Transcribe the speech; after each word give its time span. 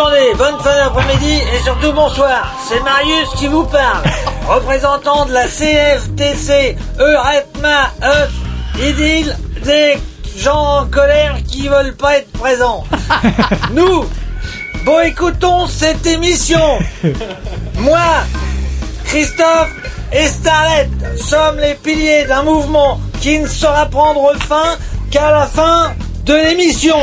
journée, 0.00 0.34
bonne 0.38 0.58
fin 0.60 0.74
d'après-midi 0.76 1.42
et 1.54 1.62
surtout 1.62 1.92
bonsoir. 1.92 2.54
C'est 2.66 2.80
Marius 2.80 3.28
qui 3.36 3.48
vous 3.48 3.64
parle, 3.64 4.02
représentant 4.48 5.26
de 5.26 5.32
la 5.32 5.46
CFTC 5.46 6.74
Euretma 6.98 7.90
Euf 8.02 8.30
Idil 8.82 9.36
des 9.62 9.98
gens 10.38 10.78
en 10.78 10.86
colère 10.86 11.36
qui 11.46 11.68
veulent 11.68 11.94
pas 11.94 12.16
être 12.16 12.32
présents. 12.32 12.84
Nous, 13.74 14.06
bon 14.86 15.00
écoutons 15.00 15.66
cette 15.66 16.06
émission. 16.06 16.78
Moi, 17.78 18.00
Christophe 19.04 19.74
et 20.12 20.26
Starlet 20.26 20.88
sommes 21.18 21.58
les 21.58 21.74
piliers 21.74 22.24
d'un 22.24 22.42
mouvement 22.42 22.98
qui 23.20 23.38
ne 23.38 23.46
saura 23.46 23.84
prendre 23.84 24.32
fin 24.48 24.78
qu'à 25.10 25.30
la 25.30 25.46
fin 25.46 25.92
de 26.24 26.32
l'émission. 26.32 26.96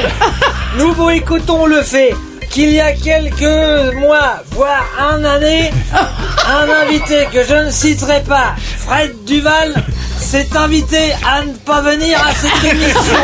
Nous 0.80 0.94
vous 0.94 1.12
écoutons 1.12 1.68
le 1.68 1.84
fait 1.84 2.16
qu'il 2.50 2.72
y 2.72 2.80
a 2.80 2.94
quelques 2.94 3.96
mois, 3.96 4.42
voire 4.52 4.86
un 5.00 5.24
année, 5.24 5.72
un 5.94 6.70
invité 6.70 7.28
que 7.32 7.44
je 7.44 7.54
ne 7.54 7.72
citerai 7.72 8.22
pas, 8.22 8.56
Fred 8.78 9.14
Duval, 9.26 9.74
s'est 10.20 10.50
invité 10.56 11.14
à 11.26 11.44
ne 11.44 11.54
pas 11.54 11.82
venir 11.82 12.20
à 12.20 12.32
cette 12.34 12.64
émission. 12.74 13.20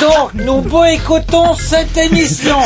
Donc, 0.00 0.30
nous 0.34 0.60
boycottons 0.62 1.54
cette 1.54 1.96
émission. 1.96 2.58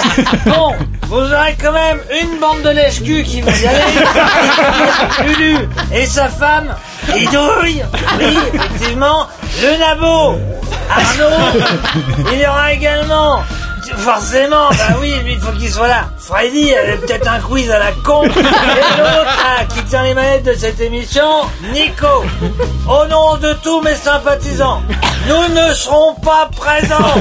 Bon, 0.46 0.74
vous 1.08 1.16
aurez 1.16 1.56
quand 1.60 1.72
même 1.72 1.98
une 2.20 2.38
bande 2.38 2.62
de 2.62 2.70
lèche-cul 2.70 3.22
qui 3.24 3.40
va 3.40 3.50
y 3.50 3.66
aller. 3.66 5.26
Lulu 5.26 5.68
et 5.94 6.06
sa 6.06 6.28
femme, 6.28 6.74
Idouille. 7.16 7.82
Oui, 8.18 8.38
effectivement, 8.52 9.26
le 9.62 9.78
nabo. 9.78 10.38
Arnaud. 10.90 11.60
Il 12.32 12.38
y 12.38 12.46
aura 12.46 12.72
également 12.72 13.42
Forcément, 13.96 14.70
bah 14.70 14.96
oui, 15.00 15.14
lui, 15.24 15.32
il 15.32 15.40
faut 15.40 15.52
qu'il 15.52 15.70
soit 15.70 15.88
là. 15.88 16.10
Freddy 16.28 16.74
avait 16.74 16.98
peut-être 16.98 17.26
un 17.26 17.40
quiz 17.40 17.70
à 17.70 17.78
la 17.78 17.90
con. 18.04 18.22
Et 18.22 18.28
l'autre, 18.28 19.38
là, 19.46 19.64
qui 19.64 19.82
tient 19.84 20.02
les 20.02 20.12
manettes 20.12 20.44
de 20.44 20.52
cette 20.52 20.78
émission, 20.78 21.26
Nico. 21.72 22.22
Au 22.86 23.06
nom 23.06 23.38
de 23.38 23.54
tous 23.62 23.80
mes 23.80 23.94
sympathisants, 23.94 24.82
nous 25.26 25.54
ne 25.54 25.72
serons 25.72 26.12
pas 26.16 26.50
présents. 26.54 27.14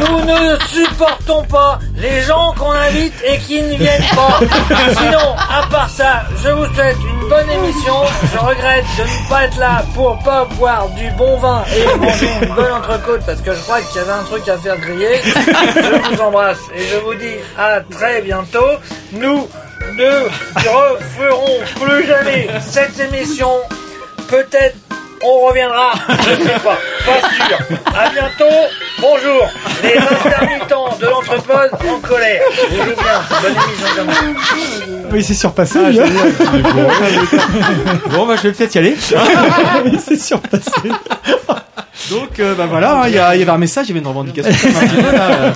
Nous 0.00 0.24
ne 0.24 0.56
supportons 0.72 1.44
pas 1.44 1.78
les 1.96 2.22
gens 2.22 2.54
qu'on 2.58 2.72
invite 2.72 3.12
et 3.26 3.36
qui 3.40 3.60
ne 3.60 3.74
viennent 3.76 4.02
pas. 4.14 4.40
Sinon, 5.00 5.36
à 5.36 5.66
part 5.70 5.90
ça, 5.90 6.22
je 6.42 6.48
vous 6.48 6.64
souhaite 6.74 6.96
une 6.96 7.28
bonne 7.28 7.50
émission. 7.50 7.94
Je 8.32 8.38
regrette 8.38 8.86
de 8.96 9.02
ne 9.02 9.28
pas 9.28 9.44
être 9.44 9.58
là 9.58 9.84
pour 9.94 10.18
pas 10.20 10.46
boire 10.58 10.88
du 10.96 11.10
bon 11.10 11.36
vin 11.36 11.62
et 11.76 11.98
manger 11.98 12.30
une 12.40 12.54
bonne 12.54 12.72
entrecôte 12.72 13.20
parce 13.26 13.42
que 13.42 13.54
je 13.54 13.60
crois 13.60 13.82
qu'il 13.82 13.96
y 13.96 14.04
avait 14.04 14.12
un 14.12 14.24
truc 14.24 14.48
à 14.48 14.56
faire 14.56 14.78
griller. 14.78 15.20
Je 15.24 16.14
vous 16.14 16.22
embrasse 16.22 16.60
et 16.74 16.80
je 16.86 16.96
vous 16.96 17.14
dis 17.14 17.36
à 17.58 17.80
très 17.80 18.22
bientôt. 18.22 18.45
Nous 19.12 19.48
ne 19.94 20.10
referons 20.54 21.60
plus 21.80 22.06
jamais 22.06 22.48
cette 22.60 22.98
émission. 23.00 23.48
Peut-être 24.28 24.76
on 25.22 25.46
reviendra, 25.46 25.92
je 26.08 26.14
sais 26.44 26.58
pas, 26.60 26.76
pas 27.04 27.20
sûr. 27.28 27.58
À 27.86 28.08
bientôt, 28.10 28.44
bonjour. 29.00 29.48
Les 29.82 29.96
intermittents 29.96 30.94
de 31.00 31.06
l'entrepose 31.06 31.70
en 31.88 31.98
colère. 32.00 32.42
Vous 32.70 32.76
jouez 32.76 32.94
bien, 32.94 33.22
bonne 33.40 33.52
émission 33.52 33.88
quand 33.96 34.04
même. 34.04 34.36
Oui, 35.10 35.24
c'est 35.24 35.34
surpassé. 35.34 35.78
Ah, 35.84 35.90
lui, 35.90 36.00
hein. 36.00 36.06
Bon, 38.10 38.26
bah, 38.26 38.36
je 38.36 38.42
vais 38.48 38.52
peut-être 38.52 38.74
y 38.74 38.78
aller. 38.78 38.96
C'est 39.98 40.20
surpassé. 40.20 40.70
Donc, 42.10 42.40
euh, 42.40 42.54
bah 42.54 42.66
voilà, 42.66 43.02
hein, 43.02 43.08
il 43.08 43.14
y, 43.14 43.18
avait 43.18 43.48
un 43.48 43.58
message, 43.58 43.86
il 43.86 43.88
y 43.88 43.92
avait 43.92 44.00
une 44.00 44.06
revendication. 44.06 44.50
là, 45.12 45.30
euh, 45.32 45.52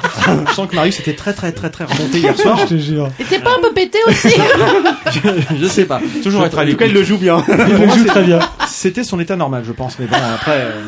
Je 0.49 0.53
sens 0.55 0.69
que 0.69 0.75
Marius 0.75 0.99
était 1.01 1.15
très, 1.15 1.33
très, 1.33 1.53
très, 1.53 1.71
très 1.71 1.85
remonté 1.85 2.19
hier 2.19 2.37
soir. 2.37 2.59
Je 2.59 2.75
te 2.75 2.79
jure. 2.79 3.09
Et 3.19 3.25
t'es 3.25 3.39
pas 3.39 3.51
un 3.57 3.61
peu 3.63 3.73
pété 3.73 3.99
aussi 4.07 4.29
Je 5.61 5.67
sais 5.67 5.85
pas. 5.85 6.01
Toujours 6.23 6.45
être 6.45 6.59
à 6.59 6.65
l'écoute. 6.65 6.87
il 6.87 6.93
le 6.95 7.03
joue 7.05 7.19
bien. 7.19 7.45
Il 7.49 7.77
moi, 7.87 7.97
joue 7.97 8.05
très 8.05 8.23
bien. 8.25 8.39
C'était 8.69 9.05
son 9.05 9.21
état 9.21 9.37
normal, 9.37 9.63
je 9.67 9.73
pense. 9.73 9.99
Mais 9.99 10.07
bon, 10.07 10.17
après. 10.35 10.59
euh, 10.61 10.83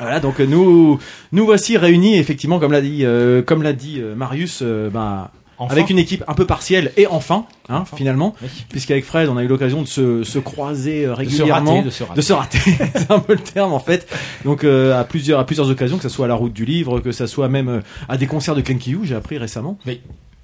Voilà, 0.00 0.20
donc 0.20 0.40
euh, 0.40 0.46
nous 0.46 0.98
nous 1.32 1.44
voici 1.44 1.76
réunis 1.76 2.18
effectivement, 2.18 2.58
comme 2.58 2.72
l'a 2.72 2.80
dit 2.80 3.04
euh, 3.04 3.42
comme 3.42 3.62
l'a 3.62 3.72
dit 3.72 4.00
euh, 4.00 4.14
Marius, 4.14 4.60
euh, 4.62 4.90
ben, 4.90 5.28
Enfin. 5.58 5.74
avec 5.74 5.90
une 5.90 5.98
équipe 5.98 6.24
un 6.26 6.34
peu 6.34 6.46
partielle 6.46 6.92
et 6.96 7.06
enfin, 7.06 7.44
hein, 7.68 7.84
finalement, 7.96 8.34
puisqu'avec 8.68 9.04
Fred 9.04 9.28
on 9.28 9.36
a 9.36 9.44
eu 9.44 9.46
l'occasion 9.46 9.82
de 9.82 9.86
se, 9.86 10.24
se 10.24 10.38
croiser 10.38 11.04
euh, 11.04 11.14
régulièrement, 11.14 11.82
de 11.82 11.90
se 11.90 12.02
rater. 12.02 12.16
de 12.16 12.20
se 12.22 12.32
rater, 12.32 12.58
c'est 12.94 13.10
un 13.10 13.20
peu 13.20 13.34
le 13.34 13.40
terme 13.40 13.72
en 13.72 13.78
fait. 13.78 14.08
Donc 14.44 14.64
euh, 14.64 14.98
à 14.98 15.04
plusieurs 15.04 15.38
à 15.38 15.46
plusieurs 15.46 15.70
occasions, 15.70 15.96
que 15.98 16.02
ce 16.02 16.08
soit 16.08 16.24
à 16.24 16.28
la 16.28 16.34
route 16.34 16.52
du 16.52 16.64
livre, 16.64 17.00
que 17.00 17.12
ce 17.12 17.26
soit 17.26 17.48
même 17.48 17.68
euh, 17.68 17.80
à 18.08 18.16
des 18.16 18.26
concerts 18.26 18.54
de 18.54 18.60
Kenkiu, 18.60 19.00
j'ai 19.04 19.14
appris 19.14 19.38
récemment. 19.38 19.78
Oui. 19.86 20.00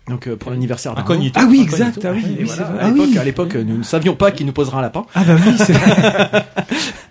Donc 0.09 0.27
euh, 0.27 0.37
pour 0.37 0.51
l'anniversaire. 0.51 0.97
Incognito. 0.97 1.39
Ah 1.43 1.47
oui, 1.49 1.61
exact. 1.63 2.05
Ah 2.05 2.13
oui, 2.15 2.25
oui, 2.27 2.45
voilà, 2.45 2.67
c'est 2.67 2.73
vrai. 2.73 2.83
à 2.85 2.89
l'époque, 2.91 3.09
oui. 3.11 3.19
à 3.19 3.25
l'époque, 3.25 3.55
nous 3.55 3.79
ne 3.79 3.83
savions 3.83 4.15
pas 4.15 4.31
qu'il 4.31 4.47
nous 4.47 4.53
posera 4.53 4.79
un 4.79 4.83
lapin. 4.83 5.05
Ah 5.15 5.25
bah 5.25 5.35
oui, 5.45 5.55
c'est 5.59 5.75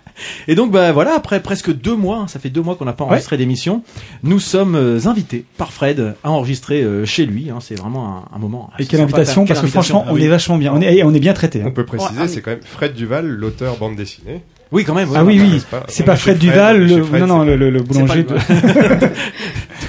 Et 0.48 0.54
donc, 0.54 0.70
bah 0.72 0.92
voilà, 0.92 1.14
après 1.14 1.40
presque 1.40 1.72
deux 1.72 1.94
mois, 1.96 2.18
hein, 2.18 2.26
ça 2.28 2.38
fait 2.38 2.50
deux 2.50 2.62
mois 2.62 2.74
qu'on 2.76 2.84
n'a 2.84 2.92
pas 2.92 3.04
enregistré 3.04 3.36
d'émission, 3.36 3.82
nous 4.22 4.38
sommes 4.40 4.74
euh, 4.74 5.06
invités 5.06 5.44
par 5.56 5.72
Fred 5.72 6.14
à 6.24 6.30
enregistrer 6.30 6.82
euh, 6.82 7.04
chez 7.04 7.26
lui. 7.26 7.50
Hein, 7.50 7.58
c'est 7.60 7.74
vraiment 7.78 8.26
un, 8.32 8.36
un 8.36 8.38
moment. 8.38 8.70
Et 8.78 8.86
quelle 8.86 9.00
invitation, 9.00 9.44
Quelle 9.44 9.54
parce 9.56 9.60
que 9.60 9.66
invitation. 9.66 9.94
franchement, 9.98 10.04
on 10.08 10.14
Ah 10.14 10.14
oui. 10.14 10.24
est 10.24 10.28
vachement 10.28 10.58
bien. 10.58 10.72
On 10.74 10.80
est, 10.80 10.96
et 10.96 11.04
on 11.04 11.14
est 11.14 11.20
bien 11.20 11.34
traité. 11.34 11.62
On 11.64 11.70
peut 11.70 11.84
préciser, 11.86 12.28
c'est 12.28 12.40
quand 12.40 12.50
même 12.50 12.60
Fred 12.64 12.94
Duval, 12.94 13.26
l'auteur 13.26 13.76
bande 13.76 13.96
dessinée. 13.96 14.42
Oui, 14.70 14.84
quand 14.84 14.92
même. 14.94 15.08
Ah 15.14 15.24
oui, 15.24 15.40
oui. 15.40 15.62
pas 15.70 15.84
C'est 15.88 16.02
pas 16.04 16.12
mais 16.12 16.18
Fred 16.18 16.38
Duval, 16.38 16.86
le, 16.86 17.02
Fred, 17.02 17.22
non, 17.22 17.38
non, 17.38 17.42
le, 17.44 17.56
le, 17.56 17.70
le 17.70 17.78
C'est 17.78 17.84
boulanger. 17.86 18.24
pas 18.24 18.34
de- 18.34 19.08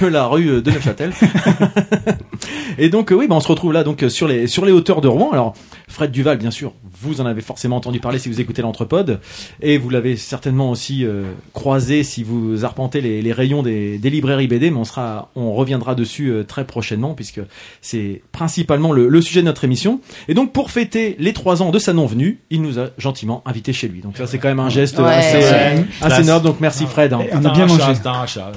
de 0.00 0.06
la 0.06 0.24
rue 0.26 0.62
de 0.62 0.70
Neufchâtel. 0.70 1.12
et 2.78 2.88
donc 2.88 3.12
euh, 3.12 3.14
oui, 3.14 3.26
bah, 3.28 3.34
on 3.36 3.40
se 3.40 3.48
retrouve 3.48 3.72
là 3.72 3.84
donc 3.84 4.04
sur 4.08 4.26
les 4.28 4.46
sur 4.46 4.64
les 4.64 4.72
hauteurs 4.72 5.00
de 5.00 5.08
Rouen. 5.08 5.30
Alors 5.32 5.54
Fred 5.88 6.10
Duval, 6.10 6.38
bien 6.38 6.50
sûr, 6.50 6.72
vous 7.00 7.20
en 7.20 7.26
avez 7.26 7.40
forcément 7.40 7.76
entendu 7.76 8.00
parler 8.00 8.18
si 8.18 8.28
vous 8.28 8.40
écoutez 8.40 8.62
l'Entrepode, 8.62 9.20
et 9.62 9.78
vous 9.78 9.90
l'avez 9.90 10.16
certainement 10.16 10.70
aussi 10.70 11.04
euh, 11.04 11.24
croisé 11.52 12.02
si 12.02 12.22
vous 12.22 12.64
arpentez 12.64 13.00
les, 13.00 13.22
les 13.22 13.32
rayons 13.32 13.62
des, 13.62 13.98
des 13.98 14.10
librairies 14.10 14.48
BD. 14.48 14.70
Mais 14.70 14.76
on 14.78 14.84
sera, 14.84 15.30
on 15.36 15.52
reviendra 15.54 15.94
dessus 15.94 16.28
euh, 16.30 16.44
très 16.44 16.64
prochainement 16.66 17.14
puisque 17.14 17.40
c'est 17.80 18.22
principalement 18.32 18.92
le, 18.92 19.08
le 19.08 19.22
sujet 19.22 19.40
de 19.40 19.46
notre 19.46 19.64
émission. 19.64 20.00
Et 20.28 20.34
donc 20.34 20.52
pour 20.52 20.70
fêter 20.70 21.16
les 21.18 21.32
trois 21.32 21.62
ans 21.62 21.70
de 21.70 21.78
sa 21.78 21.92
non 21.92 22.06
venue, 22.06 22.40
il 22.50 22.62
nous 22.62 22.78
a 22.78 22.88
gentiment 22.98 23.42
invités 23.46 23.72
chez 23.72 23.88
lui. 23.88 24.00
Donc 24.00 24.16
ça 24.16 24.26
c'est 24.26 24.38
quand 24.38 24.48
même 24.48 24.60
un 24.60 24.68
geste 24.68 24.98
Ouais, 24.98 25.06
assez, 25.06 25.36
ouais. 25.38 25.76
euh, 25.78 25.82
assez 26.02 26.22
noble. 26.24 26.44
Donc 26.46 26.60
merci 26.60 26.86
Fred. 26.86 27.12
hein. 27.12 27.20
On 27.32 27.44
a 27.44 27.50
bien 27.52 27.66
mangé. 27.66 27.82
Rachat, 27.82 27.94
c'est 28.02 28.06
un 28.08 28.12
rachat. 28.12 28.52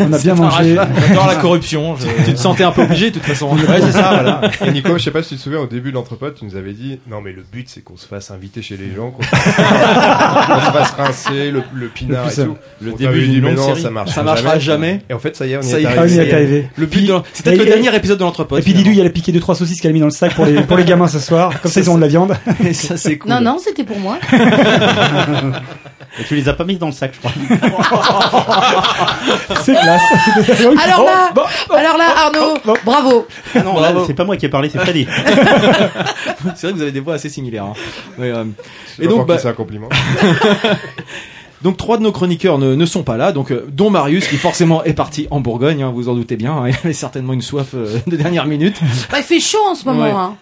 On 0.00 0.12
a 0.12 0.18
bien 0.18 0.34
mangé. 0.34 0.74
J'adore 1.08 1.26
la 1.26 1.36
corruption. 1.36 1.96
je- 1.96 2.06
Tu 2.26 2.34
te 2.34 2.38
sentais 2.38 2.64
un 2.64 2.72
peu 2.72 2.82
obligé 2.82 3.10
de 3.10 3.14
toute 3.14 3.22
façon. 3.24 3.48
Ouais, 3.56 3.80
c'est 3.80 3.92
ça, 3.92 4.10
voilà. 4.12 4.40
Et 4.66 4.70
Nico, 4.72 4.96
je 4.98 5.02
sais 5.04 5.10
pas 5.10 5.22
si 5.22 5.30
tu 5.30 5.36
te 5.36 5.40
souviens, 5.40 5.60
au 5.60 5.66
début 5.66 5.90
de 5.90 5.94
l'entrepôt, 5.94 6.30
tu 6.30 6.44
nous 6.44 6.56
avais 6.56 6.72
dit, 6.72 6.98
non 7.08 7.20
mais 7.20 7.32
le 7.32 7.42
but 7.50 7.68
c'est 7.68 7.82
qu'on 7.86 7.96
se 7.96 8.06
fasse 8.08 8.32
inviter 8.32 8.62
chez 8.62 8.76
les 8.76 8.92
gens, 8.96 9.12
qu'on 9.12 9.22
se 9.22 9.30
qu'on 9.30 9.36
se 9.36 10.72
fasse 10.72 10.90
rincer, 10.98 11.52
le, 11.52 11.62
le 11.72 11.86
pinard 11.86 12.24
Le 12.26 12.32
et 12.32 12.34
tout. 12.44 12.56
Le 12.80 12.92
On 12.92 12.96
début 12.96 13.28
d'une 13.28 13.44
longue 13.44 13.54
non, 13.54 13.66
série. 13.68 13.80
ça 13.82 13.90
marche 13.90 14.10
Ça 14.10 14.24
marchera 14.24 14.58
jamais. 14.58 15.02
Et 15.08 15.14
en 15.14 15.20
fait, 15.20 15.36
ça 15.36 15.46
y 15.46 15.52
est, 15.52 15.56
on 15.56 15.60
y 15.60 15.64
Ça 15.64 15.78
y 15.78 15.84
est 15.84 15.86
est. 15.86 15.98
On 15.98 16.04
y 16.04 16.16
est 16.16 16.18
arrivé. 16.18 16.34
arrivé. 16.34 16.68
Le 16.76 16.86
but, 16.86 17.06
de- 17.06 17.14
c'est 17.32 17.44
peut-être 17.44 17.60
Et- 17.60 17.64
le 17.64 17.66
dernier 17.66 17.94
épisode 17.94 18.18
de 18.18 18.24
l'entrepôt. 18.24 18.58
Et 18.58 18.62
puis 18.62 18.74
Didou, 18.74 18.90
il 18.90 19.06
a 19.06 19.10
piqué 19.10 19.30
deux 19.30 19.38
trois 19.38 19.54
saucisses 19.54 19.80
qu'elle 19.80 19.92
a 19.92 19.94
mis 19.94 20.00
dans 20.00 20.06
le 20.06 20.10
sac 20.10 20.34
pour 20.34 20.46
les 20.46 20.62
pour 20.62 20.76
les 20.76 20.84
gamins 20.84 21.06
ce 21.06 21.20
soir. 21.20 21.52
Comme 21.62 21.70
ça, 21.70 21.78
ils 21.80 21.88
ont 21.88 21.94
de 21.96 22.00
la 22.00 22.08
viande. 22.08 22.36
Et 22.66 22.72
ça 22.74 22.96
c'est 22.96 23.18
cool. 23.18 23.30
Non, 23.30 23.40
non, 23.40 23.58
c'était 23.64 23.84
pour 23.84 24.00
moi. 24.00 24.18
Et 26.18 26.24
tu 26.24 26.34
les 26.34 26.48
as 26.48 26.54
pas 26.54 26.64
mis 26.64 26.78
dans 26.78 26.86
le 26.86 26.92
sac, 26.92 27.12
je 27.14 27.18
crois. 27.18 27.30
C'est 29.62 29.74
classe. 29.74 30.02
Alors 30.82 31.04
là, 31.04 31.30
Bon, 31.34 31.42
alors 31.74 31.98
là, 31.98 32.04
Arnaud, 32.24 32.56
bon. 32.64 32.74
bravo. 32.86 33.26
Ah 33.54 33.58
non, 33.62 33.76
c'est 34.06 34.14
pas 34.14 34.24
moi 34.24 34.36
qui 34.38 34.46
ai 34.46 34.48
parlé, 34.48 34.70
c'est 34.70 34.78
Freddy. 34.78 35.06
C'est 36.54 36.62
vrai 36.62 36.72
que 36.72 36.76
vous 36.76 36.82
avez 36.82 36.92
des 36.92 37.00
voix 37.00 37.14
assez 37.14 37.28
similaires. 37.28 37.64
hein. 37.64 37.72
Mais, 38.18 38.30
euh, 38.30 38.44
Et 39.00 39.04
pas 39.06 39.10
donc, 39.10 39.26
bah- 39.26 39.38
c'est 39.38 39.48
un 39.48 39.52
compliment. 39.52 39.88
donc 41.62 41.76
trois 41.76 41.96
de 41.98 42.02
nos 42.02 42.12
chroniqueurs 42.12 42.58
ne, 42.58 42.74
ne 42.74 42.86
sont 42.86 43.02
pas 43.02 43.16
là, 43.16 43.32
donc 43.32 43.50
euh, 43.50 43.66
dont 43.72 43.90
Marius 43.90 44.28
qui 44.28 44.36
forcément 44.36 44.84
est 44.84 44.92
parti 44.94 45.26
en 45.30 45.40
Bourgogne, 45.40 45.82
hein, 45.82 45.92
vous 45.94 46.08
en 46.08 46.14
doutez 46.14 46.36
bien. 46.36 46.52
hein, 46.52 46.68
il 46.68 46.74
avait 46.84 46.92
certainement 46.92 47.32
une 47.32 47.42
soif 47.42 47.68
euh, 47.74 47.98
de 48.06 48.16
dernière 48.16 48.46
minute. 48.46 48.80
Bah, 49.10 49.18
il 49.18 49.24
fait 49.24 49.40
chaud 49.40 49.58
en 49.68 49.74
ce 49.74 49.84
moment. 49.84 50.02
Ouais. 50.04 50.10
Hein. 50.10 50.36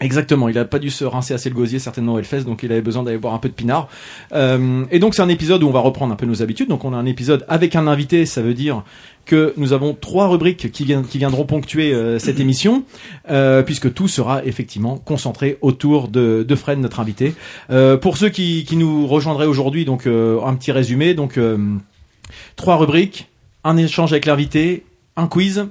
Exactement, 0.00 0.48
il 0.50 0.58
a 0.58 0.66
pas 0.66 0.78
dû 0.78 0.90
se 0.90 1.04
rincer 1.04 1.32
assez 1.32 1.48
le 1.48 1.54
gosier 1.54 1.78
certainement 1.78 2.14
au 2.14 2.18
Hellfest, 2.18 2.42
donc 2.42 2.62
il 2.62 2.70
avait 2.70 2.82
besoin 2.82 3.02
d'aller 3.02 3.16
boire 3.16 3.32
un 3.32 3.38
peu 3.38 3.48
de 3.48 3.54
pinard. 3.54 3.88
Euh, 4.32 4.84
et 4.90 4.98
donc 4.98 5.14
c'est 5.14 5.22
un 5.22 5.28
épisode 5.30 5.62
où 5.62 5.68
on 5.68 5.72
va 5.72 5.80
reprendre 5.80 6.12
un 6.12 6.16
peu 6.16 6.26
nos 6.26 6.42
habitudes. 6.42 6.68
Donc 6.68 6.84
on 6.84 6.92
a 6.92 6.96
un 6.96 7.06
épisode 7.06 7.46
avec 7.48 7.74
un 7.76 7.86
invité, 7.86 8.26
ça 8.26 8.42
veut 8.42 8.52
dire 8.52 8.82
que 9.26 9.52
nous 9.56 9.72
avons 9.72 9.92
trois 9.92 10.28
rubriques 10.28 10.70
qui, 10.70 10.84
viendront 10.84 11.44
ponctuer 11.44 11.92
euh, 11.92 12.18
cette 12.18 12.40
émission, 12.40 12.84
euh, 13.28 13.62
puisque 13.62 13.92
tout 13.92 14.08
sera 14.08 14.44
effectivement 14.44 14.98
concentré 14.98 15.58
autour 15.60 16.08
de, 16.08 16.44
de 16.46 16.54
Fred, 16.54 16.78
notre 16.78 17.00
invité. 17.00 17.34
Euh, 17.70 17.96
pour 17.96 18.16
ceux 18.16 18.28
qui, 18.28 18.64
qui 18.64 18.76
nous 18.76 19.06
rejoindraient 19.06 19.46
aujourd'hui, 19.46 19.84
donc 19.84 20.06
euh, 20.06 20.40
un 20.42 20.54
petit 20.54 20.72
résumé. 20.72 21.14
Donc 21.14 21.38
trois 22.54 22.76
rubriques, 22.76 23.28
un 23.64 23.76
échange 23.76 24.12
avec 24.12 24.26
l'invité, 24.26 24.84
un 25.16 25.26
quiz 25.26 25.66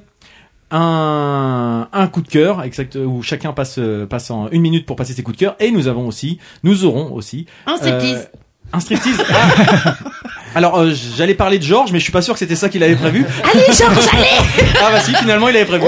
un, 0.72 1.88
un 1.94 2.08
coup 2.08 2.22
de 2.22 2.28
cœur 2.28 2.64
exact 2.64 2.96
où 2.96 3.22
chacun 3.22 3.54
passe 3.54 3.76
euh, 3.78 4.06
passe 4.06 4.32
en 4.32 4.50
une 4.50 4.62
minute 4.62 4.86
pour 4.86 4.96
passer 4.96 5.14
ses 5.14 5.22
coups 5.24 5.38
de 5.38 5.40
cœur 5.46 5.56
et 5.60 5.72
nous 5.72 5.88
avons 5.88 6.08
aussi 6.08 6.40
nous 6.64 6.86
aurons 6.86 7.14
aussi 7.14 7.46
Un 7.68 7.78
striptease. 7.78 8.16
euh, 8.34 8.38
un 8.74 8.80
striptease 8.80 9.22
Ah. 9.32 9.96
alors 10.56 10.80
euh, 10.80 10.92
j'allais 11.16 11.36
parler 11.36 11.60
de 11.60 11.64
Georges 11.64 11.92
mais 11.92 12.00
je 12.00 12.04
suis 12.04 12.12
pas 12.12 12.22
sûr 12.24 12.34
que 12.34 12.40
c'était 12.40 12.56
ça 12.56 12.70
qu'il 12.70 12.82
avait 12.84 12.96
prévu 12.96 13.26
Allez, 13.44 13.64
Georges, 13.68 14.08
allez 14.14 14.70
ah 14.82 14.92
bah 14.92 15.00
si 15.02 15.14
finalement 15.16 15.50
il 15.50 15.56
avait 15.56 15.66
prévu 15.66 15.86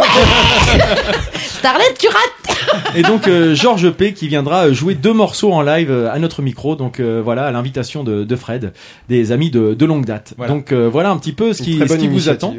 Starlet, 1.35 1.85
tu 1.97 2.07
rates 2.07 2.95
Et 2.95 3.01
donc 3.01 3.27
euh, 3.27 3.55
Georges 3.55 3.89
P 3.89 4.13
qui 4.13 4.27
viendra 4.27 4.71
jouer 4.71 4.93
deux 4.93 5.13
morceaux 5.13 5.51
en 5.53 5.63
live 5.63 5.91
à 6.11 6.19
notre 6.19 6.41
micro. 6.43 6.75
Donc 6.75 6.99
euh, 6.99 7.19
voilà, 7.23 7.45
à 7.47 7.51
l'invitation 7.51 8.03
de, 8.03 8.23
de 8.23 8.35
Fred, 8.35 8.73
des 9.09 9.31
amis 9.31 9.49
de, 9.49 9.73
de 9.73 9.85
longue 9.85 10.05
date. 10.05 10.33
Voilà. 10.37 10.53
Donc 10.53 10.71
euh, 10.71 10.87
voilà 10.87 11.09
un 11.09 11.17
petit 11.17 11.33
peu 11.33 11.53
ce 11.53 11.63
qui, 11.63 11.79
ce 11.79 11.95
qui 11.95 12.07
vous 12.07 12.29
attend. 12.29 12.53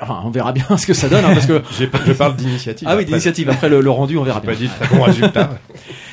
Enfin, 0.00 0.20
on 0.24 0.30
verra 0.30 0.52
bien 0.52 0.64
ce 0.76 0.86
que 0.86 0.94
ça 0.94 1.08
donne, 1.08 1.24
hein, 1.24 1.32
parce 1.34 1.46
que 1.46 1.62
Je 1.78 2.12
parle 2.12 2.36
d'initiative. 2.36 2.88
ah 2.90 2.96
oui, 2.96 3.04
d'initiative. 3.04 3.48
Après 3.50 3.68
le, 3.68 3.80
le 3.80 3.90
rendu, 3.90 4.16
on 4.18 4.24
verra 4.24 4.40
bien. 4.40 4.50
pas 4.50 4.56
dit 4.56 4.68
très 4.68 4.96
bon 4.96 5.02
résultat. 5.04 5.50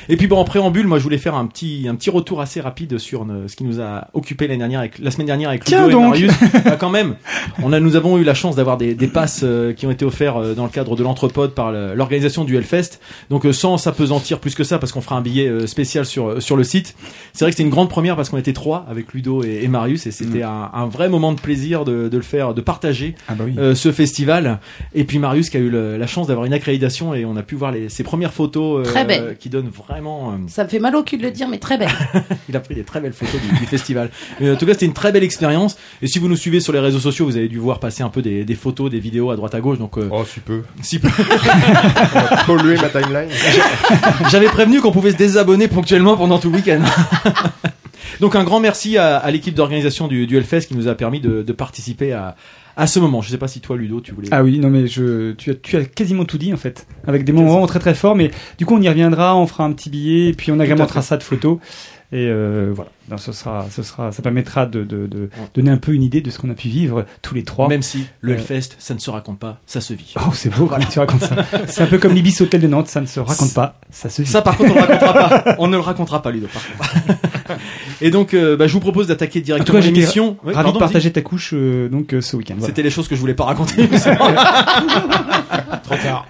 Et 0.08 0.16
puis 0.16 0.26
bon, 0.26 0.36
en 0.38 0.44
préambule, 0.44 0.86
moi 0.86 0.98
je 0.98 1.02
voulais 1.04 1.18
faire 1.18 1.34
un 1.34 1.46
petit 1.46 1.86
un 1.88 1.94
petit 1.94 2.10
retour 2.10 2.40
assez 2.40 2.60
rapide 2.60 2.98
sur 2.98 3.22
euh, 3.22 3.46
ce 3.48 3.56
qui 3.56 3.64
nous 3.64 3.80
a 3.80 4.08
occupé 4.12 4.46
l'année 4.46 4.58
dernière, 4.58 4.80
avec, 4.80 4.98
la 4.98 5.10
semaine 5.10 5.26
dernière 5.26 5.48
avec 5.50 5.64
Tiens 5.64 5.86
Ludo 5.86 5.90
et 5.90 6.02
donc. 6.02 6.08
Marius. 6.10 6.32
Ah, 6.66 6.76
quand 6.76 6.90
même, 6.90 7.16
on 7.62 7.72
a 7.72 7.80
nous 7.80 7.96
avons 7.96 8.16
eu 8.18 8.24
la 8.24 8.34
chance 8.34 8.56
d'avoir 8.56 8.76
des, 8.76 8.94
des 8.94 9.06
passes 9.06 9.40
euh, 9.44 9.72
qui 9.72 9.86
ont 9.86 9.90
été 9.90 10.04
offerts 10.04 10.36
euh, 10.36 10.54
dans 10.54 10.64
le 10.64 10.70
cadre 10.70 10.96
de 10.96 11.02
l'entrepode 11.02 11.54
par 11.54 11.72
l'organisation 11.72 12.44
du 12.44 12.56
Hellfest. 12.56 13.00
Donc 13.30 13.44
euh, 13.46 13.52
sans 13.52 13.76
s'apesantir 13.78 14.38
plus 14.40 14.54
que 14.54 14.64
ça, 14.64 14.78
parce 14.78 14.92
qu'on 14.92 15.00
fera 15.00 15.16
un 15.16 15.20
billet 15.20 15.46
euh, 15.48 15.66
spécial 15.66 16.04
sur 16.06 16.28
euh, 16.28 16.40
sur 16.40 16.56
le 16.56 16.64
site. 16.64 16.94
C'est 17.32 17.44
vrai 17.44 17.50
que 17.50 17.56
c'était 17.56 17.64
une 17.66 17.70
grande 17.74 17.88
première 17.90 18.16
parce 18.16 18.28
qu'on 18.30 18.38
était 18.38 18.52
trois 18.52 18.86
avec 18.88 19.12
Ludo 19.12 19.42
et, 19.42 19.60
et 19.62 19.68
Marius, 19.68 20.06
et 20.06 20.10
c'était 20.10 20.42
un, 20.42 20.70
un 20.72 20.86
vrai 20.86 21.08
moment 21.08 21.32
de 21.32 21.40
plaisir 21.40 21.84
de, 21.84 22.08
de 22.08 22.16
le 22.16 22.22
faire, 22.22 22.54
de 22.54 22.60
partager 22.60 23.14
Ah 23.28 23.34
bah 23.34 23.44
oui. 23.46 23.54
euh, 23.58 23.74
ce 23.74 23.92
festival. 23.92 24.58
Et 24.94 25.04
puis 25.04 25.18
Marius 25.18 25.50
qui 25.50 25.56
a 25.56 25.60
eu 25.60 25.70
le- 25.70 25.96
la 25.96 26.06
chance 26.06 26.26
d'avoir 26.28 26.46
une 26.46 26.52
accréditation 26.54 27.14
et 27.14 27.24
on 27.24 27.36
a 27.36 27.42
pu 27.42 27.54
voir 27.54 27.72
les, 27.72 27.88
ses 27.88 28.02
premières 28.04 28.32
photos 28.32 28.80
euh, 28.80 28.90
Très 28.90 29.04
belles. 29.04 29.36
qui 29.38 29.48
donnent 29.48 29.68
vraiment. 29.70 29.93
Euh, 30.02 30.36
Ça 30.48 30.64
me 30.64 30.68
fait 30.68 30.78
mal 30.78 30.94
au 30.96 31.02
cul 31.02 31.16
de 31.16 31.22
le 31.22 31.30
dire, 31.30 31.48
mais 31.48 31.58
très 31.58 31.78
belle. 31.78 31.90
il 32.48 32.56
a 32.56 32.60
pris 32.60 32.74
des 32.74 32.84
très 32.84 33.00
belles 33.00 33.12
photos 33.12 33.40
du, 33.40 33.48
du 33.58 33.66
festival. 33.66 34.10
Mais 34.40 34.50
en 34.50 34.56
tout 34.56 34.66
cas, 34.66 34.72
c'était 34.72 34.86
une 34.86 34.92
très 34.92 35.12
belle 35.12 35.22
expérience. 35.24 35.76
Et 36.02 36.06
si 36.06 36.18
vous 36.18 36.28
nous 36.28 36.36
suivez 36.36 36.60
sur 36.60 36.72
les 36.72 36.78
réseaux 36.80 36.98
sociaux, 37.00 37.24
vous 37.26 37.36
avez 37.36 37.48
dû 37.48 37.58
voir 37.58 37.80
passer 37.80 38.02
un 38.02 38.08
peu 38.08 38.22
des, 38.22 38.44
des 38.44 38.54
photos, 38.54 38.90
des 38.90 38.98
vidéos 39.00 39.30
à 39.30 39.36
droite 39.36 39.54
à 39.54 39.60
gauche. 39.60 39.78
Donc, 39.78 39.98
euh, 39.98 40.08
Oh, 40.10 40.24
si 40.24 40.40
peu. 40.40 40.62
si 40.82 41.00
On 41.04 42.18
va 42.20 42.44
polluer 42.44 42.76
ma 42.76 42.88
timeline. 42.88 43.28
j'avais 44.30 44.46
prévenu 44.48 44.80
qu'on 44.80 44.92
pouvait 44.92 45.12
se 45.12 45.16
désabonner 45.16 45.68
ponctuellement 45.68 46.16
pendant 46.16 46.38
tout 46.38 46.50
le 46.50 46.56
week-end. 46.56 46.82
donc, 48.20 48.36
un 48.36 48.44
grand 48.44 48.60
merci 48.60 48.96
à, 48.98 49.16
à 49.16 49.30
l'équipe 49.30 49.54
d'organisation 49.54 50.08
du, 50.08 50.26
du 50.26 50.36
Hellfest 50.36 50.62
qui 50.68 50.76
nous 50.76 50.88
a 50.88 50.94
permis 50.94 51.20
de, 51.20 51.42
de 51.42 51.52
participer 51.52 52.12
à, 52.12 52.36
à 52.76 52.86
ce 52.86 52.98
moment. 52.98 53.20
Je 53.22 53.30
sais 53.30 53.38
pas 53.38 53.48
si 53.48 53.60
toi, 53.60 53.76
Ludo, 53.76 54.00
tu 54.00 54.12
voulais. 54.12 54.28
Ah 54.30 54.42
oui, 54.42 54.58
non 54.58 54.70
mais 54.70 54.86
je, 54.86 55.32
tu 55.32 55.50
as, 55.50 55.54
tu 55.54 55.76
as 55.76 55.84
quasiment 55.84 56.24
tout 56.24 56.38
dit 56.38 56.52
en 56.52 56.56
fait, 56.56 56.86
avec 57.06 57.24
des 57.24 57.32
moments 57.32 57.50
vraiment 57.52 57.66
très 57.66 57.78
très 57.80 57.94
forts. 57.94 58.16
Mais 58.16 58.30
du 58.58 58.66
coup, 58.66 58.74
on 58.76 58.80
y 58.82 58.88
reviendra, 58.88 59.36
on 59.36 59.46
fera 59.46 59.64
un 59.64 59.72
petit 59.72 59.90
billet, 59.90 60.28
et 60.28 60.32
puis 60.34 60.52
on 60.52 60.58
agrémentera 60.60 61.02
ça 61.02 61.16
de 61.16 61.22
photos. 61.22 61.58
Et 62.12 62.28
euh, 62.28 62.70
voilà, 62.72 62.90
Donc, 63.08 63.18
ce 63.18 63.32
sera, 63.32 63.66
ce 63.70 63.82
sera, 63.82 64.12
ça 64.12 64.22
permettra 64.22 64.66
de, 64.66 64.84
de, 64.84 65.08
de 65.08 65.30
donner 65.54 65.72
un 65.72 65.78
peu 65.78 65.92
une 65.94 66.02
idée 66.02 66.20
de 66.20 66.30
ce 66.30 66.38
qu'on 66.38 66.50
a 66.50 66.54
pu 66.54 66.68
vivre 66.68 67.06
tous 67.22 67.34
les 67.34 67.42
trois. 67.42 67.66
Même 67.68 67.82
si 67.82 68.06
le 68.20 68.34
Euh, 68.34 68.36
Hellfest, 68.36 68.76
ça 68.78 68.94
ne 68.94 69.00
se 69.00 69.10
raconte 69.10 69.40
pas, 69.40 69.58
ça 69.66 69.80
se 69.80 69.94
vit. 69.94 70.14
Oh, 70.18 70.30
c'est 70.32 70.50
beau 70.50 70.66
quand 70.66 70.78
tu 70.88 70.98
racontes 71.00 71.22
ça. 71.22 71.34
C'est 71.66 71.82
un 71.82 71.86
peu 71.86 71.98
comme 71.98 72.12
l'Ibis 72.14 72.36
Hotel 72.40 72.60
de 72.60 72.68
Nantes, 72.68 72.86
ça 72.86 73.00
ne 73.00 73.06
se 73.06 73.18
raconte 73.18 73.52
pas, 73.54 73.80
ça 73.90 74.10
se 74.10 74.22
vit. 74.22 74.28
Ça, 74.30 74.42
par 74.42 74.56
contre, 74.56 74.76
on 74.76 74.80
racontera 74.80 75.12
pas. 75.14 75.56
On 75.58 75.66
ne 75.66 75.72
le 75.76 75.80
racontera 75.82 76.22
pas, 76.22 76.30
Ludo. 76.30 76.46
Par 76.52 76.62
contre. 76.64 77.18
Et 78.00 78.10
donc, 78.10 78.34
euh, 78.34 78.56
bah, 78.56 78.66
je 78.66 78.72
vous 78.72 78.80
propose 78.80 79.06
d'attaquer 79.06 79.40
directement 79.40 79.78
l'émission. 79.78 80.36
Ouais, 80.44 80.52
ravi 80.52 80.64
pardon, 80.64 80.72
de 80.72 80.78
partager 80.78 81.12
ta 81.12 81.20
couche 81.22 81.50
euh, 81.54 81.88
donc 81.88 82.12
euh, 82.14 82.20
ce 82.20 82.36
week-end. 82.36 82.54
Voilà. 82.58 82.68
C'était 82.68 82.82
les 82.82 82.90
choses 82.90 83.08
que 83.08 83.14
je 83.14 83.20
voulais 83.20 83.34
pas 83.34 83.44
raconter. 83.44 83.86
mais 83.90 83.98
c'est 83.98 84.16
bon. 84.16 84.24
Trop 85.84 85.96
tard. 85.96 86.26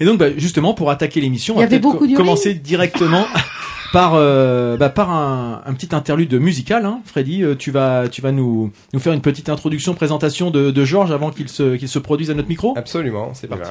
Et 0.00 0.04
donc, 0.04 0.18
bah, 0.18 0.26
justement, 0.36 0.74
pour 0.74 0.90
attaquer 0.90 1.20
l'émission, 1.20 1.56
on 1.56 1.60
Il 1.60 1.64
y 1.64 1.68
va 1.68 1.78
beaucoup 1.78 2.06
co- 2.06 2.14
commencer 2.14 2.54
directement 2.54 3.26
par, 3.92 4.12
euh, 4.14 4.76
bah, 4.76 4.88
par 4.90 5.10
un, 5.10 5.62
un 5.66 5.74
petit 5.74 5.94
interlude 5.94 6.32
musical. 6.34 6.84
Hein. 6.86 7.00
Freddy, 7.04 7.42
euh, 7.42 7.54
tu 7.56 7.70
vas, 7.70 8.08
tu 8.08 8.22
vas 8.22 8.30
nous, 8.32 8.72
nous 8.92 9.00
faire 9.00 9.12
une 9.12 9.20
petite 9.20 9.48
introduction, 9.48 9.94
présentation 9.94 10.50
de, 10.50 10.70
de 10.70 10.84
Georges 10.84 11.10
avant 11.10 11.30
qu'il 11.30 11.48
se, 11.48 11.76
qu'il 11.76 11.88
se 11.88 11.98
produise 11.98 12.30
à 12.30 12.34
notre 12.34 12.48
micro? 12.48 12.74
Absolument, 12.76 13.32
c'est 13.34 13.48
parti. 13.48 13.70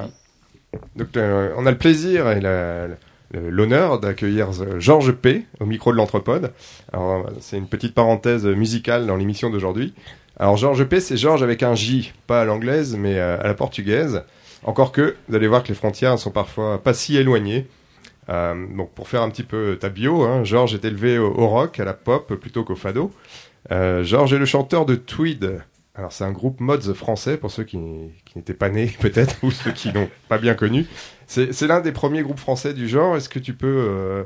Donc, 0.97 1.15
euh, 1.15 1.49
on 1.57 1.65
a 1.65 1.71
le 1.71 1.77
plaisir 1.77 2.29
et 2.29 2.41
la- 2.41 2.87
l'honneur 3.33 3.99
d'accueillir 3.99 4.49
euh, 4.61 4.79
Georges 4.79 5.11
P. 5.11 5.45
au 5.59 5.65
micro 5.65 5.91
de 5.91 5.97
l'Anthropode. 5.97 6.53
Alors, 6.93 7.27
euh, 7.27 7.31
c'est 7.39 7.57
une 7.57 7.67
petite 7.67 7.93
parenthèse 7.93 8.45
musicale 8.45 9.05
dans 9.05 9.15
l'émission 9.15 9.49
d'aujourd'hui. 9.49 9.93
Alors, 10.39 10.55
Georges 10.55 10.85
P, 10.85 10.99
c'est 10.99 11.17
Georges 11.17 11.43
avec 11.43 11.63
un 11.63 11.75
J, 11.75 12.13
pas 12.27 12.41
à 12.41 12.45
l'anglaise, 12.45 12.95
mais 12.95 13.17
euh, 13.17 13.39
à 13.39 13.47
la 13.47 13.53
portugaise. 13.53 14.23
Encore 14.63 14.91
que, 14.91 15.15
vous 15.27 15.35
allez 15.35 15.47
voir 15.47 15.63
que 15.63 15.69
les 15.69 15.75
frontières 15.75 16.17
sont 16.19 16.31
parfois 16.31 16.81
pas 16.81 16.93
si 16.93 17.17
éloignées. 17.17 17.67
Euh, 18.29 18.53
donc, 18.75 18.91
pour 18.91 19.07
faire 19.07 19.21
un 19.21 19.29
petit 19.29 19.43
peu 19.43 19.77
ta 19.79 19.89
bio, 19.89 20.23
hein, 20.23 20.43
Georges 20.43 20.75
est 20.75 20.85
élevé 20.85 21.17
au, 21.17 21.33
au 21.33 21.47
rock, 21.47 21.79
à 21.79 21.85
la 21.85 21.93
pop, 21.93 22.33
plutôt 22.35 22.63
qu'au 22.63 22.75
fado. 22.75 23.11
Euh, 23.71 24.03
Georges 24.03 24.33
est 24.33 24.39
le 24.39 24.45
chanteur 24.45 24.85
de 24.85 24.95
Tweed. 24.95 25.61
Alors, 25.97 26.11
c'est 26.11 26.23
un 26.23 26.31
groupe 26.31 26.59
mods 26.59 26.93
français, 26.93 27.37
pour 27.37 27.49
ceux 27.49 27.63
qui, 27.63 27.79
qui 28.23 28.37
n'étaient 28.37 28.53
pas 28.53 28.69
nés, 28.69 28.85
peut-être, 28.99 29.43
ou 29.43 29.49
ceux 29.51 29.71
qui 29.71 29.91
n'ont 29.91 30.09
pas 30.29 30.37
bien 30.37 30.53
connu. 30.53 30.85
C'est 31.25 31.51
c'est 31.53 31.67
l'un 31.67 31.81
des 31.81 31.91
premiers 31.91 32.21
groupes 32.21 32.39
français 32.39 32.73
du 32.73 32.87
genre. 32.87 33.17
Est-ce 33.17 33.29
que 33.29 33.39
tu 33.39 33.53
peux 33.53 33.65
euh, 33.67 34.23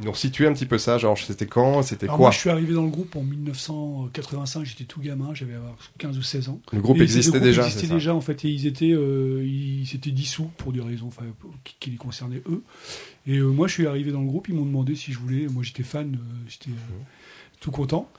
nous 0.00 0.12
resituer 0.12 0.46
un 0.46 0.52
petit 0.52 0.66
peu 0.66 0.76
ça? 0.76 0.98
Georges, 0.98 1.24
c'était 1.24 1.46
quand? 1.46 1.82
C'était 1.82 2.06
quoi? 2.06 2.18
moi, 2.18 2.30
je 2.30 2.38
suis 2.38 2.50
arrivé 2.50 2.74
dans 2.74 2.82
le 2.84 2.90
groupe 2.90 3.16
en 3.16 3.22
1985, 3.22 4.64
j'étais 4.66 4.84
tout 4.84 5.00
gamin, 5.00 5.30
j'avais 5.32 5.54
avoir 5.54 5.74
15 5.98 6.18
ou 6.18 6.22
16 6.22 6.48
ans. 6.50 6.60
Le 6.72 6.80
groupe 6.80 6.98
Et 6.98 7.02
existait 7.02 7.32
le 7.32 7.40
groupe 7.40 7.48
déjà, 7.48 7.62
existait 7.62 7.80
c'est 7.80 7.86
ça? 7.88 7.94
déjà 7.94 8.14
en 8.14 8.20
fait, 8.20 8.44
et 8.44 8.50
ils 8.50 8.66
étaient, 8.66 8.92
euh, 8.92 9.42
ils 9.44 9.86
s'étaient 9.86 10.10
dissous 10.10 10.50
pour 10.58 10.72
des 10.72 10.80
raisons 10.82 11.08
qui, 11.64 11.76
qui 11.80 11.90
les 11.90 11.96
concernaient 11.96 12.42
eux. 12.48 12.62
Et 13.26 13.38
euh, 13.38 13.46
moi, 13.48 13.66
je 13.66 13.72
suis 13.72 13.86
arrivé 13.86 14.12
dans 14.12 14.20
le 14.20 14.26
groupe, 14.26 14.48
ils 14.48 14.54
m'ont 14.54 14.66
demandé 14.66 14.94
si 14.94 15.12
je 15.12 15.18
voulais. 15.18 15.46
Moi, 15.48 15.62
j'étais 15.62 15.82
fan, 15.82 16.14
euh, 16.14 16.18
j'étais 16.48 16.70
euh, 16.70 17.02
tout 17.64 17.70
content. 17.70 18.10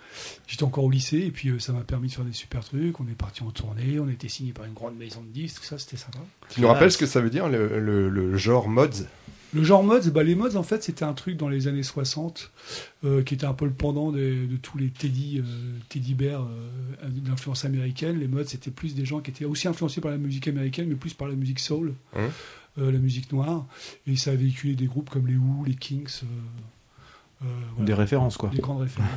J'étais 0.47 0.63
encore 0.63 0.83
au 0.85 0.89
lycée, 0.89 1.19
et 1.19 1.31
puis 1.31 1.49
euh, 1.49 1.59
ça 1.59 1.71
m'a 1.71 1.81
permis 1.81 2.07
de 2.07 2.13
faire 2.13 2.25
des 2.25 2.33
super 2.33 2.63
trucs. 2.63 2.99
On 2.99 3.07
est 3.07 3.15
parti 3.15 3.43
en 3.43 3.51
tournée, 3.51 3.99
on 3.99 4.07
a 4.07 4.11
été 4.11 4.27
signé 4.27 4.53
par 4.53 4.65
une 4.65 4.73
grande 4.73 4.97
maison 4.97 5.21
de 5.21 5.27
disques, 5.27 5.61
tout 5.61 5.67
ça, 5.67 5.77
c'était 5.77 5.97
sympa. 5.97 6.17
Tu 6.49 6.61
nous 6.61 6.67
rappelles 6.67 6.91
ce 6.91 6.97
que 6.97 7.05
ça 7.05 7.21
veut 7.21 7.29
dire, 7.29 7.47
le, 7.47 7.79
le- 7.79 8.09
le 8.09 8.37
genre 8.37 8.67
mods? 8.67 9.05
Le 9.53 9.63
genre 9.63 9.83
mods, 9.83 10.09
bah, 10.11 10.23
les 10.23 10.35
mods 10.35 10.57
en 10.57 10.63
fait 10.63 10.83
c'était 10.83 11.05
un 11.05 11.13
truc 11.13 11.37
dans 11.37 11.47
les 11.47 11.67
années 11.69 11.83
60 11.83 12.51
euh, 13.05 13.23
qui 13.23 13.35
était 13.35 13.45
un 13.45 13.53
peu 13.53 13.63
le 13.65 13.71
pendant 13.71 14.11
des- 14.11 14.47
de, 14.47 14.57
tous 14.57 14.77
les 14.77 14.89
Teddy, 14.89 15.39
euh, 15.39 15.43
Teddy 15.87 16.13
Bear 16.13 16.41
euh, 16.43 17.07
d'influence 17.09 17.63
américaine. 17.63 18.19
Les 18.19 18.27
mods 18.27 18.43
c'était 18.45 18.71
plus 18.71 18.95
des 18.95 19.05
gens 19.05 19.21
qui 19.21 19.31
étaient 19.31 19.45
aussi 19.45 19.69
influencés 19.69 20.01
par 20.01 20.11
la 20.11 20.17
musique 20.17 20.47
américaine 20.49 20.89
mais 20.89 20.95
plus 20.95 21.13
par 21.13 21.27
la 21.29 21.35
musique 21.35 21.59
soul, 21.59 21.93
Mmh. 22.15 22.19
euh, 22.79 22.91
la 22.91 22.99
musique 22.99 23.31
noire. 23.31 23.65
Et 24.07 24.17
ça 24.17 24.31
a 24.31 24.35
véhiculé 24.35 24.75
des 24.75 24.87
groupes 24.87 25.09
comme 25.09 25.27
les 25.27 25.37
Who, 25.37 25.63
les 25.65 25.75
Kings, 25.75 26.23
voilà, 27.41 27.85
Des 27.85 27.93
références, 27.93 28.37
quoi. 28.37 28.49
des 28.49 28.59
grandes 28.59 28.81
références. 28.81 29.09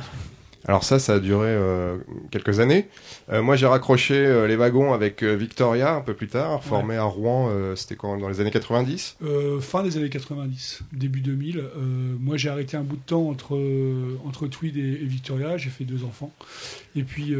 Alors 0.67 0.83
ça, 0.83 0.99
ça 0.99 1.13
a 1.13 1.19
duré 1.19 1.47
euh, 1.47 1.97
quelques 2.31 2.59
années. 2.59 2.87
Euh, 3.31 3.41
moi, 3.41 3.55
j'ai 3.55 3.65
raccroché 3.65 4.13
euh, 4.15 4.45
les 4.45 4.55
wagons 4.57 4.93
avec 4.93 5.23
Victoria 5.23 5.95
un 5.95 6.01
peu 6.01 6.13
plus 6.13 6.27
tard, 6.27 6.63
formé 6.63 6.95
à 6.97 7.03
Rouen. 7.03 7.49
C'était 7.75 7.95
quand 7.95 8.17
dans 8.17 8.27
les 8.29 8.41
années 8.41 8.51
90. 8.51 9.17
Euh, 9.23 9.59
fin 9.61 9.83
des 9.83 9.95
années 9.97 10.09
90, 10.09 10.81
début 10.91 11.21
2000. 11.21 11.57
euh, 11.59 11.65
moi, 12.19 12.35
j'ai 12.37 12.49
arrêté 12.49 12.75
un 12.77 12.81
bout 12.83 12.97
de 12.97 13.01
temps 13.05 13.29
entre, 13.29 13.57
entre 14.25 14.47
Tweed 14.47 14.75
et, 14.77 14.81
et 14.81 15.05
Victoria. 15.05 15.57
J'ai 15.57 15.69
fait 15.69 15.85
deux 15.85 16.03
enfants. 16.03 16.31
Et 16.95 17.03
puis 17.03 17.33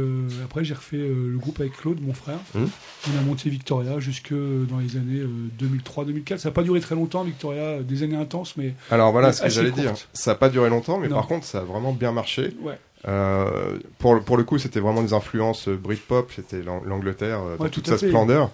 après, 0.45 0.63
j'ai 0.63 0.73
refait 0.73 0.97
le 0.97 1.37
groupe 1.37 1.59
avec 1.59 1.73
Claude, 1.73 1.99
mon 2.01 2.13
frère. 2.13 2.39
Mhm. 2.55 2.69
On 3.13 3.19
a 3.19 3.21
monté 3.23 3.49
Victoria 3.49 3.99
jusque 3.99 4.31
dans 4.33 4.77
les 4.79 4.95
années 4.95 5.23
2003-2004. 5.59 6.37
Ça 6.37 6.49
n'a 6.49 6.53
pas 6.53 6.63
duré 6.63 6.79
très 6.79 6.95
longtemps, 6.95 7.23
Victoria, 7.23 7.81
des 7.81 8.03
années 8.03 8.15
intenses, 8.15 8.55
mais 8.57 8.73
Alors 8.91 9.11
voilà 9.11 9.27
Mais 9.27 9.33
ce 9.33 9.41
que 9.43 9.49
j'allais 9.49 9.71
dire. 9.71 9.93
Ça 10.13 10.31
n'a 10.31 10.35
pas 10.35 10.49
duré 10.49 10.69
longtemps, 10.69 10.99
mais 10.99 11.07
Non. 11.07 11.15
par 11.17 11.27
contre, 11.27 11.45
ça 11.45 11.59
a 11.59 11.63
vraiment 11.63 11.93
bien 11.93 12.11
marché. 12.11 12.53
ouais. 12.61 12.77
Euh, 13.07 13.77
pour, 13.97 14.13
le- 14.15 14.21
pour 14.21 14.35
le 14.37 14.43
coup, 14.43 14.57
c'était 14.57 14.79
vraiment 14.81 15.01
des 15.01 15.13
influences 15.13 15.67
euh, 15.69 15.75
Britpop. 15.77 16.31
C'était 16.35 16.61
l'Ang- 16.61 16.83
l'Angleterre 16.85 17.39
euh, 17.41 17.57
dans 17.57 17.63
Ouais, 17.63 17.69
toute 17.69 17.85
tout 17.85 17.91
sa 17.91 17.97
fait. 17.97 18.07
splendeur. 18.07 18.51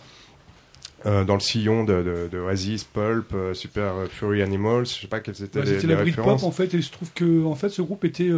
Euh, 1.08 1.24
dans 1.24 1.36
le 1.36 1.40
sillon 1.40 1.84
de, 1.84 1.94
de, 2.02 2.30
de 2.32 2.40
Oasis, 2.40 2.84
Pulp, 2.84 3.36
Super 3.54 3.94
Fury 4.10 4.42
Animals, 4.42 4.88
je 4.88 5.02
sais 5.02 5.08
pas 5.08 5.20
quelles 5.20 5.40
étaient 5.44 5.60
Ouais, 5.60 5.66
les, 5.66 5.74
C'était 5.76 5.86
les 5.88 5.94
la 5.96 6.02
Britpop 6.02 6.42
en 6.42 6.50
fait, 6.52 6.74
et 6.74 6.82
je 6.82 6.92
trouve 6.92 7.12
que 7.14 7.44
en 7.46 7.54
fait 7.54 7.70
ce 7.70 7.84
groupe 7.84 8.06
était, 8.06 8.32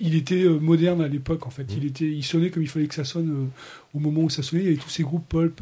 il 0.00 0.14
était 0.14 0.44
moderne 0.44 1.02
à 1.02 1.08
l'époque 1.08 1.44
en 1.44 1.50
fait. 1.50 1.64
Mm. 1.64 1.74
Il 1.78 1.86
était, 1.86 2.04
il 2.04 2.22
sonnait 2.22 2.50
comme 2.50 2.62
il 2.62 2.68
fallait 2.68 2.86
que 2.86 2.94
ça 2.94 3.02
sonne 3.02 3.48
au 3.94 3.98
moment 3.98 4.20
où 4.22 4.30
ça 4.30 4.44
sonnait. 4.44 4.62
Il 4.62 4.66
y 4.66 4.68
avait 4.68 4.76
tous 4.80 4.90
ces 4.90 5.02
groupes 5.02 5.28
pulp, 5.28 5.60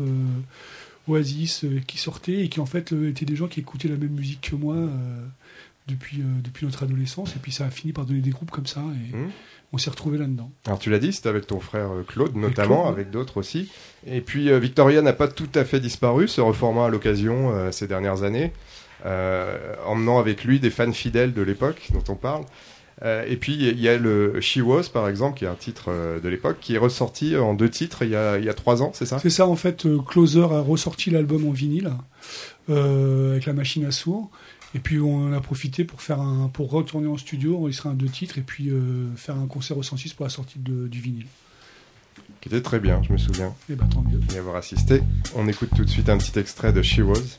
Oasis 1.08 1.64
qui 1.86 1.96
sortaient 1.96 2.44
et 2.44 2.48
qui 2.50 2.60
en 2.60 2.66
fait 2.66 2.92
étaient 2.92 3.24
des 3.26 3.36
gens 3.36 3.46
qui 3.46 3.60
écoutaient 3.60 3.88
la 3.88 3.96
même 3.96 4.12
musique 4.12 4.50
que 4.50 4.56
moi 4.56 4.76
depuis 5.86 6.20
euh, 6.20 6.40
depuis 6.42 6.64
notre 6.66 6.82
adolescence. 6.84 7.36
Et 7.36 7.38
puis 7.38 7.52
ça 7.52 7.66
a 7.66 7.70
fini 7.70 7.92
par 7.92 8.06
donner 8.06 8.20
des 8.20 8.30
groupes 8.30 8.50
comme 8.50 8.66
ça 8.66 8.80
et 8.80 9.14
Mm. 9.16 9.30
on 9.72 9.78
s'est 9.78 9.90
retrouvés 9.90 10.18
là-dedans. 10.18 10.50
Alors 10.66 10.78
tu 10.78 10.88
l'as 10.90 10.98
dit, 10.98 11.12
c'était 11.12 11.28
avec 11.28 11.46
ton 11.46 11.60
frère 11.60 11.92
euh, 11.92 12.02
Claude 12.06 12.36
notamment, 12.36 12.88
avec 12.88 13.10
d'autres 13.10 13.36
aussi. 13.36 13.70
Et 14.06 14.20
puis 14.20 14.50
euh, 14.50 14.58
Victoria 14.58 15.02
n'a 15.02 15.12
pas 15.12 15.28
tout 15.28 15.48
à 15.54 15.64
fait 15.64 15.80
disparu, 15.80 16.26
se 16.28 16.40
reformant 16.40 16.84
à 16.86 16.88
l'occasion 16.88 17.50
euh, 17.54 17.70
ces 17.70 17.86
dernières 17.86 18.22
années, 18.22 18.52
emmenant 19.86 20.18
avec 20.18 20.44
lui 20.44 20.60
des 20.60 20.70
fans 20.70 20.92
fidèles 20.92 21.34
de 21.34 21.42
l'époque 21.42 21.88
dont 21.92 22.04
on 22.08 22.16
parle. 22.16 22.44
Et 23.26 23.36
puis 23.36 23.54
il 23.54 23.80
y 23.80 23.88
a 23.88 23.98
le 23.98 24.40
She 24.40 24.58
Was 24.58 24.84
par 24.90 25.08
exemple, 25.10 25.36
qui 25.38 25.44
est 25.44 25.48
un 25.48 25.54
titre 25.56 25.90
de 26.22 26.28
l'époque, 26.28 26.56
qui 26.60 26.74
est 26.76 26.78
ressorti 26.78 27.36
en 27.36 27.52
deux 27.52 27.68
titres 27.68 28.02
il 28.02 28.10
y 28.10 28.16
a, 28.16 28.38
il 28.38 28.44
y 28.44 28.48
a 28.48 28.54
trois 28.54 28.82
ans, 28.82 28.92
c'est 28.94 29.04
ça? 29.04 29.18
C'est 29.18 29.28
ça 29.28 29.46
en 29.46 29.56
fait. 29.56 29.86
Closer 30.06 30.44
a 30.44 30.60
ressorti 30.60 31.10
l'album 31.10 31.46
en 31.46 31.50
vinyle 31.50 31.90
avec 32.68 33.44
la 33.44 33.52
machine 33.52 33.84
à 33.84 33.90
sourds. 33.90 34.30
Et 34.74 34.80
puis 34.80 34.98
on 35.00 35.32
a 35.32 35.40
profité 35.40 35.84
pour 35.84 36.02
faire 36.02 36.20
un, 36.20 36.48
pour 36.48 36.70
retourner 36.70 37.06
en 37.06 37.16
studio, 37.16 37.56
enregistrer 37.58 37.88
un 37.90 37.94
deux 37.94 38.08
titres 38.08 38.38
et 38.38 38.42
puis 38.42 38.70
euh, 38.70 39.14
faire 39.16 39.36
un 39.36 39.46
concert 39.46 39.78
au 39.78 39.82
106 39.82 40.14
pour 40.14 40.24
la 40.26 40.30
sortie 40.30 40.58
de- 40.58 40.88
du 40.88 41.00
vinyle. 41.00 41.26
Qui 42.40 42.48
était 42.48 42.60
très 42.60 42.80
bien, 42.80 43.00
je 43.02 43.12
me 43.12 43.16
souviens 43.18 43.54
Et 43.70 43.74
bah 43.74 43.86
tant 43.90 44.02
mieux. 44.02 44.20
y 44.32 44.36
avoir 44.36 44.56
assisté. 44.56 45.00
On 45.36 45.46
écoute 45.48 45.70
tout 45.76 45.84
de 45.84 45.90
suite 45.90 46.08
un 46.08 46.18
petit 46.18 46.38
extrait 46.38 46.72
de 46.72 46.82
She 46.82 46.98
Was. 46.98 47.38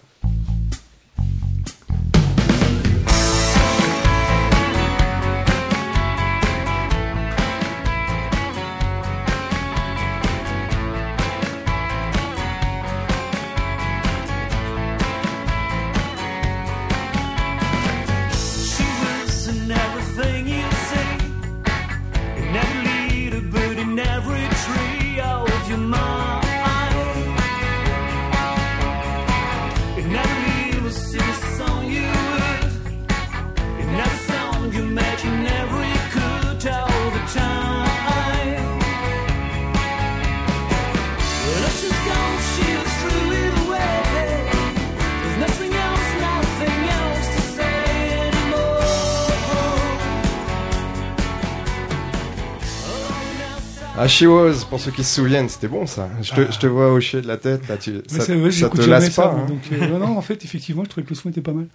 Ah, 53.98 54.08
She 54.10 54.24
Was, 54.24 54.66
pour 54.70 54.78
ceux 54.80 54.92
qui 54.92 55.04
se 55.06 55.16
souviennent, 55.16 55.48
c'était 55.48 55.70
bon 55.70 55.86
ça. 55.86 56.10
Je 56.22 56.34
te, 56.34 56.42
Ah. 56.42 56.48
je 56.52 56.60
te 56.60 56.68
vois 56.68 56.92
hocher 56.92 57.22
de 57.22 57.28
la 57.28 57.38
tête, 57.38 57.66
là, 57.70 57.78
tu, 57.78 57.94
ça, 58.08 58.36
ouais, 58.36 58.50
te 58.50 58.90
lasse 58.90 59.12
pas. 59.12 59.34
hein. 59.38 59.46
donc, 59.48 59.60
euh, 59.72 59.88
non, 59.88 60.00
non, 60.00 60.18
en 60.18 60.22
fait, 60.22 60.44
effectivement, 60.44 60.84
je 60.84 60.90
trouvais 60.90 61.06
que 61.06 61.12
le 61.12 61.16
son 61.16 61.30
était 61.30 61.40
pas 61.42 61.54
mal. 61.54 61.68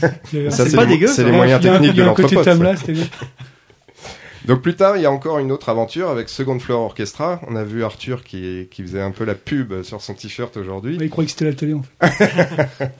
C'est 0.30 0.76
pas 0.76 0.84
dégueu, 0.84 1.06
c'est 1.06 1.24
les 1.24 1.32
moyens 1.32 1.62
techniques 1.62 1.94
de 1.94 2.02
l'entrepôt. 2.02 2.42
Donc 4.46 4.60
plus 4.60 4.76
tard, 4.76 4.98
il 4.98 5.02
y 5.02 5.06
a 5.06 5.10
encore 5.10 5.38
une 5.38 5.50
autre 5.50 5.70
aventure 5.70 6.10
avec 6.10 6.28
Second 6.28 6.58
Floor 6.58 6.82
Orchestra. 6.82 7.40
On 7.48 7.56
a 7.56 7.64
vu 7.64 7.82
Arthur 7.82 8.22
qui, 8.24 8.68
qui 8.70 8.82
faisait 8.82 9.00
un 9.00 9.10
peu 9.10 9.24
la 9.24 9.34
pub 9.34 9.82
sur 9.82 10.02
son 10.02 10.12
t-shirt 10.12 10.54
aujourd'hui. 10.58 10.98
Il 11.00 11.08
croyait 11.08 11.24
que 11.26 11.30
c'était 11.32 11.46
la 11.46 11.54
télé, 11.54 11.72
en 11.72 11.82
fait. 11.82 12.68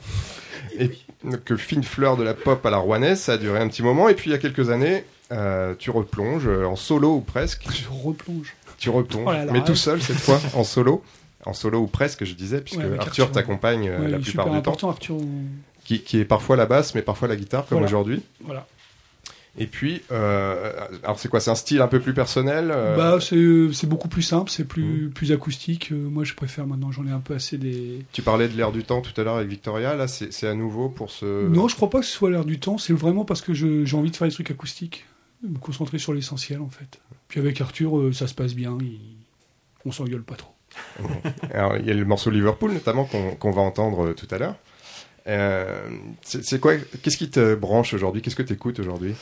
Et 0.79 0.89
que 1.45 1.55
fine 1.55 1.83
fleur 1.83 2.17
de 2.17 2.23
la 2.23 2.33
pop 2.33 2.65
à 2.65 2.71
la 2.71 2.77
rouennaise, 2.77 3.19
ça 3.19 3.33
a 3.33 3.37
duré 3.37 3.59
un 3.59 3.67
petit 3.67 3.83
moment. 3.83 4.09
Et 4.09 4.15
puis 4.15 4.31
il 4.31 4.33
y 4.33 4.35
a 4.35 4.39
quelques 4.39 4.71
années, 4.71 5.03
euh, 5.31 5.73
tu 5.77 5.89
replonges 5.89 6.47
euh, 6.47 6.65
en 6.65 6.75
solo 6.75 7.15
ou 7.15 7.21
presque. 7.21 7.65
Je 7.71 7.87
replonge. 7.89 8.55
Tu 8.77 8.89
replonges, 8.89 9.23
Oh 9.27 9.31
là 9.31 9.45
là, 9.45 9.51
mais 9.51 9.59
ouais. 9.59 9.65
tout 9.65 9.75
seul 9.75 10.01
cette 10.01 10.17
fois, 10.17 10.39
en 10.53 10.63
solo. 10.63 11.03
En 11.45 11.53
solo 11.53 11.79
ou 11.79 11.87
presque, 11.87 12.25
je 12.25 12.33
disais, 12.33 12.61
puisque 12.61 12.79
Ouais, 12.79 12.97
Arthur 12.99 13.31
t'accompagne 13.31 13.87
euh, 13.87 13.99
Ouais, 14.01 14.07
la 14.09 14.19
plupart 14.19 14.49
du 14.49 14.61
temps. 14.61 14.89
Arthur. 14.89 15.17
Qui, 15.83 16.01
qui 16.01 16.19
est 16.19 16.25
parfois 16.25 16.55
la 16.55 16.65
basse, 16.65 16.95
mais 16.95 17.03
parfois 17.03 17.27
la 17.27 17.35
guitare, 17.35 17.67
comme 17.67 17.77
Voilà. 17.77 17.87
aujourd'hui. 17.87 18.23
Voilà. 18.43 18.65
Et 19.57 19.67
puis, 19.67 20.01
euh, 20.11 20.71
alors 21.03 21.17
c'est 21.17 21.29
quoi 21.29 21.39
C'est 21.39 21.51
un 21.51 21.55
style 21.55 21.81
un 21.81 21.87
peu 21.87 22.01
plus 22.01 22.13
personnel 22.13 22.71
euh, 22.75 22.97
Bah, 22.97 23.19
c'est 23.21 23.87
beaucoup 23.87 24.09
plus 24.09 24.21
simple, 24.23 24.49
c'est 24.51 24.65
plus, 24.65 25.09
plus 25.13 25.31
acoustique. 25.31 25.91
Euh, 25.93 25.95
moi, 25.95 26.25
je 26.25 26.33
préfère 26.33 26.67
maintenant, 26.67 26.91
j'en 26.91 27.05
ai 27.07 27.11
un 27.11 27.19
peu 27.21 27.35
assez 27.35 27.57
des. 27.57 27.99
Tu 28.11 28.21
parlais 28.21 28.49
de 28.49 28.57
l'air 28.57 28.73
du 28.73 28.83
temps 28.83 28.99
tout 29.01 29.13
à 29.19 29.23
l'heure 29.23 29.37
avec 29.37 29.47
Victoria. 29.47 29.95
Là, 29.95 30.07
c'est 30.07 30.47
à 30.47 30.55
nouveau 30.55 30.89
pour 30.89 31.09
ce. 31.09 31.47
Non, 31.47 31.69
je 31.69 31.75
crois 31.75 31.89
pas 31.89 31.99
que 31.99 32.05
ce 32.05 32.11
soit 32.11 32.31
l'air 32.31 32.43
du 32.43 32.59
temps, 32.59 32.77
c'est 32.77 32.91
vraiment 32.93 33.23
parce 33.23 33.41
que 33.41 33.53
j'ai 33.53 33.95
envie 33.95 34.11
de 34.11 34.15
faire 34.17 34.27
des 34.27 34.33
trucs 34.33 34.51
acoustiques, 34.51 35.05
me 35.43 35.57
concentrer 35.59 35.99
sur 35.99 36.13
l'essentiel, 36.13 36.59
en 36.61 36.69
fait. 36.69 36.99
Puis 37.27 37.39
avec 37.39 37.59
Arthur, 37.61 37.97
euh, 37.97 38.13
ça 38.13 38.27
se 38.27 38.33
passe 38.33 38.53
bien, 38.53 38.77
il- 38.81 38.99
on 39.85 39.91
s'engueule 39.91 40.23
pas 40.23 40.35
trop. 40.35 40.51
Alors, 41.53 41.77
il 41.77 41.85
y 41.85 41.91
a 41.91 41.93
le 41.93 42.05
morceau 42.05 42.29
Liverpool 42.31 42.73
notamment 42.73 43.05
qu'on 43.05 43.51
va 43.51 43.61
entendre 43.61 44.07
euh, 44.07 44.13
tout 44.13 44.27
à 44.31 44.37
l'heure. 44.37 44.55
Euh, 45.27 45.89
c'est 46.21 46.59
quoi 46.59 46.75
Qu'est-ce 47.01 47.17
qui 47.17 47.29
te 47.29 47.55
branche 47.55 47.93
aujourd'hui? 47.95 48.21
Qu'est-ce 48.21 48.35
que 48.35 48.43
tu 48.43 48.53
écoutes 48.53 48.79
aujourd'hui? 48.79 49.13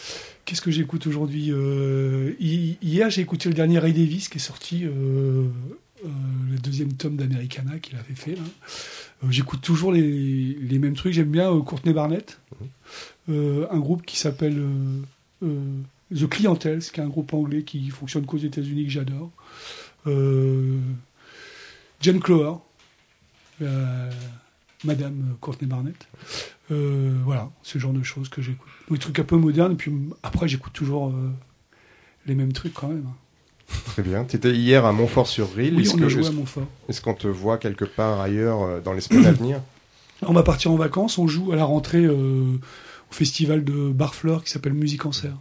Qu'est-ce 0.45 0.61
que 0.61 0.71
j'écoute 0.71 1.07
aujourd'hui 1.07 1.49
Euh, 1.51 2.33
hi- 2.41 2.77
Hier, 2.81 3.09
j'ai 3.09 3.21
écouté 3.21 3.47
le 3.49 3.55
dernier 3.55 3.79
Ray 3.79 3.93
Davis 3.93 4.27
qui 4.27 4.37
est 4.37 4.41
sorti, 4.41 4.83
euh, 4.83 5.47
le 6.03 6.57
deuxième 6.59 6.91
tome 6.93 7.15
d'Americana 7.15 7.79
qu'il 7.79 7.95
avait 7.97 8.15
fait. 8.15 8.37
J'écoute 9.29 9.61
toujours 9.61 9.93
les, 9.93 10.01
les 10.59 10.79
mêmes 10.79 10.95
trucs. 10.95 11.13
J'aime 11.13 11.29
bien 11.31 11.57
Courtney 11.61 11.93
Barnett, 11.93 12.39
Euh, 13.29 13.67
un 13.71 13.79
groupe 13.79 14.05
qui 14.05 14.17
s'appelle 14.17 14.61
The 16.15 16.27
Clientels, 16.27 16.79
qui 16.83 16.99
est 16.99 17.03
un 17.03 17.07
groupe 17.07 17.33
anglais 17.33 17.63
qui 17.63 17.89
fonctionne 17.89 18.25
qu'aux 18.25 18.37
États-Unis 18.37 18.85
que 18.85 18.91
j'adore. 18.91 19.31
Euh, 20.07 20.79
Clower, 22.21 22.55
euh, 23.61 24.11
Madame 24.83 25.35
Courtney 25.39 25.67
Barnett. 25.69 26.07
Euh, 26.71 27.13
voilà, 27.23 27.49
ce 27.61 27.79
genre 27.79 27.93
de 27.93 28.03
choses 28.03 28.29
que 28.29 28.41
j'écoute. 28.41 28.69
Des 28.91 28.97
trucs 28.97 29.19
un 29.19 29.23
peu 29.23 29.37
modernes, 29.37 29.75
puis 29.77 29.91
après 30.21 30.47
j'écoute 30.47 30.73
toujours 30.73 31.07
euh, 31.09 31.31
les 32.25 32.35
mêmes 32.35 32.51
trucs 32.53 32.73
quand 32.73 32.89
même. 32.89 33.05
Très 33.85 34.01
bien. 34.03 34.25
Tu 34.25 34.35
étais 34.35 34.51
hier 34.51 34.85
à 34.85 34.91
Montfort-sur-Rille. 34.91 35.73
Oui, 35.77 35.89
on 35.93 35.97
que- 35.97 36.03
a 36.03 36.09
joué 36.09 36.21
est-ce- 36.21 36.29
à 36.29 36.33
Montfort. 36.33 36.67
est-ce 36.89 37.01
qu'on 37.01 37.13
te 37.13 37.27
voit 37.27 37.57
quelque 37.57 37.85
part 37.85 38.19
ailleurs 38.19 38.81
dans 38.81 38.93
les 38.93 39.01
semaines 39.01 39.25
à 39.25 39.31
venir 39.31 39.61
On 40.21 40.33
va 40.33 40.43
partir 40.43 40.71
en 40.71 40.75
vacances, 40.75 41.17
on 41.17 41.27
joue 41.27 41.51
à 41.53 41.55
la 41.55 41.65
rentrée 41.65 42.07
au 42.07 42.59
festival 43.11 43.63
de 43.63 43.89
Barfleur 43.91 44.43
qui 44.43 44.51
s'appelle 44.51 44.73
Musique 44.73 45.05
en 45.05 45.11
Serre. 45.11 45.37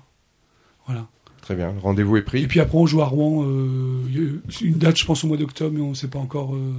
Voilà. 0.87 1.07
Très 1.41 1.55
bien. 1.55 1.73
Le 1.73 1.81
Rendez-vous 1.81 2.17
est 2.17 2.23
pris. 2.23 2.43
Et 2.43 2.47
puis 2.47 2.61
après 2.61 2.79
on 2.79 2.87
joue 2.87 3.03
à 3.03 3.07
Rouen, 3.07 3.45
euh, 3.45 4.03
il 4.09 4.15
y 4.23 4.27
a 4.27 4.67
une 4.67 4.79
date 4.79 4.97
je 4.99 5.05
pense 5.05 5.25
au 5.25 5.27
mois 5.29 5.37
d'octobre, 5.37 5.73
mais 5.75 5.81
on 5.83 5.91
ne 5.91 5.95
sait 5.95 6.09
pas 6.09 6.19
encore 6.21 6.55
euh, 6.55 6.73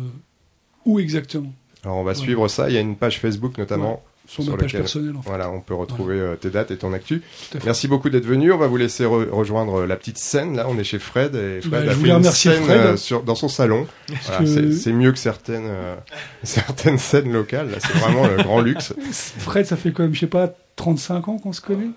où 0.85 0.99
exactement. 0.99 1.53
Alors 1.83 1.97
on 1.97 2.03
va 2.03 2.11
Ouais. 2.11 2.17
suivre 2.17 2.47
ça. 2.47 2.69
Il 2.69 2.75
y 2.75 2.77
a 2.77 2.81
une 2.81 2.95
page 2.95 3.19
Facebook 3.19 3.57
notamment. 3.57 4.01
Sur, 4.25 4.41
Sur 4.41 4.53
ma 4.53 4.57
page 4.59 4.67
lequel- 4.67 4.79
personnelle 4.83 5.15
en 5.17 5.21
fait. 5.21 5.27
Voilà, 5.27 5.51
on 5.51 5.59
peut 5.59 5.73
retrouver 5.73 6.15
euh, 6.17 6.35
tes 6.37 6.49
dates 6.49 6.71
et 6.71 6.77
ton 6.77 6.93
actu. 6.93 7.21
Merci 7.65 7.89
beaucoup 7.89 8.09
d'être 8.09 8.25
venu. 8.25 8.53
On 8.53 8.57
va 8.57 8.67
vous 8.67 8.77
laisser 8.77 9.03
re- 9.03 9.29
rejoindre 9.29 9.83
la 9.85 9.97
petite 9.97 10.17
scène. 10.17 10.55
Là, 10.55 10.65
on 10.69 10.77
est 10.79 10.85
chez 10.85 10.97
Fred 10.97 11.35
et 11.35 11.59
Fred 11.59 11.69
Bah, 11.71 11.77
a 11.79 11.83
je 11.83 11.89
fait 11.89 11.95
voulais 11.95 12.09
une 12.11 12.15
remercier 12.15 12.51
scène 12.53 12.63
Fred. 12.63 12.95
sur, 12.97 13.21
dans 13.23 13.35
son 13.35 13.49
salon. 13.49 13.85
Voilà, 14.27 14.45
que- 14.45 14.71
c'est- 14.71 14.93
mieux 14.93 15.11
que 15.11 15.17
certaines 15.19 15.65
euh, 15.67 15.95
certaines 16.43 16.99
scènes 16.99 17.33
locales. 17.33 17.69
Là, 17.69 17.77
c'est 17.81 17.97
vraiment 17.97 18.25
le 18.25 18.37
grand 18.41 18.61
luxe. 18.61 18.93
Fred, 19.39 19.65
ça 19.65 19.75
fait 19.75 19.91
quand 19.91 20.03
même, 20.03 20.13
je 20.15 20.21
sais 20.21 20.27
pas, 20.27 20.49
35 20.77 21.27
ans 21.27 21.37
qu'on 21.37 21.51
se 21.51 21.59
connaît 21.61 21.89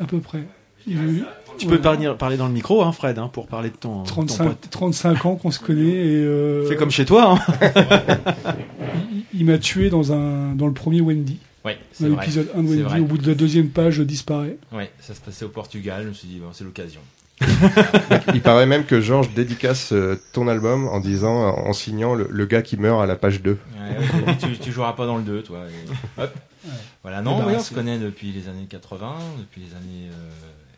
À 0.00 0.06
peu 0.06 0.20
près. 0.20 0.42
Il 0.86 0.98
a 0.98 1.02
eu- 1.02 1.24
Tu 1.58 1.66
ouais, 1.66 1.72
peux 1.76 1.80
parler, 1.80 2.10
parler 2.18 2.36
dans 2.36 2.46
le 2.46 2.52
micro, 2.52 2.82
hein, 2.82 2.92
Fred, 2.92 3.18
hein, 3.18 3.30
pour 3.32 3.46
parler 3.46 3.70
de 3.70 3.76
ton, 3.76 3.98
ton 3.98 4.24
35, 4.24 4.44
pote. 4.44 4.68
35 4.70 5.26
ans 5.26 5.36
qu'on 5.36 5.50
se 5.50 5.60
connaît 5.60 5.82
et 5.82 6.16
euh, 6.24 6.66
Fais 6.68 6.76
comme 6.76 6.90
chez 6.90 7.04
toi. 7.04 7.38
Hein. 7.38 7.72
il, 9.32 9.40
il 9.40 9.46
m'a 9.46 9.58
tué 9.58 9.90
dans, 9.90 10.12
un, 10.12 10.54
dans 10.54 10.66
le 10.66 10.72
premier 10.72 11.00
Wendy. 11.00 11.38
Ouais, 11.64 11.78
c'est 11.92 12.04
Dans 12.08 12.14
vrai. 12.16 12.24
l'épisode 12.24 12.50
1 12.54 12.62
de 12.62 12.68
Wendy, 12.68 12.82
vrai. 12.82 13.00
au 13.00 13.04
bout 13.04 13.18
de 13.18 13.26
la 13.26 13.34
deuxième 13.34 13.68
page, 13.68 13.94
je 13.94 14.02
disparais. 14.02 14.58
Ouais, 14.72 14.90
ça 15.00 15.14
se 15.14 15.20
passait 15.20 15.44
au 15.44 15.48
Portugal. 15.48 16.02
Je 16.04 16.08
me 16.08 16.12
suis 16.12 16.28
dit, 16.28 16.38
bon, 16.38 16.48
c'est 16.52 16.64
l'occasion. 16.64 17.00
Il 18.34 18.40
paraît 18.42 18.66
même 18.66 18.84
que 18.84 19.00
Georges 19.00 19.32
dédicace 19.34 19.92
euh, 19.92 20.20
ton 20.32 20.46
album 20.46 20.86
en 20.88 21.00
disant, 21.00 21.34
en 21.56 21.72
signant 21.72 22.14
le, 22.14 22.28
le 22.30 22.46
gars 22.46 22.62
qui 22.62 22.76
meurt 22.76 23.02
à 23.02 23.06
la 23.06 23.16
page 23.16 23.42
2. 23.42 23.50
Ouais, 23.50 23.56
ouais, 23.80 24.06
j'ai 24.40 24.46
dit, 24.48 24.54
tu, 24.54 24.58
tu 24.64 24.72
joueras 24.72 24.92
pas 24.92 25.06
dans 25.06 25.16
le 25.16 25.24
2, 25.24 25.42
toi. 25.42 25.60
et 25.68 26.20
hop. 26.22 26.30
Voilà, 27.02 27.22
non, 27.22 27.40
Eh 27.42 27.46
ben, 27.50 27.56
on 27.58 27.60
se 27.62 27.74
connaît 27.74 27.98
depuis 27.98 28.30
les 28.32 28.48
années 28.48 28.66
80, 28.68 29.14
depuis 29.40 29.62
les 29.62 29.74
années 29.76 30.10
euh, 30.10 30.30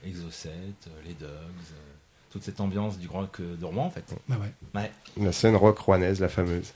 Exocet, 0.06 0.50
euh, 0.50 1.02
les 1.04 1.14
Dogs, 1.14 1.28
euh, 1.28 1.92
toute 2.30 2.42
cette 2.42 2.60
ambiance 2.60 2.98
du 2.98 3.08
rock 3.08 3.40
euh, 3.40 3.56
de 3.56 3.64
Rouen, 3.64 3.86
en 3.86 3.90
fait. 3.90 4.14
Bah 4.28 4.36
ouais. 4.74 4.90
La 5.16 5.32
scène 5.32 5.56
rock 5.56 5.78
rouennaise, 5.78 6.20
la 6.20 6.28
fameuse. 6.28 6.72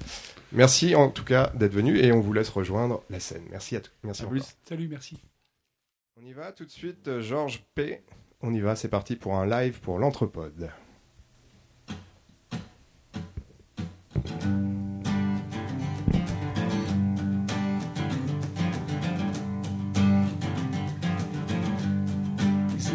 Merci 0.52 0.94
en 0.96 1.10
tout 1.10 1.24
cas 1.24 1.52
d'être 1.54 1.72
venu 1.72 1.98
et 1.98 2.12
on 2.12 2.20
vous 2.20 2.32
laisse 2.32 2.48
rejoindre 2.48 3.02
la 3.08 3.20
scène. 3.20 3.42
Merci 3.50 3.76
à 3.76 3.80
tous. 3.80 3.92
Merci 4.02 4.22
À 4.22 4.26
plus. 4.26 4.56
Salut, 4.68 4.88
merci. 4.88 5.18
On 6.20 6.26
y 6.26 6.32
va 6.32 6.52
tout 6.52 6.64
de 6.64 6.70
suite, 6.70 7.20
Georges 7.20 7.62
P. 7.74 8.02
On 8.42 8.52
y 8.52 8.60
va, 8.60 8.74
c'est 8.74 8.88
parti 8.88 9.16
pour 9.16 9.36
un 9.36 9.46
live 9.46 9.80
pour 9.80 9.98
l'Entrepode. 9.98 10.70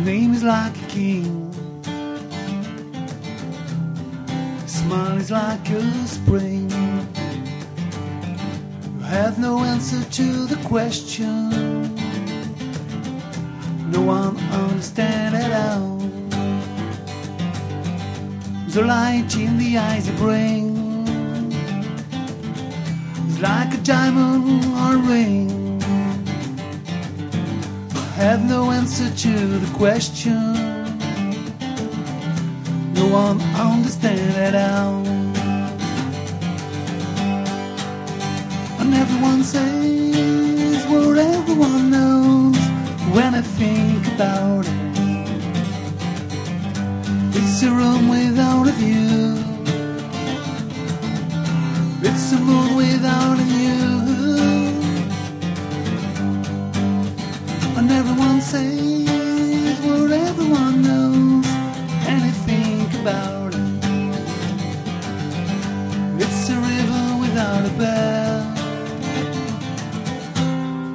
Name 0.04 0.34
is 0.34 0.44
like 0.44 0.76
a 0.76 0.88
king. 0.88 1.52
Smile 4.68 5.18
is 5.18 5.32
like 5.32 5.70
a 5.70 6.08
spring. 6.08 6.70
You 8.98 9.04
have 9.06 9.40
no 9.40 9.60
answer 9.60 10.04
to 10.04 10.46
the 10.46 10.58
question. 10.68 11.50
No 13.90 14.02
one 14.02 14.38
understands 14.52 15.36
at 15.36 15.52
all. 15.72 15.98
The 18.68 18.84
light 18.84 19.34
in 19.38 19.58
the 19.58 19.78
eyes 19.78 20.08
you 20.10 20.16
bring 20.16 20.76
is 23.30 23.40
like 23.40 23.74
a 23.74 23.78
diamond 23.78 24.66
or 24.66 24.98
ring 25.10 25.65
have 28.16 28.48
no 28.48 28.72
answer 28.72 29.10
to 29.10 29.60
the 29.60 29.78
question. 29.78 30.54
No 32.94 33.08
one 33.08 33.42
understands 33.54 34.38
at 34.38 34.56
all. 34.56 35.06
And 38.80 38.94
everyone 38.94 39.44
says 39.44 40.86
what 40.88 41.18
everyone 41.18 41.92
knows 41.92 42.58
when 43.14 43.36
I 43.36 43.42
think 43.42 44.08
about 44.14 44.66
it. 44.66 44.86
It's 47.36 47.64
a 47.64 47.70
room 47.70 48.08
without 48.08 48.70
a 48.70 48.72
view. 48.72 49.44
It's 52.02 52.32
a 52.32 52.40
moon 52.40 52.76
without 52.78 53.40
a 53.40 53.44
view. 53.44 53.95
Everyone 58.54 59.08
says 59.08 59.80
what 59.82 60.12
everyone 60.12 60.82
knows 60.82 61.46
and 62.08 62.22
they 62.22 62.32
think 62.46 62.94
about 63.02 63.54
it. 63.56 63.62
It's 66.22 66.50
a 66.50 66.56
river 66.56 67.18
without 67.22 67.66
a 67.66 67.70
bell, 67.78 68.54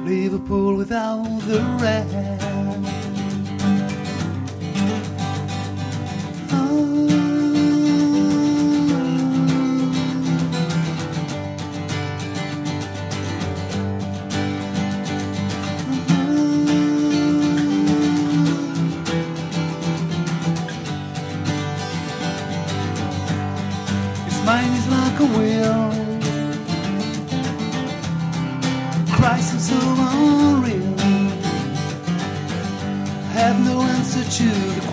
Liverpool 0.05 0.75
without 0.75 1.39
the 1.41 1.61
red. 1.81 2.40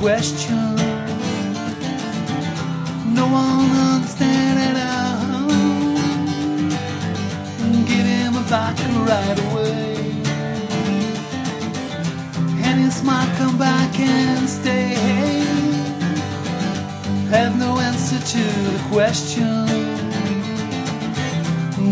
Question. 0.08 0.74
No 3.12 3.26
one 3.26 3.70
understands 3.92 4.60
it 4.68 4.76
all. 4.92 5.48
Give 7.90 8.06
him 8.16 8.32
a 8.36 8.44
back 8.48 8.76
right 9.10 9.38
away. 9.46 9.96
And 12.64 12.80
his 12.80 12.94
smile 12.96 13.28
come 13.36 13.58
back 13.58 14.00
and 14.00 14.48
stay. 14.48 14.94
Have 17.28 17.58
no 17.58 17.78
answer 17.78 18.20
to 18.34 18.44
the 18.76 18.82
question. 18.90 19.66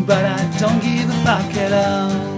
But 0.06 0.24
I 0.24 0.40
don't 0.58 0.80
give 0.80 1.10
a 1.10 1.18
fuck 1.26 1.54
at 1.64 1.72
all. 1.74 2.35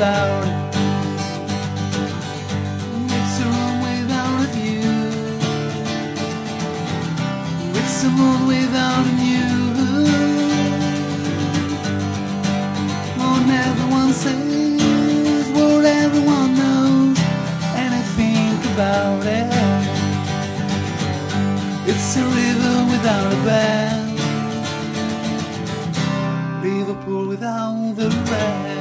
It. 0.00 0.46
It's 3.10 3.40
a 3.40 3.44
room 3.44 3.80
without 3.82 4.40
a 4.44 4.48
view. 4.54 4.92
It's 7.74 8.04
a 8.04 8.10
moon 8.10 8.46
without 8.46 9.06
a 9.06 9.12
new. 9.12 9.48
On 13.18 13.50
everyone 13.50 14.12
says 14.12 15.50
what 15.50 15.84
everyone 15.84 16.54
knows, 16.54 17.18
and 17.74 17.92
they 17.94 18.04
think 18.18 18.60
about 18.74 19.26
it. 19.26 19.50
It's 21.88 22.16
a 22.16 22.24
river 22.24 22.86
without 22.92 23.32
a 23.32 23.36
bend. 23.44 24.18
Liverpool 26.62 27.26
without 27.26 27.96
the 27.96 28.08
rain. 28.30 28.77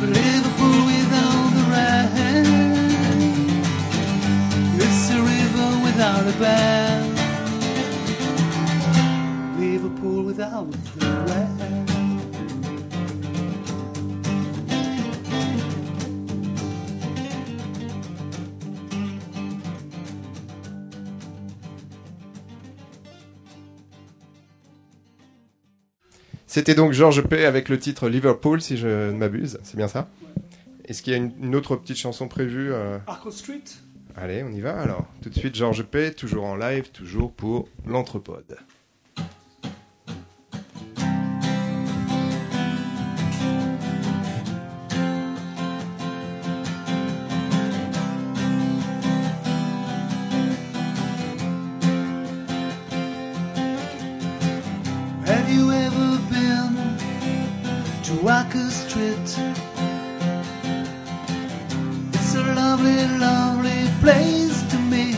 Liverpool 0.00 0.80
without 0.92 1.48
the 1.56 1.64
rain. 1.72 2.46
It's 4.76 5.10
a 5.10 5.20
river 5.22 5.70
without 5.84 6.26
a 6.26 6.34
bend. 6.38 7.18
Liverpool 9.58 10.22
without 10.22 10.70
the 10.96 11.06
rain. 11.28 11.67
C'était 26.58 26.74
donc 26.74 26.92
Georges 26.92 27.22
P 27.22 27.44
avec 27.44 27.68
le 27.68 27.78
titre 27.78 28.08
Liverpool, 28.08 28.60
si 28.60 28.76
je 28.76 29.12
ne 29.12 29.16
m'abuse. 29.16 29.60
C'est 29.62 29.76
bien 29.76 29.86
ça? 29.86 30.08
Est-ce 30.86 31.04
qu'il 31.04 31.12
y 31.12 31.14
a 31.14 31.18
une, 31.20 31.30
une 31.40 31.54
autre 31.54 31.76
petite 31.76 31.98
chanson 31.98 32.26
prévue 32.26 32.72
euh? 32.72 32.98
Arco 33.06 33.30
Street? 33.30 33.62
Allez, 34.16 34.42
on 34.42 34.50
y 34.50 34.60
va 34.60 34.76
alors. 34.76 35.06
Tout 35.22 35.28
de 35.28 35.36
suite, 35.36 35.54
Georges 35.54 35.84
P, 35.84 36.12
toujours 36.12 36.44
en 36.46 36.56
live, 36.56 36.90
toujours 36.90 37.30
pour 37.30 37.68
l'Anthropode. 37.86 38.58
It's 62.14 62.34
a 62.34 62.42
lovely, 62.54 63.02
lovely 63.18 63.88
place 64.00 64.62
to 64.70 64.78
meet. 64.78 65.16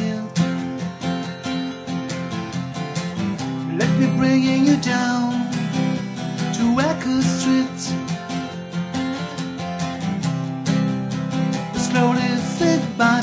Let 3.79 3.91
me 4.01 4.07
bring 4.17 4.43
you 4.43 4.77
down 4.81 5.51
to 6.57 6.63
Walker 6.75 7.21
Street. 7.21 7.81
Slowly 11.75 12.31
fit 12.57 12.83
by 12.97 13.21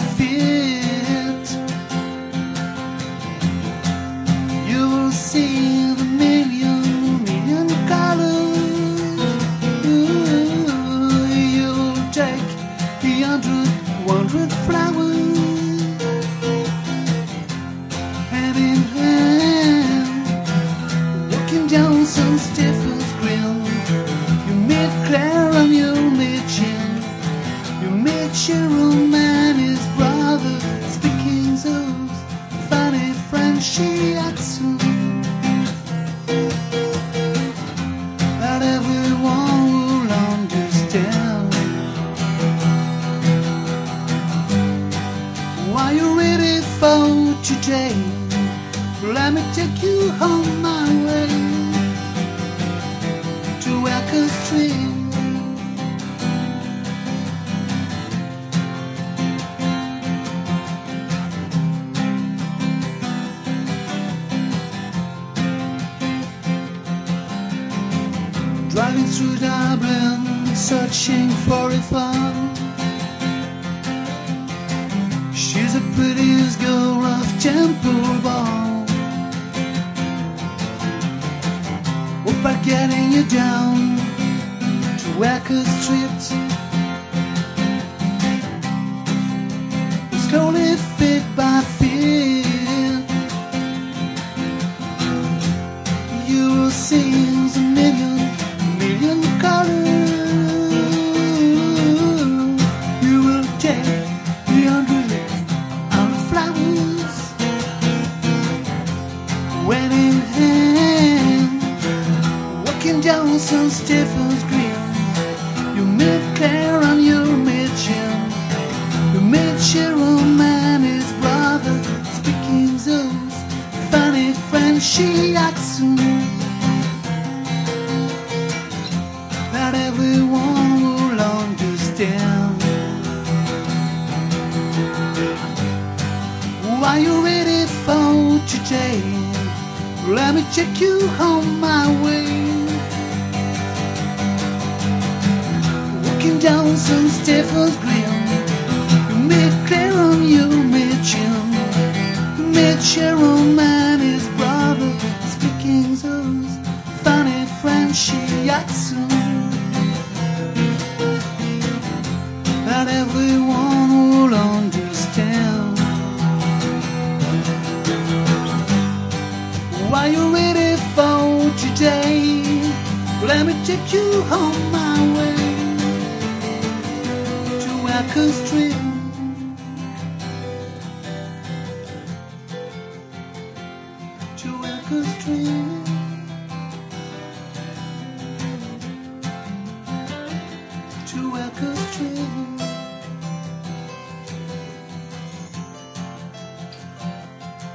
To 191.38 191.44
Echo 191.44 191.76
Street. 191.76 192.60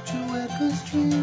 To 0.05 0.17
Echo 0.35 0.69
Street. 0.71 1.13
Oh 1.13 1.22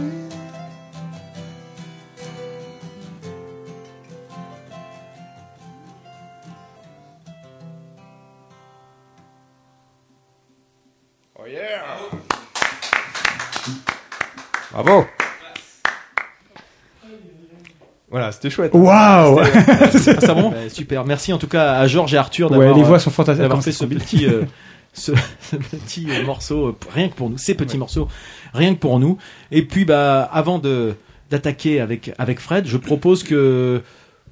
c'était 18.41 18.55
chouette. 18.55 18.71
Waouh 18.75 19.41
C'était- 19.93 20.17
Ah, 20.23 20.27
ça 20.27 20.35
bon 20.35 20.51
Bah, 20.51 20.57
Super. 20.69 21.05
Merci 21.05 21.33
en 21.33 21.39
tout 21.39 21.47
cas 21.49 21.73
à 21.75 21.87
Georges 21.87 22.15
et 22.15 22.17
Arthur 22.17 22.51
d'avoir 22.51 22.71
Ouais, 22.71 22.75
les 22.77 22.83
voix 22.83 22.97
euh, 22.97 23.01
sont 23.01 23.11
fantastiques. 23.11 23.43
d'avoir 23.43 23.63
fait 23.63 23.73
c'est 23.73 23.79
ce 23.79 23.85
petit 23.85 24.27
euh, 24.27 24.43
ce, 24.93 25.13
ce 25.51 25.57
petit 25.57 26.07
euh, 26.11 26.25
morceau 26.25 26.67
euh, 26.69 26.77
rien 26.95 27.09
que 27.09 27.15
pour 27.15 27.31
nous, 27.31 27.39
ces 27.39 27.55
petits 27.55 27.79
morceaux 27.79 28.09
rien 28.55 28.75
que 28.75 28.79
pour 28.81 28.99
nous. 28.99 29.19
Et 29.53 29.63
puis 29.63 29.85
bah 29.85 30.23
avant 30.33 30.59
de 30.59 30.95
d'attaquer 31.31 31.81
avec 31.81 32.13
avec 32.19 32.41
Fred, 32.41 32.67
je 32.67 32.77
propose 32.77 33.23
que 33.23 33.83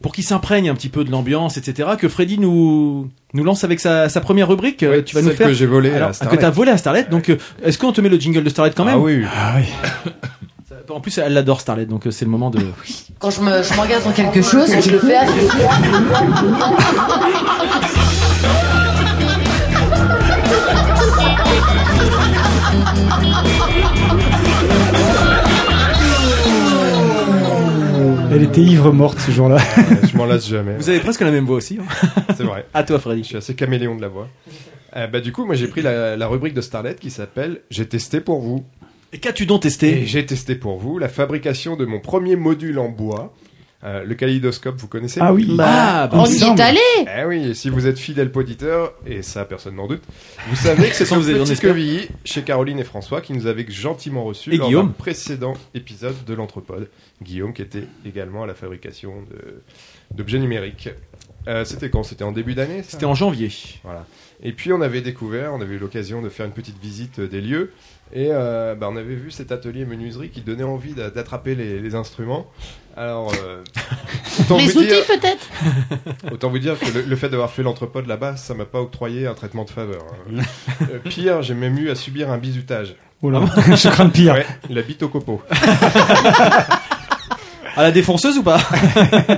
pour 0.02 0.12
qu'il 0.12 0.22
s'imprègne 0.24 0.68
un 0.70 0.74
petit 0.74 0.88
peu 0.90 1.02
de 1.02 1.10
l'ambiance, 1.10 1.56
etc., 1.56 1.88
que 1.98 2.08
Freddy 2.08 2.38
nous 2.38 3.10
nous 3.34 3.42
lance 3.44 3.64
avec 3.64 3.80
sa, 3.80 4.08
sa 4.08 4.20
première 4.20 4.46
rubrique. 4.48 4.82
Euh, 4.84 4.90
Ouais, 4.90 5.02
tu 5.04 5.14
vas 5.16 5.22
nous 5.22 5.30
faire 5.30 5.48
que 5.48 5.52
j'ai 5.52 5.66
volée 5.66 5.90
à 5.92 5.96
Alors, 5.96 6.14
Starlet. 6.14 6.36
que 6.36 6.40
t'as 6.40 6.50
volé 6.50 6.70
à 6.70 6.76
Starlet. 6.76 7.04
Donc, 7.10 7.28
euh, 7.30 7.36
est-ce 7.64 7.78
qu'on 7.78 7.90
te 7.92 8.00
met 8.00 8.08
le 8.08 8.16
jingle 8.16 8.44
de 8.44 8.48
Starlet 8.48 8.70
quand 8.76 8.84
même? 8.84 8.94
Ah 8.94 8.98
oui. 9.00 9.24
Ah 9.26 9.54
oui. 9.56 10.12
En 10.90 11.00
plus, 11.00 11.18
elle 11.18 11.36
adore 11.36 11.60
Starlet, 11.60 11.86
donc 11.86 12.06
euh, 12.06 12.10
c'est 12.10 12.24
le 12.24 12.30
moment 12.30 12.50
de. 12.50 12.60
Quand 13.18 13.30
je 13.30 13.40
me- 13.42 13.62
je 13.62 13.74
m'engage 13.74 14.04
dans 14.04 14.12
quelque 14.12 14.40
chose, 14.42 14.70
je 14.80 14.90
le 14.90 14.98
fais 14.98 15.16
à 15.16 15.24
Elle 28.30 28.42
était 28.42 28.60
ivre 28.60 28.92
morte 28.92 29.18
ce 29.18 29.30
jour-là. 29.30 29.56
je 30.10 30.16
m'en 30.16 30.26
lasse 30.26 30.46
jamais. 30.48 30.76
Vous 30.76 30.88
avez 30.90 31.00
presque 31.00 31.20
la 31.22 31.30
même 31.30 31.44
voix 31.46 31.56
aussi. 31.56 31.78
hein. 31.80 32.20
C'est 32.36 32.44
vrai. 32.44 32.66
À 32.74 32.82
toi, 32.82 32.98
Freddy. 32.98 33.22
Je 33.22 33.28
suis 33.28 33.36
assez 33.36 33.54
caméléon 33.54 33.96
de 33.96 34.02
la 34.02 34.08
voix. 34.08 34.28
Euh, 34.96 35.06
bah, 35.06 35.20
du 35.20 35.32
coup, 35.32 35.44
moi 35.44 35.54
j'ai 35.54 35.68
pris 35.68 35.82
la, 35.82 36.16
la 36.16 36.26
rubrique 36.28 36.54
de 36.54 36.60
Starlet 36.60 36.94
qui 36.94 37.10
s'appelle 37.10 37.60
J'ai 37.70 37.86
testé 37.86 38.20
pour 38.20 38.40
vous. 38.40 38.64
Et 39.12 39.18
qu'as-tu 39.18 39.46
donc 39.46 39.62
testé 39.62 40.04
j'ai 40.06 40.24
testé 40.26 40.54
pour 40.54 40.78
vous 40.78 40.98
la 40.98 41.08
fabrication 41.08 41.76
de 41.76 41.84
mon 41.86 42.00
premier 42.00 42.36
module 42.36 42.78
en 42.78 42.88
bois. 42.88 43.34
Euh, 43.84 44.02
le 44.02 44.16
kaléidoscope, 44.16 44.74
vous 44.76 44.88
connaissez 44.88 45.20
Ah 45.22 45.32
oui. 45.32 45.46
Ah, 45.60 46.08
bah, 46.10 46.18
On 46.20 46.24
il 46.26 46.36
y 46.36 46.42
est 46.42 46.60
allé 46.60 46.80
Eh 47.16 47.24
oui, 47.24 47.50
et 47.50 47.54
si 47.54 47.70
vous 47.70 47.86
êtes 47.86 47.96
fidèle 47.96 48.28
auditeur, 48.34 48.92
et 49.06 49.22
ça 49.22 49.44
personne 49.44 49.76
n'en 49.76 49.86
doute, 49.86 50.02
vous 50.48 50.56
savez 50.56 50.88
que 50.90 50.96
c'est 50.96 51.04
Ça, 51.04 51.14
un 51.14 51.18
vous 51.18 51.28
avez- 51.30 51.40
on 51.40 51.44
petit 51.44 51.60
quevilly 51.60 52.08
chez 52.24 52.42
Caroline 52.42 52.80
et 52.80 52.84
François 52.84 53.20
qui 53.20 53.32
nous 53.34 53.46
avaient 53.46 53.64
gentiment 53.70 54.24
reçus 54.24 54.52
Et 54.52 54.56
lors 54.56 54.66
Guillaume. 54.66 54.86
d'un 54.88 54.92
précédent 54.92 55.54
épisode 55.74 56.16
de 56.26 56.34
l'Anthropode. 56.34 56.88
Guillaume 57.22 57.52
qui 57.52 57.62
était 57.62 57.84
également 58.04 58.42
à 58.42 58.46
la 58.48 58.54
fabrication 58.54 59.12
d'objets 60.10 60.40
numériques. 60.40 60.88
Euh, 61.46 61.64
C'était 61.64 61.88
quand? 61.88 62.02
C'était 62.02 62.24
en 62.24 62.32
début 62.32 62.54
d'année 62.54 62.82
C'était 62.86 63.06
en 63.06 63.14
janvier. 63.14 63.50
Voilà. 63.84 64.06
Et 64.42 64.52
puis 64.52 64.72
on 64.72 64.80
avait 64.80 65.00
découvert, 65.02 65.52
on 65.54 65.60
avait 65.60 65.76
eu 65.76 65.78
l'occasion 65.78 66.20
de 66.20 66.28
faire 66.28 66.46
une 66.46 66.52
petite 66.52 66.80
visite 66.80 67.20
des 67.20 67.40
lieux, 67.40 67.70
et 68.12 68.28
euh, 68.30 68.74
bah, 68.74 68.88
on 68.90 68.96
avait 68.96 69.14
vu 69.14 69.30
cet 69.30 69.52
atelier 69.52 69.84
menuiserie 69.84 70.30
qui 70.30 70.40
donnait 70.40 70.64
envie 70.64 70.92
d'a- 70.94 71.10
d'attraper 71.10 71.54
les, 71.54 71.80
les 71.80 71.94
instruments. 71.94 72.46
Alors, 72.96 73.32
euh, 73.44 73.62
autant, 74.40 74.56
Les 74.58 74.66
vous 74.66 74.78
outils 74.78 74.86
dire, 74.88 75.06
peut-être 75.06 75.48
autant 76.32 76.50
vous 76.50 76.58
dire 76.58 76.78
que 76.78 76.86
le, 76.92 77.02
le 77.02 77.16
fait 77.16 77.28
d'avoir 77.28 77.50
fait 77.50 77.62
l'entrepôt 77.62 78.02
de 78.02 78.08
là-bas, 78.08 78.36
ça 78.36 78.54
m'a 78.54 78.64
pas 78.64 78.80
octroyé 78.80 79.26
un 79.26 79.34
traitement 79.34 79.64
de 79.64 79.70
faveur. 79.70 80.02
hein. 80.36 80.42
Euh, 80.82 80.98
pire, 81.04 81.42
j'ai 81.42 81.54
même 81.54 81.76
eu 81.78 81.90
à 81.90 81.94
subir 81.96 82.30
un 82.30 82.38
bizutage. 82.38 82.94
Oh 83.20 83.30
là, 83.30 83.40
je 83.74 83.88
crains 83.88 84.04
le 84.04 84.10
pire. 84.10 84.34
Ouais, 84.34 84.46
la 84.70 84.82
bite 84.82 85.02
au 85.02 85.08
copeau. 85.08 85.42
À 87.76 87.82
la 87.82 87.90
défonceuse 87.90 88.38
ou 88.38 88.42
pas 88.42 88.58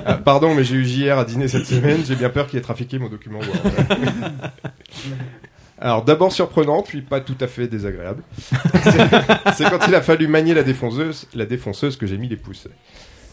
Ah, 0.06 0.14
pardon, 0.14 0.54
mais 0.54 0.64
j'ai 0.64 0.76
eu 0.76 0.84
JR 0.84 1.18
à 1.18 1.24
dîner 1.24 1.48
cette 1.48 1.66
semaine, 1.66 2.00
j'ai 2.06 2.14
bien 2.14 2.28
peur 2.30 2.46
qu'il 2.46 2.58
ait 2.58 2.62
trafiqué 2.62 2.98
mon 2.98 3.08
document. 3.08 3.38
Word. 3.40 3.48
Alors 5.80 6.04
d'abord 6.04 6.30
surprenant, 6.32 6.82
puis 6.82 7.00
pas 7.02 7.20
tout 7.20 7.36
à 7.40 7.46
fait 7.46 7.66
désagréable. 7.68 8.22
C'est- 9.54 9.70
quand 9.70 9.86
il 9.88 9.94
a 9.94 10.02
fallu 10.02 10.26
manier 10.28 10.54
la 10.54 10.62
défonceuse, 10.62 11.26
la 11.34 11.46
défonceuse 11.46 11.96
que 11.96 12.06
j'ai 12.06 12.18
mis 12.18 12.28
les 12.28 12.36
pouces. 12.36 12.68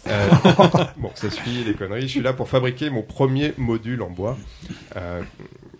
Euh, 0.07 0.29
bon, 0.97 1.11
ça 1.15 1.29
suffit 1.29 1.65
les 1.65 1.73
conneries. 1.73 2.03
Je 2.03 2.07
suis 2.07 2.21
là 2.21 2.31
pour 2.31 2.47
fabriquer 2.47 2.89
mon 2.89 3.01
premier 3.01 3.53
module 3.57 4.01
en 4.01 4.09
bois. 4.09 4.37
Euh, 4.95 5.21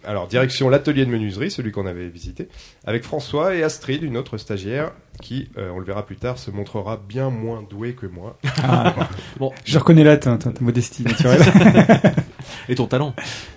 alors 0.04 0.28
direction 0.28 0.68
l'atelier 0.70 1.06
de 1.06 1.10
menuiserie, 1.12 1.50
celui 1.50 1.72
qu'on 1.72 1.86
avait 1.86 2.10
visité, 2.10 2.50
avec 2.86 3.04
François 3.04 3.56
et 3.56 3.64
Astrid, 3.64 4.04
une 4.04 4.18
autre 4.18 4.38
stagiaire, 4.38 4.92
qui, 5.22 5.50
euh, 5.58 5.70
on 5.74 5.80
le 5.80 5.86
verra 5.86 6.06
plus 6.06 6.18
tard, 6.18 6.38
se 6.38 6.52
montrera 6.52 6.98
bien 7.08 7.30
moins 7.30 7.64
douée 7.70 7.94
que 7.94 8.06
moi. 8.06 8.38
Je 9.64 9.80
reconnais 9.80 10.04
là 10.04 10.18
ta, 10.18 10.38
ta- 10.38 10.52
ta 10.52 10.62
modestie 10.62 11.04
naturelle. 11.04 11.42
Et 12.70 12.76
ton 12.76 12.86
talent 12.88 13.14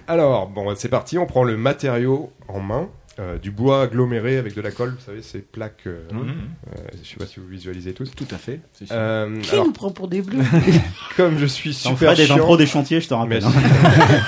Alors, 0.07 0.47
bon, 0.49 0.73
c'est 0.77 0.89
parti, 0.89 1.19
on 1.19 1.27
prend 1.27 1.43
le 1.43 1.57
matériau 1.57 2.33
en 2.49 2.61
main, 2.61 2.89
euh, 3.21 3.39
du 3.39 3.51
bois 3.51 3.83
aggloméré 3.83 4.39
avec 4.39 4.55
de 4.55 4.61
la 4.63 4.71
colle, 4.71 4.91
vous 4.99 5.05
savez, 5.05 5.21
ces 5.23 5.41
plaques, 5.41 5.87
euh, 5.87 6.09
euh, 6.13 6.81
je 7.03 7.09
sais 7.09 7.17
pas 7.17 7.27
si 7.27 7.39
vous 7.39 7.47
visualisez 7.47 7.93
tous. 7.93 8.11
Tout 8.17 8.27
à 8.31 8.39
fait. 8.39 8.61
Euh, 8.91 9.41
Qui 9.43 9.51
alors, 9.53 9.67
nous 9.67 9.73
prend 9.73 9.91
pour 9.91 10.09
des 10.09 10.23
bleus 10.23 10.43
comme 11.17 11.39
je 11.39 11.47
suis 11.47 11.75
super 11.75 11.99
ferais 11.99 12.17
des 12.17 12.27
chiant, 12.27 12.39
pro 12.39 12.57
des 12.57 12.67
chantiers, 12.67 13.01
je 13.01 13.09
te 13.09 13.15
rappelle. 13.15 13.45
hein. 13.45 13.53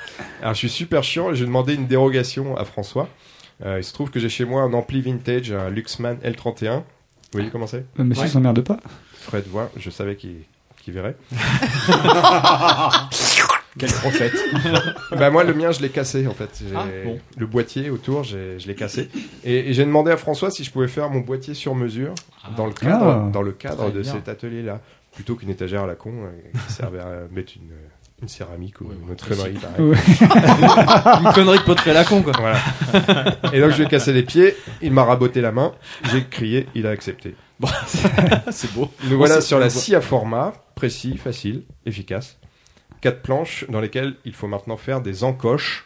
alors 0.40 0.54
je 0.54 0.58
suis 0.58 0.68
super 0.70 1.02
chiant, 1.02 1.32
et 1.32 1.34
j'ai 1.34 1.44
demandé 1.44 1.74
une 1.74 1.86
dérogation 1.86 2.56
à 2.56 2.64
François. 2.64 3.08
Euh, 3.64 3.78
il 3.80 3.84
se 3.84 3.92
trouve 3.92 4.10
que 4.10 4.20
j'ai 4.20 4.28
chez 4.28 4.44
moi 4.44 4.62
un 4.62 4.72
ampli 4.72 5.00
vintage, 5.02 5.50
un 5.52 5.68
Luxman 5.68 6.16
L31. 6.24 6.76
Vous 6.78 6.82
voyez 7.32 7.50
comment 7.50 7.66
c'est? 7.66 7.84
Euh, 7.98 8.04
Monsieur 8.04 8.22
Ouais. 8.24 8.28
s'emmerde 8.30 8.60
pas. 8.62 8.78
Fred 9.14 9.44
voit, 9.48 9.70
je 9.76 9.90
savais 9.90 10.14
qu'il 10.16 10.36
qu'il 10.84 10.94
verrait. 10.94 11.16
Quel 13.78 13.90
prophète. 13.90 14.34
bah 15.18 15.30
moi 15.30 15.44
le 15.44 15.54
mien 15.54 15.70
je 15.72 15.80
l'ai 15.80 15.88
cassé 15.90 16.26
en 16.26 16.34
fait. 16.34 16.50
J'ai- 16.68 16.74
Ah, 16.76 16.84
bon. 17.04 17.18
Le 17.36 17.46
boîtier 17.46 17.90
autour 17.90 18.24
j'ai- 18.24 18.58
je 18.58 18.66
l'ai 18.66 18.74
cassé. 18.74 19.08
Et, 19.44 19.70
et 19.70 19.72
j'ai 19.72 19.84
demandé 19.84 20.10
à 20.10 20.16
François 20.16 20.50
si 20.50 20.64
je 20.64 20.70
pouvais 20.70 20.88
faire 20.88 21.08
mon 21.10 21.20
boîtier 21.20 21.54
sur 21.54 21.74
mesure 21.74 22.14
dans 22.56 22.66
le 22.66 22.72
cadre, 22.72 23.24
Ah. 23.26 23.30
dans 23.32 23.42
le 23.42 23.52
cadre 23.52 23.90
de 23.90 24.00
bien. 24.02 24.12
cet 24.12 24.28
atelier 24.28 24.62
là. 24.62 24.80
Plutôt 25.14 25.34
qu'une 25.34 25.50
étagère 25.50 25.82
à 25.82 25.86
la 25.86 25.94
con 25.96 26.12
euh, 26.12 26.60
qui 26.66 26.72
servait 26.72 27.00
à 27.00 27.22
mettre 27.32 27.52
une, 27.56 27.70
une 28.22 28.28
céramique 28.28 28.80
ou 28.80 28.84
Ouais, 28.84 28.94
une 29.02 29.10
autre 29.12 29.26
connerie 29.28 29.54
pareil. 29.54 29.80
Ouais. 29.90 29.96
Une 31.24 31.32
connerie 31.32 31.58
de 31.58 31.64
poterie 31.64 31.90
à 31.90 31.94
la 31.94 32.04
con, 32.04 32.22
quoi. 32.22 32.32
Voilà. 32.38 32.58
Et 33.52 33.60
donc 33.60 33.70
je 33.70 33.76
lui 33.78 33.84
ai 33.84 33.88
cassé 33.88 34.12
les 34.12 34.22
pieds, 34.22 34.54
il 34.82 34.92
m'a 34.92 35.04
raboté 35.04 35.40
la 35.40 35.50
main, 35.52 35.72
j'ai 36.12 36.24
crié, 36.24 36.66
il 36.74 36.86
a 36.86 36.90
accepté. 36.90 37.34
C'est 38.50 38.72
beau. 38.74 38.90
Nous 39.10 39.16
voilà 39.16 39.40
sur 39.40 39.58
la 39.58 39.70
scie 39.70 39.94
à 39.96 40.00
format, 40.00 40.52
précis, 40.76 41.16
facile, 41.16 41.62
efficace. 41.86 42.38
Quatre 43.00 43.22
planches 43.22 43.64
dans 43.68 43.80
lesquelles 43.80 44.14
il 44.24 44.32
faut 44.34 44.46
maintenant 44.48 44.76
faire 44.76 45.00
des 45.00 45.24
encoches. 45.24 45.84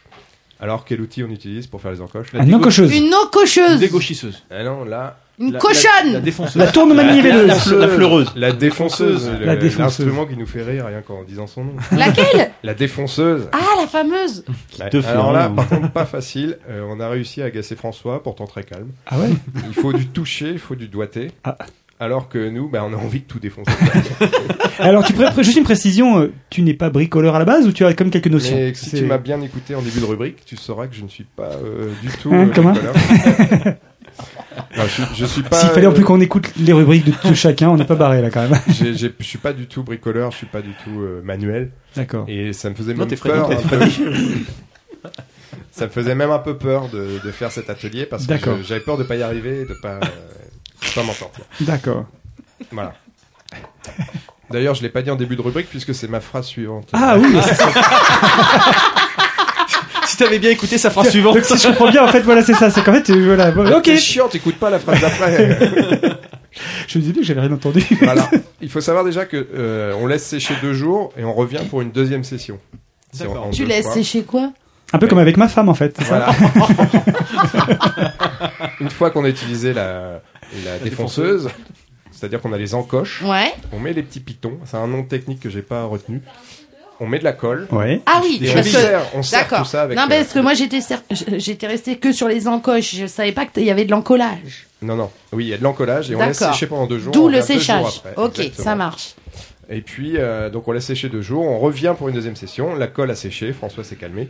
Alors 0.59 0.85
quel 0.85 1.01
outil 1.01 1.23
on 1.23 1.29
utilise 1.29 1.67
pour 1.67 1.81
faire 1.81 1.91
les 1.91 2.01
encoches? 2.01 2.27
Un 2.33 2.51
encocheuse. 2.53 2.95
Une 2.95 3.13
encocheuse 3.13 3.79
Dégauchisseuse. 3.79 4.43
Ah 4.49 4.63
non, 4.63 4.85
là, 4.85 5.17
Une 5.39 5.51
La- 5.51 5.59
cochonne 5.59 5.89
La, 6.05 6.11
la 6.13 6.19
défonceuse. 6.21 6.55
La 6.55 6.67
tourne 6.71 6.93
manivéleuse. 6.93 7.47
La, 7.47 7.55
fle- 7.55 7.77
la 7.79 7.87
fleureuse. 7.89 8.31
la 8.35 8.51
défonceuse, 8.53 9.27
La 9.41 9.55
le- 9.55 9.61
défonceuse. 9.61 9.79
l'instrument 9.79 10.25
qui 10.25 10.37
nous 10.37 10.45
fait 10.45 10.61
rire 10.63 10.85
rien 10.85 11.01
qu'en 11.01 11.23
disant 11.23 11.47
son 11.47 11.65
nom. 11.65 11.73
Laquelle? 11.91 12.51
La 12.63 12.73
défonceuse. 12.75 13.49
Ah, 13.51 13.57
la 13.81 13.87
fameuse 13.87 14.45
Ouais. 14.79 14.89
te 14.89 15.01
fait 15.01 15.09
Alors 15.09 15.33
là, 15.33 15.47
rire. 15.47 15.55
par 15.55 15.67
contre, 15.67 15.91
pas 15.91 16.05
facile. 16.05 16.59
Euh, 16.69 16.85
on 16.87 16.99
a 17.01 17.09
réussi 17.09 17.41
à 17.41 17.45
agacer 17.45 17.75
François, 17.75 18.23
pourtant 18.23 18.45
très 18.47 18.63
calme. 18.63 18.89
Ah 19.07 19.17
ouais? 19.19 19.29
Il 19.67 19.73
faut 19.73 19.91
du 19.91 20.07
toucher, 20.07 20.51
il 20.51 20.59
faut 20.59 20.75
du 20.75 20.87
doigté. 20.87 21.31
Ah. 21.43 21.57
Alors 22.03 22.27
que 22.27 22.49
nous, 22.49 22.67
bah, 22.67 22.83
on 22.85 22.91
a 22.91 22.97
envie 22.97 23.21
de 23.21 23.25
tout 23.25 23.39
défoncer. 23.39 23.71
Alors, 24.79 25.05
tu 25.05 25.13
pourrais 25.13 25.31
pré- 25.31 25.43
juste 25.43 25.57
une 25.57 25.63
précision. 25.63 26.19
euh, 26.19 26.33
Tu 26.49 26.61
n'es 26.61 26.73
pas 26.73 26.89
bricoleur 26.89 27.35
à 27.35 27.39
la 27.39 27.45
base 27.45 27.65
ou 27.65 27.71
tu 27.71 27.85
as 27.85 27.93
comme 27.93 28.09
quelques 28.09 28.27
notions 28.27 28.55
Mais 28.55 28.73
si 28.73 28.89
C'est- 28.89 28.97
tu 28.97 29.05
m'as 29.05 29.17
bien 29.19 29.39
écouté 29.41 29.73
en 29.73 29.81
début 29.81 29.99
de 30.01 30.05
rubrique, 30.05 30.43
tu 30.45 30.57
sauras 30.57 30.87
que 30.87 30.95
je 30.95 31.03
ne 31.03 31.07
suis 31.07 31.23
pas 31.23 31.51
euh, 31.63 31.91
du 32.01 32.09
tout 32.21 32.33
Hein, 32.33 32.47
euh, 32.47 32.51
comment 32.53 32.71
bricoleur. 32.73 32.95
Non, 34.77 34.83
je, 34.83 34.89
suis- 34.89 35.03
je 35.15 35.25
suis 35.25 35.41
pas. 35.43 35.55
S'il 35.57 35.69
fallait 35.69 35.87
en 35.87 35.93
plus 35.93 36.03
qu'on 36.03 36.19
écoute 36.21 36.51
les 36.59 36.73
rubriques 36.73 37.05
de 37.05 37.11
tout 37.11 37.33
chacun, 37.33 37.69
on 37.69 37.77
n'est 37.77 37.85
pas 37.85 37.95
barré 37.95 38.21
là 38.21 38.29
quand 38.29 38.47
même. 38.47 38.59
J'ai- 38.69 38.93
j'ai- 38.93 39.13
Je 39.19 39.23
suis 39.25 39.37
pas 39.39 39.53
du 39.53 39.65
tout 39.65 39.83
bricoleur, 39.83 40.31
je 40.31 40.37
suis 40.37 40.45
pas 40.45 40.61
du 40.61 40.71
tout 40.83 40.99
euh, 41.01 41.21
manuel. 41.23 41.71
D'accord. 41.95 42.25
Et 42.27 42.53
ça 42.53 42.69
me 42.69 42.75
faisait 42.75 42.93
Non, 42.93 42.99
même 42.99 43.07
t'es 43.07 43.15
peur. 43.15 43.49
un 43.49 43.55
peu. 43.55 43.79
ça 45.71 45.85
me 45.85 45.89
faisait 45.91 46.13
même 46.15 46.29
un 46.31 46.39
peu 46.39 46.57
peur 46.57 46.89
de, 46.89 47.19
de 47.23 47.31
faire 47.31 47.51
cet 47.51 47.69
atelier 47.69 48.05
parce 48.05 48.23
que 48.23 48.29
D'accord. 48.29 48.57
je- 48.61 48.63
j'avais 48.67 48.81
peur 48.81 48.97
de 48.97 49.03
pas 49.03 49.15
y 49.15 49.23
arriver, 49.23 49.61
et 49.61 49.65
de 49.65 49.73
pas, 49.81 49.95
euh, 49.95 49.99
de 50.81 50.93
pas 50.95 51.03
m'en 51.03 51.13
sortir. 51.13 51.45
D'accord. 51.61 52.05
Voilà. 52.71 52.93
D'ailleurs, 54.49 54.75
je 54.75 54.81
l'ai 54.83 54.89
pas 54.89 55.01
dit 55.01 55.09
en 55.09 55.15
début 55.15 55.35
de 55.35 55.41
rubrique 55.41 55.69
puisque 55.69 55.95
c'est 55.95 56.07
ma 56.07 56.19
phrase 56.19 56.45
suivante. 56.45 56.89
Ah 56.93 57.17
oui, 57.17 57.35
c'est 57.43 57.55
ça. 57.55 57.69
Si 60.05 60.17
t'avais 60.17 60.37
bien 60.37 60.51
écouté 60.51 60.77
sa 60.77 60.91
phrase 60.91 61.09
suivante. 61.09 61.33
Donc 61.33 61.43
si 61.45 61.57
je 61.57 61.67
comprends 61.69 61.89
bien, 61.89 62.03
en 62.03 62.07
fait, 62.07 62.21
voilà, 62.21 62.43
c'est 62.43 62.53
ça. 62.53 62.69
C'est 62.69 62.83
qu'en 62.83 62.93
fait, 62.93 63.09
euh, 63.09 63.35
voilà. 63.35 63.77
ok. 63.77 63.83
C'est 63.85 63.97
chiant, 63.97 64.27
t'écoutes 64.27 64.57
pas 64.57 64.69
la 64.69 64.77
phrase 64.77 65.01
d'après. 65.01 65.57
Je 66.87 66.99
me 66.99 67.01
disais 67.01 67.13
bien 67.13 67.21
que 67.23 67.27
j'avais 67.27 67.41
rien 67.41 67.51
entendu. 67.51 67.83
voilà. 68.01 68.29
Il 68.61 68.69
faut 68.69 68.81
savoir 68.81 69.03
déjà 69.03 69.25
que 69.25 69.47
euh, 69.55 69.95
on 69.99 70.05
laisse 70.05 70.23
sécher 70.23 70.53
deux 70.61 70.73
jours 70.73 71.11
et 71.17 71.23
on 71.23 71.33
revient 71.33 71.61
pour 71.67 71.81
une 71.81 71.89
deuxième 71.89 72.23
session. 72.23 72.59
C'est 73.11 73.25
Tu 73.51 73.65
laisses 73.65 73.85
fois. 73.85 73.93
sécher 73.95 74.21
quoi? 74.21 74.51
Un 74.91 74.99
peu 74.99 75.07
comme 75.07 75.17
avec 75.17 75.37
ma 75.37 75.47
femme, 75.47 75.69
en 75.69 75.73
fait. 75.73 75.95
c'est 75.97 76.05
Voilà. 76.05 76.29
Une 78.79 78.91
fois 78.91 79.09
qu'on 79.09 79.25
a 79.25 79.29
utilisé 79.29 79.73
la, 79.73 80.21
la 80.65 80.79
défonceuse, 80.79 81.49
c'est-à-dire 82.11 82.41
qu'on 82.41 82.53
a 82.53 82.57
les 82.57 82.73
encoches, 82.75 83.21
Ouais. 83.23 83.51
on 83.71 83.79
met 83.79 83.93
les 83.93 84.03
petits 84.03 84.19
pitons. 84.19 84.57
C'est 84.65 84.77
un 84.77 84.87
nom 84.87 85.03
technique 85.03 85.39
que 85.39 85.49
j'ai 85.49 85.61
pas 85.61 85.83
retenu. 85.85 86.21
On 86.99 87.07
met 87.07 87.19
de 87.19 87.23
la 87.23 87.33
colle. 87.33 87.67
Ouais. 87.71 88.01
Ah 88.05 88.21
oui, 88.23 88.39
Et 88.41 88.49
on 88.51 88.53
parce 88.53 88.67
que- 88.67 88.71
serre, 88.77 89.01
on 89.15 89.23
serre 89.23 89.41
D'accord. 89.41 89.59
tout 89.59 89.65
ça 89.69 89.81
avec. 89.81 89.97
non, 89.97 90.03
euh, 90.03 90.07
parce 90.09 90.31
que 90.31 90.39
moi 90.39 90.53
j'étais 90.53 91.67
resté 91.67 91.97
que 91.97 92.11
sur 92.13 92.27
les 92.27 92.47
encoches. 92.47 92.95
Je 92.95 93.07
savais 93.07 93.31
pas 93.31 93.45
qu'il 93.45 93.63
y 93.63 93.71
avait 93.71 93.83
de 93.85 93.91
l'encollage. 93.91 94.67
Non, 94.81 94.95
non. 94.95 95.09
Oui, 95.33 95.45
il 95.45 95.49
y 95.49 95.53
a 95.53 95.57
de 95.57 95.63
l'encollage 95.63 96.11
et 96.11 96.15
on 96.15 96.19
laisse 96.25 96.37
sécher 96.37 96.67
pendant 96.67 96.85
deux 96.85 96.99
jours. 96.99 97.13
on 97.15 97.19
D'où 97.19 97.29
le 97.29 97.41
séchage. 97.41 98.01
après. 98.05 98.13
Ok, 98.21 98.39
Exactement. 98.39 98.63
ça 98.65 98.75
marche. 98.75 99.15
Et 99.69 99.81
puis, 99.81 100.13
euh, 100.17 100.49
donc 100.49 100.67
on 100.67 100.71
laisse 100.73 100.85
sécher 100.85 101.07
deux 101.09 101.21
jours, 101.21 101.45
on 101.47 101.57
revient 101.57 101.95
pour 101.97 102.09
une 102.09 102.15
deuxième 102.15 102.35
session, 102.35 102.75
la 102.75 102.87
colle 102.87 103.09
a 103.11 103.15
séché, 103.15 103.53
François 103.53 103.83
s'est 103.85 103.95
calmé. 103.95 104.27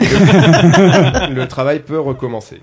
le, 0.00 1.34
le 1.34 1.48
travail 1.48 1.80
peut 1.80 1.98
recommencer. 2.00 2.60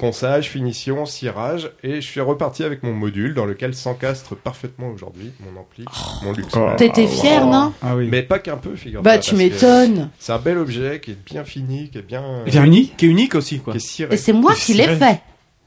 Ponçage, 0.00 0.48
finition, 0.48 1.04
cirage, 1.04 1.70
et 1.82 1.96
je 1.96 2.06
suis 2.06 2.22
reparti 2.22 2.64
avec 2.64 2.82
mon 2.82 2.94
module 2.94 3.34
dans 3.34 3.44
lequel 3.44 3.74
s'encastre 3.74 4.34
parfaitement 4.34 4.88
aujourd'hui 4.88 5.30
mon 5.40 5.60
ampli, 5.60 5.84
mon 6.24 6.32
Luxor. 6.32 6.74
T'étais 6.76 7.06
fier, 7.06 7.46
non 7.46 7.74
Ah 7.82 7.94
oui. 7.96 8.08
Mais 8.10 8.22
pas 8.22 8.38
qu'un 8.38 8.56
peu, 8.56 8.74
figure 8.76 9.02
Bah, 9.02 9.18
tu 9.18 9.34
m'étonnes. 9.34 10.08
C'est 10.18 10.32
un 10.32 10.38
bel 10.38 10.56
objet 10.56 11.00
qui 11.00 11.10
est 11.10 11.18
bien 11.26 11.44
fini, 11.44 11.90
qui 11.90 11.98
est 11.98 12.02
bien. 12.02 12.24
Et 12.46 12.50
bien 12.50 12.64
unique, 12.64 12.96
qui 12.96 13.04
est 13.04 13.08
unique 13.10 13.34
aussi, 13.34 13.58
quoi. 13.60 13.74
Qui 13.74 13.76
est 13.76 13.80
ciré. 13.80 14.14
Et 14.14 14.16
c'est 14.16 14.32
moi 14.32 14.54
qui 14.54 14.72
l'ai 14.72 14.88
fait. 14.96 15.20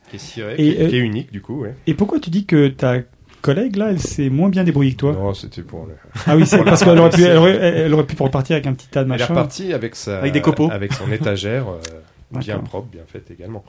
Qui 0.09 0.15
est 0.15 0.19
ciré, 0.19 0.53
Et, 0.53 0.55
qui, 0.57 0.69
est, 0.69 0.85
euh, 0.85 0.89
qui 0.89 0.95
est 0.95 0.99
unique 0.99 1.31
du 1.31 1.41
coup, 1.41 1.61
ouais. 1.61 1.75
Et 1.85 1.93
pourquoi 1.93 2.19
tu 2.19 2.31
dis 2.31 2.45
que 2.47 2.69
ta 2.69 2.97
collègue 3.43 3.75
là, 3.75 3.91
elle 3.91 3.99
s'est 3.99 4.29
moins 4.29 4.49
bien 4.49 4.63
débrouillée 4.63 4.93
que 4.93 4.97
toi 4.97 5.13
Non, 5.13 5.35
c'était 5.35 5.61
pour 5.61 5.85
le. 5.85 5.93
Ah 6.25 6.35
oui, 6.35 6.47
c'est 6.47 6.57
parce 6.65 6.83
qu'elle 6.83 6.97
aurait 6.97 7.11
pu, 7.11 7.21
elle 7.23 7.37
aurait, 7.37 7.51
elle 7.55 7.93
aurait 7.93 8.07
pu 8.07 8.15
repartir 8.19 8.55
avec 8.55 8.65
un 8.65 8.73
petit 8.73 8.87
tas 8.87 9.03
de 9.03 9.09
Elle 9.09 9.15
est 9.15 9.19
machin. 9.19 9.33
repartie 9.35 9.73
avec 9.73 9.95
sa, 9.95 10.17
Avec 10.17 10.33
des 10.33 10.41
copeaux. 10.41 10.71
avec 10.71 10.91
son 10.93 11.11
étagère 11.11 11.65
euh, 11.69 12.39
bien 12.39 12.57
propre, 12.57 12.87
bien 12.91 13.03
faite 13.07 13.29
également. 13.29 13.63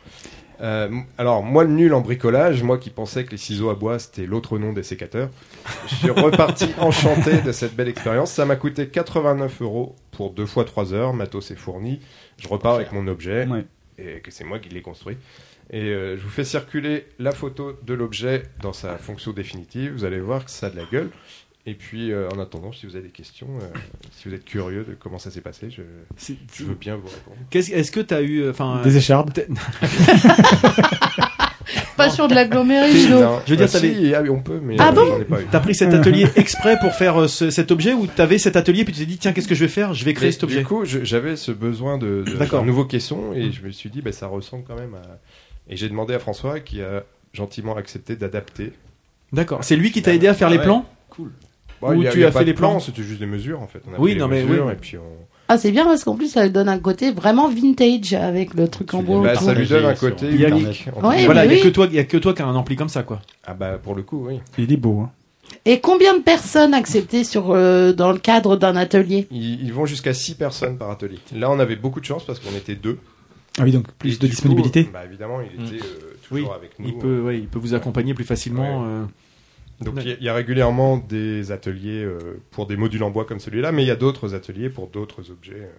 Euh, 0.64 0.88
alors 1.18 1.42
moi 1.42 1.62
le 1.64 1.70
nul 1.70 1.92
en 1.94 2.00
bricolage, 2.00 2.62
moi 2.62 2.78
qui 2.78 2.88
pensais 2.90 3.24
que 3.24 3.30
les 3.32 3.36
ciseaux 3.36 3.68
à 3.70 3.74
bois 3.74 3.98
c'était 3.98 4.24
l'autre 4.24 4.58
nom 4.58 4.72
des 4.72 4.82
sécateurs, 4.82 5.28
je 5.88 5.94
suis 5.94 6.10
reparti 6.10 6.70
enchanté 6.78 7.40
de 7.42 7.52
cette 7.52 7.76
belle 7.76 7.88
expérience. 7.88 8.32
Ça 8.32 8.46
m'a 8.46 8.56
coûté 8.56 8.88
89 8.88 9.60
euros 9.62 9.94
pour 10.10 10.30
deux 10.30 10.46
fois 10.46 10.64
trois 10.64 10.94
heures, 10.94 11.12
matos 11.12 11.50
est 11.50 11.56
fourni. 11.56 12.00
Je 12.38 12.48
repars 12.48 12.74
avec 12.76 12.92
mon 12.92 13.06
objet 13.08 13.46
Ouais. 13.46 13.66
et 13.98 14.20
que 14.20 14.30
c'est 14.30 14.44
moi 14.44 14.58
qui 14.58 14.70
l'ai 14.70 14.82
construit. 14.82 15.16
Et 15.70 15.80
euh, 15.82 16.16
je 16.16 16.22
vous 16.22 16.28
fais 16.30 16.44
circuler 16.44 17.06
la 17.18 17.32
photo 17.32 17.78
de 17.86 17.94
l'objet 17.94 18.42
dans 18.60 18.72
sa 18.74 18.98
fonction 18.98 19.32
définitive. 19.32 19.92
Vous 19.92 20.04
allez 20.04 20.20
voir 20.20 20.44
que 20.44 20.50
ça 20.50 20.66
a 20.66 20.70
de 20.70 20.76
la 20.76 20.84
gueule. 20.84 21.10
Et 21.66 21.72
puis, 21.74 22.12
euh, 22.12 22.28
en 22.28 22.38
attendant, 22.40 22.72
si 22.72 22.84
vous 22.84 22.94
avez 22.94 23.06
des 23.06 23.10
questions, 23.12 23.48
euh, 23.58 23.78
si 24.12 24.28
vous 24.28 24.34
êtes 24.34 24.44
curieux 24.44 24.84
de 24.84 24.94
comment 24.94 25.18
ça 25.18 25.30
s'est 25.30 25.40
passé, 25.40 25.68
je, 25.70 25.82
veux 26.64 26.74
bien 26.74 26.96
vous 26.96 27.08
répondre. 27.08 27.36
Qu'est-ce- 27.48 27.72
Est-ce 27.72 27.90
que 27.90 28.00
t'as 28.00 28.20
eu, 28.20 28.40
euh, 28.42 28.50
enfin, 28.50 28.82
Des 28.84 28.96
échardes. 28.98 29.32
Pas 31.96 32.10
sur 32.10 32.28
de 32.28 32.34
l'agglomération. 32.34 33.20
Non, 33.20 33.40
Je 33.46 33.50
veux 33.52 33.56
dire, 33.56 33.68
bah, 33.72 33.78
si, 33.78 34.14
ah 34.14 34.20
oui, 34.22 34.28
on 34.28 34.42
peut, 34.42 34.60
mais 34.62 34.76
Ah 34.78 34.90
bon 34.92 35.06
j'en 35.06 35.20
ai 35.20 35.24
pas 35.24 35.40
eu. 35.40 35.46
T'as 35.50 35.60
pris 35.60 35.74
cet 35.74 35.94
atelier 35.94 36.26
exprès 36.36 36.76
pour 36.80 36.92
faire 36.92 37.22
euh, 37.22 37.28
ce- 37.28 37.50
cet 37.50 37.70
objet 37.70 37.92
ou 37.94 38.06
t'avais 38.06 38.36
cet 38.38 38.56
atelier 38.56 38.84
puis 38.84 38.92
tu 38.92 39.00
t'es 39.00 39.06
dit 39.06 39.16
tiens 39.16 39.32
qu'est-ce 39.32 39.46
que 39.48 39.54
je 39.54 39.60
vais 39.64 39.68
faire? 39.70 39.94
Je 39.94 40.04
vais 40.04 40.12
créer 40.12 40.28
Mais 40.28 40.32
cet 40.32 40.42
objet. 40.44 40.58
Du 40.58 40.64
coup, 40.66 40.84
j'avais 40.84 41.36
ce 41.36 41.52
besoin 41.52 41.96
de, 41.96 42.24
de 42.26 42.32
d'un 42.44 42.62
nouveau 42.64 42.84
caisson 42.84 43.32
et 43.32 43.52
je 43.52 43.62
me 43.62 43.70
suis 43.70 43.90
dit, 43.90 44.02
bah, 44.02 44.12
ça 44.12 44.26
ressemble 44.26 44.64
quand 44.66 44.74
même 44.76 44.94
à. 44.94 45.02
Et 45.68 45.76
j'ai 45.76 45.88
demandé 45.88 46.12
à 46.14 46.18
François 46.18 46.60
qui 46.60 46.82
a 46.82 47.04
gentiment 47.32 47.76
accepté 47.76 48.16
d'adapter. 48.16 48.72
D'accord. 49.32 49.62
C'est 49.64 49.76
lui 49.76 49.90
qui 49.92 50.02
t'a 50.02 50.12
aidé 50.12 50.26
à 50.26 50.34
faire 50.34 50.50
les 50.50 50.58
plans? 50.58 50.84
Bon, 51.16 51.28
Y 51.92 52.06
a- 52.06 52.10
tu 52.10 52.18
il 52.18 52.20
y 52.22 52.24
a 52.24 52.28
as 52.28 52.30
pas 52.30 52.38
fait 52.40 52.44
les 52.46 52.54
plans 52.54 52.80
C'était 52.80 53.02
juste 53.02 53.20
des 53.20 53.26
mesures 53.26 53.60
en 53.60 53.66
fait. 53.66 53.80
On 53.90 53.94
a 53.94 53.98
Oui, 53.98 54.16
non, 54.16 54.28
mais 54.28 54.42
mesures 54.44 54.66
oui. 54.66 54.72
et 54.72 54.76
puis 54.76 54.96
on. 54.96 55.02
Ah, 55.48 55.58
c'est 55.58 55.70
bien 55.72 55.84
parce 55.84 56.04
qu'en 56.04 56.16
plus, 56.16 56.28
ça 56.28 56.48
donne 56.48 56.70
un 56.70 56.78
côté 56.78 57.10
vraiment 57.12 57.48
vintage 57.50 58.14
avec 58.14 58.54
le 58.54 58.66
truc 58.68 58.94
en 58.94 59.02
bois. 59.02 59.20
Bah, 59.22 59.34
ça 59.34 59.52
lui 59.52 59.66
donne 59.66 59.84
un 59.84 59.94
côté 59.94 60.26
Il 60.30 60.40
y 60.40 60.46
a- 60.46 60.48
unique. 60.48 60.86
Ouais. 61.02 61.26
Voilà, 61.26 61.44
il 61.44 61.50
y 61.50 61.54
a 61.54 61.56
oui. 61.58 61.62
que 61.62 61.68
toi, 61.68 61.86
il 61.90 61.96
y 61.96 61.98
a 61.98 62.04
que 62.04 62.16
toi 62.16 62.32
qui 62.32 62.40
a 62.40 62.46
un 62.46 62.54
ampli 62.54 62.76
comme 62.76 62.88
ça 62.88 63.02
quoi. 63.02 63.20
Ah 63.46 63.52
bah 63.52 63.78
pour 63.82 63.94
le 63.94 64.02
coup, 64.02 64.26
oui. 64.28 64.40
Il 64.56 64.72
est 64.72 64.76
beau. 64.78 65.00
Hein. 65.00 65.10
Et 65.66 65.80
combien 65.80 66.16
de 66.16 66.22
personnes 66.22 66.72
acceptées 66.72 67.22
sur, 67.24 67.50
euh, 67.50 67.92
dans 67.92 68.10
le 68.10 68.18
cadre 68.18 68.56
d'un 68.56 68.74
atelier 68.76 69.26
Ils, 69.30 69.62
ils 69.62 69.72
vont 69.74 69.84
jusqu'à 69.84 70.14
6 70.14 70.34
personnes 70.36 70.78
par 70.78 70.90
atelier. 70.90 71.18
Là, 71.34 71.50
on 71.50 71.58
avait 71.60 71.76
beaucoup 71.76 72.00
de 72.00 72.06
chance 72.06 72.24
parce 72.24 72.38
qu'on 72.40 72.56
était 72.56 72.74
deux. 72.74 72.98
Ah 73.58 73.62
oui, 73.64 73.70
donc 73.72 73.86
plus 73.98 74.14
Et 74.14 74.16
de 74.16 74.20
coup, 74.20 74.26
disponibilité. 74.26 74.88
bah 74.92 75.02
évidemment, 75.06 75.38
il 75.42 75.64
était 75.66 75.84
euh, 75.84 76.16
Oui, 76.32 76.40
toujours 76.40 76.54
avec 76.54 76.70
nous. 76.78 76.88
Il 76.88 76.94
peut, 76.98 77.20
ouais, 77.20 77.38
il 77.38 77.46
peut 77.46 77.58
vous 77.58 77.74
accompagner 77.74 78.14
plus 78.14 78.24
facilement. 78.24 78.84
euh. 78.86 79.02
Donc 79.84 79.94
il 80.04 80.08
y 80.10 80.12
a- 80.12 80.16
il 80.18 80.24
y, 80.24 80.28
a 80.28 80.34
régulièrement 80.34 80.96
des 80.98 81.52
ateliers 81.52 82.02
euh, 82.04 82.18
pour 82.50 82.66
des 82.66 82.76
modules 82.76 83.02
en 83.02 83.10
bois 83.10 83.24
comme 83.24 83.40
celui-là, 83.40 83.72
mais 83.72 83.82
il 83.84 83.86
y 83.86 83.90
a 83.90 83.96
d'autres 83.96 84.34
ateliers 84.34 84.70
pour 84.70 84.88
d'autres 84.88 85.30
objets. 85.30 85.54
euh. 85.54 85.70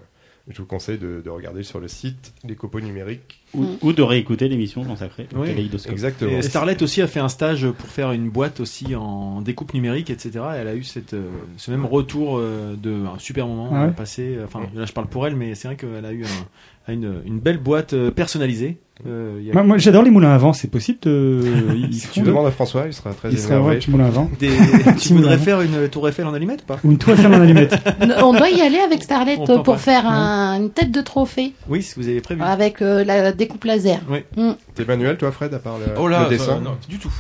Je 0.48 0.58
vous 0.62 0.68
conseille 0.68 1.00
de, 1.00 1.22
de 1.26 1.30
regarder 1.32 1.64
sur 1.64 1.80
le 1.80 1.88
site 1.88 2.32
les 2.44 2.56
copeaux 2.56 2.80
numériques. 2.80 3.44
Ou, 3.58 3.78
ou 3.82 3.94
de 3.94 4.02
réécouter 4.02 4.48
l'émission 4.48 4.84
consacrée 4.84 5.28
au 5.36 5.42
Oui. 5.42 5.48
Kaléidoscope. 5.50 5.92
Exactement. 5.92 6.32
Et 6.38 6.42
Starlet 6.42 6.82
aussi 6.84 7.02
a 7.02 7.08
fait 7.08 7.20
un 7.20 7.30
stage 7.30 7.68
pour 7.70 7.88
faire 7.90 8.12
une 8.12 8.30
boîte 8.30 8.60
aussi 8.60 8.96
en 8.96 9.42
découpe 9.42 9.74
numérique, 9.74 10.10
etc. 10.10 10.40
Elle 10.58 10.68
a 10.68 10.76
eu 10.76 10.84
cette, 10.84 11.14
euh, 11.14 11.30
ce 11.58 11.72
même 11.72 11.86
retour 11.86 12.38
euh, 12.38 12.76
de 12.82 12.92
un 13.06 13.20
super 13.20 13.48
moment 13.48 13.70
Ah 13.74 13.82
ouais 13.84 13.88
euh, 13.88 13.92
passé. 13.92 14.38
Enfin, 14.46 14.62
là 14.76 14.86
je 14.86 14.92
parle 14.94 15.08
pour 15.08 15.26
elle, 15.28 15.36
mais 15.36 15.56
c'est 15.56 15.68
vrai 15.68 15.78
qu'elle 15.78 16.06
a 16.06 16.12
eu 16.12 16.24
un- 16.24 16.94
une, 16.94 17.22
une 17.26 17.40
belle 17.40 17.58
boîte 17.58 17.96
personnalisée. 18.12 18.78
Euh, 19.08 19.38
il 19.42 19.48
y 19.48 19.50
a 19.50 19.54
Moi, 19.54 19.64
moi, 19.64 19.78
j'adore 19.78 20.04
les 20.04 20.10
moulins 20.12 20.34
à 20.34 20.38
vent. 20.38 20.54
C'est 20.54 20.70
possible 20.70 21.00
de. 21.02 21.42
Ils 21.76 21.94
Si 21.96 22.08
tu 22.10 22.22
de- 22.22 22.28
demandes 22.28 22.46
à 22.48 22.52
François, 22.52 22.84
il 22.88 22.94
sera 22.94 23.12
très 23.14 23.30
Il 23.30 23.38
ouais, 23.58 23.78
petit 23.78 23.92
moulin 23.92 24.06
à 24.06 24.10
vent. 24.10 24.30
des... 24.40 24.50
Tu 25.00 25.14
voudrais 25.14 25.38
faire 25.38 25.60
une 25.62 25.90
tour 25.90 26.08
Eiffel 26.08 26.26
en 26.28 26.34
allumette 26.34 26.62
ou 26.62 26.66
pas? 26.66 26.80
Ou 26.84 26.92
une 26.92 26.98
tour 26.98 27.12
Eiffel 27.14 27.28
en 27.34 27.42
allumette. 27.42 27.76
On 28.24 28.32
doit 28.34 28.50
y 28.50 28.62
aller 28.62 28.78
avec 28.78 29.04
Starlet 29.04 29.38
pour 29.66 29.80
faire 29.80 30.08
un- 30.08 30.58
une 30.62 30.70
tête 30.70 30.92
de 30.92 31.02
trophée 31.02 31.54
Oui, 31.68 31.82
si 31.82 31.96
vous 31.98 32.08
avez 32.08 32.22
prévu. 32.22 32.42
avec 32.42 32.82
euh, 32.82 33.04
la 33.04 33.34
découpe 33.48 33.64
laser. 33.64 34.00
Oui. 34.10 34.24
Mm. 34.36 34.52
T'es 34.76 34.86
manuel, 34.86 35.18
toi, 35.18 35.32
Fred, 35.32 35.54
à 35.54 35.60
part 35.60 35.78
le, 35.78 35.86
Oh 36.00 36.08
là, 36.08 36.24
le 36.24 36.30
dessin 36.38 36.54
euh, 36.54 36.60
non, 36.64 36.78
du 36.90 36.98
tout. 37.00 37.12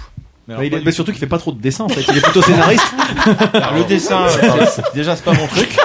Mais 0.47 0.53
alors, 0.53 0.61
Mais 0.61 0.67
il 0.67 0.69
pas 0.71 0.75
est- 0.77 0.79
du 0.81 0.85
mais 0.85 0.91
tout. 0.91 0.95
surtout 0.95 1.11
qu'il 1.11 1.19
fait 1.19 1.25
pas 1.27 1.39
trop 1.39 1.51
de 1.51 1.59
dessins 1.59 1.85
en 1.85 1.89
fait. 1.89 2.01
Il 2.11 2.17
est 2.17 2.21
plutôt 2.21 2.41
scénariste. 2.43 2.85
Alors, 3.53 3.73
le 3.77 3.83
dessin, 3.85 4.19
c'est- 4.29 4.65
c'est- 4.75 4.93
déjà, 4.95 5.15
c'est 5.15 5.23
pas 5.25 5.33
mon 5.33 5.47
truc. 5.47 5.75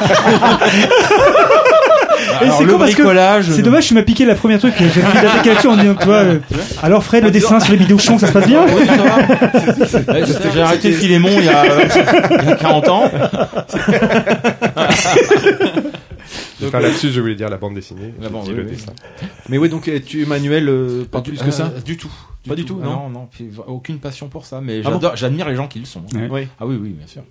Et 2.20 2.44
Alors, 2.44 2.58
c'est 2.58 2.64
le 2.64 2.76
bricolage. 2.76 3.46
C'est 3.50 3.62
dommage, 3.62 3.86
tu 3.86 3.94
m'as 3.94 4.02
piqué 4.02 4.24
la 4.26 4.34
première 4.34 4.58
truc. 4.58 4.74
J'ai 4.78 5.00
pris 5.00 5.14
d'attaquer 5.22 5.48
là-dessus 5.50 5.66
en 5.68 5.76
disant, 5.76 5.94
toi, 5.94 6.14
euh, 6.16 6.38
alors 6.82 7.02
Fred, 7.02 7.24
le 7.24 7.30
dessin 7.30 7.58
sur 7.60 7.72
les 7.72 7.78
vidéos 7.78 7.98
chons, 7.98 8.18
ça 8.18 8.26
se 8.26 8.32
passe 8.32 8.46
bien 8.46 8.64
Oui, 8.74 8.86
ça 8.86 8.96
va. 8.96 9.16
Ouais, 10.12 10.26
c'était- 10.26 10.50
J'ai 10.54 10.60
arrêté 10.62 10.92
Philémon 10.92 11.30
il 11.38 11.44
y 11.44 11.48
a, 11.48 11.64
il 12.42 12.48
y 12.48 12.52
a 12.52 12.56
40 12.56 12.88
ans. 12.90 13.10
Enfin, 16.64 16.80
là-dessus, 16.80 17.10
je 17.10 17.20
voulais 17.20 17.34
dire 17.34 17.48
la 17.48 17.56
bande 17.56 17.74
dessinée. 17.74 18.12
La 18.20 18.28
bande, 18.28 18.48
oui, 18.48 18.54
le 18.54 18.64
oui. 18.64 18.70
dessin. 18.72 18.92
mais 19.48 19.58
oui, 19.58 19.68
donc 19.68 19.90
tu 20.06 20.22
es 20.22 20.26
manuel 20.26 20.68
euh, 20.68 21.04
pas 21.04 21.22
plus 21.22 21.38
que 21.38 21.50
ça. 21.50 21.72
Euh, 21.74 21.80
Du 21.80 21.96
tout. 21.96 22.12
Pas 22.48 22.54
du 22.54 22.64
tout, 22.64 22.78
Ah 22.82 22.86
non. 22.86 22.92
Non, 22.92 23.08
non. 23.10 23.28
puis, 23.30 23.50
aucune 23.66 23.98
passion 23.98 24.28
pour 24.28 24.46
ça. 24.46 24.62
Mais 24.62 24.80
Ah 24.84 24.90
bon 24.90 25.10
j'admire 25.14 25.48
les 25.48 25.56
gens 25.56 25.68
qui 25.68 25.78
le 25.78 25.84
sont. 25.84 26.02
Ouais. 26.14 26.28
Oui. 26.30 26.48
Ah 26.58 26.66
oui, 26.66 26.78
oui, 26.80 26.90
bien 26.90 27.06
sûr. 27.06 27.22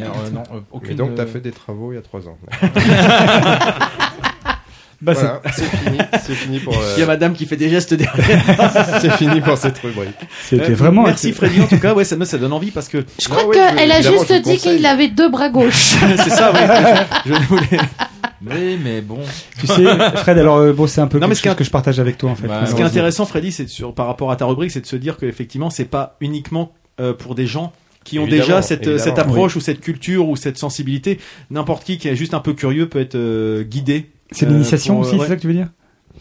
Alors, 0.00 0.16
euh, 0.24 0.30
non, 0.30 0.42
euh, 0.52 0.60
aucune. 0.70 0.90
Mais 0.90 0.94
donc, 0.94 1.14
t'as 1.16 1.24
euh, 1.24 1.26
fait 1.26 1.40
des 1.40 1.50
travaux 1.50 1.92
il 1.92 1.96
y 1.96 1.98
a 1.98 2.02
3 2.02 2.28
ans. 2.28 2.38
Bah, 5.02 5.14
voilà, 5.14 5.42
c'est 5.52 5.64
fini. 5.64 5.98
C'est 6.24 6.34
fini 6.34 6.58
pour. 6.60 6.74
euh, 6.74 6.92
Il 6.96 7.00
y 7.00 7.02
a 7.02 7.06
madame 7.06 7.32
qui 7.34 7.44
fait 7.46 7.56
des 7.56 7.68
gestes 7.68 7.92
derrière. 7.92 8.40
c'est 9.00 9.10
fini 9.14 9.40
pour 9.40 9.58
cette 9.58 9.76
rubrique. 9.78 10.14
C'était 10.44 10.70
Euh, 10.70 10.74
vraiment. 10.74 11.02
Merci 11.02 11.32
Freddy 11.32 11.60
en 11.60 11.66
tout 11.66 11.78
cas. 11.80 11.92
Ouais, 11.92 12.04
ça 12.04 12.16
me 12.16 12.24
ça 12.24 12.38
donne 12.38 12.52
envie 12.52 12.70
parce 12.70 12.88
que 12.88 13.04
Je 13.20 13.28
crois 13.28 13.44
ouais, 13.46 13.56
qu'elle 13.76 13.90
a 13.90 14.00
juste 14.00 14.32
dit 14.44 14.58
qu'il 14.58 14.86
avait 14.86 15.08
deux 15.08 15.28
bras 15.28 15.48
gauches. 15.48 15.94
c'est 16.16 16.30
ça. 16.30 16.52
Oui. 16.54 16.60
Je, 17.26 17.32
je 17.34 17.48
voulais. 17.48 17.80
Oui, 18.44 18.78
mais 18.82 19.00
bon. 19.00 19.18
Tu 19.60 19.66
sais, 19.66 19.84
Fred, 20.16 20.38
alors 20.38 20.56
euh, 20.58 20.72
bon, 20.72 20.86
c'est 20.86 21.00
un 21.00 21.06
peu 21.06 21.18
Non, 21.18 21.28
mais 21.28 21.34
quelque 21.34 21.42
ce 21.42 21.48
chose 21.50 21.56
que 21.58 21.64
je 21.64 21.70
partage 21.70 22.00
avec 22.00 22.18
toi 22.18 22.30
en 22.30 22.34
fait. 22.34 22.46
Bah, 22.48 22.66
Ce 22.66 22.74
qui 22.74 22.80
est 22.82 22.84
intéressant, 22.84 23.24
Freddy, 23.26 23.52
c'est 23.52 23.68
sur 23.68 23.94
par 23.94 24.06
rapport 24.06 24.30
à 24.30 24.36
ta 24.36 24.46
rubrique, 24.46 24.70
c'est 24.72 24.80
de 24.80 24.86
se 24.86 24.96
dire 24.96 25.16
que 25.16 25.26
effectivement, 25.26 25.70
c'est 25.70 25.84
pas 25.84 26.16
uniquement 26.20 26.72
euh, 27.00 27.12
pour 27.12 27.34
des 27.34 27.46
gens 27.46 27.72
qui 28.04 28.18
ont 28.18 28.22
Évidemment, 28.22 28.42
déjà 28.46 28.62
cette, 28.62 28.86
euh, 28.88 28.98
cette 28.98 29.20
approche 29.20 29.54
ou 29.54 29.60
cette 29.60 29.80
culture 29.80 30.28
ou 30.28 30.34
cette 30.34 30.58
sensibilité. 30.58 31.20
N'importe 31.50 31.84
qui 31.84 31.98
qui 31.98 32.08
est 32.08 32.16
juste 32.16 32.34
un 32.34 32.40
peu 32.40 32.52
curieux 32.52 32.88
peut 32.88 33.00
être 33.00 33.14
euh, 33.14 33.62
guidé. 33.62 34.10
C'est 34.32 34.46
euh, 34.46 34.50
l'initiation 34.50 34.96
euh, 34.98 35.00
aussi, 35.02 35.14
ouais. 35.14 35.20
c'est 35.22 35.28
ça 35.28 35.36
que 35.36 35.40
tu 35.40 35.46
veux 35.48 35.54
dire? 35.54 35.68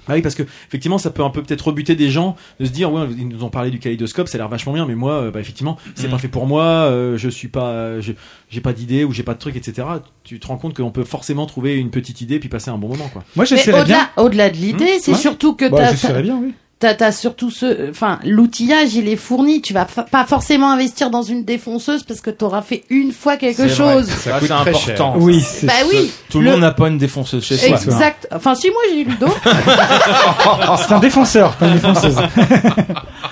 Ah 0.07 0.13
oui, 0.13 0.21
parce 0.21 0.35
que 0.35 0.43
effectivement, 0.67 0.97
ça 0.97 1.09
peut 1.11 1.21
un 1.23 1.29
peu 1.29 1.43
peut-être 1.43 1.67
rebuter 1.67 1.95
des 1.95 2.09
gens 2.09 2.35
de 2.61 2.65
se 2.65 2.71
dire, 2.71 2.91
ouais, 2.91 3.03
ils 3.17 3.27
nous 3.27 3.43
ont 3.43 3.49
parlé 3.49 3.69
du 3.71 3.77
kaléidoscope, 3.77 4.29
ça 4.29 4.37
a 4.37 4.39
l'air 4.39 4.47
vachement 4.47 4.71
bien, 4.73 4.85
mais 4.85 4.95
moi, 4.95 5.13
euh, 5.15 5.31
bah, 5.31 5.41
effectivement, 5.41 5.77
c'est 5.95 6.07
Mm. 6.07 6.11
pas 6.11 6.17
fait 6.17 6.27
pour 6.29 6.47
moi, 6.47 6.63
euh, 6.63 7.17
je 7.17 7.27
suis 7.29 7.49
pas, 7.49 7.67
euh, 7.71 8.01
j'ai 8.49 8.61
pas 8.61 8.71
d'idée 8.73 9.03
ou 9.03 9.11
j'ai 9.11 9.23
pas 9.23 9.33
de 9.33 9.39
truc, 9.39 9.55
etc. 9.57 9.87
Tu 10.23 10.39
te 10.39 10.47
rends 10.47 10.57
compte 10.57 10.75
qu'on 10.75 10.91
peut 10.91 11.03
forcément 11.03 11.45
trouver 11.45 11.75
une 11.77 11.91
petite 11.91 12.21
idée 12.21 12.39
puis 12.39 12.47
passer 12.49 12.69
un 12.71 12.77
bon 12.77 12.87
moment, 12.87 13.09
quoi. 13.09 13.23
Moi, 13.35 13.43
j'essaierais 13.45 13.83
bien. 13.83 13.97
au-delà, 14.15 14.23
au-delà 14.25 14.49
de 14.49 14.55
l'idée, 14.57 14.99
c'est 14.99 15.11
Ouais. 15.11 15.17
surtout 15.17 15.55
que 15.55 15.69
Bah, 15.69 15.77
t'as- 15.77 15.91
j'essaierais 15.91 16.23
bien, 16.23 16.39
oui. 16.41 16.53
T'as, 16.81 16.95
t'as 16.95 17.11
surtout 17.11 17.51
ce, 17.51 17.91
enfin, 17.91 18.17
l'outillage, 18.25 18.95
il 18.95 19.07
est 19.07 19.15
fourni. 19.15 19.61
Tu 19.61 19.71
vas 19.71 19.85
pas 19.85 20.25
forcément 20.25 20.71
investir 20.71 21.11
dans 21.11 21.21
une 21.21 21.43
défonceuse 21.45 22.01
parce 22.01 22.21
que 22.21 22.31
t'auras 22.31 22.63
fait 22.63 22.85
une 22.89 23.11
fois 23.11 23.37
quelque 23.37 23.67
chose. 23.67 24.07
Ça, 24.07 24.39
coûte 24.39 24.47
très 24.47 24.69
important. 24.71 25.13
Oui, 25.19 25.41
c'est 25.41 25.67
Bah 25.67 25.73
oui. 25.91 26.11
Tout 26.31 26.39
le, 26.39 26.45
Le- 26.45 26.51
monde 26.53 26.61
n'a 26.61 26.71
pas 26.71 26.87
une 26.87 26.97
défonceuse 26.97 27.45
chez 27.45 27.57
soi. 27.57 27.67
Exact. 27.67 28.27
Enfin, 28.33 28.55
si 28.55 28.71
moi 28.71 28.81
j'ai 28.91 29.01
eu 29.01 29.05
le 29.05 29.15
dos. 29.15 29.31
c'est 30.87 30.91
un 30.93 30.99
défenseur, 30.99 31.55
pas 31.55 31.67
une 31.67 31.73
défonceuse. 31.73 32.15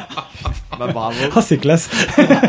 Bah, 0.79 0.87
bravo. 0.93 1.15
Ah, 1.35 1.41
c'est 1.41 1.57
classe. 1.57 1.89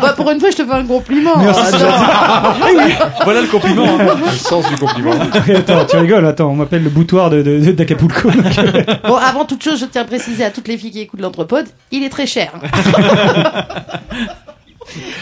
bah, 0.00 0.12
pour 0.16 0.30
une 0.30 0.38
fois, 0.40 0.50
je 0.50 0.56
te 0.56 0.64
fais 0.64 0.72
un 0.72 0.86
compliment. 0.86 1.36
Merci. 1.38 1.60
Voilà 3.24 3.40
le 3.42 3.48
compliment. 3.48 3.84
hein. 3.84 4.16
Le 4.24 4.30
sens 4.38 4.68
du 4.68 4.76
compliment. 4.76 5.12
attends, 5.12 5.84
tu 5.84 5.96
rigoles, 5.96 6.24
attends, 6.26 6.50
on 6.50 6.54
m'appelle 6.54 6.82
le 6.84 6.90
boutoir 6.90 7.30
de, 7.30 7.42
de, 7.42 7.58
de- 7.58 7.72
d'Acapulco. 7.72 8.30
Bon, 9.06 9.16
avant 9.16 9.44
toute 9.44 9.62
chose, 9.64 9.80
je 9.80 9.86
tiens 9.86 10.02
à 10.02 10.04
préciser 10.04 10.44
à 10.44 10.50
toutes 10.50 10.68
les 10.68 10.78
filles 10.78 10.90
qui 10.92 11.00
écoutent 11.00 11.20
l'entrepode, 11.20 11.66
il 11.90 12.04
est 12.04 12.08
très 12.08 12.26
cher. 12.26 12.52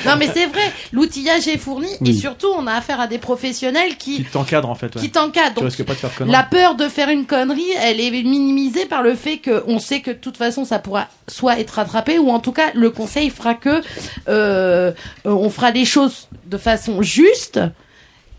Non, 0.06 0.16
mais 0.18 0.28
c'est 0.32 0.46
vrai, 0.46 0.72
l'outillage 0.92 1.46
est 1.48 1.58
fourni 1.58 1.88
et 2.04 2.12
surtout, 2.12 2.48
on 2.56 2.66
a 2.66 2.72
affaire 2.74 3.00
à 3.00 3.06
des 3.06 3.18
professionnels 3.18 3.96
Qui 3.96 4.16
qui, 4.16 4.24
t'encadre 4.24 4.68
en 4.70 4.74
fait. 4.74 4.94
ouais. 4.94 5.00
qui 5.02 5.10
t'encadrent. 5.10 5.54
Tu 5.54 5.60
Donc, 5.60 5.64
risques 5.70 5.84
pas 5.84 5.94
de 5.94 5.98
faire 5.98 6.10
de 6.10 6.14
conneries. 6.16 6.32
La 6.32 6.42
peur 6.42 6.74
de 6.74 6.88
faire 6.88 7.08
une 7.08 7.26
connerie, 7.26 7.70
elle 7.80 8.00
est 8.00 8.10
minimisée 8.10 8.86
par 8.86 9.02
le 9.02 9.14
fait 9.14 9.38
qu'on 9.38 9.78
sait 9.78 10.00
que 10.00 10.10
de 10.10 10.16
toute 10.16 10.36
façon 10.36 10.64
ça 10.64 10.78
pourra 10.78 11.08
soit 11.26 11.58
être 11.60 11.70
rattrapé 11.72 12.18
ou 12.18 12.30
en 12.30 12.40
tout 12.40 12.52
cas 12.52 12.70
le 12.74 12.90
conseil 12.90 13.30
fera 13.30 13.54
que 13.54 13.82
euh, 14.28 14.92
on 15.24 15.50
fera 15.50 15.70
les 15.70 15.84
choses 15.84 16.28
de 16.46 16.56
façon 16.58 17.02
juste 17.02 17.60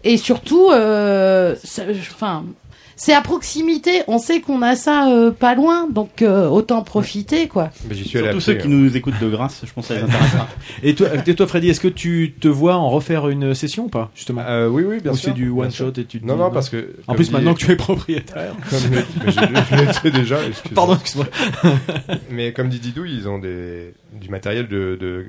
et 0.04 0.18
surtout, 0.18 0.70
euh, 0.72 1.56
enfin. 2.16 2.46
C'est 3.02 3.14
à 3.14 3.22
proximité, 3.22 4.04
on 4.08 4.20
sait 4.20 4.42
qu'on 4.42 4.62
a 4.62 4.76
ça 4.76 5.10
euh, 5.10 5.32
pas 5.32 5.56
loin, 5.56 5.88
donc 5.90 6.22
euh, 6.22 6.48
autant 6.50 6.84
profiter 6.84 7.48
quoi. 7.48 7.72
Mais 7.88 7.96
j'y 7.96 8.04
suis 8.04 8.20
allé 8.20 8.30
Tous 8.32 8.38
à 8.38 8.42
ceux 8.42 8.54
qui 8.56 8.68
hein. 8.68 8.72
nous 8.72 8.96
écoutent 8.98 9.20
de 9.22 9.30
grâce, 9.30 9.62
je 9.66 9.72
pense 9.74 9.88
que 9.88 9.94
ça 9.94 10.00
les 10.00 10.06
intéressera. 10.06 10.48
Et 10.84 10.94
toi, 10.96 11.08
et 11.26 11.36
toi, 11.36 11.48
Freddy, 11.48 11.70
est-ce 11.70 11.80
que 11.80 11.88
tu 11.88 12.36
te 12.40 12.48
vois 12.50 12.76
en 12.76 12.90
refaire 12.90 13.30
une 13.30 13.54
session 13.56 13.86
ou 13.86 13.90
pas, 13.90 14.12
justement? 14.16 14.42
Euh, 14.46 14.68
oui, 14.68 14.84
oui, 14.86 15.00
bien 15.02 15.14
Ou 15.14 15.16
sûr. 15.16 15.30
c'est 15.30 15.34
du 15.34 15.50
bien 15.50 15.64
one 15.64 15.72
sûr. 15.72 15.86
shot 15.88 16.00
et 16.02 16.06
tu 16.06 16.20
te 16.20 16.26
Non, 16.26 16.36
dis, 16.36 16.40
non, 16.42 16.52
parce 16.52 16.70
que. 16.70 16.96
En 17.08 17.16
plus, 17.16 17.32
maintenant 17.32 17.54
que 17.54 17.60
tu 17.60 17.72
es 17.72 17.76
propriétaire. 17.76 18.54
Comme 18.70 18.80
le- 18.92 19.04
mais 19.26 19.32
je, 19.32 19.40
je 19.72 19.76
l'étais 19.82 20.12
déjà. 20.12 20.38
excuse-moi. 20.48 20.76
Pardon, 20.76 20.94
excuse-moi. 21.00 21.28
Mais 22.30 22.54
comme 22.54 22.70
dit 22.70 22.80
Didou, 22.80 23.06
ils 23.06 23.28
ont 23.28 23.40
des, 23.40 23.94
du 24.14 24.30
matériel 24.30 24.68
de, 24.68 24.98
de, 25.00 25.26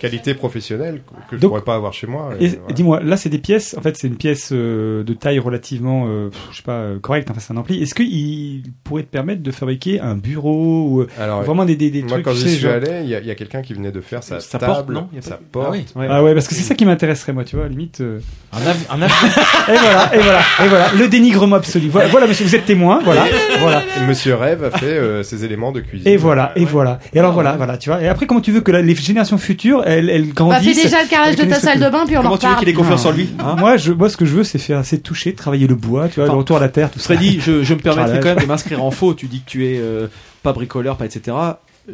qualité 0.00 0.34
professionnelle 0.34 1.00
que 1.30 1.36
je 1.36 1.40
Donc- 1.40 1.50
pourrais 1.50 1.62
pas 1.62 1.74
avoir 1.74 1.92
chez 1.92 2.06
moi. 2.06 2.30
Et 2.40 2.48
voilà. 2.48 2.72
dis-moi, 2.74 3.00
là 3.00 3.16
c'est 3.16 3.28
des 3.30 3.38
pièces, 3.38 3.74
en 3.78 3.80
fait 3.82 3.96
c'est 3.96 4.06
une 4.08 4.16
pièce 4.16 4.50
euh, 4.52 5.02
de 5.02 5.12
taille 5.14 5.38
relativement, 5.38 6.06
euh, 6.08 6.28
pff, 6.28 6.40
je 6.52 6.56
sais 6.58 6.62
pas, 6.62 6.72
euh, 6.72 6.98
correcte, 6.98 7.30
enfin 7.30 7.40
c'est 7.40 7.52
un 7.52 7.56
ampli. 7.56 7.82
Est-ce 7.82 7.94
qu'il 7.94 8.62
pourrait 8.84 9.02
te 9.04 9.08
permettre 9.08 9.42
de 9.42 9.50
fabriquer 9.50 10.00
un 10.00 10.14
bureau 10.16 10.88
ou 10.88 11.00
euh, 11.00 11.08
Alors, 11.18 11.42
vraiment 11.42 11.64
des, 11.64 11.76
des, 11.76 11.90
des 11.90 12.02
moi, 12.02 12.12
trucs 12.12 12.24
quand 12.24 12.32
tu 12.32 12.36
j'y 12.38 12.42
sais, 12.44 12.48
suis 12.50 12.58
genre- 12.60 12.74
allé, 12.74 13.00
il 13.02 13.08
y 13.08 13.14
a, 13.14 13.20
il 13.20 13.26
y 13.26 13.30
a 13.30 13.34
quelqu'un 13.34 13.62
qui 13.62 13.74
venait 13.74 13.92
de 13.92 14.00
faire 14.00 14.22
sa, 14.22 14.40
Sa 14.40 14.58
table, 14.58 14.72
porte, 14.72 14.88
non 14.90 15.08
Il 15.12 15.16
y 15.16 15.18
a 15.18 15.22
pas 15.22 15.28
sa 15.28 15.36
de- 15.36 15.42
porte. 15.50 15.66
Ah 15.68 15.72
oui. 15.72 15.84
Ouais. 15.96 16.06
Ah 16.10 16.22
ouais, 16.22 16.34
parce 16.34 16.48
que 16.48 16.54
c'est 16.54 16.62
ça 16.62 16.74
qui 16.74 16.84
m'intéresserait 16.84 17.32
moi, 17.32 17.44
tu 17.44 17.56
vois, 17.56 17.64
à 17.64 17.68
la 17.68 17.72
limite. 17.72 18.00
euh. 18.00 18.20
Un, 18.52 18.66
av- 18.66 18.86
un 18.90 19.02
av- 19.02 19.10
Et 19.68 19.72
voilà, 19.76 20.14
et 20.14 20.18
voilà, 20.18 20.40
et 20.64 20.68
voilà, 20.68 20.92
le 20.98 21.08
dénigrement 21.08 21.56
absolu. 21.56 21.88
Voilà, 21.88 22.08
voilà, 22.08 22.26
monsieur, 22.26 22.44
vous 22.46 22.54
êtes 22.54 22.64
témoin, 22.66 23.00
voilà, 23.04 23.26
voilà. 23.60 23.82
Et 24.02 24.06
Monsieur 24.06 24.34
Rêve 24.34 24.64
a 24.64 24.70
fait 24.70 24.86
euh, 24.86 25.22
ses 25.22 25.44
éléments 25.44 25.72
de 25.72 25.80
cuisine. 25.80 26.08
Et 26.08 26.16
voilà, 26.16 26.52
et 26.56 26.64
voilà. 26.64 26.98
Et 27.12 27.18
alors 27.18 27.32
voilà, 27.32 27.56
voilà, 27.56 27.76
tu 27.76 27.90
vois. 27.90 28.00
Et 28.02 28.08
après, 28.08 28.17
comment 28.26 28.40
tu 28.40 28.52
veux 28.52 28.60
que 28.60 28.70
la- 28.70 28.82
les 28.82 28.94
générations 28.94 29.38
futures, 29.38 29.82
elles, 29.86 30.08
elles 30.10 30.22
Bah, 30.22 30.26
fais 30.28 30.32
grandissent 30.34 30.82
déjà 30.82 31.02
le 31.02 31.08
carrelage 31.08 31.36
de 31.36 31.44
ta 31.44 31.60
salle 31.60 31.80
de 31.80 31.88
bain, 31.88 32.04
puis 32.06 32.16
on 32.16 32.20
en 32.20 32.22
Comment 32.22 32.38
tu 32.38 32.46
veux 32.46 32.56
qu'il 32.56 32.68
ait 32.68 32.72
confiance 32.72 33.04
en 33.06 33.12
lui 33.12 33.30
hein 33.38 33.56
Moi, 33.58 33.76
je, 33.76 33.92
moi, 33.92 34.08
ce 34.08 34.16
que 34.16 34.24
je 34.24 34.34
veux, 34.34 34.44
c'est 34.44 34.58
faire, 34.58 34.84
c'est 34.84 34.98
toucher, 34.98 35.32
travailler 35.34 35.66
le 35.66 35.74
bois, 35.74 36.08
tu 36.08 36.16
vois, 36.16 36.24
Enfin, 36.24 36.32
le 36.34 36.38
retour 36.38 36.56
à 36.56 36.60
la 36.60 36.68
terre, 36.68 36.90
tout 36.90 36.98
ça. 36.98 37.04
Freddy, 37.14 37.40
je, 37.40 37.62
je 37.62 37.74
me 37.74 37.78
permettrai 37.80 38.06
Carrelage. 38.14 38.22
quand 38.24 38.28
même 38.36 38.42
de 38.44 38.46
m'inscrire 38.48 38.82
en 38.84 38.90
faux. 38.90 39.14
Tu 39.14 39.26
dis 39.26 39.40
que 39.40 39.48
tu 39.50 39.66
es 39.66 39.78
euh, 39.78 40.06
pas 40.42 40.52
bricoleur, 40.52 40.96
pas 40.96 41.04
etc. 41.06 41.36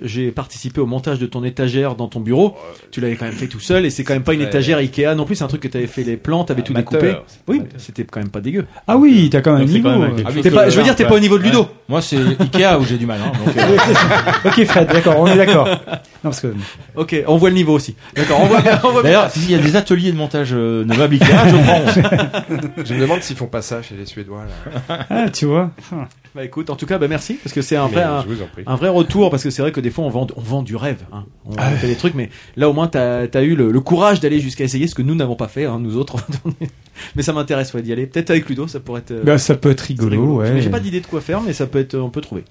J'ai 0.02 0.30
participé 0.33 0.80
au 0.80 0.87
montage 0.87 1.18
de 1.18 1.26
ton 1.26 1.44
étagère 1.44 1.94
dans 1.94 2.09
ton 2.09 2.20
bureau. 2.20 2.57
Tu 2.90 3.00
l'avais 3.00 3.16
quand 3.16 3.26
même 3.26 3.35
fait 3.35 3.46
tout 3.46 3.61
seul 3.61 3.87
et 3.87 3.90
c'est 3.90 4.02
quand 4.04 4.14
même 4.14 4.22
pas 4.24 4.35
une 4.35 4.40
étagère 4.42 4.78
Ikea 4.78 5.14
non 5.14 5.24
plus. 5.24 5.37
C'est 5.37 5.44
un 5.44 5.48
truc 5.48 5.62
que 5.62 5.68
t'avais 5.68 5.87
fait 5.87 6.02
les 6.02 6.16
plans, 6.16 6.44
t'avais 6.44 6.62
tout 6.62 6.74
découpé. 6.74 7.14
Oui, 7.46 7.62
c'était 7.78 8.04
quand 8.04 8.20
même 8.20 8.28
pas 8.30 8.40
dégueu. 8.40 8.66
Ah 8.87 8.96
oui, 8.96 9.28
t'as 9.30 9.40
quand 9.40 9.52
même 9.52 9.62
un 9.62 9.70
niveau. 9.70 9.88
euh. 9.88 10.11
Ah 10.26 10.30
je 10.68 10.76
veux 10.76 10.83
dire, 10.83 10.96
t'es 10.96 11.04
pas 11.07 11.14
au 11.14 11.20
niveau 11.20 11.38
de 11.38 11.44
Ludo. 11.44 11.68
Moi, 11.88 12.00
c'est 12.02 12.16
Ikea 12.16 12.78
où 12.80 12.85
j'ai 12.85 12.96
du 12.98 13.07
mal. 13.07 13.20
Hein, 13.24 13.33
euh, 13.57 13.76
ok, 14.48 14.64
Fred, 14.64 14.88
d'accord, 14.88 15.16
on 15.18 15.26
est 15.26 15.37
d'accord. 15.37 15.66
Non, 15.68 16.30
parce 16.30 16.40
que 16.40 16.54
Ok, 16.96 17.14
on 17.26 17.37
voit 17.37 17.50
le 17.50 17.54
niveau 17.54 17.74
aussi. 17.74 17.94
D'accord, 18.16 18.40
on 18.42 18.46
voit. 18.46 19.02
D'ailleurs, 19.02 19.30
s'il 19.30 19.50
y 19.50 19.54
a 19.54 19.59
des 19.59 19.76
ateliers 19.76 20.12
de 20.12 20.16
montage 20.16 20.50
euh, 20.52 20.85
de 20.85 20.94
meubles 20.96 21.14
Ikea, 21.14 21.48
je 21.48 21.57
prends. 21.57 21.83
Je 22.85 22.94
me 22.94 23.00
demande 23.00 23.20
s'ils 23.22 23.37
font 23.37 23.46
pas 23.46 23.62
ça 23.62 23.83
chez 23.83 23.94
les 23.94 24.07
Suédois. 24.07 24.44
Là. 24.88 25.07
ah, 25.11 25.28
tu 25.30 25.46
vois. 25.46 25.70
Ah. 26.35 26.38
Bah 26.38 26.44
écoute, 26.44 26.68
en 26.68 26.75
tout 26.75 26.87
cas, 26.87 26.99
bah 26.99 27.07
merci 27.07 27.35
parce 27.35 27.53
que 27.55 27.62
c'est 27.62 27.77
un 27.77 27.88
Mais 27.88 27.94
vrai, 27.94 28.64
un, 28.66 28.75
vrai 28.75 28.88
retour 28.88 29.31
parce 29.31 29.44
que 29.44 29.51
c'est 29.51 29.62
vrai 29.62 29.70
que 29.70 29.81
des 29.81 29.90
fois 29.90 30.05
on 30.05 30.11
vend, 30.11 30.27
on 30.37 30.40
vend 30.40 30.62
du 30.62 30.75
rêve. 30.75 31.05
Hein. 31.12 31.25
On, 31.47 31.53
on 31.53 31.77
fait 31.77 31.87
des 31.87 31.94
trucs, 31.94 32.14
mais 32.14 32.29
là 32.57 32.68
au 32.68 32.73
moins 32.73 32.88
t'as 32.88 33.27
as 33.33 33.42
eu 33.42 33.55
le, 33.55 33.70
le 33.70 33.81
courage 33.81 34.18
d'aller 34.18 34.40
jusqu'à 34.40 34.64
essayer 34.64 34.88
ce 34.88 34.97
que 34.97 35.03
nous 35.03 35.14
n'avons 35.14 35.37
pas 35.37 35.47
fait, 35.47 35.64
hein, 35.64 35.79
nous 35.79 35.97
autres. 35.97 36.16
mais 37.16 37.23
ça 37.23 37.33
m'intéresse 37.33 37.73
ouais, 37.73 37.83
d'y 37.83 37.92
aller. 37.92 38.07
Peut-être 38.07 38.31
avec 38.31 38.49
Ludo, 38.49 38.66
ça 38.66 38.81
pourrait 38.81 39.01
être. 39.01 39.25
Bah, 39.25 39.38
ça 39.38 39.55
peut 39.55 39.70
être 39.70 39.83
rigolo, 39.83 40.11
rigolo. 40.11 40.37
ouais. 40.38 40.61
J'ai 40.61 40.70
pas 40.70 40.81
d'idée 40.81 41.01
de 41.01 41.07
quoi 41.07 41.20
faire, 41.20 41.40
mais 41.40 41.53
ça 41.53 41.66
peut 41.66 41.79
être, 41.79 41.97
on 41.97 42.11
peut 42.11 42.21
trouver. 42.21 42.44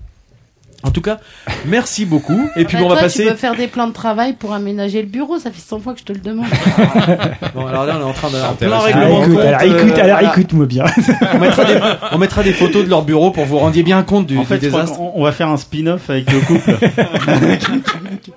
En 0.86 0.92
tout 0.92 1.00
cas, 1.02 1.20
merci 1.66 2.06
beaucoup. 2.06 2.50
Et 2.58 2.66
puis 2.66 2.76
Bah, 2.76 2.82
bon, 2.82 2.86
on 2.88 2.90
va 2.90 2.96
toi, 2.96 3.04
passer. 3.04 3.24
Tu 3.24 3.30
peux 3.30 3.36
faire 3.38 3.56
des 3.56 3.68
plans 3.68 3.88
de 3.88 3.94
travail 3.94 4.34
pour 4.34 4.52
aménager 4.54 5.02
le 5.02 5.08
bureau, 5.08 5.40
ça 5.40 5.50
fait 5.50 5.62
100 5.62 5.80
fois 5.80 5.94
que 5.94 6.00
je 6.00 6.04
te 6.04 6.12
le 6.14 6.20
demande. 6.20 6.46
Bon, 7.56 7.66
alors 7.68 7.86
là, 7.86 7.98
on 7.98 8.02
est 8.02 8.04
en 8.10 8.14
train 8.14 8.30
de 8.30 8.36
en 8.36 8.54
plein. 8.56 8.70
Ah, 8.74 8.90
écoute, 8.90 9.34
compte, 9.36 9.40
alors, 9.40 9.62
euh, 9.62 9.66
écoute, 9.66 9.98
alors, 10.00 10.18
voilà. 10.20 10.30
écoute-moi 10.32 10.66
bien. 10.66 10.86
on, 11.34 11.40
mettra 11.40 11.66
des, 11.66 11.80
on 12.12 12.18
mettra 12.18 12.44
des 12.44 12.54
photos 12.54 12.84
de 12.84 12.90
leur 12.90 13.04
bureau 13.04 13.32
pour 13.32 13.46
vous 13.46 13.60
rendiez 13.60 13.84
bien 13.84 14.04
compte 14.04 14.26
du, 14.28 14.38
En 14.38 14.42
du 14.42 14.46
fait, 14.48 14.58
crois 14.58 14.82
désastre. 14.82 14.98
qu'on- 14.98 15.12
on 15.16 15.24
va 15.24 15.32
faire 15.32 15.48
un 15.50 15.58
spin-off 15.58 16.10
avec 16.10 16.30
le 16.32 16.40
couple. 16.42 16.78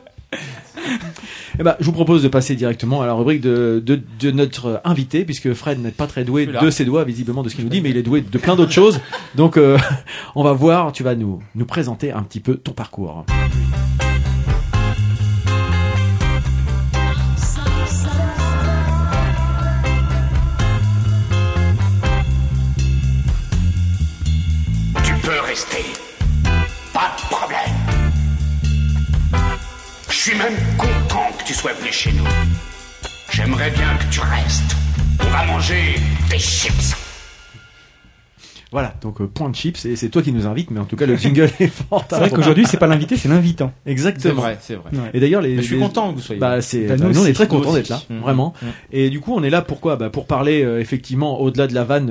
Eh 1.59 1.63
ben, 1.63 1.75
je 1.81 1.87
vous 1.87 1.93
propose 1.93 2.23
de 2.23 2.29
passer 2.29 2.55
directement 2.55 3.01
à 3.01 3.07
la 3.07 3.15
rubrique 3.15 3.41
de, 3.41 3.83
de, 3.85 4.01
de 4.21 4.31
notre 4.31 4.81
invité, 4.85 5.25
puisque 5.25 5.55
Fred 5.55 5.81
n'est 5.81 5.91
pas 5.91 6.07
très 6.07 6.25
doué 6.25 6.47
de 6.47 6.71
ses 6.71 6.85
doigts, 6.85 7.05
visiblement, 7.05 7.43
de 7.43 7.49
ce 7.49 7.55
qu'il 7.55 7.65
nous 7.65 7.71
dit, 7.71 7.81
mais 7.81 7.91
il 7.91 7.97
est 7.97 8.03
doué 8.03 8.21
de 8.21 8.39
plein 8.39 8.57
d'autres 8.57 8.73
choses. 8.73 9.01
Donc, 9.35 9.57
euh, 9.57 9.79
on 10.35 10.45
va 10.45 10.53
voir, 10.53 10.93
tu 10.93 11.03
vas 11.03 11.15
nous, 11.15 11.41
nous 11.55 11.67
présenter 11.67 12.13
un 12.13 12.23
petit 12.23 12.41
peu 12.41 12.57
ton 12.57 12.73
parcours. 12.73 13.25
Tu 25.05 25.13
peux 25.23 25.41
rester. 25.47 26.06
Suis 30.31 30.37
même 30.39 30.57
content 30.77 31.31
que 31.39 31.45
tu 31.45 31.55
sois 31.55 31.73
venu 31.75 31.93
chez 31.93 32.11
nous. 32.13 32.25
J'aimerais 33.33 33.71
bien 33.71 33.97
que 33.97 34.13
tu 34.13 34.19
restes. 34.21 34.75
On 35.21 35.31
va 35.31 35.45
manger 35.45 35.95
des 36.29 36.39
chips. 36.39 36.97
Voilà, 38.73 38.95
donc 39.01 39.21
euh, 39.21 39.29
point 39.29 39.49
de 39.49 39.55
chips, 39.55 39.87
et 39.87 39.95
c'est 39.95 40.09
toi 40.09 40.23
qui 40.23 40.33
nous 40.33 40.45
invites, 40.45 40.73
mais 40.73 40.81
en 40.81 40.85
tout 40.85 40.97
cas, 40.97 41.07
le 41.07 41.17
jingle 41.17 41.49
est 41.61 41.69
fort. 41.69 42.05
C'est 42.11 42.17
vrai 42.17 42.31
qu'aujourd'hui, 42.31 42.67
c'est 42.67 42.77
pas 42.79 42.89
l'invité, 42.89 43.17
c'est 43.17 43.29
l'invitant. 43.29 43.73
C'est 43.87 43.93
Exactement. 43.93 44.43
vrai, 44.43 44.59
c'est 44.61 44.75
vrai. 44.75 44.91
Et 45.15 45.21
d'ailleurs, 45.21 45.41
les, 45.41 45.55
Mais 45.55 45.63
je 45.63 45.67
suis 45.69 45.77
les- 45.77 45.81
content 45.83 46.11
que 46.11 46.17
vous 46.17 46.21
soyez 46.21 46.41
Bah, 46.41 46.57
là. 46.57 46.61
c'est, 46.63 46.81
Bah, 46.89 46.97
nous 46.99 47.13
nous, 47.13 47.23
on 47.23 47.27
est 47.27 47.33
très 47.33 47.47
contents 47.47 47.73
d'être 47.73 47.89
là, 47.89 48.03
Mhm. 48.11 48.19
vraiment. 48.19 48.53
Mhm. 48.61 48.69
Et 48.91 49.09
du 49.11 49.21
coup, 49.21 49.33
on 49.37 49.45
est 49.45 49.51
là 49.51 49.63
pourquoi 49.63 49.95
bah, 49.95 50.11
Pour 50.11 50.27
parler, 50.27 50.65
euh, 50.65 50.81
effectivement, 50.81 51.41
au-delà 51.41 51.69
de 51.69 51.75
la 51.75 51.85
vanne, 51.85 52.11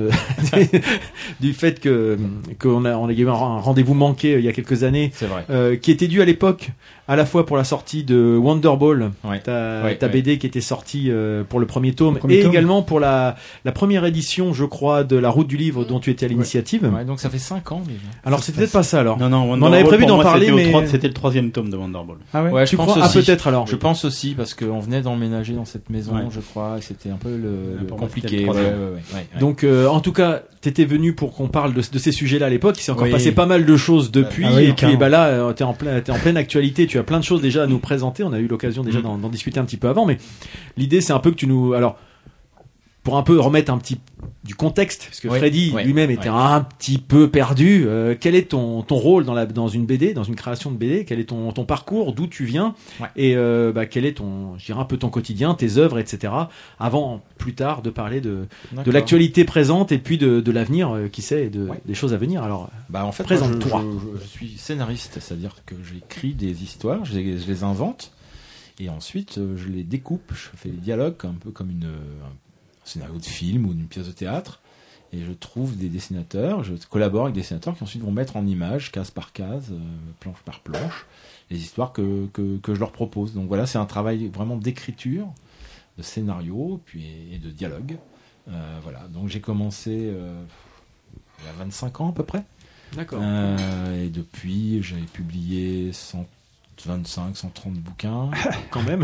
euh, 0.54 0.64
du 1.42 1.54
fait 1.54 1.82
que 1.82 2.18
qu'on 2.58 2.86
a, 2.86 2.96
on 2.96 3.10
a 3.10 3.12
eu 3.12 3.28
un 3.28 3.34
un 3.34 3.60
rendez-vous 3.60 3.94
manqué 3.94 4.36
euh, 4.36 4.40
il 4.40 4.46
y 4.46 4.50
a 4.50 4.54
quelques 4.54 4.84
années, 4.84 5.12
C'est 5.14 5.28
vrai. 5.28 5.44
euh, 5.50 5.76
qui 5.76 5.92
était 5.92 6.08
dû 6.08 6.22
à 6.22 6.26
l'époque 6.26 6.70
à 7.08 7.16
la 7.16 7.26
fois 7.26 7.46
pour 7.46 7.56
la 7.58 7.64
sortie 7.64 8.04
de 8.04 8.36
Wonderball, 8.42 9.12
Ouais. 9.24 9.40
ta, 9.40 9.84
Ouais, 9.84 9.96
ta 9.96 10.08
ouais. 10.08 10.12
BD 10.12 10.38
qui 10.38 10.48
était 10.48 10.62
sortie 10.62 11.12
euh, 11.12 11.44
pour 11.48 11.60
le 11.60 11.66
premier 11.68 11.94
tome, 11.94 12.18
premier 12.18 12.38
et 12.38 12.42
tome. 12.42 12.52
également 12.52 12.82
pour 12.82 13.00
la, 13.00 13.36
la 13.64 13.72
première 13.72 14.06
édition, 14.06 14.54
je 14.54 14.66
crois, 14.66 15.04
de 15.04 15.16
la 15.16 15.30
Route 15.30 15.48
du 15.48 15.58
Livre 15.58 15.86
dont 15.86 16.00
tu 16.00 16.10
étais 16.10 16.26
à 16.26 16.30
l'initiative. 16.30 16.90
Ouais, 16.94 17.06
donc 17.06 17.20
ça 17.20 17.30
fait 17.30 17.38
5 17.38 17.72
ans 17.72 17.82
déjà. 17.86 18.00
Alors 18.24 18.44
c'est 18.44 18.54
peut-être 18.56 18.72
pas 18.72 18.84
ça 18.84 19.00
alors. 19.02 19.20
Non, 19.20 19.30
non, 19.30 19.48
on 19.52 19.62
avait 19.72 19.84
prévu 19.84 20.06
d'en 20.06 20.22
parler, 20.22 20.52
mais 20.52 20.72
C'était 20.88 21.08
le 21.08 21.14
troisième 21.14 21.52
tome 21.52 21.70
de 21.70 21.78
Wonderball. 21.78 22.18
Ah 22.34 22.44
ouais. 22.44 22.52
Ouais, 22.52 22.66
je 22.66 22.72
tu 22.72 22.78
pense 22.78 22.88
crois 22.92 23.04
ah, 23.04 23.08
aussi. 23.08 23.22
peut-être 23.24 23.48
alors. 23.48 23.68
Je 23.68 23.76
pense 23.76 24.06
aussi 24.06 24.34
parce 24.36 24.54
qu'on 24.54 24.80
venait 24.80 25.02
d'emménager 25.02 25.54
dans 25.54 25.66
cette 25.66 25.90
maison, 25.90 26.16
Ouais. 26.16 26.22
je 26.32 26.40
crois, 26.40 26.76
et 26.78 26.82
c'était 26.82 27.10
un 27.10 27.18
peu 27.18 27.30
le, 27.36 27.78
le 27.82 27.86
compliqué. 27.88 28.38
le 28.38 28.44
Ouais, 28.44 28.48
ouais, 28.50 28.52
troisième. 28.54 28.74
ouais, 28.80 28.86
ouais, 29.14 29.18
ouais. 29.34 29.40
Donc, 29.40 29.64
euh, 29.64 29.88
en 29.88 30.00
tout 30.00 30.12
cas, 30.14 30.42
t'étais 30.62 30.86
venu 30.86 31.14
pour 31.14 31.34
qu'on 31.36 31.48
parle 31.48 31.74
de, 31.74 31.82
de 31.92 31.98
ces 32.00 32.12
sujets-là 32.12 32.48
à 32.48 32.50
l'époque. 32.50 32.76
Il 32.80 32.82
s'est 32.84 32.92
encore 32.92 33.10
passé 33.10 33.32
pas 33.32 33.46
mal 33.46 33.66
de 33.66 33.78
choses 33.78 34.12
depuis. 34.12 34.46
Ah 34.48 34.52
oui, 34.56 34.64
et 34.66 34.74
puis, 34.74 34.98
bah 34.98 35.10
là, 35.10 35.26
euh, 35.28 35.54
t'es 35.54 35.64
en, 35.64 35.70
en 35.72 35.74
pleine 36.20 36.38
actualité. 36.38 36.88
Tu 36.96 37.00
as 37.00 37.04
plein 37.04 37.20
de 37.20 37.26
choses 37.26 37.42
déjà 37.42 37.64
à 37.64 37.68
nous 37.68 37.80
présenter. 37.80 38.24
On 38.24 38.32
a 38.32 38.40
eu 38.40 38.48
l'occasion 38.48 38.82
déjà 38.82 39.00
Mm. 39.00 39.04
d'en, 39.04 39.18
d'en 39.18 39.28
discuter 39.28 39.60
un 39.60 39.66
petit 39.66 39.76
peu 39.76 39.90
avant. 39.90 40.06
Mais 40.06 40.18
l'idée, 40.78 41.02
c'est 41.02 41.12
un 41.12 41.20
peu 41.20 41.30
que 41.30 41.36
tu 41.36 41.46
nous. 41.46 41.74
Alors, 41.74 41.98
pour 43.06 43.16
un 43.18 43.24
peu 43.24 43.40
remettre 43.40 43.72
un 43.72 43.78
petit 43.78 44.00
du 44.44 44.54
contexte, 44.54 45.06
parce 45.06 45.20
que 45.22 45.28
Oui, 45.28 45.38
Freddy 45.40 45.72
oui, 45.74 45.84
lui-même 45.86 46.12
était 46.12 46.30
oui. 46.30 46.36
un 46.38 46.62
petit 46.62 46.98
peu 47.00 47.30
perdu. 47.32 47.86
euh, 47.88 48.16
quel 48.20 48.36
est 48.36 48.50
ton, 48.50 48.82
ton 48.84 48.96
rôle 48.96 49.24
dans, 49.26 49.34
la, 49.34 49.46
dans 49.48 49.68
une 49.68 49.86
BD, 49.88 50.14
dans 50.14 50.24
une 50.24 50.36
création 50.36 50.72
de 50.72 50.78
BD 50.78 51.04
Quel 51.06 51.20
est 51.20 51.26
ton, 51.26 51.52
ton 51.52 51.66
parcours? 51.66 52.14
D'où 52.14 52.28
tu 52.28 52.46
viens? 52.46 52.76
Et 53.16 53.36
euh, 53.36 53.72
bah, 53.72 53.86
quel 53.88 54.06
est 54.06 54.18
ton, 54.18 54.56
je 54.60 54.66
dirais 54.66 54.80
un 54.80 54.86
peu 54.86 54.98
ton 54.98 55.10
quotidien, 55.10 55.56
tes 55.56 55.78
œuvres, 55.78 55.98
etc. 55.98 56.32
Avant, 56.80 57.22
plus 57.40 57.56
tard, 57.56 57.82
de 57.82 57.90
parler 57.90 58.22
de, 58.22 58.46
de 58.84 58.92
l'actualité 58.92 59.46
présente 59.46 59.92
et 59.92 59.98
puis 59.98 60.18
de, 60.20 60.42
de 60.42 60.52
l'avenir, 60.52 60.94
euh, 60.96 61.08
qui 61.08 61.22
sait, 61.24 61.46
et 61.46 61.50
de, 61.50 61.70
des 61.86 61.96
choses 61.96 62.14
à 62.14 62.18
venir. 62.18 62.44
Alors, 62.44 62.70
Bah 62.90 63.04
en 63.06 63.12
fait, 63.12 63.24
Présente-toi. 63.24 63.84
Je, 63.84 64.18
je- 64.20 64.24
je 64.24 64.28
suis 64.28 64.58
scénariste, 64.58 65.18
c'est-à-dire 65.22 65.56
que 65.66 65.76
j'écris 65.84 66.34
des 66.34 66.62
histoires, 66.64 67.04
je 67.06 67.16
les, 67.18 67.40
je 67.40 67.48
les 67.48 67.64
invente, 67.64 68.12
et 68.80 68.90
ensuite 68.90 69.40
je 69.56 69.68
les 69.70 69.84
découpe, 69.84 70.32
je 70.34 70.50
fais 70.56 70.70
des 70.70 70.78
dialogues 70.78 71.16
un 71.24 71.34
peu 71.40 71.50
comme 71.52 71.70
une, 71.72 71.86
un 71.86 72.34
scénario 72.86 73.18
de 73.18 73.26
film 73.26 73.66
ou 73.66 73.74
d'une 73.74 73.88
pièce 73.88 74.08
de 74.08 74.14
théâtre, 74.14 74.62
et 75.14 75.24
je 75.24 75.32
trouve 75.32 75.78
des 75.78 75.90
dessinateurs, 75.90 76.64
je 76.64 76.74
collabore 76.90 77.24
avec 77.24 77.36
des 77.36 77.42
dessinateurs 77.42 77.76
qui 77.76 77.84
ensuite 77.84 78.02
vont 78.02 78.12
mettre 78.12 78.38
en 78.38 78.46
images, 78.46 78.92
case 78.92 79.12
par 79.12 79.34
case, 79.34 79.72
euh, 79.72 79.78
planche 80.20 80.40
par 80.46 80.62
planche, 80.62 81.06
les 81.50 81.58
histoires 81.58 81.94
que, 81.94 82.28
que, 82.34 82.58
que 82.58 82.74
je 82.74 82.80
leur 82.80 82.92
propose. 82.92 83.34
Donc 83.34 83.48
voilà, 83.48 83.66
c'est 83.66 83.78
un 83.78 83.86
travail 83.86 84.28
vraiment 84.28 84.58
d'écriture, 84.58 85.28
de 85.98 86.04
scénario, 86.04 86.82
puis 86.86 87.06
et 87.32 87.38
de 87.38 87.50
dialogue. 87.50 87.98
Euh, 88.48 88.80
voilà, 88.84 89.08
donc 89.12 89.30
j'ai 89.30 89.42
commencé 89.42 89.92
euh, 89.92 90.44
il 91.40 91.46
y 91.46 91.50
a 91.50 91.54
25 91.54 92.02
ans 92.02 92.10
à 92.10 92.14
peu 92.14 92.24
près. 92.24 92.44
d'accord. 92.94 93.20
Euh, 93.22 94.06
et 94.06 94.10
depuis, 94.10 94.84
j'ai 94.84 94.98
publié 94.98 95.92
125, 96.78 97.36
130 97.38 97.74
bouquins. 97.76 98.30
quand 98.72 98.84
même. 98.84 99.04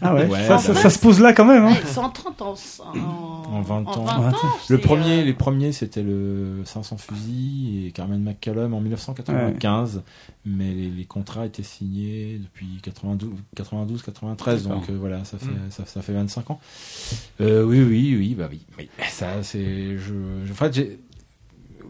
Ah 0.00 0.14
ouais, 0.14 0.26
Ouais, 0.26 0.42
ça, 0.46 0.56
bah, 0.56 0.58
ça, 0.58 0.74
ça 0.74 0.90
se 0.90 0.98
pose 0.98 1.20
là 1.20 1.32
quand 1.32 1.44
même. 1.44 1.64
Hein. 1.64 1.72
Ouais, 1.72 1.86
130 1.86 2.42
ans. 2.42 2.54
En, 2.94 3.56
En 3.56 3.62
20 3.62 3.74
ans. 3.86 3.86
en 3.86 4.04
20 4.04 4.28
Ouais. 4.28 4.34
ans, 4.34 4.38
Le 4.68 4.78
premier, 4.78 5.20
euh, 5.20 5.24
les 5.24 5.32
premiers, 5.32 5.72
c'était 5.72 6.02
le 6.02 6.62
500 6.64 6.96
fusils 6.98 7.86
et 7.86 7.92
Carmen 7.92 8.22
McCallum 8.22 8.74
en 8.74 8.80
1995. 8.80 10.02
Mais 10.44 10.72
les, 10.72 10.90
les 10.90 11.04
contrats 11.04 11.46
étaient 11.46 11.62
signés 11.62 12.38
depuis 12.42 12.66
92, 12.82 13.30
92 13.56 14.02
93. 14.02 14.66
Donc 14.66 14.90
euh, 14.90 14.96
voilà, 14.98 15.24
ça 15.24 15.38
fait, 15.38 15.46
ça, 15.70 15.86
ça 15.86 16.02
fait 16.02 16.12
25 16.12 16.50
ans. 16.50 16.60
Euh, 17.40 17.62
oui, 17.64 17.80
oui, 17.82 18.16
oui, 18.18 18.34
bah 18.34 18.48
oui. 18.50 18.60
oui. 18.78 18.88
Ça, 19.08 19.42
c'est, 19.42 19.96
je, 19.98 20.12
je- 20.44 20.52
en 20.52 20.54
fait, 20.56 20.74
j'ai, 20.74 20.98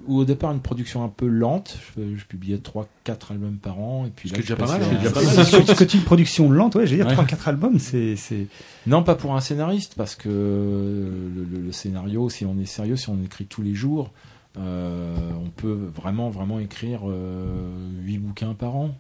ou 0.07 0.19
au 0.19 0.25
départ 0.25 0.53
une 0.53 0.61
production 0.61 1.05
un 1.05 1.09
peu 1.09 1.27
lente. 1.27 1.79
Je, 1.97 2.17
je 2.17 2.25
publiais 2.25 2.59
3-4 2.59 3.31
albums 3.33 3.57
par 3.57 3.79
an. 3.79 4.07
Et 4.07 4.11
puis 4.11 4.29
Ce 4.29 4.35
là, 4.35 4.41
qui 4.41 4.45
est 4.45 4.49
je 4.49 4.55
déjà 4.55 4.67
pas 4.67 4.73
mal, 4.79 4.83
à- 4.83 4.85
c'est 4.91 4.99
déjà 4.99 5.11
pas 5.11 5.23
mal. 5.23 5.77
c'est- 5.77 5.95
une 5.95 6.03
production 6.03 6.51
lente, 6.51 6.75
ouais, 6.75 6.87
je 6.87 6.93
veux 6.93 6.97
dire, 6.99 7.07
Ouais. 7.07 7.15
3-4 7.15 7.49
albums, 7.49 7.79
c'est. 7.79 8.17
c'est- 8.17 8.47
Non, 8.87 9.03
pas 9.03 9.15
pour 9.15 9.35
un 9.35 9.41
scénariste, 9.41 9.95
parce 9.97 10.15
que 10.15 10.29
le, 10.29 11.45
le- 11.45 11.63
le 11.67 11.73
scénario, 11.73 12.29
si 12.31 12.45
on 12.45 12.59
est 12.59 12.67
sérieux, 12.67 12.97
si 12.97 13.09
on 13.11 13.23
écrit 13.23 13.47
tous 13.47 13.63
les 13.63 13.75
jours, 13.75 14.11
euh, 14.59 15.15
on 15.45 15.49
peut 15.51 15.79
vraiment, 15.95 16.31
vraiment 16.31 16.59
écrire 16.59 17.01
euh, 17.07 17.71
8 18.03 18.19
bouquins 18.19 18.55
par 18.55 18.77
an. 18.77 18.91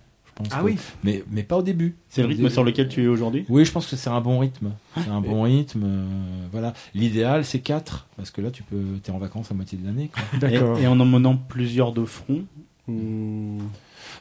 Pense 0.42 0.48
Ah 0.52 0.60
que- 0.60 0.64
oui. 0.64 0.76
mais, 1.04 1.22
mais 1.30 1.42
pas 1.42 1.56
au 1.58 1.62
début. 1.62 1.96
C'est 2.08 2.22
le 2.22 2.28
rythme 2.28 2.48
sur 2.50 2.64
lequel 2.64 2.88
tu 2.88 3.02
es 3.04 3.06
aujourd'hui? 3.06 3.44
Oui, 3.48 3.64
je 3.64 3.72
pense 3.72 3.86
que 3.86 3.96
c'est 3.96 4.10
un 4.10 4.20
bon 4.20 4.38
rythme. 4.38 4.70
C'est 4.96 5.08
un 5.10 5.20
bon 5.20 5.42
rythme. 5.42 5.82
euh, 5.84 6.46
voilà. 6.50 6.72
L'idéal, 6.94 7.44
c'est 7.44 7.60
4, 7.60 8.08
parce 8.16 8.30
que 8.30 8.40
là, 8.40 8.50
tu 8.50 8.62
peux, 8.62 8.82
es 9.06 9.10
en 9.10 9.18
vacances 9.18 9.50
à 9.50 9.54
moitié 9.54 9.78
de 9.78 9.86
l'année. 9.86 10.10
D'accord. 10.40 10.78
Et, 10.78 10.82
et 10.82 10.86
en 10.86 10.98
en 11.00 11.04
menant 11.04 11.36
plusieurs 11.36 11.92
de 11.92 12.04
front 12.04 12.44
ou- 12.88 13.58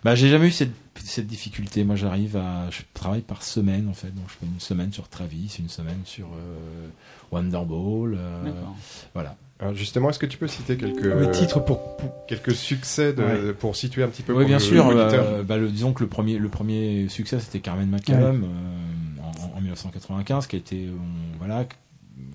Bah, 0.03 0.15
j'ai 0.15 0.29
jamais 0.29 0.47
eu 0.47 0.51
cette, 0.51 0.71
cette 1.03 1.27
difficulté. 1.27 1.83
Moi, 1.83 1.95
j'arrive 1.95 2.37
à. 2.37 2.69
Je 2.69 2.81
travaille 2.93 3.21
par 3.21 3.41
semaine, 3.43 3.87
en 3.89 3.93
fait. 3.93 4.13
Donc, 4.13 4.25
je 4.27 4.33
fais 4.33 4.45
une 4.45 4.59
semaine 4.59 4.91
sur 4.93 5.07
Travis, 5.09 5.55
une 5.59 5.69
semaine 5.69 5.99
sur 6.05 6.27
euh, 6.27 6.87
Wonderball. 7.31 8.15
euh, 8.17 8.43
D'accord. 8.45 8.75
voilà. 9.13 9.35
Alors 9.61 9.75
justement, 9.75 10.09
est-ce 10.09 10.17
que 10.19 10.25
tu 10.25 10.37
peux 10.39 10.47
citer 10.47 10.75
quelques 10.75 11.31
titres 11.31 11.59
pour. 11.59 11.95
pour- 11.97 12.25
quelques 12.27 12.55
succès 12.55 13.13
de, 13.13 13.51
pour 13.51 13.75
situer 13.75 14.03
un 14.03 14.07
petit 14.07 14.23
peu 14.23 14.33
Oui, 14.33 14.39
pour 14.39 14.47
bien 14.47 14.57
le- 14.57 14.63
sûr. 14.63 14.89
l'auditeur 14.91 15.25
euh, 15.27 15.43
bah, 15.43 15.57
le- 15.57 15.69
disons 15.69 15.93
que 15.93 16.01
le 16.01 16.09
premier, 16.09 16.37
le 16.39 16.49
premier 16.49 17.07
succès, 17.09 17.39
c'était 17.39 17.59
Carmen 17.59 17.87
McCallum 17.89 18.43
euh, 18.43 19.21
en, 19.53 19.57
en 19.57 19.61
1995, 19.61 20.47
qui 20.47 20.55
a 20.55 20.59
été, 20.59 20.85
euh, 20.87 20.91
voilà, 21.37 21.65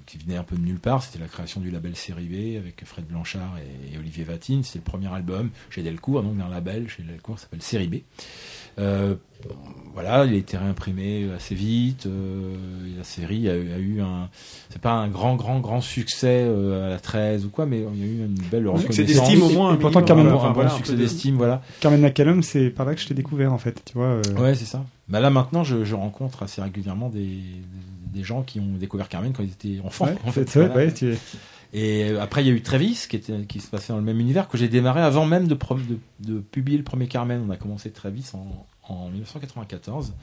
qui 0.06 0.18
venait 0.18 0.36
un 0.36 0.42
peu 0.44 0.56
de 0.56 0.62
nulle 0.62 0.78
part. 0.78 1.02
C'était 1.02 1.18
la 1.18 1.26
création 1.28 1.60
du 1.60 1.70
label 1.70 1.96
Série 1.96 2.26
B 2.26 2.56
avec 2.58 2.84
Fred 2.84 3.06
Blanchard 3.06 3.56
et, 3.58 3.94
et 3.94 3.98
Olivier 3.98 4.24
Vatine. 4.24 4.62
C'était 4.62 4.78
le 4.78 4.84
premier 4.84 5.12
album 5.12 5.50
chez 5.70 5.82
Delcourt, 5.82 6.22
donc 6.22 6.36
d'un 6.36 6.48
label 6.48 6.88
chez 6.88 7.02
Delcourt, 7.02 7.36
qui 7.36 7.42
s'appelle 7.42 7.62
Série 7.62 7.88
B. 7.88 7.96
Euh, 8.78 9.14
voilà, 9.94 10.26
il 10.26 10.34
a 10.34 10.36
été 10.36 10.56
réimprimé 10.58 11.28
assez 11.34 11.54
vite. 11.54 12.06
euh, 12.06 12.54
et 12.92 12.98
la 12.98 13.04
série 13.04 13.48
a, 13.48 13.56
eu- 13.56 13.72
a 13.72 13.78
eu 13.78 14.00
un, 14.02 14.28
c'est 14.68 14.80
pas 14.80 14.92
un 14.92 15.08
grand, 15.08 15.36
grand, 15.36 15.60
grand 15.60 15.80
succès 15.80 16.42
euh, 16.46 16.86
à 16.86 16.90
la 16.90 16.98
13 17.00 17.46
ou 17.46 17.48
quoi, 17.50 17.64
mais 17.64 17.84
il 17.94 18.00
y 18.00 18.02
a 18.02 18.06
eu 18.06 18.18
une 18.26 18.34
belle 18.50 18.66
Succès 18.78 19.02
reconnaissance. 19.02 19.28
d'estime 19.28 19.42
au 19.42 19.50
moins. 19.50 19.76
Pourtant. 19.76 20.02
Carmen- 20.02 20.26
un, 20.28 20.34
Enfin, 20.34 20.52
voilà, 20.52 20.70
succès 20.70 20.94
d'estime, 20.96 21.36
voilà. 21.36 21.62
Carmen 21.80 22.00
McCallum, 22.02 22.42
c'est 22.42 22.68
par 22.70 22.84
là 22.86 22.94
que 22.94 23.00
je 23.00 23.06
t'ai 23.06 23.14
découvert 23.14 23.52
en 23.52 23.58
fait, 23.58 23.80
tu 23.86 23.94
vois. 23.94 24.06
euh, 24.06 24.22
Ouais, 24.38 24.54
c'est 24.54 24.66
ça. 24.66 24.84
Bah 25.08 25.20
là 25.20 25.30
maintenant, 25.30 25.62
je, 25.64 25.84
je 25.84 25.94
rencontre 25.94 26.42
assez 26.42 26.60
régulièrement 26.60 27.08
des, 27.08 27.20
des 27.20 27.40
gens 28.24 28.42
qui 28.42 28.60
ont 28.60 28.74
découvert 28.78 29.08
Carmen 29.08 29.32
quand 29.32 29.42
ils 29.42 29.50
étaient 29.50 29.80
enfants. 29.84 30.06
ouais, 30.06 30.16
en 30.26 30.32
fait, 30.32 30.48
c'est 30.48 30.60
vrai, 30.60 30.68
voilà. 30.68 30.86
ouais, 30.86 30.92
tu 30.94 31.12
es- 31.12 31.18
Et 31.72 32.10
euh, 32.10 32.22
après, 32.22 32.42
il 32.44 32.46
y 32.46 32.50
a 32.50 32.54
eu 32.54 32.62
Travis 32.62 33.06
qui 33.08 33.16
était 33.16 33.34
qui 33.46 33.60
se 33.60 33.68
passait 33.68 33.92
dans 33.92 33.98
le 33.98 34.04
même 34.04 34.20
univers 34.20 34.48
que 34.48 34.56
j'ai 34.56 34.68
démarré 34.68 35.00
avant 35.02 35.26
même 35.26 35.48
de, 35.48 35.54
pro- 35.54 35.74
de, 35.76 35.98
de 36.20 36.38
publier 36.40 36.78
le 36.78 36.84
premier 36.84 37.08
Carmen. 37.08 37.42
On 37.46 37.50
a 37.50 37.56
commencé 37.56 37.90
Travis 37.90 38.30
en, 38.34 38.66
en 38.92 39.08
1994 39.10 40.14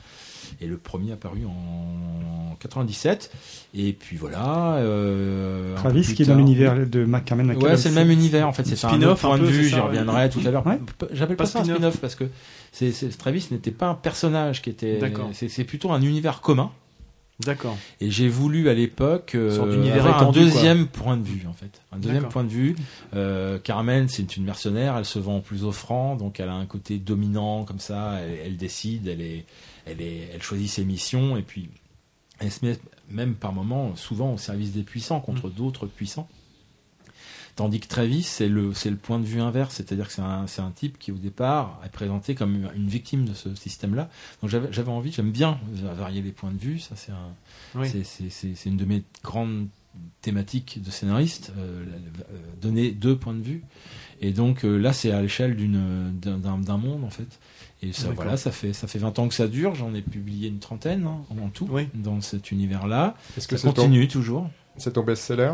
et 0.62 0.68
le 0.68 0.78
premier 0.78 1.12
apparu 1.12 1.46
en 1.46 2.56
97. 2.60 3.30
Et 3.74 3.94
puis 3.94 4.16
voilà. 4.18 4.76
euh, 4.78 5.76
Travis 5.76 6.14
qui 6.16 6.24
est 6.24 6.26
dans 6.26 6.36
l'univers 6.36 6.88
de 6.88 7.04
Mac 7.06 7.26
Carmen 7.26 7.46
McCallum. 7.48 7.72
Ouais, 7.72 7.78
c'est 7.78 7.89
le 7.89 7.96
même 7.96 8.10
univers 8.12 8.48
en 8.48 8.54
fait. 8.54 8.66
C'est 8.66 8.84
un 8.86 8.89
Spin-off, 8.89 9.24
autre 9.24 9.36
point 9.36 9.38
de 9.38 9.46
vue. 9.46 9.68
J'y 9.68 9.76
reviendrai 9.76 10.30
tout 10.30 10.39
à 10.46 10.50
l'heure. 10.52 10.66
Ouais. 10.66 10.80
J'appelle 11.12 11.36
pas, 11.36 11.44
Pas 11.44 11.50
ça 11.50 11.60
un 11.60 11.64
spin-off. 11.66 11.98
parce 11.98 12.16
que 12.16 12.26
Travis 13.18 13.48
n'était 13.52 13.72
pas 13.72 13.88
un 13.88 13.96
personnage 13.96 14.62
qui 14.62 14.70
était. 14.70 14.98
D'accord. 14.98 15.30
C'est 15.34 15.64
plutôt 15.66 15.91
un 15.91 16.02
univers 16.02 16.41
commun. 16.41 16.72
D'accord. 17.40 17.78
Et 18.00 18.12
j'ai 18.12 18.30
voulu 18.30 18.70
à 18.70 18.74
l'époque 18.74 19.34
euh, 19.36 19.52
avoir 19.52 20.28
un 20.28 20.32
deuxième 20.32 20.88
point 20.88 21.18
de 21.18 21.24
vue 21.24 21.48
en 21.48 21.54
fait. 21.54 21.82
Un 21.92 21.98
deuxième 21.98 22.30
point 22.30 22.44
de 22.44 22.50
vue. 22.50 22.76
Euh, 23.16 23.58
Carmen, 23.60 24.08
c'est 24.08 24.38
une 24.38 24.46
mercenaire, 24.46 24.98
elle 24.98 25.06
se 25.06 25.20
vend 25.20 25.40
plus 25.40 25.64
offrant, 25.64 26.16
donc 26.16 26.40
elle 26.40 26.50
a 26.50 26.54
un 26.54 26.66
côté 26.66 27.00
dominant 27.00 27.64
comme 27.64 27.80
ça. 27.80 28.20
Elle, 28.22 28.40
elle 28.46 28.58
décide, 28.58 29.08
elle 29.08 29.22
est, 29.22 29.46
elle 29.86 30.02
est, 30.02 30.30
elle 30.34 30.44
choisit 30.44 30.70
ses 30.70 30.86
missions 30.86 31.36
et 31.36 31.42
puis 31.42 31.70
elle 32.40 32.52
se 32.52 32.64
met 32.66 32.78
même 33.10 33.34
par 33.34 33.52
moments 33.52 33.96
souvent 33.96 34.34
au 34.34 34.38
service 34.38 34.72
des 34.72 34.84
puissants 34.84 35.20
contre 35.20 35.50
d'autres 35.50 35.88
puissants. 35.88 36.28
Tandis 37.56 37.80
que 37.80 37.88
Travis, 37.88 38.24
c'est 38.24 38.49
le, 38.49 38.74
c'est 38.74 38.89
le 38.89 38.95
point 38.95 39.20
de 39.20 39.26
vue 39.26 39.39
inverse, 39.39 39.76
c'est-à-dire 39.76 40.08
que 40.08 40.14
c'est 40.14 40.22
un, 40.24 40.47
c'est 40.47 40.62
un 40.62 40.72
type 40.72 40.97
qui 40.97 41.12
au 41.12 41.18
départ 41.18 41.80
est 41.86 41.89
présenté 41.89 42.34
comme 42.34 42.56
une- 42.56 42.72
une 42.76 42.88
victime 42.88 43.26
de 43.26 43.34
ce 43.36 43.54
système-là. 43.54 44.10
Donc 44.41 44.49
j'avais, 44.49 44.72
j'avais 44.72 44.89
envie, 44.91 45.12
j'aime 45.12 45.32
bien 45.32 45.60
varier 45.95 46.22
les 46.24 46.32
points 46.32 46.51
de 46.51 46.58
vue, 46.58 46.80
ça 46.80 46.95
c'est 46.95 47.12
un, 47.12 47.36
Oui. 47.80 47.88
c'est, 47.89 48.04
c'est, 48.04 48.30
c'est, 48.32 48.56
c'est 48.56 48.70
une 48.70 48.78
de 48.78 48.86
mes 48.86 49.04
grandes 49.24 49.68
thématiques 50.22 50.82
de 50.84 50.89
scénariste, 50.89 51.51
euh, 51.58 51.86
euh, 52.32 52.38
donner 52.62 52.91
deux 52.91 53.16
points 53.16 53.36
de 53.36 53.43
vue. 53.43 53.64
Et 54.22 54.32
donc 54.32 54.66
euh, 54.66 54.78
là, 54.78 54.93
c'est 54.93 55.12
à 55.12 55.22
l'échelle 55.22 55.56
d'une, 55.56 56.12
d'un, 56.20 56.38
d'un, 56.39 56.58
d'un 56.58 56.78
monde 56.78 57.04
en 57.04 57.10
fait. 57.12 57.28
Et 57.84 57.91
ça, 57.91 58.04
D'accord. 58.04 58.16
voilà, 58.24 58.38
ça 58.38 58.51
fait, 58.51 58.74
ça 58.74 58.88
fait 58.88 58.97
20 58.99 59.20
ans 59.20 59.28
que 59.28 59.36
ça 59.36 59.47
dure, 59.47 59.76
j'en 59.76 59.93
ai 59.93 60.01
publié 60.01 60.47
une 60.47 60.60
trentaine 60.60 61.06
hein, 61.06 61.22
en 61.39 61.49
tout 61.49 61.68
Oui. 61.70 61.88
dans 61.93 62.22
cet 62.22 62.49
univers-là. 62.51 63.16
Est-ce 63.38 63.47
que 63.47 63.58
Ça 63.58 63.68
continue 63.72 64.08
toujours. 64.08 64.49
C'est 64.78 64.94
ton 64.94 65.04
best-seller 65.04 65.54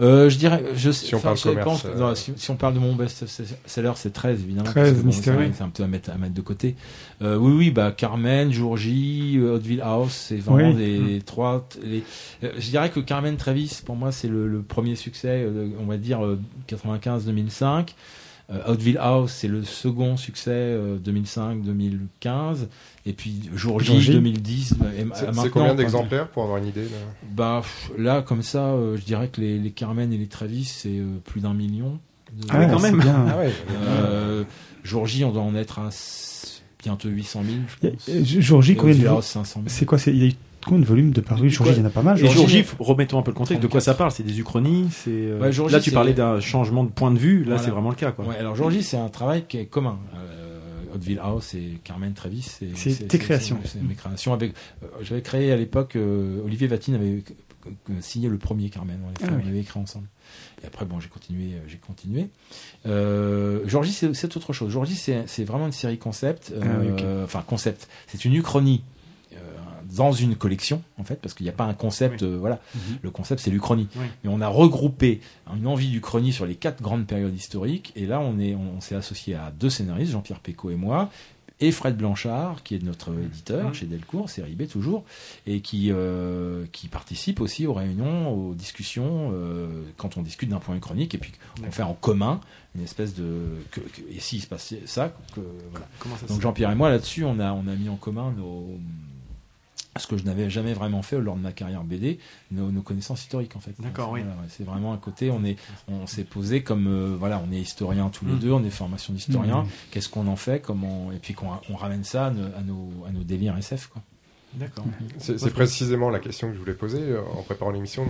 Euh, 0.00 0.30
je 0.30 0.38
dirais, 0.38 0.62
je, 0.76 0.92
Si 0.92 1.12
on 1.16 1.18
parle 1.20 1.36
je 1.36 1.42
commerce, 1.42 1.64
pense- 1.66 1.84
euh. 1.86 1.98
non, 1.98 2.14
si, 2.14 2.32
si 2.36 2.50
on 2.52 2.54
parle 2.56 2.74
de 2.74 2.78
mon 2.78 2.94
best-seller, 2.94 3.92
c'est 3.96 4.12
13 4.12 4.42
évidemment. 4.44 4.70
13, 4.70 4.74
parce 4.74 4.90
que 4.96 5.00
bon, 5.00 5.06
Mystery. 5.08 5.46
c'est- 5.48 5.52
C'est 5.58 5.64
un 5.64 5.68
peu 5.70 5.82
à 5.82 5.86
mettre, 5.88 6.10
à 6.10 6.18
mettre 6.18 6.34
de 6.34 6.40
côté. 6.40 6.76
Euh, 7.20 7.34
oui, 7.36 7.52
oui, 7.56 7.70
bah 7.72 7.90
Carmen, 7.90 8.52
Jour 8.52 8.76
J, 8.76 9.38
euh, 9.38 9.56
Hauteville 9.56 9.80
House, 9.80 10.12
c'est 10.28 10.36
vraiment 10.36 10.70
Oui. 10.70 10.76
des 10.76 11.18
Mm. 11.18 11.22
trois. 11.22 11.66
Les, 11.82 12.04
euh, 12.44 12.52
je 12.58 12.70
dirais 12.70 12.90
que 12.90 13.00
Carmen 13.00 13.36
Travis, 13.36 13.80
pour 13.84 13.96
moi, 13.96 14.12
c'est 14.12 14.28
le, 14.28 14.46
le 14.46 14.62
premier 14.62 14.94
succès, 14.94 15.42
euh, 15.44 15.68
on 15.80 15.86
va 15.86 15.96
dire 15.96 16.24
euh, 16.24 16.38
95-2005. 16.68 17.94
Euh, 18.50 18.60
Hauteville 18.66 18.96
House, 18.98 19.32
c'est 19.32 19.48
le 19.48 19.62
second 19.62 20.16
succès 20.16 20.50
euh, 20.54 20.96
2005-2015. 20.98 22.66
Et 23.06 23.12
puis 23.12 23.42
Jour 23.54 23.80
J, 23.80 23.86
Jour 23.86 24.00
J. 24.00 24.12
2010. 24.12 24.74
bah, 24.78 24.86
et 24.96 25.06
C'est 25.14 25.50
combien 25.50 25.66
enfin, 25.68 25.74
d'exemplaires 25.74 26.28
pour 26.28 26.44
avoir 26.44 26.58
une 26.58 26.66
idée 26.66 26.84
là? 26.84 26.96
Bah, 27.30 27.62
là, 27.98 28.22
comme 28.22 28.42
ça, 28.42 28.66
euh, 28.68 28.96
je 28.96 29.02
dirais 29.04 29.28
que 29.28 29.40
les, 29.40 29.58
les 29.58 29.70
Carmen 29.70 30.12
et 30.12 30.18
les 30.18 30.26
Travis, 30.28 30.64
c'est 30.64 30.98
euh, 30.98 31.18
plus 31.24 31.40
d'un 31.40 31.54
million. 31.54 31.98
de- 32.32 32.46
Ah 32.50 32.58
ouais, 32.60 32.68
quand 32.70 32.80
même. 32.80 32.98
bien. 33.00 33.24
ouais. 33.38 33.52
Euh, 33.82 34.44
jour 34.82 35.06
J, 35.06 35.24
on 35.24 35.32
doit 35.32 35.42
en 35.42 35.54
être 35.54 35.78
à 35.78 35.90
bientôt 36.82 37.08
800 37.08 37.42
000, 37.44 37.56
je 37.82 37.86
Y 37.86 37.90
a- 37.90 37.92
pense. 37.92 38.08
euh, 38.08 38.40
Jour 38.40 38.62
J, 38.62 38.76
combien 38.76 38.94
de 38.94 38.98
Hauteville 39.00 39.08
vo- 39.10 39.16
House, 39.16 39.26
500 39.26 39.60
000. 39.60 39.64
C'est 39.68 39.84
quoi 39.86 39.98
c'est- 39.98 40.12
Il 40.12 40.18
y 40.22 40.26
a 40.26 40.28
eu 40.30 40.34
combien 40.64 40.80
de 40.80 40.84
volumes 40.86 41.10
de 41.12 41.20
paru 41.20 41.48
Jour 41.50 41.66
J, 41.66 41.72
il 41.72 41.78
y 41.78 41.82
en 41.82 41.84
a 41.86 41.90
pas 41.90 42.02
mal. 42.02 42.18
Et 42.24 42.28
Jour 42.28 42.48
J. 42.48 42.64
Remettons 42.78 43.18
un 43.18 43.22
peu 43.22 43.30
le 43.30 43.36
contexte. 43.36 43.62
De 43.62 43.66
quoi 43.68 43.80
ça 43.80 43.94
parle 43.94 44.10
C'est 44.10 44.22
des 44.22 44.38
uchronies. 44.40 44.88
C'est 44.90 45.10
euh, 45.10 45.38
Ouais, 45.40 45.70
là 45.70 45.80
tu 45.80 45.90
c'est- 45.90 45.94
parlais 45.94 46.12
d'un 46.14 46.40
changement 46.40 46.84
de 46.84 46.90
point 46.90 47.10
de 47.10 47.18
vue. 47.18 47.38
Là, 47.40 47.44
Voilà. 47.46 47.62
c'est 47.62 47.70
vraiment 47.70 47.90
le 47.90 47.96
cas, 47.96 48.12
quoi. 48.12 48.26
Ouais, 48.26 48.36
alors 48.36 48.54
jour 48.56 48.70
J, 48.70 48.82
c'est 48.82 48.96
un 48.96 49.08
travail 49.08 49.44
qui 49.48 49.58
est 49.58 49.66
commun. 49.66 49.98
Euh, 50.14 50.94
Hauteville 50.94 51.20
House 51.22 51.54
et 51.54 51.78
Carmen 51.84 52.12
Travis, 52.14 52.42
c'est 52.42 52.68
C'est 52.74 53.06
tes 53.08 53.18
créations. 53.18 53.58
C'est 53.64 53.82
mes 53.82 53.94
créations. 53.94 54.32
Avec, 54.32 54.52
euh, 54.82 54.86
j'avais 55.02 55.20
créé 55.22 55.52
à 55.52 55.56
l'époque, 55.56 55.96
euh, 55.96 56.42
Olivier 56.44 56.66
Vatine 56.66 56.94
avait 56.94 57.22
euh, 57.66 57.92
signé 58.00 58.28
le 58.28 58.38
premier 58.38 58.70
Carmen. 58.70 58.98
On 59.04 59.08
Ah 59.08 59.24
l'avait 59.26 59.36
oui. 59.36 59.40
on 59.42 59.46
l'avait 59.46 59.60
écrit 59.60 59.78
ensemble. 59.78 60.06
Et 60.62 60.66
après, 60.66 60.86
bon, 60.86 60.98
j'ai 60.98 61.08
continué, 61.08 61.52
euh, 61.54 61.58
j'ai 61.68 61.76
continué. 61.76 62.28
Euh, 62.86 63.60
Georgie, 63.66 63.92
c'est 63.92 64.14
c'est 64.14 64.34
autre 64.36 64.52
chose. 64.52 64.70
Georgie, 64.72 64.94
c'est 64.96 65.24
c'est 65.26 65.44
vraiment 65.44 65.66
une 65.66 65.72
série 65.72 65.98
concept. 65.98 66.52
euh, 66.56 66.96
Ah. 67.20 67.24
Enfin, 67.24 67.42
concept. 67.46 67.88
C'est 68.06 68.24
une 68.24 68.34
uchronie 68.34 68.82
euh, 68.82 68.97
dans 69.98 70.12
une 70.12 70.36
collection, 70.36 70.82
en 70.96 71.04
fait, 71.04 71.16
parce 71.20 71.34
qu'il 71.34 71.44
n'y 71.44 71.50
a 71.50 71.52
pas 71.52 71.64
un 71.64 71.74
concept. 71.74 72.22
euh, 72.22 72.36
voilà, 72.38 72.60
Mhm. 72.74 72.98
le 73.02 73.10
concept, 73.10 73.40
c'est 73.42 73.50
l'Uchronie. 73.50 73.88
Oui. 73.96 74.06
Mais 74.24 74.30
on 74.32 74.40
a 74.40 74.48
regroupé 74.48 75.20
une 75.54 75.66
envie 75.66 75.88
d'Uchronie 75.90 76.32
sur 76.32 76.46
les 76.46 76.54
quatre 76.54 76.80
grandes 76.82 77.06
périodes 77.06 77.34
historiques. 77.36 77.92
Et 77.96 78.06
là, 78.06 78.20
on 78.20 78.38
est, 78.38 78.54
on, 78.54 78.80
s'est 78.80 78.94
associé 78.94 79.34
à 79.34 79.50
deux 79.58 79.70
scénaristes, 79.70 80.12
Jean-Pierre 80.12 80.40
Pécaud 80.40 80.70
et 80.70 80.76
moi, 80.76 81.10
et 81.60 81.72
Fred 81.72 81.96
Blanchard, 81.96 82.62
qui 82.62 82.76
est 82.76 82.82
notre 82.84 83.12
éditeur 83.12 83.66
Mhm. 83.68 83.74
chez 83.74 83.86
Delcourt, 83.86 84.30
série 84.30 84.54
B 84.54 84.68
toujours, 84.68 85.02
et 85.46 85.60
qui, 85.60 85.88
euh, 85.90 86.64
qui 86.70 86.86
participe 86.86 87.40
aussi 87.40 87.66
aux 87.66 87.74
réunions, 87.74 88.30
aux 88.32 88.54
discussions, 88.54 89.32
euh, 89.34 89.82
quand 89.96 90.16
on 90.16 90.22
discute 90.22 90.48
d'un 90.50 90.60
point 90.60 90.78
chronique, 90.78 91.16
et 91.16 91.18
puis 91.18 91.32
on 91.66 91.70
fait 91.72 91.82
en 91.82 91.94
commun 91.94 92.38
une 92.76 92.82
espèce 92.84 93.12
de. 93.16 93.40
Que, 93.72 93.80
que- 93.80 94.02
et 94.08 94.20
s'il 94.20 94.40
se 94.40 94.46
passait 94.46 94.82
ça, 94.86 95.12
que, 95.34 95.40
voilà. 95.72 95.86
Ça 96.20 96.26
Donc 96.28 96.40
Jean-Pierre 96.40 96.70
et 96.70 96.76
moi, 96.76 96.90
là-dessus, 96.90 97.24
on 97.24 97.40
a, 97.40 97.52
on 97.52 97.66
a 97.66 97.74
mis 97.74 97.88
en 97.88 97.96
commun 97.96 98.32
nos 98.36 98.78
ce 99.98 100.06
que 100.06 100.16
je 100.16 100.24
n'avais 100.24 100.50
jamais 100.50 100.72
vraiment 100.72 101.02
fait 101.02 101.20
lors 101.20 101.36
de 101.36 101.40
ma 101.40 101.52
carrière 101.52 101.84
BD, 101.84 102.18
nos, 102.50 102.70
nos 102.70 102.82
connaissances 102.82 103.22
historiques 103.22 103.56
en 103.56 103.60
fait. 103.60 103.74
D'accord, 103.78 104.10
oui. 104.12 104.20
Voilà, 104.22 104.40
c'est 104.48 104.64
vraiment 104.64 104.92
un 104.92 104.98
côté, 104.98 105.30
on 105.30 105.44
est, 105.44 105.56
on 105.88 106.06
s'est 106.06 106.24
posé 106.24 106.62
comme, 106.62 106.86
euh, 106.86 107.16
voilà, 107.18 107.42
on 107.46 107.52
est 107.52 107.60
historiens 107.60 108.08
tous 108.08 108.24
les 108.24 108.32
Mm. 108.32 108.38
deux, 108.38 108.52
on 108.52 108.64
est 108.64 108.70
formation 108.70 109.12
d'historien. 109.12 109.62
Mm. 109.62 109.68
Qu'est-ce 109.90 110.08
qu'on 110.08 110.26
en 110.26 110.36
fait, 110.36 110.60
comment, 110.60 111.12
et 111.12 111.18
puis 111.18 111.34
qu'on 111.34 111.48
on 111.68 111.76
ramène 111.76 112.04
ça 112.04 112.26
à 112.26 112.30
nos, 112.30 112.46
à 112.56 112.62
nos, 112.62 112.90
à 113.06 113.10
nos 113.10 113.22
délires 113.24 113.56
SF 113.56 113.88
quoi. 113.88 114.02
D'accord. 114.54 114.86
C'est 115.18 115.38
c'est 115.38 115.50
précisément 115.50 116.08
la 116.08 116.20
question 116.20 116.48
que 116.48 116.54
je 116.54 116.58
voulais 116.58 116.74
poser 116.74 117.00
euh, 117.00 117.20
en 117.36 117.42
préparant 117.42 117.70
l'émission. 117.70 118.06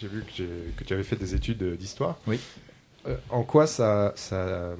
J'ai 0.00 0.08
vu 0.08 0.22
que, 0.24 0.84
tu 0.84 0.92
avais 0.92 1.02
fait 1.02 1.16
des 1.16 1.34
études 1.34 1.62
euh, 1.62 1.76
d'histoire. 1.76 2.18
Oui. 2.26 2.38
Euh, 3.06 3.16
en 3.30 3.42
quoi 3.42 3.66
ça, 3.66 4.12
ça, 4.16 4.76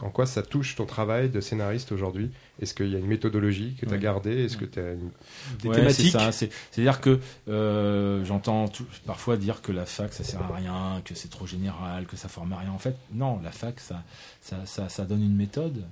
en 0.00 0.10
quoi 0.10 0.26
ça 0.26 0.42
touche 0.42 0.76
ton 0.76 0.86
travail 0.86 1.28
de 1.28 1.40
scénariste 1.40 1.92
aujourd'hui? 1.92 2.30
Est-ce 2.60 2.74
qu'il 2.74 2.88
y 2.90 2.94
a 2.94 2.98
une 2.98 3.06
méthodologie 3.06 3.74
que 3.80 3.86
tu 3.86 3.92
as 3.92 3.96
Ouais. 3.96 3.98
gardée? 3.98 4.44
Est-ce 4.44 4.56
que 4.56 4.64
tu 4.66 4.78
as 4.78 4.92
une... 4.92 5.10
Des 5.62 5.68
Ouais, 5.68 5.76
thématiques? 5.76 6.14
C'est-à-dire 6.30 7.00
que 7.00 7.18
euh, 7.48 8.24
j'entends 8.24 8.66
parfois 9.06 9.36
dire 9.36 9.62
que 9.62 9.72
la 9.72 9.86
fac 9.86 10.12
ça 10.12 10.24
sert 10.24 10.42
à 10.42 10.54
rien, 10.54 11.00
que 11.04 11.14
c'est 11.14 11.28
trop 11.30 11.46
général, 11.46 12.06
que 12.06 12.16
ça 12.16 12.28
forme 12.28 12.52
à 12.52 12.58
rien. 12.58 12.70
En 12.70 12.78
fait, 12.78 12.96
non, 13.12 13.40
la 13.42 13.50
fac 13.50 13.80
ça, 13.80 14.02
ça, 14.42 14.56
ça, 14.66 14.88
ça 14.88 15.04
donne 15.04 15.22
une 15.22 15.36
méthode. 15.36 15.84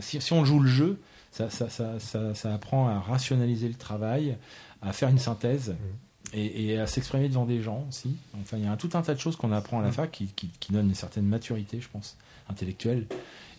Si, 0.00 0.20
si 0.20 0.32
on 0.32 0.44
joue 0.44 0.60
le 0.60 0.68
jeu, 0.68 0.98
ça, 1.30 1.46
apprend 2.52 2.88
à 2.88 2.98
rationaliser 2.98 3.68
le 3.68 3.74
travail, 3.74 4.36
à 4.82 4.92
faire 4.92 5.08
une 5.10 5.18
synthèse. 5.18 5.76
Et, 6.32 6.64
et 6.72 6.78
à 6.80 6.88
s'exprimer 6.88 7.28
devant 7.28 7.46
des 7.46 7.62
gens 7.62 7.86
aussi. 7.88 8.16
Enfin, 8.42 8.56
il 8.56 8.64
y 8.64 8.66
a 8.66 8.72
un, 8.72 8.76
tout 8.76 8.90
un 8.94 9.02
tas 9.02 9.14
de 9.14 9.20
choses 9.20 9.36
qu'on 9.36 9.52
apprend 9.52 9.78
à 9.78 9.84
la 9.84 9.92
fac 9.92 10.10
qui, 10.10 10.26
qui, 10.34 10.50
qui 10.58 10.72
donnent 10.72 10.88
une 10.88 10.94
certaine 10.96 11.24
maturité, 11.24 11.80
je 11.80 11.88
pense, 11.88 12.16
intellectuelle. 12.50 13.06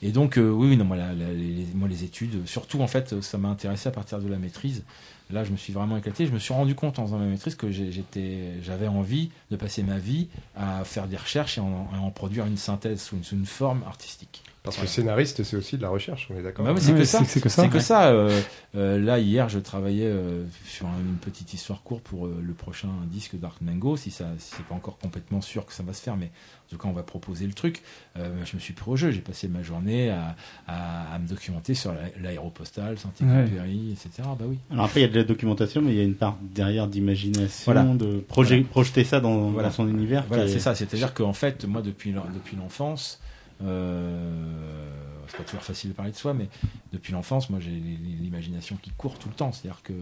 Et 0.02 0.12
donc, 0.12 0.38
euh, 0.38 0.50
oui, 0.50 0.78
non, 0.78 0.86
moi, 0.86 0.98
les, 0.98 2.04
études, 2.04 2.45
surtout, 2.48 2.82
en 2.82 2.88
fait, 2.88 3.22
ça 3.22 3.38
m'a 3.38 3.50
intéressé 3.50 3.89
à 3.89 3.91
partir 3.91 4.20
de 4.20 4.28
la 4.28 4.38
maîtrise. 4.38 4.84
Là, 5.32 5.43
je 5.43 5.52
me 5.52 5.58
suis 5.58 5.74
vraiment 5.74 5.98
éclaté. 5.98 6.26
Je 6.26 6.32
me 6.32 6.39
suis 6.39 6.54
rendu 6.54 6.76
compte 6.76 7.00
en 7.00 7.06
faisant 7.06 7.18
ma 7.18 7.26
maîtrise 7.26 7.56
que 7.56 7.68
j'avais 7.72 8.88
envie 8.88 9.32
de 9.52 9.56
passer 9.56 9.84
ma 9.84 9.98
vie 9.98 10.28
à 10.56 10.84
faire 10.86 11.08
des 11.08 11.18
recherches 11.18 11.58
et 11.58 11.62
à 11.62 12.00
en 12.00 12.12
produire 12.12 12.45
une 12.45 12.58
synthèse 12.58 13.02
sous 13.02 13.22
une 13.32 13.45
forme 13.45 13.84
artistique. 13.88 14.43
Parce 14.68 14.76
Voilà. 14.78 14.88
que 14.89 14.93
scénariste, 14.95 15.43
c'est 15.43 15.55
aussi 15.57 15.78
de 15.78 15.82
la 15.82 15.89
recherche, 15.89 16.28
on 16.34 16.38
est 16.38 16.43
d'accord 16.43 16.65
Bah 16.65 16.74
c'est 16.78 16.91
Ouais, 16.91 16.99
que 16.99 17.03
ça. 17.05 17.24
c'est 17.26 17.39
que 17.41 17.49
ça. 17.49 17.63
C'est 17.63 17.70
que 17.70 17.76
Ouais. 17.76 17.80
ça. 17.80 18.07
euh, 18.09 18.41
euh, 18.76 18.99
là, 18.99 19.20
hier, 19.20 19.47
je 19.49 19.59
travaillais 19.59 20.05
euh, 20.07 20.43
sur 20.65 20.86
une 20.88 21.15
petite 21.15 21.53
histoire 21.53 21.84
courte 21.84 22.03
pour 22.03 22.26
euh, 22.26 22.38
le 22.41 22.53
prochain 22.53 22.89
disque 23.05 23.39
Dark 23.39 23.61
Mango. 23.61 23.95
Si 23.97 24.11
ça, 24.11 24.26
si 24.39 24.55
c'est 24.57 24.65
pas 24.65 24.76
encore 24.76 24.97
complètement 24.97 25.41
sûr 25.41 25.65
que 25.65 25.74
ça 25.74 25.84
va 25.84 25.93
se 25.93 26.01
faire, 26.01 26.18
mais 26.18 26.26
en 26.26 26.70
tout 26.70 26.78
cas, 26.78 26.89
on 26.89 26.93
va 26.93 27.03
proposer 27.03 27.47
le 27.47 27.53
truc. 27.53 27.82
Euh, 28.18 28.30
je 28.45 28.55
me 28.55 28.59
suis 28.59 28.74
pris 28.74 28.91
au 28.91 28.95
jeu. 28.97 29.11
J'ai 29.11 29.22
passé 29.22 29.47
ma 29.47 29.63
journée 29.63 30.09
à, 30.09 30.36
à, 30.68 31.13
à 31.15 31.20
me 31.20 31.28
documenter 31.28 31.74
sur 31.74 31.93
la- 31.93 31.99
l'aéropostale, 32.22 32.97
Saint-Exupéry, 32.97 33.91
etc. 33.93 34.28
Bah 34.38 34.45
oui. 34.47 34.57
Alors 34.72 34.86
après, 34.86 34.99
il 34.99 35.03
y 35.03 35.05
a 35.05 35.09
de 35.11 35.15
la 35.18 35.24
documentation, 35.24 35.82
mais 35.82 35.91
il 35.91 35.97
y 35.97 36.01
a 36.01 36.03
une 36.03 36.15
part 36.15 36.38
derrière 36.41 36.88
d'imagination, 36.88 37.72
Voilà. 37.72 37.84
de 37.84 38.20
projet, 38.28 38.61
projeter 38.61 39.03
ça 39.03 39.20
dans, 39.22 39.49
Voilà. 39.51 39.70
dans 39.70 39.74
son 39.76 39.88
univers. 39.88 40.26
Voilà, 40.28 40.43
est- 40.45 40.49
c'est 40.49 40.59
ça. 40.59 40.76
C'est-à-dire 40.76 41.13
qu'en 41.13 41.34
fait, 41.34 41.65
moi, 41.65 41.82
depuis 41.82 42.11
l'en- 42.11 42.26
depuis 42.34 42.57
l'enfance, 42.57 43.20
euh, 43.22 43.26
c'est 43.60 45.38
pas 45.38 45.43
toujours 45.43 45.64
facile 45.64 45.89
de 45.91 45.95
parler 45.95 46.12
de 46.12 46.18
soi, 46.18 46.34
mais 46.34 46.47
depuis 46.93 47.12
l'enfance, 47.14 47.49
moi, 47.49 47.60
j'ai 47.60 47.72
l'imagination 47.72 48.78
qui 48.82 48.91
court 48.91 49.20
tout 49.20 49.28
le 49.30 49.36
temps. 49.36 49.51
C'est-à-dire 49.51 49.82
que 49.84 49.93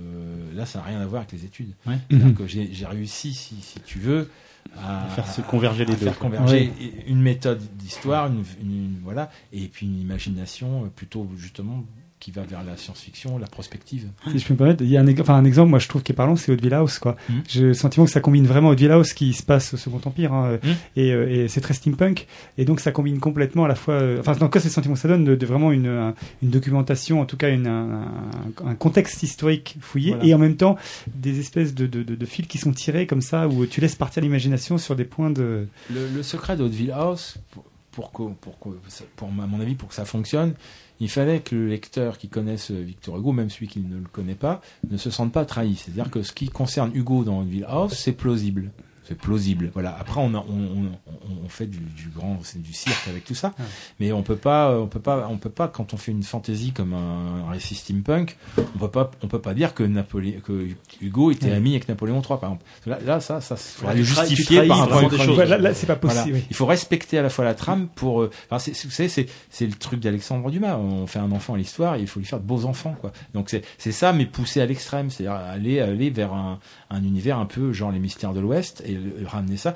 là, 0.53 0.65
ça 0.65 0.79
n'a 0.79 0.85
rien 0.85 1.01
à 1.01 1.05
voir 1.05 1.21
avec 1.21 1.31
les 1.31 1.45
études. 1.45 1.73
Ouais. 1.87 1.97
C'est-à-dire 2.09 2.27
Mhm. 2.27 2.35
que 2.35 2.47
j'ai 2.47 2.85
réussi, 2.85 3.33
si, 3.33 3.55
si 3.61 3.79
tu 3.81 3.99
veux, 3.99 4.29
à 4.77 5.05
À 5.05 5.07
faire 5.09 5.27
se 5.27 5.41
converger 5.41 5.85
les 5.85 5.93
à 5.93 5.95
deux, 5.95 6.05
faire 6.05 6.19
converger 6.19 6.71
une 7.07 7.21
méthode 7.21 7.61
d'histoire, 7.77 8.27
une, 8.27 8.43
une- 8.61 8.99
voilà, 9.03 9.31
et 9.53 9.67
puis 9.67 9.85
une 9.85 9.99
imagination 9.99 10.89
plutôt 10.95 11.29
justement 11.37 11.83
qui 12.25 12.31
va 12.31 12.41
vers 12.41 12.63
la 12.63 12.75
science-fiction, 12.75 13.37
la 13.37 13.45
prospective. 13.45 14.07
Si 14.31 14.39
je 14.39 14.47
peux 14.47 14.55
me 14.55 14.57
permettre, 14.57 14.81
il 14.83 14.89
y 14.89 14.97
a 14.97 15.01
un, 15.01 15.05
ex- 15.05 15.21
enfin, 15.21 15.35
un 15.35 15.45
exemple, 15.45 15.69
moi 15.69 15.77
je 15.77 15.87
trouve 15.87 16.01
qui 16.01 16.11
est 16.11 16.15
parlant, 16.15 16.35
c'est 16.35 16.51
Hauteville 16.51 16.73
House, 16.73 16.97
quoi. 16.97 17.15
Mhm. 17.29 17.43
J'ai 17.47 17.61
le 17.61 17.73
sentiment 17.75 18.03
que 18.07 18.11
ça 18.11 18.19
combine 18.19 18.47
vraiment 18.47 18.69
Hauteville 18.69 18.89
House 18.93 19.13
qui 19.13 19.31
se 19.33 19.43
passe 19.43 19.75
au 19.75 19.77
Second 19.77 20.01
Empire, 20.03 20.33
hein, 20.33 20.57
et, 20.95 21.11
euh, 21.11 21.29
et 21.29 21.47
c'est 21.49 21.61
très 21.61 21.75
steampunk, 21.75 22.25
et 22.57 22.65
donc 22.65 22.79
ça 22.79 22.91
combine 22.91 23.19
complètement 23.19 23.65
à 23.65 23.67
la 23.67 23.75
fois, 23.75 23.93
euh, 23.93 24.19
enfin, 24.21 24.31
dans 24.33 24.45
le 24.47 24.49
cas, 24.49 24.59
c'est 24.59 24.69
le 24.69 24.73
sentiment 24.73 24.95
que 24.95 24.99
ça 25.01 25.07
donne 25.07 25.23
de, 25.23 25.35
de 25.35 25.45
vraiment 25.45 25.71
une, 25.71 25.85
un- 25.85 26.15
une 26.41 26.49
documentation, 26.49 27.21
en 27.21 27.25
tout 27.25 27.37
cas 27.37 27.51
une, 27.51 27.67
un, 27.67 28.73
contexte 28.79 29.21
historique 29.21 29.77
fouillé, 29.79 30.13
Voilà. 30.13 30.25
et 30.25 30.33
en 30.33 30.39
même 30.39 30.55
temps 30.57 30.77
des 31.13 31.39
espèces 31.39 31.75
de, 31.75 31.85
de, 31.85 32.25
fils 32.25 32.47
qui 32.47 32.57
sont 32.57 32.71
tirés 32.71 33.05
comme 33.05 33.21
ça, 33.21 33.47
où 33.47 33.67
tu 33.67 33.81
laisses 33.81 33.95
partir 33.95 34.23
l'imagination 34.23 34.79
sur 34.79 34.95
des 34.95 35.05
points 35.05 35.29
de. 35.29 35.67
Le, 35.93 36.07
le 36.15 36.23
secret 36.23 36.57
de 36.57 36.63
Hauteville 36.63 36.91
House, 36.91 37.37
pour, 37.51 37.65
pour, 37.91 38.11
que, 38.11 38.23
pour, 38.41 38.57
que, 38.59 38.69
pour, 39.15 39.27
à 39.27 39.45
mon 39.45 39.59
avis, 39.61 39.75
pour 39.75 39.89
que 39.89 39.93
ça 39.95 40.05
fonctionne, 40.05 40.55
il 40.99 41.09
fallait 41.09 41.41
que 41.41 41.55
le 41.55 41.67
lecteur 41.67 42.17
qui 42.17 42.29
connaisse 42.29 42.71
Victor 42.71 43.17
Hugo, 43.17 43.31
même 43.31 43.49
celui 43.49 43.67
qui 43.67 43.79
ne 43.79 43.97
le 43.97 44.07
connaît 44.11 44.35
pas, 44.35 44.61
ne 44.89 44.97
se 44.97 45.09
sente 45.09 45.31
pas 45.31 45.45
trahi. 45.45 45.75
C'est-à-dire 45.75 46.09
que 46.09 46.21
ce 46.23 46.31
qui 46.31 46.49
concerne 46.49 46.91
Hugo 46.93 47.23
dans 47.23 47.39
Hauteville 47.41 47.65
House, 47.67 47.93
c'est 47.93 48.13
plausible. 48.13 48.71
C'est 49.07 49.17
plausible. 49.17 49.69
Voilà. 49.73 49.95
Après, 49.99 50.19
on, 50.19 50.33
a- 50.33 50.45
on, 50.49 50.87
on, 51.07 51.13
on- 51.45 51.49
fait 51.49 51.67
du, 51.67 51.77
du 51.77 52.09
grand, 52.13 52.39
c'est 52.43 52.61
du 52.61 52.73
cirque 52.73 53.07
avec 53.07 53.23
tout 53.23 53.35
ça, 53.35 53.53
mais 53.99 54.11
on 54.11 54.23
peut 54.23 54.35
pas, 54.35 54.77
on 54.79 54.87
peut 54.87 54.99
pas, 54.99 55.27
on 55.29 55.37
peut 55.37 55.49
pas 55.51 55.67
quand 55.67 55.93
on 55.93 55.97
fait 55.97 56.11
une 56.11 56.23
fantaisie 56.23 56.71
comme 56.71 56.93
un, 56.93 57.45
un 57.47 57.51
récit 57.51 57.75
steampunk, 57.75 58.35
on 58.57 58.79
peut 58.79 58.89
pas, 58.89 59.11
on 59.21 59.27
peut 59.27 59.39
pas 59.39 59.53
dire 59.53 59.73
que 59.75 59.83
Napoléon, 59.83 60.39
que 60.43 60.67
Hugo 61.01 61.31
était 61.31 61.45
Ouais. 61.45 61.53
ami 61.53 61.71
avec 61.71 61.87
Napoléon 61.87 62.17
III, 62.21 62.27
par 62.39 62.43
exemple. 62.45 62.65
Là, 62.87 62.97
là 63.05 63.19
ça, 63.19 63.41
ça, 63.41 63.55
faudra 63.55 63.93
le 63.93 64.03
justifier 64.03 64.57
trahis 64.67 64.67
par 64.69 64.87
point 64.89 65.07
des 65.07 65.17
choses. 65.19 65.37
Ouais, 65.37 65.45
là, 65.45 65.57
là, 65.59 65.73
c'est 65.75 65.85
pas 65.85 65.95
possible. 65.95 66.21
Voilà. 66.23 66.37
oui. 66.37 66.45
Il 66.49 66.55
faut 66.55 66.65
respecter 66.65 67.19
à 67.19 67.21
la 67.21 67.29
fois 67.29 67.45
la 67.45 67.53
trame 67.53 67.87
pour. 67.95 68.23
euh, 68.23 68.31
enfin, 68.49 68.71
vous 68.71 68.89
savez, 68.91 69.07
c'est, 69.09 69.27
c'est 69.51 69.67
le 69.67 69.73
truc 69.73 69.99
d'Alexandre 69.99 70.49
Dumas. 70.49 70.77
On 70.77 71.05
fait 71.07 71.19
un 71.19 71.31
enfant 71.31 71.53
à 71.53 71.57
l'histoire 71.57 71.95
et 71.95 72.01
il 72.01 72.07
faut 72.07 72.19
lui 72.19 72.25
faire 72.27 72.39
de 72.39 72.45
beaux 72.45 72.65
enfants, 72.65 72.95
quoi. 72.99 73.11
Donc 73.35 73.49
c'est, 73.51 73.63
c'est 73.77 73.91
ça, 73.91 74.11
mais 74.13 74.25
poussé 74.25 74.61
à 74.61 74.65
l'extrême, 74.65 75.09
c'est-à-dire 75.11 75.33
aller 75.39 75.79
aller 75.79 76.09
vers 76.09 76.33
un, 76.33 76.59
un 76.89 77.03
univers 77.03 77.37
un 77.37 77.45
peu 77.45 77.71
genre 77.71 77.91
les 77.91 77.99
mystères 77.99 78.33
de 78.33 78.39
l'Ouest 78.39 78.81
et 78.85 78.94
le- 78.97 79.27
ramener 79.27 79.57
ça. 79.57 79.73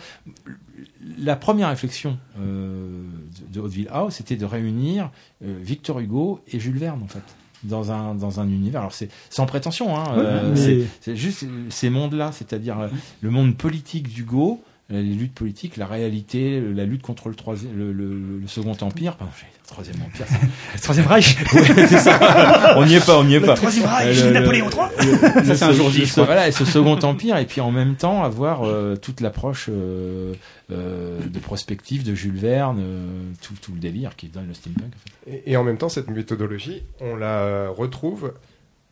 La 1.18 1.36
première 1.36 1.70
réflexion 1.70 2.18
euh, 2.40 3.04
de, 3.52 3.60
Hauteville 3.60 3.90
House, 3.92 4.16
c'était 4.16 4.36
de 4.36 4.46
réunir 4.46 5.12
euh, 5.44 5.58
Victor 5.62 6.00
Hugo 6.00 6.42
et 6.52 6.60
Jules 6.60 6.78
Verne, 6.78 7.02
en 7.04 7.08
fait. 7.08 7.24
Dans 7.64 7.92
un, 7.92 8.16
dans 8.16 8.40
un 8.40 8.48
univers. 8.48 8.80
Alors, 8.80 8.94
c'est 8.94 9.10
sans 9.30 9.46
prétention, 9.46 9.98
hein, 9.98 10.06
euh, 10.18 10.54
mais- 10.56 10.86
c'est, 11.02 11.16
juste 11.18 11.46
ces 11.70 11.90
mondes-là, 11.90 12.32
c'est-à-dire 12.32 12.80
euh, 12.80 12.88
le 13.22 13.30
monde 13.32 13.58
politique 13.58 14.08
d'Hugo, 14.08 14.62
euh, 14.64 14.69
les 14.90 15.04
luttes 15.04 15.34
politiques, 15.36 15.78
la 15.78 15.86
réalité, 15.86 16.60
la 16.74 16.86
lutte 16.86 17.02
contre 17.04 17.30
le, 17.30 17.36
troisième, 17.36 17.78
le, 17.78 17.92
le- 17.94 18.40
le 18.40 18.48
second 18.48 18.76
empire. 18.82 19.16
Pardon, 19.18 19.32
troisième 19.68 19.98
empire. 20.02 20.26
c'est- 20.28 20.48
Le 20.76 20.80
Troisième 20.82 21.06
Reich. 21.08 21.38
Ouais, 21.54 21.88
c'est 21.88 22.00
ça. 22.00 22.74
On 22.78 22.86
n'y 22.88 22.96
est 22.96 23.06
pas, 23.06 23.20
on 23.20 23.24
n'y 23.24 23.36
est 23.36 23.40
Le 23.40 23.46
pas. 23.46 23.54
Troisième 23.54 23.86
Reich, 23.86 24.18
Euh, 24.20 24.26
le- 24.28 24.32
Napoléon 24.40 24.68
III. 24.70 25.08
le- 25.12 25.44
Ça, 25.46 25.56
c'est 25.56 25.66
un 25.66 25.74
jour 25.74 25.92
J. 25.92 26.06
Voilà, 26.16 26.48
et 26.48 26.52
ce 26.52 26.66
second 26.66 26.98
empire, 27.00 27.38
et 27.38 27.46
puis 27.46 27.62
en 27.62 27.70
même 27.72 27.96
temps 27.96 28.24
avoir 28.24 28.64
euh, 28.64 28.96
toute 28.96 29.22
l'approche 29.22 29.68
euh, 29.70 30.34
euh, 30.72 31.20
de 31.20 31.40
prospective 31.40 32.04
de 32.04 32.16
Jules 32.16 32.38
Verne, 32.38 32.80
euh, 32.80 33.22
tout, 33.44 33.54
tout 33.62 33.72
le 33.74 33.80
délire 33.80 34.16
qui 34.16 34.28
donne 34.28 34.48
le 34.48 34.54
steampunk. 34.56 34.86
En 34.88 35.30
fait. 35.30 35.44
Et, 35.46 35.52
et 35.52 35.58
en 35.58 35.64
même 35.64 35.78
temps, 35.78 35.90
cette 35.90 36.10
méthodologie, 36.10 36.82
on 37.00 37.16
la 37.16 37.40
euh, 37.42 37.70
retrouve 37.70 38.34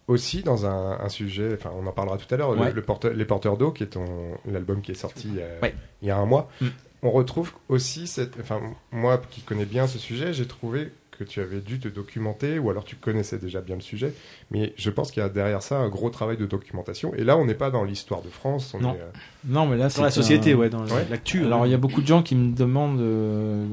aussi 0.07 0.41
dans 0.43 0.65
un, 0.65 0.99
un 0.99 1.09
sujet, 1.09 1.51
enfin 1.53 1.71
on 1.77 1.85
en 1.85 1.91
parlera 1.91 2.17
tout 2.17 2.33
à 2.33 2.37
l'heure, 2.37 2.53
le- 2.53 2.61
Ouais. 2.61 2.71
le 2.71 2.81
porteur- 2.81 3.13
Les 3.13 3.25
Porteurs 3.25 3.57
d'eau, 3.57 3.71
qui 3.71 3.83
est 3.83 3.87
ton 3.87 4.05
l'album 4.49 4.81
qui 4.81 4.91
est 4.91 4.95
sorti 4.95 5.29
euh, 5.37 5.59
Ouais. 5.61 5.75
il 6.01 6.07
y 6.07 6.11
a 6.11 6.17
un 6.17 6.25
mois. 6.25 6.49
Mm. 6.61 6.67
On 7.03 7.11
retrouve 7.11 7.51
aussi 7.69 8.07
cette, 8.07 8.39
enfin 8.41 8.59
moi 8.91 9.21
qui 9.29 9.41
connais 9.41 9.65
bien 9.65 9.85
ce 9.87 9.99
sujet, 9.99 10.33
j'ai 10.33 10.47
trouvé 10.47 10.91
que 11.11 11.23
tu 11.23 11.41
avais 11.41 11.61
dû 11.61 11.79
te 11.79 11.87
documenter, 11.87 12.59
ou 12.59 12.69
alors 12.69 12.83
tu 12.83 12.95
connaissais 12.95 13.39
déjà 13.39 13.59
bien 13.59 13.73
le 13.75 13.81
sujet, 13.81 14.13
mais 14.51 14.73
je 14.77 14.89
pense 14.91 15.09
qu'il 15.09 15.21
y 15.23 15.25
a 15.25 15.29
derrière 15.29 15.63
ça 15.63 15.77
un 15.79 15.89
gros 15.89 16.11
travail 16.11 16.37
de 16.37 16.45
documentation. 16.45 17.11
Et 17.15 17.23
là, 17.23 17.37
on 17.37 17.45
n'est 17.45 17.55
pas 17.55 17.71
dans 17.71 17.83
l'histoire 17.83 18.21
de 18.21 18.29
France, 18.29 18.73
on 18.75 18.79
Non. 18.81 18.93
est, 18.93 18.99
euh, 18.99 19.09
Non, 19.45 19.65
mais 19.65 19.77
là, 19.77 19.89
Dans 19.89 20.03
la 20.03 20.11
c'est 20.11 20.15
société, 20.21 20.53
un- 20.53 20.57
ouais, 20.57 20.69
dans 20.69 20.85
Ouais. 20.85 21.07
l'actu. 21.09 21.43
Alors, 21.43 21.65
il 21.65 21.71
y 21.71 21.73
a 21.73 21.77
beaucoup 21.79 22.01
de 22.03 22.07
gens 22.07 22.21
qui 22.21 22.35
me 22.35 22.55
demandent 22.55 22.99
euh, 23.01 23.65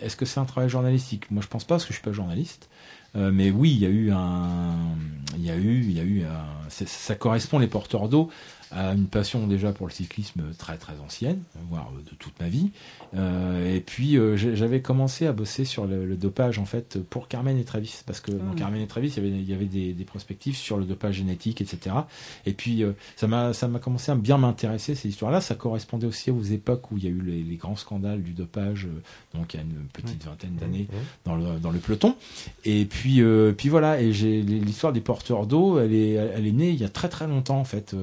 est-ce 0.00 0.14
que 0.14 0.24
c'est 0.24 0.38
un 0.38 0.44
travail 0.44 0.68
journalistique? 0.70 1.28
Moi, 1.32 1.42
je 1.42 1.48
pense 1.48 1.64
pas 1.64 1.74
parce 1.74 1.84
que 1.84 1.88
je 1.92 1.98
suis 1.98 2.04
pas 2.04 2.12
journaliste. 2.12 2.68
Euh, 3.16 3.30
mais 3.32 3.50
oui, 3.50 3.72
il 3.72 3.78
y 3.78 3.86
a 3.86 3.88
eu 3.88 4.10
un, 4.12 4.74
il 5.36 5.44
y 5.44 5.50
a 5.50 5.56
eu, 5.56 5.80
il 5.80 5.92
y 5.92 6.00
a 6.00 6.02
eu 6.02 6.22
un, 6.22 6.68
ça 6.68 7.14
correspond 7.14 7.58
les 7.58 7.66
porteurs 7.66 8.08
d'eau 8.08 8.30
à 8.72 8.92
une 8.92 9.06
passion 9.06 9.46
déjà 9.46 9.72
pour 9.72 9.86
le 9.86 9.92
cyclisme 9.92 10.42
très 10.58 10.76
très 10.76 10.98
ancienne, 10.98 11.42
voire 11.70 11.92
de 11.92 12.14
toute 12.16 12.38
ma 12.40 12.48
vie. 12.48 12.70
Euh, 13.14 13.74
et 13.74 13.80
puis 13.80 14.18
euh, 14.18 14.36
j'avais 14.36 14.80
commencé 14.80 15.26
à 15.26 15.32
bosser 15.32 15.64
sur 15.64 15.86
le, 15.86 16.04
le 16.04 16.16
dopage 16.16 16.58
en 16.58 16.64
fait 16.64 16.98
pour 17.02 17.28
Carmen 17.28 17.56
et 17.56 17.64
Travis, 17.64 18.02
parce 18.06 18.20
que 18.20 18.32
dans 18.32 18.56
Mm. 18.56 18.58
Carmen 18.58 18.82
et 18.82 18.86
Travis 18.86 19.08
il 19.08 19.16
y 19.16 19.26
avait, 19.26 19.38
il 19.38 19.50
y 19.50 19.54
avait 19.54 19.66
des, 19.66 19.92
des 19.92 20.04
prospectives 20.04 20.56
sur 20.56 20.78
le 20.78 20.84
dopage 20.84 21.16
génétique, 21.16 21.60
etc. 21.60 21.94
Et 22.44 22.52
puis 22.52 22.82
euh, 22.82 22.92
ça 23.16 23.26
m'a 23.26 23.52
ça 23.52 23.68
m'a 23.68 23.78
commencé 23.78 24.10
à 24.12 24.14
bien 24.14 24.38
m'intéresser 24.38 24.94
ces 24.94 25.08
histoires-là. 25.08 25.40
Ça 25.40 25.54
correspondait 25.54 26.06
aussi 26.06 26.30
aux 26.30 26.42
époques 26.42 26.90
où 26.90 26.98
il 26.98 27.04
y 27.04 27.06
a 27.06 27.10
eu 27.10 27.20
les, 27.20 27.42
les 27.42 27.56
grands 27.56 27.76
scandales 27.76 28.22
du 28.22 28.32
dopage, 28.32 28.86
euh, 28.86 29.38
donc 29.38 29.54
il 29.54 29.58
y 29.58 29.60
a 29.60 29.62
une 29.62 29.86
petite 29.92 30.24
vingtaine 30.24 30.56
d'années 30.56 30.88
dans 31.24 31.36
le 31.36 31.58
dans 31.60 31.70
le 31.70 31.78
peloton. 31.78 32.16
Et 32.64 32.84
puis 32.84 33.20
euh, 33.20 33.52
puis 33.52 33.68
voilà. 33.68 34.00
Et 34.00 34.12
j'ai 34.12 34.42
l'histoire 34.42 34.92
des 34.92 35.00
porteurs 35.00 35.46
d'eau, 35.46 35.78
elle 35.78 35.94
est 35.94 36.12
elle 36.12 36.46
est 36.46 36.52
née 36.52 36.70
il 36.70 36.80
y 36.80 36.84
a 36.84 36.88
très 36.88 37.08
très 37.08 37.26
longtemps 37.26 37.58
en 37.58 37.64
fait. 37.64 37.94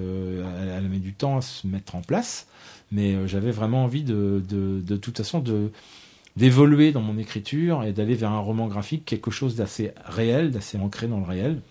Elle, 0.62 0.70
elle 0.70 0.89
mis 0.89 0.99
du 0.99 1.14
temps 1.14 1.38
à 1.38 1.41
se 1.41 1.66
mettre 1.68 1.95
en 1.95 2.01
place, 2.01 2.47
mais 2.91 3.14
euh, 3.16 3.28
j'avais 3.28 3.51
vraiment 3.51 3.84
envie 3.84 4.04
de, 4.04 4.43
de 4.47 4.82
de 4.82 4.97
toute 4.97 5.18
façon 5.18 5.39
de 5.39 5.72
d'évoluer 6.36 6.91
dans 6.91 7.01
mon 7.01 7.18
écriture 7.18 7.84
et 7.84 7.93
d'aller 7.93 8.16
vers 8.16 8.32
un 8.32 8.39
roman 8.39 8.68
graphique, 8.68 9.06
quelque 9.06 9.30
chose 9.32 9.56
d'assez 9.56 9.91
réel, 10.06 10.49
d'assez 10.51 10.78
ancré 10.78 11.08
dans 11.08 11.20
le 11.20 11.26
réel. 11.26 11.62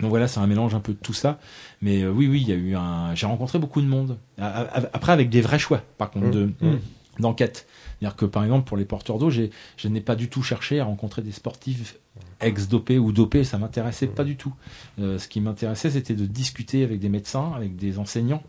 Donc 0.00 0.08
voilà, 0.08 0.26
c'est 0.28 0.40
un 0.40 0.46
mélange 0.46 0.74
un 0.74 0.80
peu 0.80 0.92
de 0.92 0.98
tout 0.98 1.12
ça. 1.12 1.38
Mais 1.82 2.02
euh, 2.02 2.10
oui, 2.10 2.26
oui, 2.26 2.40
il 2.40 2.48
y 2.48 2.52
a 2.52 2.54
eu 2.54 2.74
un. 2.74 3.14
J'ai 3.14 3.26
rencontré 3.26 3.58
beaucoup 3.58 3.82
de 3.82 3.86
monde. 3.86 4.16
Après, 4.38 5.12
avec 5.12 5.28
des 5.28 5.42
vrais 5.42 5.58
choix, 5.58 5.82
par 5.98 6.10
contre, 6.10 6.28
Mmh. 6.28 6.30
de 6.30 6.44
Mmh. 6.62 6.78
d'enquête. 7.18 7.66
C'est-à-dire 7.98 8.16
que 8.16 8.24
par 8.24 8.42
exemple, 8.44 8.66
pour 8.66 8.78
les 8.78 8.86
porteurs 8.86 9.18
d'eau, 9.18 9.28
j'ai- 9.28 9.50
je 9.76 9.88
n'ai 9.88 10.00
pas 10.00 10.16
du 10.16 10.30
tout 10.30 10.42
cherché 10.42 10.80
à 10.80 10.84
rencontrer 10.86 11.20
des 11.20 11.32
sportifs 11.32 11.96
ex-dopés 12.40 12.98
ou 12.98 13.12
dopés. 13.12 13.44
Ça 13.44 13.58
m'intéressait 13.58 14.06
pas 14.06 14.24
du 14.24 14.36
tout. 14.36 14.54
Euh, 14.98 15.18
ce 15.18 15.28
qui 15.28 15.40
m'intéressait, 15.40 15.90
c'était 15.90 16.14
de 16.14 16.26
discuter 16.26 16.84
avec 16.84 17.00
des 17.00 17.08
médecins, 17.08 17.52
avec 17.54 17.76
des 17.76 17.98
enseignants, 17.98 18.42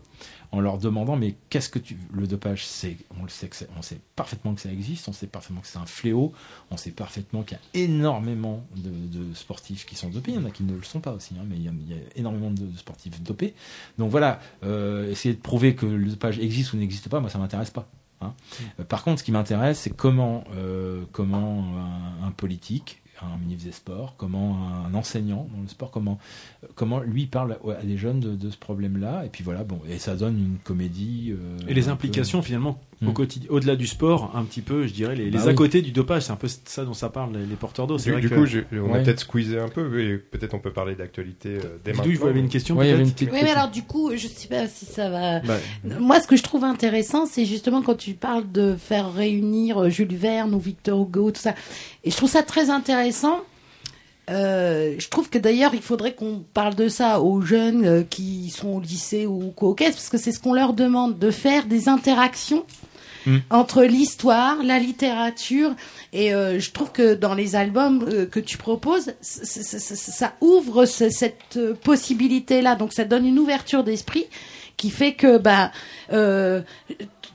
en 0.52 0.60
leur 0.60 0.78
demandant 0.78 1.16
mais 1.16 1.34
qu'est-ce 1.48 1.70
que 1.70 1.78
tu 1.78 1.96
le 2.12 2.26
dopage 2.26 2.66
c'est 2.66 2.98
on 3.18 3.22
le 3.22 3.30
sait 3.30 3.48
que 3.48 3.56
on 3.76 3.82
sait 3.82 3.98
parfaitement 4.14 4.54
que 4.54 4.60
ça 4.60 4.70
existe 4.70 5.08
on 5.08 5.12
sait 5.12 5.26
parfaitement 5.26 5.62
que 5.62 5.66
c'est 5.66 5.78
un 5.78 5.86
fléau 5.86 6.32
on 6.70 6.76
sait 6.76 6.90
parfaitement 6.90 7.42
qu'il 7.42 7.56
y 7.56 7.80
a 7.80 7.84
énormément 7.84 8.62
de, 8.76 8.90
de 8.90 9.34
sportifs 9.34 9.86
qui 9.86 9.96
sont 9.96 10.10
dopés 10.10 10.32
il 10.32 10.36
y 10.36 10.38
en 10.38 10.44
a 10.44 10.50
qui 10.50 10.62
ne 10.62 10.74
le 10.74 10.82
sont 10.82 11.00
pas 11.00 11.12
aussi 11.12 11.34
hein, 11.40 11.44
mais 11.48 11.56
il 11.56 11.64
y, 11.64 11.68
a, 11.68 11.72
il 11.72 11.90
y 11.90 11.94
a 11.94 12.02
énormément 12.16 12.50
de, 12.50 12.66
de 12.66 12.76
sportifs 12.76 13.20
dopés 13.22 13.54
donc 13.98 14.10
voilà 14.10 14.40
euh, 14.62 15.10
essayer 15.10 15.34
de 15.34 15.40
prouver 15.40 15.74
que 15.74 15.86
le 15.86 16.10
dopage 16.10 16.38
existe 16.38 16.74
ou 16.74 16.76
n'existe 16.76 17.08
pas 17.08 17.20
moi 17.20 17.30
ça 17.30 17.38
m'intéresse 17.38 17.70
pas 17.70 17.88
hein. 18.20 18.34
Euh, 18.78 18.84
par 18.84 19.04
contre 19.04 19.20
ce 19.20 19.24
qui 19.24 19.32
m'intéresse 19.32 19.80
c'est 19.80 19.96
comment 19.96 20.44
euh, 20.54 21.04
comment 21.12 21.64
un, 22.20 22.26
un 22.26 22.30
politique 22.30 23.01
un 23.34 23.38
ministre 23.38 23.64
des 23.66 23.72
Sports, 23.72 24.14
comment 24.16 24.58
un 24.86 24.94
enseignant 24.94 25.48
dans 25.54 25.62
le 25.62 25.68
sport, 25.68 25.90
comment, 25.90 26.18
comment 26.74 27.00
lui 27.00 27.26
parle 27.26 27.58
à 27.78 27.82
des 27.84 27.96
jeunes 27.96 28.20
de, 28.20 28.34
de 28.34 28.50
ce 28.50 28.56
problème-là. 28.56 29.24
Et 29.24 29.28
puis 29.28 29.44
voilà, 29.44 29.64
bon, 29.64 29.80
et 29.88 29.98
ça 29.98 30.16
donne 30.16 30.38
une 30.38 30.58
comédie. 30.58 31.32
euh, 31.32 31.58
Et 31.68 31.74
les 31.74 31.88
implications 31.88 32.40
peu- 32.40 32.46
finalement 32.46 32.80
au 33.06 33.12
quotidien, 33.12 33.48
au-delà 33.50 33.76
du 33.76 33.86
sport, 33.86 34.32
un 34.34 34.44
petit 34.44 34.60
peu, 34.60 34.86
je 34.86 34.92
dirais, 34.92 35.14
les, 35.14 35.30
Bah 35.30 35.40
oui. 35.44 35.50
à 35.50 35.54
côté 35.54 35.82
du 35.82 35.90
dopage, 35.92 36.22
c'est 36.22 36.32
un 36.32 36.36
peu 36.36 36.48
ça 36.64 36.84
dont 36.84 36.94
ça 36.94 37.08
parle, 37.08 37.36
les, 37.36 37.46
les 37.46 37.56
porteurs 37.56 37.86
d'eau. 37.86 37.98
C'est 37.98 38.04
Du, 38.06 38.12
vrai 38.12 38.20
du 38.20 38.28
que- 38.28 38.34
coup, 38.34 38.76
on 38.76 38.90
a 38.94 38.98
Ouais. 38.98 39.02
peut-être 39.02 39.20
squeezé 39.20 39.58
un 39.58 39.68
peu, 39.68 40.00
et 40.00 40.18
peut-être 40.18 40.54
on 40.54 40.58
peut 40.58 40.72
parler 40.72 40.94
d'actualité 40.94 41.50
euh, 41.50 41.78
dès 41.84 41.92
maintenant. 41.92 42.12
vous 42.20 42.26
avez 42.26 42.40
une 42.40 42.48
question 42.48 42.76
peut-être 42.76 43.00
une 43.00 43.10
petite 43.12 43.30
Oui, 43.32 43.40
mais 43.42 43.50
alors 43.50 43.70
du 43.70 43.82
coup, 43.82 44.10
je 44.14 44.28
sais 44.28 44.48
pas 44.48 44.66
si 44.68 44.84
ça 44.84 45.08
va. 45.10 45.40
Bah, 45.40 45.56
Moi, 46.00 46.20
ce 46.20 46.26
que 46.26 46.36
je 46.36 46.42
trouve 46.42 46.64
intéressant, 46.64 47.26
c'est 47.26 47.44
justement 47.44 47.82
quand 47.82 47.96
tu 47.96 48.14
parles 48.14 48.50
de 48.52 48.76
faire 48.76 49.12
réunir 49.12 49.82
euh, 49.84 49.88
Jules 49.88 50.14
Verne 50.16 50.54
ou 50.54 50.58
Victor 50.60 51.00
Hugo, 51.02 51.30
tout 51.30 51.40
ça. 51.40 51.54
Et 52.04 52.10
je 52.10 52.16
trouve 52.16 52.30
ça 52.30 52.42
très 52.42 52.70
intéressant. 52.70 53.40
Euh, 54.30 54.94
je 54.98 55.08
trouve 55.08 55.28
que 55.28 55.38
d'ailleurs, 55.38 55.74
il 55.74 55.82
faudrait 55.82 56.14
qu'on 56.14 56.44
parle 56.54 56.76
de 56.76 56.88
ça 56.88 57.20
aux 57.20 57.40
jeunes 57.40 57.84
euh, 57.84 58.02
qui 58.08 58.50
sont 58.50 58.68
au 58.68 58.80
lycée 58.80 59.26
ou 59.26 59.52
au 59.60 59.74
caisse, 59.74 59.96
parce 59.96 60.08
que 60.08 60.16
c'est 60.16 60.30
ce 60.30 60.38
qu'on 60.38 60.54
leur 60.54 60.74
demande, 60.74 61.18
de 61.18 61.30
faire 61.32 61.66
des 61.66 61.88
interactions 61.88 62.64
Mm. 63.26 63.38
entre 63.50 63.84
l'histoire, 63.84 64.62
la 64.62 64.78
littérature, 64.78 65.70
et 66.12 66.34
euh, 66.34 66.58
je 66.58 66.70
trouve 66.72 66.90
que 66.92 67.14
dans 67.14 67.34
les 67.34 67.54
albums 67.56 68.04
euh, 68.08 68.26
que 68.26 68.40
tu 68.40 68.56
proposes, 68.58 69.12
ça 69.20 70.32
ouvre 70.40 70.86
ce- 70.86 71.10
cette 71.10 71.56
euh, 71.56 71.74
possibilité-là, 71.74 72.74
donc 72.74 72.92
ça 72.92 73.04
donne 73.04 73.26
une 73.26 73.38
ouverture 73.38 73.84
d'esprit 73.84 74.26
qui 74.76 74.90
fait 74.90 75.12
que 75.14 75.38
bah 75.38 75.70
euh, 76.12 76.62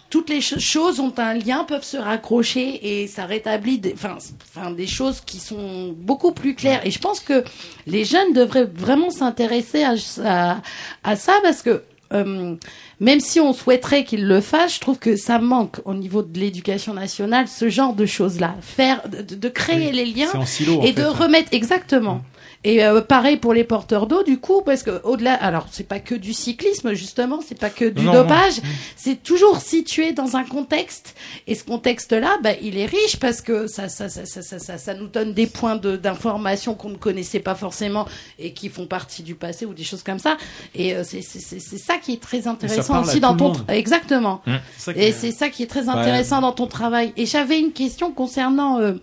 toutes 0.10 0.30
les 0.30 0.42
ch- 0.42 0.60
choses 0.62 1.00
ont 1.00 1.14
un 1.18 1.34
lien, 1.34 1.64
peuvent 1.64 1.84
se 1.84 1.98
raccrocher 1.98 3.02
et 3.02 3.08
ça 3.08 3.26
rétablit 3.26 3.78
des, 3.78 3.94
enfin, 3.94 4.72
des 4.72 4.88
choses 4.88 5.22
qui 5.26 5.38
sont 5.40 5.94
beaucoup 5.98 6.32
plus 6.32 6.56
claires. 6.56 6.86
Et 6.86 6.92
je 6.92 7.00
pense 7.00 7.20
que 7.20 7.44
les 7.86 8.06
jeunes 8.06 8.34
devraient 8.34 8.66
vraiment 8.74 9.10
s'intéresser 9.10 9.84
à, 9.84 9.96
à, 10.24 10.62
à 11.04 11.16
ça 11.16 11.34
parce 11.44 11.62
que 11.62 11.84
euh, 12.14 12.56
même 13.00 13.20
si 13.20 13.40
on 13.40 13.54
souhaiterait 13.54 14.04
qu'ils 14.04 14.26
le 14.26 14.42
fassent, 14.42 14.76
je 14.76 14.80
trouve 14.80 14.98
que 14.98 15.16
ça 15.16 15.40
manque 15.40 15.78
au 15.86 15.94
niveau 15.94 16.24
de 16.24 16.40
l'éducation 16.40 16.94
nationale 16.94 17.48
ce 17.48 17.70
genre 17.70 17.94
de 17.94 18.06
choses-là. 18.06 18.56
Faire, 18.62 19.08
de, 19.08 19.36
de 19.36 19.50
créer 19.50 19.92
les 19.92 20.06
liens 20.06 20.46
silo, 20.46 20.82
et 20.84 20.88
fait, 20.88 20.94
de 20.94 21.04
hein. 21.04 21.14
remettre 21.18 21.50
exactement. 21.52 22.22
Et 22.70 22.84
euh, 22.84 23.00
pareil 23.00 23.38
pour 23.38 23.54
les 23.54 23.64
porteurs 23.64 24.08
d'eau, 24.08 24.24
du 24.24 24.40
coup, 24.40 24.62
parce 24.62 24.84
que 24.84 25.00
au-delà, 25.06 25.34
alors 25.36 25.68
c'est 25.72 25.88
pas 25.88 26.00
que 26.00 26.16
du 26.16 26.34
cyclisme 26.34 26.94
justement, 26.94 27.40
c'est 27.48 27.58
pas 27.58 27.70
que 27.70 27.86
du 27.86 28.04
Non, 28.04 28.12
dopage, 28.12 28.56
c'est 28.98 29.24
toujours 29.24 29.62
situé 29.62 30.12
dans 30.12 30.36
un 30.36 30.44
contexte. 30.44 31.16
Et 31.48 31.56
ce 31.56 31.64
contexte-là, 31.64 32.38
bah, 32.44 32.52
il 32.62 32.78
est 32.78 32.86
riche 32.86 33.16
parce 33.22 33.40
que 33.42 33.68
ça, 33.68 33.88
ça, 33.88 34.10
ça, 34.10 34.26
ça, 34.26 34.42
ça, 34.42 34.60
ça, 34.60 34.78
ça 34.78 34.94
nous 34.96 35.08
donne 35.08 35.34
des 35.34 35.48
points 35.48 35.78
de- 35.78 35.96
d'information 35.96 36.74
qu'on 36.76 36.90
ne 36.90 36.98
connaissait 36.98 37.40
pas 37.40 37.56
forcément 37.56 38.06
et 38.38 38.52
qui 38.52 38.68
font 38.68 38.86
partie 38.86 39.24
du 39.24 39.36
passé 39.36 39.66
ou 39.66 39.74
des 39.74 39.86
choses 39.86 40.04
comme 40.04 40.20
ça. 40.20 40.36
Et 40.76 40.94
euh, 40.94 41.04
c'est 41.06 41.22
c'est- 41.22 41.40
c'est- 41.40 41.60
c'est 41.62 41.78
ça 41.78 41.96
qui 41.98 42.12
est 42.14 42.22
très 42.22 42.48
intéressant 42.48 43.02
aussi 43.02 43.22
dans 43.22 43.36
ton 43.38 43.54
exactement. 43.70 44.42
Mmh. 44.46 44.56
Et 44.98 45.08
est- 45.08 45.12
c'est 45.14 45.32
ça 45.32 45.48
qui 45.50 45.64
est 45.64 45.68
très 45.68 45.84
Ouais. 45.88 45.96
intéressant 45.96 46.42
dans 46.42 46.52
ton 46.52 46.68
travail. 46.68 47.14
Et 47.16 47.26
j'avais 47.26 47.60
une 47.60 47.72
question 47.72 48.12
concernant 48.12 48.80
euh, 48.82 48.96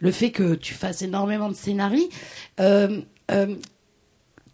le 0.00 0.12
fait 0.12 0.30
que 0.30 0.54
tu 0.54 0.74
fasses 0.74 1.02
énormément 1.02 1.48
de 1.48 1.54
scénarios. 1.54 2.08
Euh, 2.60 3.00
euh, 3.30 3.54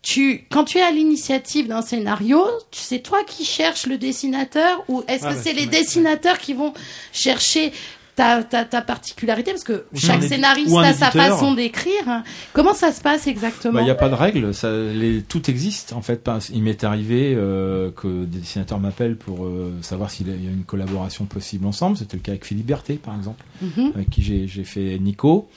tu, 0.02 0.46
quand 0.50 0.64
tu 0.64 0.78
es 0.78 0.82
à 0.82 0.90
l'initiative 0.90 1.66
d'un 1.66 1.80
scénario, 1.80 2.44
c'est 2.70 2.98
toi 3.02 3.24
qui 3.24 3.44
cherches 3.44 3.86
le 3.86 3.96
dessinateur 3.96 4.84
ou 4.88 5.02
est-ce 5.08 5.24
Ah 5.24 5.30
que 5.30 5.34
bah, 5.34 5.40
c'est 5.42 5.54
les 5.54 5.66
dessinateurs 5.66 6.38
qui 6.38 6.52
vont 6.52 6.74
chercher 7.12 7.72
ta, 8.16 8.42
ta, 8.42 8.64
ta 8.64 8.80
particularité 8.82 9.50
Parce 9.52 9.64
que 9.64 9.84
chaque 9.94 10.22
scénariste 10.22 10.74
a 10.76 10.92
sa 10.92 11.10
façon 11.10 11.54
d'écrire. 11.54 12.22
Comment 12.52 12.74
ça 12.74 12.92
se 12.92 13.00
passe 13.00 13.26
exactement 13.26 13.74
Bah, 13.74 13.80
Il 13.80 13.84
n'y 13.84 13.90
a 13.90 13.94
pas 13.96 14.08
de 14.08 14.14
règle, 14.14 14.54
ça, 14.54 14.70
les, 14.70 15.22
tout 15.22 15.50
existe 15.50 15.92
en 15.92 16.02
fait. 16.02 16.28
Il 16.52 16.62
m'est 16.62 16.84
arrivé 16.84 17.34
euh, 17.36 17.90
que 17.90 18.24
des 18.24 18.38
dessinateurs 18.38 18.78
m'appellent 18.80 19.16
pour 19.16 19.44
euh, 19.44 19.72
savoir 19.82 20.10
s'il 20.10 20.28
y 20.28 20.32
a 20.32 20.50
une 20.50 20.64
collaboration 20.64 21.24
possible 21.24 21.66
ensemble. 21.66 21.96
C'était 21.96 22.16
le 22.16 22.22
cas 22.22 22.32
avec 22.32 22.44
Philippe 22.44 22.66
Berthet 22.66 22.94
par 22.94 23.16
exemple, 23.16 23.44
Mhm. 23.62 23.92
avec 23.94 24.10
qui 24.10 24.22
j'ai 24.22 24.64
fait 24.64 24.98
Nico. 24.98 25.48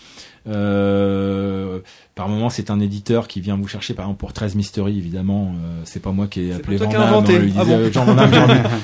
Euh, 0.48 1.80
par 2.16 2.30
moment, 2.30 2.50
c'est 2.50 2.72
un 2.72 2.80
éditeur 2.80 3.28
qui 3.28 3.42
vient 3.42 3.56
vous 3.58 3.68
chercher, 3.68 3.94
par 3.94 4.06
exemple 4.06 4.20
pour 4.20 4.34
13 4.34 4.56
Mystery, 4.56 4.98
évidemment. 4.98 5.52
euh, 5.54 5.82
c'est 5.84 6.02
pas 6.02 6.12
moi 6.12 6.26
qui 6.26 6.48
ai 6.48 6.54
appelé 6.54 6.78
Van 6.78 6.90
Damme, 6.90 7.24
Ah 7.60 7.64
bon 7.64 7.72
euh, 7.74 7.92
Jean 7.92 8.06
Van 8.06 8.16
Damme, 8.16 8.32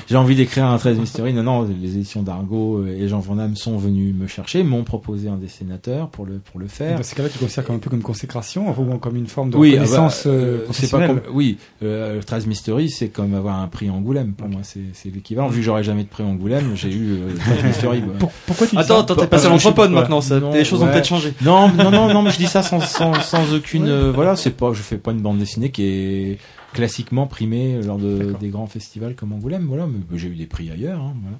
j'ai 0.08 0.16
envie, 0.16 0.36
d'écrire 0.36 0.66
un 0.66 0.78
13 0.78 0.98
Mystery. 1.00 1.32
Non, 1.32 1.42
non, 1.42 1.62
les 1.82 1.96
éditions 1.96 2.22
d'Argo 2.22 2.78
euh, 2.78 2.96
et 2.96 3.08
Jean 3.08 3.18
Van 3.18 3.34
Damme 3.34 3.56
sont 3.56 3.76
venus 3.76 4.14
me 4.14 4.28
chercher, 4.28 4.62
m'ont 4.62 4.84
proposé 4.84 5.28
un 5.28 5.36
dessinateur 5.36 6.08
pour 6.10 6.26
le 6.26 6.34
pour 6.38 6.60
le 6.60 6.68
faire. 6.68 6.96
Dans 6.98 7.02
ces 7.02 7.16
cas-là, 7.16 7.28
tu 7.28 7.38
considères 7.38 7.64
comme 7.64 7.76
un 7.76 7.80
peu 7.80 7.90
comme 7.90 8.02
consécration, 8.02 8.70
ou 8.78 8.98
comme 8.98 9.16
une 9.16 9.26
forme 9.26 9.50
de 9.50 9.56
Oui, 9.56 9.72
ah 9.72 9.78
bah, 9.78 9.82
reconnaissance 9.82 10.24
euh, 10.26 10.58
c'est 10.70 10.90
pas 10.90 11.04
comme 11.06 11.20
oui, 11.32 11.58
euh, 11.82 12.22
13 12.22 12.46
Mystery, 12.46 12.88
c'est 12.88 13.08
comme 13.08 13.34
avoir 13.34 13.58
un 13.58 13.66
prix 13.66 13.90
Angoulême 13.90 14.34
pour 14.34 14.48
moi, 14.48 14.60
c'est 14.62 14.80
c'est 14.92 15.12
l'équivalent. 15.12 15.48
Vu 15.48 15.58
que 15.58 15.64
j'aurais 15.64 15.82
jamais 15.82 16.04
de 16.04 16.08
prix 16.08 16.22
Angoulême, 16.22 16.70
j'ai 16.76 16.92
eu 16.92 17.14
euh, 17.14 17.34
13 17.36 17.64
Mystery. 17.64 18.00
quoi. 18.02 18.12
Pour- 18.20 18.32
pourquoi 18.46 18.66
tu 18.68 18.76
dis 18.76 18.80
Attends, 18.80 18.94
ça 18.98 19.00
attends, 19.00 19.16
t'es 19.16 19.26
passé 19.26 19.46
à 19.46 19.48
l'anthropode 19.50 19.90
maintenant, 19.90 20.20
ça, 20.20 20.38
Non, 20.38 20.52
les 20.52 20.64
choses 20.64 20.82
ont 20.82 20.86
peut-être 20.86 21.08
changé. 21.08 21.32
Non, 21.54 21.68
non, 21.84 21.90
non, 21.90 22.12
non, 22.12 22.22
mais 22.22 22.30
je 22.30 22.38
dis 22.38 22.46
ça 22.46 22.62
sans, 22.62 22.80
sans, 22.80 23.14
sans 23.20 23.54
aucune. 23.54 23.86
euh, 23.88 24.12
voilà, 24.12 24.36
c'est 24.36 24.50
pas, 24.50 24.72
je 24.72 24.82
fais 24.82 24.98
pas 24.98 25.12
une 25.12 25.20
bande 25.20 25.38
dessinée 25.38 25.70
qui 25.70 25.82
est 25.84 26.38
classiquement 26.72 27.28
primée 27.28 27.80
lors 27.82 27.98
de, 27.98 28.34
des 28.40 28.48
grands 28.48 28.66
festivals 28.66 29.14
comme 29.14 29.32
Angoulême. 29.32 29.64
Voilà, 29.68 29.86
mais 29.86 30.18
j'ai 30.18 30.28
eu 30.28 30.34
des 30.34 30.46
prix 30.46 30.70
ailleurs. 30.70 31.00
hein, 31.00 31.14
voilà. 31.22 31.38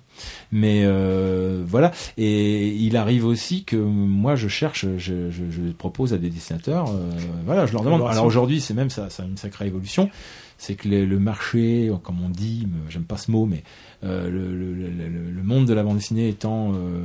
Mais 0.53 0.83
euh, 0.85 1.65
voilà, 1.67 1.91
et 2.17 2.69
il 2.69 2.97
arrive 2.97 3.27
aussi 3.27 3.65
que 3.65 3.75
moi 3.77 4.37
je 4.37 4.47
cherche, 4.49 4.87
je, 4.97 5.31
je, 5.31 5.51
je 5.51 5.73
propose 5.77 6.13
à 6.15 6.19
des 6.19 6.31
dessinateurs. 6.31 6.89
euh, 6.91 7.11
voilà, 7.45 7.67
je 7.67 7.73
leur 7.73 7.83
demande. 7.83 8.01
Alors 8.13 8.25
aujourd'hui, 8.27 8.61
c'est 8.61 8.75
même 8.75 8.91
ça, 8.91 9.11
ça 9.11 9.25
a 9.25 9.27
une 9.27 9.37
sacrée 9.37 9.67
évolution. 9.67 10.09
C'est 10.57 10.77
que 10.77 10.89
le, 10.89 11.05
le 11.05 11.19
marché, 11.19 11.91
comme 12.05 12.23
on 12.25 12.29
dit, 12.29 12.69
me- 12.71 12.89
j'aime 12.89 13.03
pas 13.03 13.17
ce 13.17 13.29
mot, 13.33 13.45
mais 13.45 13.65
euh, 14.05 14.31
le, 14.31 14.57
le, 14.57 14.73
le, 14.73 14.89
le- 14.89 15.31
le 15.33 15.43
monde 15.43 15.67
de 15.67 15.75
la 15.75 15.83
bande 15.83 15.97
dessinée 15.97 16.29
étant 16.29 16.73
euh, 16.75 17.01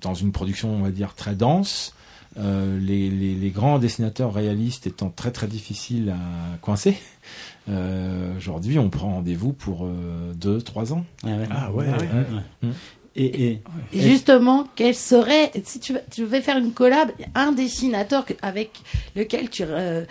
dans 0.00 0.14
une 0.14 0.32
production, 0.32 0.74
on 0.74 0.82
va 0.82 0.90
dire, 0.90 1.14
très 1.14 1.34
dense, 1.34 1.94
euh, 2.38 2.78
les, 2.78 3.10
les, 3.10 3.34
les 3.34 3.50
grands 3.50 3.78
dessinateurs 3.78 4.32
réalistes 4.32 4.86
étant 4.86 5.10
très 5.10 5.32
très 5.32 5.46
difficiles 5.48 6.10
à 6.10 6.56
coincer. 6.58 6.96
Euh, 7.68 8.36
Aujourd'hui, 8.36 8.78
on 8.78 8.88
prend 8.88 9.14
rendez-vous 9.14 9.52
pour 9.52 9.88
2-3 10.40 10.92
ans. 10.92 11.04
Ah 11.50 11.72
ouais. 11.72 11.86
Et, 13.16 13.24
et, 13.48 13.62
Et 13.92 14.00
justement, 14.00 14.68
quel 14.76 14.94
serait, 14.94 15.50
si 15.64 15.80
tu, 15.80 15.94
tu 16.10 16.20
devais 16.22 16.40
faire 16.40 16.56
une 16.56 16.72
collab, 16.72 17.10
un 17.34 17.52
dessinateur 17.52 18.24
avec 18.40 18.70
lequel 19.16 19.50
tu, 19.50 19.64
euh, 19.66 20.04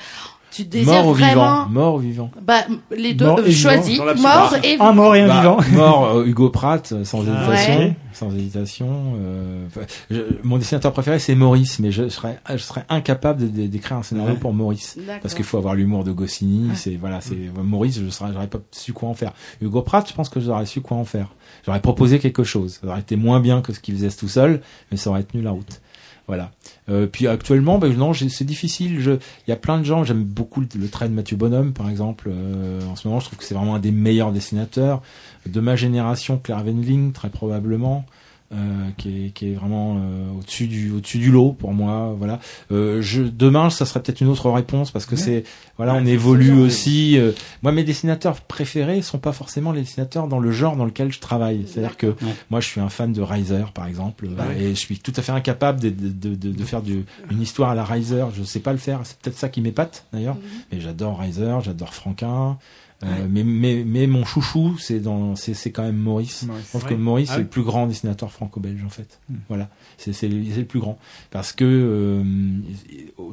Tu 0.52 0.64
désires 0.66 0.92
Mort 0.94 1.08
ou 1.08 1.14
vraiment. 1.14 1.66
vivant 1.66 1.70
Mort 1.70 1.96
ou 1.96 1.98
vivant 2.00 2.32
Bah, 2.42 2.62
les 2.96 3.14
deux, 3.14 3.26
Mort 3.26 3.40
euh, 3.40 3.46
et 3.46 3.52
choisis. 3.52 4.00
Mort 4.00 4.56
et 4.64 4.78
Un 4.80 4.94
mort 4.94 5.16
et 5.16 5.22
un 5.22 5.28
Bah, 5.28 5.40
vivant. 5.42 5.58
Mort, 5.74 6.16
euh, 6.16 6.26
Hugo 6.26 6.50
Pratt, 6.50 6.92
euh, 6.92 7.04
sans 7.06 7.22
hésitation. 7.22 7.78
ouais. 7.78 7.96
Sans 8.14 8.36
hésitation. 8.36 8.88
euh, 9.18 9.66
je- 10.10 10.22
mon 10.44 10.58
dessinateur 10.58 10.92
préféré, 10.92 11.20
c'est 11.20 11.36
Maurice, 11.36 11.80
mais 11.80 11.92
je 11.92 12.10
serais, 12.10 12.40
je 12.50 12.58
serais 12.58 12.84
incapable 12.90 13.42
de- 13.52 13.62
de- 13.62 13.68
d'écrire 13.68 13.98
un 13.98 14.04
scénario 14.04 14.32
Ouais. 14.34 14.38
pour 14.40 14.54
Maurice. 14.54 14.98
D'accord. 14.98 15.22
Parce 15.22 15.36
qu'il 15.36 15.46
faut 15.46 15.58
avoir 15.58 15.76
l'humour 15.76 16.04
de 16.04 16.12
Goscinny. 16.12 16.72
C'est 16.76 16.96
voilà, 16.96 17.22
c'est 17.22 17.38
Maurice. 17.64 18.00
Je 18.04 18.10
serais, 18.10 18.32
j'aurais 18.34 18.48
pas 18.48 18.60
su 18.72 18.92
quoi 18.94 19.10
en 19.10 19.14
faire. 19.14 19.34
Hugo 19.62 19.82
Pratt, 19.84 20.08
je 20.10 20.14
pense 20.16 20.30
que 20.30 20.40
j'aurais 20.40 20.66
su 20.66 20.82
quoi 20.82 20.98
en 20.98 21.06
faire. 21.06 21.28
J'aurais 21.66 21.82
proposé 21.82 22.18
quelque 22.20 22.44
chose. 22.44 22.80
Ça 22.82 22.88
aurait 22.88 23.00
été 23.02 23.16
moins 23.16 23.40
bien 23.40 23.62
que 23.62 23.72
ce 23.74 23.80
qu'il 23.80 23.94
faisait 23.96 24.10
tout 24.10 24.28
seul, 24.30 24.62
mais 24.92 24.98
ça 24.98 25.12
aurait 25.12 25.24
tenu 25.24 25.44
la 25.44 25.52
route. 25.52 25.82
Voilà. 26.28 26.52
Euh, 26.90 27.08
puis 27.08 27.28
actuellement, 27.28 27.78
ben 27.78 27.96
non, 27.96 28.14
c'est 28.14 28.44
difficile. 28.44 29.00
Il 29.00 29.50
y 29.50 29.54
a 29.54 29.56
plein 29.56 29.80
de 29.80 29.84
gens. 29.84 30.04
J'aime 30.04 30.24
beaucoup 30.24 30.62
le, 30.62 30.68
le 30.76 30.88
trait 30.90 31.08
de 31.10 31.14
Mathieu 31.14 31.38
Bonhomme, 31.38 31.74
par 31.74 31.90
exemple. 31.90 32.30
Euh, 32.32 32.82
en 32.88 32.96
ce 32.96 33.08
moment, 33.08 33.20
je 33.20 33.26
trouve 33.26 33.38
que 33.40 33.46
c'est 33.46 33.56
vraiment 33.56 33.76
un 33.76 33.80
des 33.80 33.92
meilleurs 33.92 34.32
dessinateurs 34.32 35.02
de 35.46 35.60
ma 35.60 35.76
génération. 35.76 36.38
Claire 36.38 36.64
Wendling, 36.64 37.12
très 37.12 37.30
probablement. 37.30 38.06
Euh, 38.52 38.90
qui, 38.98 39.26
est, 39.26 39.30
qui 39.30 39.52
est 39.52 39.54
vraiment 39.54 39.98
euh, 40.00 40.32
au-dessus 40.40 40.68
du 40.68 40.92
au-dessus 40.92 41.20
du 41.20 41.32
lot 41.32 41.54
pour 41.54 41.72
moi 41.74 42.16
voilà. 42.18 42.40
Euh, 42.72 43.00
je 43.02 43.22
demain 43.22 43.70
ça 43.70 43.86
serait 43.86 44.02
peut-être 44.02 44.22
une 44.22 44.28
autre 44.28 44.50
réponse 44.50 44.90
parce 44.92 45.06
que 45.06 45.16
Ouais. 45.16 45.22
c'est 45.22 45.44
voilà 45.78 45.94
Ouais, 45.94 46.00
on 46.02 46.06
évolue 46.06 46.54
aussi 46.60 47.18
euh, 47.18 47.32
moi 47.62 47.72
mes 47.72 47.84
dessinateurs 47.84 48.42
préférés 48.42 49.02
sont 49.02 49.20
pas 49.20 49.34
forcément 49.34 49.72
les 49.72 49.82
dessinateurs 49.82 50.28
dans 50.28 50.40
le 50.40 50.52
genre 50.52 50.76
dans 50.76 50.86
lequel 50.86 51.12
je 51.12 51.20
travaille. 51.20 51.66
C'est 51.68 51.80
à 51.80 51.84
dire 51.84 51.98
que 51.98 52.16
moi 52.50 52.60
je 52.60 52.68
suis 52.68 52.82
un 52.82 52.90
fan 52.90 53.14
de 53.14 53.22
Riser 53.22 53.64
par 53.74 53.88
exemple 53.88 54.26
euh, 54.26 54.36
Bah 54.36 54.46
et 54.58 54.70
je 54.70 54.80
suis 54.80 54.98
tout 55.00 55.14
à 55.16 55.22
fait 55.22 55.32
incapable 55.32 55.80
de, 55.80 55.90
de, 55.90 56.10
de, 56.10 56.36
de- 56.36 56.52
de 56.52 56.64
faire 56.64 56.82
du, 56.82 57.06
une 57.32 57.42
histoire 57.42 57.70
à 57.70 57.76
la 57.76 57.84
Riser. 57.86 58.24
Je 58.36 58.44
sais 58.44 58.60
pas 58.60 58.72
le 58.72 58.78
faire. 58.80 59.02
C'est 59.04 59.18
peut-être 59.20 59.38
ça 59.38 59.50
qui 59.50 59.62
m'épate 59.62 60.06
d'ailleurs. 60.12 60.38
Mais 60.72 60.80
j'adore 60.82 61.20
Riser 61.20 61.56
j'adore 61.64 61.94
Franquin 61.94 62.58
euh, 63.04 63.28
mais, 63.30 63.44
mais, 63.44 63.84
mais 63.86 64.08
mon 64.08 64.26
chouchou, 64.26 64.78
c'est 64.78 65.00
dans, 65.00 65.36
c'est, 65.36 65.54
c'est 65.54 65.72
quand 65.72 65.84
même 65.84 65.96
Maurice. 65.98 66.44
Maurice. 66.44 66.70
Je 66.74 66.78
Ouais. 66.80 66.84
que 66.90 66.94
Maurice, 66.96 67.30
Ah 67.30 67.34
c'est 67.34 67.38
oui. 67.40 67.44
le 67.46 67.50
plus 67.50 67.64
grand 67.64 67.88
dessinateur 67.88 68.32
franco-belge, 68.32 68.84
en 68.84 68.90
fait. 68.90 69.20
Hmm. 69.30 69.36
Voilà. 69.48 69.70
C'est, 69.98 70.12
c'est, 70.14 70.28
le- 70.28 70.44
c'est 70.52 70.60
le 70.60 70.66
plus 70.66 70.80
grand. 70.82 71.00
Parce 71.32 71.54
que, 71.54 71.64
euh, 71.66 72.24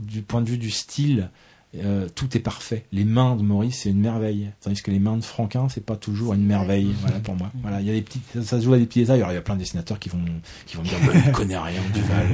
du 0.02 0.22
point 0.22 0.40
de 0.42 0.48
vue 0.50 0.58
du 0.58 0.70
style, 0.70 1.30
euh, 1.85 2.09
tout 2.14 2.37
est 2.37 2.41
parfait. 2.41 2.85
Les 2.93 3.05
mains 3.05 3.37
de 3.37 3.43
Maurice, 3.43 3.81
c'est 3.83 3.91
une 3.91 4.01
merveille. 4.01 4.51
Tandis 4.61 4.83
que 4.83 4.91
les 4.91 4.99
mains 4.99 5.16
de 5.16 5.24
Franquin, 5.24 5.68
c'est 5.68 5.85
pas 5.85 5.97
toujours 5.97 6.35
une 6.35 6.45
merveille. 6.45 6.89
Voilà, 7.01 7.18
pour 7.20 7.35
moi. 7.35 7.51
Voilà. 7.62 7.81
Il 7.81 7.87
y 7.87 7.91
a 7.91 7.95
des 7.95 8.03
petits, 8.03 8.20
ça, 8.43 8.59
se 8.59 8.64
joue 8.64 8.74
à 8.74 8.79
des 8.79 8.87
petits 8.87 9.01
détails. 9.01 9.18
Alors, 9.18 9.33
il 9.33 9.35
y 9.35 9.39
a 9.39 9.43
plein 9.43 9.55
de 9.55 9.61
dessinateurs 9.61 9.99
qui 9.99 10.09
vont, 10.09 10.18
qui 10.66 10.77
vont 10.77 10.83
me 10.83 10.89
dire, 10.89 10.99
bah, 11.07 11.12
il 11.27 11.33
connaît 11.33 11.59
rien, 11.59 11.81
Duval. 11.95 12.27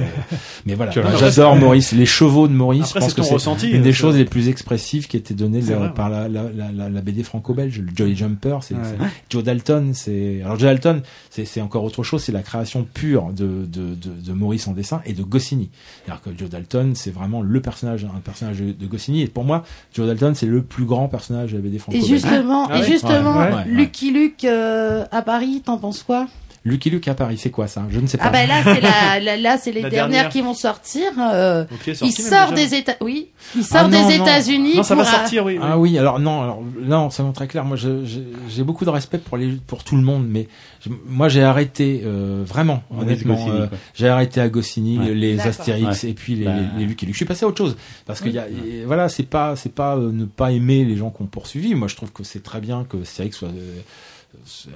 Mais 0.65 0.75
voilà. 0.75 0.91
J'adore 0.91 1.55
Maurice. 1.55 1.91
Les 1.93 2.05
chevaux 2.05 2.47
de 2.47 2.53
Maurice, 2.53 2.83
Après, 2.85 2.99
je 2.99 3.05
pense 3.05 3.09
c'est 3.09 3.15
que 3.15 3.59
c'est 3.59 3.71
une 3.71 3.81
des 3.81 3.89
euh, 3.89 3.93
choses 3.93 4.15
les 4.15 4.25
plus 4.25 4.49
expressives 4.49 5.07
qui 5.07 5.21
C'est 5.25 5.41
euh, 5.41 5.77
vrai, 5.77 5.93
par 5.93 6.09
la, 6.09 6.27
la, 6.27 6.43
la, 6.51 6.89
la, 6.89 7.01
BD 7.01 7.23
franco-belge. 7.23 7.79
Le. 7.79 7.87
Jolly 7.95 8.15
Jumper, 8.15 8.57
c'est, 8.61 8.73
Ouais. 8.75 8.81
c'est- 8.83 9.05
Joe 9.29 9.43
Dalton, 9.43 9.93
c'est, 9.93 10.41
alors 10.41 10.57
Joe 10.59 10.63
Dalton, 10.69 11.01
c'est, 11.29 11.45
c'est 11.45 11.61
encore 11.61 11.83
autre 11.83 12.03
chose, 12.03 12.23
c'est 12.23 12.31
la 12.31 12.41
création 12.41 12.83
pure 12.91 13.31
de, 13.33 13.65
de, 13.65 13.95
de, 13.95 14.09
de 14.19 14.33
Maurice 14.33 14.67
en 14.67 14.71
dessin 14.73 15.01
et 15.05 15.13
de 15.13 15.23
Goscinny. 15.23 15.69
C'est-à-dire 16.05 16.21
que 16.23 16.29
Joe 16.37 16.49
Dalton, 16.49 16.93
c'est 16.95 17.11
vraiment 17.11 17.41
le 17.41 17.61
personnage, 17.61 18.05
un 18.05 18.19
personnage 18.19 18.59
de, 18.59 18.71
de 18.71 18.87
Goscinny. 18.87 19.21
Et 19.21 19.27
pour 19.33 19.43
moi, 19.43 19.63
Joe 19.93 20.07
Dalton, 20.07 20.33
c'est 20.35 20.45
le 20.45 20.61
plus 20.61 20.85
grand 20.85 21.07
personnage 21.07 21.51
de 21.51 21.57
la 21.57 21.63
BD 21.63 21.79
Et 21.91 22.01
justement, 22.01 22.67
Ah 22.69 22.77
et 22.77 22.81
ouais 22.81 22.87
justement, 22.87 23.37
Ouais, 23.37 23.47
ouais, 23.49 23.53
ouais. 23.55 23.63
Lucky 23.67 24.11
Luke 24.11 24.43
euh, 24.45 25.05
à 25.11 25.21
Paris, 25.21 25.61
t'en 25.65 25.77
penses 25.77 26.03
quoi? 26.03 26.27
Lucky 26.65 26.89
Luke 26.89 27.07
à 27.09 27.13
Paris, 27.13 27.37
c'est 27.37 27.49
quoi 27.49 27.67
ça? 27.67 27.83
Je 27.89 27.99
ne 27.99 28.07
sais 28.07 28.17
pas. 28.17 28.25
Ah 28.27 28.29
bah 28.29 28.45
là 28.45 28.61
c'est 28.63 28.79
la, 28.79 29.19
la- 29.19 29.37
là 29.37 29.57
c'est 29.57 29.71
les 29.73 29.81
La 29.81 29.89
dernières 29.89 30.09
dernière. 30.11 30.29
qui 30.31 30.41
vont 30.41 30.53
sortir. 30.53 31.03
euh, 31.19 31.65
il 31.87 31.95
sorti 31.95 32.21
même 32.21 32.31
sort 32.31 32.51
déjà. 32.53 32.67
des 32.69 32.75
États, 32.77 32.95
oui, 33.01 33.27
il 33.55 33.63
sort 33.65 33.81
Ah 33.83 33.87
non, 33.89 34.07
des. 34.07 34.15
États-Unis. 34.15 34.77
Non, 34.77 34.83
ça 34.83 34.95
va 34.95 35.01
euh, 35.01 35.05
sortir, 35.05 35.43
oui. 35.45 35.59
Ah 35.61 35.77
oui, 35.77 35.97
alors 35.97 36.19
non, 36.19 36.41
alors 36.41 36.61
non, 36.79 37.09
ça 37.09 37.23
très 37.33 37.47
clair. 37.47 37.65
Moi, 37.65 37.75
j'ai 37.77 38.63
beaucoup 38.63 38.85
de 38.85 38.89
respect 38.89 39.17
pour 39.17 39.35
les, 39.37 39.51
pour 39.67 39.83
tout 39.83 39.95
le 39.97 40.03
monde, 40.03 40.25
mais 40.27 40.47
je- 40.85 40.89
moi, 41.07 41.27
j'ai 41.27 41.43
arrêté 41.43 42.01
euh, 42.05 42.43
vraiment, 42.45 42.81
honnêtement, 42.97 43.45
euh, 43.49 43.67
j'ai 43.93 44.07
arrêté 44.07 44.39
à 44.39 44.47
Goscinny, 44.47 44.99
Ouais. 44.99 45.13
les. 45.13 45.39
Astérix 45.41 46.03
Ouais. 46.03 46.09
et 46.11 46.13
puis 46.13 46.35
les, 46.35 46.45
Bah. 46.45 46.53
les, 46.77 46.79
les 46.79 46.85
Lucky 46.85 47.05
Luke. 47.05 47.13
Je 47.15 47.17
suis 47.17 47.25
passé 47.25 47.43
à 47.43 47.49
autre 47.49 47.57
chose 47.57 47.75
parce 48.05 48.21
qu'il 48.21 48.31
y 48.31 48.39
a, 48.39 48.47
et 48.47 48.85
voilà, 48.85 49.09
c'est 49.09 49.23
pas, 49.23 49.57
c'est 49.57 49.73
pas 49.73 49.97
euh, 49.97 50.11
ne 50.13 50.23
pas 50.25 50.51
aimer 50.53 50.85
les 50.85 50.95
gens 50.95 51.09
qu'on 51.09 51.25
poursuivi. 51.25 51.75
Moi, 51.75 51.89
je 51.89 51.95
trouve 51.97 52.13
que 52.13 52.23
c'est 52.23 52.41
très 52.41 52.61
bien 52.61 52.85
que 52.87 53.01
Astérix 53.01 53.35
soit 53.37 53.49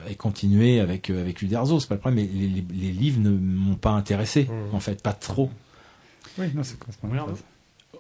ait 0.09 0.15
continué 0.15 0.79
avec 0.79 1.09
euh, 1.09 1.21
avec 1.21 1.41
Uderzo, 1.41 1.79
c'est 1.79 1.87
pas 1.87 1.95
le 1.95 1.99
problème. 2.01 2.25
Mais 2.25 2.39
les, 2.39 2.47
les- 2.47 2.65
les 2.87 2.91
livres 2.91 3.19
ne 3.21 3.29
m'ont 3.31 3.75
pas 3.75 3.91
intéressé, 3.91 4.47
en 4.73 4.79
fait, 4.79 5.01
pas 5.01 5.13
trop. 5.13 5.49
Oui, 6.37 6.45
non, 6.55 6.61
Regarde. 7.03 7.31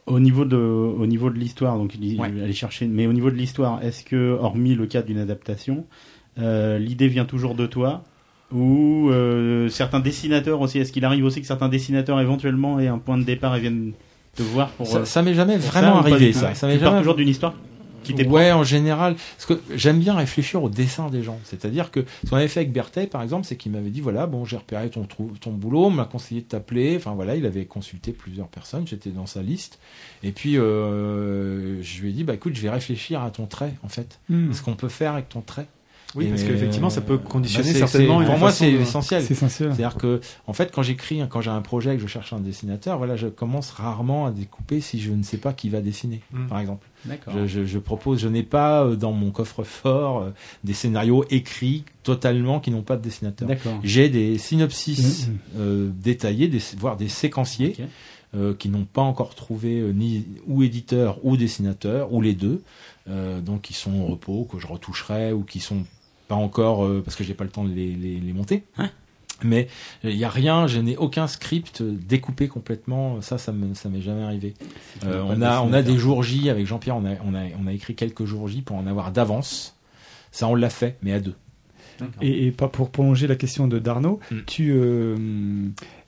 Au 0.05 0.19
niveau 0.19 0.45
de, 0.45 0.55
au 0.55 1.05
niveau 1.05 1.29
de 1.29 1.37
l'histoire, 1.37 1.77
donc 1.77 1.93
il 1.95 1.99
dit, 1.99 2.17
Ouais. 2.17 2.27
aller 2.27 2.53
chercher. 2.53 2.87
Mais 2.87 3.07
au 3.07 3.13
niveau 3.13 3.29
de 3.29 3.35
l'histoire, 3.35 3.83
est-ce 3.83 4.03
que, 4.05 4.37
hormis 4.39 4.73
le 4.75 4.85
cas 4.85 5.01
d'une 5.01 5.17
adaptation, 5.17 5.85
euh, 6.39 6.77
l'idée 6.77 7.07
vient 7.09 7.25
toujours 7.25 7.55
de 7.55 7.65
toi? 7.65 8.03
Ou 8.53 9.09
euh, 9.09 9.67
certains 9.67 9.99
dessinateurs 9.99 10.61
aussi 10.61 10.79
Est-ce 10.79 10.93
qu'il 10.93 11.03
arrive 11.03 11.25
aussi 11.25 11.41
que 11.41 11.47
certains 11.47 11.67
dessinateurs 11.67 12.21
éventuellement 12.21 12.79
aient 12.79 12.87
un 12.87 12.99
point 12.99 13.17
de 13.17 13.23
départ 13.23 13.55
et 13.57 13.59
viennent 13.59 13.91
te 14.35 14.43
voir 14.43 14.69
pour 14.69 14.87
Ça, 14.87 14.99
euh, 14.99 15.05
ça 15.05 15.21
m'est 15.21 15.33
jamais 15.33 15.57
vraiment 15.57 15.97
arrivé, 15.97 16.31
ça. 16.31 16.53
Ça 16.55 16.67
m'est 16.67 16.79
jamais 16.79 16.99
toujours 16.99 17.15
d'une 17.15 17.27
histoire? 17.27 17.55
Qui 18.07 18.15
t'est 18.15 18.27
Ouais, 18.27 18.51
en 18.51 18.63
général. 18.63 19.15
Parce 19.15 19.45
que 19.45 19.61
j'aime 19.75 19.99
bien 19.99 20.15
réfléchir 20.15 20.63
au 20.63 20.69
dessin 20.69 21.09
des 21.09 21.23
gens. 21.23 21.39
C'est-à-dire 21.43 21.91
que 21.91 22.05
ce 22.23 22.29
qu'on 22.29 22.37
avait 22.37 22.47
fait 22.47 22.61
avec 22.61 22.71
Berthet, 22.71 23.07
par 23.07 23.21
exemple, 23.21 23.45
c'est 23.45 23.55
qu'il 23.55 23.71
m'avait 23.71 23.89
dit 23.89 24.01
voilà, 24.01 24.27
bon, 24.27 24.45
j'ai 24.45 24.57
repéré 24.57 24.89
ton, 24.89 25.05
ton 25.05 25.51
boulot, 25.51 25.85
on 25.85 25.89
m'a 25.91 26.05
conseillé 26.05 26.41
de 26.41 26.47
t'appeler. 26.47 26.95
Enfin 26.97 27.13
voilà, 27.13 27.35
il 27.35 27.45
avait 27.45 27.65
consulté 27.65 28.11
plusieurs 28.11 28.47
personnes, 28.47 28.87
j'étais 28.87 29.09
dans 29.09 29.25
sa 29.25 29.41
liste. 29.41 29.79
Et 30.23 30.31
puis, 30.31 30.57
euh, 30.57 31.81
je 31.81 32.01
lui 32.01 32.09
ai 32.09 32.13
dit 32.13 32.23
bah 32.23 32.33
écoute, 32.33 32.55
je 32.55 32.61
vais 32.61 32.69
réfléchir 32.69 33.21
à 33.21 33.31
ton 33.31 33.45
trait, 33.45 33.73
en 33.83 33.89
fait. 33.89 34.19
Hmm. 34.29 34.51
Ce 34.51 34.61
qu'on 34.61 34.75
peut 34.75 34.89
faire 34.89 35.13
avec 35.13 35.29
ton 35.29 35.41
trait. 35.41 35.67
Oui, 36.15 36.25
Et, 36.25 36.29
parce 36.29 36.43
qu'effectivement, 36.43 36.89
ça 36.89 37.01
peut 37.01 37.13
euh, 37.15 37.17
conditionner 37.17 37.71
c'est- 37.73 37.79
certainement 37.79 38.23
Pour 38.23 38.37
moi, 38.37 38.51
c'est 38.51 38.71
de- 38.71 38.77
essentiel. 38.79 39.21
C'est 39.21 39.33
essentiel. 39.33 39.69
C'est-à-dire 39.75 39.97
que, 39.97 40.21
en 40.47 40.53
fait, 40.53 40.71
quand 40.73 40.81
j'écris, 40.81 41.21
quand 41.29 41.41
j'ai 41.41 41.49
un 41.51 41.61
projet 41.61 41.93
et 41.93 41.97
que 41.97 42.01
je 42.01 42.07
cherche 42.07 42.31
un 42.33 42.39
dessinateur, 42.39 42.97
voilà, 42.97 43.17
je 43.17 43.27
commence 43.27 43.71
rarement 43.71 44.25
à 44.25 44.31
découper 44.31 44.79
si 44.79 44.99
je 45.01 45.11
ne 45.11 45.21
sais 45.23 45.37
pas 45.37 45.51
qui 45.53 45.67
va 45.69 45.81
dessiner, 45.81 46.21
Mm. 46.31 46.47
par 46.47 46.59
exemple. 46.59 46.87
D'accord. 47.05 47.33
Je, 47.37 47.45
je- 47.45 47.65
je 47.65 47.77
propose, 47.77 48.19
je 48.21 48.27
n'ai 48.29 48.43
pas 48.43 48.83
euh, 48.85 48.95
dans 48.95 49.11
mon 49.11 49.31
coffre-fort 49.31 50.21
euh, 50.21 50.29
des 50.63 50.73
scénarios 50.73 51.25
écrits 51.29 51.83
totalement 52.03 52.59
qui 52.61 52.71
n'ont 52.71 52.81
pas 52.83 52.95
de 52.95 53.01
dessinateur. 53.01 53.47
D'accord. 53.47 53.79
J'ai 53.83 54.07
des 54.09 54.37
synopsis 54.37 55.29
euh, 55.57 55.89
détaillés, 55.93 56.47
des, 56.47 56.61
voire 56.77 56.95
des 56.97 57.09
séquenciers 57.09 57.75
euh, 58.35 58.53
qui 58.53 58.69
n'ont 58.69 58.85
pas 58.85 59.01
encore 59.01 59.35
trouvé 59.35 59.79
euh, 59.79 59.91
ni 59.91 60.25
ou 60.47 60.63
éditeur 60.63 61.19
ou 61.23 61.37
dessinateur 61.37 62.13
ou 62.13 62.21
les 62.21 62.33
deux, 62.33 62.61
euh, 63.09 63.39
donc 63.41 63.61
qui 63.63 63.73
sont 63.73 63.93
au 64.01 64.05
repos 64.05 64.47
que 64.49 64.57
je 64.59 64.67
retoucherai 64.67 65.31
ou 65.33 65.43
qui 65.43 65.59
sont 65.59 65.83
pas 66.27 66.35
encore 66.35 66.85
euh, 66.85 67.01
parce 67.03 67.15
que 67.15 67.23
j'ai 67.23 67.33
pas 67.33 67.43
le 67.43 67.49
temps 67.49 67.63
de 67.63 67.73
les, 67.73 67.93
les- 67.93 68.19
les 68.19 68.33
monter. 68.33 68.63
Hein 68.77 68.89
mais 69.43 69.67
il 70.03 70.17
n'y 70.17 70.23
a 70.23 70.29
rien, 70.29 70.65
je 70.65 70.79
n'ai 70.79 70.97
aucun 70.97 71.27
script 71.27 71.83
découpé 71.83 72.47
complètement. 72.47 73.21
Ça, 73.21 73.37
ça 73.37 73.51
me, 73.51 73.75
ça 73.75 73.87
m'est 73.87 74.01
jamais 74.01 74.23
arrivé. 74.23 74.55
Euh, 75.05 75.21
on 75.27 75.41
a, 75.43 75.61
on 75.61 75.73
a 75.73 75.83
des 75.83 75.95
jours 75.95 76.23
J 76.23 76.49
avec 76.49 76.65
Jean-Pierre. 76.65 76.95
On 76.95 77.05
a, 77.05 77.11
on 77.23 77.35
a, 77.35 77.43
on 77.63 77.67
a 77.67 77.71
écrit 77.73 77.93
quelques 77.93 78.25
jours 78.25 78.47
J 78.47 78.63
pour 78.63 78.75
en 78.77 78.87
avoir 78.87 79.11
d'avance. 79.11 79.75
Ça, 80.31 80.47
on 80.47 80.55
l'a 80.55 80.71
fait, 80.71 80.97
mais 81.03 81.13
à 81.13 81.19
deux. 81.19 81.35
Et, 82.21 82.47
et 82.47 82.51
pas 82.51 82.67
pour 82.67 82.89
prolonger 82.89 83.27
la 83.27 83.35
question 83.35 83.67
de 83.67 83.77
Darnaud, 83.77 84.19
Mm. 84.31 84.35
tu, 84.47 84.71
euh, 84.75 85.15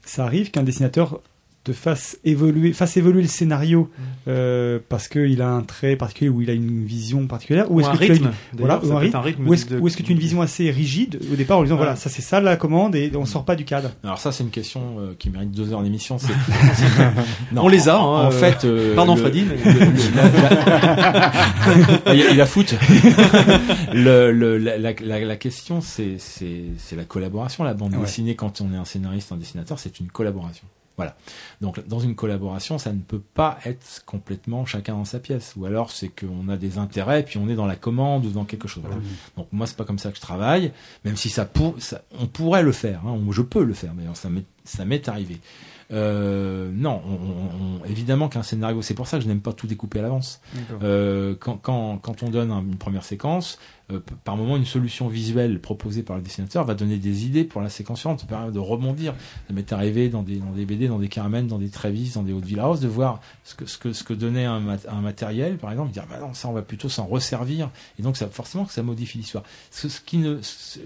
ça 0.03 0.23
arrive 0.25 0.49
qu'un 0.49 0.63
dessinateur 0.63 1.21
te 1.65 1.73
fasse 1.73 2.17
évoluer, 2.23 2.71
fasse 2.73 2.95
évoluer 2.97 3.21
le 3.21 3.27
scénario 3.27 3.89
Mm. 3.97 4.01
euh, 4.29 4.79
parce 4.87 5.07
qu'il 5.09 5.41
a 5.41 5.49
un 5.49 5.61
trait 5.61 5.97
particulier 5.97 6.29
ou 6.29 6.41
il 6.41 6.49
a 6.49 6.53
une 6.53 6.85
vision 6.85 7.27
particulière 7.27 7.69
ou 7.69 7.75
Ou 7.75 7.81
est-ce 7.81 7.89
que 7.91 7.97
tu 8.05 8.11
as 8.25 8.31
voilà, 8.57 8.79
ou 8.83 8.91
un 8.93 8.97
rythme, 8.99 9.15
un 9.17 9.21
rythme 9.21 9.47
ou 9.47 9.53
est-ce 9.53 9.65
de- 9.67 9.77
ou 9.79 9.87
est-ce 9.87 9.97
que 9.97 10.01
tu 10.03 10.11
as 10.11 10.15
une 10.15 10.21
vision 10.21 10.41
assez 10.41 10.71
rigide 10.71 11.19
au 11.31 11.35
départ 11.35 11.57
en 11.59 11.63
disant 11.63 11.75
Ouais. 11.75 11.79
voilà 11.81 11.95
ça 11.97 12.09
c'est 12.09 12.21
ça 12.21 12.39
la 12.39 12.55
commande 12.55 12.95
et 12.95 13.11
on 13.15 13.25
sort 13.25 13.43
pas 13.43 13.55
du 13.57 13.65
cadre 13.65 13.91
Alors 14.03 14.19
ça, 14.19 14.31
c'est 14.31 14.43
une 14.43 14.49
question 14.51 14.81
euh, 14.99 15.13
qui 15.19 15.29
mérite 15.29 15.51
deux 15.51 15.73
heures 15.73 15.83
d'émission. 15.83 16.17
c'est- 16.17 16.31
On 17.57 17.67
les 17.67 17.89
a, 17.89 17.99
En, 17.99 18.15
hein, 18.15 18.23
en 18.25 18.27
euh, 18.27 18.31
fait, 18.31 18.63
euh, 18.63 18.95
pardon, 18.95 19.15
le- 19.15 19.21
Freddy, 19.21 19.43
la- 20.15 22.13
il, 22.13 22.25
il 22.33 22.41
a 22.41 22.45
foot. 22.45 22.73
le, 23.93 24.31
le- 24.31 24.57
la, 24.57 24.77
la, 24.77 24.93
la- 24.93 25.19
la 25.25 25.35
question, 25.35 25.81
c'est 25.81 26.15
c'est 26.19 26.63
c'est 26.77 26.95
la 26.95 27.03
collaboration. 27.05 27.63
La 27.63 27.73
bande 27.73 27.93
Ouais. 27.95 28.01
dessinée, 28.01 28.35
quand 28.35 28.61
on 28.61 28.73
est 28.73 28.77
un 28.77 28.85
scénariste, 28.85 29.31
un 29.31 29.37
dessinateur, 29.37 29.79
c'est 29.79 29.99
une 29.99 30.07
collaboration. 30.07 30.63
Voilà. 30.99 31.15
Donc 31.61 31.85
dans 31.87 31.99
une 31.99 32.13
collaboration, 32.15 32.77
ça 32.77 32.91
ne 32.93 32.99
peut 32.99 33.21
pas 33.33 33.57
être 33.65 34.03
complètement 34.05 34.65
chacun 34.65 34.93
dans 34.95 35.05
sa 35.05 35.19
pièce. 35.19 35.53
Ou 35.57 35.65
alors 35.65 35.91
c'est 35.91 36.09
qu'on 36.09 36.49
a 36.49 36.57
des 36.57 36.77
intérêts, 36.77 37.23
puis 37.23 37.37
on 37.37 37.47
est 37.49 37.55
dans 37.55 37.65
la 37.67 37.75
commande 37.77 38.25
ou 38.25 38.29
dans 38.31 38.45
quelque 38.45 38.67
chose. 38.67 38.83
Voilà. 38.85 39.01
Donc 39.37 39.47
moi 39.51 39.65
c'est 39.67 39.77
pas 39.77 39.85
comme 39.85 39.99
ça 39.99 40.09
que 40.11 40.17
je 40.17 40.21
travaille, 40.21 40.71
même 41.05 41.15
si 41.15 41.29
ça 41.29 41.45
pour, 41.45 41.75
ça, 41.81 42.01
on 42.19 42.27
pourrait 42.27 42.63
le 42.63 42.71
faire. 42.71 43.01
Hein, 43.05 43.17
je 43.31 43.41
peux 43.41 43.63
le 43.63 43.73
faire, 43.73 43.93
mais 43.95 44.03
ça 44.13 44.29
m'est- 44.29 44.43
Ça 44.65 44.85
m'est 44.85 45.07
arrivé. 45.09 45.39
Euh, 45.91 46.69
non, 46.71 47.01
on- 47.07 47.11
on- 47.13 47.81
on- 47.81 47.85
évidemment 47.85 48.29
qu'un 48.29 48.43
scénario, 48.43 48.81
c'est 48.83 48.93
pour 48.93 49.07
ça 49.07 49.17
que 49.17 49.23
je 49.23 49.27
n'aime 49.27 49.39
pas 49.41 49.53
tout 49.53 49.65
découper 49.65 49.97
à 49.99 50.01
l'avance. 50.03 50.41
Euh, 50.83 51.35
quand, 51.39 51.57
quand, 51.57 51.97
quand 51.97 52.21
on 52.21 52.29
donne 52.29 52.51
un- 52.51 52.61
une 52.61 52.75
première 52.77 53.03
séquence, 53.03 53.57
euh, 53.91 53.99
par 54.23 54.37
moment, 54.37 54.55
une 54.57 54.65
solution 54.65 55.07
visuelle 55.07 55.59
proposée 55.59 56.03
par 56.03 56.15
le 56.17 56.21
dessinateur 56.21 56.63
va 56.65 56.73
donner 56.75 56.97
des 56.97 57.25
idées 57.25 57.43
pour 57.43 57.61
la 57.61 57.69
séquence 57.69 57.99
suivante, 57.99 58.25
permet 58.27 58.51
de 58.51 58.59
rebondir. 58.59 59.15
Ça 59.47 59.53
m'est 59.53 59.71
arrivé 59.73 60.09
dans 60.09 60.23
des, 60.23 60.37
dans 60.37 60.51
des 60.51 60.65
BD, 60.65 60.87
dans 60.87 60.99
des 60.99 61.07
Carmen, 61.09 61.47
dans 61.47 61.57
des 61.57 61.69
Travis, 61.69 62.11
dans 62.15 62.23
des 62.23 62.33
Haute-Villars, 62.33 62.77
de 62.79 62.87
voir 62.87 63.19
ce 63.43 63.55
que, 63.55 63.65
ce 63.65 63.77
que, 63.77 63.93
ce 63.93 64.03
que 64.03 64.13
donnait 64.13 64.45
un, 64.45 64.59
mat- 64.59 64.85
un 64.89 65.01
matériel, 65.01 65.57
par 65.57 65.71
exemple, 65.71 65.91
dire, 65.91 66.05
bah 66.09 66.19
non, 66.19 66.33
ça, 66.33 66.47
on 66.49 66.53
va 66.53 66.61
plutôt 66.61 66.89
s'en 66.89 67.05
resservir. 67.05 67.69
Et 67.97 68.03
donc, 68.03 68.17
ça, 68.17 68.27
forcément 68.27 68.65
que 68.65 68.73
ça 68.73 68.83
modifie 68.83 69.17
l'histoire. 69.17 69.43
Ce, 69.71 69.89
ce, 69.89 70.01
qui 70.01 70.17
ne, 70.17 70.39
ce, 70.41 70.79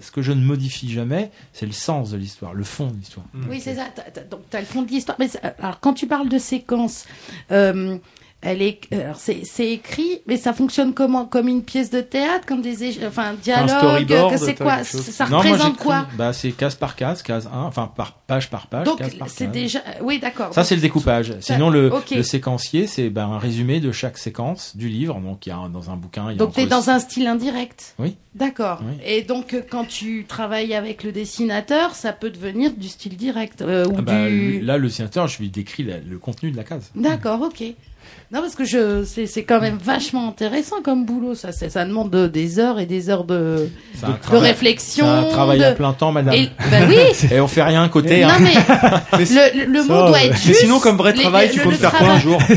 ce 0.00 0.10
que 0.10 0.22
je 0.22 0.32
ne 0.32 0.44
modifie 0.44 0.90
jamais, 0.90 1.30
c'est 1.52 1.66
le 1.66 1.72
sens 1.72 2.10
de 2.10 2.16
l'histoire, 2.16 2.54
le 2.54 2.64
fond 2.64 2.88
de 2.88 2.96
l'histoire. 2.96 3.26
Oui, 3.48 3.60
c'est 3.60 3.74
ça. 3.74 3.86
Donc, 4.30 4.40
tu 4.50 4.56
as 4.56 4.60
le 4.60 4.66
fond 4.66 4.82
de 4.82 4.88
l'histoire. 4.88 5.16
Mais 5.18 5.28
c'est- 5.28 5.40
alors, 5.58 5.80
quand 5.80 5.94
tu 5.94 6.06
parles 6.06 6.28
de 6.28 6.38
séquence, 6.38 7.06
euh, 7.50 7.98
elle 8.42 8.60
est, 8.60 8.80
alors, 8.92 9.16
c'est, 9.16 9.42
c'est 9.44 9.70
écrit, 9.70 10.20
mais 10.26 10.36
ça 10.36 10.52
fonctionne 10.52 10.92
comment? 10.94 11.24
Comme 11.26 11.46
une 11.48 11.62
pièce 11.62 11.90
de 11.90 12.00
théâtre, 12.00 12.44
comme 12.46 12.60
des, 12.60 12.74
enfin, 13.06 13.30
un 13.30 13.34
dialogue. 13.34 14.06
que 14.30 14.36
c'est 14.36 14.54
quoi? 14.56 14.82
Ça 14.84 15.24
Non, 15.24 15.30
moi, 15.30 15.38
représente 15.42 15.66
j'écris- 15.74 15.76
quoi 15.84 16.06
Bah, 16.18 16.32
c'est 16.32 16.50
case 16.52 16.74
par 16.74 16.96
case, 16.96 17.22
case 17.22 17.48
1, 17.52 17.60
enfin 17.62 17.90
par 17.94 18.12
page 18.14 18.50
par 18.50 18.66
page, 18.66 18.86
Donc, 18.86 18.98
case 18.98 19.14
par 19.14 19.28
c'est 19.30 19.46
déjà. 19.46 19.78
Oui, 20.02 20.18
d'accord. 20.18 20.52
Ça, 20.52 20.64
c'est 20.64 20.74
le 20.74 20.80
découpage. 20.80 21.34
Sinon, 21.40 21.70
le, 21.70 21.92
ok. 21.92 22.10
le 22.10 22.22
séquencier, 22.22 22.86
c'est 22.86 23.10
ben, 23.10 23.26
un 23.28 23.38
résumé 23.38 23.80
de 23.80 23.92
chaque 23.92 24.18
séquence 24.18 24.76
du 24.76 24.88
livre. 24.88 25.20
Donc, 25.20 25.46
il 25.46 25.50
y 25.50 25.52
a 25.52 25.56
un- 25.56 25.68
dans 25.70 25.90
un 25.90 25.96
bouquin. 25.96 26.24
Il 26.30 26.32
y 26.32 26.34
a 26.34 26.38
Donc, 26.38 26.54
tu 26.54 26.60
es 26.60 26.64
entre- 26.64 26.70
dans 26.70 26.90
un 26.90 26.98
style 26.98 27.26
indirect? 27.26 27.94
Oui. 27.98 28.16
D'accord. 28.34 28.80
Oui. 28.82 28.94
Et 29.06 29.22
donc, 29.22 29.52
euh, 29.54 29.60
quand 29.70 29.84
tu 29.86 30.24
travailles 30.26 30.74
avec 30.74 31.04
le 31.04 31.12
dessinateur, 31.12 31.94
ça 31.94 32.12
peut 32.12 32.30
devenir 32.30 32.72
du 32.72 32.88
style 32.88 33.16
direct. 33.16 33.62
euh, 33.62 33.86
ou 33.86 33.94
Ah 33.98 34.02
bah, 34.02 34.28
du... 34.28 34.60
Là, 34.60 34.78
le 34.78 34.88
dessinateur, 34.88 35.28
je 35.28 35.38
lui 35.38 35.48
décris 35.50 35.82
la- 35.84 35.98
le 35.98 36.18
contenu 36.18 36.50
de 36.50 36.56
la 36.56 36.64
case. 36.64 36.90
D'accord, 36.94 37.40
ok. 37.42 37.62
Non, 38.32 38.40
parce 38.40 38.54
que 38.54 38.64
je, 38.64 39.04
c'est, 39.04 39.26
c'est 39.26 39.42
quand 39.44 39.60
même 39.60 39.76
vachement 39.76 40.26
intéressant 40.28 40.76
comme 40.82 41.04
boulot. 41.04 41.34
Ça, 41.34 41.52
c'est- 41.52 41.68
ça 41.68 41.84
demande 41.84 42.08
de- 42.10 42.26
des 42.28 42.58
heures 42.58 42.80
et 42.80 42.86
des 42.86 43.10
heures 43.10 43.24
de, 43.24 43.68
de, 44.02 44.12
travail- 44.22 44.48
réflexion. 44.48 45.04
C'est 45.06 45.26
un 45.28 45.30
travail 45.30 45.62
à 45.62 45.72
plein 45.72 45.92
temps, 45.92 46.12
madame. 46.12 46.32
Et- 46.34 46.48
bah 46.70 46.78
oui. 46.88 46.96
Et 47.30 47.40
on 47.40 47.46
fait 47.48 47.62
rien 47.62 47.82
à 47.84 47.88
côté. 47.90 48.22
Non, 48.22 48.28
hein. 48.30 48.36
mais 48.40 49.18
le, 49.18 49.66
le- 49.66 49.82
Ça, 49.82 49.92
mot 49.92 50.06
doit 50.08 50.22
être 50.24 50.30
Mais 50.32 50.36
juste. 50.38 50.60
sinon, 50.60 50.80
comme 50.80 50.96
vrai 50.96 51.12
travail, 51.12 51.50
tu 51.50 51.58
le- 51.58 51.64
comptes 51.64 51.72
le 51.74 51.78
faire 51.78 51.90
quoi 51.90 51.98
un 52.08 52.18
travail- 52.18 52.22
jour 52.22 52.38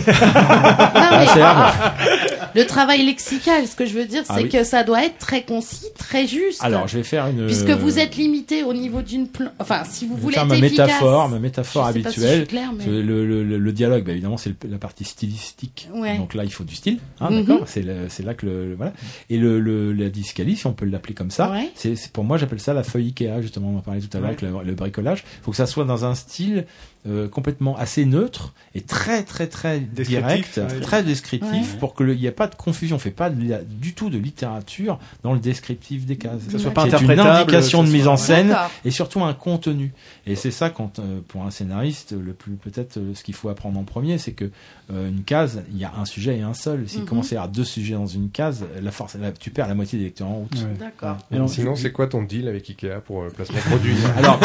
Non, 0.95 1.17
mais-. 1.19 2.34
Le 2.55 2.65
travail 2.65 3.05
lexical, 3.05 3.67
ce 3.67 3.75
que 3.75 3.85
je 3.85 3.93
veux 3.93 4.05
dire, 4.05 4.23
Ah 4.29 4.35
c'est 4.37 4.43
oui. 4.43 4.49
que 4.49 4.63
ça 4.63 4.83
doit 4.83 5.03
être 5.05 5.17
très 5.17 5.43
concis, 5.43 5.85
très 5.97 6.25
juste. 6.27 6.63
Alors, 6.63 6.87
je 6.87 6.97
vais 6.97 7.03
faire 7.03 7.27
une. 7.27 7.45
Puisque 7.45 7.69
vous 7.69 7.99
êtes 7.99 8.15
limité 8.15 8.63
au 8.63 8.73
niveau 8.73 9.01
d'une 9.01 9.27
plan... 9.27 9.49
Enfin, 9.59 9.83
si 9.89 10.05
vous 10.05 10.15
Je 10.17 10.21
voulez 10.21 10.33
faire 10.35 10.43
être 10.43 10.49
ma 10.49 10.57
efficace... 10.57 10.87
métaphore, 10.87 11.29
ma 11.29 11.39
métaphore 11.39 11.83
si 11.85 11.89
habituelle. 11.99 12.39
suis 12.39 12.47
claire, 12.47 12.71
mais- 12.73 12.85
le, 12.85 13.01
le- 13.25 13.43
le- 13.43 13.57
le 13.57 13.71
dialogue, 13.71 14.03
bah, 14.05 14.11
évidemment, 14.13 14.37
c'est 14.37 14.53
la 14.69 14.77
partie 14.77 15.03
stylistique. 15.03 15.89
Ouais. 15.93 16.17
Donc 16.17 16.33
là, 16.33 16.43
il 16.43 16.51
faut 16.51 16.63
du 16.63 16.75
style, 16.75 16.99
hein, 17.19 17.29
Mhm. 17.31 17.43
d'accord? 17.45 17.67
C'est 17.67 17.83
là 18.23 18.33
que 18.33 18.45
le, 18.45 18.75
voilà. 18.75 18.93
Et 19.29 19.37
le, 19.37 19.59
le 19.59 19.93
la 19.93 20.09
discalie, 20.09 20.55
si 20.55 20.65
on 20.67 20.73
peut 20.73 20.85
l'appeler 20.85 21.13
comme 21.13 21.31
ça, 21.31 21.51
Ouais. 21.51 21.69
c'est 21.75 21.95
c'est- 21.95 22.11
pour 22.11 22.23
moi, 22.23 22.37
j'appelle 22.37 22.59
ça 22.59 22.73
la 22.73 22.83
feuille 22.83 23.07
Ikea. 23.07 23.41
Justement, 23.41 23.69
on 23.73 23.77
en 23.77 23.81
parlait 23.81 23.99
tout 24.01 24.07
à 24.15 24.19
l'heure 24.19 24.29
Ouais. 24.29 24.37
avec 24.43 24.63
le, 24.63 24.63
le 24.63 24.75
bricolage. 24.75 25.23
Il 25.41 25.43
faut 25.43 25.51
que 25.51 25.57
ça 25.57 25.65
soit 25.65 25.85
dans 25.85 26.05
un 26.05 26.15
style 26.15 26.65
euh, 27.07 27.27
complètement 27.27 27.77
assez 27.77 28.05
neutre 28.05 28.53
et 28.73 28.81
très 28.81 29.23
très 29.23 29.47
très 29.47 29.79
Descriptif, 29.79 30.09
direct, 30.55 30.57
ouais. 30.57 30.79
très 30.81 31.03
descriptif, 31.03 31.73
Ouais. 31.73 31.79
pour 31.79 31.95
qu'il 31.95 32.07
n'y 32.07 32.25
ait 32.25 32.31
pas 32.31 32.47
de 32.47 32.55
confusion. 32.55 32.95
On 32.95 32.99
fait 32.99 33.11
pas 33.11 33.29
de 33.29 33.63
du 33.69 33.93
tout 33.93 34.09
de 34.09 34.17
littérature 34.17 34.97
dans 35.23 35.33
le 35.33 35.39
descriptif 35.39 36.05
des 36.05 36.17
cases. 36.17 36.45
Que 36.45 36.53
ça 36.53 36.59
soit 36.59 36.71
pas 36.71 36.87
une 36.87 37.19
indication 37.19 37.83
de 37.83 37.89
mise 37.89 38.07
en 38.07 38.17
scène 38.17 38.55
et 38.83 38.91
surtout 38.91 39.23
un 39.23 39.33
contenu. 39.33 39.93
Et 40.25 40.35
c'est 40.35 40.51
ça 40.51 40.69
quand 40.69 40.99
euh, 40.99 41.19
pour 41.27 41.43
un 41.43 41.51
scénariste 41.51 42.13
le 42.19 42.33
plus 42.33 42.53
peut-être 42.53 42.97
euh, 42.97 43.13
ce 43.13 43.23
qu'il 43.23 43.35
faut 43.35 43.49
apprendre 43.49 43.79
en 43.79 43.83
premier, 43.83 44.17
c'est 44.17 44.31
que 44.33 44.49
euh, 44.91 45.09
une 45.09 45.23
case, 45.23 45.63
il 45.71 45.77
y 45.79 45.85
a 45.85 45.91
un 45.97 46.05
sujet 46.05 46.37
et 46.37 46.41
un 46.41 46.53
seul. 46.53 46.87
S'il 46.89 47.01
Mhm. 47.01 47.05
commence 47.07 47.31
à 47.31 47.35
y 47.35 47.37
avoir 47.37 47.49
deux 47.49 47.63
sujets 47.63 47.93
dans 47.95 48.05
une 48.07 48.29
case, 48.29 48.65
la 48.81 48.91
force, 48.91 49.15
la- 49.15 49.31
tu 49.31 49.49
perds 49.51 49.67
la 49.67 49.75
moitié 49.75 49.97
des 49.99 50.05
lecteurs 50.05 50.27
en 50.29 50.35
route. 50.35 50.55
Ouais. 50.55 50.77
D'accord. 50.79 51.17
Et 51.31 51.35
alors, 51.35 51.49
Sinon, 51.49 51.75
c'est 51.75 51.91
quoi 51.91 52.07
ton 52.07 52.23
deal 52.23 52.47
avec 52.47 52.69
Ikea 52.69 52.99
pour 53.05 53.23
euh, 53.23 53.29
placement 53.29 53.59
produit? 53.69 53.95
Alors, 54.17 54.39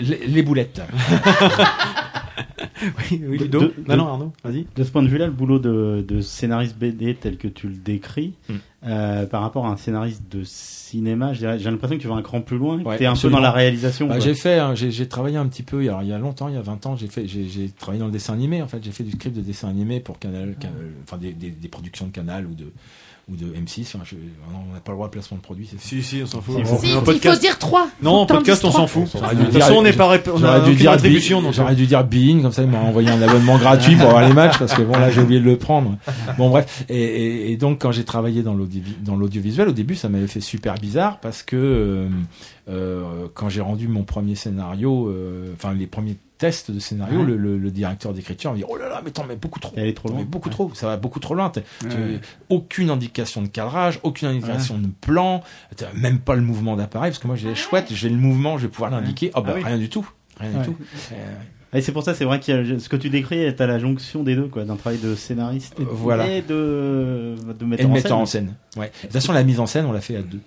les 0.00 0.42
boulettes. 0.42 0.80
Oui, 2.82 3.20
oui, 3.28 3.36
De- 3.38 3.44
Ludo. 3.44 3.60
de- 3.60 3.74
Non, 3.88 3.96
non, 3.96 4.06
Arnaud, 4.08 4.32
vas-y. 4.42 4.66
De 4.74 4.84
ce 4.84 4.90
point 4.90 5.02
de 5.02 5.08
vue-là, 5.08 5.26
le 5.26 5.32
boulot 5.32 5.58
de, 5.58 6.02
de 6.06 6.20
scénariste 6.22 6.78
BD 6.78 7.14
tel 7.14 7.36
que 7.36 7.46
tu 7.48 7.68
le 7.68 7.74
décris, 7.74 8.32
Mm. 8.48 8.54
euh, 8.86 9.26
par 9.26 9.42
rapport 9.42 9.66
à 9.66 9.70
un 9.70 9.76
scénariste 9.76 10.22
de 10.30 10.42
cinéma, 10.44 11.34
j'ai 11.34 11.46
l'impression 11.58 11.96
que 11.98 12.02
tu 12.02 12.08
vas 12.08 12.14
un 12.14 12.22
cran 12.22 12.40
plus 12.40 12.56
loin, 12.56 12.78
que 12.82 12.88
Ouais, 12.88 12.96
tu 12.96 13.02
es 13.02 13.06
un 13.06 13.10
absolument. 13.10 13.38
peu 13.38 13.42
dans 13.42 13.48
la 13.48 13.52
réalisation. 13.52 14.06
Bah, 14.06 14.18
j'ai 14.18 14.34
fait, 14.34 14.58
hein, 14.58 14.74
j'ai 14.74 15.06
travaillé 15.08 15.36
un 15.36 15.46
petit 15.46 15.62
peu. 15.62 15.80
Alors 15.80 16.02
il 16.02 16.08
y 16.08 16.12
a 16.12 16.18
longtemps, 16.18 16.48
il 16.48 16.54
y 16.54 16.58
a 16.58 16.62
20 16.62 16.86
ans, 16.86 16.96
j'ai 16.96 17.08
fait, 17.08 17.26
j'ai 17.26 17.46
j'ai 17.48 17.68
travaillé 17.68 18.00
dans 18.00 18.06
le 18.06 18.12
dessin 18.12 18.32
animé. 18.32 18.62
En 18.62 18.66
fait, 18.68 18.82
j'ai 18.82 18.92
fait 18.92 19.04
du 19.04 19.10
script 19.12 19.36
de 19.36 19.42
dessin 19.42 19.68
animé 19.68 20.00
pour 20.00 20.18
Canal, 20.18 20.56
Can- 20.60 20.68
enfin 21.04 21.18
des, 21.18 21.32
des, 21.32 21.50
des 21.50 21.68
productions 21.68 22.06
de 22.06 22.12
Canal 22.12 22.46
ou 22.46 22.54
de 22.54 22.72
ou 23.30 23.36
de 23.36 23.46
M6. 23.54 23.82
Enfin, 23.94 24.04
je- 24.04 24.16
on 24.52 24.74
n'a 24.74 24.80
pas 24.80 24.92
le 24.92 24.96
droit 24.96 25.06
de 25.06 25.12
placement 25.12 25.36
de 25.36 25.42
produit. 25.42 25.68
c'est- 25.70 25.80
Si, 25.80 26.02
si, 26.02 26.20
on 26.22 26.26
s'en 26.26 26.40
fout. 26.40 26.56
Si, 26.56 26.62
On 26.72 26.78
Si, 26.78 26.86
fait 26.86 26.92
un 26.94 26.98
il 26.98 27.04
podcast. 27.04 27.34
faut 27.36 27.40
dire 27.40 27.58
trois. 27.58 27.86
Non, 28.02 28.10
Faut 28.10 28.16
en 28.18 28.26
podcast, 28.26 28.64
on 28.64 28.70
s'en 28.72 28.86
fout. 28.86 29.04
J'aurais 29.12 29.34
De 29.34 29.40
dû 29.40 29.44
toute 29.46 29.52
dire- 29.52 29.60
façon, 29.62 29.74
on 29.74 29.82
n'est 29.82 29.92
pas 29.92 30.14
rép- 30.16 30.28
on 30.32 30.38
J'aurais 30.38 30.52
a 30.56 30.58
dû 30.60 30.64
aucune 30.66 30.76
dire 30.76 30.90
attribution. 30.92 31.40
Be- 31.40 31.44
donc, 31.44 31.52
J'aurais 31.54 31.74
dû 31.74 31.86
dire 31.86 32.04
Being, 32.04 32.42
comme 32.42 32.52
ça 32.52 32.62
ils 32.62 32.68
m'ont 32.68 32.78
envoyé 32.78 33.08
un 33.10 33.22
abonnement 33.22 33.56
gratuit 33.58 33.94
pour 33.96 34.06
avoir 34.08 34.26
les 34.26 34.34
matchs, 34.34 34.58
parce 34.58 34.74
que 34.74 34.82
bon 34.82 34.92
là 34.92 35.10
j'ai 35.10 35.20
oublié 35.20 35.40
de 35.40 35.44
le 35.44 35.56
prendre. 35.56 35.96
Bon 36.38 36.50
bref, 36.50 36.84
et, 36.88 36.96
et- 36.98 37.52
et 37.52 37.56
donc 37.56 37.80
quand 37.80 37.92
j'ai 37.92 38.04
travaillé 38.04 38.42
dans 38.42 38.54
l'audi- 38.54 38.82
dans 39.04 39.16
l'audiovisuel, 39.16 39.68
au 39.68 39.72
début 39.72 39.94
ça 39.94 40.08
m'avait 40.08 40.26
fait 40.26 40.40
super 40.40 40.74
bizarre 40.74 41.18
parce 41.20 41.42
que 41.42 41.56
euh, 41.56 42.08
euh, 42.68 43.26
quand 43.34 43.48
j'ai 43.48 43.60
rendu 43.60 43.88
mon 43.88 44.02
premier 44.04 44.34
scénario, 44.34 45.08
euh, 45.08 45.52
enfin 45.54 45.72
les 45.74 45.86
premiers 45.86 46.16
tests 46.40 46.70
de 46.72 46.80
scénario, 46.80 47.20
Ouais. 47.20 47.26
le, 47.26 47.36
le- 47.36 47.58
le 47.58 47.70
directeur 47.70 48.12
d'écriture 48.12 48.50
me 48.52 48.56
dit 48.56 48.64
oh 48.68 48.76
là 48.76 48.88
là 48.88 49.00
mais 49.04 49.12
t'en 49.12 49.24
mets 49.24 49.36
beaucoup 49.36 49.60
trop. 49.60 49.72
Elle 49.76 49.86
est 49.86 49.94
trop 49.94 50.08
loin. 50.08 50.18
mets 50.18 50.24
beaucoup 50.24 50.48
Ouais. 50.48 50.54
trop, 50.54 50.74
ça 50.74 50.88
va 50.88 50.96
beaucoup 50.96 51.20
trop 51.20 51.34
loin. 51.34 51.52
Ouais. 51.84 52.20
aucune 52.48 52.90
indication 52.90 53.42
de 53.42 53.46
cadrage, 53.48 54.00
aucune 54.02 54.28
indication 54.28 54.78
de 54.78 54.88
plan, 54.88 55.42
t'as 55.76 55.92
même 55.94 56.18
pas 56.18 56.34
le 56.34 56.42
mouvement 56.42 56.74
d'appareil, 56.76 57.10
parce 57.12 57.20
que 57.22 57.26
moi 57.28 57.36
j'ai 57.36 57.54
chouette, 57.54 57.86
j'ai 57.92 58.08
le 58.08 58.16
mouvement, 58.16 58.58
je 58.58 58.62
vais 58.62 58.68
pouvoir 58.72 58.90
l'indiquer. 58.90 59.30
Oh 59.34 59.42
bah 59.42 59.50
Ah 59.52 59.56
oui. 59.58 59.62
rien 59.64 59.78
du 59.78 59.88
tout, 59.88 60.08
rien 60.38 60.50
Ouais. 60.50 60.58
du 60.60 60.64
tout. 60.64 60.76
Euh, 61.12 61.16
Et 61.72 61.82
c'est 61.82 61.92
pour 61.92 62.02
ça, 62.02 62.14
c'est 62.14 62.24
vrai 62.24 62.38
a 62.38 62.78
ce 62.78 62.88
que 62.88 62.96
tu 62.96 63.10
décris 63.10 63.38
est 63.38 63.60
à 63.60 63.66
la 63.68 63.78
jonction 63.78 64.24
des 64.24 64.34
deux, 64.34 64.48
quoi, 64.48 64.64
d'un 64.64 64.74
travail 64.76 64.98
de 64.98 65.14
scénariste 65.14 65.78
et, 65.78 65.82
Euh, 65.82 65.86
voilà. 65.88 66.26
et 66.28 66.42
de, 66.42 67.36
de 67.58 67.64
Et 67.64 67.66
metteur, 67.66 67.86
le 67.86 67.92
en, 67.92 67.94
metteur 67.94 68.10
scène. 68.10 68.12
en 68.12 68.26
scène. 68.26 68.54
Ouais. 68.76 68.86
De 68.88 69.02
toute 69.02 69.12
façon, 69.12 69.32
la 69.32 69.44
mise 69.44 69.60
en 69.60 69.66
scène, 69.66 69.86
on 69.86 69.92
l'a 69.92 70.00
fait 70.00 70.16
à 70.16 70.22
deux. 70.22 70.40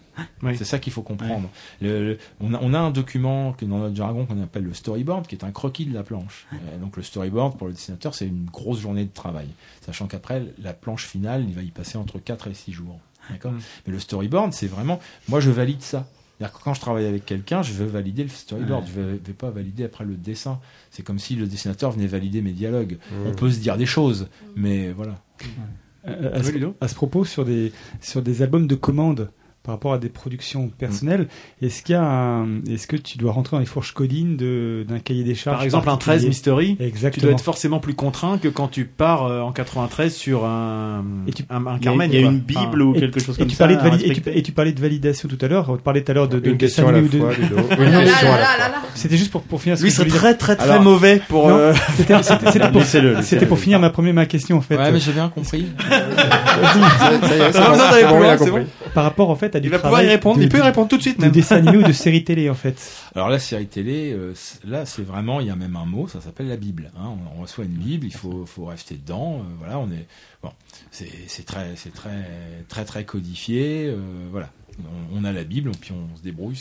Oui. 0.43 0.57
C'est 0.57 0.65
ça 0.65 0.79
qu'il 0.79 0.91
faut 0.91 1.01
comprendre. 1.01 1.49
Le- 1.81 2.05
le- 2.05 2.17
on, 2.41 2.53
a, 2.53 2.59
on 2.61 2.73
a 2.73 2.79
un 2.79 2.91
document 2.91 3.53
que 3.53 3.63
dans 3.63 3.77
notre 3.79 3.95
jargon 3.95 4.25
qu'on 4.25 4.41
appelle 4.43 4.63
le 4.63 4.73
storyboard, 4.73 5.25
qui 5.25 5.35
est 5.35 5.45
un 5.45 5.51
croquis 5.51 5.85
de 5.85 5.93
la 5.93 6.03
planche. 6.03 6.45
Euh, 6.51 6.77
donc 6.77 6.97
le 6.97 7.03
storyboard 7.03 7.57
pour 7.57 7.67
le 7.67 7.73
dessinateur, 7.73 8.13
c'est 8.15 8.27
une 8.27 8.45
grosse 8.45 8.81
journée 8.81 9.05
de 9.05 9.13
travail, 9.13 9.47
sachant 9.85 10.07
qu'après 10.07 10.43
la 10.61 10.73
planche 10.73 11.05
finale, 11.07 11.45
il 11.47 11.53
va 11.55 11.61
y 11.61 11.71
passer 11.71 11.97
entre 11.97 12.19
4 12.19 12.47
et 12.49 12.53
6 12.53 12.73
jours. 12.73 12.99
D'accord. 13.31 13.53
Mais 13.87 13.93
le 13.93 13.99
storyboard, 13.99 14.51
c'est 14.51 14.67
vraiment, 14.67 14.99
moi, 15.29 15.39
je 15.39 15.49
valide 15.49 15.81
ça. 15.81 16.05
C'est-à-dire 16.37 16.57
que 16.57 16.63
quand 16.63 16.73
je 16.73 16.81
travaille 16.81 17.05
avec 17.05 17.25
quelqu'un, 17.25 17.61
je 17.61 17.73
veux 17.73 17.85
valider 17.85 18.23
le 18.23 18.29
storyboard. 18.29 18.83
Ouais. 18.83 18.89
Je 18.95 18.99
ne 18.99 19.05
vais, 19.05 19.19
vais 19.23 19.33
pas 19.33 19.51
valider 19.51 19.83
après 19.83 20.03
le 20.03 20.15
dessin. 20.15 20.59
C'est 20.89 21.03
comme 21.03 21.19
si 21.19 21.35
le 21.35 21.47
dessinateur 21.47 21.91
venait 21.91 22.07
valider 22.07 22.41
mes 22.41 22.51
dialogues. 22.53 22.97
Mmh. 23.11 23.27
On 23.27 23.31
peut 23.33 23.51
se 23.51 23.59
dire 23.59 23.77
des 23.77 23.85
choses, 23.85 24.27
mais 24.55 24.91
voilà. 24.91 25.21
Euh, 26.07 26.37
à, 26.37 26.43
ce, 26.43 26.51
Ludo 26.51 26.75
à 26.81 26.87
ce 26.87 26.95
propos, 26.95 27.23
sur 27.23 27.45
des, 27.45 27.71
sur 28.01 28.21
des 28.21 28.41
albums 28.41 28.67
de 28.67 28.75
commande 28.75 29.29
par 29.63 29.75
rapport 29.75 29.93
à 29.93 29.97
des 29.97 30.09
productions 30.09 30.69
personnelles, 30.77 31.27
est-ce 31.61 31.83
qu'il 31.83 31.93
y 31.93 31.97
a 31.97 32.03
un- 32.03 32.61
est-ce 32.69 32.85
que 32.85 32.97
tu 32.97 33.17
dois 33.17 33.31
rentrer 33.31 33.55
dans 33.55 33.61
les 33.61 33.65
fourches 33.65 33.93
codines 33.93 34.35
de, 34.35 34.85
d'un 34.87 34.99
cahier 34.99 35.23
des 35.23 35.35
charges 35.35 35.55
Par 35.55 35.63
exemple, 35.63 35.87
un 35.89 35.95
13 35.95 36.05
particulier 36.25 36.27
Mystery, 36.27 36.75
tu 36.77 36.83
Exactement. 36.83 37.21
dois 37.23 37.31
être 37.31 37.43
forcément 37.43 37.79
plus 37.79 37.93
contraint 37.93 38.37
que 38.37 38.49
quand 38.49 38.67
tu 38.67 38.83
pars 38.83 39.23
euh, 39.25 39.39
en 39.39 39.53
93 39.53 40.13
sur 40.13 40.43
un, 40.45 41.05
Et 41.27 41.31
tu- 41.31 41.43
un, 41.49 41.77
Carmen. 41.79 42.11
il 42.11 42.19
y 42.19 42.23
a 42.23 42.27
une 42.27 42.39
bible 42.39 42.59
Enfin, 42.59 42.79
ou 42.81 42.95
Et- 42.95 42.99
quelque 42.99 43.21
chose 43.21 43.35
et 43.35 43.39
comme 43.39 43.47
tu 43.47 43.55
ça. 43.55 43.71
et, 43.71 44.13
tu, 44.13 44.43
tu 44.43 44.51
parlais 44.51 44.73
de 44.73 44.81
validation 44.81 45.29
tout 45.29 45.37
à 45.39 45.47
l'heure. 45.47 45.69
On 45.69 45.77
parlait 45.77 46.01
tout 46.03 46.11
à 46.11 46.15
l'heure 46.15 46.27
de, 46.27 46.39
de 46.39 46.45
Une 46.49 46.53
de 46.53 46.57
question 46.57 46.87
à 46.89 46.91
la 46.91 47.01
fois. 47.01 47.31
C'était 48.95 49.17
juste 49.17 49.31
pour, 49.31 49.41
pour 49.43 49.61
finir. 49.61 49.77
ce 49.77 49.83
Lui 49.83 49.91
serait 49.91 50.07
très 50.09 50.35
très 50.37 50.55
très 50.57 50.79
mauvais 50.79 51.21
pour. 51.29 51.47
Euh. 51.49 51.73
C'était 53.21 53.45
pour, 53.45 53.57
finir 53.59 53.79
ma 53.79 53.89
première 53.89 54.13
ma 54.13 54.25
question 54.25 54.57
en 54.57 54.61
fait. 54.61 54.77
Ouais, 54.77 54.91
mais 54.91 54.99
j'ai 54.99 55.13
bien 55.13 55.29
compris. 55.29 55.67
Par 58.93 59.03
rapport 59.03 59.29
en 59.29 59.35
fait 59.35 59.52
du 59.59 59.67
Il 59.67 59.71
va 59.71 59.77
pouvoir 59.77 59.93
travail 59.93 60.07
y 60.07 60.09
répondre. 60.09 60.37
de- 60.37 60.43
Il 60.43 60.49
peut 60.49 60.57
y 60.57 60.61
répondre 60.61 60.87
tout 60.87 60.97
de 60.97 61.01
suite 61.01 61.17
de 61.17 61.23
même. 61.23 61.31
dessin 61.31 61.57
animé 61.57 61.77
ou 61.77 61.83
de 61.87 61.91
série 61.93 62.23
télé 62.23 62.49
en 62.49 62.55
fait. 62.55 62.79
Alors 63.15 63.29
là, 63.29 63.39
série 63.39 63.67
télé, 63.67 64.11
euh, 64.13 64.33
là, 64.65 64.85
c'est 64.85 65.03
vraiment, 65.03 65.39
il 65.39 65.47
y 65.47 65.49
a 65.49 65.55
même 65.55 65.75
un 65.75 65.85
mot, 65.85 66.07
ça 66.07 66.21
s'appelle 66.21 66.47
la 66.47 66.57
Bible. 66.57 66.91
Hein. 66.97 67.15
On, 67.35 67.39
on 67.39 67.41
reçoit 67.41 67.65
une 67.65 67.71
Bible, 67.71 68.05
il 68.07 68.13
faut, 68.13 68.45
faut 68.45 68.65
rester 68.65 68.95
dedans. 68.95 69.39
euh, 69.39 69.43
voilà, 69.59 69.79
on 69.79 69.89
est 69.91 70.07
bon, 70.41 70.51
c'est 70.91 71.09
c'est 71.27 71.45
très, 71.45 71.75
c'est 71.75 71.93
très, 71.93 72.63
très, 72.67 72.85
très 72.85 73.03
codifié. 73.05 73.87
euh, 73.87 73.97
voilà, 74.31 74.49
on, 75.13 75.19
on 75.21 75.23
a 75.25 75.31
la 75.31 75.43
Bible, 75.43 75.71
puis 75.79 75.91
on 75.91 76.17
se 76.17 76.21
débrouille. 76.23 76.55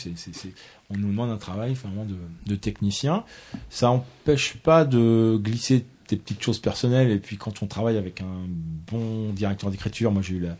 On 0.89 0.97
nous 0.97 1.07
demande 1.09 1.31
un 1.31 1.37
travail 1.37 1.73
vraiment 1.73 2.05
de, 2.05 2.15
de 2.45 2.55
technicien. 2.55 3.23
Ça 3.69 3.89
empêche 3.89 4.55
pas 4.57 4.85
de 4.85 5.39
glisser 5.41 5.85
des 6.09 6.17
petites 6.17 6.43
choses 6.43 6.59
personnelles. 6.59 7.09
Et 7.09 7.17
puis 7.17 7.37
quand 7.37 7.63
on 7.63 7.67
travaille 7.67 7.97
avec 7.97 8.21
un 8.21 8.45
bon 8.91 9.31
directeur 9.31 9.71
d'écriture, 9.71 10.11
moi 10.11 10.21
j'ai 10.21 10.35
eu 10.35 10.39
la, 10.41 10.57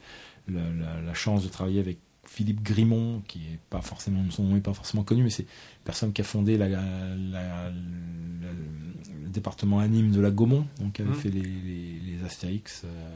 la, 0.47 0.61
la- 0.61 1.01
la 1.05 1.13
chance 1.13 1.43
de 1.43 1.49
travailler 1.49 1.79
avec 1.79 1.97
Philippe 2.33 2.63
Grimont, 2.63 3.21
qui 3.27 3.39
est 3.39 3.59
pas 3.69 3.81
forcément 3.81 4.23
son 4.31 4.43
nom 4.43 4.55
est 4.57 4.61
pas 4.61 4.73
forcément 4.73 5.03
connu, 5.03 5.23
mais 5.23 5.29
c'est 5.29 5.43
une 5.43 5.83
personne 5.85 6.13
qui 6.13 6.21
a 6.21 6.23
fondé 6.23 6.57
la, 6.57 6.67
la- 6.67 7.15
la- 7.15 7.69
le 7.69 9.29
département 9.29 9.79
anime 9.79 10.11
de 10.11 10.19
la 10.19 10.31
Gaumont, 10.31 10.65
donc 10.79 10.93
qui 10.93 11.01
avait 11.01 11.11
Mhm. 11.11 11.15
fait 11.17 11.29
les, 11.29 11.41
les, 11.41 11.99
les 11.99 12.23
Astérix 12.25 12.83
euh, 12.85 13.09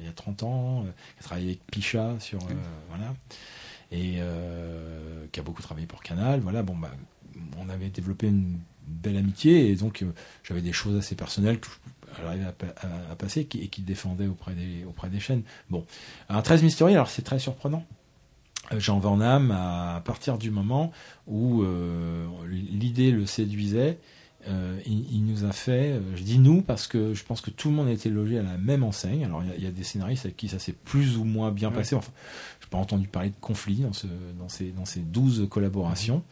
il 0.00 0.06
y 0.06 0.08
a 0.08 0.12
30 0.12 0.42
ans, 0.42 0.80
euh, 0.80 0.84
qui 0.84 1.20
a 1.20 1.22
travaillé 1.22 1.46
avec 1.48 1.66
Picha 1.70 2.16
sur 2.20 2.38
euh, 2.42 2.54
voilà, 2.88 3.14
et 3.92 4.18
qui 5.32 5.40
a 5.40 5.42
beaucoup 5.42 5.62
travaillé 5.62 5.86
pour 5.86 6.02
Canal. 6.02 6.40
Voilà, 6.40 6.62
bon 6.62 6.76
bah 6.76 6.90
on 7.58 7.68
avait 7.68 7.88
développé 7.90 8.26
une 8.28 8.58
belle 8.86 9.16
amitié 9.16 9.70
et 9.70 9.76
donc 9.76 10.04
j'avais 10.42 10.62
des 10.62 10.72
choses 10.72 10.96
assez 10.98 11.14
personnelles 11.14 11.58
que 11.60 11.68
j'arrivais 12.22 12.44
à, 12.44 12.52
pa- 12.52 12.74
à- 12.80 13.12
à 13.12 13.16
passer 13.16 13.40
et 13.40 13.68
qui 13.68 13.82
défendait 13.82 14.26
auprès 14.26 14.54
des, 14.54 14.84
auprès 14.84 15.08
des 15.10 15.20
chaînes. 15.20 15.42
Bon, 15.70 15.84
un 16.28 16.42
13 16.42 16.62
Mystery, 16.62 16.92
alors 16.94 17.08
c'est 17.10 17.22
très 17.22 17.38
surprenant. 17.38 17.84
Euh, 18.72 18.80
Jean 18.80 18.98
Van 18.98 19.16
Damme, 19.18 19.50
à 19.50 20.00
partir 20.04 20.38
du 20.38 20.50
moment 20.50 20.90
où 21.26 21.62
euh, 21.62 22.26
l'idée 22.48 23.10
le 23.10 23.26
séduisait, 23.26 23.98
euh, 24.48 24.78
il, 24.86 25.06
il 25.14 25.24
nous 25.24 25.44
a 25.44 25.52
fait, 25.52 25.92
euh, 25.92 26.00
je 26.16 26.22
dis 26.22 26.38
nous 26.38 26.60
parce 26.60 26.86
que 26.86 27.14
je 27.14 27.24
pense 27.24 27.40
que 27.40 27.50
tout 27.50 27.68
le 27.70 27.74
monde 27.76 27.88
a 27.88 27.92
été 27.92 28.10
logé 28.10 28.38
à 28.38 28.42
la 28.42 28.58
même 28.58 28.82
enseigne. 28.84 29.24
Alors 29.24 29.42
il 29.42 29.48
y 29.48 29.52
a- 29.52 29.56
il 29.56 29.64
y, 29.64 29.66
a 29.66 29.70
des 29.70 29.84
scénaristes 29.84 30.26
avec 30.26 30.36
qui 30.36 30.48
ça 30.48 30.58
s'est 30.58 30.74
plus 30.74 31.16
ou 31.16 31.24
moins 31.24 31.50
bien 31.50 31.70
Ouais. 31.70 31.76
passé. 31.76 31.94
Enfin, 31.94 32.12
je 32.60 32.66
n'ai 32.66 32.70
pas 32.70 32.76
entendu 32.78 33.08
parler 33.08 33.30
de 33.30 33.34
conflit 33.40 33.76
dans, 33.76 33.92
ce, 33.94 34.06
dans, 34.38 34.48
ces, 34.50 34.70
dans 34.72 34.84
ces 34.84 35.00
12 35.00 35.46
collaborations. 35.50 36.22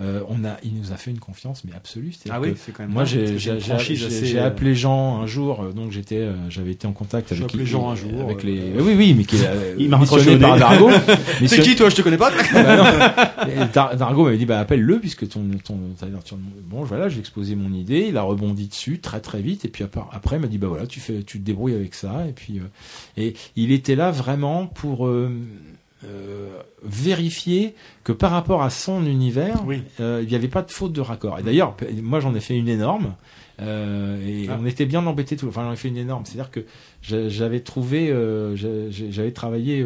Euh, 0.00 0.22
on 0.28 0.44
a, 0.44 0.56
il 0.64 0.74
nous 0.74 0.90
a 0.92 0.96
fait 0.96 1.12
une 1.12 1.20
confiance 1.20 1.62
mais 1.64 1.70
absolue. 1.72 2.12
Ah 2.28 2.40
oui, 2.40 2.54
c'est 2.56 2.72
quand 2.72 2.82
même 2.82 2.90
moi 2.92 3.04
j'ai 3.04 3.38
j'ai- 3.38 3.60
j'ai- 3.60 3.94
j'ai 4.26 4.38
euh, 4.40 4.46
appelé 4.48 4.74
Jean 4.74 5.20
un 5.22 5.26
jour, 5.26 5.62
euh, 5.62 5.72
donc 5.72 5.92
j'étais 5.92 6.18
euh, 6.18 6.32
j'avais 6.50 6.72
été 6.72 6.88
en 6.88 6.92
contact 6.92 7.28
J'ai 7.32 7.42
avec 7.42 7.50
appelé 7.52 7.62
les- 7.64 7.70
Jean 7.70 7.90
un 7.90 7.94
jour, 7.94 8.22
avec 8.22 8.44
euh, 8.44 8.48
les 8.48 8.80
oui 8.82 8.94
oui 8.96 9.14
mais 9.16 9.22
qui 9.24 9.36
Il 9.78 9.88
m'a 9.88 9.98
missionné 9.98 10.36
par. 10.38 10.58
Dargo. 10.58 10.90
C'est 11.46 11.60
qui 11.60 11.76
toi 11.76 11.90
Je 11.90 11.94
te 11.94 12.02
connais 12.02 12.16
pas 12.16 12.30
bah 12.52 13.94
Dargo 13.96 14.24
m'avait 14.24 14.36
dit 14.36 14.46
bah 14.46 14.58
appelle-le 14.58 14.98
puisque 14.98 15.28
ton 15.28 15.42
ton 15.64 15.78
vertu- 16.02 16.34
bon 16.68 16.82
voilà 16.82 17.08
j'ai 17.08 17.20
exposé 17.20 17.54
mon 17.54 17.72
idée 17.72 18.06
il 18.08 18.16
a 18.16 18.22
rebondi 18.22 18.66
dessus 18.68 18.98
très 18.98 19.20
très 19.20 19.42
vite 19.42 19.64
et 19.64 19.68
puis 19.68 19.84
après, 19.84 20.00
après 20.12 20.36
il 20.36 20.42
m'a 20.42 20.48
dit 20.48 20.58
bah 20.58 20.68
voilà 20.68 20.86
tu 20.86 21.00
fais 21.00 21.22
tu 21.22 21.38
te 21.38 21.44
débrouilles 21.44 21.74
avec 21.74 21.94
ça 21.94 22.24
et 22.28 22.32
puis 22.32 22.58
euh, 22.58 22.62
et 23.16 23.34
il 23.56 23.72
était 23.72 23.94
là 23.94 24.10
vraiment 24.10 24.66
pour 24.66 25.08
euh, 26.04 26.60
vérifier 26.82 27.74
que 28.04 28.12
par 28.12 28.30
rapport 28.30 28.62
à 28.62 28.70
son 28.70 29.04
univers 29.06 29.62
euh, 30.00 30.20
il 30.22 30.28
n'y 30.28 30.34
avait 30.34 30.48
pas 30.48 30.62
de 30.62 30.70
faute 30.70 30.92
de 30.92 31.00
raccord. 31.00 31.38
Et 31.38 31.42
d'ailleurs 31.42 31.74
p- 31.76 31.86
moi 32.02 32.20
j'en 32.20 32.34
ai 32.34 32.40
fait 32.40 32.56
une 32.56 32.68
énorme 32.68 33.14
euh, 33.60 34.18
et 34.26 34.48
Ah. 34.50 34.58
on 34.60 34.66
était 34.66 34.84
bien 34.86 35.06
embêtés 35.06 35.36
tout 35.36 35.46
enfin 35.48 35.62
j'en 35.64 35.72
ai 35.72 35.76
fait 35.76 35.88
une 35.88 35.96
énorme. 35.96 36.24
C'est 36.26 36.34
à 36.38 36.42
dire 36.42 36.50
que 36.50 36.60
j'a- 37.02 37.28
j'avais 37.28 37.60
trouvé 37.60 38.12
j'avais 38.56 39.32
travaillé 39.32 39.82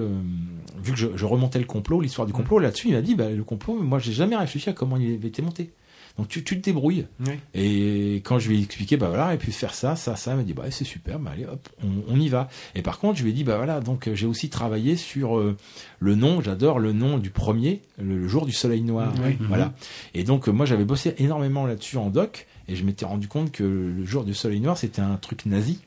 vu 0.82 0.92
que 0.92 0.98
je, 0.98 1.08
je 1.14 1.24
remontais 1.24 1.58
le 1.58 1.64
complot 1.66 2.00
l'histoire 2.00 2.26
du 2.26 2.32
complot 2.32 2.58
là-dessus 2.58 2.88
il 2.88 2.94
m'a 2.94 3.02
dit 3.02 3.14
bah, 3.14 3.30
le 3.30 3.44
complot 3.44 3.74
moi 3.80 3.98
j'ai 3.98 4.12
jamais 4.12 4.36
réfléchi 4.36 4.70
à 4.70 4.72
comment 4.72 4.96
il 4.96 5.14
avait 5.14 5.28
été 5.28 5.42
monté 5.42 5.70
donc 6.18 6.28
tu, 6.28 6.42
tu 6.44 6.58
te 6.58 6.64
débrouilles 6.64 7.06
Oui. 7.20 7.34
et 7.54 8.16
quand 8.24 8.38
je 8.38 8.48
lui 8.48 8.58
ai 8.58 8.62
expliqué 8.64 8.96
bah 8.96 9.08
voilà 9.08 9.32
et 9.34 9.38
puis 9.38 9.52
faire 9.52 9.72
ça 9.72 9.94
ça 9.96 10.16
ça 10.16 10.32
il 10.32 10.36
m'a 10.38 10.42
dit 10.42 10.52
bah 10.52 10.64
c'est 10.70 10.84
super 10.84 11.18
bah 11.20 11.30
allez 11.32 11.46
hop 11.46 11.68
on, 11.84 12.12
on 12.12 12.20
y 12.20 12.28
va 12.28 12.48
et 12.74 12.82
par 12.82 12.98
contre 12.98 13.18
je 13.18 13.22
lui 13.24 13.30
ai 13.30 13.32
dit 13.32 13.44
bah 13.44 13.56
voilà 13.56 13.80
donc 13.80 14.08
euh, 14.08 14.14
j'ai 14.14 14.26
aussi 14.26 14.50
travaillé 14.50 14.96
sur 14.96 15.38
euh, 15.38 15.56
le 16.00 16.14
nom 16.16 16.40
j'adore 16.42 16.80
le 16.80 16.92
nom 16.92 17.18
du 17.18 17.30
premier 17.30 17.80
le, 17.98 18.18
le 18.18 18.28
jour 18.28 18.44
du 18.46 18.52
soleil 18.52 18.82
noir 18.82 19.14
Oui. 19.24 19.36
voilà 19.48 19.72
et 20.14 20.24
donc 20.24 20.48
euh, 20.48 20.52
moi 20.52 20.66
j'avais 20.66 20.84
bossé 20.84 21.14
énormément 21.18 21.66
là-dessus 21.66 21.96
en 21.98 22.10
doc 22.10 22.46
et 22.66 22.74
je 22.76 22.84
m'étais 22.84 23.04
rendu 23.04 23.28
compte 23.28 23.52
que 23.52 23.62
le 23.62 24.04
jour 24.04 24.24
du 24.24 24.34
soleil 24.34 24.60
noir 24.60 24.76
c'était 24.76 25.00
un 25.02 25.16
truc 25.16 25.46
nazi 25.46 25.78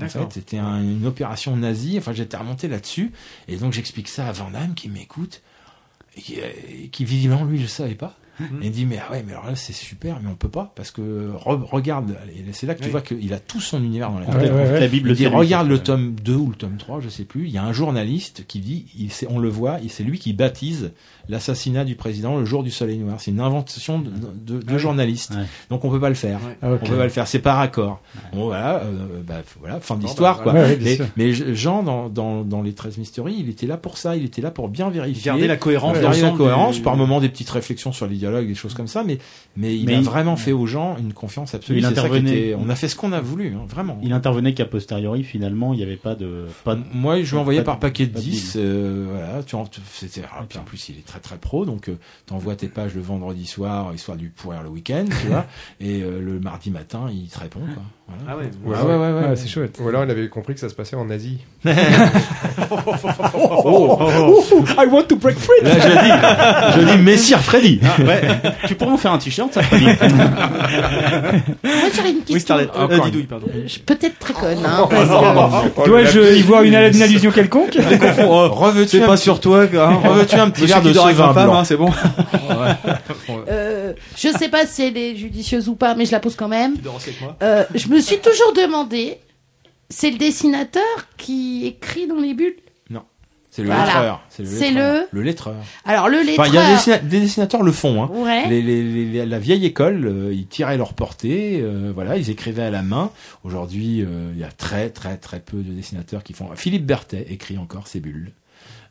en 0.00 0.06
fait, 0.08 0.32
c'était 0.34 0.58
un- 0.58 0.80
une 0.80 1.06
opération 1.06 1.56
nazie. 1.56 1.96
Enfin, 1.98 2.12
j'étais 2.12 2.36
remonté 2.36 2.68
là-dessus. 2.68 3.10
Et 3.48 3.56
donc, 3.56 3.72
j'explique 3.72 4.06
ça 4.06 4.28
à 4.28 4.32
Van 4.32 4.48
Damme 4.50 4.74
qui 4.74 4.88
m'écoute. 4.88 5.42
Et 6.16 6.88
qui, 6.92 7.04
visiblement, 7.04 7.44
lui, 7.44 7.56
je 7.58 7.62
ne 7.64 7.68
savais 7.68 7.94
pas. 7.96 8.16
Et 8.62 8.66
il 8.66 8.70
dit, 8.70 8.86
mais 8.86 8.98
ah 9.06 9.12
ouais, 9.12 9.24
mais 9.26 9.32
alors 9.32 9.46
là, 9.46 9.56
c'est 9.56 9.72
super, 9.72 10.18
mais 10.22 10.28
on 10.30 10.34
peut 10.34 10.48
pas. 10.48 10.72
Parce 10.76 10.90
que, 10.90 11.30
re- 11.34 11.62
regarde, 11.64 12.16
et 12.34 12.44
c'est 12.52 12.66
là 12.66 12.74
que 12.74 12.80
tu 12.80 12.86
Oui. 12.86 12.90
vois 12.92 13.00
qu'il 13.00 13.32
a 13.34 13.38
tout 13.40 13.60
son 13.60 13.82
univers 13.82 14.10
dans 14.10 14.20
la 14.20 14.26
tête. 14.26 14.36
ouais, 14.36 14.50
ouais, 14.50 14.70
ouais. 14.72 14.80
La 14.80 14.88
Bible 14.88 15.10
Il 15.10 15.16
dit, 15.16 15.26
regarde 15.26 15.68
le 15.68 15.78
tome 15.78 16.14
2 16.22 16.34
ou 16.34 16.48
le 16.50 16.54
tome 16.54 16.76
3, 16.78 17.00
je 17.00 17.08
sais 17.08 17.24
plus. 17.24 17.44
Il 17.46 17.50
y 17.50 17.58
a 17.58 17.64
un 17.64 17.72
journaliste 17.72 18.44
qui 18.46 18.60
dit, 18.60 18.86
il, 18.98 19.10
c'est- 19.12 19.26
on 19.30 19.38
le 19.38 19.48
voit, 19.48 19.80
et 19.80 19.88
c'est 19.88 20.04
lui 20.04 20.18
qui 20.18 20.32
baptise 20.32 20.92
l'assassinat 21.28 21.84
du 21.84 21.94
président 21.94 22.38
le 22.38 22.44
jour 22.44 22.62
du 22.62 22.70
soleil 22.70 22.98
noir. 22.98 23.16
C'est 23.20 23.30
une 23.30 23.40
invention 23.40 23.98
de, 23.98 24.10
de, 24.10 24.62
de 24.62 24.74
Ah 24.74 24.78
journaliste. 24.78 25.32
Ouais. 25.32 25.44
Donc 25.70 25.84
on 25.84 25.90
peut 25.90 26.00
pas 26.00 26.08
le 26.08 26.14
faire. 26.14 26.40
Ah. 26.62 26.68
On 26.72 26.78
peut 26.78 26.96
pas 26.96 27.04
le 27.04 27.10
faire. 27.10 27.26
C'est 27.26 27.38
par 27.40 27.58
accord. 27.60 28.00
Bon, 28.32 28.44
voilà, 28.46 28.76
euh, 28.84 29.20
bah, 29.26 29.42
voilà, 29.60 29.80
fin 29.80 29.96
Bon, 29.96 30.00
d'histoire, 30.06 30.38
bah, 30.38 30.42
quoi. 30.44 30.52
mais, 30.80 30.98
mais 31.16 31.32
je- 31.32 31.52
Jean, 31.54 31.82
dans, 31.82 32.08
dans, 32.08 32.44
dans 32.44 32.62
les 32.62 32.72
13 32.72 32.96
Mysteries, 32.98 33.36
il 33.38 33.48
était 33.50 33.66
là 33.66 33.76
pour 33.76 33.98
ça. 33.98 34.16
Il 34.16 34.24
était 34.24 34.40
là 34.42 34.50
pour 34.50 34.68
bien 34.68 34.88
vérifier. 34.90 35.26
Garder 35.26 35.46
la 35.46 35.56
cohérence 35.56 35.98
Garder 35.98 36.22
la 36.22 36.30
cohérence, 36.30 36.76
du- 36.76 36.82
par 36.82 36.96
moment 36.96 37.20
des 37.20 37.28
petites 37.28 37.50
réflexions 37.50 37.92
sur 37.92 38.06
les 38.06 38.16
dialogues, 38.30 38.46
des 38.48 38.54
choses 38.54 38.74
comme 38.74 38.86
ça, 38.88 39.04
mais, 39.04 39.18
mais 39.56 39.76
il 39.76 39.86
Mais 39.86 39.94
a 39.94 39.98
il- 39.98 40.04
vraiment 40.04 40.36
fait 40.36 40.52
aux 40.52 40.66
gens 40.66 40.96
une 40.98 41.12
confiance 41.12 41.54
absolue. 41.54 41.78
Il 41.78 41.82
ça 41.84 41.90
intervenait. 41.90 42.30
était- 42.48 42.54
on 42.58 42.68
a 42.68 42.74
fait 42.74 42.88
ce 42.88 42.96
qu'on 42.96 43.12
a 43.12 43.20
voulu, 43.20 43.54
hein, 43.56 43.64
vraiment. 43.68 43.98
Il 44.02 44.12
intervenait 44.12 44.54
qu'à 44.54 44.64
posteriori, 44.64 45.24
finalement, 45.24 45.72
il 45.74 45.78
n'y 45.78 45.82
avait 45.82 45.96
pas 45.96 46.14
de. 46.14 46.46
Pas 46.64 46.74
de- 46.74 46.82
Moi, 46.92 47.22
je 47.22 47.30
lui 47.32 47.38
envoyais 47.38 47.60
pas 47.60 47.64
par 47.72 47.76
de- 47.76 47.80
paquet 47.80 48.06
de 48.06 48.12
pas 48.12 48.18
de 48.20 48.24
10. 48.24 48.54
euh, 48.56 49.06
voilà, 49.10 49.42
tu 49.42 49.56
tu- 49.70 49.80
c'était, 49.92 50.22
ah, 50.32 50.44
puis 50.48 50.58
en 50.58 50.62
plus, 50.64 50.88
il 50.88 50.98
est 50.98 51.06
très 51.06 51.20
très 51.20 51.38
pro, 51.38 51.64
donc 51.64 51.88
euh, 51.88 51.98
t'envoies 52.26 52.56
tes 52.56 52.68
pages 52.68 52.94
le 52.94 53.00
vendredi 53.00 53.46
soir, 53.46 53.92
histoire 53.94 54.16
lui 54.16 54.28
pourrir 54.28 54.62
le 54.62 54.68
week-end, 54.68 55.04
tu 55.22 55.28
vois, 55.28 55.46
et 55.80 56.02
euh, 56.02 56.20
le 56.20 56.38
mardi 56.40 56.70
matin, 56.70 57.08
il 57.12 57.28
te 57.28 57.38
répond, 57.38 57.60
quoi. 57.74 57.82
Ah 58.30 58.36
ouais. 58.36 58.44
Ou 58.64 58.72
Ah 58.74 58.78
alors, 58.80 58.88
ouais, 58.88 58.94
ouais, 58.96 59.00
ouais, 59.00 59.20
Ouais, 59.22 59.28
ouais. 59.28 59.36
c'est 59.36 59.48
chouette. 59.48 59.78
ou 59.82 59.88
alors 59.88 60.04
il 60.04 60.10
avait 60.10 60.28
compris 60.28 60.54
que 60.54 60.60
ça 60.60 60.68
se 60.68 60.74
passait 60.74 60.96
en 60.96 61.08
Asie. 61.10 61.38
I 61.64 61.70
want 64.90 65.04
to 65.08 65.16
break 65.16 65.38
free. 65.38 65.60
Là, 65.62 65.74
je 65.74 65.88
dis, 65.88 66.80
je 66.90 66.92
dis, 66.96 66.98
Messire 67.02 67.40
Freddy. 67.40 67.80
Ah, 67.84 68.00
ouais. 68.02 68.20
tu 68.66 68.74
pourrais 68.74 68.92
en 68.92 68.96
faire 68.96 69.12
un 69.12 69.18
t-shirt, 69.18 69.52
ça 69.52 69.62
Freddy 69.62 69.84
Moi, 69.86 69.94
j'aurais 71.94 72.10
une 72.10 72.18
question. 72.18 72.34
Oui, 72.34 72.40
Starlet. 72.40 72.68
Euh, 72.76 72.84
Encore 72.84 73.04
Didouille, 73.06 73.22
pardon. 73.24 73.46
Je 73.64 73.68
suis 73.68 73.80
peut-être 73.80 74.18
très 74.18 74.32
conne, 74.34 74.58
hein, 74.64 74.86
parce 74.88 75.08
que- 75.08 75.70
Oh, 75.76 75.82
Dois-je 75.86 76.18
le 76.18 76.36
y 76.36 76.42
voir 76.42 76.62
une, 76.62 76.74
une 76.74 77.02
allusion 77.02 77.30
quelconque 77.34 77.74
Revêtu 77.76 78.88
C'est 78.98 79.02
un 79.02 79.06
pas 79.06 79.14
petit- 79.14 79.22
sur 79.22 79.40
toi, 79.40 79.62
hein. 79.64 80.00
Revêtu 80.04 80.36
un 80.36 80.50
petit 80.50 80.66
verre 80.66 80.82
de 80.82 80.90
vin 80.90 81.12
femme, 81.32 81.44
blanc. 81.46 81.54
hein, 81.60 81.64
c'est 81.64 81.76
bon. 81.76 81.90
Euh, 83.88 83.92
je 84.16 84.28
sais 84.28 84.48
pas 84.48 84.66
si 84.66 84.82
elle 84.82 84.96
est 84.96 85.16
judicieuse 85.16 85.68
ou 85.68 85.74
pas, 85.74 85.94
mais 85.94 86.04
je 86.06 86.12
la 86.12 86.20
pose 86.20 86.36
quand 86.36 86.48
même. 86.48 86.76
Avec 86.76 87.20
moi 87.20 87.36
Euh, 87.42 87.64
je 87.74 87.88
me 87.88 88.00
suis 88.00 88.18
toujours 88.18 88.52
demandé, 88.52 89.18
c'est 89.90 90.10
le 90.10 90.18
dessinateur 90.18 90.82
qui 91.16 91.66
écrit 91.66 92.06
dans 92.06 92.16
les 92.20 92.34
bulles? 92.34 92.56
C'est 93.50 93.62
le 93.62 93.70
Voilà. 93.70 93.86
lettreur. 93.86 94.22
C'est 94.28 94.42
lettreur. 94.70 95.06
Le 95.10 95.22
lettreur. 95.22 95.56
Alors 95.84 96.08
le 96.08 96.18
lettreur. 96.20 96.46
Enfin, 96.46 96.48
il 96.48 96.54
y 96.54 96.58
a 96.58 96.66
des, 96.68 96.74
dessina- 96.76 96.98
des 96.98 97.20
dessinateurs 97.20 97.62
le 97.64 97.72
font. 97.72 98.04
Hein. 98.04 98.10
Ouais. 98.12 98.46
Les, 98.48 98.62
les- 98.62 99.04
les- 99.06 99.26
la 99.26 99.38
vieille 99.40 99.64
école, 99.66 100.06
euh, 100.06 100.32
ils 100.32 100.46
tiraient 100.46 100.76
leur 100.76 100.92
portée, 100.94 101.58
euh, 101.60 101.90
voilà, 101.92 102.18
ils 102.18 102.30
écrivaient 102.30 102.62
à 102.62 102.70
la 102.70 102.82
main. 102.82 103.10
Aujourd'hui, 103.42 104.02
euh, 104.02 104.30
il 104.34 104.38
y 104.38 104.44
a 104.44 104.52
très 104.52 104.90
très 104.90 105.16
très 105.16 105.40
peu 105.40 105.56
de 105.56 105.72
dessinateurs 105.72 106.22
qui 106.22 106.34
font. 106.34 106.50
Philippe 106.54 106.86
Berthet 106.86 107.26
écrit 107.30 107.58
encore 107.58 107.88
ses 107.88 107.98
bulles. 107.98 108.30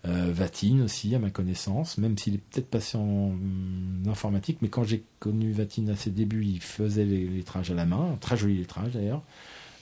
Euh, 0.07 0.31
Vatine 0.31 0.83
aussi, 0.83 1.13
à 1.15 1.19
ma 1.19 1.29
connaissance, 1.29 1.97
même 1.97 2.17
s'il 2.17 2.35
est 2.35 2.37
peut-être 2.37 2.69
passé 2.69 2.97
en 2.97 3.29
hum, 3.29 4.03
informatique, 4.07 4.59
mais 4.61 4.69
quand 4.69 4.83
j'ai 4.83 5.03
connu 5.19 5.51
Vatine 5.51 5.89
à 5.89 5.95
ses 5.95 6.11
débuts, 6.11 6.45
il 6.45 6.61
faisait 6.61 7.05
les 7.05 7.27
lettrages 7.27 7.71
à 7.71 7.73
la 7.73 7.85
main, 7.85 8.17
très 8.21 8.37
joli 8.37 8.57
lettrage 8.57 8.93
d'ailleurs. 8.93 9.21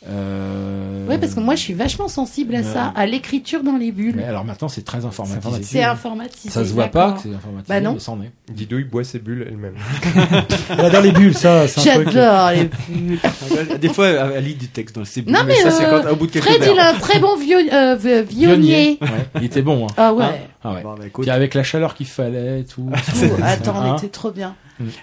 Euh, 0.08 1.08
Ouais, 1.08 1.18
parce 1.20 1.34
que 1.36 1.40
moi 1.40 1.56
je 1.56 1.62
suis 1.62 1.74
vachement 1.74 2.08
sensible 2.08 2.56
à 2.56 2.60
Ouais. 2.60 2.64
ça, 2.64 2.92
à 2.96 3.06
l'écriture 3.06 3.64
dans 3.64 3.78
les 3.78 3.92
bulles. 3.92 4.16
mais 4.18 4.24
alors 4.24 4.44
maintenant, 4.44 4.68
c'est 4.68 4.84
très 4.84 5.06
informatisé. 5.06 5.62
C'est 5.64 5.84
informatisé. 5.84 6.50
Ça 6.50 6.66
se 6.66 6.74
voit 6.74 6.88
pas 6.88 7.14
que 7.14 7.20
c'est 7.24 7.30
informatisé, 7.36 7.66
Bah 7.68 7.80
non. 7.82 7.94
mais 7.94 8.00
c'en 8.00 8.20
est. 8.22 8.32
Didouille 8.52 8.84
boit 8.86 9.04
ses 9.04 9.20
bulles 9.20 9.46
elle-même. 9.48 9.76
J'adore 10.78 11.02
les 11.02 11.12
bulles, 11.12 11.36
ça. 11.38 11.68
c'est 11.68 11.82
un 11.92 12.04
J'adore 12.06 12.52
les 12.52 12.70
bulles. 12.90 13.20
Des 13.80 13.90
fois, 13.90 14.08
elle 14.08 14.44
lit 14.44 14.56
du 14.56 14.68
texte 14.68 14.96
dans 14.96 15.02
le 15.02 15.32
Non, 15.32 15.40
mais, 15.46 15.56
ça, 15.56 15.72
c'est 15.72 15.86
euh, 15.86 16.02
quand 16.02 16.12
au 16.12 16.16
bout 16.16 16.28
de 16.28 16.32
quelques 16.32 16.46
Fred, 16.46 16.70
il 16.74 16.80
a 16.80 16.90
un 16.90 16.94
très 16.96 17.20
bon 17.20 17.36
vieux, 17.38 17.60
euh, 17.74 17.96
vi- 18.00 18.24
vionnier. 18.24 18.98
Ouais, 19.02 19.08
il 19.36 19.44
était 19.46 19.62
bon. 19.62 19.86
Hein. 19.86 19.94
Ah 19.98 20.14
ouais. 20.14 20.26
Ah 20.66 20.74
ouais. 20.74 20.82
Bon, 20.84 20.96
bah, 20.96 21.06
écoute. 21.08 21.24
Puis 21.26 21.32
avec 21.32 21.54
la 21.54 21.64
chaleur 21.64 21.94
qu'il 21.96 22.08
fallait, 22.08 22.62
et 22.62 22.66
tout. 22.66 22.90
Oh, 22.92 23.26
attends, 23.44 23.76
Hein 23.80 23.94
mais 23.94 24.00
t'es 24.02 24.08
trop 24.10 24.32
bien. 24.32 24.56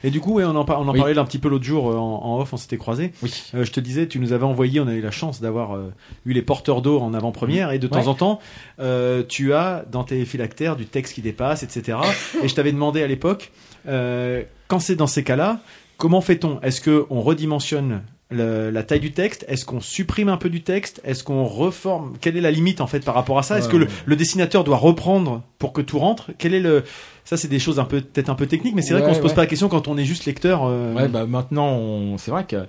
Et 0.04 0.10
du 0.10 0.20
coup, 0.20 0.34
ouais, 0.34 0.44
on 0.44 0.54
en, 0.54 0.66
par- 0.66 0.80
on 0.80 0.88
en 0.88 0.92
Oui. 0.92 0.98
parlait 0.98 1.16
un 1.16 1.24
petit 1.24 1.38
peu 1.38 1.48
l'autre 1.48 1.64
jour 1.64 1.90
euh, 1.90 1.96
en, 1.96 2.22
en 2.24 2.38
off, 2.40 2.52
on 2.52 2.58
s'était 2.58 2.76
croisés. 2.76 3.12
Oui. 3.22 3.32
Euh, 3.54 3.64
je 3.64 3.72
te 3.72 3.80
disais, 3.80 4.06
tu 4.06 4.18
nous 4.18 4.34
avais 4.34 4.44
envoyé, 4.44 4.80
on 4.80 4.86
a 4.86 4.92
eu 4.92 5.00
la 5.00 5.10
chance 5.10 5.40
d'avoir 5.40 5.74
euh, 5.76 5.90
eu 6.26 6.34
les 6.34 6.42
porteurs 6.42 6.82
d'eau 6.82 6.98
en 7.00 7.14
avant-première, 7.14 7.70
et 7.72 7.78
de 7.78 7.86
temps 7.86 8.06
en 8.06 8.14
temps, 8.14 8.38
euh, 8.80 9.22
tu 9.26 9.54
as 9.54 9.84
dans 9.90 10.04
tes 10.04 10.24
phylactères 10.26 10.76
du 10.76 10.84
texte 10.84 11.14
qui 11.14 11.22
dépasse, 11.22 11.62
etc. 11.62 11.96
et 12.42 12.48
je 12.48 12.54
t'avais 12.54 12.72
demandé 12.72 13.02
à 13.02 13.06
l'époque, 13.06 13.50
euh, 13.88 14.42
quand 14.68 14.78
c'est 14.78 14.96
dans 14.96 15.06
ces 15.06 15.24
cas-là, 15.24 15.60
comment 15.96 16.20
fait-on? 16.20 16.60
Est-ce 16.60 16.82
que 16.82 17.06
on 17.08 17.22
redimensionne 17.22 18.02
le- 18.32 18.70
la 18.70 18.82
taille 18.82 19.00
du 19.00 19.12
texte 19.12 19.44
Est-ce 19.48 19.64
qu'on 19.64 19.80
supprime 19.80 20.28
un 20.28 20.36
peu 20.36 20.50
du 20.50 20.62
texte 20.62 21.00
Est-ce 21.04 21.22
qu'on 21.24 21.44
reforme 21.44 22.14
Quelle 22.20 22.36
est 22.36 22.40
la 22.40 22.50
limite 22.50 22.80
en 22.80 22.86
fait 22.86 23.04
par 23.04 23.14
rapport 23.14 23.38
à 23.38 23.42
ça? 23.42 23.58
Est-ce 23.58 23.68
que 23.68 23.76
le, 23.76 23.86
le 24.06 24.16
dessinateur 24.16 24.64
doit 24.64 24.76
reprendre 24.78 25.42
pour 25.58 25.72
que 25.72 25.80
tout 25.82 25.98
rentre? 25.98 26.30
Quel 26.38 26.54
est 26.54 26.60
le 26.60 26.84
ça 27.24 27.36
c'est 27.36 27.48
des 27.48 27.58
choses 27.60 27.78
un 27.78 27.84
peu 27.84 28.00
peut-être 28.00 28.30
un 28.30 28.34
peu 28.34 28.46
techniques, 28.46 28.74
mais 28.74 28.82
c'est 28.82 28.94
vrai 28.94 29.02
Ouais, 29.02 29.08
qu'on 29.08 29.14
se 29.14 29.20
pose 29.20 29.30
ouais. 29.30 29.36
pas 29.36 29.42
la 29.42 29.46
question 29.46 29.68
quand 29.68 29.86
on 29.88 29.96
est 29.96 30.04
juste 30.04 30.24
lecteur. 30.24 30.64
euh, 30.64 30.92
Ouais, 30.94 31.08
bah 31.08 31.24
maintenant, 31.26 31.68
on... 31.68 32.18
c'est 32.18 32.30
vrai 32.32 32.44
que 32.44 32.66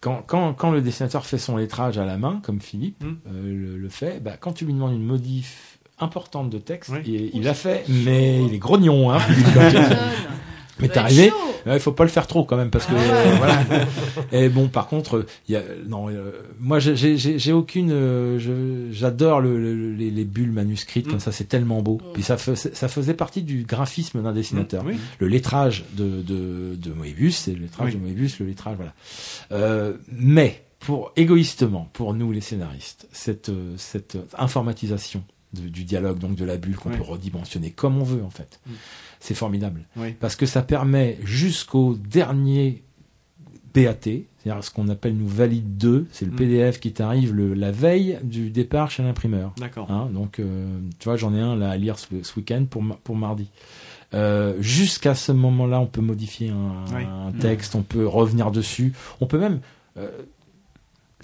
quand, 0.00 0.22
quand, 0.26 0.54
quand 0.54 0.70
le 0.70 0.80
dessinateur 0.80 1.26
fait 1.26 1.38
son 1.38 1.56
lettrage 1.56 1.98
à 1.98 2.04
la 2.04 2.16
main, 2.16 2.40
comme 2.42 2.60
Philippe 2.60 3.02
Mm. 3.02 3.06
euh, 3.28 3.42
le, 3.42 3.76
le 3.76 3.88
fait, 3.88 4.22
bah, 4.22 4.32
quand 4.38 4.52
tu 4.52 4.64
lui 4.64 4.72
demandes 4.72 4.92
une 4.94 5.04
modif 5.04 5.78
importante 5.98 6.50
de 6.50 6.58
texte. 6.58 6.92
Il 7.06 7.42
l'a 7.42 7.54
fait, 7.54 7.84
mais 7.88 8.42
il 8.44 8.52
est 8.54 8.58
grognon. 8.58 9.10
Hein. 9.12 9.18
Mais 10.78 10.88
t'es 10.88 10.98
arrivé, 10.98 11.32
il 11.66 11.80
faut 11.80 11.92
pas 11.92 12.04
le 12.04 12.10
faire 12.10 12.26
trop 12.26 12.44
quand 12.44 12.56
même 12.58 12.70
parce 12.70 12.84
que 12.84 12.92
euh, 12.94 13.34
voilà. 13.38 13.62
Et 14.30 14.48
bon, 14.50 14.68
par 14.68 14.88
contre, 14.88 15.24
il 15.48 15.52
y 15.52 15.56
a 15.56 15.62
non, 15.88 16.10
euh, 16.10 16.32
moi 16.60 16.78
j'ai- 16.80 16.96
j'ai 16.96 17.16
j'ai- 17.16 17.38
j'ai 17.38 17.52
aucune, 17.52 17.90
euh, 17.92 18.38
je- 18.38 18.92
j'adore 18.92 19.40
le, 19.40 19.58
le- 19.58 19.94
les, 19.94 20.10
les 20.10 20.24
bulles 20.24 20.52
manuscrites 20.52 21.08
comme 21.08 21.18
ça, 21.20 21.32
c'est 21.32 21.44
tellement 21.48 21.80
beau. 21.82 21.98
Puis 22.12 22.22
ça 22.22 22.36
faisait, 22.36 22.74
ça 22.74 22.88
faisait 22.88 23.14
partie 23.14 23.42
du 23.42 23.62
graphisme 23.64 24.22
d'un 24.22 24.32
dessinateur. 24.34 24.84
Mm, 24.84 24.88
oui. 24.88 24.96
Le 25.18 25.28
lettrage 25.28 25.84
de 25.96 26.20
de, 26.20 26.74
de 26.76 26.92
Moebius, 26.92 27.36
c'est 27.36 27.52
le 27.54 27.60
lettrage 27.60 27.94
Oui. 27.94 28.00
de 28.00 28.04
Moebius, 28.04 28.38
le 28.40 28.46
lettrage, 28.46 28.76
voilà. 28.76 28.92
Euh, 29.52 29.94
mais 30.12 30.62
pour 30.80 31.12
égoïstement, 31.16 31.88
pour 31.94 32.12
nous 32.12 32.32
les 32.32 32.42
scénaristes, 32.42 33.08
cette 33.12 33.50
cette 33.78 34.18
informatisation 34.38 35.24
de- 35.54 35.68
du 35.68 35.84
dialogue, 35.84 36.18
donc 36.18 36.34
de 36.34 36.44
la 36.44 36.58
bulle 36.58 36.76
qu'on 36.76 36.90
Oui. 36.90 36.96
peut 36.98 37.02
redimensionner 37.02 37.70
comme 37.70 37.98
on 37.98 38.04
veut 38.04 38.22
en 38.22 38.30
fait. 38.30 38.60
Mm. 39.16 39.20
C'est 39.20 39.34
formidable 39.34 39.82
Oui. 39.96 40.14
parce 40.20 40.36
que 40.36 40.46
ça 40.46 40.62
permet 40.62 41.18
jusqu'au 41.24 41.94
dernier 41.94 42.82
BAT, 43.74 43.94
c'est-à-dire 44.02 44.64
ce 44.64 44.70
qu'on 44.70 44.88
appelle 44.88 45.16
nous 45.16 45.28
valide 45.28 45.76
2, 45.76 46.06
c'est 46.10 46.24
le 46.24 46.32
Mm. 46.32 46.36
PDF 46.36 46.80
qui 46.80 46.92
t'arrive 46.92 47.34
le- 47.34 47.54
la 47.54 47.70
veille 47.72 48.18
du 48.22 48.50
départ 48.50 48.90
chez 48.90 49.02
l'imprimeur. 49.02 49.52
D'accord. 49.58 49.90
Hein, 49.90 50.08
donc, 50.12 50.38
euh, 50.38 50.66
tu 50.98 51.04
vois, 51.08 51.16
j'en 51.16 51.34
ai 51.34 51.40
un 51.40 51.56
là 51.56 51.70
à 51.70 51.76
lire 51.76 51.98
ce, 51.98 52.06
ce 52.22 52.36
week-end 52.38 52.64
pour, 52.68 52.82
pour 53.04 53.16
mardi. 53.16 53.50
Euh, 54.14 54.54
Jusqu'à 54.60 55.14
ce 55.14 55.32
moment-là, 55.32 55.80
on 55.80 55.86
peut 55.86 56.00
modifier 56.00 56.50
un, 56.50 56.84
Oui. 56.94 57.02
un 57.04 57.32
texte, 57.32 57.74
on 57.74 57.82
peut 57.82 58.06
revenir 58.06 58.50
dessus, 58.50 58.92
on 59.20 59.26
peut 59.26 59.38
même 59.38 59.60
euh, 59.98 60.08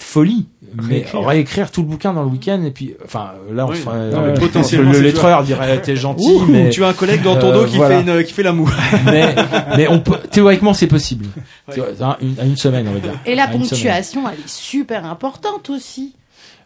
folie, 0.02 0.46
mais 0.74 0.94
Réécrire. 0.96 1.26
réécrire 1.26 1.70
tout 1.70 1.82
le 1.82 1.88
bouquin 1.88 2.12
dans 2.12 2.22
le 2.22 2.28
week-end 2.28 2.62
et 2.64 2.70
puis, 2.70 2.94
enfin, 3.04 3.32
là, 3.52 3.66
on 3.66 3.70
Oui. 3.70 3.76
se 3.76 3.82
ferait- 3.82 4.10
Non, 4.10 4.20
mais 4.22 4.28
euh, 4.28 4.34
potentiellement, 4.34 4.92
le 4.92 5.00
lettreur 5.00 5.42
dirait 5.44 5.80
t'es 5.82 5.96
gentil, 5.96 6.28
Ouh, 6.28 6.46
mais 6.46 6.70
tu 6.70 6.84
as 6.84 6.88
un 6.88 6.92
collègue 6.92 7.22
dans 7.22 7.36
ton 7.38 7.50
Euh, 7.50 7.52
dos 7.62 7.66
qui 7.66 7.76
voilà. 7.76 8.02
fait 8.02 8.18
une, 8.18 8.24
qui 8.24 8.32
fait 8.32 8.42
la 8.42 8.52
moue. 8.52 8.70
mais, 9.06 9.34
mais 9.76 9.88
on 9.88 10.00
peut, 10.00 10.18
théoriquement, 10.30 10.74
c'est 10.74 10.86
possible. 10.86 11.26
Vois, 11.68 11.86
hein, 12.00 12.16
une- 12.20 12.38
à 12.40 12.44
une 12.44 12.56
semaine, 12.56 12.86
on 12.88 12.92
va 12.92 13.00
dire. 13.00 13.12
Et 13.26 13.34
la 13.34 13.44
À 13.44 13.46
une 13.46 13.64
semaine. 13.64 13.68
ponctuation, 13.70 14.28
elle 14.28 14.38
est 14.40 14.48
super 14.48 15.04
importante 15.06 15.70
aussi. 15.70 16.14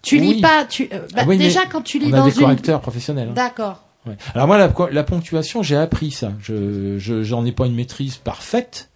Tu 0.03 0.19
lis 0.19 0.41
pas, 0.41 0.65
tu 0.69 0.89
euh, 0.93 0.99
bah, 1.15 1.23
Ah 1.29 1.37
déjà 1.37 1.61
quand 1.71 1.83
tu 1.83 1.99
lis 1.99 2.07
On 2.11 2.15
a 2.15 2.19
dans 2.19 2.27
des 2.27 2.35
une 2.37 2.41
correcteurs 2.43 2.81
professionnels. 2.81 3.29
hein. 3.31 3.35
D'accord. 3.35 3.83
Ouais. 4.07 4.15
Alors 4.37 4.47
moi, 4.47 4.57
la, 4.57 4.71
la 4.93 5.03
ponctuation, 5.03 5.65
j'ai 5.65 5.77
appris 5.77 6.13
ça. 6.13 6.31
Je, 6.41 6.97
je, 6.97 7.25
j'en 7.25 7.45
ai 7.45 7.51
pas 7.51 7.67
une 7.67 7.75
maîtrise 7.75 8.17
parfaite, 8.19 8.89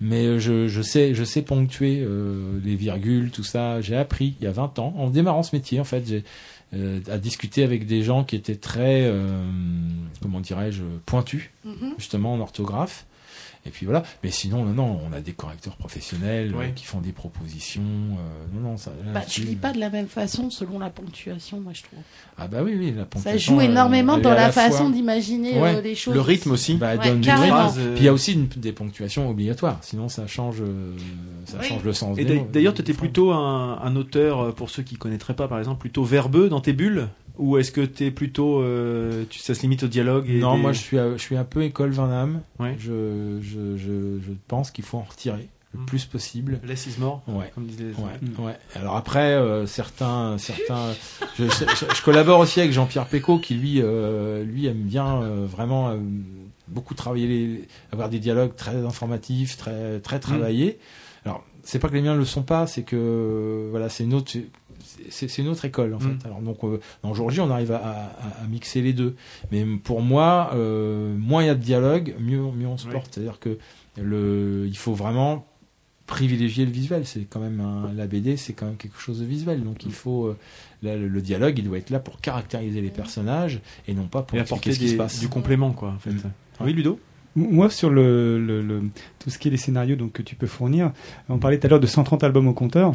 mais 0.00 0.38
je, 0.38 0.68
je 0.68 0.82
sais, 0.82 1.14
je 1.14 1.24
sais 1.24 1.42
ponctuer 1.42 2.00
euh, 2.00 2.58
les 2.64 2.76
virgules, 2.76 3.30
tout 3.30 3.44
ça. 3.44 3.80
J'ai 3.80 3.96
appris 3.96 4.34
il 4.40 4.44
y 4.44 4.46
a 4.46 4.52
20 4.52 4.78
ans, 4.78 4.94
en 4.98 5.08
démarrant 5.10 5.42
ce 5.42 5.54
métier, 5.56 5.80
en 5.80 5.84
fait, 5.84 6.06
j'ai 6.06 6.24
euh, 6.74 7.00
à 7.10 7.18
discuter 7.18 7.62
avec 7.62 7.86
des 7.86 8.02
gens 8.02 8.24
qui 8.24 8.34
étaient 8.36 8.56
très, 8.56 9.02
euh, 9.04 9.38
comment 10.22 10.40
dirais-je, 10.40 10.82
pointus, 11.06 11.50
Mhm. 11.64 11.94
justement 11.98 12.34
en 12.34 12.40
orthographe. 12.40 13.06
Et 13.66 13.70
puis 13.70 13.84
voilà. 13.86 14.02
Mais 14.22 14.30
sinon, 14.30 14.64
non, 14.64 14.72
non, 14.72 15.00
on 15.10 15.12
a 15.12 15.20
des 15.20 15.32
correcteurs 15.32 15.76
professionnels 15.76 16.52
euh, 16.54 16.58
Ouais. 16.58 16.72
qui 16.74 16.84
font 16.84 17.00
des 17.00 17.12
propositions. 17.12 17.82
euh, 17.82 18.54
non, 18.54 18.70
non, 18.70 18.76
ça. 18.76 18.92
Bah, 19.12 19.22
tu 19.28 19.40
lis 19.42 19.56
pas 19.56 19.72
de 19.72 19.78
la 19.80 19.90
même 19.90 20.06
façon 20.06 20.50
selon 20.50 20.78
la 20.78 20.90
ponctuation, 20.90 21.60
moi 21.60 21.72
je 21.74 21.82
trouve. 21.82 21.98
Ah 22.38 22.46
bah 22.48 22.58
oui, 22.62 22.74
oui, 22.78 22.92
la 22.92 23.02
Ça 23.02 23.06
ponctuation. 23.06 23.54
joue 23.54 23.60
euh, 23.60 23.64
énormément 23.64 24.18
dans 24.18 24.30
la, 24.34 24.52
façon 24.52 24.90
d'imaginer 24.90 25.60
Ouais. 25.60 25.76
euh, 25.76 25.80
les 25.80 25.94
choses. 25.94 26.14
Le 26.14 26.20
rythme 26.20 26.52
aussi. 26.52 26.74
Bah, 26.76 26.96
Ouais, 26.96 27.04
donne. 27.08 27.22
Phrases, 27.24 27.74
Puis 27.94 28.02
il 28.02 28.04
y 28.04 28.08
a 28.08 28.12
aussi 28.12 28.34
une- 28.34 28.46
des 28.56 28.72
ponctuations 28.72 29.28
obligatoires, 29.28 29.78
sinon 29.82 30.08
ça 30.08 30.26
change, 30.26 30.56
euh, 30.60 30.94
ça 31.46 31.58
Oui. 31.60 31.66
change 31.68 31.82
le 31.84 31.92
sens. 31.92 32.16
Et 32.18 32.24
d'ailleurs, 32.24 32.74
tu 32.74 32.80
étais 32.82 32.92
plutôt 32.94 33.32
un, 33.32 33.78
un 33.82 33.96
auteur, 33.96 34.54
pour 34.54 34.70
ceux 34.70 34.82
qui 34.82 34.96
connaîtraient 34.96 35.34
pas, 35.36 35.48
par 35.48 35.58
exemple, 35.58 35.80
plutôt 35.80 36.04
verbeux 36.04 36.48
dans 36.48 36.60
tes 36.60 36.72
bulles? 36.72 37.08
Ou 37.38 37.58
est-ce 37.58 37.70
que 37.70 37.82
tu 37.82 38.04
es 38.06 38.10
plutôt. 38.10 38.62
euh, 38.62 39.24
tu, 39.28 39.40
ça 39.40 39.52
se 39.54 39.60
limite 39.60 39.82
au 39.82 39.88
dialogue 39.88 40.24
et 40.30 40.38
Non, 40.38 40.54
des- 40.56 40.62
moi 40.62 40.72
je 40.72 40.78
suis, 40.80 40.98
à- 40.98 41.12
je 41.18 41.20
suis 41.20 41.36
un 41.36 41.44
peu 41.44 41.64
école 41.64 41.90
Van 41.90 42.06
Damme. 42.08 42.40
Ouais. 42.58 42.74
Je, 42.78 43.38
je, 43.42 43.55
je, 43.76 44.20
je 44.20 44.32
pense 44.48 44.70
qu'il 44.70 44.84
faut 44.84 44.98
en 44.98 45.02
retirer 45.08 45.48
le 45.74 45.80
Mm. 45.80 45.86
plus 45.86 46.04
possible. 46.06 46.60
Less 46.64 46.86
is 46.86 46.98
more, 47.00 47.22
Ouais. 47.28 47.50
comme 47.54 47.66
disaient 47.66 47.84
les 47.84 47.94
Ouais, 47.94 48.46
ouais. 48.46 48.56
Alors 48.74 48.96
après, 48.96 49.32
euh, 49.34 49.66
certains, 49.66 50.38
certains, 50.38 50.92
je, 51.38 51.44
je- 51.44 51.50
je- 51.50 51.94
je 51.94 52.02
collabore 52.02 52.38
aussi 52.40 52.60
avec 52.60 52.72
Jean-Pierre 52.72 53.06
Pécaud 53.06 53.38
qui 53.38 53.54
lui, 53.54 53.82
euh, 53.82 54.42
lui 54.44 54.66
aime 54.66 54.82
bien 54.82 55.20
euh, 55.22 55.44
vraiment 55.46 55.94
beaucoup 56.68 56.94
travailler, 56.94 57.26
les, 57.28 57.68
avoir 57.92 58.08
des 58.08 58.18
dialogues 58.20 58.54
très 58.56 58.76
informatifs, 58.86 59.56
très, 59.56 60.00
très 60.00 60.18
travaillés. 60.20 60.78
Alors 61.24 61.44
c'est 61.62 61.78
pas 61.80 61.88
que 61.88 61.94
les 61.94 62.02
miens 62.02 62.14
le 62.14 62.24
sont 62.24 62.42
pas, 62.44 62.66
c'est 62.68 62.82
que 62.84 63.66
voilà, 63.70 63.88
c'est 63.88 64.04
une 64.04 64.14
autre, 64.14 64.32
c'est 65.08 65.28
c'est 65.28 65.42
une 65.42 65.48
autre 65.48 65.64
école 65.64 65.94
en 65.94 65.98
Mm. 65.98 66.00
fait. 66.20 66.26
Alors 66.26 66.40
donc 66.40 66.62
euh, 66.64 66.80
on 67.04 67.50
arrive 67.50 67.72
à, 67.72 67.76
à- 67.78 68.42
à 68.42 68.46
mixer 68.48 68.82
les 68.82 68.92
deux. 68.92 69.14
Mais 69.52 69.64
pour 69.82 70.02
moi, 70.02 70.50
euh, 70.54 71.14
moins 71.16 71.42
il 71.42 71.46
y 71.46 71.50
a 71.50 71.54
de 71.54 71.62
dialogue, 71.62 72.14
mieux, 72.20 72.40
mieux 72.52 72.66
on 72.66 72.76
se 72.76 72.86
Oui. 72.86 72.92
porte. 72.92 73.14
C'est-à-dire 73.14 73.38
que 73.38 73.58
le, 74.00 74.64
il 74.66 74.76
faut 74.76 74.94
vraiment 74.94 75.46
privilégier 76.06 76.64
le 76.64 76.70
visuel. 76.70 77.04
C'est 77.06 77.22
quand 77.28 77.40
même 77.40 77.60
un, 77.60 77.92
la 77.92 78.06
BD, 78.06 78.36
c'est 78.36 78.52
quand 78.52 78.66
même 78.66 78.76
quelque 78.76 78.98
chose 79.00 79.20
de 79.20 79.24
visuel. 79.24 79.64
Donc 79.64 79.84
il 79.84 79.92
faut 79.92 80.26
euh, 80.26 80.36
là, 80.82 80.96
le, 80.96 81.08
le 81.08 81.20
dialogue, 81.20 81.58
il 81.58 81.64
doit 81.64 81.78
être 81.78 81.90
là 81.90 81.98
pour 81.98 82.20
caractériser 82.20 82.80
les 82.80 82.90
personnages 82.90 83.60
et 83.88 83.94
non 83.94 84.06
pas 84.06 84.22
pour 84.22 84.38
apporter 84.38 84.72
ce 84.72 84.78
qui 84.78 84.86
se 84.86 84.92
des- 84.92 84.98
passe. 84.98 85.18
du 85.18 85.28
complément, 85.28 85.72
quoi, 85.72 85.90
en 85.90 85.98
fait. 85.98 86.10
Mm. 86.10 86.30
Oui, 86.60 86.72
Ludo? 86.72 87.00
Moi, 87.34 87.68
sur 87.68 87.90
le, 87.90 88.38
le- 88.38 88.62
le- 88.62 88.82
tout 89.18 89.28
ce 89.30 89.38
qui 89.38 89.48
est 89.48 89.50
les 89.50 89.56
scénarios 89.58 89.96
donc, 89.96 90.12
que 90.12 90.22
tu 90.22 90.36
peux 90.36 90.46
fournir, 90.46 90.92
on 91.28 91.38
parlait 91.38 91.58
tout 91.58 91.66
à 91.66 91.70
l'heure 91.70 91.80
de 91.80 91.86
130 91.86 92.24
albums 92.24 92.48
au 92.48 92.54
compteur. 92.54 92.94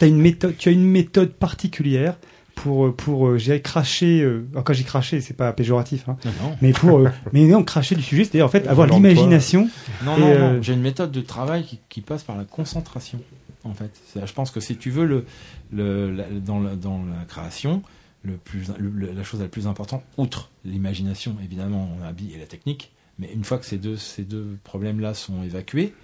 As 0.00 0.06
une 0.06 0.18
méthode, 0.18 0.56
tu 0.56 0.68
as 0.68 0.72
une 0.72 0.84
méthode 0.84 1.32
particulière 1.32 2.16
pour, 2.54 2.86
euh, 2.86 2.92
pour 2.94 3.28
euh, 3.28 3.38
j'ai 3.38 3.60
craché, 3.62 4.20
euh, 4.20 4.46
alors 4.52 4.64
quand 4.64 4.72
j'ai 4.74 4.84
craché, 4.84 5.20
c'est 5.20 5.34
pas 5.34 5.52
péjoratif, 5.52 6.08
hein, 6.08 6.16
Non, 6.24 6.30
non. 6.42 6.56
mais 6.60 6.72
pour, 6.72 6.98
euh, 6.98 7.08
mais 7.32 7.44
non, 7.46 7.62
cracher 7.64 7.94
du 7.94 8.02
sujet, 8.02 8.24
c'est-à-dire 8.24 8.44
en 8.46 8.50
fait 8.50 8.66
avoir 8.66 8.86
l'imagination. 8.86 9.68
Non, 10.04 10.18
non, 10.18 10.26
euh, 10.26 10.52
non. 10.56 10.62
J'ai 10.62 10.74
une 10.74 10.82
méthode 10.82 11.10
de 11.12 11.20
travail 11.22 11.64
qui, 11.64 11.78
qui 11.88 12.00
passe 12.02 12.22
par 12.22 12.36
la 12.36 12.44
concentration, 12.44 13.20
en 13.64 13.72
fait. 13.74 13.90
Je 14.14 14.32
pense 14.32 14.50
que 14.50 14.60
si 14.60 14.76
tu 14.76 14.90
veux, 14.90 15.06
le, 15.06 15.24
le, 15.72 16.10
la- 16.14 16.28
dans, 16.28 16.60
la, 16.60 16.76
dans 16.76 16.98
la 16.98 17.24
création, 17.26 17.82
le 18.22 18.34
plus, 18.34 18.66
le- 18.78 19.12
la 19.12 19.24
chose 19.24 19.40
la 19.40 19.48
plus 19.48 19.66
importante, 19.66 20.02
outre 20.18 20.50
l'imagination, 20.66 21.36
évidemment, 21.42 21.88
on 21.98 22.04
a 22.04 22.10
et 22.10 22.38
la 22.38 22.46
technique, 22.46 22.92
mais 23.18 23.30
une 23.34 23.44
fois 23.44 23.56
que 23.56 23.64
ces 23.64 23.78
deux, 23.78 23.96
ces 23.96 24.22
deux 24.24 24.58
problèmes-là 24.64 25.14
sont 25.14 25.42
évacués, 25.42 25.94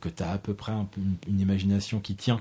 que 0.00 0.08
tu 0.08 0.22
as 0.22 0.30
à 0.30 0.38
peu 0.38 0.54
près 0.54 0.72
un 0.72 0.84
peu 0.84 1.00
une, 1.00 1.16
une 1.28 1.40
imagination 1.40 2.00
qui 2.00 2.14
tient, 2.14 2.40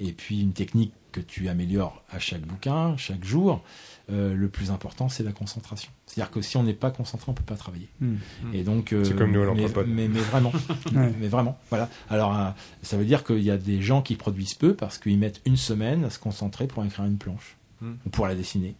et 0.00 0.12
puis 0.12 0.40
une 0.40 0.52
technique 0.52 0.92
que 1.12 1.20
tu 1.20 1.48
améliores 1.48 2.02
à 2.10 2.18
chaque 2.18 2.42
bouquin, 2.42 2.96
chaque 2.98 3.24
jour, 3.24 3.62
euh, 4.10 4.34
le 4.34 4.48
plus 4.48 4.70
important, 4.70 5.08
c'est 5.08 5.22
la 5.22 5.32
concentration. 5.32 5.90
C'est-à-dire 6.04 6.30
que 6.30 6.42
si 6.42 6.56
on 6.58 6.62
n'est 6.62 6.74
pas 6.74 6.90
concentré, 6.90 7.30
on 7.30 7.34
peut 7.34 7.42
pas 7.42 7.56
travailler. 7.56 7.88
Hmm. 8.00 8.16
Et 8.52 8.62
donc, 8.62 8.92
euh, 8.92 9.02
C'est 9.02 9.16
comme 9.16 9.32
nous 9.32 9.42
à 9.42 9.54
mais, 9.54 9.66
mais, 9.86 10.08
mais 10.08 10.20
vraiment, 10.20 10.52
Ouais. 10.94 11.12
mais 11.20 11.28
vraiment, 11.28 11.58
voilà. 11.70 11.88
Alors, 12.10 12.36
euh, 12.36 12.50
ça 12.82 12.96
veut 12.98 13.06
dire 13.06 13.24
qu'il 13.24 13.42
y 13.42 13.50
a 13.50 13.56
des 13.56 13.80
gens 13.80 14.02
qui 14.02 14.14
produisent 14.16 14.54
peu 14.54 14.74
parce 14.74 14.98
qu'ils 14.98 15.18
mettent 15.18 15.40
une 15.46 15.56
semaine 15.56 16.04
à 16.04 16.10
se 16.10 16.18
concentrer 16.18 16.66
pour 16.66 16.84
écrire 16.84 17.06
une 17.06 17.18
planche 17.18 17.56
Hmm. 17.82 17.96
ou 18.06 18.08
pour 18.08 18.26
la 18.26 18.34
dessiner. 18.34 18.74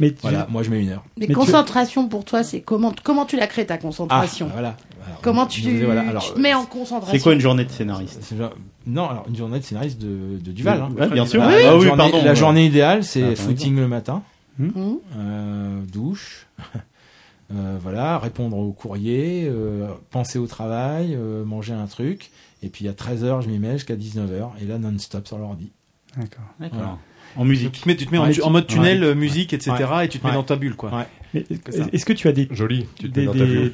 Mais 0.00 0.10
tu- 0.10 0.18
Voilà, 0.22 0.46
moi 0.50 0.62
je 0.62 0.70
mets 0.70 0.80
une 0.82 0.90
heure. 0.90 1.04
Mais, 1.16 1.22
Mais 1.22 1.26
tu- 1.28 1.32
concentration 1.34 2.08
pour 2.08 2.24
toi, 2.24 2.42
c'est 2.42 2.60
comment 2.60 2.92
comment 3.02 3.24
tu 3.26 3.36
la 3.36 3.46
crées 3.46 3.66
ta 3.66 3.78
concentration 3.78 4.46
Ah, 4.50 4.52
voilà. 4.52 4.76
Alors, 5.06 5.20
Comment 5.22 5.46
tu, 5.46 5.60
disais, 5.62 5.84
voilà. 5.84 6.02
Alors, 6.08 6.22
tu 6.24 6.32
te 6.34 6.38
mets 6.38 6.52
en 6.54 6.66
concentration 6.66 7.12
C'est 7.16 7.22
quoi 7.22 7.32
une 7.32 7.40
journée 7.40 7.64
de 7.64 7.70
scénariste 7.70 8.32
Non, 8.86 9.08
alors 9.08 9.24
une 9.28 9.36
journée 9.36 9.58
de 9.58 9.64
scénariste 9.64 9.98
de, 10.00 10.38
de 10.38 10.52
Duval. 10.52 10.82
hein. 10.82 11.06
Bien 11.08 11.24
sûr. 11.26 11.40
La- 11.40 11.48
Oui, 11.48 11.62
la 11.62 11.76
oui, 11.76 11.84
journée, 11.86 12.10
pardon. 12.10 12.24
la 12.24 12.34
journée 12.34 12.66
idéale, 12.66 13.02
c'est 13.04 13.22
Ah, 13.32 13.36
footing 13.36 13.76
le 13.76 13.88
matin, 13.88 14.22
Mhm. 14.58 14.98
euh, 15.16 15.80
douche, 15.90 16.46
euh, 17.54 17.78
voilà, 17.82 18.18
répondre 18.18 18.56
au 18.58 18.72
courrier, 18.72 19.46
euh, 19.48 19.88
penser 20.10 20.38
au 20.38 20.46
travail, 20.46 21.14
euh, 21.14 21.44
manger 21.44 21.72
un 21.72 21.86
truc, 21.86 22.30
et 22.62 22.68
puis 22.68 22.86
à 22.88 22.92
13h, 22.92 23.42
je 23.42 23.48
m'y 23.48 23.58
mets 23.58 23.72
jusqu'à 23.72 23.96
19h, 23.96 24.50
et 24.62 24.66
là 24.66 24.78
non-stop 24.78 25.26
sur 25.26 25.38
l'ordi. 25.38 25.70
D'accord. 26.16 26.42
D'accord. 26.58 26.78
Voilà. 26.78 26.98
En 27.36 27.44
musique. 27.44 27.72
tu 27.72 27.80
te 27.82 27.88
mets, 27.88 27.96
tu 27.96 28.06
te 28.06 28.10
mets 28.12 28.18
en, 28.18 28.26
Ouais, 28.28 28.42
en 28.42 28.50
mode 28.50 28.66
tu- 28.66 28.74
tunnel, 28.74 29.04
ouais. 29.04 29.14
musique, 29.14 29.52
etc. 29.52 29.72
Et 30.04 30.08
tu 30.08 30.18
te 30.18 30.24
mets 30.24 30.30
Ouais. 30.30 30.36
dans 30.36 30.42
ta 30.42 30.56
bulle, 30.56 30.74
quoi. 30.74 30.90
Ouais. 30.94 31.06
Que 31.32 31.94
est-ce 31.94 32.04
que 32.04 32.12
tu 32.12 32.26
as 32.26 32.32
des 32.32 32.48
Joli, 32.50 32.86
tu 32.98 33.08
te 33.08 33.14
des- 33.14 33.20
mets 33.20 33.26
dans 33.26 33.32
ta 33.32 33.38
des- 33.38 33.44
bulle. 33.46 33.72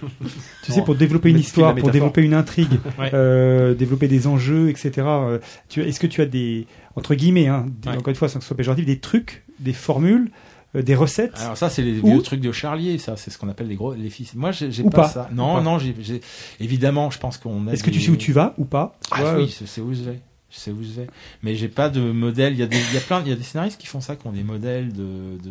tu 0.62 0.72
sais, 0.72 0.82
pour 0.82 0.94
développer 0.94 1.30
une 1.30 1.38
histoire, 1.38 1.74
pour 1.74 1.90
développer 1.90 2.20
une 2.22 2.34
intrigue, 2.34 2.68
Ouais. 2.98 3.10
euh, 3.14 3.74
développer 3.74 4.08
des 4.08 4.26
enjeux, 4.26 4.68
etc. 4.68 4.90
euh, 5.06 5.38
tu, 5.70 5.80
est-ce 5.82 5.98
que 5.98 6.06
tu 6.06 6.20
as 6.20 6.26
des, 6.26 6.66
entre 6.96 7.14
guillemets, 7.14 7.46
hein, 7.48 7.64
des- 7.80 7.88
Ouais. 7.88 7.96
encore 7.96 8.08
une 8.10 8.14
fois, 8.16 8.28
sans 8.28 8.38
que 8.40 8.44
ce 8.44 8.48
soit 8.48 8.56
péjoratif, 8.58 8.84
des 8.84 8.98
trucs, 8.98 9.44
des 9.58 9.72
formules, 9.72 10.30
euh, 10.74 10.82
des 10.82 10.94
recettes 10.94 11.32
Alors 11.40 11.56
ça, 11.56 11.70
c'est 11.70 11.80
les 11.80 11.92
vieux 11.92 12.20
trucs 12.20 12.40
de 12.42 12.52
Charlier, 12.52 12.98
ça, 12.98 13.16
c'est 13.16 13.30
ce 13.30 13.38
qu'on 13.38 13.48
appelle 13.48 13.68
les 13.68 13.76
gros, 13.76 13.94
les 13.94 14.10
fils. 14.10 14.34
Moi, 14.34 14.50
j'ai 14.52 14.70
j'ai 14.70 14.82
Ou 14.82 14.90
pas, 14.90 15.02
pas. 15.04 15.08
ça. 15.08 15.28
Ou 15.32 15.34
Non, 15.34 15.54
pas. 15.54 15.60
non, 15.62 15.78
j'ai, 15.78 15.94
j'ai- 16.00 16.20
évidemment, 16.60 17.10
je 17.10 17.18
pense 17.18 17.38
qu'on 17.38 17.68
a. 17.68 17.72
Est-ce 17.72 17.82
que 17.82 17.88
tu 17.90 18.00
sais 18.02 18.10
où 18.10 18.16
tu 18.16 18.32
vas 18.32 18.52
ou 18.58 18.66
pas? 18.66 18.98
Ah 19.10 19.22
vois, 19.22 19.36
oui, 19.38 19.56
je 19.58 19.64
sais 19.64 19.80
où 19.80 19.94
je 19.94 20.02
vais. 20.02 20.20
Je 20.56 20.60
sais 20.62 20.70
où 20.70 20.82
je 20.82 20.88
vais. 21.00 21.06
Mais 21.42 21.54
j'ai 21.54 21.68
pas 21.68 21.90
de 21.90 22.00
modèle. 22.00 22.54
Il 22.54 22.58
y 22.58 22.62
a 22.62 22.66
des, 22.66 22.78
il 22.78 22.94
y 22.94 22.96
a 22.96 23.00
plein, 23.00 23.20
il 23.20 23.28
y 23.28 23.32
a 23.32 23.36
des 23.36 23.42
scénaristes 23.42 23.78
qui 23.78 23.86
font 23.86 24.00
ça, 24.00 24.16
qui 24.16 24.26
ont 24.26 24.32
des 24.32 24.42
modèles 24.42 24.90
de, 24.90 25.02
de, 25.02 25.50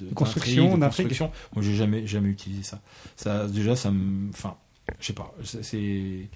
de, 0.00 0.06
De 0.08 0.14
construction, 0.14 0.78
construction. 0.78 1.30
Moi, 1.54 1.62
j'ai 1.62 1.74
jamais, 1.74 2.06
jamais 2.06 2.30
utilisé 2.30 2.62
ça. 2.62 2.80
Ça, 3.14 3.46
déjà, 3.46 3.76
ça 3.76 3.90
me, 3.90 4.30
enfin, 4.30 4.54
je 5.00 5.06
sais 5.06 5.12
pas. 5.12 5.34
C'est, 5.44 6.28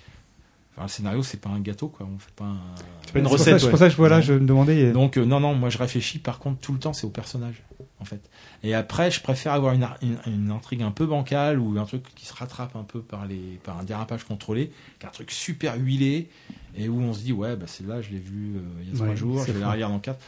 enfin, 0.74 0.82
le 0.82 0.88
scénario, 0.88 1.22
c'est 1.22 1.40
pas 1.40 1.48
un 1.48 1.60
gâteau, 1.60 1.88
quoi. 1.88 2.06
On 2.14 2.18
fait 2.18 2.32
pas 2.36 2.44
un. 2.44 2.58
C'est 3.06 3.12
pas 3.14 3.18
une 3.20 3.24
c'est 3.24 3.28
pour 3.30 3.32
recette, 3.32 3.52
ça- 3.54 3.58
C'est 3.60 3.70
pour 3.70 3.78
ça 3.78 3.88
que 3.88 3.94
voilà, 3.96 4.20
je 4.20 4.34
me 4.34 4.46
demandais. 4.46 4.84
euh, 4.84 4.92
Donc, 4.92 5.16
euh, 5.16 5.24
non, 5.24 5.40
non, 5.40 5.54
moi, 5.54 5.70
je 5.70 5.78
réfléchis. 5.78 6.18
Par 6.18 6.38
contre, 6.38 6.60
tout 6.60 6.74
le 6.74 6.78
temps, 6.78 6.92
c'est 6.92 7.06
au 7.06 7.10
personnage. 7.10 7.62
En 7.98 8.04
fait. 8.04 8.20
Et 8.62 8.74
après, 8.74 9.10
je 9.10 9.22
préfère 9.22 9.52
avoir 9.54 9.72
une, 9.72 9.82
ar- 9.82 9.96
une, 10.02 10.18
une 10.26 10.50
intrigue 10.50 10.82
un 10.82 10.90
peu 10.90 11.06
bancale 11.06 11.58
ou 11.58 11.78
un 11.78 11.84
truc 11.86 12.04
qui 12.14 12.26
se 12.26 12.34
rattrape 12.34 12.76
un 12.76 12.82
peu 12.82 13.00
par, 13.00 13.24
les, 13.26 13.58
par 13.64 13.78
un 13.78 13.84
dérapage 13.84 14.24
contrôlé 14.24 14.70
qu'un 14.98 15.08
truc 15.08 15.30
super 15.30 15.76
huilé 15.78 16.28
et 16.76 16.90
où 16.90 17.00
on 17.00 17.14
se 17.14 17.20
dit, 17.20 17.32
ouais, 17.32 17.56
bah, 17.56 17.64
c'est 17.66 17.86
là, 17.86 18.02
je 18.02 18.10
l'ai 18.10 18.18
vu 18.18 18.56
euh, 18.56 18.60
il 18.82 18.88
y 18.88 18.92
a 18.92 18.94
trois 18.94 19.08
Ouais, 19.08 19.16
jours, 19.16 19.42
je 19.46 19.52
vais 19.52 19.60
la 19.60 19.70
relire 19.72 19.88
dans 19.88 19.98
quatre. 19.98 20.20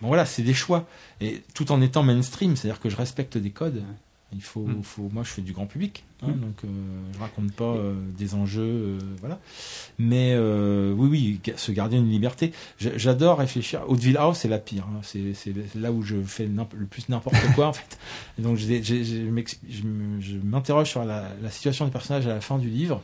Bon, 0.00 0.08
voilà, 0.08 0.26
c'est 0.26 0.42
des 0.42 0.52
choix. 0.54 0.88
Et 1.20 1.44
tout 1.54 1.70
en 1.70 1.80
étant 1.80 2.02
mainstream, 2.02 2.56
c'est-à-dire 2.56 2.80
que 2.80 2.88
je 2.90 2.96
respecte 2.96 3.38
des 3.38 3.50
codes. 3.50 3.84
Il 4.34 4.40
faut, 4.42 4.66
Mm. 4.66 4.82
faut, 4.82 5.08
moi, 5.12 5.22
je 5.24 5.28
fais 5.28 5.42
du 5.42 5.52
grand 5.52 5.66
public, 5.66 6.04
hein, 6.22 6.28
Mm. 6.28 6.40
donc 6.40 6.64
euh, 6.64 6.68
je 7.14 7.18
raconte 7.18 7.52
pas 7.52 7.64
euh, 7.74 7.94
des 8.16 8.34
enjeux, 8.34 8.62
euh, 8.62 8.98
voilà. 9.20 9.38
Mais 9.98 10.32
euh, 10.34 10.92
oui, 10.96 11.38
oui, 11.44 11.54
se 11.56 11.70
garder 11.72 11.96
une 11.98 12.08
liberté. 12.10 12.52
J'adore 12.78 13.38
réfléchir. 13.38 13.82
Hauteville 13.88 14.16
House, 14.16 14.38
c'est 14.38 14.48
la 14.48 14.58
pire. 14.58 14.86
hein. 14.88 15.00
C'est 15.02 15.54
là 15.74 15.92
où 15.92 16.02
je 16.02 16.22
fais 16.22 16.46
le 16.46 16.86
plus 16.86 17.08
n'importe 17.08 17.36
quoi, 17.54 17.66
en 17.68 17.72
fait. 17.72 17.98
Et 18.38 18.42
donc, 18.42 18.56
je 18.58 20.36
m'interroge 20.42 20.88
sur 20.88 21.04
la, 21.04 21.28
la 21.42 21.50
situation 21.50 21.84
des 21.84 21.90
personnages 21.90 22.26
à 22.26 22.34
la 22.34 22.40
fin 22.40 22.58
du 22.58 22.68
livre, 22.68 23.02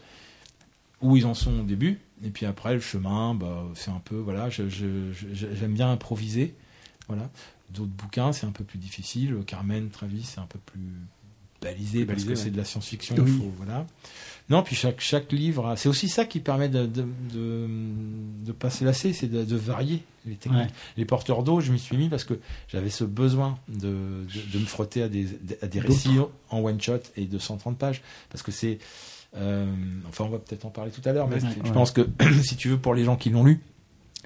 où 1.03 1.17
ils 1.17 1.27
en 1.27 1.35
sont 1.35 1.61
au 1.61 1.63
début, 1.63 1.99
et 2.25 2.31
puis 2.31 2.47
après, 2.47 2.75
le 2.75 2.81
chemin, 2.81 3.35
bah, 3.35 3.65
c'est 3.75 3.91
un 3.91 4.01
peu, 4.05 4.17
voilà, 4.17 4.49
j'aime 4.51 5.75
bien 5.75 5.91
improviser, 5.93 6.55
voilà. 7.09 7.31
D'autres 7.71 7.93
bouquins, 7.93 8.33
c'est 8.33 8.47
un 8.47 8.51
peu 8.51 8.65
plus 8.65 8.79
difficile. 8.79 9.37
Carmen, 9.47 9.91
Travis, 9.91 10.23
c'est 10.23 10.41
un 10.41 10.47
peu 10.47 10.59
plus 10.59 10.81
balisé, 11.63 12.05
parce 12.05 12.25
balisé, 12.25 12.27
que 12.27 12.31
ouais. 12.39 12.45
c'est 12.45 12.51
de 12.51 12.57
la 12.57 12.65
science-fiction. 12.65 13.17
Oui. 13.19 13.51
voilà. 13.57 13.87
Non, 14.51 14.63
puis 14.63 14.75
chaque, 14.75 15.01
chaque 15.01 15.31
livre, 15.33 15.75
c'est 15.77 15.91
aussi 15.91 16.09
ça 16.09 16.25
qui 16.25 16.41
permet 16.41 16.71
de, 16.71 16.87
de, 16.87 17.05
de, 17.35 17.69
de 18.47 18.53
pas 18.53 18.71
se 18.71 18.83
lasser, 18.83 19.13
c'est 19.13 19.27
de, 19.27 19.45
de 19.45 19.57
varier 19.57 20.03
les 20.25 20.37
techniques. 20.37 20.63
Ouais. 20.63 20.69
Les 20.97 21.05
porteurs 21.05 21.43
d'eau, 21.43 21.61
je 21.61 21.71
m'y 21.71 21.79
suis 21.79 21.99
mis 21.99 22.09
parce 22.09 22.25
que 22.25 22.39
j'avais 22.69 22.89
ce 22.89 23.05
besoin 23.05 23.59
de, 23.69 23.89
me 24.55 24.65
frotter 24.65 25.03
à 25.03 25.09
des, 25.09 25.27
à 25.61 25.67
des 25.67 25.81
récits 25.81 26.17
en 26.49 26.61
one-shot 26.61 27.01
et 27.17 27.27
de 27.27 27.39
130 27.39 27.77
pages. 27.77 28.01
Parce 28.31 28.43
que 28.43 28.51
c'est. 28.51 28.79
euh, 29.37 29.67
enfin, 30.09 30.25
on 30.25 30.31
va 30.31 30.39
peut-être 30.39 30.65
en 30.65 30.71
parler 30.71 30.93
tout 30.93 31.07
à 31.07 31.13
l'heure, 31.13 31.29
mais 31.29 31.43
Ouais, 31.45 31.51
je 31.65 31.73
pense 31.73 31.91
que 31.91 32.09
si 32.43 32.57
tu 32.57 32.69
veux, 32.71 32.79
pour 32.79 32.95
les 32.95 33.05
gens 33.05 33.17
qui 33.17 33.29
l'ont 33.29 33.45
lu, 33.45 33.61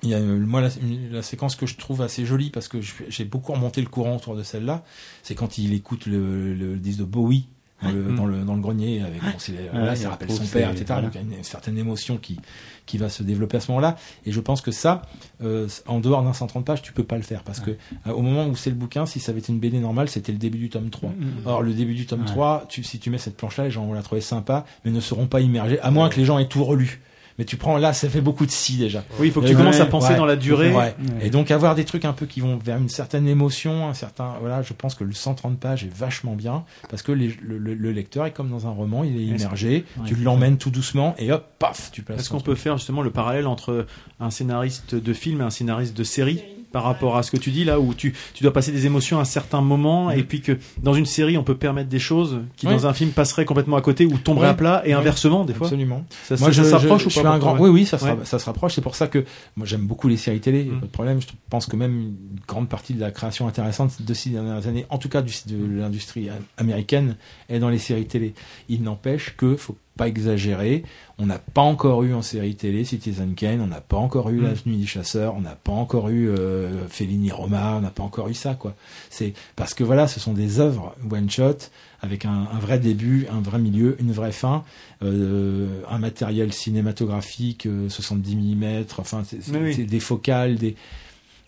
il 0.03 0.11
y 0.11 0.15
a 0.15 0.19
euh, 0.19 0.39
moi 0.39 0.61
la, 0.61 1.23
séquence 1.23 1.57
que 1.57 1.66
je 1.66 1.77
trouve 1.77 2.03
assez 2.03 2.24
jolie 2.24 2.51
parce 2.51 2.69
que 2.69 2.79
j'ai 2.81 3.24
beaucoup 3.24 3.53
remonté 3.53 3.81
le 3.81 3.89
courant 3.89 4.16
autour 4.16 4.37
de 4.37 4.43
celle-là, 4.43 4.83
c'est 5.23 5.35
quand 5.35 5.59
il 5.59 5.73
écoute 5.74 6.07
le, 6.07 6.55
le 6.55 6.77
disque 6.77 7.01
de 7.01 7.05
Bowie 7.05 7.47
dans 7.83 7.91
le, 7.91 8.03
Mm. 8.03 8.16
dans 8.16 8.27
le, 8.27 8.45
dans 8.45 8.55
le 8.55 8.61
grenier 8.61 9.03
avec 9.03 9.20
bon, 9.20 9.27
là, 9.27 9.91
Ouais, 9.91 9.97
ça 9.97 10.03
il 10.03 10.07
rappelle 10.07 10.31
son 10.31 10.47
père, 10.47 10.70
etc. 10.70 10.85
voilà. 10.89 11.03
Donc 11.03 11.15
il 11.15 11.31
y 11.31 11.35
a 11.35 11.37
une, 11.37 11.45
certaine 11.45 11.79
émotion 11.79 12.16
qui 12.16 12.39
qui 12.85 12.99
va 12.99 13.09
se 13.09 13.23
développer 13.23 13.59
à 13.59 13.61
ce 13.61 13.70
moment-là. 13.70 13.97
Et 14.27 14.33
je 14.33 14.41
pense 14.41 14.61
que 14.61 14.73
ça, 14.73 15.03
euh, 15.43 15.69
en 15.87 16.01
dehors 16.01 16.23
d'un 16.23 16.33
130 16.33 16.65
pages, 16.65 16.83
tu 16.83 16.93
peux 16.93 17.05
pas 17.05 17.16
le 17.16 17.23
faire 17.23 17.45
parce 17.45 17.61
que 17.61 17.70
euh, 17.70 18.12
au 18.12 18.23
moment 18.23 18.47
où 18.47 18.57
c'est 18.57 18.70
le 18.70 18.77
bouquin, 18.77 19.07
si 19.07 19.20
ça 19.20 19.31
avait 19.31 19.39
été 19.39 19.53
une 19.53 19.61
BD 19.61 19.79
normale, 19.79 20.09
c'était 20.09 20.33
le 20.33 20.39
début 20.39 20.59
du 20.59 20.69
tome 20.69 20.91
3. 20.91 21.11
Mm. 21.11 21.15
Or, 21.47 21.62
le 21.62 21.73
début 21.74 21.95
du 21.95 22.07
tome 22.07 22.23
Ouais. 22.23 22.27
3, 22.27 22.66
tu, 22.69 22.83
si 22.83 22.99
tu 22.99 23.11
mets 23.11 23.19
cette 23.19 23.37
planche-là, 23.37 23.65
les 23.65 23.70
gens 23.70 23.87
vont 23.87 23.93
la 23.93 24.03
trouver 24.03 24.20
sympa, 24.20 24.65
mais 24.85 24.91
ne 24.91 25.01
seront 25.01 25.27
pas 25.27 25.41
immergés, 25.41 25.79
à 25.81 25.91
moins 25.91 26.09
que 26.09 26.16
les 26.16 26.24
gens 26.24 26.39
aient 26.39 26.49
tout 26.49 26.65
relu. 26.65 27.01
Mais 27.39 27.45
tu 27.45 27.57
prends 27.57 27.77
là, 27.79 27.93
ça 27.93 28.09
fait 28.09 28.21
beaucoup 28.21 28.45
de 28.47 28.51
si 28.51 28.77
déjà. 28.77 29.05
Oui, 29.19 29.29
il 29.29 29.33
faut 29.33 29.41
que 29.41 29.47
tu 29.47 29.57
commences 29.57 29.81
à 29.81 29.87
penser 29.87 30.11
ouais. 30.13 30.17
dans 30.17 30.27
la 30.27 30.37
durée. 30.37 30.69
Ouais. 30.71 30.77
Ouais. 30.77 30.95
Et 31.23 31.31
donc 31.31 31.51
avoir 31.51 31.75
des 31.75 31.85
trucs 31.85 32.05
un 32.05 32.13
peu 32.13 32.27
qui 32.27 32.41
vont 32.41 32.57
vers 32.59 32.77
une 32.79 32.89
certaine 32.89 33.27
émotion, 33.27 33.89
un 33.89 33.95
certain, 33.95 34.35
voilà, 34.41 34.63
je 34.63 34.73
pense 34.75 34.95
que 34.95 35.05
le 35.05 35.13
130 35.13 35.59
pages 35.59 35.85
est 35.85 35.95
vachement 35.95 36.35
bien 36.35 36.65
parce 36.91 37.03
que 37.03 37.13
les- 37.13 37.37
le, 37.43 37.59
le- 37.59 37.75
le 37.75 37.93
lecteur 37.93 38.27
est 38.27 38.33
comme 38.33 38.51
dans 38.51 38.67
un 38.67 38.71
roman, 38.71 39.03
il 39.05 39.17
est 39.17 39.25
immergé, 39.25 39.85
Ouais, 39.99 40.05
tu 40.07 40.15
l'emmènes 40.17 40.59
tout 40.59 40.71
doucement 40.71 41.15
et 41.19 41.33
hop, 41.33 41.47
paf, 41.59 41.91
tu 41.93 42.03
places. 42.03 42.21
Est-ce 42.21 42.31
qu'on 42.31 42.41
peut 42.41 42.55
faire 42.55 42.77
justement 42.77 43.03
le 43.03 43.11
parallèle 43.11 43.47
entre 43.47 43.87
un 44.21 44.31
scénariste 44.31 44.95
de 44.95 45.13
film 45.13 45.41
et 45.41 45.45
un 45.45 45.51
scénariste 45.51 45.97
de 45.97 46.05
série 46.05 46.43
par 46.73 46.82
rapport 46.85 47.16
à 47.16 47.23
ce 47.23 47.31
que 47.31 47.36
tu 47.36 47.51
dis 47.51 47.65
là 47.65 47.78
où 47.81 47.94
tu, 47.94 48.15
tu 48.35 48.43
dois 48.43 48.53
passer 48.53 48.73
des 48.73 48.86
émotions 48.86 49.19
à 49.19 49.23
un 49.23 49.24
certain 49.27 49.61
moment 49.61 50.11
et 50.11 50.23
puis 50.23 50.40
que 50.40 50.59
dans 50.82 50.94
une 50.94 51.07
série 51.07 51.36
on 51.39 51.44
peut 51.44 51.55
permettre 51.57 51.89
des 51.89 51.99
choses 51.99 52.40
qui 52.57 52.66
dans 52.66 52.86
un 52.86 52.93
film 52.93 53.11
passeraient 53.11 53.44
complètement 53.44 53.77
à 53.77 53.81
côté 53.82 54.07
ou 54.07 54.19
tomberaient 54.19 54.49
à 54.49 54.55
plat 54.55 54.82
et 54.85 54.93
inversement 54.93 55.44
des 55.44 55.55
fois 55.55 55.66
Absolument. 55.66 56.05
ça, 56.24 56.36
Moi, 56.39 56.53
ça- 56.53 56.65
ça 56.65 56.78
s'approche 56.78 57.03
ou 57.03 57.05
pas 57.07 57.11
suis 57.11 57.27
un 57.27 57.39
grand. 57.39 57.59
Oui, 57.59 57.69
oui, 57.70 57.86
ça, 57.86 57.97
Ouais. 58.03 58.16
ça 58.24 58.39
se 58.39 58.44
rapproche. 58.47 58.74
C'est 58.74 58.81
pour 58.81 58.94
ça 58.97 59.07
que 59.07 59.24
moi 59.57 59.66
j'aime 59.66 59.86
beaucoup 59.86 60.09
les 60.09 60.16
séries 60.16 60.40
télé. 60.40 60.65
Mm. 60.65 60.81
Pas 60.81 60.86
de 60.86 60.90
problème. 60.93 61.20
Je 61.20 61.27
pense 61.51 61.66
que 61.66 61.77
même 61.77 61.93
une 62.01 62.16
grande 62.49 62.69
partie 62.69 62.94
de 62.94 63.01
la 63.01 63.11
création 63.11 63.47
intéressante 63.47 64.01
de 64.03 64.15
ces 64.15 64.31
dernières 64.31 64.66
années, 64.66 64.86
en 64.90 64.99
tout 64.99 65.09
cas 65.09 65.23
du, 65.23 65.32
de 65.47 65.81
l'industrie 65.81 66.28
américaine, 66.59 67.16
est 67.49 67.59
dans 67.59 67.69
les 67.69 67.78
séries 67.78 68.07
télé. 68.07 68.35
Il 68.69 68.82
n'empêche 68.82 69.35
que 69.36 69.57
faut 69.57 69.77
pas 69.97 70.09
exagérer. 70.09 70.85
On 71.19 71.27
n'a 71.27 71.39
pas 71.39 71.60
encore 71.62 72.02
eu 72.02 72.14
en 72.14 72.23
série 72.23 72.55
télé 72.55 72.85
Citizen 72.85 73.35
Kane, 73.35 73.60
on 73.60 73.66
n'a 73.66 73.81
pas 73.81 73.98
encore 73.98 74.31
eu 74.31 74.39
Mm. 74.40 74.43
La 74.44 74.51
Nuit 74.66 74.77
des 74.78 74.86
Chasseurs, 74.86 75.35
on 75.36 75.40
n'a 75.43 75.55
pas 75.56 75.73
encore 75.73 76.09
eu 76.09 76.28
euh, 76.28 76.86
Fellini 76.89 77.31
Roma, 77.31 77.77
on 77.77 77.81
n'a 77.81 77.90
pas 77.90 78.02
encore 78.02 78.28
eu 78.28 78.35
ça, 78.35 78.55
quoi. 78.55 78.74
C'est 79.10 79.35
parce 79.56 79.74
que 79.74 79.85
voilà, 79.85 80.09
ce 80.09 80.19
sont 80.20 80.32
des 80.32 80.60
œuvres 80.60 80.94
one 81.10 81.28
shot 81.31 81.56
avec 82.01 82.24
un, 82.24 82.48
un 82.52 82.59
vrai 82.59 82.78
début, 82.78 83.27
un 83.31 83.40
vrai 83.40 83.59
milieu, 83.59 83.97
une 84.01 84.12
vraie 84.12 84.32
fin, 84.32 84.64
euh, 85.05 85.69
un 85.90 85.98
matériel 85.98 86.52
cinématographique, 86.52 87.66
euh, 87.66 87.89
70 87.89 88.36
mm, 88.36 88.85
enfin, 88.98 89.23
c'est 89.24 89.43
c'est- 89.43 89.52
Oui, 89.52 89.59
oui. 89.62 89.74
c'est 89.74 89.85
des 89.85 90.01
focales, 90.01 90.56
des. 90.56 90.74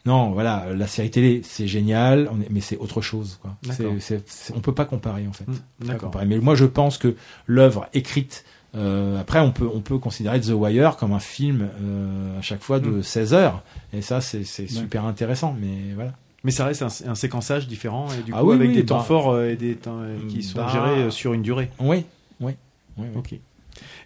Non, 0.06 0.32
voilà, 0.32 0.66
la 0.74 0.86
série 0.86 1.10
télé, 1.10 1.40
c'est 1.44 1.66
génial, 1.66 2.31
mais 2.51 2.60
c'est 2.60 2.76
autre 2.76 3.01
chose, 3.01 3.39
quoi. 3.40 3.56
C'est- 4.01 4.52
on 4.55 4.60
peut 4.60 4.74
pas 4.74 4.85
comparer, 4.85 5.26
en 5.26 5.32
fait. 5.32 5.47
Mm, 5.48 5.97
comparer. 5.98 6.26
Mais 6.26 6.39
moi, 6.39 6.55
je 6.55 6.66
pense 6.66 6.98
que 6.98 7.16
l'œuvre 7.47 7.86
écrite, 7.94 8.44
euh, 8.76 9.18
après, 9.20 9.40
on 9.40 9.51
peut, 9.51 9.68
on 9.72 9.81
peut 9.81 9.97
considérer 9.98 10.40
The 10.40 10.51
Wire 10.51 10.97
comme 10.97 11.12
un 11.12 11.20
film 11.20 11.68
euh, 11.82 12.39
à 12.39 12.43
chaque 12.43 12.62
fois 12.62 12.81
de 12.81 12.89
Mm. 12.90 13.02
16 13.02 13.32
heures, 13.35 13.62
et 13.94 14.02
ça, 14.02 14.20
c'est 14.20 14.44
super 14.44 15.05
intéressant, 15.06 15.56
mais 15.59 15.94
voilà. 15.94 16.12
Mais 16.43 16.51
ça 16.51 16.66
reste 16.66 16.82
un, 16.82 16.89
un 17.10 17.14
séquençage 17.14 17.66
différent 17.66 18.06
et 18.12 18.22
du 18.22 18.32
Ah 18.35 18.40
coup 18.40 18.48
oui, 18.51 18.56
avec 18.56 18.68
oui, 18.68 18.74
des 18.74 18.85
temps 18.85 18.98
bah- 18.98 19.05
forts 19.05 19.31
euh, 19.31 19.48
et 19.52 19.56
des 19.56 19.76
temps 19.76 20.02
qui 20.28 20.43
sont 20.43 20.59
Bah- 20.59 20.68
gérés 20.70 21.10
sur 21.10 21.32
une 21.32 21.40
durée. 21.40 21.70
Oui, 21.81 22.05
oui, 22.40 22.52
oui. 22.98 23.06
oui. 23.06 23.06
Ok. 23.16 23.35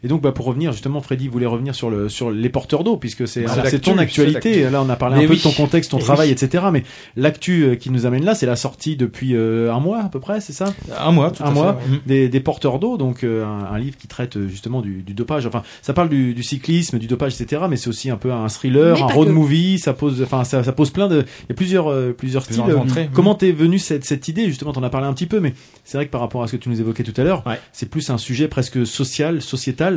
Et 0.05 0.09
donc, 0.09 0.21
bah, 0.23 0.33
pour 0.33 0.47
revenir, 0.47 0.73
justement, 0.73 1.01
Freddy 1.01 1.29
voulait 1.29 1.47
revenir 1.47 1.75
sur, 1.75 1.91
le, 1.91 2.09
sur 2.09 2.31
les 2.31 2.49
porteurs 2.49 2.85
d'eau, 2.85 2.97
puisque 2.97 3.27
c'est 3.27 3.47
c'est 3.49 3.57
l'actu, 3.63 3.81
ton 3.81 3.99
actualité. 3.99 4.69
Là, 4.71 4.83
on 4.83 4.89
a 4.89 4.97
parlé 4.97 5.17
Mais 5.17 5.25
un 5.25 5.27
peu 5.27 5.33
oui. 5.33 5.39
de 5.39 5.43
ton 5.43 5.53
contexte, 5.53 5.91
ton 5.91 5.99
Et 5.99 6.03
travail, 6.03 6.29
oui. 6.29 6.33
etc. 6.33 6.65
Mais 6.73 6.85
l'actu 7.17 7.63
euh, 7.65 7.75
qui 7.75 7.91
nous 7.91 8.07
amène 8.07 8.25
là, 8.25 8.35
c'est 8.35 8.47
la 8.47 8.57
sortie 8.57 8.97
depuis 8.97 9.35
euh, 9.35 9.73
un 9.73 9.81
mois 9.81 10.01
à 10.03 10.09
peu 10.09 10.21
près, 10.21 10.41
c'est 10.41 10.53
ça? 10.53 10.73
Un 10.99 11.11
mois, 11.13 11.31
tout 11.31 11.43
Un 11.43 11.47
à 11.47 11.51
mois. 11.51 11.79
fait, 11.83 11.91
ouais. 11.93 12.01
des, 12.07 12.29
des 12.29 12.41
porteurs 12.41 12.79
d'eau, 12.79 12.97
donc 12.97 13.25
euh, 13.25 13.45
un, 13.45 13.75
un 13.75 13.79
livre 13.79 13.97
qui 13.97 14.07
traite 14.09 14.39
justement 14.47 14.81
du, 14.83 15.03
du 15.03 15.15
dopage. 15.15 15.47
Enfin, 15.47 15.63
ça 15.83 15.93
parle 15.93 16.09
du, 16.09 16.35
du 16.35 16.43
cyclisme, 16.43 16.99
du 16.99 17.07
dopage, 17.07 17.41
etc. 17.41 17.63
Mais 17.69 17.77
c'est 17.77 17.89
aussi 17.89 18.11
un 18.11 18.17
peu 18.17 18.33
un 18.33 18.49
thriller, 18.49 18.95
Mais 18.97 19.03
un 19.03 19.07
road 19.07 19.29
que. 19.29 19.33
movie. 19.33 19.79
Ça 19.79 19.93
pose, 19.93 20.23
enfin, 20.23 20.45
ça, 20.45 20.63
ça 20.63 20.73
pose 20.73 20.91
plein 20.91 21.09
de, 21.09 21.21
il 21.21 21.49
y 21.49 21.53
a 21.53 21.55
plusieurs, 21.55 21.89
euh, 21.91 22.13
plusieurs 22.17 22.45
styles. 22.45 22.63
Comment 23.13 23.35
t'es 23.35 23.53
venu 23.53 23.79
cette, 23.79 24.05
cette 24.05 24.29
idée? 24.29 24.47
Justement, 24.47 24.73
t'en 24.73 24.83
as 24.83 24.91
parlé 24.91 25.07
un 25.07 25.13
petit 25.13 25.27
peu, 25.27 25.41
mais 25.41 25.55
c'est 25.85 25.99
vrai 25.99 26.07
que 26.07 26.11
par 26.11 26.21
rapport 26.21 26.43
à 26.43 26.47
ce 26.47 26.53
que 26.53 26.57
tu 26.63 26.69
nous 26.69 26.81
évoquais 26.81 27.03
tout 27.03 27.19
à 27.21 27.25
l'heure, 27.25 27.43
Ouais. 27.47 27.59
c'est 27.73 27.89
plus 27.89 28.11
un 28.11 28.19
sujet 28.19 28.49
presque 28.49 28.87
social, 28.87 29.41
sociétal. 29.43 29.88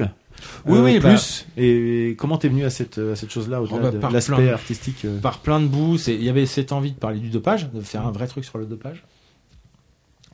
Oui, 0.65 0.77
euh, 0.77 0.84
oui, 0.84 0.99
bah- 0.99 1.09
plus. 1.09 1.45
Et, 1.57 2.09
et 2.09 2.15
comment 2.15 2.38
t'es 2.38 2.47
venu 2.49 2.63
à 2.65 2.69
cette, 2.69 2.97
à 2.97 3.15
cette 3.15 3.30
chose-là 3.31 3.61
au-delà 3.61 3.77
Oh, 3.77 3.81
bah, 3.84 3.91
de 3.91 3.97
par 3.99 4.11
l'aspect 4.11 4.49
artistique 4.49 5.05
euh, 5.05 5.19
par 5.19 5.39
plein 5.39 5.59
de 5.59 5.68
bouts. 5.68 5.97
Il 6.07 6.23
y 6.23 6.30
avait 6.30 6.45
cette 6.45 6.72
envie 6.72 6.91
de 6.91 6.97
parler 6.97 7.19
du 7.19 7.30
dopage, 7.30 7.69
de 7.72 7.81
faire 7.81 8.05
un 8.07 8.11
vrai 8.11 8.27
truc 8.27 8.43
sur 8.45 8.57
le 8.57 8.65
dopage. 8.65 9.03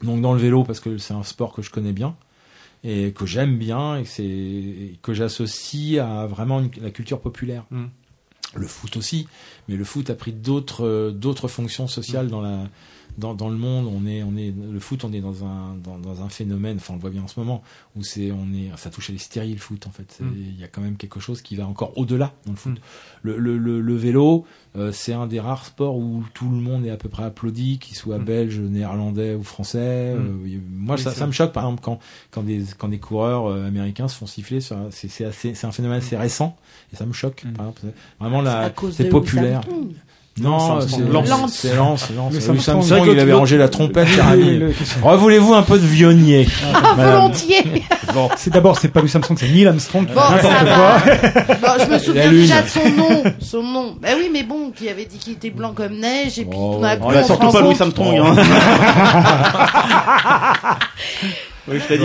Donc 0.04 0.22
dans 0.22 0.34
le 0.34 0.40
vélo, 0.40 0.64
parce 0.64 0.80
que 0.80 0.98
c'est 0.98 1.14
un 1.14 1.24
sport 1.24 1.54
que 1.54 1.62
je 1.62 1.72
connais 1.72 1.92
bien 1.94 2.16
et 2.84 3.12
que 3.12 3.26
j'aime 3.26 3.58
bien 3.58 3.98
et 4.00 4.98
que, 5.02 5.14
j'associe 5.14 6.00
à 6.00 6.28
vraiment 6.28 6.60
une- 6.60 6.70
la 6.82 6.92
culture 6.92 7.20
populaire. 7.20 7.66
Mm. 7.72 7.86
Le 8.56 8.68
foot 8.68 8.96
aussi, 8.96 9.28
mais 9.68 9.76
le 9.76 9.84
foot 9.84 10.10
a 10.10 10.16
pris 10.16 10.32
d'autres 10.32 10.86
euh, 10.86 11.12
d'autres 11.12 11.48
fonctions 11.50 11.88
sociales 11.88 12.28
dans 12.30 12.40
la 12.42 12.70
dans, 13.18 13.34
dans 13.34 13.50
le 13.50 13.58
monde. 13.58 13.88
On 13.88 14.06
est 14.08 14.24
on 14.24 14.36
est 14.38 14.54
le 14.72 14.80
foot, 14.80 15.04
on 15.04 15.12
est 15.14 15.22
dans 15.22 15.44
un 15.46 15.76
dans, 15.84 15.98
dans 15.98 16.22
un 16.22 16.30
phénomène. 16.30 16.78
Enfin, 16.78 16.94
on 16.94 16.98
le 16.98 17.02
voit 17.02 17.10
bien 17.10 17.24
en 17.24 17.28
ce 17.28 17.40
moment 17.40 17.64
où 17.96 18.04
c'est 18.04 18.32
on 18.32 18.54
est 18.54 18.70
ça 18.78 18.90
touche 18.90 19.10
à 19.10 19.14
l'hystérie 19.14 19.54
le 19.54 19.60
foot 19.60 19.88
en 19.88 19.92
fait. 19.92 20.18
Mm. 20.22 20.28
Il 20.36 20.60
y 20.60 20.64
a 20.64 20.68
quand 20.68 20.82
même 20.82 20.96
quelque 20.98 21.20
chose 21.20 21.42
qui 21.42 21.56
va 21.56 21.68
encore 21.68 21.98
au-delà 21.98 22.34
dans 22.46 22.52
le 22.52 22.58
foot. 22.58 22.74
Mm. 22.74 22.82
Le, 23.24 23.38
le, 23.38 23.58
le, 23.58 23.82
le 23.82 23.96
vélo, 23.96 24.46
euh, 24.76 24.92
c'est 24.92 25.14
un 25.14 25.28
des 25.28 25.40
rares 25.40 25.66
sports 25.66 25.98
où 25.98 26.24
tout 26.34 26.50
le 26.50 26.58
monde 26.58 26.86
est 26.86 26.92
à 26.92 26.98
peu 26.98 27.10
près 27.10 27.24
applaudi, 27.24 27.80
qu'il 27.80 27.96
soit 27.96 28.18
Mm. 28.20 28.24
belge, 28.26 28.60
néerlandais 28.60 29.36
ou 29.36 29.44
français. 29.44 29.78
Euh, 29.80 30.60
moi, 30.70 30.96
Oui, 30.96 31.02
ça, 31.02 31.12
ça 31.12 31.26
me 31.28 31.32
choque, 31.32 31.52
par 31.54 31.64
exemple, 31.64 31.82
quand, 31.84 32.00
quand, 32.32 32.44
des, 32.44 32.64
quand 32.78 32.88
des 32.88 33.00
coureurs 33.00 33.48
euh, 33.48 33.66
américains 33.68 34.08
se 34.08 34.16
font 34.18 34.26
siffler. 34.28 34.62
C'est 34.62 34.76
c'est 35.10 35.26
assez- 35.26 35.56
c'est 35.56 35.68
un 35.68 35.72
phénomène 35.72 35.98
assez 35.98 36.16
récent 36.18 36.56
et 36.94 36.96
ça 36.96 37.06
me 37.06 37.14
choque. 37.14 37.44
Par 37.56 37.68
exemple. 37.70 37.82
Vraiment, 38.20 38.42
là, 38.42 38.70
cause 38.70 38.96
c'est 38.96 39.10
populaire. 39.10 39.62
Armstrong. 40.44 40.50
Non, 40.52 40.80
c'est 40.82 40.90
c'est 40.90 41.04
Lance. 41.12 41.30
Lance. 41.30 41.54
C'est 42.08 42.16
Lance. 42.16 42.48
Louis 42.48 42.62
Samsung. 42.62 43.06
Que 43.06 43.12
il 43.12 43.20
avait 43.20 43.34
rangé 43.34 43.58
la 43.58 43.70
trompette, 43.70 44.08
Revoulez-vous 45.04 45.54
un 45.54 45.64
peu 45.64 45.78
de 45.78 45.86
vionnier 45.86 46.48
Ah, 46.74 46.94
volontiers 46.98 47.84
Bon, 48.14 48.30
c'est 48.38 48.52
d'abord, 48.52 48.78
c'est 48.80 48.90
pas 48.90 49.02
Louis 49.02 49.10
Samsung, 49.10 49.36
c'est 49.38 49.48
Neil 49.50 49.68
Armstrong. 49.68 50.08
Bon, 50.08 50.14
quoi. 50.14 50.38
je 51.80 51.92
me 51.92 52.00
souviens 52.00 52.32
déjà 52.32 52.62
de 52.62 52.68
son 52.68 52.90
nom. 52.90 53.24
Son 53.40 53.64
nom. 53.64 53.96
Bah 54.02 54.10
oui, 54.18 54.30
mais 54.32 54.44
bon, 54.44 54.72
qui 54.72 54.90
avait 54.90 55.06
dit 55.06 55.18
qu'il 55.18 55.34
était 55.34 55.50
blanc 55.50 55.74
comme 55.76 55.98
neige, 55.98 56.40
et 56.40 56.46
puis 56.46 56.58
Oh, 56.60 56.82
On 57.02 57.12
se 57.12 57.24
surtout 57.24 57.52
pas 57.52 57.62
Louis 57.62 57.76
Armstrong. 57.80 58.20
Oh. 58.20 58.26
Hein. 58.26 58.36
Oui, 61.70 61.80
Freddy. 61.80 62.04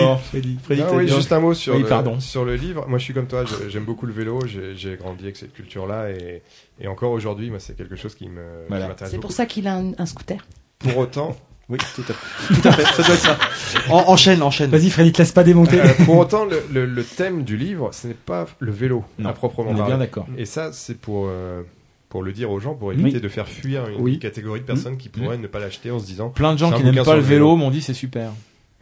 Freddy, 0.62 0.82
Ah 0.82 0.86
t'as 0.90 0.97
oui, 0.97 1.09
juste 1.09 1.32
un 1.32 1.40
mot 1.40 1.55
sur, 1.55 1.74
Oui, 1.74 1.82
le, 1.89 2.20
sur 2.20 2.44
le 2.44 2.55
livre. 2.56 2.86
Moi, 2.89 2.98
je 2.98 3.05
suis 3.05 3.14
comme 3.14 3.26
toi, 3.26 3.44
j'aime 3.68 3.84
beaucoup 3.84 4.06
le 4.06 4.12
vélo, 4.12 4.40
j'ai 4.47 4.97
grandi 4.97 5.24
avec 5.24 5.36
cette 5.36 5.52
culture-là, 5.52 6.10
et, 6.10 6.43
et 6.80 6.86
encore 6.89 7.12
aujourd'hui, 7.12 7.51
moi, 7.51 7.59
c'est 7.60 7.76
quelque 7.76 7.97
chose 7.97 8.14
qui 8.14 8.28
me 8.28 8.40
qui 8.40 8.68
Voilà. 8.68 8.89
m'intéresse 8.89 9.12
C'est 9.12 9.18
pour 9.20 9.32
ça 9.32 9.47
qu'il 9.47 9.66
a 9.66 9.74
un, 9.76 9.93
un 9.98 10.06
scooter. 10.06 10.39
Pour 10.78 10.98
autant, 10.98 11.36
Oui, 11.68 11.78
tout 11.94 12.02
à 12.02 12.12
fait. 12.12 12.55
Tout 12.60 12.68
à 12.68 12.72
fait, 12.72 12.84
ça 12.84 13.02
doit 13.02 13.14
être 13.14 13.20
ça. 13.22 13.39
En- 13.89 14.10
enchaîne, 14.10 14.43
enchaîne. 14.43 14.70
Vas-y, 14.70 14.90
Freddy, 14.90 15.12
te 15.12 15.18
laisse 15.18 15.32
pas 15.32 15.44
démonter. 15.44 15.80
Euh, 15.80 15.86
pour 16.05 16.18
autant, 16.18 16.44
le, 16.44 16.62
le- 16.72 16.86
le 16.86 17.05
thème 17.05 17.44
du 17.44 17.56
livre, 17.56 17.90
ce 17.93 18.09
n'est 18.09 18.14
pas 18.14 18.47
le 18.59 18.72
vélo 18.72 19.05
Non, 19.18 19.28
à 19.30 19.32
proprement 19.32 19.70
on 19.70 19.74
est 19.74 19.78
parler. 19.78 19.93
bien 19.93 19.98
d'accord. 19.98 20.26
Et 20.36 20.44
ça, 20.44 20.72
c'est 20.72 20.98
pour 20.98 21.26
euh, 21.28 21.62
pour 22.09 22.22
le 22.22 22.32
dire 22.32 22.51
aux 22.51 22.60
gens, 22.60 22.74
pour 22.74 22.93
éviter 22.93 23.14
Oui. 23.14 23.20
de 23.22 23.28
faire 23.28 23.48
fuir 23.48 23.89
une 23.89 24.01
Oui. 24.02 24.18
catégorie 24.18 24.60
de 24.60 24.66
personnes 24.66 24.98
qui 24.98 25.09
pourraient 25.09 25.39
ne 25.39 25.47
pas 25.47 25.60
l'acheter 25.60 25.90
en 25.90 25.98
se 25.98 26.05
disant. 26.05 26.28
Plein 26.28 26.52
de 26.52 26.59
gens 26.59 26.70
qui 26.72 26.82
n'aiment 26.84 27.05
pas 27.05 27.14
le 27.14 27.20
le 27.20 27.26
vélo 27.26 27.47
vélo. 27.47 27.56
m'ont 27.56 27.70
dit 27.70 27.80
c'est 27.80 27.94
super. 27.94 28.32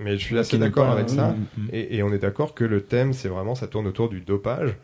Mais 0.01 0.13
je 0.19 0.25
suis 0.25 0.39
assez 0.39 0.59
d'accord 0.59 0.87
pas, 0.87 0.93
avec 0.93 1.09
ça. 1.11 1.35
Et, 1.73 1.97
et 1.97 2.03
on 2.03 2.13
est 2.13 2.19
d'accord 2.19 2.55
que 2.55 2.65
le 2.65 2.81
thème, 2.83 3.13
c'est 3.13 3.29
vraiment, 3.29 3.55
ça 3.55 3.67
tourne 3.67 3.87
autour 3.87 4.09
du 4.09 4.21
dopage. 4.21 4.75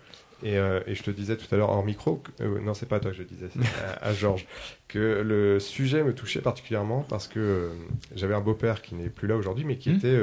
Et, 0.43 0.59
euh, 0.59 0.81
et 0.87 0.95
je 0.95 1.03
te 1.03 1.11
disais 1.11 1.37
tout 1.39 1.47
à 1.51 1.57
l'heure 1.57 1.71
hors 1.71 1.83
micro, 1.85 2.17
que- 2.39 2.45
euh, 2.45 2.61
non, 2.61 2.75
c'est 2.75 2.85
pas 2.87 2.97
à 2.97 3.01
toi 3.01 3.11
que 3.11 3.17
je 3.17 3.23
disais, 3.23 3.47
c'est 3.51 3.65
à, 4.03 4.09
à 4.09 4.13
Georges, 4.13 4.47
que 4.89 5.23
le 5.25 5.59
sujet 5.59 6.05
me 6.05 6.13
touchait 6.15 6.43
particulièrement 6.43 7.07
parce 7.09 7.27
que 7.27 7.41
euh, 7.41 7.69
j'avais 8.15 8.35
un 8.35 8.43
beau-père 8.43 8.83
qui 8.83 8.95
n'est 8.97 9.09
plus 9.09 9.27
là 9.29 9.37
aujourd'hui, 9.37 9.65
mais 9.65 9.77
qui 9.77 9.89
Hmm. 9.91 9.97
était 9.97 10.19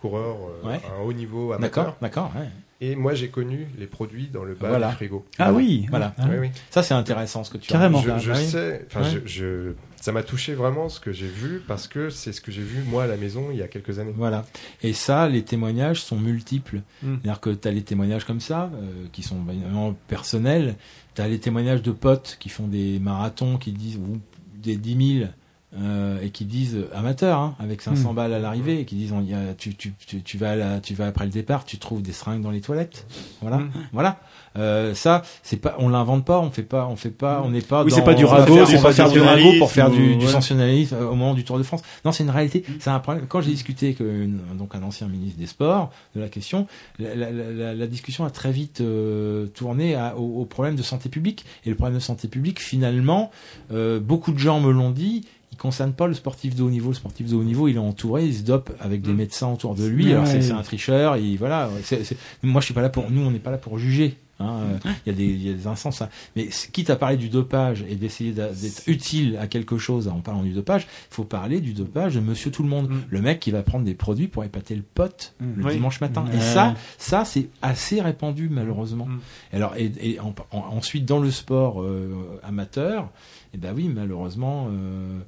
coureur 0.00 0.36
Ouais. 0.62 0.74
à 0.74 1.00
un 1.00 1.04
haut 1.04 1.12
niveau 1.14 1.52
amateur. 1.52 1.84
D'accord, 1.84 1.96
d'accord. 2.02 2.32
ouais. 2.38 2.48
Et 2.82 2.94
moi, 2.96 3.14
j'ai 3.14 3.28
connu 3.28 3.66
les 3.78 3.86
produits 3.86 4.26
dans 4.30 4.44
le 4.44 4.52
bas 4.54 4.68
Voilà. 4.68 4.90
du 4.90 4.96
frigo. 4.96 5.24
Ah 5.38 5.50
oui. 5.54 5.86
Voilà. 5.88 6.14
Ah. 6.18 6.24
Oui, 6.28 6.36
oui. 6.38 6.50
Ça, 6.68 6.82
c'est 6.82 6.92
intéressant 6.92 7.42
ce 7.42 7.50
que 7.50 7.56
tu 7.56 7.68
Carrément. 7.72 8.02
Je. 8.02 8.10
Ah 8.30 8.34
sais, 8.34 8.84
enfin, 8.88 9.00
Ouais. 9.00 9.20
je, 9.24 9.26
je- 9.26 9.72
ça 10.06 10.12
m'a 10.12 10.22
touché 10.22 10.54
vraiment 10.54 10.88
ce 10.88 11.00
que 11.00 11.10
j'ai 11.10 11.26
vu 11.26 11.60
parce 11.66 11.88
que 11.88 12.10
c'est 12.10 12.30
ce 12.32 12.40
que 12.40 12.52
j'ai 12.52 12.62
vu 12.62 12.80
moi 12.88 13.02
à 13.02 13.06
la 13.08 13.16
maison 13.16 13.48
il 13.50 13.56
y 13.58 13.62
a 13.62 13.66
quelques 13.66 13.98
années. 13.98 14.12
Voilà. 14.16 14.44
Et 14.84 14.92
ça, 14.92 15.28
les 15.28 15.42
témoignages 15.42 16.00
sont 16.00 16.16
multiples. 16.16 16.76
Mm. 17.02 17.14
C'est-à-dire 17.22 17.40
que 17.40 17.50
tu 17.50 17.66
as 17.66 17.72
les 17.72 17.82
témoignages 17.82 18.24
comme 18.24 18.38
ça, 18.40 18.70
euh, 18.74 19.06
qui 19.12 19.24
sont 19.24 19.40
vraiment 19.42 19.96
personnels. 20.06 20.76
Tu 21.16 21.22
as 21.22 21.26
les 21.28 21.40
témoignages 21.40 21.82
de 21.82 21.90
potes 21.90 22.36
qui 22.38 22.50
font 22.50 22.68
des 22.68 23.00
marathons, 23.00 23.56
qui 23.58 23.72
disent, 23.72 23.96
ou 23.96 24.20
des 24.62 24.76
10 24.76 25.18
000, 25.18 25.30
euh, 25.78 26.20
et 26.22 26.30
qui 26.30 26.44
disent 26.44 26.78
amateurs, 26.94 27.40
hein, 27.40 27.56
avec 27.58 27.82
500 27.82 28.12
Mm. 28.12 28.14
balles 28.16 28.34
à 28.34 28.38
l'arrivée, 28.38 28.80
et 28.80 28.84
qui 28.84 28.94
disent, 28.94 29.12
on 29.12 29.22
y 29.22 29.34
a- 29.34 29.54
tu, 29.54 29.74
tu, 29.74 29.92
tu, 30.06 30.22
tu 30.22 30.38
vas 30.38 30.52
à 30.52 30.56
la- 30.56 30.80
tu 30.80 30.94
vas 30.94 31.08
après 31.08 31.24
le 31.24 31.32
départ, 31.32 31.64
tu 31.64 31.78
trouves 31.78 32.00
des 32.02 32.12
seringues 32.12 32.42
dans 32.42 32.52
les 32.52 32.60
toilettes. 32.60 33.06
Voilà. 33.42 33.58
Mm. 33.58 33.70
Voilà. 33.92 34.20
Euh, 34.58 34.94
ça, 34.94 35.22
c'est 35.42 35.56
pas, 35.58 35.74
on 35.78 35.88
l'invente 35.88 36.24
pas, 36.24 36.40
on 36.40 36.50
fait 36.50 36.62
pas, 36.62 36.86
on 36.90 36.96
fait 36.96 37.10
pas, 37.10 37.42
on 37.44 37.50
n'est 37.50 37.60
pas 37.60 37.84
Oui, 37.84 37.90
c'est 37.94 38.02
pas 38.04 38.14
du 38.14 38.24
ragot, 38.24 38.54
faire- 38.54 38.66
du 38.66 38.76
on 38.76 38.80
va 38.80 38.92
faire 38.92 39.10
du 39.10 39.18
ragot 39.20 39.58
pour 39.58 39.70
faire 39.70 39.90
du, 39.90 40.16
du 40.16 40.26
sensationnalisme 40.32 40.94
euh, 40.96 41.06
au 41.08 41.14
moment 41.14 41.34
du 41.34 41.44
Tour 41.44 41.58
de 41.58 41.62
France. 41.62 41.82
Non, 42.04 42.12
c'est 42.12 42.24
une 42.24 42.30
réalité. 42.30 42.64
C'est 42.80 42.90
un 42.90 42.98
problème. 43.00 43.26
Quand 43.28 43.40
j'ai 43.40 43.50
discuté 43.50 43.86
avec 43.86 44.00
une- 44.00 44.38
donc 44.58 44.74
un 44.74 44.82
ancien 44.82 45.08
ministre 45.08 45.38
des 45.38 45.46
Sports 45.46 45.90
de 46.14 46.20
la 46.20 46.28
question, 46.28 46.66
la, 46.98 47.14
la- 47.14 47.30
la- 47.30 47.74
la- 47.74 47.86
discussion 47.86 48.24
a 48.24 48.30
très 48.30 48.50
vite 48.52 48.80
euh, 48.80 49.46
tourné 49.48 49.94
à- 49.94 50.16
au, 50.16 50.40
au 50.40 50.44
problème 50.44 50.74
de 50.76 50.82
santé 50.82 51.08
publique. 51.08 51.44
Et 51.64 51.68
le 51.70 51.76
problème 51.76 51.96
de 51.96 52.02
santé 52.02 52.26
publique, 52.28 52.60
finalement, 52.60 53.30
euh, 53.72 54.00
beaucoup 54.00 54.32
de 54.32 54.38
gens 54.38 54.60
me 54.60 54.70
l'ont 54.72 54.90
dit. 54.90 55.26
Il 55.52 55.58
concerne 55.58 55.92
pas 55.92 56.06
le 56.06 56.14
sportif 56.14 56.54
de 56.54 56.62
haut 56.62 56.68
niveau. 56.70 56.88
Le 56.90 56.94
sportif 56.94 57.28
de 57.30 57.34
haut 57.34 57.42
niveau, 57.44 57.68
il 57.68 57.76
est 57.76 57.78
entouré, 57.78 58.26
il 58.26 58.34
se 58.34 58.42
dope 58.42 58.70
avec 58.80 59.00
des 59.02 59.12
médecins 59.14 59.48
autour 59.52 59.74
de 59.74 59.86
lui. 59.86 60.12
Alors 60.12 60.26
c'est 60.26 60.42
c'est 60.42 60.52
un 60.52 60.62
tricheur. 60.62 61.16
Et 61.16 61.36
voilà. 61.36 61.70
C'est- 61.82 62.04
c'est- 62.04 62.16
Moi, 62.42 62.60
je 62.60 62.66
suis 62.66 62.74
pas 62.74 62.82
là 62.82 62.88
pour. 62.90 63.10
Nous, 63.10 63.22
on 63.22 63.30
n'est 63.30 63.38
pas 63.38 63.50
là 63.50 63.56
pour 63.58 63.78
juger. 63.78 64.16
Hein. 64.40 64.60
Euh, 64.86 64.90
Il 65.06 65.10
y 65.12 65.14
a 65.14 65.18
des, 65.18 65.26
y 65.36 65.50
a 65.50 65.52
des 65.54 65.66
instances. 65.66 66.02
hein. 66.02 66.08
Mais 66.36 66.48
quitte 66.72 66.90
à 66.90 66.96
parler 66.96 67.16
du 67.16 67.28
dopage 67.28 67.84
et 67.88 67.94
d'essayer 67.96 68.32
d'être 68.32 68.82
utile 68.86 69.36
à 69.40 69.46
quelque 69.46 69.78
chose 69.78 70.08
en 70.08 70.20
parlant 70.20 70.42
du 70.42 70.52
dopage, 70.52 70.82
il 71.10 71.14
faut 71.14 71.24
parler 71.24 71.60
du 71.60 71.72
dopage 71.72 72.14
de 72.14 72.20
Monsieur 72.20 72.50
Tout 72.50 72.62
le 72.62 72.68
Monde, 72.68 72.88
Mm. 72.90 73.00
le 73.10 73.20
mec 73.22 73.40
qui 73.40 73.50
va 73.50 73.62
prendre 73.62 73.84
des 73.84 73.94
produits 73.94 74.28
pour 74.28 74.44
épater 74.44 74.74
le 74.74 74.82
pote 74.82 75.34
Mm. 75.40 75.44
le 75.56 75.64
Oui. 75.64 75.72
dimanche 75.74 76.00
matin. 76.00 76.24
Et 76.32 76.40
ça, 76.40 76.74
ça 76.98 77.24
c'est 77.24 77.48
assez 77.62 78.00
répandu 78.00 78.48
malheureusement. 78.50 79.06
Mm. 79.06 79.20
Alors 79.52 79.74
et, 79.76 79.92
et 80.00 80.20
en- 80.20 80.34
en- 80.52 80.58
ensuite 80.76 81.04
dans 81.04 81.18
le 81.20 81.30
sport 81.30 81.82
euh, 81.82 82.38
amateur, 82.42 83.10
et 83.54 83.58
ben 83.58 83.72
oui 83.74 83.88
malheureusement. 83.88 84.68
euh, 84.70 85.20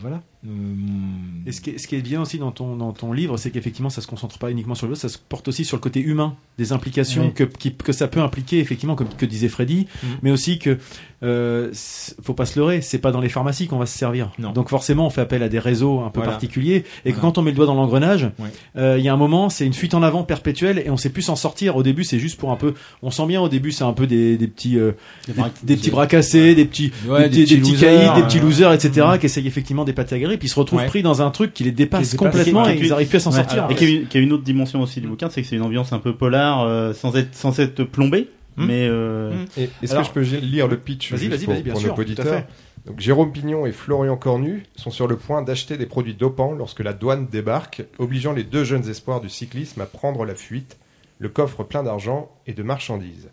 voilà. 0.00 0.22
Euh, 0.46 0.50
Et 1.46 1.52
ce 1.52 1.60
qui, 1.60 1.70
est, 1.70 1.78
ce 1.78 1.86
qui 1.86 1.96
est 1.96 2.00
bien 2.02 2.20
aussi 2.22 2.38
dans 2.38 2.50
ton, 2.52 2.76
dans 2.76 2.92
ton 2.92 3.12
livre, 3.12 3.36
c'est 3.36 3.50
qu'effectivement, 3.50 3.90
ça 3.90 4.00
se 4.00 4.06
concentre 4.06 4.38
pas 4.38 4.50
uniquement 4.50 4.74
sur 4.74 4.86
le 4.86 4.94
ça 4.94 5.08
se 5.08 5.18
porte 5.18 5.48
aussi 5.48 5.64
sur 5.64 5.76
le 5.76 5.80
côté 5.80 6.00
humain, 6.00 6.34
des 6.58 6.72
implications 6.72 7.26
Oui. 7.26 7.32
que, 7.34 7.44
qui- 7.44 7.74
que 7.74 7.92
ça 7.92 8.08
peut 8.08 8.20
impliquer, 8.20 8.60
effectivement, 8.60 8.94
comme 8.94 9.08
que 9.08 9.26
disait 9.26 9.48
Freddy, 9.48 9.86
Mhm. 10.02 10.08
mais 10.22 10.30
aussi 10.30 10.58
que, 10.58 10.78
euh, 11.22 11.70
faut 12.22 12.34
pas 12.34 12.46
se 12.46 12.58
leurrer, 12.58 12.80
c'est 12.82 12.98
pas 12.98 13.10
dans 13.12 13.20
les 13.20 13.28
pharmacies 13.28 13.66
qu'on 13.66 13.78
va 13.78 13.86
se 13.86 13.96
servir. 13.96 14.30
Non. 14.38 14.52
Donc 14.52 14.68
forcément, 14.68 15.06
on 15.06 15.10
fait 15.10 15.20
appel 15.22 15.42
à 15.42 15.48
des 15.48 15.58
réseaux 15.58 16.00
un 16.00 16.10
peu 16.10 16.20
Voilà. 16.20 16.32
particuliers, 16.32 16.84
et 17.04 17.12
que 17.12 17.20
quand 17.20 17.38
on 17.38 17.42
met 17.42 17.50
le 17.50 17.56
doigt 17.56 17.66
dans 17.66 17.74
l'engrenage, 17.74 18.30
euh, 18.76 18.96
il 18.98 19.04
y 19.04 19.08
a 19.08 19.12
un 19.14 19.16
moment, 19.18 19.48
c'est 19.48 19.66
une 19.66 19.72
fuite 19.74 19.94
en 19.94 20.02
avant 20.02 20.22
perpétuelle, 20.24 20.82
et 20.84 20.90
on 20.90 20.96
sait 20.96 21.10
plus 21.10 21.22
s'en 21.22 21.36
sortir. 21.36 21.76
Au 21.76 21.82
début, 21.82 22.04
c'est 22.04 22.18
juste 22.18 22.38
pour 22.38 22.52
un 22.52 22.56
peu, 22.56 22.74
on 23.02 23.10
sent 23.10 23.26
bien 23.26 23.40
au 23.40 23.48
début, 23.48 23.72
c'est 23.72 23.84
un 23.84 23.92
peu 23.92 24.06
des, 24.06 24.36
des 24.36 24.48
petits, 24.48 24.78
euh, 24.78 24.92
Des 25.26 25.32
des, 25.34 25.42
des 25.64 25.76
petits 25.76 25.90
bras 25.90 26.06
cassés, 26.06 26.54
des 26.54 26.64
petits, 26.66 26.92
Ouais, 27.08 27.28
des, 27.28 27.40
petits, 27.44 27.54
des 27.56 27.60
petits 27.60 27.72
losers, 27.72 28.00
caïds, 28.12 28.20
des 28.20 28.26
petits 28.26 28.38
euh, 28.38 28.42
losers, 28.42 28.72
etc., 28.72 29.06
qui 29.20 29.26
essayent 29.26 29.46
effectivement 29.46 29.84
d'épater 29.84 30.14
à 30.14 30.18
guérir, 30.34 30.38
puis 30.38 30.48
ils 30.48 30.50
se 30.50 30.58
retrouvent 30.58 30.80
Ouais. 30.80 30.86
pris 30.86 31.02
dans 31.02 31.22
un 31.22 31.30
truc 31.30 31.52
qui 31.54 31.64
les 31.64 31.72
dépasse 31.72 32.14
complètement 32.14 32.66
et 32.68 32.76
qui- 32.76 32.84
ils 32.86 32.92
arrivent 32.92 33.08
plus 33.08 33.16
à 33.16 33.20
s'en 33.20 33.30
Ouais, 33.30 33.36
sortir. 33.38 33.66
Et 33.70 33.74
qui 33.74 34.06
a, 34.12 34.18
a 34.18 34.20
une 34.20 34.32
autre 34.32 34.44
dimension 34.44 34.80
aussi 34.82 35.00
du 35.00 35.08
bouquin, 35.08 35.30
c'est 35.30 35.42
que 35.42 35.48
c'est 35.48 35.56
une 35.56 35.62
ambiance 35.62 35.92
un 35.92 35.98
peu 35.98 36.14
polar, 36.14 36.62
euh, 36.62 36.92
sans 36.92 37.14
être 37.16 37.34
sans 37.34 37.58
être 37.60 37.84
plombé, 37.84 38.28
Hmm. 38.56 38.66
mais 38.66 38.86
euh, 38.88 39.32
Hmm. 39.32 39.60
Est-ce 39.82 39.94
que 39.96 40.02
je 40.04 40.10
peux 40.10 40.20
lire 40.22 40.68
le 40.68 40.76
pitch 40.78 41.10
pour, 41.10 41.18
sûr, 41.80 41.94
nos 41.94 42.00
auditeurs. 42.00 42.42
Donc, 42.86 43.00
Jérôme 43.00 43.32
Pignon 43.32 43.64
et 43.64 43.72
Florian 43.72 44.16
Cornu 44.16 44.64
sont 44.76 44.90
sur 44.90 45.06
le 45.08 45.16
point 45.16 45.40
d'acheter 45.40 45.78
des 45.78 45.86
produits 45.86 46.12
dopants 46.14 46.52
lorsque 46.52 46.80
la 46.80 46.92
douane 46.92 47.26
débarque, 47.26 47.82
obligeant 47.98 48.32
les 48.34 48.44
deux 48.44 48.62
jeunes 48.62 48.88
espoirs 48.90 49.22
du 49.22 49.30
cyclisme 49.30 49.80
à 49.80 49.86
prendre 49.86 50.24
la 50.26 50.34
fuite, 50.34 50.76
le 51.18 51.30
coffre 51.30 51.64
plein 51.64 51.82
d'argent 51.82 52.30
et 52.46 52.52
de 52.52 52.62
marchandises. 52.62 53.30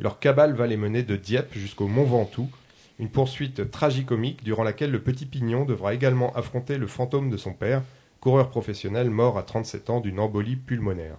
Leur 0.00 0.18
cabale 0.18 0.54
va 0.54 0.66
les 0.66 0.76
mener 0.76 1.02
de 1.04 1.14
Dieppe 1.16 1.52
jusqu'au 1.54 1.86
Mont 1.86 2.04
Ventoux, 2.04 2.48
une 2.98 3.08
poursuite 3.08 3.70
tragicomique 3.70 4.42
durant 4.44 4.62
laquelle 4.64 4.90
le 4.90 5.00
petit 5.02 5.26
Pignon 5.26 5.64
devra 5.64 5.94
également 5.94 6.34
affronter 6.34 6.78
le 6.78 6.86
fantôme 6.86 7.30
de 7.30 7.36
son 7.36 7.52
père, 7.52 7.82
coureur 8.20 8.50
professionnel 8.50 9.10
mort 9.10 9.38
à 9.38 9.42
37 9.42 9.90
ans 9.90 10.00
d'une 10.00 10.18
embolie 10.18 10.56
pulmonaire. 10.56 11.16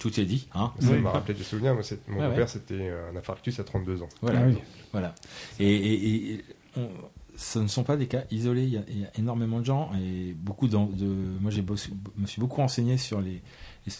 Tout 0.00 0.20
est 0.20 0.24
dit, 0.24 0.48
hein. 0.54 0.72
Ça 0.78 0.92
Oui. 0.92 1.00
m'a 1.00 1.10
rappelé 1.10 1.36
des 1.36 1.42
souvenirs, 1.44 1.74
moi, 1.74 1.82
mon 2.08 2.20
ouais. 2.28 2.34
père 2.36 2.48
c'était 2.48 2.74
euh, 2.88 3.10
un 3.12 3.16
infarctus 3.16 3.58
à 3.58 3.64
32 3.64 4.02
ans. 4.02 4.08
Voilà. 4.22 4.40
Ah 4.42 4.46
oui. 4.46 4.56
Voilà. 4.92 5.14
Et, 5.58 5.66
et- 5.74 6.32
et 6.34 6.44
on- 6.76 6.88
ce 7.36 7.58
ne 7.58 7.66
sont 7.66 7.82
pas 7.82 7.96
des 7.96 8.06
cas 8.06 8.22
isolés. 8.30 8.62
Il 8.64 8.72
y 8.74 8.76
a, 8.76 8.82
il 8.88 9.00
y 9.00 9.04
a 9.04 9.10
énormément 9.18 9.58
de 9.58 9.64
gens 9.64 9.90
et 10.00 10.34
beaucoup 10.34 10.68
de. 10.68 10.76
Moi, 10.76 11.50
j'ai 11.50 11.62
me 11.62 12.26
suis 12.26 12.40
beaucoup 12.40 12.60
renseigné 12.60 12.96
sur 12.98 13.20
les, 13.20 13.42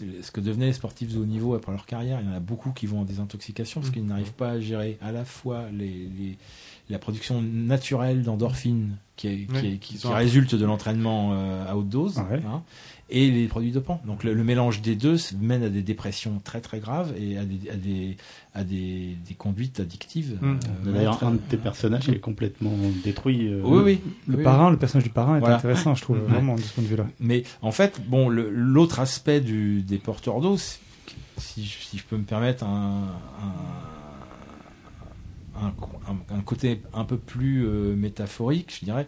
les- 0.01 0.23
ce 0.23 0.31
que 0.31 0.41
devenaient 0.41 0.67
les 0.67 0.73
sportifs 0.75 1.13
de 1.13 1.19
haut 1.19 1.25
niveau 1.27 1.55
après 1.55 1.73
leur 1.73 1.87
carrière. 1.87 2.21
Il 2.21 2.27
y 2.29 2.31
en 2.31 2.35
a 2.35 2.41
beaucoup 2.41 2.71
qui 2.73 2.87
vont 2.87 3.01
en 3.01 3.05
désintoxication 3.05 3.81
parce 3.81 3.91
qu'ils 3.93 4.07
n'arrivent 4.07 4.35
pas 4.35 4.51
à 4.51 4.61
gérer 4.61 4.99
à 5.03 5.13
la 5.13 5.25
fois 5.25 5.65
les, 5.73 5.89
les- 5.89 6.39
la 6.93 6.99
production 6.99 7.43
naturelle 7.43 8.23
d'endorphines 8.23 8.97
qui, 9.17 9.29
est- 9.29 9.47
qui, 9.53 9.67
est- 9.67 9.77
qui- 9.79 10.07
résulte 10.09 10.55
de 10.55 10.65
l'entraînement 10.65 11.31
euh, 11.33 11.69
à 11.71 11.77
haute 11.77 11.89
dose 11.89 12.19
Ouais. 12.31 12.41
hein, 12.47 12.63
et 13.11 13.31
les 13.31 13.47
produits 13.47 13.73
dopants. 13.73 14.01
Donc 14.07 14.25
le, 14.25 14.33
le 14.33 14.43
mélange 14.45 14.81
des 14.81 14.97
deux 14.97 15.17
mène 15.41 15.63
à 15.65 15.69
des 15.69 15.83
dépressions 15.83 16.41
très 16.43 16.61
très 16.63 16.81
graves 16.81 17.13
et 17.19 17.37
à 17.37 17.45
des, 17.45 17.69
à 17.71 17.77
des, 17.77 18.17
à 18.55 18.65
des, 18.65 19.17
des 19.29 19.35
conduites 19.35 19.81
addictives. 19.81 20.39
Mm. 20.41 20.47
euh, 20.87 20.93
d'ailleurs 20.93 21.23
un 21.23 21.33
de 21.33 21.37
tes 21.37 21.57
personnages 21.59 22.09
est 22.09 22.19
complètement 22.21 22.73
détruit. 23.05 23.49
euh, 23.53 23.61
oui, 23.65 23.83
oui. 23.85 24.01
Le 24.29 24.39
Oui, 24.39 24.45
parrain, 24.45 24.71
le 24.71 24.79
personnage 24.79 25.05
du 25.05 25.11
parrain 25.11 25.37
est 25.37 25.41
Voilà. 25.41 25.57
intéressant, 25.57 25.95
je 25.95 26.03
trouve, 26.03 26.17
Ouais. 26.19 26.23
vraiment, 26.29 26.55
de 26.55 26.61
ce 26.63 26.73
point 26.73 26.85
de 26.85 26.89
vue-là. 26.89 27.07
Mais 27.21 27.43
en 27.61 27.71
fait, 27.73 28.01
bon, 28.09 28.29
l'autre 28.31 28.99
aspect 29.01 29.41
du, 29.41 29.83
des 29.83 29.99
porteurs 29.99 30.41
d'eau, 30.41 30.57
si, 30.57 31.65
je- 31.67 31.79
si 31.85 31.99
je 31.99 32.05
peux 32.05 32.17
me 32.17 32.25
permettre 32.25 32.65
un, 32.65 33.03
un, 33.43 33.92
un- 35.67 36.37
un 36.37 36.41
côté 36.41 36.81
un 36.95 37.05
peu 37.05 37.17
plus 37.17 37.65
euh, 37.67 37.95
métaphorique, 37.97 38.77
je 38.81 38.85
dirais, 38.85 39.07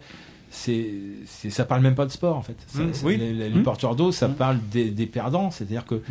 c'est, 0.49 0.89
c'est, 1.25 1.49
ça 1.49 1.65
parle 1.65 1.81
même 1.81 1.95
pas 1.95 2.05
de 2.05 2.11
sport 2.11 2.37
en 2.37 2.41
fait. 2.41 2.55
Ça- 2.67 2.81
Mmh, 2.83 2.91
oui. 3.03 3.17
Les, 3.17 3.33
les- 3.33 3.49
les 3.49 3.59
Mmh. 3.59 3.63
porteurs 3.63 3.95
d'eau, 3.95 4.11
ça 4.11 4.27
Mmh. 4.27 4.35
parle 4.35 4.59
des, 4.71 4.89
des 4.91 5.05
perdants, 5.05 5.51
c'est-à-dire 5.51 5.85
que 5.85 6.01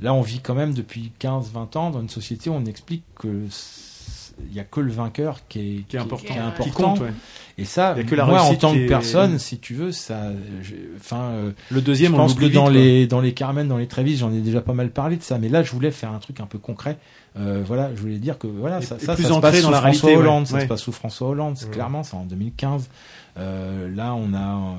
là, 0.00 0.14
on 0.14 0.22
vit 0.22 0.40
quand 0.40 0.54
même 0.54 0.72
depuis 0.74 1.12
15-20 1.18 1.76
ans 1.76 1.90
dans 1.90 2.00
une 2.00 2.08
société 2.08 2.48
où 2.48 2.54
on 2.54 2.64
explique 2.64 3.04
que 3.18 3.44
il 4.50 4.56
y 4.56 4.60
a 4.60 4.64
que 4.64 4.80
le 4.80 4.90
vainqueur 4.90 5.40
qui 5.46 5.58
est, 5.60 5.82
Qui 5.86 5.96
est 5.96 6.00
important. 6.00 6.24
qui 6.26 6.32
est 6.32 6.36
Qui 6.36 6.40
important. 6.40 6.64
Qui 6.64 6.70
compte, 6.70 7.00
ouais. 7.00 7.12
Et 7.58 7.66
ça, 7.66 7.94
que 8.08 8.14
la 8.14 8.24
moi, 8.24 8.40
en 8.40 8.54
tant 8.54 8.72
que 8.72 8.78
est- 8.78 8.86
personne, 8.86 9.38
si 9.38 9.58
tu 9.58 9.74
veux, 9.74 9.92
ça, 9.92 10.32
enfin, 10.96 11.20
euh, 11.32 11.52
Le 11.70 11.82
deuxième, 11.82 12.12
je 12.12 12.16
on 12.16 12.20
pense 12.20 12.34
que 12.34 12.46
dans 12.46 12.70
les 12.70 13.06
dans 13.06 13.20
les 13.20 13.34
Carmen, 13.34 13.68
dans 13.68 13.76
les 13.76 13.86
Trévis, 13.86 14.16
j'en 14.16 14.32
ai 14.32 14.40
déjà 14.40 14.62
pas 14.62 14.72
mal 14.72 14.90
parlé 14.90 15.16
de 15.18 15.22
ça. 15.22 15.38
Mais 15.38 15.50
là, 15.50 15.62
je 15.62 15.70
voulais 15.70 15.90
faire 15.90 16.12
un 16.12 16.18
truc 16.18 16.40
un 16.40 16.46
peu 16.46 16.58
concret. 16.58 16.96
Euh, 17.38 17.62
voilà, 17.66 17.90
je 17.94 18.00
voulais 18.00 18.18
dire 18.18 18.38
que 18.38 18.46
voilà, 18.46 18.78
Et- 18.80 18.82
ça, 18.82 18.96
et 19.00 19.04
ça, 19.04 19.14
plus 19.14 19.22
ça 19.24 19.28
se 19.34 19.40
passe 19.40 19.54
dans 19.62 19.66
sous 19.68 19.70
la 19.72 19.80
François 19.80 19.82
réalité, 19.82 20.06
ouais. 20.08 20.16
Hollande. 20.16 20.46
Ça 20.46 20.54
Ouais. 20.56 20.60
se 20.62 20.66
passe 20.66 20.80
sous 20.82 20.92
François 20.92 21.28
Hollande. 21.28 21.54
c'est 21.56 21.64
Ouais. 21.66 21.70
Clairement, 21.72 22.02
c'est 22.02 22.14
en 22.16 22.24
2015. 22.24 22.88
Euh, 23.38 23.88
là, 23.94 24.14
on 24.14 24.34
a 24.34 24.38
euh, 24.38 24.72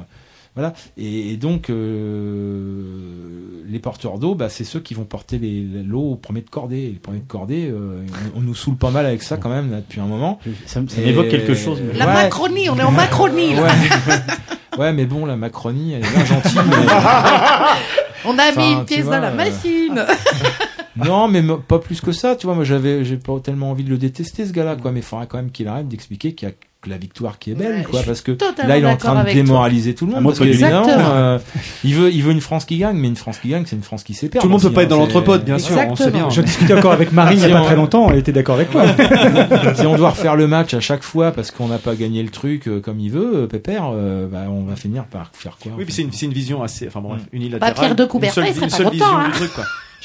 voilà. 0.55 0.73
Et, 0.97 1.31
et 1.31 1.37
donc, 1.37 1.71
euh, 1.71 3.63
les 3.67 3.79
porteurs 3.79 4.19
d'eau, 4.19 4.35
bah, 4.35 4.49
c'est 4.49 4.63
ceux 4.63 4.79
qui 4.79 4.93
vont 4.93 5.03
porter 5.05 5.39
les- 5.39 5.63
l'eau 5.83 6.11
au 6.11 6.15
premier 6.15 6.41
de 6.41 6.49
cordée. 6.49 6.77
Et 6.81 6.87
les 6.91 6.99
premiers 6.99 7.19
de 7.21 7.27
cordée, 7.27 7.69
euh, 7.71 8.03
on, 8.35 8.39
on 8.39 8.41
nous 8.41 8.53
saoule 8.53 8.75
pas 8.75 8.91
mal 8.91 9.05
avec 9.07 9.23
ça 9.23 9.37
quand 9.37 9.49
même 9.49 9.71
là, 9.71 9.77
depuis 9.77 9.99
un 9.99 10.05
moment. 10.05 10.39
Ça, 10.67 10.79
m- 10.79 10.87
ça 10.89 11.01
Et- 11.01 11.05
m'évoque 11.05 11.29
quelque 11.29 11.55
chose. 11.55 11.81
mais- 11.83 11.97
La 11.97 12.05
Ouais. 12.05 12.13
Macronie, 12.13 12.69
on 12.69 12.77
est 12.77 12.83
en 12.83 12.91
Macronie 12.91 13.55
là. 13.55 13.63
Ouais. 13.63 13.69
ouais, 14.77 14.93
mais 14.93 15.05
bon, 15.05 15.25
la 15.25 15.35
Macronie, 15.37 15.93
elle 15.93 16.05
est 16.05 16.09
bien 16.15 16.25
gentille. 16.25 16.59
mais- 16.67 16.75
On 18.25 18.37
a 18.39 18.49
Enfin, 18.51 18.61
mis 18.61 18.71
une 18.71 18.85
pièce 18.85 19.01
vois, 19.03 19.15
dans 19.17 19.21
la 19.23 19.31
euh, 19.31 19.35
machine. 19.35 20.05
Non, 21.05 21.27
mais 21.27 21.41
pas 21.67 21.79
plus 21.79 22.01
que 22.01 22.11
ça. 22.11 22.35
Tu 22.35 22.45
vois, 22.45 22.55
moi, 22.55 22.63
j'avais, 22.63 23.03
j'ai 23.03 23.17
pas 23.17 23.39
tellement 23.39 23.71
envie 23.71 23.83
de 23.83 23.89
le 23.89 23.97
détester, 23.97 24.45
ce 24.45 24.51
gars-là, 24.53 24.75
quoi. 24.75 24.91
Mais 24.91 24.99
il 24.99 25.03
faudra 25.03 25.25
quand 25.25 25.37
même 25.37 25.51
qu'il 25.51 25.67
arrête 25.67 25.87
d'expliquer 25.87 26.33
qu'il 26.33 26.47
y 26.47 26.51
a 26.51 26.53
que 26.83 26.89
la 26.89 26.97
victoire 26.97 27.39
qui 27.39 27.51
est 27.51 27.55
belle, 27.55 27.77
Ouais, 27.77 27.83
quoi, 27.83 28.01
parce 28.05 28.19
que 28.19 28.31
là, 28.67 28.77
il 28.77 28.83
est 28.83 28.87
en 28.87 28.97
train 28.97 29.15
de 29.15 29.23
toi. 29.23 29.33
démoraliser 29.33 29.95
tout 29.95 30.05
le 30.05 30.11
Ah, 30.11 30.15
monde. 30.15 30.23
moi, 30.23 30.31
parce 30.33 30.39
que, 30.41 30.43
évidemment, 30.43 30.85
euh, 30.89 31.39
il 31.85 31.95
veut, 31.95 32.11
il 32.11 32.21
veut 32.23 32.33
une 32.33 32.41
France 32.41 32.65
qui 32.65 32.77
gagne, 32.77 32.97
mais 32.97 33.07
une 33.07 33.15
France 33.15 33.39
qui 33.39 33.47
gagne, 33.47 33.63
c'est 33.65 33.77
une 33.77 33.83
France 33.83 34.03
qui 34.03 34.13
sait 34.13 34.27
perdre. 34.27 34.41
Tout 34.41 34.47
le 34.49 34.51
monde 34.51 34.61
peut 34.61 34.67
aussi, 34.67 34.75
pas 34.75 34.81
hein, 34.81 34.83
être 34.83 34.89
dans 34.89 34.97
l'entrepode, 34.99 35.45
bien 35.45 35.57
sûr, 35.59 35.77
on 35.89 35.95
sait 35.95 36.11
bien. 36.11 36.29
Je 36.29 36.41
discutais 36.41 36.73
encore 36.73 36.91
avec 36.91 37.13
Marie 37.13 37.35
il 37.41 37.41
y 37.41 37.45
a 37.45 37.57
pas 37.57 37.63
très 37.63 37.77
longtemps, 37.77 38.09
elle 38.11 38.17
était 38.17 38.33
d'accord 38.33 38.55
avec 38.55 38.73
moi. 38.73 38.83
si 39.75 39.85
on 39.85 39.95
doit 39.95 40.09
refaire 40.09 40.35
le 40.35 40.47
match 40.47 40.73
à 40.73 40.81
chaque 40.81 41.03
fois 41.03 41.31
parce 41.31 41.51
qu'on 41.51 41.69
n'a 41.69 41.77
pas 41.77 41.95
gagné 41.95 42.21
le 42.21 42.29
truc 42.29 42.67
euh, 42.67 42.81
comme 42.81 42.99
il 42.99 43.11
veut, 43.11 43.31
euh, 43.43 43.47
Pépère, 43.47 43.89
euh, 43.93 44.27
bah, 44.27 44.41
on 44.49 44.63
va 44.63 44.75
finir 44.75 45.05
par 45.05 45.31
faire 45.31 45.57
quoi 45.61 45.71
Oui, 45.77 45.83
en 45.83 45.85
puis 45.85 45.85
fait 45.85 45.91
c'est 45.93 46.01
une, 46.01 46.11
c'est 46.11 46.25
une 46.25 46.33
vision 46.33 46.63
assez, 46.63 46.87
enfin 46.87 46.99
bon, 46.99 47.09
bref, 47.11 47.21
unilatérale. 47.31 47.73
Bah, 47.75 47.79
Pierre 47.79 47.95
de 47.95 48.03
Coubertin, 48.03 48.43
il 48.45 48.53
serait 48.69 48.83
pas 48.83 48.89
content, 48.89 49.19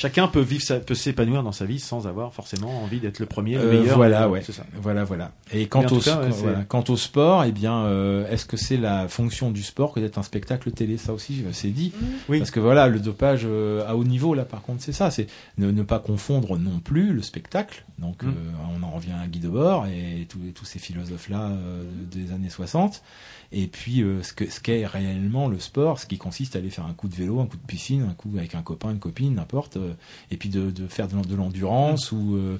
Chacun 0.00 0.28
peut 0.28 0.40
vivre, 0.40 0.62
sa- 0.62 0.78
peut 0.78 0.94
s'épanouir 0.94 1.42
dans 1.42 1.50
sa 1.50 1.64
vie 1.64 1.80
sans 1.80 2.06
avoir 2.06 2.32
forcément 2.32 2.84
envie 2.84 3.00
d'être 3.00 3.18
le 3.18 3.26
premier, 3.26 3.54
le 3.56 3.62
Euh, 3.62 3.80
meilleur. 3.80 3.96
voilà, 3.96 4.28
ouais. 4.28 4.42
C'est 4.44 4.52
ça. 4.52 4.64
Voilà, 4.80 5.02
voilà. 5.02 5.32
Et 5.52 5.66
quant, 5.66 5.84
au, 5.86 5.98
cas, 5.98 6.20
ouais, 6.20 6.28
voilà. 6.30 6.62
quant 6.68 6.84
au 6.88 6.96
sport, 6.96 7.42
eh 7.42 7.50
bien, 7.50 7.78
euh, 7.86 8.30
est-ce 8.30 8.44
que 8.44 8.56
c'est 8.56 8.76
la 8.76 9.08
fonction 9.08 9.50
du 9.50 9.64
sport 9.64 9.92
que 9.92 9.98
d'être 9.98 10.16
un 10.16 10.22
spectacle 10.22 10.70
télé? 10.70 10.98
Ça 10.98 11.12
aussi, 11.12 11.42
c'est 11.50 11.70
dit. 11.70 11.92
Oui. 12.28 12.38
Parce 12.38 12.52
que 12.52 12.60
voilà, 12.60 12.86
le 12.86 13.00
dopage 13.00 13.42
euh, 13.44 13.84
à 13.88 13.96
haut 13.96 14.04
niveau, 14.04 14.34
là, 14.34 14.44
par 14.44 14.62
contre, 14.62 14.82
c'est 14.84 14.92
ça. 14.92 15.10
C'est 15.10 15.26
ne, 15.58 15.72
ne 15.72 15.82
pas 15.82 15.98
confondre 15.98 16.56
non 16.58 16.78
plus 16.78 17.12
le 17.12 17.22
spectacle. 17.22 17.84
Donc, 17.98 18.22
Mm. 18.22 18.28
euh, 18.28 18.32
on 18.78 18.84
en 18.84 18.90
revient 18.92 19.14
à 19.20 19.26
Guy 19.26 19.40
Debord 19.40 19.86
et 19.86 20.26
tous, 20.28 20.38
tous 20.54 20.64
ces 20.64 20.78
philosophes-là 20.78 21.48
euh, 21.48 21.82
des 22.12 22.30
années 22.32 22.50
60. 22.50 23.02
Et 23.50 23.66
puis, 23.66 24.02
euh, 24.02 24.22
ce 24.22 24.32
que 24.34 24.50
ce 24.50 24.60
qu'est 24.60 24.84
réellement 24.84 25.48
le 25.48 25.58
sport, 25.58 25.98
ce 25.98 26.06
qui 26.06 26.18
consiste 26.18 26.54
à 26.54 26.58
aller 26.58 26.68
faire 26.68 26.84
un 26.84 26.92
coup 26.92 27.08
de 27.08 27.14
vélo, 27.14 27.40
un 27.40 27.46
coup 27.46 27.56
de 27.56 27.66
piscine, 27.66 28.02
un 28.10 28.12
coup 28.12 28.30
avec 28.36 28.54
un 28.54 28.60
copain, 28.62 28.90
une 28.90 28.98
copine, 28.98 29.34
n'importe, 29.36 29.78
euh, 29.78 29.94
et 30.30 30.36
puis 30.36 30.50
de, 30.50 30.70
de 30.70 30.86
faire 30.86 31.08
de, 31.08 31.14
l'en- 31.16 31.22
de 31.22 31.34
l'endurance 31.34 32.12
ou 32.12 32.36
euh, 32.36 32.58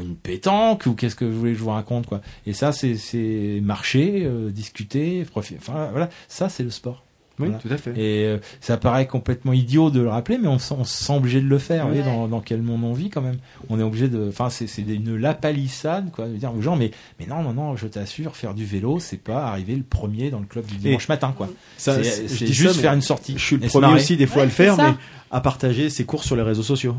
une 0.00 0.16
pétanque 0.16 0.86
ou 0.86 0.94
qu'est-ce 0.94 1.16
que 1.16 1.26
vous 1.26 1.38
voulez 1.38 1.52
que 1.52 1.58
je 1.58 1.62
vous 1.64 1.70
raconte 1.70 2.06
quoi. 2.06 2.22
Et 2.46 2.54
ça, 2.54 2.72
c'est 2.72 3.60
marcher, 3.62 4.26
discuter, 4.50 5.24
profi- 5.24 5.56
enfin 5.58 5.88
voilà, 5.90 6.08
ça 6.28 6.48
c'est 6.48 6.62
le 6.62 6.70
sport. 6.70 7.02
Oui, 7.42 7.48
Voilà. 7.48 7.62
tout 7.62 7.68
à 7.72 7.76
fait. 7.76 7.90
Et 7.98 8.24
euh, 8.26 8.38
ça 8.60 8.76
paraît 8.76 9.06
complètement 9.06 9.52
idiot 9.52 9.90
de 9.90 10.00
le 10.00 10.08
rappeler, 10.08 10.38
mais 10.38 10.48
on, 10.48 10.58
se- 10.58 10.72
on 10.74 10.84
se 10.84 11.04
sent 11.04 11.14
obligé 11.16 11.40
de 11.40 11.46
le 11.48 11.58
faire. 11.58 11.82
Vous 11.86 11.94
voyez, 11.94 12.02
Ouais. 12.02 12.08
dans, 12.10 12.28
dans 12.28 12.40
quel 12.40 12.62
monde 12.62 12.82
on 12.84 12.92
vit 12.92 13.10
quand 13.10 13.20
même 13.22 13.36
On 13.68 13.78
est 13.78 13.82
obligé 13.82 14.08
de. 14.08 14.28
Enfin, 14.28 14.48
c'est 14.50 14.66
une 14.78 15.16
lapalissade, 15.16 16.10
quoi, 16.12 16.26
de 16.28 16.34
dire 16.36 16.54
aux 16.54 16.62
gens, 16.62 16.76
mais 16.76 16.90
mais 17.20 17.26
non, 17.26 17.42
non, 17.42 17.52
non, 17.52 17.76
je 17.76 17.86
t'assure, 17.86 18.36
faire 18.36 18.54
du 18.54 18.64
vélo, 18.64 18.98
c'est 19.00 19.16
pas 19.16 19.46
arriver 19.46 19.74
le 19.76 19.82
premier 19.82 20.30
dans 20.30 20.38
le 20.40 20.46
club 20.46 20.64
du 20.66 20.76
dimanche 20.76 21.08
matin, 21.08 21.34
quoi. 21.36 21.48
Ça, 21.76 22.02
C'est- 22.02 22.46
juste 22.46 22.74
ça, 22.74 22.80
faire 22.80 22.92
une 22.94 23.00
sortie. 23.02 23.34
Je 23.36 23.44
suis 23.44 23.56
le 23.56 23.66
premier 23.68 23.92
aussi 23.94 24.16
des 24.16 24.26
fois 24.26 24.36
Ouais, 24.38 24.42
à 24.42 24.46
le 24.46 24.50
faire, 24.50 24.76
mais 24.76 24.94
à 25.30 25.40
partager 25.40 25.90
ses 25.90 26.04
courses 26.04 26.26
sur 26.26 26.36
les 26.36 26.42
réseaux 26.42 26.62
sociaux. 26.62 26.96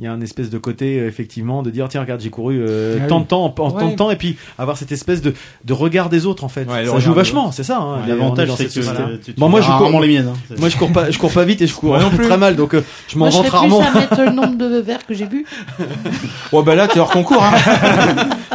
Il 0.00 0.04
y 0.04 0.06
a 0.06 0.12
un 0.14 0.20
espèce 0.22 0.48
de 0.48 0.56
côté 0.56 0.98
euh, 0.98 1.08
effectivement 1.08 1.62
de 1.62 1.68
dire 1.68 1.86
tiens 1.90 2.00
regarde 2.00 2.22
j'ai 2.22 2.30
couru 2.30 2.58
euh, 2.58 2.96
Ah 3.02 3.06
tant 3.06 3.18
oui. 3.18 3.22
de 3.24 3.28
temps 3.28 3.42
en, 3.44 3.46
en 3.48 3.50
tant 3.70 3.84
Ouais. 3.84 3.90
de 3.92 3.96
temps 3.96 4.10
et 4.10 4.16
puis 4.16 4.36
avoir 4.58 4.78
cette 4.78 4.92
espèce 4.92 5.20
de, 5.20 5.34
de 5.66 5.72
regard 5.74 6.08
des 6.08 6.24
autres 6.24 6.42
en 6.42 6.48
fait 6.48 6.64
Ouais, 6.66 6.86
ça 6.86 6.98
joue 7.00 7.12
vachement 7.12 7.52
c'est 7.52 7.64
ça 7.64 7.76
hein, 7.80 8.00
Ouais, 8.00 8.08
L'avantage, 8.08 8.48
dans 8.48 8.56
c'est 8.56 8.70
cette 8.70 8.76
que 8.76 8.88
société. 8.88 9.02
tu, 9.22 9.34
tu 9.34 9.38
bon 9.38 9.50
moi 9.50 9.60
je 9.60 9.66
cours 9.66 9.76
rarement 9.76 10.00
les 10.00 10.08
miennes. 10.08 10.28
hein. 10.34 10.54
Moi 10.58 10.70
je 10.70 10.78
cours 10.78 10.90
pas 10.90 11.10
je 11.10 11.18
cours 11.18 11.30
pas 11.32 11.44
vite 11.44 11.60
et 11.60 11.66
je 11.66 11.74
cours 11.74 11.98
non 11.98 12.08
plus. 12.08 12.26
très 12.26 12.38
mal 12.38 12.56
donc 12.56 12.72
euh, 12.74 12.80
je 13.08 13.18
m'en 13.18 13.26
vante 13.26 13.34
serais 13.34 13.48
plus 13.50 13.56
rarement 13.58 13.80
à 13.82 13.90
mettre 13.94 14.20
le 14.22 14.30
nombre 14.30 14.56
de 14.56 14.78
verres 14.80 15.04
que 15.06 15.12
j'ai 15.12 15.26
bu. 15.26 15.44
Oh 16.52 16.62
bah 16.64 16.74
là, 16.74 16.88
t'es 16.88 16.98
hors 16.98 17.10
concours. 17.10 17.42
Hein. 17.44 17.52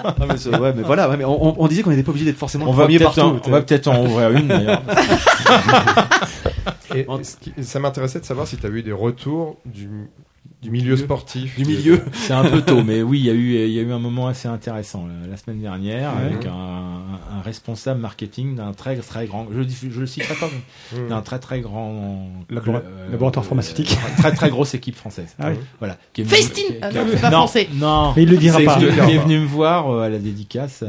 Ah, 0.03 0.13
mais, 0.27 0.35
c'est- 0.37 0.49
ouais, 0.49 0.73
mais 0.75 0.81
voilà 0.83 1.07
ouais, 1.09 1.15
mais 1.17 1.23
on, 1.25 1.47
on- 1.49 1.55
on 1.59 1.67
disait 1.67 1.81
qu'on 1.83 1.91
n'était 1.91 2.03
pas 2.03 2.09
obligé 2.09 2.25
d'être 2.25 2.37
forcément 2.37 2.65
on 2.67 2.71
va 2.73 2.83
premier 2.83 2.99
partout 2.99 3.21
on 3.45 3.51
va 3.51 3.61
peut-être 3.61 3.87
en 3.87 4.03
ouvrir 4.03 4.31
une 4.31 4.47
d'ailleurs. 4.47 4.81
Ça 7.61 7.79
m'intéressait 7.79 8.19
de 8.19 8.25
savoir 8.25 8.47
si 8.47 8.57
tu 8.57 8.65
as 8.65 8.69
eu 8.69 8.81
des 8.83 8.91
retours 8.91 9.57
du, 9.65 9.89
du 10.65 10.71
milieu 10.71 10.97
sportif. 10.97 11.55
du 11.57 11.65
milieu 11.65 12.01
C'est 12.13 12.33
un 12.33 12.43
peu 12.43 12.61
tôt, 12.61 12.83
mais 12.83 13.01
oui, 13.01 13.19
il 13.19 13.25
y 13.25 13.29
a 13.29 13.33
eu, 13.33 13.55
il 13.65 13.71
y 13.71 13.79
a 13.79 13.81
eu 13.81 13.91
un 13.91 13.99
moment 13.99 14.27
assez 14.27 14.47
intéressant 14.47 15.07
la, 15.07 15.27
la 15.27 15.37
semaine 15.37 15.61
dernière 15.61 16.09
avec 16.11 16.45
un, 16.45 16.51
un 16.51 17.41
responsable 17.43 17.99
marketing 18.01 18.55
d'un 18.55 18.73
très 18.73 18.95
très 18.97 19.25
grand, 19.27 19.47
je, 19.55 19.61
dis- 19.61 19.77
je 19.89 19.99
le 19.99 20.07
citerai 20.07 20.35
pas, 20.35 20.49
Mmh. 20.95 21.07
d'un 21.09 21.21
très 21.21 21.39
très 21.39 21.61
grand 21.61 22.29
Labora- 22.49 22.81
euh, 22.85 23.11
laboratoire 23.11 23.45
pharmaceutique. 23.45 23.97
très 24.17 24.31
très 24.33 24.49
grosse 24.49 24.73
équipe 24.75 24.95
française. 24.95 25.35
Ah 25.39 25.49
oui. 25.51 25.57
Voilà. 25.79 25.97
Qui 26.13 26.21
est 26.21 26.23
venu- 26.25 26.35
Festine 26.35 26.65
qui 26.67 26.73
est- 26.73 26.79
Ah 26.81 26.89
qui 26.89 26.97
non, 26.97 27.05
pas 27.21 27.29
non, 27.29 27.37
français. 27.37 27.69
Non. 27.73 28.13
Mais 28.15 28.23
il 28.23 28.29
le 28.29 28.37
dira 28.37 28.59
pas. 28.61 28.77
qui 28.77 28.85
est- 28.85 29.05
qui 29.05 29.11
est 29.11 29.17
venu 29.17 29.39
me 29.39 29.45
voir 29.45 29.89
euh, 29.91 30.01
à 30.01 30.09
la 30.09 30.19
dédicace 30.19 30.83
à- 30.83 30.87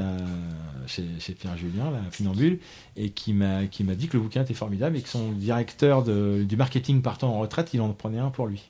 chez, 0.87 1.05
chez 1.19 1.33
Pierre 1.33 1.57
Julien, 1.57 1.91
la 1.91 2.11
Finambule, 2.13 2.59
et 2.97 3.11
qui 3.11 3.33
m'a 3.33 3.67
qui 3.67 3.83
m'a 3.83 3.95
dit 3.97 4.07
que 4.07 4.17
le 4.17 4.23
bouquin 4.23 4.43
était 4.43 4.55
formidable 4.55 4.97
et 4.97 5.01
que 5.01 5.09
son 5.09 5.33
directeur 5.33 6.05
de- 6.05 6.45
du 6.49 6.57
marketing 6.57 7.03
partant 7.03 7.35
en 7.35 7.41
retraite, 7.41 7.71
il 7.75 7.81
en 7.81 7.89
prenait 7.89 8.19
un 8.21 8.31
pour 8.31 8.47
lui. 8.47 8.63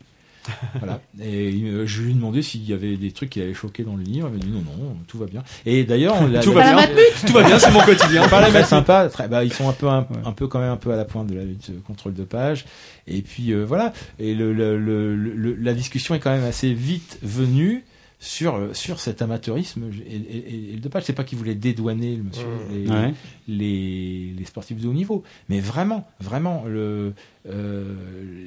Voilà. 0.78 1.01
Et 1.20 1.48
il- 1.51 1.86
je 1.86 2.02
lui 2.02 2.10
ai 2.12 2.14
demandé 2.14 2.43
s'il 2.43 2.68
y 2.68 2.73
avait 2.73 2.97
des 2.97 3.10
trucs 3.12 3.31
qui 3.31 3.40
l'avaient 3.40 3.55
choqué 3.55 3.82
dans 3.82 3.97
le 3.97 4.02
livre. 4.02 4.28
Il 4.32 4.39
m'a 4.39 4.44
dit 4.44 4.51
non, 4.51 4.60
non, 4.60 4.97
tout 5.06 5.18
va 5.18 5.27
bien. 5.27 5.43
Et 5.64 5.85
d'ailleurs, 5.85 6.16
on 6.20 6.27
l'a- 6.27 6.40
Tout 6.40 6.52
va 6.52 6.73
la 6.74 6.86
bien. 6.86 6.94
tout 7.27 7.32
va 7.32 7.43
bien 7.43 7.59
c'est 7.59 7.70
mon 7.70 7.81
quotidien 7.81 8.27
pas 8.28 8.43
très 8.48 8.64
sympa. 8.64 9.09
Très, 9.09 9.28
bah, 9.28 9.44
ils 9.44 9.52
sont 9.52 9.68
un 9.68 9.73
peu, 9.73 9.89
un, 9.89 10.06
un 10.24 10.32
peu 10.32 10.47
quand 10.48 10.59
même 10.60 10.70
un 10.73 10.77
peu 10.77 10.93
à 10.93 10.97
la 10.97 11.05
pointe 11.05 11.27
de 11.28 11.35
la 11.35 11.44
lutte 11.44 11.70
contre 11.86 12.09
le 12.09 12.14
dopage. 12.14 12.64
Et 13.06 13.23
puis 13.23 13.52
euh, 13.52 13.64
voilà. 13.64 13.93
Et 14.18 14.35
le, 14.35 14.52
le, 14.52 14.77
le- 14.78 15.14
le- 15.14 15.55
la 15.55 15.74
discussion 15.74 16.14
est 16.14 16.20
quand 16.20 16.32
même 16.32 16.44
assez 16.44 16.73
vite 16.73 17.18
venue 17.23 17.85
sur 18.18 18.55
euh, 18.56 18.72
sur 18.72 18.98
cet 18.98 19.20
amateurisme 19.22 19.90
et, 20.06 20.14
et- 20.16 20.70
et 20.70 20.72
le 20.74 20.80
dopage. 20.80 21.05
C'est 21.05 21.12
pas 21.12 21.24
qu'ils 21.24 21.38
voulaient 21.38 21.55
dédouaner 21.55 22.16
le 22.16 22.22
monsieur, 22.22 22.47
les, 22.72 22.88
Ouais. 22.88 23.14
les, 23.47 24.32
les 24.36 24.44
sportifs 24.44 24.80
de 24.80 24.88
haut 24.88 24.93
niveau, 24.93 25.22
mais 25.48 25.60
vraiment, 25.60 26.06
vraiment 26.20 26.64
le 26.66 27.12
euh, 27.48 27.94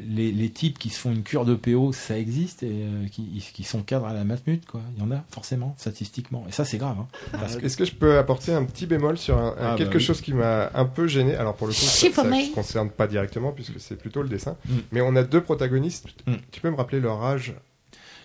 les, 0.10 0.32
les 0.32 0.50
types 0.50 0.78
qui 0.78 0.90
se 0.90 1.00
font 1.00 1.12
une 1.12 1.24
cure 1.24 1.46
de 1.46 1.56
PO, 1.56 1.94
ça 1.94 2.18
existe 2.20 2.64
et 2.64 2.70
euh, 2.72 3.08
qui, 3.10 3.24
qui 3.54 3.64
sont 3.64 3.82
cadres 3.82 4.08
à 4.08 4.14
la 4.14 4.26
matmut, 4.26 4.66
quoi. 4.66 4.82
Il 4.98 5.02
y 5.02 5.06
en 5.06 5.12
a 5.12 5.24
forcément 5.30 5.74
statistiquement. 5.78 6.46
Et 6.50 6.52
ça, 6.52 6.66
c'est 6.66 6.78
grave. 6.78 6.98
Hein, 7.00 7.08
parce 7.32 7.56
que 7.56 7.66
Est-ce 7.66 7.78
que 7.78 7.86
je 7.86 7.94
peux 7.94 8.18
apporter 8.18 8.52
un 8.54 8.66
petit 8.66 8.86
bémol 8.88 9.18
sur 9.18 9.38
un- 9.38 9.56
Ah, 9.58 9.76
quelque 9.78 9.91
bah 9.91 9.98
oui. 10.00 10.04
chose 10.04 10.20
qui 10.20 10.34
m'a 10.34 10.70
un 10.74 10.86
peu 10.86 11.08
gêné? 11.08 11.36
Alors 11.36 11.56
pour 11.56 11.68
le 11.68 11.74
coup, 11.74 11.80
ça 11.80 12.08
Chiffonné. 12.08 12.50
ne 12.50 12.54
concerne 12.54 12.90
pas 12.90 13.08
directement 13.08 13.52
puisque 13.54 13.80
c'est 13.80 13.98
plutôt 13.98 14.22
le 14.22 14.28
dessin. 14.30 14.58
Mm. 14.68 14.74
Mais 14.91 15.02
on 15.02 15.16
a 15.16 15.24
deux 15.24 15.41
protagonistes. 15.41 16.08
Mm. 16.28 16.34
Tu 16.52 16.60
peux 16.60 16.70
me 16.70 16.76
rappeler 16.76 17.00
leur 17.00 17.24
âge 17.24 17.54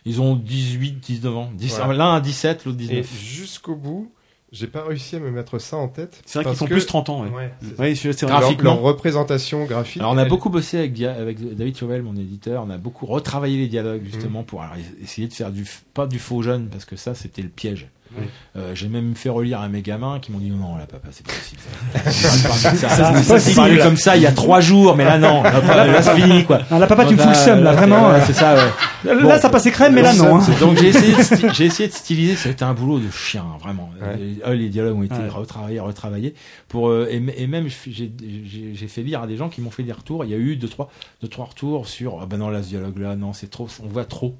Ils 0.05 0.20
ont 0.20 0.36
18, 0.36 1.01
19 1.01 1.36
ans. 1.36 1.51
10 1.55 1.76
Voilà. 1.78 1.94
L'un 1.94 2.14
a 2.16 2.20
17, 2.20 2.64
l'autre 2.66 2.78
Et 2.78 2.86
19. 2.86 3.06
jusqu'au 3.18 3.74
bout, 3.74 4.12
j'ai 4.52 4.66
pas 4.66 4.85
réussi 4.85 5.16
à 5.16 5.18
me 5.18 5.31
mettre 5.31 5.59
ça 5.59 5.76
en 5.78 5.89
tête. 5.89 6.20
c'est 6.26 6.39
vrai 6.40 6.44
qu'ils 6.51 6.56
font 6.59 6.66
que- 6.66 6.74
plus 6.74 6.86
30 6.86 7.09
ans 7.09 7.22
ouais. 7.24 7.31
Ouais, 7.31 7.51
c'est 7.60 7.74
vrai. 7.74 7.94
Leur- 8.28 8.40
Graphiquement. 8.40 8.74
Leur, 8.74 8.82
représentation 8.82 9.64
graphique. 9.64 10.01
Alors 10.01 10.12
on 10.12 10.18
a 10.18 10.22
elle- 10.22 10.28
beaucoup 10.28 10.51
bossé 10.51 10.78
avec, 10.78 10.93
Dia- 10.93 11.14
avec 11.14 11.39
David 11.56 11.76
Chauvel, 11.76 12.02
mon 12.02 12.14
éditeur, 12.16 12.64
on 12.66 12.70
a 12.70 12.78
beaucoup 12.78 13.06
retravaillé 13.06 13.56
les 13.59 13.66
dialogues 13.68 14.02
justement 14.05 14.43
Mm. 14.43 14.47
pour 14.47 14.62
alors, 14.62 14.76
essayer 15.02 15.26
de 15.26 15.32
faire 15.32 15.51
du 15.51 15.66
pas 15.94 16.06
du 16.06 16.18
faux 16.18 16.43
jeune 16.43 16.68
parce 16.68 16.85
que 16.85 16.97
ça 16.97 17.14
c'était 17.14 17.43
le 17.43 17.48
piège. 17.48 17.89
Oui. 18.19 18.24
Euh, 18.57 18.74
J'ai 18.74 18.89
même 18.89 19.15
fait 19.15 19.28
relire 19.28 19.61
à 19.61 19.69
mes 19.69 19.82
gamins 19.82 20.19
qui 20.20 20.31
m'ont 20.32 20.39
dit 20.39 20.51
non 20.51 20.77
là 20.77 20.86
papa 20.86 21.09
c'est 21.11 21.27
pas 21.27 21.32
possible. 21.32 21.61
Ça, 22.12 22.74
ça, 22.74 22.89
ça, 22.89 23.15
c'est 23.16 23.23
ça, 23.24 23.35
possible. 23.35 23.57
parlait 23.57 23.78
comme 23.78 23.97
ça 23.97 24.16
il 24.16 24.23
y 24.23 24.27
a 24.27 24.32
trois 24.32 24.61
jours 24.61 24.95
mais 24.97 25.05
là 25.05 25.19
non 25.19 25.43
là, 25.43 25.61
là, 25.61 25.86
là, 25.86 26.03
c'est 26.03 26.15
fini 26.15 26.45
quoi. 26.45 26.61
Ah, 26.70 26.78
là, 26.78 26.86
papa, 26.86 27.05
tu 27.07 27.15
me 27.15 27.19
fous 27.19 27.28
le 27.28 27.35
seum, 27.35 27.62
là, 27.65 27.73
vraiment. 27.73 28.11
euh. 28.11 28.20
c'est 28.27 28.32
ça. 28.32 28.55
ouais. 28.55 29.15
Là, 29.23 29.39
ça 29.39 29.51
passait 29.51 29.70
crème, 29.70 29.95
mais 29.95 30.03
là, 30.03 30.15
non. 30.15 30.36
hein. 30.41 30.47
Donc 30.61 30.78
j'ai 30.78 30.89
essayé, 30.89 31.12
de 31.15 31.19
sti- 31.23 31.53
j'ai 31.55 31.65
essayé 31.66 31.89
de 31.89 31.95
styliser. 31.95 32.36
C'était 32.36 32.62
un 32.65 32.73
boulot 32.74 32.99
de 33.01 33.11
chien, 33.11 33.45
vraiment. 33.61 33.91
Ouais. 34.01 34.19
Et, 34.20 34.36
euh, 34.47 34.55
les 34.55 34.69
dialogues 34.69 34.97
ont 34.99 35.03
été 35.03 35.15
Ouais. 35.15 35.28
retravaillés, 35.28 35.81
retravaillés. 35.81 36.35
Pour 36.69 36.89
euh, 36.89 37.09
et, 37.11 37.47
même 37.47 37.69
j'ai 37.69 38.86
fait 38.89 39.03
lire 39.03 39.23
à 39.23 39.27
des 39.27 39.36
gens 39.36 39.49
qui 39.49 39.61
m'ont 39.61 39.70
fait 39.70 39.82
des 39.82 39.93
retours. 39.93 40.24
Il 40.24 40.31
y 40.31 40.35
a 40.35 40.39
eu 40.39 40.57
deux 40.57 40.69
trois 40.69 40.91
deux 41.23 41.28
trois 41.28 41.47
retours 41.47 41.86
sur 41.86 42.19
ah 42.23 42.27
ben 42.27 42.39
non 42.39 42.49
là 42.49 42.62
ce 42.62 42.69
dialogue 42.69 42.99
là 42.99 43.16
non 43.16 43.32
c'est 43.32 43.51
trop 43.51 43.69
on 43.82 43.89
voit 43.89 44.05
trop 44.05 44.36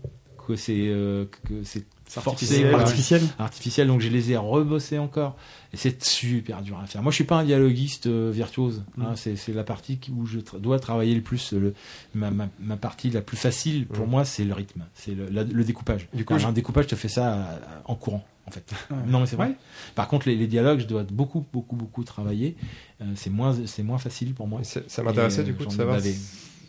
que 0.47 0.57
c'est 0.57 0.75
euh, 0.89 1.25
que 1.49 1.55
c'est 1.65 1.85
forcé 2.23 2.45
artificiel, 2.47 2.71
par- 2.71 2.81
Artificiel. 2.81 3.23
artificiel. 3.39 3.87
Donc 3.89 4.01
je 4.01 4.09
les 4.09 4.33
ai 4.33 4.37
rebossés 4.37 4.99
encore. 4.99 5.37
Et 5.73 5.77
c'est 5.77 6.05
super 6.05 6.63
dur 6.63 6.79
à 6.79 6.87
faire. 6.87 7.03
Moi 7.03 7.11
je 7.11 7.17
suis 7.17 7.25
pas 7.25 7.37
un 7.37 7.45
dialoguiste 7.45 8.07
euh, 8.07 8.31
virtuose. 8.33 8.85
Mm. 8.97 9.03
hein. 9.03 9.13
c'est 9.17 9.37
c'est 9.37 9.53
la 9.53 9.65
partie 9.65 9.99
où 10.17 10.25
je 10.27 10.39
tra- 10.39 10.61
dois 10.61 10.79
travailler 10.79 11.15
le 11.15 11.21
plus. 11.23 11.53
Le, 11.53 11.75
ma, 12.15 12.31
ma, 12.31 12.49
ma 12.61 12.77
partie 12.77 13.11
la 13.11 13.21
plus 13.23 13.37
facile 13.37 13.87
pour 13.87 14.07
Mm. 14.07 14.11
moi 14.11 14.25
c'est 14.25 14.45
le 14.45 14.55
rythme, 14.55 14.85
c'est 14.95 15.15
le, 15.15 15.29
la- 15.31 15.43
le 15.45 15.65
découpage. 15.65 16.09
Du 16.15 16.25
coup, 16.25 16.35
Alors, 16.35 16.43
je- 16.45 16.49
un 16.49 16.53
découpage 16.53 16.87
te 16.87 16.95
fait 16.95 17.09
ça 17.09 17.35
euh, 17.35 17.57
en 17.87 17.95
courant 17.97 18.25
en 18.47 18.51
fait. 18.51 18.65
Ouais. 18.91 18.97
Non 19.09 19.21
mais 19.21 19.27
c'est 19.27 19.37
vrai. 19.37 19.49
Ouais. 19.49 19.55
Par 19.95 20.07
contre 20.07 20.29
les, 20.29 20.37
les 20.37 20.47
dialogues 20.47 20.81
je 20.81 20.87
dois 20.87 21.03
beaucoup 21.03 21.45
beaucoup 21.53 21.77
beaucoup 21.77 22.05
travailler. 22.05 22.57
Euh, 23.01 23.05
c'est 23.17 23.31
moins 23.31 23.57
c'est 23.67 23.83
moins 23.83 23.99
facile 23.99 24.35
pour 24.35 24.47
moi. 24.47 24.61
Ça 24.65 25.03
m'intéressait 25.03 25.41
Et, 25.41 25.45
du 25.45 25.51
euh, 25.51 25.55
coup 25.55 25.65
de 25.67 25.73
savoir 25.73 26.01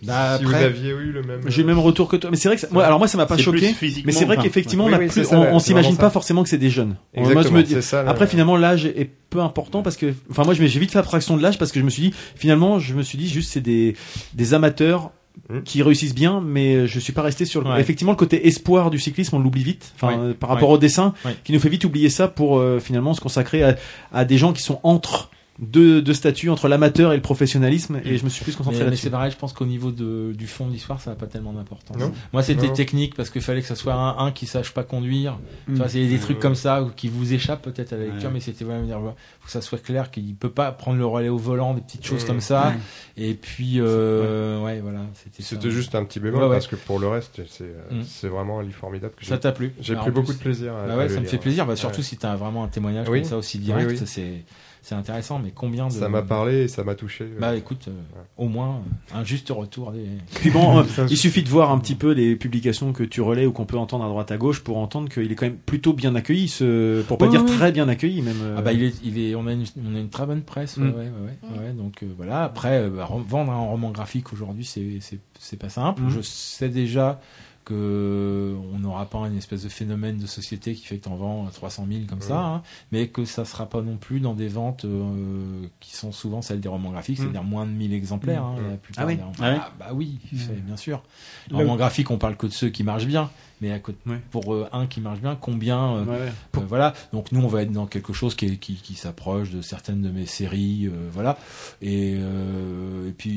si, 0.05 0.11
Bah, 0.11 0.37
si 0.39 0.45
vous 0.45 0.53
aviez 0.53 0.89
eu 0.91 1.11
le 1.11 1.21
même. 1.23 1.41
J'ai 1.47 1.61
le 1.61 1.67
même 1.67 1.79
retour 1.79 2.07
que 2.07 2.15
toi. 2.15 2.29
Mais 2.31 2.37
c'est 2.37 2.47
vrai 2.47 2.55
que 2.55 2.61
ça- 2.61 2.67
moi, 2.71 2.85
alors 2.85 2.99
moi 2.99 3.07
ça 3.07 3.17
m'a 3.17 3.25
pas 3.25 3.37
choqué. 3.37 3.75
Mais 4.05 4.11
c'est 4.11 4.25
vrai 4.25 4.35
enfin, 4.35 4.43
qu'effectivement 4.43 4.85
ouais. 4.85 4.93
on 4.95 5.19
Oui, 5.19 5.25
on, 5.31 5.55
on 5.55 5.59
s'imagine 5.59 5.97
pas 5.97 6.09
forcément 6.09 6.43
que 6.43 6.49
c'est 6.49 6.57
des 6.57 6.69
jeunes. 6.69 6.95
Moi, 7.15 7.41
je 7.43 7.49
me 7.49 7.63
dis- 7.63 7.81
ça, 7.81 8.03
là. 8.03 8.09
Après 8.11 8.27
finalement 8.27 8.57
l'âge 8.57 8.85
est 8.85 9.09
peu 9.29 9.41
important 9.41 9.81
parce 9.81 9.97
que 9.97 10.13
enfin 10.31 10.43
moi 10.43 10.53
j'ai 10.53 10.65
vite 10.67 10.91
fait 10.91 10.99
abstraction 10.99 11.35
de 11.35 11.41
l'âge 11.41 11.57
parce 11.57 11.71
que 11.71 11.79
je 11.79 11.85
me 11.85 11.89
suis 11.89 12.03
dit 12.03 12.13
finalement 12.35 12.79
je 12.79 12.93
me 12.93 13.01
suis 13.03 13.17
dit 13.17 13.27
juste 13.27 13.51
c'est 13.51 13.61
des 13.61 13.95
des 14.33 14.53
amateurs 14.53 15.11
Hmm. 15.49 15.63
qui 15.63 15.83
réussissent 15.83 16.15
bien 16.15 16.39
mais 16.41 16.87
je 16.87 16.97
suis 16.97 17.11
pas 17.11 17.21
resté 17.21 17.43
sur 17.43 17.61
le... 17.61 17.69
Ouais. 17.69 17.81
effectivement 17.81 18.13
le 18.13 18.17
côté 18.17 18.47
espoir 18.47 18.89
du 18.89 18.99
cyclisme 18.99 19.35
on 19.35 19.39
l'oublie 19.39 19.63
vite 19.63 19.91
enfin 19.97 20.17
euh, 20.17 20.33
par 20.33 20.49
rapport 20.49 20.69
au 20.69 20.77
dessin 20.77 21.13
qui 21.43 21.51
nous 21.51 21.59
fait 21.59 21.67
vite 21.67 21.83
oublier 21.83 22.09
ça 22.09 22.29
pour 22.29 22.57
euh, 22.57 22.79
finalement 22.79 23.13
se 23.13 23.19
consacrer 23.19 23.61
à, 23.61 23.75
à 24.13 24.23
des 24.23 24.37
gens 24.37 24.53
qui 24.53 24.61
sont 24.63 24.79
entre 24.83 25.29
deux, 25.57 26.01
deux 26.01 26.13
statuts 26.13 26.49
entre 26.49 26.67
l'amateur 26.67 27.13
et 27.13 27.15
le 27.15 27.21
professionnalisme, 27.21 28.01
et 28.03 28.17
je 28.17 28.25
me 28.25 28.29
suis 28.29 28.43
plus 28.43 28.55
concentré 28.57 28.79
Mais, 28.79 28.83
mais 28.83 28.89
là-dessus. 28.91 29.03
c'est 29.03 29.09
pareil, 29.09 29.31
je 29.31 29.37
pense 29.37 29.53
qu'au 29.53 29.65
niveau 29.65 29.91
de, 29.91 30.33
du 30.37 30.47
fond 30.47 30.67
de 30.67 30.73
l'histoire, 30.73 30.99
ça 30.99 31.11
n'a 31.11 31.15
pas 31.15 31.27
tellement 31.27 31.53
d'importance. 31.53 31.95
Non. 31.97 32.11
Moi, 32.33 32.43
c'était 32.43 32.71
technique 32.73 33.15
parce 33.15 33.29
qu'il 33.29 33.41
fallait 33.41 33.61
que 33.61 33.67
ça 33.67 33.75
soit 33.75 33.93
un, 33.93 34.17
un 34.25 34.31
qui 34.31 34.47
sache 34.47 34.71
pas 34.73 34.83
conduire. 34.83 35.39
Mm. 35.67 35.73
Tu 35.73 35.77
vois, 35.77 35.87
c'est 35.87 36.05
des 36.05 36.19
trucs 36.19 36.37
Euh. 36.37 36.41
comme 36.41 36.55
ça 36.55 36.83
ou 36.83 36.89
qui 36.89 37.07
vous 37.07 37.33
échappent 37.33 37.61
peut-être 37.61 37.93
à 37.93 37.97
la 37.97 38.03
lecture, 38.05 38.27
Ouais. 38.27 38.33
mais 38.33 38.39
c'était 38.41 38.65
vraiment 38.65 38.85
dire, 38.85 38.99
voilà, 38.99 39.15
faut 39.39 39.45
que 39.45 39.51
ça 39.51 39.61
soit 39.61 39.81
clair 39.81 40.11
qu'il 40.11 40.35
peut 40.35 40.49
pas 40.51 40.71
prendre 40.73 40.97
le 40.97 41.05
relais 41.05 41.29
au 41.29 41.37
volant, 41.37 41.73
des 41.73 41.81
petites 41.81 42.05
choses 42.05 42.23
Mm. 42.25 42.27
comme 42.27 42.41
ça. 42.41 42.73
Ouais. 43.17 43.23
Et 43.29 43.33
puis, 43.33 43.75
euh, 43.79 44.61
ouais, 44.61 44.81
voilà, 44.81 44.99
c'était 45.39 45.69
juste 45.71 45.95
un 45.95 46.03
petit 46.03 46.19
bémol 46.19 46.41
Ouais, 46.41 46.47
ouais. 46.49 46.55
parce 46.55 46.67
que 46.67 46.75
pour 46.75 46.99
le 46.99 47.07
reste, 47.07 47.41
c'est 47.47 47.63
euh, 47.63 47.99
Mm. 47.99 48.03
c'est 48.05 48.27
vraiment 48.27 48.59
un 48.59 48.63
livre 48.63 48.75
formidable. 48.75 49.13
Que 49.17 49.25
Ça 49.25 49.37
t'a 49.37 49.53
plu 49.53 49.71
J'ai 49.79 49.95
pris 49.95 50.11
beaucoup 50.11 50.27
plus- 50.27 50.35
de 50.37 50.39
plaisir. 50.41 50.73
À, 50.75 50.85
Bah 50.87 50.93
à 50.93 50.97
ouais, 50.97 51.03
le 51.03 51.09
ça 51.09 51.15
me 51.15 51.21
lire. 51.21 51.29
fait 51.31 51.37
plaisir. 51.37 51.65
Bah, 51.65 51.77
surtout 51.77 51.97
Ouais. 51.99 52.03
si 52.03 52.17
t'as 52.17 52.35
vraiment 52.35 52.65
un 52.65 52.67
témoignage 52.67 53.07
Oui. 53.07 53.21
comme 53.21 53.29
ça 53.29 53.37
aussi 53.37 53.57
direct, 53.59 53.89
oui. 53.91 53.99
c'est 54.05 54.43
c'est 54.87 54.93
intéressant. 54.95 55.39
Mais 55.43 55.51
combien 55.53 55.87
de 55.87 55.91
Ça 55.93 56.09
m'a 56.09 56.21
parlé 56.21 56.63
et 56.63 56.67
ça 56.67 56.83
m'a 56.83 56.93
touché. 56.93 57.25
Bah 57.39 57.55
écoute, 57.55 57.87
euh, 57.87 57.91
au 58.37 58.47
moins 58.47 58.81
un 59.13 59.23
juste 59.23 59.49
retour 59.49 59.91
des. 59.91 60.05
Puis 60.35 60.51
bon, 60.51 60.79
euh, 60.99 61.07
il 61.09 61.17
suffit 61.17 61.41
de 61.41 61.49
voir 61.49 61.71
un 61.71 61.79
petit 61.79 61.95
peu 61.95 62.11
les 62.11 62.35
publications 62.35 62.93
que 62.93 63.03
tu 63.03 63.19
relais 63.21 63.45
ou 63.47 63.51
qu'on 63.51 63.65
peut 63.65 63.77
entendre 63.77 64.05
à 64.05 64.07
droite 64.07 64.31
à 64.31 64.37
gauche 64.37 64.59
pour 64.63 64.77
entendre 64.77 65.09
qu'il 65.09 65.31
est 65.31 65.35
quand 65.35 65.47
même 65.47 65.57
plutôt 65.57 65.93
bien 65.93 66.13
accueilli, 66.15 66.47
ce, 66.47 67.01
pour 67.01 67.17
pas 67.17 67.27
dire 67.27 67.43
très 67.45 67.71
bien 67.71 67.87
accueilli 67.89 68.21
même. 68.21 68.35
euh. 68.43 68.55
Ah 68.57 68.61
bah 68.61 68.73
il 68.73 68.83
est, 68.83 68.93
il 69.03 69.17
est, 69.19 69.33
on 69.35 69.47
a 69.47 69.53
une, 69.53 69.65
on 69.91 69.95
a 69.95 69.99
une 69.99 70.09
très 70.09 70.25
bonne 70.27 70.41
presse, 70.43 70.77
ouais, 70.77 70.83
Mm. 70.83 70.89
ouais, 70.89 70.95
ouais, 70.95 71.03
ouais, 71.59 71.65
ouais. 71.67 71.73
donc 71.73 72.03
euh, 72.03 72.07
voilà. 72.15 72.43
Après, 72.43 72.81
euh, 72.83 72.89
bah, 72.89 73.09
re- 73.11 73.25
vendre 73.27 73.51
un 73.51 73.57
roman 73.59 73.89
graphique 73.89 74.31
aujourd'hui, 74.33 74.65
c'est, 74.65 74.99
c'est, 75.01 75.19
c'est 75.39 75.57
pas 75.57 75.69
simple. 75.69 76.03
Mm. 76.03 76.09
Je 76.11 76.21
sais 76.21 76.69
déjà 76.69 77.19
que 77.65 78.55
on 78.73 78.79
n'aura 78.79 79.05
pas 79.07 79.19
une 79.27 79.37
espèce 79.37 79.63
de 79.63 79.69
phénomène 79.69 80.17
de 80.17 80.25
société 80.27 80.73
qui 80.75 80.85
fait 80.85 80.97
que 80.97 81.03
t'en 81.05 81.15
vends 81.15 81.45
300 81.53 81.85
000 81.91 82.01
comme 82.07 82.21
ça, 82.21 82.35
Mm. 82.35 82.45
hein, 82.45 82.61
mais 82.91 83.07
que 83.07 83.25
ça 83.25 83.43
sera 83.43 83.65
pas 83.67 83.81
non 83.81 83.97
plus 83.97 84.19
dans 84.19 84.33
des 84.33 84.47
ventes 84.47 84.85
euh, 84.85 85.67
qui 85.79 85.95
sont 85.95 86.11
souvent 86.11 86.41
celles 86.41 86.61
des 86.61 86.69
romans 86.69 86.91
graphiques, 86.91 87.19
Mm. 87.19 87.21
c'est-à-dire 87.23 87.43
moins 87.43 87.65
de 87.65 87.71
1000 87.71 87.93
exemplaires. 87.93 88.43
Mm. 88.43 88.55
hein, 88.57 88.61
Mm. 88.61 88.71
la 88.71 88.77
plupart 88.77 89.03
Ah 89.03 89.07
oui. 89.07 89.15
des. 89.17 89.21
Ah 89.41 89.55
Ah, 89.67 89.73
bah 89.79 89.89
oui, 89.93 90.19
bien 90.31 90.77
sûr. 90.77 91.01
Les 91.49 91.57
romans 91.57 91.75
graphiques, 91.75 92.11
on 92.11 92.17
parle 92.17 92.37
que 92.37 92.47
de 92.47 92.51
ceux 92.53 92.69
qui 92.69 92.83
marchent 92.83 93.07
bien, 93.07 93.29
mais 93.61 93.71
à 93.71 93.79
côté, 93.79 93.97
Ouais. 94.07 94.19
pour 94.31 94.53
euh, 94.53 94.67
un 94.73 94.85
qui 94.87 95.01
marche 95.01 95.19
bien, 95.19 95.37
combien 95.39 95.95
euh, 95.95 96.03
Ouais, 96.05 96.11
ouais. 96.11 96.31
euh, 96.57 96.59
voilà. 96.67 96.93
Donc 97.13 97.31
nous, 97.31 97.41
on 97.41 97.47
va 97.47 97.61
être 97.63 97.71
dans 97.71 97.85
quelque 97.85 98.13
chose 98.13 98.35
qui, 98.35 98.45
est- 98.47 98.57
qui, 98.57 98.75
qui 98.75 98.95
s'approche 98.95 99.49
de 99.51 99.61
certaines 99.61 100.01
de 100.01 100.09
mes 100.09 100.25
séries, 100.25 100.87
euh, 100.87 101.09
voilà. 101.11 101.37
Et, 101.81 102.15
euh, 102.17 103.09
et 103.09 103.11
puis, 103.11 103.31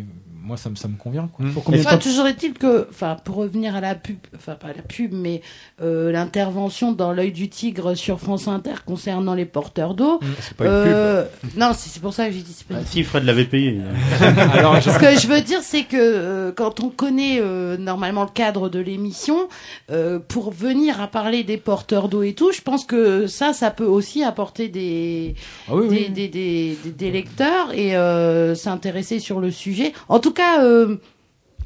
et 0.00 0.04
moi, 0.42 0.56
ça 0.56 0.70
me, 0.70 0.76
ça 0.76 0.86
me 0.88 0.96
convient. 0.96 1.28
Quoi. 1.28 1.46
Pour 1.52 1.64
combien 1.64 1.80
de 1.80 1.86
Enfin, 1.86 1.98
toujours 1.98 2.26
est-il 2.26 2.52
que, 2.54 2.86
enfin, 2.90 3.16
pour 3.24 3.36
revenir 3.36 3.74
à 3.74 3.80
la 3.80 3.94
pub, 3.96 4.16
enfin 4.36 4.54
pas 4.54 4.68
à 4.68 4.72
la 4.72 4.82
pub, 4.82 5.12
mais 5.12 5.42
euh, 5.82 6.12
l'intervention 6.12 6.92
dans 6.92 7.12
l'œil 7.12 7.32
du 7.32 7.48
tigre 7.48 7.94
sur 7.94 8.20
France 8.20 8.46
Inter 8.48 8.74
concernant 8.84 9.34
les 9.34 9.44
porteurs 9.46 9.94
d'eau. 9.94 10.20
C'est 10.40 10.56
pas 10.56 10.64
une 10.66 10.70
euh, 10.70 11.24
Non, 11.56 11.72
c'est 11.76 11.88
c'est 11.90 12.00
pour 12.00 12.12
ça 12.14 12.26
que 12.26 12.32
j'ai 12.32 12.42
dit. 12.42 12.56
pas 12.68 12.76
Ah, 12.80 12.84
si 12.84 13.02
Fred 13.02 13.24
l'avait 13.24 13.44
payé. 13.46 13.80
Alors, 14.20 14.80
Ce 14.82 14.98
que 14.98 15.18
je 15.18 15.26
veux 15.26 15.40
dire, 15.40 15.60
c'est 15.62 15.84
que 15.84 15.96
euh, 15.96 16.52
quand 16.52 16.80
on 16.80 16.90
connaît 16.90 17.38
euh, 17.40 17.76
normalement 17.76 18.22
le 18.24 18.30
cadre 18.30 18.68
de 18.68 18.78
l'émission, 18.78 19.48
euh, 19.90 20.18
pour 20.18 20.50
venir 20.50 21.00
à 21.00 21.06
parler 21.08 21.44
des 21.44 21.56
porteurs 21.56 22.08
d'eau 22.08 22.22
et 22.22 22.34
tout, 22.34 22.52
je 22.52 22.60
pense 22.60 22.84
que 22.84 23.26
ça, 23.26 23.52
ça 23.52 23.70
peut 23.70 23.84
aussi 23.86 24.22
apporter 24.24 24.68
des, 24.68 25.34
Ah 25.68 25.76
oui, 25.76 25.88
des, 25.88 25.94
oui. 25.96 26.10
des, 26.10 26.28
des, 26.28 26.76
des- 26.84 26.90
des 26.92 27.10
lecteurs 27.10 27.72
et 27.72 27.96
euh, 27.96 28.54
s'intéresser 28.54 29.18
sur 29.20 29.40
le 29.40 29.50
sujet. 29.50 29.92
En 30.08 30.18
tout 30.18 30.32
cas, 30.32 30.62
euh, 30.64 30.96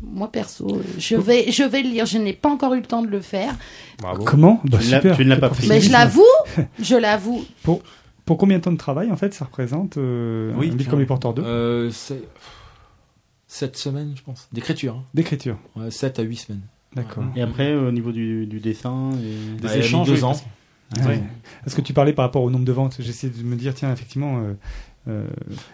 moi 0.03 0.31
perso, 0.33 0.81
je 0.99 1.17
vais, 1.17 1.51
je 1.53 1.63
vais 1.63 1.83
le 1.83 1.91
lire. 1.91 2.07
Je 2.07 2.19
n'ai 2.19 2.33
pas 2.33 2.49
encore 2.49 2.75
eu 2.75 2.79
le 2.81 2.87
temps 2.87 3.03
de 3.03 3.09
le 3.09 3.21
faire, 3.21 3.55
Bravo. 3.99 4.25
Comment 4.25 4.61
bah, 4.65 4.79
Tu 4.81 4.91
l'as- 4.91 4.97
super. 5.01 5.17
tu 5.17 5.25
ne 5.25 5.31
l'as 5.31 5.37
pas 5.37 5.51
pris. 5.51 5.69
mais 5.69 5.81
je 5.81 5.93
l'avoue, 5.93 6.23
je 6.81 6.97
l'avoue. 6.97 7.45
Pour, 7.63 7.83
pour 8.25 8.39
combien 8.39 8.59
de 8.59 8.63
temps 8.63 8.73
de 8.73 8.77
travail, 8.79 9.11
en 9.11 9.17
fait, 9.17 9.35
ça 9.35 9.45
représente 9.45 9.97
euh, 9.99 10.53
Oui, 10.57 10.71
un 10.73 10.77
livre 10.77 10.91
comme 10.91 11.01
Les 11.01 11.07
Porteurs 11.07 11.35
Euh, 11.39 11.91
c'est 11.91 12.23
sept 13.47 13.77
semaines, 13.77 14.13
je 14.17 14.23
pense, 14.23 14.49
d'écriture. 14.53 14.95
Hein. 14.97 15.05
D'écriture. 15.13 15.57
Ouais, 15.77 15.91
7 15.91 16.19
à 16.21 16.23
8 16.23 16.37
semaines. 16.37 16.61
D'accord. 16.95 17.25
Et 17.37 17.43
après, 17.43 17.75
au 17.75 17.93
niveau 17.93 18.11
du, 18.13 18.47
du 18.47 18.59
dessin, 18.61 19.11
et... 19.23 19.57
Des 19.61 19.63
Bah, 19.69 19.77
échanges, 19.77 20.09
deux 20.09 20.25
ans. 20.25 20.29
parce- 20.33 20.45
Ah 20.97 21.01
Ouais. 21.03 21.07
ouais. 21.07 21.23
Est-ce 21.67 21.77
que 21.77 21.83
tu 21.83 21.93
parlais 21.93 22.13
par 22.13 22.25
rapport 22.25 22.43
au 22.43 22.51
nombre 22.51 22.65
de 22.65 22.73
ventes? 22.73 22.97
J'essaie 22.99 23.29
de 23.31 23.43
me 23.45 23.55
dire, 23.55 23.75
tiens, 23.75 23.93
effectivement. 23.93 24.39
euh, 24.41 24.55
euh, 25.09 25.27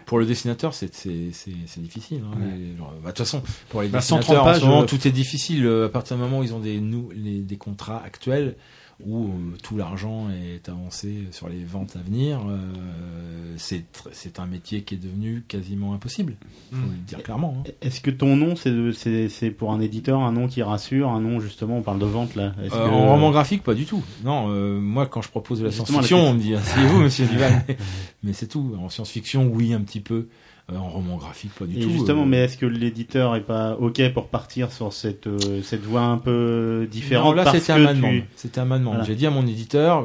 Pour 0.04 0.18
le 0.18 0.26
dessinateur, 0.26 0.74
c'est 0.74 0.94
c'est 0.94 1.30
c'est 1.32 1.52
c'est 1.66 1.80
difficile. 1.82 2.20
hein. 2.30 2.36
Ouais. 2.38 2.58
Les- 2.58 2.76
genre, 2.76 2.92
bah, 3.02 3.12
De 3.12 3.16
toute 3.16 3.18
façon, 3.18 3.42
pour 3.70 3.80
les 3.80 3.88
Bah, 3.88 3.98
dessinateurs, 4.00 4.26
130 4.28 4.42
en 4.42 4.44
pages, 4.44 4.60
ce 4.60 4.64
moment, 4.66 4.82
euh, 4.82 4.86
tout 4.86 5.08
est 5.08 5.10
difficile. 5.10 5.66
À 5.66 5.88
partir 5.88 6.16
du 6.16 6.22
moment 6.22 6.40
où 6.40 6.42
ils 6.42 6.52
ont 6.52 6.60
des 6.60 6.80
nou- 6.80 7.10
les- 7.14 7.40
des 7.40 7.56
contrats 7.56 8.02
actuels 8.04 8.56
où 9.04 9.24
euh, 9.26 9.28
tout 9.62 9.76
l'argent 9.76 10.28
est 10.30 10.68
avancé 10.70 11.24
sur 11.30 11.48
les 11.50 11.62
ventes 11.64 11.96
à 11.96 11.98
venir, 11.98 12.40
euh, 12.48 13.54
c'est 13.58 13.84
c'est 14.12 14.38
un 14.40 14.46
métier 14.46 14.82
qui 14.82 14.94
est 14.94 14.98
devenu 14.98 15.44
quasiment 15.46 15.92
impossible. 15.94 16.36
Faut 16.72 16.76
Mm. 16.78 16.90
le 16.92 16.96
dire 17.06 17.22
clairement. 17.22 17.62
hein. 17.66 17.70
Est-ce 17.82 18.00
que 18.00 18.10
ton 18.10 18.36
nom, 18.36 18.56
c'est 18.56 18.72
c'est 18.94 19.28
c'est 19.28 19.50
pour 19.50 19.72
un 19.72 19.80
éditeur, 19.80 20.20
un 20.20 20.32
nom 20.32 20.48
qui 20.48 20.62
rassure, 20.62 21.10
un 21.10 21.20
nom 21.20 21.40
justement, 21.40 21.78
on 21.78 21.82
parle 21.82 21.98
de 21.98 22.06
vente 22.06 22.34
là 22.36 22.54
Euh, 22.58 22.68
que- 22.68 22.74
En 22.74 23.08
roman 23.12 23.30
graphique, 23.30 23.62
pas 23.62 23.74
du 23.74 23.84
tout. 23.84 24.02
Non, 24.24 24.46
euh, 24.48 24.80
moi, 24.80 25.06
quand 25.06 25.20
je 25.22 25.28
propose 25.28 25.60
de 25.60 25.66
la 25.66 25.72
science-fiction, 25.72 26.18
on 26.30 26.34
me 26.34 26.40
dit 26.40 26.54
asseyez-vous, 26.54 27.00
monsieur 27.00 27.26
Duval. 27.30 27.64
mais, 27.68 27.76
mais 28.22 28.32
c'est 28.32 28.46
tout. 28.48 28.76
En 28.80 28.88
science-fiction, 28.88 29.46
oui, 29.52 29.74
un 29.74 29.80
petit 29.82 30.00
peu. 30.00 30.28
Euh, 30.72 30.76
en 30.76 30.88
roman 30.88 31.16
graphique, 31.16 31.52
pas 31.54 31.64
du 31.64 31.76
Et 31.78 31.82
tout. 31.82 31.90
justement, 31.90 32.22
Euh, 32.22 32.26
mais 32.26 32.38
est-ce 32.38 32.56
que 32.58 32.66
l'éditeur 32.66 33.36
est 33.36 33.42
pas 33.44 33.76
ok 33.76 34.12
pour 34.12 34.26
partir 34.28 34.72
sur 34.72 34.92
cette 34.92 35.28
euh, 35.28 35.62
cette 35.62 35.82
voie 35.84 36.00
un 36.02 36.18
peu 36.18 36.80
Non, 36.82 36.88
différente 36.90 37.36
là, 37.36 37.44
parce 37.44 37.58
c'était 37.58 37.72
un 37.72 37.76
que 37.76 37.82
ma 38.00 38.10
tu-. 38.10 38.24
C'était 38.34 38.60
un 38.60 38.64
ma 38.64 38.78
demande. 38.78 38.94
Voilà. 38.94 39.04
J'ai 39.08 39.14
dit 39.14 39.26
à 39.26 39.30
mon 39.30 39.46
éditeur, 39.46 40.04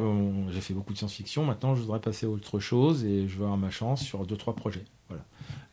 j'ai 0.52 0.60
fait 0.60 0.72
beaucoup 0.72 0.92
de 0.92 0.98
science-fiction, 0.98 1.44
maintenant 1.44 1.74
je 1.74 1.80
voudrais 1.80 1.98
passer 2.00 2.26
à 2.26 2.28
autre 2.28 2.60
chose 2.60 3.04
et 3.04 3.26
je 3.26 3.36
veux 3.38 3.42
avoir 3.44 3.58
ma 3.58 3.70
chance 3.70 4.02
sur 4.02 4.24
deux, 4.24 4.36
trois 4.36 4.54
projets. 4.54 4.84
Voilà. 5.08 5.24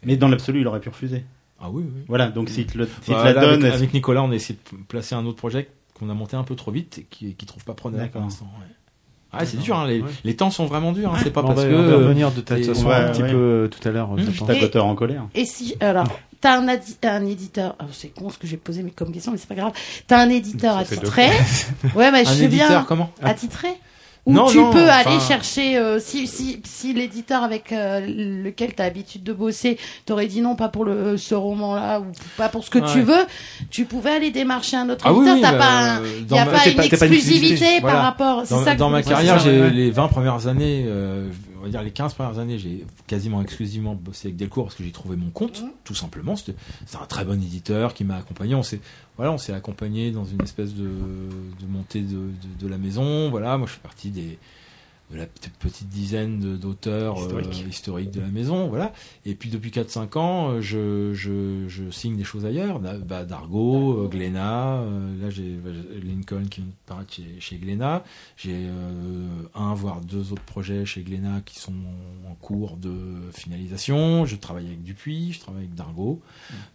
Mais 0.03 0.17
dans 0.17 0.27
l'absolu, 0.27 0.61
il 0.61 0.67
aurait 0.67 0.79
pu 0.79 0.89
refuser. 0.89 1.23
Ah 1.61 1.69
oui, 1.69 1.83
oui. 1.85 2.01
Voilà, 2.07 2.29
donc 2.29 2.49
s'il 2.49 2.65
te, 2.65 2.77
le, 2.77 2.85
Bah, 2.85 2.91
te 3.05 3.11
la 3.11 3.33
là, 3.33 3.41
donne, 3.41 3.65
avec, 3.65 3.93
Nicolas, 3.93 4.23
on 4.23 4.31
a 4.31 4.35
essayé 4.35 4.57
de 4.71 4.77
placer 4.85 5.13
un 5.13 5.25
autre 5.25 5.37
projet 5.37 5.69
qu'on 5.93 6.09
a 6.09 6.13
monté 6.13 6.35
un 6.37 6.43
peu 6.43 6.55
trop 6.55 6.71
vite 6.71 6.99
et 6.99 7.03
qui, 7.09 7.35
qui 7.35 7.45
trouve 7.45 7.63
pas 7.65 7.73
preneur 7.75 8.09
pour 8.09 8.21
l'instant. 8.21 8.45
ouais. 8.59 8.65
Ah, 9.31 9.45
c'est 9.45 9.57
dur, 9.57 9.77
hein, 9.77 9.87
les, 9.87 10.01
Ouais. 10.01 10.09
les 10.23 10.35
temps 10.35 10.49
sont 10.49 10.65
vraiment 10.65 10.91
durs. 10.91 11.13
Hein, 11.13 11.19
c'est 11.23 11.29
pas 11.31 11.41
on 11.43 11.47
parce 11.49 11.63
que. 11.63 11.73
on 11.73 11.87
va 11.87 11.95
revenir 11.97 12.31
de 12.31 12.41
toute 12.41 12.49
les- 12.57 12.63
façon 12.63 12.87
Ouais, 12.87 12.95
un 12.95 13.11
petit 13.11 13.21
ouais. 13.21 13.29
peu 13.31 13.37
euh, 13.37 13.67
tout 13.67 13.87
à 13.87 13.91
l'heure. 13.91 14.09
Et- 14.17 14.59
Cotter 14.59 14.79
en 14.79 14.95
colère? 14.95 15.23
Et 15.35 15.45
si, 15.45 15.75
alors, 15.79 16.07
t'as 16.41 16.57
un, 16.59 16.67
adi- 16.67 16.97
un 17.03 17.25
éditeur, 17.27 17.75
ah, 17.79 17.85
c'est 17.91 18.07
con 18.09 18.29
ce 18.31 18.37
que 18.39 18.47
j'ai 18.47 18.57
posé 18.57 18.81
mais 18.81 18.89
comme 18.91 19.11
question, 19.11 19.31
mais 19.31 19.37
c'est 19.37 19.47
pas 19.49 19.55
grave. 19.55 19.73
T'as 20.07 20.19
un 20.21 20.29
éditeur 20.29 20.77
attitré. 20.77 21.27
ouais, 21.95 22.11
mais 22.11 22.25
je 22.25 22.29
un 22.29 22.33
sais 22.33 22.45
éditeur, 22.45 22.69
bien. 22.69 22.85
comment? 22.87 23.11
Attitré 23.21 23.67
Non, 24.33 24.47
tu 24.47 24.57
non, 24.57 24.71
peux 24.71 24.83
enfin- 24.83 25.09
aller 25.11 25.19
chercher, 25.19 25.77
euh, 25.77 25.99
si, 25.99 26.27
si, 26.27 26.61
si 26.63 26.93
l'éditeur 26.93 27.43
avec 27.43 27.71
euh, 27.71 27.99
lequel 28.43 28.73
tu 28.75 28.81
as 28.81 28.85
l'habitude 28.85 29.23
de 29.23 29.33
bosser 29.33 29.77
t'aurait 30.05 30.27
dit 30.27 30.41
non, 30.41 30.55
pas 30.55 30.69
pour 30.69 30.85
le, 30.85 31.17
ce 31.17 31.35
roman-là, 31.35 31.99
ou 32.01 32.05
pas 32.37 32.49
pour 32.49 32.63
ce 32.63 32.69
que 32.69 32.79
tu 32.93 33.01
veux, 33.01 33.25
tu 33.69 33.85
pouvais 33.85 34.11
aller 34.11 34.31
démarcher 34.31 34.77
un 34.77 34.89
autre 34.89 35.05
Ah 35.07 35.11
éditeur. 35.11 35.35
oui, 35.35 35.41
T'as 35.41 35.51
bah, 35.53 35.57
pas, 35.57 35.65
un- 35.79 36.01
euh, 36.01 36.19
y 36.19 36.25
dans 36.25 36.37
a 36.37 36.45
ma- 36.45 36.51
pas 36.51 36.67
une 36.67 36.75
t'as 36.75 36.97
pas 36.97 37.05
une 37.05 37.13
exclusivité 37.13 37.15
exclusivité. 37.15 37.81
par 37.81 37.89
Voilà. 37.91 38.01
rapport. 38.01 38.41
c'est 38.45 38.53
Dans, 38.55 38.63
ça 38.63 38.73
que 38.73 38.79
dans 38.79 38.89
ma 38.89 39.03
carrière, 39.03 39.39
j'ai 39.39 39.69
les 39.69 39.91
20 39.91 40.07
premières 40.07 40.47
années, 40.47 40.83
euh, 40.87 41.27
on 41.59 41.63
va 41.63 41.69
dire 41.69 41.83
les 41.83 41.91
15 41.91 42.13
premières 42.13 42.39
années, 42.39 42.57
j'ai 42.57 42.85
quasiment 43.07 43.41
exclusivement 43.41 43.93
bossé 43.95 44.29
avec 44.29 44.37
Delcourt 44.37 44.65
parce 44.65 44.75
que 44.75 44.83
j'ai 44.83 44.91
trouvé 44.91 45.15
mon 45.17 45.29
compte, 45.29 45.61
Mhm. 45.61 45.71
tout 45.83 45.95
simplement. 45.95 46.35
C'est 46.35 46.55
un 46.99 47.05
très 47.05 47.25
bon 47.25 47.41
éditeur 47.41 47.93
qui 47.93 48.03
m'a 48.03 48.15
accompagné. 48.17 48.55
On 48.55 48.63
s'est 48.63 48.79
voilà, 49.17 49.31
on 49.33 49.37
s'est 49.37 49.53
accompagné 49.53 50.11
dans 50.11 50.23
une 50.25 50.41
espèce 50.41 50.73
de, 50.73 50.83
de 50.85 51.65
montée 51.67 52.01
de, 52.01 52.15
de, 52.15 52.31
de 52.61 52.67
la 52.67 52.77
maison. 52.77 53.29
Voilà, 53.29 53.57
moi 53.57 53.67
je 53.67 53.73
fais 53.73 53.81
partie 53.81 54.09
des 54.11 54.37
de 55.11 55.17
la 55.17 55.25
petite, 55.25 55.89
dizaine 55.89 56.57
d'auteurs 56.57 57.17
euh, 57.31 57.41
Historiques. 57.67 58.11
de 58.11 58.21
la 58.21 58.27
maison, 58.27 58.67
voilà. 58.67 58.93
Et 59.25 59.33
puis 59.33 59.49
depuis 59.49 59.71
4-5 59.71 60.17
ans, 60.17 60.49
euh, 60.49 60.61
je, 60.61 61.13
je, 61.13 61.67
je 61.67 61.89
signe 61.89 62.15
des 62.15 62.23
choses 62.23 62.45
ailleurs, 62.45 62.79
bah, 62.79 63.25
Dargo, 63.25 64.03
euh, 64.03 64.07
Glénat, 64.07 64.81
euh, 64.81 65.21
là 65.21 65.29
j'ai 65.29 65.55
bah, 65.55 65.71
j'ai 65.73 66.01
Lincoln 66.01 66.45
qui 66.49 66.63
paraître 66.85 67.13
chez, 67.13 67.39
chez 67.39 67.57
Glénat, 67.57 68.03
j'ai 68.37 68.53
euh, 68.53 69.27
un 69.55 69.73
voire 69.73 70.01
deux 70.01 70.31
autres 70.31 70.43
projets 70.43 70.85
chez 70.85 71.01
Glénat 71.01 71.41
qui 71.43 71.59
sont 71.59 71.73
en, 72.29 72.35
cours 72.35 72.77
de 72.77 72.95
finalisation, 73.33 74.25
je 74.25 74.35
travaille 74.37 74.67
avec 74.67 74.81
Dupuis, 74.81 75.33
je 75.33 75.39
travaille 75.41 75.63
avec 75.63 75.75
Dargo. 75.75 76.21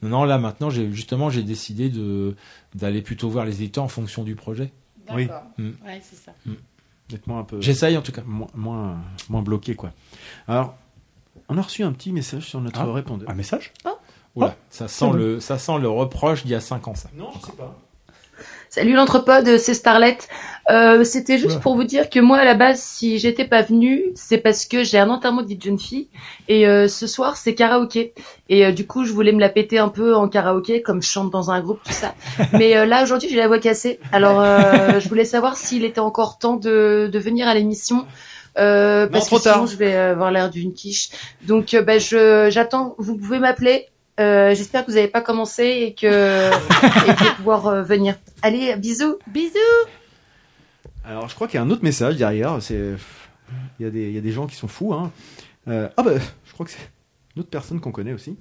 Non, 0.02 0.08
non, 0.10 0.24
là 0.24 0.38
maintenant, 0.38 0.68
j'ai 0.70 0.92
justement 0.92 1.30
j'ai 1.30 1.42
décidé 1.42 1.88
de 1.88 2.34
d'aller 2.74 3.00
plutôt 3.00 3.30
voir 3.30 3.46
les 3.46 3.62
éditeurs 3.62 3.84
en 3.84 3.88
fonction 3.88 4.24
du 4.24 4.34
projet. 4.34 4.72
Oui. 5.14 5.26
D'accord. 5.26 5.44
Mm. 5.58 5.70
Ouais, 5.86 6.02
c'est 6.02 6.16
ça. 6.16 6.32
Nettement 7.12 7.38
un 7.38 7.44
peu. 7.44 7.60
J'essaye 7.60 7.96
en 7.96 8.02
tout 8.02 8.12
cas. 8.12 8.22
moins, 8.26 8.46
moins, 8.54 8.96
moins 9.28 9.42
bloqué 9.42 9.74
quoi. 9.74 9.90
Alors, 10.48 10.74
on 11.48 11.58
a 11.58 11.62
reçu 11.62 11.82
un 11.82 11.92
petit 11.92 12.12
message 12.12 12.48
sur 12.48 12.60
notre 12.60 12.80
Ah. 12.80 12.92
répondeur. 12.92 13.28
Un 13.28 13.34
message? 13.34 13.72
Oula, 14.34 14.56
ça 14.70 14.88
sent 14.88 15.12
le 15.12 15.38
ça 15.38 15.58
sent 15.58 15.78
le 15.78 15.88
reproche 15.88 16.42
d'il 16.42 16.52
y 16.52 16.54
a 16.56 16.60
5 16.60 16.88
ans 16.88 16.94
ça. 16.94 17.08
Non, 17.14 17.30
je 17.40 17.46
sais 17.46 17.52
pas. 17.52 17.76
Salut 18.74 18.94
l'entrepode, 18.94 19.56
c'est 19.58 19.72
Starlet. 19.72 20.18
Euh, 20.68 21.04
C'était 21.04 21.38
juste 21.38 21.60
pour 21.60 21.76
vous 21.76 21.84
dire 21.84 22.10
que 22.10 22.18
moi, 22.18 22.38
à 22.38 22.44
la 22.44 22.54
base, 22.54 22.80
si 22.82 23.20
j'étais 23.20 23.44
pas 23.44 23.62
venue, 23.62 24.02
c'est 24.16 24.38
parce 24.38 24.66
que 24.66 24.82
j'ai 24.82 24.98
un 24.98 25.10
enterrement 25.10 25.42
de 25.42 25.46
vie 25.46 25.56
de 25.56 25.62
jeune 25.62 25.78
fille. 25.78 26.08
Et 26.48 26.66
euh, 26.66 26.88
ce 26.88 27.06
soir, 27.06 27.36
c'est 27.36 27.54
karaoké. 27.54 28.14
Et 28.48 28.66
euh, 28.66 28.72
du 28.72 28.84
coup, 28.84 29.04
je 29.04 29.12
voulais 29.12 29.30
me 29.30 29.38
la 29.38 29.48
péter 29.48 29.78
un 29.78 29.90
peu 29.90 30.16
en 30.16 30.28
karaoké, 30.28 30.82
comme 30.82 31.00
je 31.02 31.08
chante 31.08 31.30
dans 31.30 31.52
un 31.52 31.60
groupe, 31.60 31.78
tout 31.84 31.92
ça. 31.92 32.16
Mais 32.52 32.76
euh, 32.76 32.84
là, 32.84 33.04
aujourd'hui, 33.04 33.28
j'ai 33.28 33.36
la 33.36 33.46
voix 33.46 33.60
cassée. 33.60 34.00
Alors, 34.10 34.40
euh, 34.40 34.98
je 34.98 35.08
voulais 35.08 35.24
savoir 35.24 35.56
s'il 35.56 35.84
était 35.84 36.00
encore 36.00 36.38
temps 36.38 36.56
de, 36.56 37.08
de 37.12 37.18
venir 37.20 37.46
à 37.46 37.54
l'émission 37.54 38.04
Euh, 38.58 39.06
Non, 39.06 39.12
parce 39.12 39.26
trop 39.26 39.36
que 39.36 39.42
sinon 39.42 39.54
tard. 39.54 39.66
je 39.66 39.76
vais 39.76 39.94
euh, 39.94 40.12
avoir 40.12 40.32
l'air 40.32 40.50
d'une 40.50 40.72
quiche. 40.72 41.10
Donc 41.42 41.76
bah, 41.86 41.98
je 41.98 42.48
j'attends. 42.50 42.96
Vous 42.98 43.16
pouvez 43.16 43.38
m'appeler. 43.38 43.86
Euh, 44.20 44.54
J'espère 44.54 44.84
que 44.84 44.90
vous 44.90 44.96
n'avez 44.96 45.08
pas 45.08 45.20
commencé 45.20 45.64
et 45.64 45.94
que 45.94 46.06
et 46.06 47.12
que 47.14 47.18
je 47.18 47.24
vais 47.24 47.34
pouvoir 47.36 47.66
euh, 47.66 47.82
venir. 47.82 48.16
Allez, 48.42 48.74
bisous. 48.76 49.16
Bisous. 49.26 49.58
Alors, 51.04 51.28
je 51.28 51.34
crois 51.34 51.48
qu'il 51.48 51.56
y 51.58 51.62
a 51.62 51.62
un 51.66 51.70
autre 51.70 51.82
message 51.84 52.16
derrière. 52.16 52.58
C'est, 52.60 52.94
il 53.78 53.84
y 53.84 53.86
a 53.86 53.90
des, 53.90 54.08
il 54.08 54.14
y 54.14 54.18
a 54.18 54.22
des 54.22 54.32
gens 54.32 54.46
qui 54.46 54.56
sont 54.56 54.68
fous. 54.68 54.94
Hein. 54.94 55.10
Euh, 55.68 55.88
ah 55.96 56.02
bah, 56.02 56.12
je 56.46 56.52
crois 56.52 56.64
que 56.64 56.72
c'est 56.72 56.78
une 57.36 57.40
autre 57.40 57.50
personne 57.50 57.80
qu'on 57.80 57.92
connaît 57.92 58.12
aussi. 58.12 58.36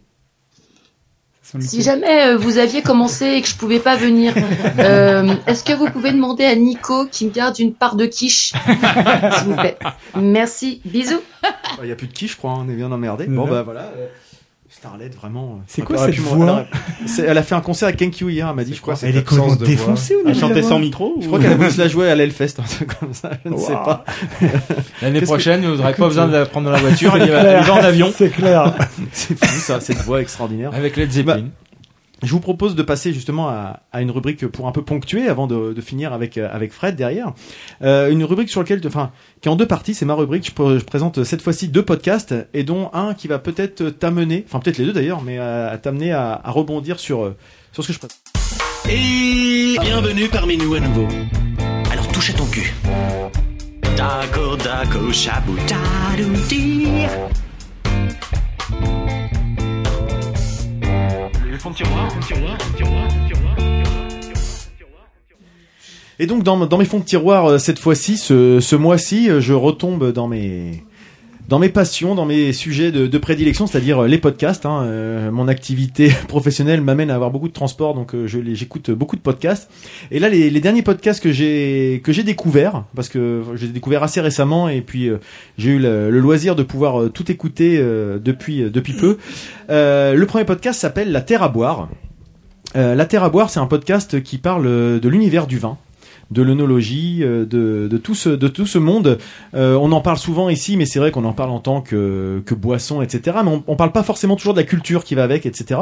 Si 1.60 1.82
jamais 1.82 2.36
vous 2.38 2.58
aviez 2.58 2.82
commencé 2.82 3.26
et 3.26 3.42
que 3.42 3.48
je 3.50 3.56
pouvais 3.58 3.80
pas 3.80 3.98
venir, 3.98 4.34
euh, 4.80 5.36
est-ce 5.46 5.64
que 5.66 5.74
vous 5.74 5.90
pouvez 5.92 6.12
demander 6.14 6.46
à 6.46 6.56
Nico 6.56 7.06
qui 7.06 7.26
me 7.26 7.32
garde 7.32 7.60
une 7.60 7.74
part 7.74 7.98
de 7.98 8.06
quiche, 8.06 8.54
s'il 8.54 9.48
vous 9.50 9.56
plaît? 9.56 9.78
Merci. 10.16 10.82
Bisous. 10.86 11.20
Bah, 11.42 11.50
Il 11.84 11.90
y 11.90 11.92
a 11.92 11.96
plus 11.98 12.08
de 12.08 12.14
qui, 12.14 12.30
je 12.30 12.38
crois. 12.38 12.52
hein, 12.52 12.60
On 12.66 12.70
est 12.70 12.76
bien 12.76 12.92
emmerdé. 12.92 13.26
Bon 13.28 13.46
bah 13.46 13.62
voilà. 13.62 13.92
Euh, 14.86 15.10
vraiment. 15.20 15.56
euh, 15.60 15.64
C'est 15.68 15.82
quoi 15.82 15.98
cette 15.98 16.16
voix 16.20 16.66
elle 17.26 17.38
a 17.38 17.44
fait 17.44 17.56
un 17.56 17.62
concert 17.62 17.88
avec 17.88 18.00
Kenkyu 18.00 18.32
hier, 18.32 18.48
elle 18.50 18.56
m'a 18.56 18.64
dit, 18.64 18.74
je 18.74 18.82
crois. 18.82 18.96
Elle 19.04 19.18
est 19.18 19.24
complètement 19.28 19.56
défoncée 19.56 20.16
au 20.16 20.28
Elle 20.28 20.36
chantait 20.36 20.64
sans 20.64 20.80
micro 20.80 21.16
Je 21.20 21.26
ou- 21.26 21.28
crois 21.28 21.40
qu'elle 21.40 21.54
a 21.54 21.56
voulu 21.56 21.70
se 21.72 21.80
la 21.80 21.88
jouer 21.88 22.10
à 22.10 22.16
l'Hellfest, 22.16 22.56
un 22.60 22.64
truc 22.64 22.98
comme 23.00 23.14
ça. 23.14 23.32
Je 23.46 23.50
ne 23.52 23.58
sais 23.58 23.74
pas. 23.74 24.04
L'année 25.02 25.22
prochaine, 25.22 25.62
vous 25.66 25.76
n'aurez 25.78 25.94
pas 25.94 26.08
besoin 26.08 26.28
de 26.28 26.34
la 26.34 26.46
prendre 26.46 26.66
dans 26.68 26.72
la 26.72 26.80
voiture, 26.80 27.16
elle 27.16 27.30
va, 27.30 27.74
en 27.74 27.78
avion. 27.78 28.12
C'est 28.16 28.30
clair. 28.30 28.74
C'est 29.12 29.38
fou 29.38 29.60
ça, 29.60 29.80
cette 29.80 29.98
voix 30.00 30.22
extraordinaire. 30.22 30.72
Avec 30.74 30.96
Led 30.98 31.12
Zeppelin. 31.12 31.46
Je 32.24 32.32
vous 32.32 32.40
propose 32.40 32.74
de 32.76 32.82
passer 32.84 33.12
justement 33.14 33.50
à, 33.50 33.82
à 33.92 34.02
une 34.02 34.10
rubrique 34.10 34.48
pour 34.48 34.68
un 34.68 34.72
peu 34.72 34.82
ponctuer 34.82 35.28
avant 35.28 35.46
de, 35.46 35.74
de 35.74 35.82
finir 35.82 36.14
avec 36.14 36.38
euh, 36.38 36.48
avec 36.52 36.72
Fred 36.72 36.96
derrière. 36.96 37.34
Euh, 37.82 38.10
une 38.10 38.24
rubrique 38.24 38.50
sur 38.50 38.62
laquelle, 38.62 38.82
enfin, 38.86 39.12
qui 39.42 39.50
est 39.50 39.52
en 39.52 39.58
deux 39.58 39.68
parties. 39.68 39.94
C'est 39.94 40.06
ma 40.06 40.14
rubrique. 40.14 40.46
Je, 40.58 40.80
je 40.80 40.86
présente 40.86 41.24
cette 41.26 41.42
fois-ci 41.42 41.68
deux 41.68 41.84
podcasts 41.84 42.34
et 42.54 42.64
dont 42.64 42.90
un 42.94 43.14
qui 43.14 43.28
va 43.28 43.40
peut-être 43.40 43.90
t'amener, 43.90 44.46
enfin 44.48 44.60
peut-être 44.60 44.78
les 44.78 44.86
deux 44.86 44.94
d'ailleurs, 44.94 45.22
mais 45.22 45.38
à, 45.38 45.68
à 45.68 45.78
t'amener 45.78 46.14
à, 46.14 46.42
rebondir 46.46 46.98
sur 47.00 47.24
euh, 47.24 47.36
sur 47.74 47.84
ce 47.84 47.90
que 47.90 47.94
je 47.94 48.00
présente. 48.00 48.18
Et 48.90 49.78
bienvenue 49.82 50.30
parmi 50.30 50.58
nous 50.58 50.74
à 50.76 50.80
nouveau. 50.80 51.08
Alors 51.92 52.08
touche 52.08 52.30
à 52.30 52.34
ton 52.34 52.46
cul. 52.46 52.74
Dago 53.98 54.58
Et 66.20 66.28
donc 66.28 66.44
dans, 66.44 66.78
mes 66.78 66.86
fonds 66.86 67.00
de 67.00 67.06
tiroir 67.06 67.46
euh, 67.46 67.58
cette 67.58 67.80
fois-ci, 67.80 68.18
ce, 68.18 68.76
mois-ci, 68.76 69.30
euh, 69.30 69.40
je 69.40 69.54
retombe 69.54 70.12
dans 70.12 70.28
mes 70.28 70.84
dans 71.54 71.60
mes 71.60 71.70
passions, 71.70 72.16
dans 72.16 72.26
mes 72.26 72.52
sujets 72.52 72.92
de, 72.92 73.18
prédilection, 73.20 73.68
c'est-à-dire 73.68 74.06
euh, 74.06 74.08
les 74.08 74.18
podcasts. 74.18 74.66
hein. 74.66 74.86
Euh, 74.86 75.30
mon 75.30 75.48
activité 75.48 76.12
professionnelle 76.28 76.82
m'amène 76.82 77.12
à 77.12 77.14
avoir 77.14 77.30
beaucoup 77.30 77.48
de 77.48 77.54
transport, 77.54 77.94
donc 77.94 78.16
euh, 78.16 78.26
j'écoute 78.26 78.90
beaucoup 78.90 79.16
de 79.16 79.22
podcasts. 79.22 79.70
Et 80.10 80.18
là, 80.18 80.30
les, 80.30 80.50
derniers 80.50 80.82
podcasts 80.82 81.22
que 81.22 81.32
j'ai 81.32 82.02
que 82.04 82.12
j'ai 82.12 82.24
découverts, 82.24 82.86
parce 82.96 83.08
que 83.08 83.44
j'ai 83.54 83.68
découvert 83.68 84.02
assez 84.02 84.20
récemment, 84.20 84.68
et 84.68 84.82
puis 84.82 85.12
j'ai 85.60 85.70
eu 85.70 85.78
le, 85.78 86.10
loisir 86.10 86.56
de 86.56 86.64
pouvoir 86.64 87.12
tout 87.12 87.32
écouter 87.32 87.78
depuis 87.78 88.64
depuis 88.72 88.94
peu. 88.94 89.20
Le 89.70 90.24
premier 90.24 90.46
podcast 90.46 90.80
s'appelle 90.80 91.12
La 91.12 91.22
Terre 91.22 91.44
à 91.44 91.50
boire. 91.50 91.88
La 92.74 93.06
Terre 93.06 93.24
à 93.24 93.30
boire, 93.30 93.52
c'est 93.52 93.60
un 93.60 93.68
podcast 93.68 94.24
qui 94.24 94.40
parle 94.40 94.64
de 95.00 95.08
l'univers 95.08 95.46
du 95.46 95.60
vin 95.60 95.78
de 96.34 96.42
l'œnologie, 96.42 97.20
euh, 97.22 97.46
de, 97.46 97.98
tout 97.98 98.16
ce, 98.16 98.30
de 98.30 98.48
tout 98.48 98.66
ce 98.66 98.78
monde. 98.78 99.18
Euh, 99.54 99.76
on 99.76 99.92
en 99.92 100.02
parle 100.02 100.18
souvent 100.18 100.50
ici, 100.50 100.76
mais 100.76 100.86
c'est 100.86 101.00
vrai 101.00 101.12
qu'on 101.12 101.26
en 101.26 101.34
parle 101.34 101.52
en 101.52 101.60
tant 101.60 101.82
que, 101.82 102.42
que 102.46 102.56
boisson, 102.56 103.02
etc. 103.02 103.38
Mais 103.44 103.52
on, 103.52 103.64
on 103.68 103.76
parle 103.76 103.92
pas 103.92 104.04
forcément 104.04 104.36
toujours 104.36 104.54
de 104.54 104.60
la 104.60 104.66
culture 104.66 105.04
qui 105.04 105.16
va 105.16 105.24
avec, 105.24 105.46
etc. 105.46 105.82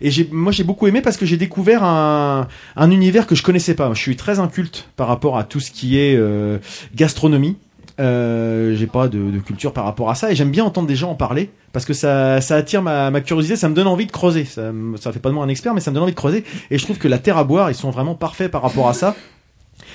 Et 0.00 0.10
moi, 0.32 0.52
j'ai 0.52 0.64
beaucoup 0.64 0.86
aimé 0.86 1.00
parce 1.00 1.16
que 1.16 1.24
j'ai 1.24 1.36
découvert 1.36 1.84
un, 1.84 2.48
un 2.76 2.90
univers 2.90 3.26
que 3.26 3.34
je 3.34 3.42
connaissais 3.42 3.74
pas. 3.74 3.92
Je 3.94 4.00
suis 4.00 4.16
très 4.16 4.38
inculte 4.38 4.88
par 4.96 5.08
rapport 5.08 5.38
à 5.38 5.44
tout 5.44 5.60
ce 5.60 5.70
qui 5.70 5.98
est 5.98 6.16
euh, 6.16 6.58
gastronomie. 6.94 7.56
Euh, 8.00 8.74
j'ai 8.74 8.86
pas 8.86 9.08
de, 9.08 9.38
culture 9.38 9.72
par 9.72 9.84
rapport 9.84 10.08
à 10.10 10.14
ça 10.14 10.32
et 10.32 10.34
j'aime 10.34 10.50
bien 10.50 10.64
entendre 10.64 10.88
des 10.88 10.96
gens 10.96 11.10
en 11.10 11.14
parler 11.14 11.50
parce 11.72 11.84
que 11.84 11.92
ça, 11.92 12.40
ça 12.40 12.56
attire 12.56 12.80
ma, 12.80 13.20
curiosité, 13.20 13.54
ça 13.54 13.68
me 13.68 13.74
donne 13.74 13.86
envie 13.86 14.06
de 14.06 14.12
creuser. 14.12 14.44
Ça, 14.44 14.72
ça 14.98 15.12
fait 15.12 15.20
pas 15.20 15.28
de 15.28 15.34
moi 15.34 15.44
un 15.44 15.48
expert, 15.48 15.74
mais 15.74 15.80
ça 15.80 15.90
me 15.90 15.94
donne 15.94 16.04
envie 16.04 16.12
de 16.12 16.16
creuser. 16.16 16.44
Et 16.70 16.78
je 16.78 16.84
trouve 16.84 16.98
que 16.98 17.08
la 17.08 17.18
terre 17.18 17.36
à 17.36 17.44
boire, 17.44 17.70
ils 17.70 17.74
sont 17.74 17.90
vraiment 17.90 18.14
parfaits 18.14 18.50
par 18.50 18.62
rapport 18.62 18.88
à 18.88 18.94
ça. 18.94 19.14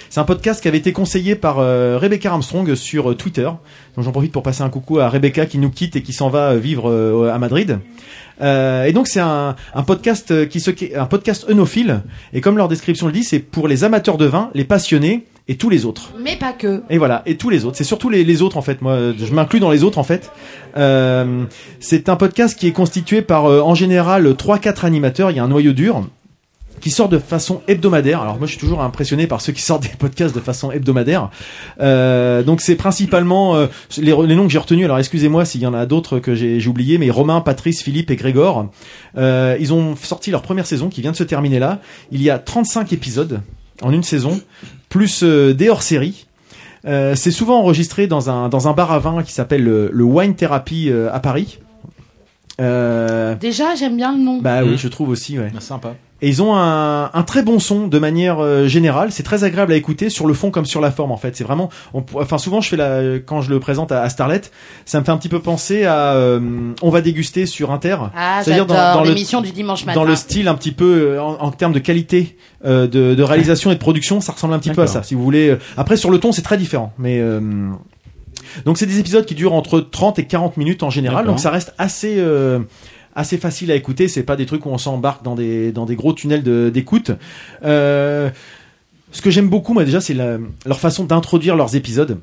C'est 0.09 0.19
un 0.19 0.25
podcast 0.25 0.61
qui 0.61 0.67
avait 0.67 0.77
été 0.77 0.93
conseillé 0.93 1.35
par 1.35 1.59
euh, 1.59 1.97
Rebecca 1.99 2.31
Armstrong 2.31 2.75
sur 2.75 3.11
euh, 3.11 3.15
Twitter. 3.15 3.49
Donc 3.97 4.05
j'en 4.05 4.11
profite 4.11 4.31
pour 4.31 4.43
passer 4.43 4.61
un 4.61 4.69
coucou 4.69 4.99
à 4.99 5.09
Rebecca 5.09 5.45
qui 5.45 5.57
nous 5.57 5.71
quitte 5.71 5.95
et 5.95 6.03
qui 6.03 6.13
s'en 6.13 6.29
va 6.29 6.51
euh, 6.51 6.57
vivre 6.57 6.89
euh, 6.89 7.33
à 7.33 7.39
Madrid. 7.39 7.79
Euh, 8.41 8.83
et 8.85 8.93
donc 8.93 9.07
c'est 9.07 9.19
un, 9.19 9.55
un 9.73 9.83
podcast 9.83 10.47
qui 10.47 10.59
se 10.59 10.69
un 10.95 11.07
podcast 11.07 11.47
œnophile 11.49 12.01
et 12.33 12.41
comme 12.41 12.57
leur 12.57 12.67
description 12.67 13.07
le 13.07 13.13
dit, 13.13 13.23
c'est 13.23 13.39
pour 13.39 13.67
les 13.67 13.83
amateurs 13.83 14.17
de 14.17 14.25
vin, 14.25 14.51
les 14.53 14.63
passionnés 14.63 15.25
et 15.47 15.55
tous 15.55 15.69
les 15.69 15.85
autres. 15.85 16.11
Mais 16.21 16.35
pas 16.35 16.53
que. 16.53 16.83
Et 16.89 16.99
voilà, 16.99 17.23
et 17.25 17.37
tous 17.37 17.49
les 17.49 17.65
autres. 17.65 17.77
C'est 17.77 17.83
surtout 17.83 18.09
les, 18.09 18.23
les 18.23 18.41
autres 18.43 18.57
en 18.57 18.61
fait. 18.61 18.81
Moi, 18.81 19.13
je 19.17 19.33
m'inclus 19.33 19.59
dans 19.59 19.71
les 19.71 19.83
autres 19.83 19.97
en 19.97 20.03
fait. 20.03 20.31
Euh, 20.75 21.45
c'est 21.79 22.09
un 22.09 22.15
podcast 22.17 22.59
qui 22.59 22.67
est 22.67 22.73
constitué 22.73 23.21
par 23.23 23.45
en 23.45 23.73
général 23.73 24.27
3-4 24.27 24.85
animateurs. 24.85 25.31
Il 25.31 25.37
y 25.37 25.39
a 25.39 25.43
un 25.43 25.47
noyau 25.47 25.73
dur 25.73 26.03
qui 26.79 26.91
sort 26.91 27.09
de 27.09 27.17
façon 27.19 27.61
hebdomadaire. 27.67 28.21
Alors 28.21 28.37
moi, 28.37 28.45
je 28.47 28.51
suis 28.51 28.59
toujours 28.59 28.81
impressionné 28.81 29.27
par 29.27 29.41
ceux 29.41 29.53
qui 29.53 29.61
sortent 29.61 29.83
des 29.83 29.89
podcasts 29.97 30.35
de 30.35 30.39
façon 30.39 30.71
hebdomadaire. 30.71 31.29
Euh, 31.81 32.43
donc 32.43 32.61
c'est 32.61 32.75
principalement 32.75 33.55
euh, 33.55 33.67
les, 33.97 34.15
les 34.25 34.35
noms 34.35 34.45
que 34.45 34.51
j'ai 34.51 34.57
retenus. 34.59 34.85
Alors 34.85 34.99
excusez-moi 34.99 35.45
s'il 35.45 35.61
y 35.61 35.67
en 35.67 35.73
a 35.73 35.85
d'autres 35.85 36.19
que 36.19 36.35
j'ai 36.35 36.65
oubliés, 36.67 36.97
mais 36.97 37.09
Romain, 37.09 37.41
Patrice, 37.41 37.81
Philippe 37.83 38.11
et 38.11 38.15
Grégor. 38.15 38.67
Euh, 39.17 39.57
ils 39.59 39.73
ont 39.73 39.95
sorti 39.95 40.31
leur 40.31 40.41
première 40.41 40.65
saison 40.65 40.89
qui 40.89 41.01
vient 41.01 41.11
de 41.11 41.17
se 41.17 41.23
terminer 41.23 41.59
là. 41.59 41.79
Il 42.11 42.21
y 42.21 42.29
a 42.29 42.39
35 42.39 42.93
épisodes 42.93 43.41
en 43.81 43.91
une 43.91 44.03
saison, 44.03 44.39
plus 44.89 45.23
euh, 45.23 45.53
des 45.53 45.69
hors-séries. 45.69 46.25
Euh, 46.85 47.15
c'est 47.15 47.31
souvent 47.31 47.59
enregistré 47.59 48.07
dans 48.07 48.29
un 48.29 48.49
dans 48.49 48.67
un 48.67 48.73
bar 48.73 48.91
à 48.91 48.99
vin 48.99 49.21
qui 49.23 49.33
s'appelle 49.33 49.63
le, 49.63 49.89
le 49.91 50.03
Wine 50.03 50.35
Therapy 50.35 50.89
euh, 50.89 51.09
à 51.11 51.19
Paris. 51.19 51.59
Euh, 52.59 53.35
Déjà, 53.35 53.75
j'aime 53.75 53.97
bien 53.97 54.17
le 54.17 54.23
nom. 54.23 54.39
bah 54.41 54.63
oui, 54.63 54.77
je 54.77 54.87
trouve 54.87 55.09
aussi, 55.09 55.37
ouais. 55.37 55.51
Bah, 55.53 55.59
sympa. 55.59 55.95
Et 56.21 56.29
ils 56.29 56.41
ont 56.41 56.55
un, 56.55 57.11
un 57.13 57.23
très 57.23 57.43
bon 57.43 57.59
son 57.59 57.87
de 57.87 57.99
manière 57.99 58.39
euh, 58.39 58.67
générale. 58.67 59.11
C'est 59.11 59.21
très 59.21 59.43
agréable 59.43 59.71
à 59.71 59.75
écouter 59.75 60.09
sur 60.09 60.25
le 60.25 60.33
fond 60.33 60.49
comme 60.49 60.65
sur 60.65 60.81
la 60.81 60.89
forme 60.89 61.11
en 61.11 61.17
fait. 61.17 61.35
C'est 61.35 61.43
vraiment, 61.43 61.69
on 61.93 62.03
enfin 62.15 62.39
souvent 62.39 62.59
je 62.59 62.69
fais 62.69 62.75
la, 62.75 63.19
quand 63.19 63.41
je 63.41 63.51
le 63.51 63.59
présente 63.59 63.91
à, 63.91 64.01
à 64.01 64.09
Starlet, 64.09 64.41
ça 64.85 64.99
me 64.99 65.05
fait 65.05 65.11
un 65.11 65.17
petit 65.17 65.29
peu 65.29 65.39
penser 65.39 65.85
à, 65.85 66.13
euh, 66.13 66.39
on 66.81 66.89
va 66.89 67.01
déguster 67.01 67.45
sur 67.45 67.71
Inter. 67.71 67.97
Ah, 68.15 68.41
C'est-à-dire 68.43 68.65
le- 69.03 69.09
l'émission 69.09 69.41
du 69.41 69.51
dimanche 69.51 69.85
matin. 69.85 69.99
dans 69.99 70.05
le 70.07 70.15
style 70.15 70.47
un 70.47 70.55
petit 70.55 70.71
peu 70.71 71.11
euh, 71.17 71.21
en, 71.21 71.37
en 71.39 71.51
termes 71.51 71.73
de 71.73 71.79
qualité 71.79 72.35
euh, 72.65 72.87
de, 72.87 73.13
de 73.13 73.23
réalisation 73.23 73.69
et 73.69 73.75
de 73.75 73.79
production, 73.79 74.19
ça 74.19 74.31
ressemble 74.31 74.55
un 74.55 74.59
petit 74.59 74.71
peu 74.71 74.81
à 74.81 74.87
ça. 74.87 75.03
Si 75.03 75.13
vous 75.13 75.23
voulez, 75.23 75.49
euh, 75.49 75.59
après 75.77 75.97
sur 75.97 76.09
le 76.09 76.19
ton 76.19 76.31
c'est 76.31 76.41
très 76.41 76.57
différent, 76.57 76.93
mais 76.97 77.19
euh, 77.19 77.39
donc 78.65 78.77
c'est 78.77 78.85
des 78.85 78.99
épisodes 78.99 79.25
qui 79.25 79.35
durent 79.35 79.53
entre 79.53 79.79
30 79.81 80.19
et 80.19 80.25
40 80.25 80.57
minutes 80.57 80.81
en 80.83 80.89
général, 80.89 81.25
donc 81.25 81.39
ça 81.39 81.51
reste 81.51 81.73
assez 81.77 82.15
euh, 82.17 82.59
assez 83.17 83.37
facile 83.37 83.71
à 83.71 83.75
écouter. 83.75 84.07
C'est 84.07 84.23
pas 84.23 84.37
des 84.37 84.45
trucs 84.45 84.65
où 84.65 84.69
on 84.69 84.77
s'embarque 84.77 85.23
dans 85.23 85.35
des 85.35 85.73
dans 85.73 85.85
gros 85.85 86.13
tunnels 86.13 86.43
d'écoute. 86.71 87.11
Euh, 87.65 88.29
ce 89.11 89.21
que 89.21 89.29
j'aime 89.29 89.49
beaucoup, 89.49 89.73
moi 89.73 89.83
déjà, 89.83 89.99
c'est 89.99 90.13
leur 90.13 90.79
façon 90.79 91.03
d'introduire 91.03 91.55
leurs 91.55 91.75
épisodes. 91.75 92.19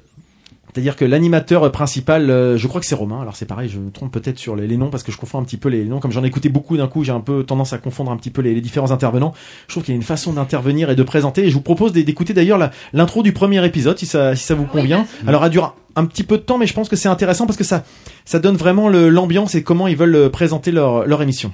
C'est-à-dire 0.74 0.96
que 0.96 1.04
l'animateur 1.04 1.70
principal, 1.70 2.30
euh, 2.30 2.58
je 2.58 2.66
crois 2.66 2.80
que 2.80 2.86
c'est 2.86 2.96
Romain. 2.96 3.20
Alors 3.20 3.36
c'est 3.36 3.46
pareil, 3.46 3.68
je 3.68 3.78
me 3.78 3.92
trompe 3.92 4.10
peut-être 4.10 4.40
sur 4.40 4.56
les, 4.56 4.66
les 4.66 4.76
noms 4.76 4.90
parce 4.90 5.04
que 5.04 5.12
je 5.12 5.16
confonds 5.16 5.38
un 5.38 5.44
petit 5.44 5.56
peu 5.56 5.68
les 5.68 5.84
noms. 5.84 6.00
Comme 6.00 6.10
j'en 6.10 6.24
ai 6.24 6.26
écouté 6.26 6.48
beaucoup 6.48 6.76
d'un 6.76 6.88
coup, 6.88 7.04
j'ai 7.04 7.12
un 7.12 7.20
peu 7.20 7.44
tendance 7.44 7.72
à 7.72 7.78
confondre 7.78 8.10
un 8.10 8.16
petit 8.16 8.30
peu 8.30 8.42
les, 8.42 8.54
les 8.56 8.60
différents 8.60 8.90
intervenants. 8.90 9.32
Je 9.68 9.74
trouve 9.74 9.84
qu'il 9.84 9.94
y 9.94 9.96
a 9.96 10.00
une 10.00 10.02
façon 10.02 10.32
d'intervenir 10.32 10.90
et 10.90 10.96
de 10.96 11.02
présenter. 11.04 11.44
Et 11.44 11.48
je 11.50 11.54
vous 11.54 11.60
propose 11.60 11.92
d'é- 11.92 12.02
d'écouter 12.02 12.32
d'ailleurs 12.34 12.58
l'intro 12.92 13.22
du 13.22 13.32
premier 13.32 13.64
épisode, 13.64 13.96
si 13.98 14.06
ça, 14.06 14.34
si 14.34 14.44
ça 14.44 14.56
vous 14.56 14.66
convient. 14.66 15.06
Alors 15.28 15.44
elle 15.44 15.50
dure 15.52 15.76
un, 15.94 16.06
petit 16.06 16.24
peu 16.24 16.38
de 16.38 16.42
temps, 16.42 16.58
mais 16.58 16.66
je 16.66 16.74
pense 16.74 16.88
que 16.88 16.96
c'est 16.96 17.08
intéressant 17.08 17.46
parce 17.46 17.56
que 17.56 17.62
ça, 17.62 17.84
ça 18.24 18.40
donne 18.40 18.56
vraiment 18.56 18.88
l'ambiance 18.88 19.54
et 19.54 19.62
comment 19.62 19.86
ils 19.86 19.96
veulent 19.96 20.16
euh, 20.16 20.28
présenter 20.28 20.72
leur, 20.72 21.06
leur 21.06 21.22
émission. 21.22 21.52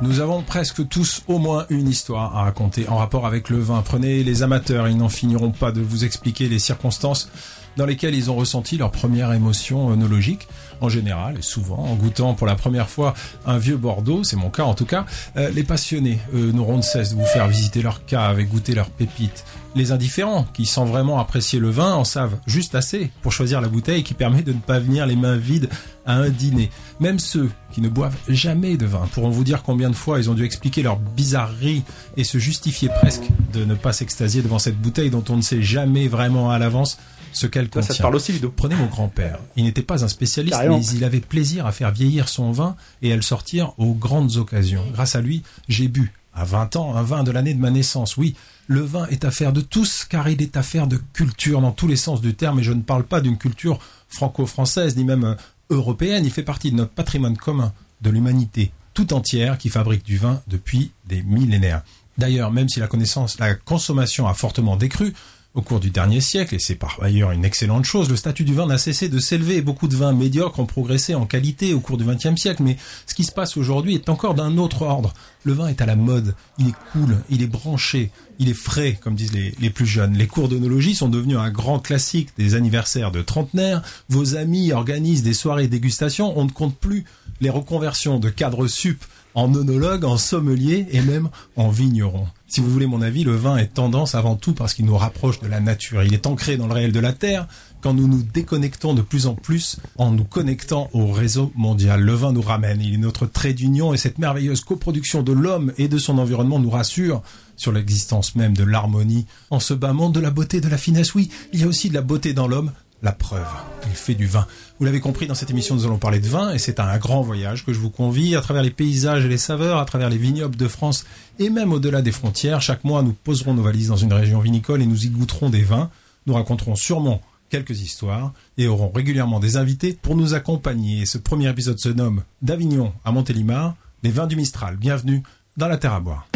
Nous 0.00 0.20
avons 0.20 0.42
presque 0.42 0.86
tous 0.88 1.22
au 1.26 1.38
moins 1.38 1.66
une 1.70 1.88
histoire 1.88 2.36
à 2.36 2.44
raconter 2.44 2.88
en 2.88 2.96
rapport 2.98 3.26
avec 3.26 3.48
le 3.48 3.58
vin. 3.58 3.82
Prenez 3.84 4.22
les 4.22 4.44
amateurs, 4.44 4.86
ils 4.86 4.96
n'en 4.96 5.08
finiront 5.08 5.50
pas 5.50 5.72
de 5.72 5.80
vous 5.80 6.04
expliquer 6.04 6.48
les 6.48 6.60
circonstances 6.60 7.28
dans 7.76 7.84
lesquels 7.84 8.14
ils 8.14 8.30
ont 8.30 8.36
ressenti 8.36 8.76
leur 8.76 8.92
première 8.92 9.32
émotion 9.32 9.90
œnologique, 9.90 10.46
en 10.80 10.88
général 10.88 11.38
et 11.38 11.42
souvent 11.42 11.78
en 11.78 11.94
goûtant 11.94 12.34
pour 12.34 12.46
la 12.46 12.54
première 12.54 12.88
fois 12.88 13.14
un 13.44 13.58
vieux 13.58 13.76
Bordeaux, 13.76 14.22
c'est 14.22 14.36
mon 14.36 14.50
cas 14.50 14.64
en 14.64 14.74
tout 14.74 14.86
cas. 14.86 15.04
Euh, 15.36 15.50
les 15.50 15.64
passionnés, 15.64 16.20
n'auront 16.32 16.78
de 16.78 16.82
cesse 16.82 17.10
de 17.10 17.16
vous 17.16 17.26
faire 17.26 17.48
visiter 17.48 17.82
leur 17.82 18.04
cave 18.04 18.38
et 18.38 18.44
goûter 18.44 18.74
leurs 18.74 18.90
pépites. 18.90 19.44
Les 19.74 19.92
indifférents, 19.92 20.46
qui 20.54 20.66
sans 20.66 20.84
vraiment 20.86 21.20
apprécier 21.20 21.58
le 21.58 21.70
vin, 21.70 21.94
en 21.94 22.04
savent 22.04 22.38
juste 22.46 22.74
assez 22.74 23.10
pour 23.22 23.32
choisir 23.32 23.60
la 23.60 23.68
bouteille 23.68 24.02
qui 24.02 24.14
permet 24.14 24.42
de 24.42 24.52
ne 24.52 24.58
pas 24.58 24.78
venir 24.78 25.06
les 25.06 25.14
mains 25.14 25.36
vides 25.36 25.68
à 26.06 26.14
un 26.14 26.30
dîner. 26.30 26.70
Même 27.00 27.18
ceux 27.18 27.50
qui 27.70 27.80
ne 27.80 27.88
boivent 27.88 28.16
jamais 28.28 28.76
de 28.76 28.86
vin 28.86 29.06
pourront 29.12 29.30
vous 29.30 29.44
dire 29.44 29.62
combien 29.62 29.90
de 29.90 29.94
fois 29.94 30.18
ils 30.18 30.30
ont 30.30 30.34
dû 30.34 30.44
expliquer 30.44 30.82
leur 30.82 30.96
bizarrerie 30.98 31.82
et 32.16 32.24
se 32.24 32.38
justifier 32.38 32.88
presque 32.88 33.24
de 33.52 33.64
ne 33.64 33.74
pas 33.74 33.92
s'extasier 33.92 34.42
devant 34.42 34.58
cette 34.58 34.78
bouteille 34.80 35.10
dont 35.10 35.24
on 35.28 35.36
ne 35.36 35.42
sait 35.42 35.62
jamais 35.62 36.08
vraiment 36.08 36.50
à 36.50 36.58
l'avance 36.58 36.98
ce 37.32 37.46
qu'elle 37.46 37.68
contient. 37.68 37.88
ça 37.88 37.94
te 37.94 38.02
parle 38.02 38.16
aussi, 38.16 38.32
Ludo 38.32 38.52
Prenez 38.54 38.74
mon 38.74 38.86
grand-père. 38.86 39.38
Il 39.56 39.64
n'était 39.64 39.82
pas 39.82 40.02
un 40.02 40.08
spécialiste, 40.08 40.54
Carrément. 40.54 40.78
mais 40.78 40.86
il 40.86 41.04
avait 41.04 41.20
plaisir 41.20 41.66
à 41.66 41.72
faire 41.72 41.92
vieillir 41.92 42.28
son 42.28 42.52
vin 42.52 42.74
et 43.02 43.12
à 43.12 43.16
le 43.16 43.22
sortir 43.22 43.74
aux 43.78 43.92
grandes 43.92 44.36
occasions. 44.38 44.84
Grâce 44.92 45.14
à 45.14 45.20
lui, 45.20 45.42
j'ai 45.68 45.88
bu, 45.88 46.10
à 46.38 46.44
20 46.44 46.76
ans, 46.76 46.94
un 46.94 47.02
vin 47.02 47.24
de 47.24 47.30
l'année 47.30 47.54
de 47.54 47.60
ma 47.60 47.70
naissance. 47.70 48.16
Oui, 48.16 48.34
le 48.66 48.80
vin 48.80 49.06
est 49.06 49.24
affaire 49.24 49.52
de 49.52 49.60
tous, 49.60 50.04
car 50.04 50.28
il 50.28 50.40
est 50.40 50.56
affaire 50.56 50.86
de 50.86 50.98
culture 51.12 51.60
dans 51.60 51.72
tous 51.72 51.88
les 51.88 51.96
sens 51.96 52.20
du 52.20 52.34
terme, 52.34 52.60
et 52.60 52.62
je 52.62 52.72
ne 52.72 52.82
parle 52.82 53.04
pas 53.04 53.20
d'une 53.20 53.38
culture 53.38 53.80
franco-française, 54.08 54.96
ni 54.96 55.04
même 55.04 55.24
euh, 55.24 55.34
européenne. 55.70 56.24
Il 56.24 56.30
fait 56.30 56.42
partie 56.42 56.70
de 56.70 56.76
notre 56.76 56.92
patrimoine 56.92 57.36
commun, 57.36 57.72
de 58.02 58.10
l'humanité 58.10 58.70
tout 58.98 59.14
entière 59.14 59.58
qui 59.58 59.68
fabrique 59.68 60.04
du 60.04 60.16
vin 60.16 60.42
depuis 60.48 60.90
des 61.06 61.22
millénaires. 61.22 61.82
D'ailleurs, 62.16 62.50
même 62.50 62.68
si 62.68 62.80
la 62.80 62.88
connaissance, 62.88 63.38
la 63.38 63.54
consommation 63.54 64.26
a 64.26 64.34
fortement 64.34 64.74
décru, 64.74 65.14
au 65.54 65.62
cours 65.62 65.80
du 65.80 65.90
dernier 65.90 66.20
siècle, 66.20 66.54
et 66.54 66.58
c'est 66.58 66.74
par 66.74 66.98
ailleurs 67.02 67.32
une 67.32 67.44
excellente 67.44 67.84
chose, 67.84 68.08
le 68.08 68.16
statut 68.16 68.44
du 68.44 68.54
vin 68.54 68.66
n'a 68.66 68.78
cessé 68.78 69.08
de 69.08 69.18
s'élever 69.18 69.60
beaucoup 69.62 69.88
de 69.88 69.96
vins 69.96 70.12
médiocres 70.12 70.60
ont 70.60 70.66
progressé 70.66 71.14
en 71.14 71.26
qualité 71.26 71.74
au 71.74 71.80
cours 71.80 71.96
du 71.96 72.04
XXe 72.04 72.36
siècle, 72.36 72.62
mais 72.62 72.76
ce 73.06 73.14
qui 73.14 73.24
se 73.24 73.32
passe 73.32 73.56
aujourd'hui 73.56 73.94
est 73.94 74.08
encore 74.08 74.34
d'un 74.34 74.58
autre 74.58 74.82
ordre. 74.82 75.14
Le 75.44 75.54
vin 75.54 75.68
est 75.68 75.80
à 75.80 75.86
la 75.86 75.96
mode, 75.96 76.34
il 76.58 76.68
est 76.68 76.74
cool, 76.92 77.16
il 77.30 77.42
est 77.42 77.48
branché, 77.48 78.10
il 78.38 78.48
est 78.48 78.54
frais, 78.54 78.98
comme 79.00 79.14
disent 79.14 79.32
les, 79.32 79.70
plus 79.70 79.86
jeunes. 79.86 80.14
Les 80.14 80.26
cours 80.26 80.48
d'œnologie 80.48 80.94
sont 80.94 81.08
devenus 81.08 81.38
un 81.38 81.50
grand 81.50 81.80
classique 81.80 82.28
des 82.36 82.54
anniversaires 82.54 83.10
de 83.10 83.22
trentenaires. 83.22 83.82
Vos 84.08 84.36
amis 84.36 84.72
organisent 84.72 85.22
des 85.22 85.34
soirées 85.34 85.66
dégustation, 85.66 86.38
on 86.38 86.44
ne 86.44 86.50
compte 86.50 86.76
plus 86.76 87.04
les 87.40 87.50
reconversions 87.50 88.18
de 88.18 88.28
cadres 88.28 88.66
sup 88.66 89.04
en 89.34 89.54
œnologue, 89.54 90.04
en 90.04 90.18
sommelier 90.18 90.86
et 90.90 91.00
même 91.00 91.30
en 91.56 91.70
vigneron. 91.70 92.26
Si 92.50 92.62
vous 92.62 92.70
voulez 92.70 92.86
mon 92.86 93.02
avis, 93.02 93.24
le 93.24 93.36
vin 93.36 93.58
est 93.58 93.74
tendance 93.74 94.14
avant 94.14 94.34
tout 94.34 94.54
parce 94.54 94.72
qu'il 94.72 94.86
nous 94.86 94.96
rapproche 94.96 95.38
de 95.38 95.46
la 95.46 95.60
nature. 95.60 96.02
Il 96.02 96.14
est 96.14 96.26
ancré 96.26 96.56
dans 96.56 96.66
le 96.66 96.72
réel 96.72 96.92
de 96.92 96.98
la 96.98 97.12
terre 97.12 97.46
quand 97.82 97.92
nous 97.92 98.08
nous 98.08 98.22
déconnectons 98.22 98.94
de 98.94 99.02
plus 99.02 99.26
en 99.26 99.34
plus 99.34 99.76
en 99.98 100.12
nous 100.12 100.24
connectant 100.24 100.88
au 100.94 101.12
réseau 101.12 101.52
mondial. 101.54 102.00
Le 102.00 102.14
vin 102.14 102.32
nous 102.32 102.40
ramène, 102.40 102.80
il 102.80 102.94
est 102.94 102.98
notre 102.98 103.26
trait 103.26 103.52
d'union 103.52 103.92
et 103.92 103.98
cette 103.98 104.16
merveilleuse 104.16 104.62
coproduction 104.62 105.22
de 105.22 105.32
l'homme 105.32 105.74
et 105.76 105.88
de 105.88 105.98
son 105.98 106.16
environnement 106.16 106.58
nous 106.58 106.70
rassure 106.70 107.22
sur 107.56 107.70
l'existence 107.70 108.34
même 108.34 108.56
de 108.56 108.64
l'harmonie. 108.64 109.26
En 109.50 109.58
bas 109.72 109.92
monde 109.92 110.14
de 110.14 110.20
la 110.20 110.30
beauté, 110.30 110.62
de 110.62 110.68
la 110.68 110.78
finesse, 110.78 111.14
oui, 111.14 111.28
il 111.52 111.60
y 111.60 111.64
a 111.64 111.66
aussi 111.66 111.90
de 111.90 111.94
la 111.94 112.00
beauté 112.00 112.32
dans 112.32 112.48
l'homme, 112.48 112.72
la 113.02 113.12
preuve. 113.12 113.46
Il 113.86 113.92
fait 113.94 114.14
du 114.14 114.26
vin. 114.26 114.46
Vous 114.78 114.84
l'avez 114.84 115.00
compris, 115.00 115.26
dans 115.26 115.34
cette 115.34 115.50
émission, 115.50 115.74
nous 115.74 115.84
allons 115.84 115.98
parler 115.98 116.20
de 116.20 116.26
vin 116.26 116.52
et 116.52 116.58
c'est 116.58 116.80
un 116.80 116.98
grand 116.98 117.22
voyage 117.22 117.64
que 117.64 117.72
je 117.72 117.78
vous 117.78 117.90
convie 117.90 118.34
à 118.34 118.40
travers 118.40 118.62
les 118.62 118.70
paysages 118.70 119.24
et 119.24 119.28
les 119.28 119.38
saveurs, 119.38 119.78
à 119.78 119.84
travers 119.84 120.10
les 120.10 120.18
vignobles 120.18 120.56
de 120.56 120.68
France 120.68 121.06
et 121.38 121.50
même 121.50 121.72
au-delà 121.72 122.02
des 122.02 122.12
frontières. 122.12 122.60
Chaque 122.60 122.84
mois, 122.84 123.02
nous 123.02 123.12
poserons 123.12 123.54
nos 123.54 123.62
valises 123.62 123.88
dans 123.88 123.96
une 123.96 124.12
région 124.12 124.40
vinicole 124.40 124.82
et 124.82 124.86
nous 124.86 125.06
y 125.06 125.10
goûterons 125.10 125.50
des 125.50 125.62
vins. 125.62 125.90
Nous 126.26 126.34
raconterons 126.34 126.76
sûrement 126.76 127.22
quelques 127.48 127.80
histoires 127.80 128.32
et 128.56 128.66
aurons 128.66 128.90
régulièrement 128.90 129.40
des 129.40 129.56
invités 129.56 129.92
pour 130.00 130.16
nous 130.16 130.34
accompagner. 130.34 131.06
Ce 131.06 131.18
premier 131.18 131.48
épisode 131.48 131.78
se 131.78 131.88
nomme 131.88 132.22
D'Avignon 132.42 132.92
à 133.04 133.12
Montélimar, 133.12 133.74
les 134.02 134.10
vins 134.10 134.26
du 134.26 134.36
Mistral. 134.36 134.76
Bienvenue 134.76 135.22
dans 135.56 135.68
la 135.68 135.76
Terre 135.76 135.94
à 135.94 136.00
boire. 136.00 136.28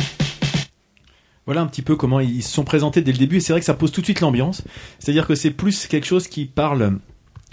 Voilà 1.47 1.60
un 1.60 1.66
petit 1.66 1.82
peu 1.82 1.97
comment 1.97 2.20
ils 2.20 2.43
se 2.43 2.52
sont 2.52 2.64
présentés 2.64 3.02
dès 3.02 3.12
le 3.12 3.19
début 3.19 3.39
et 3.39 3.40
c'est 3.40 3.52
vrai 3.52 3.60
que 3.60 3.66
ça 3.66 3.74
pose 3.74 3.90
tout 3.90 4.01
de 4.01 4.06
suite 4.06 4.20
l'ambiance. 4.20 4.62
C'est-à-dire 4.98 5.27
que 5.27 5.35
c'est 5.35 5.51
plus 5.51 5.86
quelque 5.86 6.06
chose 6.06 6.28
qui 6.28 6.44
parle 6.47 6.98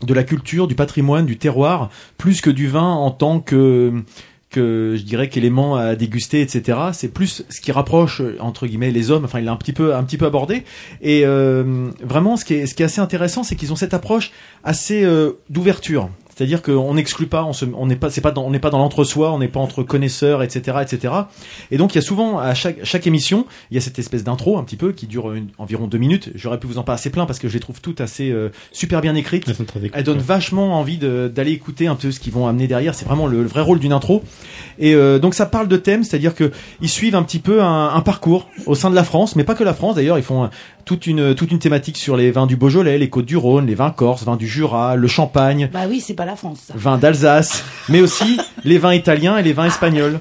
de 0.03 0.14
la 0.14 0.24
culture, 0.24 0.68
du 0.68 0.76
patrimoine, 0.76 1.26
du 1.26 1.38
terroir, 1.38 1.90
plus 2.18 2.41
que 2.41 2.49
du 2.49 2.68
vin 2.68 2.94
en 2.94 3.11
tant 3.11 3.40
que 3.40 4.03
que 4.49 4.95
je 4.98 5.03
dirais 5.03 5.30
qu'élément 5.30 5.76
à 5.76 5.95
déguster, 5.95 6.41
etc. 6.41 6.80
C'est 6.94 7.10
plus 7.10 7.44
ce 7.49 7.61
qui 7.61 7.72
rapproche 7.72 8.22
entre 8.40 8.66
guillemets 8.66 8.91
les 8.91 9.11
hommes. 9.11 9.26
Enfin, 9.26 9.40
il 9.40 9.45
l'a 9.45 9.52
un 9.52 9.57
petit 9.57 9.74
peu 9.74 9.95
un 9.95 10.03
petit 10.03 10.18
peu 10.18 10.26
abordé. 10.26 10.64
Et 11.02 11.22
euh, 11.26 11.91
vraiment, 12.03 12.36
ce 12.36 12.45
qui 12.45 12.56
est 12.56 12.66
ce 12.66 12.74
qui 12.74 12.82
est 12.82 12.86
assez 12.86 13.02
intéressant, 13.02 13.44
c'est 13.44 13.56
qu'ils 13.56 13.72
ont 13.72 13.76
cette 13.76 13.94
approche 13.94 14.32
assez 14.64 15.03
euh, 15.03 15.34
d'ouverture. 15.49 16.10
C'est-à-dire 16.40 16.61
qu'on 16.61 16.94
n'exclut 16.94 17.28
pas, 17.28 17.44
on 17.44 17.52
se, 17.52 17.66
on 17.76 17.86
n'est 17.86 17.98
pas, 17.98 18.10
c'est 18.10 18.22
pas 18.22 18.32
dans, 18.32 18.45
on 18.45 18.49
n'est 18.49 18.60
pas 18.60 18.70
dans 18.70 18.78
l'entre-soi, 18.78 19.34
on 19.34 19.40
n'est 19.40 19.49
pas 19.49 19.60
entre 19.60 19.84
connaisseurs, 19.84 20.41
etc., 20.41 20.78
etc. 20.82 21.14
Et 21.70 21.76
donc 21.78 21.94
il 21.94 21.98
y 21.98 21.99
a 21.99 22.02
souvent 22.02 22.40
à 22.40 22.53
chaque 22.53 22.78
chaque 22.86 23.06
émission, 23.07 23.45
il 23.72 23.76
y 23.76 23.78
a 23.78 23.82
cette 23.82 23.99
espèce 23.99 24.24
d'intro 24.24 24.57
un 24.57 24.64
petit 24.64 24.78
peu 24.78 24.94
qui 24.94 25.06
dure 25.06 25.34
une- 25.34 25.49
environ 25.57 25.88
deux 25.88 25.98
minutes. 25.98 26.30
J'aurais 26.36 26.57
pu 26.57 26.66
vous 26.68 26.78
en 26.78 26.84
passer 26.84 27.10
plein 27.10 27.26
parce 27.26 27.40
que 27.40 27.49
je 27.49 27.56
les 27.56 27.60
trouve 27.60 27.82
toutes 27.82 27.99
assez 27.99 28.32
euh, 28.32 28.48
super 28.72 29.02
bien 29.02 29.16
écrites. 29.16 29.44
Elles 29.94 30.06
donnent 30.06 30.20
vachement 30.20 30.80
envie 30.80 30.98
d'aller 30.98 31.52
écouter 31.52 31.88
un 31.88 31.95
peu 31.95 32.10
ce 32.11 32.22
qu'ils 32.22 32.32
vont 32.32 32.48
amener 32.48 32.68
derrière. 32.68 32.95
C'est 32.95 33.03
vraiment 33.03 33.28
le, 33.28 33.41
le 33.41 33.48
vrai 33.49 33.61
rôle 33.61 33.80
d'une 33.80 33.91
intro. 33.91 34.24
Et 34.80 34.95
euh, 34.95 35.20
donc 35.20 35.34
ça 35.34 35.45
parle 35.45 35.68
de 35.68 35.76
thèmes, 35.76 36.06
c'est-à-dire 36.06 36.36
que 36.36 36.52
ils 36.80 36.88
suivent 36.88 37.16
un 37.16 37.24
petit 37.24 37.40
peu 37.40 37.61
un, 37.61 37.90
un 37.94 37.99
parcours 38.02 38.48
au 38.66 38.76
sein 38.76 38.90
de 38.90 38.95
la 38.95 39.03
France, 39.03 39.36
mais 39.36 39.44
pas 39.44 39.56
que 39.56 39.66
la 39.66 39.74
France 39.74 39.95
d'ailleurs. 39.95 40.18
Ils 40.18 40.24
font 40.24 40.45
euh, 40.45 40.48
toute 40.90 41.06
une 41.06 41.36
toute 41.36 41.52
une 41.52 41.60
thématique 41.60 41.98
sur 41.98 42.18
les 42.18 42.32
vins 42.32 42.48
du 42.48 42.56
Beaujolais, 42.56 42.98
les 42.98 43.10
Côtes 43.11 43.28
du 43.28 43.38
Rhône, 43.38 43.68
les 43.68 43.76
vins 43.76 43.91
corses, 43.91 44.24
vins 44.24 44.38
du 44.38 44.48
Jura, 44.48 44.95
le 44.95 45.07
Champagne 45.07 45.70
Bah 45.72 45.82
oui, 45.88 45.99
c'est 45.99 46.16
pas 46.16 46.26
la 46.26 46.36
France. 46.36 46.61
ça. 46.68 46.74
vins 46.76 46.98
d'Alsace, 46.98 47.64
mais 47.90 48.02
aussi 48.02 48.40
les 48.64 48.80
vins 48.80 48.95
italiens 48.95 49.38
et 49.38 49.44
les 49.44 49.53
vins 49.53 49.66
espagnols. 49.68 50.20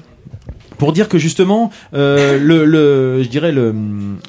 Pour 0.79 0.91
dire 0.93 1.07
que 1.09 1.19
justement, 1.19 1.69
euh, 1.93 2.39
le, 2.39 2.65
le, 2.65 3.21
je 3.21 3.29
dirais 3.29 3.51
le, 3.51 3.75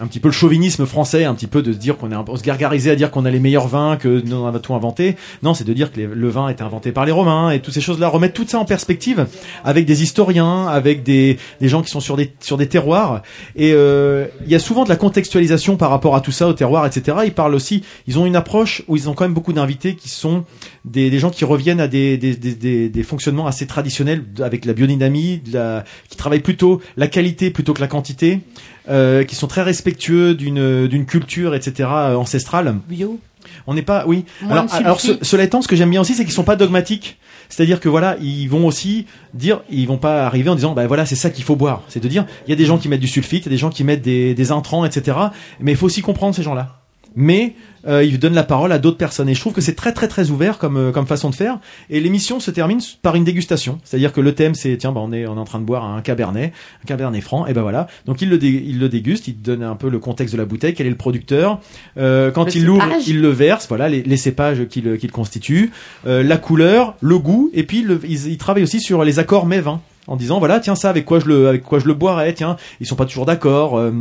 un 0.00 0.06
petit 0.06 0.20
peu 0.20 0.28
le 0.28 0.32
chauvinisme 0.32 0.84
français, 0.84 1.24
un 1.24 1.34
petit 1.34 1.46
peu 1.46 1.62
de 1.62 1.72
se 1.72 1.78
dire 1.78 1.96
qu'on 1.96 2.10
est, 2.10 2.14
un- 2.14 2.24
on 2.28 2.36
se 2.36 2.42
gargariser 2.42 2.90
à 2.90 2.96
dire 2.96 3.10
qu'on 3.10 3.24
a 3.24 3.30
les 3.30 3.40
meilleurs 3.40 3.68
vins, 3.68 3.96
que 3.96 4.20
nous 4.26 4.36
on 4.36 4.46
a 4.54 4.58
tout 4.58 4.74
inventé. 4.74 5.16
Non, 5.42 5.54
c'est 5.54 5.64
de 5.64 5.72
dire 5.72 5.90
que 5.92 6.00
le 6.00 6.28
vin 6.28 6.48
est 6.48 6.60
inventé 6.60 6.92
par 6.92 7.06
les 7.06 7.12
Romains 7.12 7.50
et 7.50 7.60
toutes 7.60 7.72
ces 7.74 7.80
choses-là. 7.80 8.08
Remettre 8.08 8.34
tout 8.34 8.44
ça 8.46 8.58
en 8.58 8.64
perspective 8.66 9.26
avec 9.64 9.86
des 9.86 10.02
historiens, 10.02 10.66
avec 10.66 11.02
des, 11.02 11.38
des 11.60 11.68
gens 11.68 11.80
qui 11.82 11.90
sont 11.90 12.00
sur 12.00 12.16
des, 12.16 12.32
sur 12.40 12.56
des 12.58 12.66
terroirs. 12.66 13.22
Et 13.56 13.72
euh, 13.72 14.26
il 14.44 14.50
y 14.50 14.54
a 14.54 14.58
souvent 14.58 14.84
de 14.84 14.88
la 14.90 14.96
contextualisation 14.96 15.76
par 15.76 15.90
rapport 15.90 16.16
à 16.16 16.20
tout 16.20 16.32
ça, 16.32 16.48
au 16.48 16.52
terroir, 16.52 16.84
etc. 16.84 17.18
Ils 17.24 17.32
parlent 17.32 17.54
aussi, 17.54 17.84
ils 18.08 18.18
ont 18.18 18.26
une 18.26 18.36
approche 18.36 18.82
où 18.88 18.96
ils 18.96 19.08
ont 19.08 19.14
quand 19.14 19.24
même 19.24 19.34
beaucoup 19.34 19.52
d'invités 19.52 19.94
qui 19.94 20.08
sont 20.08 20.44
des, 20.84 21.10
des 21.10 21.18
gens 21.18 21.30
qui 21.30 21.44
reviennent 21.44 21.80
à 21.80 21.88
des, 21.88 22.16
des, 22.16 22.88
des, 22.88 23.02
fonctionnements 23.02 23.46
assez 23.46 23.66
traditionnels 23.66 24.24
avec 24.40 24.64
la 24.64 24.72
biodynamie, 24.72 25.38
de 25.38 25.54
la, 25.54 25.84
qui 26.08 26.16
travaillent 26.16 26.40
plutôt 26.40 26.80
la 26.96 27.06
qualité 27.06 27.50
plutôt 27.50 27.74
que 27.74 27.80
la 27.80 27.86
quantité, 27.88 28.40
euh, 28.88 29.24
qui 29.24 29.34
sont 29.34 29.46
très 29.46 29.62
respectueux 29.62 30.34
d'une 30.34 30.86
d'une 30.86 31.06
culture, 31.06 31.54
etc. 31.54 31.88
euh, 31.92 32.14
ancestrale. 32.16 32.76
Bio. 32.88 33.18
On 33.66 33.74
n'est 33.74 33.82
pas, 33.82 34.04
oui. 34.06 34.24
Moins 34.42 34.52
Alors, 34.52 34.74
alors 34.74 35.00
ce- 35.00 35.18
cela 35.22 35.44
étant, 35.44 35.62
ce 35.62 35.68
que 35.68 35.76
j'aime 35.76 35.90
bien 35.90 36.00
aussi, 36.00 36.14
c'est 36.14 36.24
qu'ils 36.24 36.32
sont 36.34 36.44
pas 36.44 36.56
dogmatiques. 36.56 37.18
C'est-à-dire 37.48 37.80
que 37.80 37.88
voilà, 37.88 38.16
ils 38.20 38.46
vont 38.48 38.66
aussi 38.66 39.06
dire, 39.34 39.62
ils 39.70 39.86
vont 39.88 39.96
pas 39.98 40.24
arriver 40.26 40.50
en 40.50 40.54
disant, 40.54 40.72
bah 40.72 40.86
voilà, 40.86 41.04
c'est 41.04 41.16
ça 41.16 41.30
qu'il 41.30 41.42
faut 41.42 41.56
boire. 41.56 41.82
C'est 41.88 42.00
de 42.02 42.06
dire, 42.08 42.26
il 42.46 42.50
y 42.50 42.52
a 42.52 42.56
des 42.56 42.66
gens 42.66 42.78
qui 42.78 42.88
mettent 42.88 43.00
du 43.00 43.08
sulfite, 43.08 43.44
il 43.44 43.46
y 43.46 43.48
a 43.48 43.50
des 43.50 43.58
gens 43.58 43.70
qui 43.70 43.82
mettent 43.82 44.02
des, 44.02 44.34
des 44.34 44.52
intrants, 44.52 44.84
etc. 44.84 45.16
Mais 45.58 45.72
il 45.72 45.76
faut 45.76 45.86
aussi 45.86 46.02
comprendre 46.02 46.34
ces 46.34 46.42
gens-là. 46.42 46.79
Mais 47.16 47.54
euh, 47.88 48.04
ils 48.04 48.18
donnent 48.18 48.34
la 48.34 48.44
parole 48.44 48.70
à 48.72 48.78
d'autres 48.78 48.96
personnes. 48.98 49.28
Et 49.28 49.34
je 49.34 49.40
trouve 49.40 49.52
que 49.52 49.60
c'est 49.60 49.74
très 49.74 49.92
très 49.92 50.06
très 50.06 50.30
ouvert 50.30 50.58
comme 50.58 50.76
euh, 50.76 50.92
comme 50.92 51.06
façon 51.06 51.28
de 51.30 51.34
faire. 51.34 51.58
Et 51.88 51.98
l'émission 52.00 52.38
se 52.38 52.50
termine 52.50 52.78
par 53.02 53.16
une 53.16 53.24
dégustation, 53.24 53.78
c'est-à-dire 53.84 54.12
que 54.12 54.20
le 54.20 54.34
thème 54.34 54.54
c'est 54.54 54.76
tiens, 54.76 54.92
bah, 54.92 55.00
on 55.02 55.12
est 55.12 55.26
on 55.26 55.36
est 55.36 55.40
en 55.40 55.44
train 55.44 55.58
de 55.58 55.64
boire 55.64 55.84
un 55.84 56.00
cabernet, 56.02 56.52
un 56.84 56.86
cabernet 56.86 57.20
franc, 57.22 57.46
et 57.46 57.52
ben 57.52 57.62
voilà. 57.62 57.88
Donc 58.06 58.22
il 58.22 58.28
le 58.28 58.38
dé- 58.38 58.62
il 58.66 58.78
le 58.78 58.88
déguste, 58.88 59.26
il 59.28 59.40
donne 59.40 59.62
un 59.62 59.74
peu 59.76 59.88
le 59.88 59.98
contexte 59.98 60.34
de 60.34 60.38
la 60.38 60.44
bouteille, 60.44 60.74
quel 60.74 60.86
est 60.86 60.90
le 60.90 60.96
producteur? 60.96 61.58
Euh, 61.96 62.30
quand 62.30 62.44
Le 62.44 62.56
il 62.56 62.64
l'ouvre, 62.64 62.84
il 63.08 63.20
le 63.20 63.28
verse, 63.30 63.66
voilà 63.68 63.88
les, 63.88 64.02
les 64.02 64.16
cépages 64.16 64.66
qui 64.68 64.80
le, 64.82 64.96
qui 64.96 65.06
le 65.06 65.12
constituent, 65.12 65.70
euh, 66.06 66.22
la 66.22 66.36
couleur, 66.36 66.94
le 67.00 67.18
goût, 67.18 67.50
et 67.54 67.64
puis 67.64 67.82
le, 67.82 68.00
ils, 68.04 68.28
ils 68.28 68.38
travaillent 68.38 68.62
aussi 68.62 68.80
sur 68.80 69.02
les 69.04 69.18
accords 69.18 69.46
mets 69.46 69.60
vins 69.60 69.80
en 70.06 70.16
disant 70.16 70.38
voilà 70.38 70.60
tiens 70.60 70.74
ça 70.74 70.90
avec 70.90 71.04
quoi 71.04 71.18
je 71.20 71.26
le 71.26 71.48
avec 71.48 71.62
quoi 71.62 71.78
je 71.78 71.86
le 71.86 71.94
boirais 71.94 72.32
tiens. 72.34 72.56
Ils 72.80 72.86
sont 72.86 72.96
pas 72.96 73.06
toujours 73.06 73.26
d'accord 73.26 73.78
euh, 73.78 73.92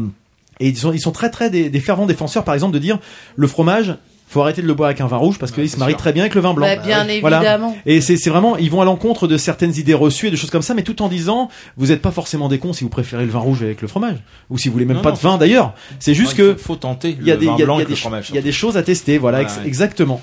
et 0.60 0.68
ils 0.70 0.78
sont 0.78 0.92
ils 0.94 1.00
sont 1.00 1.12
très 1.12 1.30
très 1.30 1.50
des, 1.50 1.70
des 1.70 1.80
fervents 1.80 2.06
défenseurs 2.06 2.44
par 2.44 2.54
exemple 2.54 2.74
de 2.74 2.80
dire 2.80 3.00
le 3.36 3.48
fromage 3.48 3.96
faut 4.32 4.42
arrêter 4.44 4.62
de 4.62 4.68
le 4.68 4.76
boire 4.76 4.90
avec 4.90 5.02
un 5.02 5.08
vin 5.08 5.18
rouge 5.18 5.40
parce 5.40 5.52
qu'il 5.52 5.68
se 5.68 5.78
marie 5.78 5.96
très 5.96 6.14
bien 6.14 6.22
avec 6.22 6.36
le 6.36 6.42
vin 6.42 6.54
blanc. 6.54 6.68
Bah, 6.68 6.76
bien 6.76 7.08
Voilà. 7.20 7.38
évidemment. 7.38 7.76
Et 7.88 8.00
c'est 8.00 8.16
c'est 8.16 8.30
vraiment, 8.30 8.58
ils 8.58 8.70
vont 8.70 8.80
à 8.80 8.86
l'encontre 8.86 9.26
de 9.28 9.38
certaines 9.40 9.76
idées 9.76 9.96
reçues 9.96 10.28
et 10.28 10.30
de 10.30 10.36
choses 10.36 10.52
comme 10.52 10.62
ça, 10.62 10.76
mais 10.76 10.84
tout 10.84 11.02
en 11.02 11.08
disant, 11.08 11.50
vous 11.78 11.88
n'êtes 11.88 12.04
pas 12.04 12.12
forcément 12.12 12.48
des 12.48 12.60
cons 12.60 12.72
si 12.72 12.84
vous 12.84 12.92
préférez 12.92 13.26
le 13.26 13.32
vin 13.32 13.40
rouge 13.40 13.64
avec 13.64 13.82
le 13.82 13.88
fromage, 13.88 14.18
ou 14.52 14.60
si 14.60 14.68
vous 14.68 14.74
voulez 14.74 14.86
même 14.86 14.98
Non, 14.98 15.02
pas 15.02 15.10
non, 15.10 15.16
de 15.16 15.20
vin 15.22 15.38
d'ailleurs. 15.40 15.74
C'est 16.00 16.14
juste 16.14 16.38
Non, 16.38 16.46
que 16.46 16.54
faut- 16.54 16.60
faut 16.60 16.76
tenter 16.76 17.18
il 17.20 17.26
y 17.26 17.32
a 17.32 17.34
le 17.34 17.40
des, 17.40 17.46
vin 17.48 17.56
il 17.58 17.60
y 17.60 17.64
a- 17.64 17.74
y 17.74 17.78
des 17.78 17.84
le 17.86 17.88
ch- 17.88 18.00
fromage, 18.02 18.30
il 18.30 18.36
y 18.36 18.38
a 18.38 18.42
des 18.44 18.52
choses 18.52 18.78
à 18.78 18.84
tester, 18.84 19.18
voilà, 19.18 19.38
Voilà, 19.40 19.50
ex- 19.52 19.60
ouais. 19.62 19.68
exactement. 19.68 20.22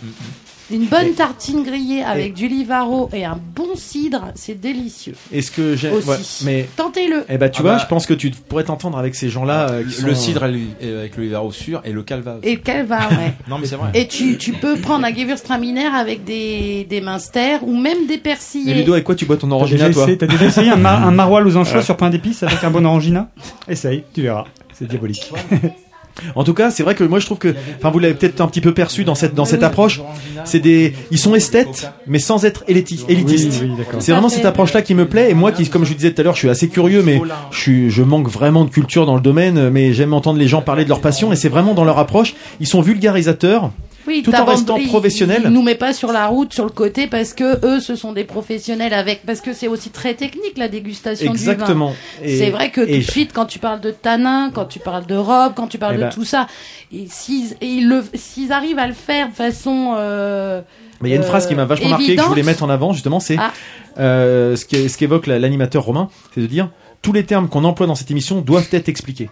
Une 0.70 0.86
bonne 0.86 1.12
tartine 1.12 1.62
grillée 1.62 2.02
avec 2.02 2.34
du 2.34 2.48
livaro 2.48 3.09
et 3.12 3.24
un 3.24 3.38
bon 3.55 3.76
cidre, 3.76 4.32
c'est 4.34 4.60
délicieux. 4.60 5.14
Est-ce 5.32 5.51
que 5.52 5.76
j'ai. 5.76 5.90
Aussi. 5.90 6.09
ouais, 6.09 6.16
mais. 6.44 6.68
Tentez-le. 6.76 7.24
Eh 7.28 7.38
ben, 7.38 7.48
tu 7.48 7.59
Ah 7.60 7.62
vois, 7.62 7.72
bah- 7.74 7.78
je 7.82 7.86
pense 7.86 8.05
que 8.06 8.14
tu 8.14 8.30
pourrais 8.30 8.64
t'entendre 8.64 8.98
avec 8.98 9.14
ces 9.14 9.28
gens-là. 9.28 9.70
euh, 9.70 9.82
le 9.84 9.90
sont- 9.90 10.14
cidre 10.20 10.43
avec 10.43 11.16
le 11.16 11.51
sûr 11.52 11.80
et 11.84 11.93
le 11.93 12.02
calva. 12.02 12.38
Et 12.43 12.56
le 12.56 12.60
calva, 12.60 12.98
ouais. 13.10 13.34
Non, 13.48 13.59
mais 13.59 13.66
c'est 13.66 13.76
vrai. 13.76 13.90
Et 13.94 14.09
tu, 14.09 14.36
tu 14.38 14.52
peux 14.52 14.76
prendre 14.76 15.05
un 15.06 15.14
Gewürztraminer 15.14 15.86
avec 15.86 16.24
des, 16.24 16.84
des 16.90 17.01
minsters 17.01 17.62
ou 17.62 17.76
même 17.76 18.06
des 18.09 18.18
persillés. 18.18 18.72
Et 18.72 18.74
Ludo, 18.74 18.93
avec 18.94 19.05
quoi 19.05 19.14
tu 19.14 19.24
bois 19.24 19.36
ton 19.36 19.51
orangina, 19.52 19.88
toi 19.90 20.06
t'as 20.18 20.26
déjà 20.26 20.47
essayé 20.47 20.70
un, 20.70 20.76
mar- 20.76 21.06
un 21.06 21.10
maroilles 21.12 21.44
aux 21.44 21.56
anchois 21.56 21.76
Ouais. 21.78 21.82
sur 21.84 21.97
pain 21.97 22.10
d'épices 22.10 22.43
avec 22.43 22.64
un 22.64 22.70
bon 22.70 22.84
orangina? 22.84 23.30
Essaye, 23.68 24.02
tu 24.12 24.22
verras. 24.22 24.44
C'est 24.72 24.88
diabolique. 24.88 25.30
En 26.34 26.44
tout 26.44 26.55
cas, 26.55 26.70
c'est 26.70 26.82
vrai 26.82 26.94
que 26.94 27.05
moi 27.05 27.18
je 27.18 27.26
trouve 27.26 27.38
que, 27.38 27.55
enfin, 27.78 27.90
vous 27.90 27.98
l'avez 27.98 28.14
peut-être 28.14 28.40
un 28.40 28.48
petit 28.48 28.60
peu 28.60 28.72
perçu 28.72 29.05
dans 29.05 29.14
cette 29.14 29.34
dans 29.34 29.44
cette 29.44 29.62
approche. 29.62 30.01
C'est 30.44 30.60
des, 30.60 30.94
ils 31.10 31.18
sont 31.18 31.34
esthètes, 31.34 31.90
mais 32.06 32.18
sans 32.18 32.44
être 32.44 32.64
éliti- 32.68 33.05
élitistes. 33.09 33.62
C'est 33.98 34.12
vraiment 34.12 34.28
cette 34.28 34.44
approche-là 34.44 34.82
qui 34.82 34.94
me 34.94 35.06
plaît. 35.06 35.30
Et 35.30 35.34
moi, 35.34 35.52
qui, 35.52 35.68
comme 35.68 35.84
je 35.84 35.90
vous 35.90 35.94
disais 35.97 36.12
tout 36.12 36.20
à 36.20 36.24
l'heure, 36.24 36.34
je 36.34 36.40
suis 36.40 36.48
assez 36.51 36.68
curieux, 36.68 37.02
mais 37.02 37.20
je 37.51 37.59
suis, 37.60 37.90
je 37.90 38.02
manque 38.02 38.28
vraiment 38.28 38.64
de 38.64 38.70
culture 38.70 39.05
dans 39.06 39.14
le 39.14 39.20
domaine. 39.20 39.70
Mais 39.70 39.93
j'aime 39.93 40.14
entendre 40.14 40.38
les 40.38 40.48
gens 40.48 40.62
parler 40.62 40.84
de 40.84 40.88
leur 40.88 41.01
passion, 41.01 41.32
et 41.32 41.36
c'est 41.36 41.48
vraiment 41.48 41.74
dans 41.74 41.84
leur 41.84 41.98
approche. 41.98 42.34
Ils 42.60 42.66
sont 42.66 42.80
vulgarisateurs. 42.80 43.70
Oui, 44.07 44.23
tout 44.23 44.35
en 44.35 44.45
restant 44.45 44.78
professionnels. 44.87 45.43
Ils 45.47 45.51
nous 45.51 45.62
met 45.62 45.74
pas 45.74 45.93
sur 45.93 46.12
la 46.12 46.27
route, 46.27 46.53
sur 46.55 46.65
le 46.65 46.70
côté, 46.70 47.07
parce 47.07 47.33
que 47.35 47.65
eux, 47.66 47.81
ce 47.81 47.97
sont 47.97 48.12
des 48.12 48.24
professionnels 48.24 48.95
avec, 48.95 49.27
parce 49.27 49.41
que 49.41 49.53
c'est 49.53 49.69
aussi 49.69 49.91
très 49.91 50.15
technique 50.15 50.57
la 50.57 50.69
dégustation 50.69 51.33
Exactement. 51.33 51.89
du 52.20 52.27
vin. 52.27 52.28
Et- 52.28 52.39
C'est 52.39 52.51
vrai 52.51 52.70
que 52.70 52.81
tout 52.83 52.87
de 52.87 53.01
suite, 53.11 53.33
quand 53.33 53.47
tu 53.47 53.59
parles 53.59 53.81
de 53.81 53.91
tanin, 53.91 54.51
quand 54.53 54.66
tu 54.66 54.78
parles 54.78 55.07
de 55.07 55.16
robe, 55.16 55.53
quand 55.57 55.66
tu 55.66 55.78
parles 55.78 55.95
Eh 55.95 55.99
de 55.99 56.03
ben- 56.05 56.11
tout 56.11 56.24
ça, 56.24 56.47
et 56.93 57.07
s'ils 57.11 58.53
arrivent 58.53 58.78
à 58.78 58.87
le 58.87 58.95
faire 58.95 59.28
de 59.28 59.35
façon, 59.35 59.95
euh, 59.99 60.61
Mais 61.01 61.09
il 61.09 61.12
y 61.12 61.15
a 61.15 61.19
une 61.19 61.23
phrase 61.24 61.47
qui 61.47 61.55
m'a 61.55 61.65
vachement 61.65 61.89
marqué 61.91 62.05
que 62.05 62.07
je 62.07 62.12
évidente, 62.12 62.28
voulais 62.28 62.43
mettre 62.43 62.62
en 62.62 62.70
avant 62.70 62.93
justement, 62.93 63.20
c'est 63.20 63.37
Ah. 63.39 63.53
euh, 63.99 64.57
ce 64.57 64.65
qu'é- 64.65 64.89
ce 64.89 64.97
qu'évoque 64.97 65.27
la- 65.27 65.39
l'animateur 65.39 65.83
Romain, 65.85 66.09
c'est 66.35 66.41
de 66.41 66.47
dire 66.47 66.70
tous 67.03 67.12
les 67.12 67.24
termes 67.24 67.49
qu'on 67.49 67.65
emploie 67.65 67.87
dans 67.87 67.95
cette 67.95 68.11
émission 68.11 68.41
doivent 68.41 68.69
être 68.73 68.89
expliqués. 68.89 69.28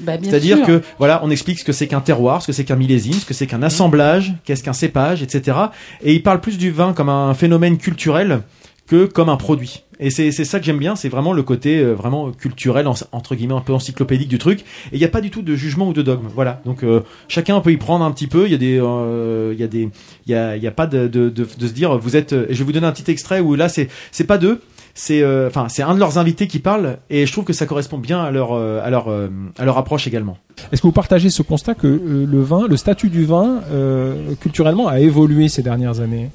Bah, 0.00 0.12
C'est-à-dire 0.22 0.58
que 0.66 0.82
voilà, 0.98 1.20
on 1.24 1.30
explique 1.30 1.58
ce 1.58 1.64
que 1.64 1.72
c'est 1.72 1.86
qu'un 1.86 2.00
terroir, 2.00 2.42
ce 2.42 2.48
que 2.48 2.52
c'est 2.52 2.64
qu'un 2.64 2.76
millésime, 2.76 3.14
ce 3.14 3.24
que 3.26 3.34
c'est 3.34 3.46
qu'un 3.46 3.62
assemblage, 3.62 4.34
qu'est-ce 4.44 4.62
qu'un 4.62 4.72
cépage, 4.72 5.22
etc. 5.22 5.56
Et 6.02 6.14
il 6.14 6.22
parle 6.22 6.40
plus 6.40 6.58
du 6.58 6.70
vin 6.70 6.92
comme 6.92 7.08
un 7.08 7.34
phénomène 7.34 7.78
culturel 7.78 8.40
que 8.86 9.04
comme 9.06 9.28
un 9.28 9.36
produit. 9.36 9.82
Et 9.98 10.10
c'est 10.10 10.30
c'est 10.30 10.44
ça 10.44 10.60
que 10.60 10.66
j'aime 10.66 10.78
bien, 10.78 10.94
c'est 10.94 11.08
vraiment 11.08 11.32
le 11.32 11.42
côté 11.42 11.78
euh, 11.78 11.94
vraiment 11.94 12.30
culturel, 12.30 12.86
en- 12.86 12.94
entre 13.12 13.34
guillemets, 13.34 13.54
un 13.54 13.60
peu 13.62 13.72
encyclopédique 13.72 14.28
du 14.28 14.36
truc. 14.38 14.60
Et 14.60 14.96
il 14.96 14.98
n'y 14.98 15.04
a 15.06 15.08
pas 15.08 15.22
du 15.22 15.30
tout 15.30 15.40
de 15.42 15.56
jugement 15.56 15.88
ou 15.88 15.92
de 15.94 16.02
dogme. 16.02 16.26
Voilà. 16.34 16.60
Donc 16.66 16.84
euh, 16.84 17.00
chacun 17.28 17.58
peut 17.60 17.72
y 17.72 17.78
prendre 17.78 18.04
un 18.04 18.10
petit 18.12 18.26
peu. 18.26 18.44
Il 18.44 18.52
y 18.52 18.54
a 18.54 18.58
des, 18.58 18.78
euh, 18.78 19.52
il 19.54 19.58
y 19.60 19.64
a 19.64 19.66
des, 19.68 19.88
il 20.26 20.30
y 20.32 20.34
a, 20.34 20.54
il 20.56 20.62
y 20.62 20.66
a 20.66 20.70
pas 20.70 20.86
de, 20.86 21.08
de, 21.08 21.30
de, 21.30 21.46
de 21.58 21.66
se 21.66 21.72
dire 21.72 21.96
vous 21.98 22.14
êtes. 22.14 22.32
Et 22.34 22.48
je 22.50 22.58
vais 22.58 22.64
vous 22.64 22.72
donner 22.72 22.86
un 22.86 22.92
petit 22.92 23.10
extrait 23.10 23.40
où 23.40 23.54
là 23.54 23.68
c'est 23.70 23.88
c'est 24.12 24.24
pas 24.24 24.36
d'eux. 24.38 24.60
C'est 24.98 25.20
euh, 25.20 25.46
enfin 25.48 25.68
c'est 25.68 25.82
un 25.82 25.94
de 25.94 26.00
leurs 26.00 26.16
invités 26.16 26.48
qui 26.48 26.58
parle 26.58 26.96
et 27.10 27.26
je 27.26 27.32
trouve 27.32 27.44
que 27.44 27.52
ça 27.52 27.66
correspond 27.66 27.98
bien 27.98 28.24
à 28.24 28.30
leur 28.30 28.54
euh, 28.54 28.80
à 28.82 28.88
leur 28.88 29.08
euh, 29.08 29.28
à 29.58 29.66
leur 29.66 29.76
approche 29.76 30.06
également. 30.06 30.38
Est-ce 30.72 30.80
que 30.80 30.86
vous 30.86 30.92
partagez 30.92 31.28
ce 31.28 31.42
constat 31.42 31.74
que 31.74 31.86
euh, 31.86 32.24
le 32.26 32.40
vin, 32.40 32.66
le 32.66 32.78
statut 32.78 33.10
du 33.10 33.26
vin, 33.26 33.60
euh, 33.70 34.34
culturellement, 34.40 34.88
a 34.88 34.98
évolué 34.98 35.50
ces 35.50 35.62
dernières 35.62 36.00
années? 36.00 36.30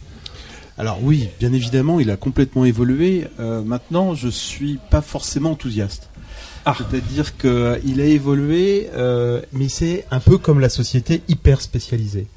Alors 0.78 1.00
oui, 1.02 1.28
bien 1.40 1.52
évidemment, 1.54 2.00
il 2.00 2.12
a 2.12 2.18
complètement 2.18 2.64
évolué. 2.64 3.26
Euh, 3.40 3.64
maintenant, 3.64 4.14
je 4.14 4.28
suis 4.28 4.78
pas 4.92 5.02
forcément 5.02 5.52
enthousiaste. 5.52 6.10
C'est-à-dire 6.64 7.38
que 7.38 7.82
il 7.84 8.00
a 8.00 8.06
évolué, 8.06 8.90
euh, 8.96 9.42
mais 9.54 9.70
c'est 9.70 10.06
un 10.12 10.20
peu 10.20 10.38
comme 10.38 10.60
la 10.60 10.70
société 10.70 11.24
hyper 11.28 11.62
spécialisée. 11.62 12.28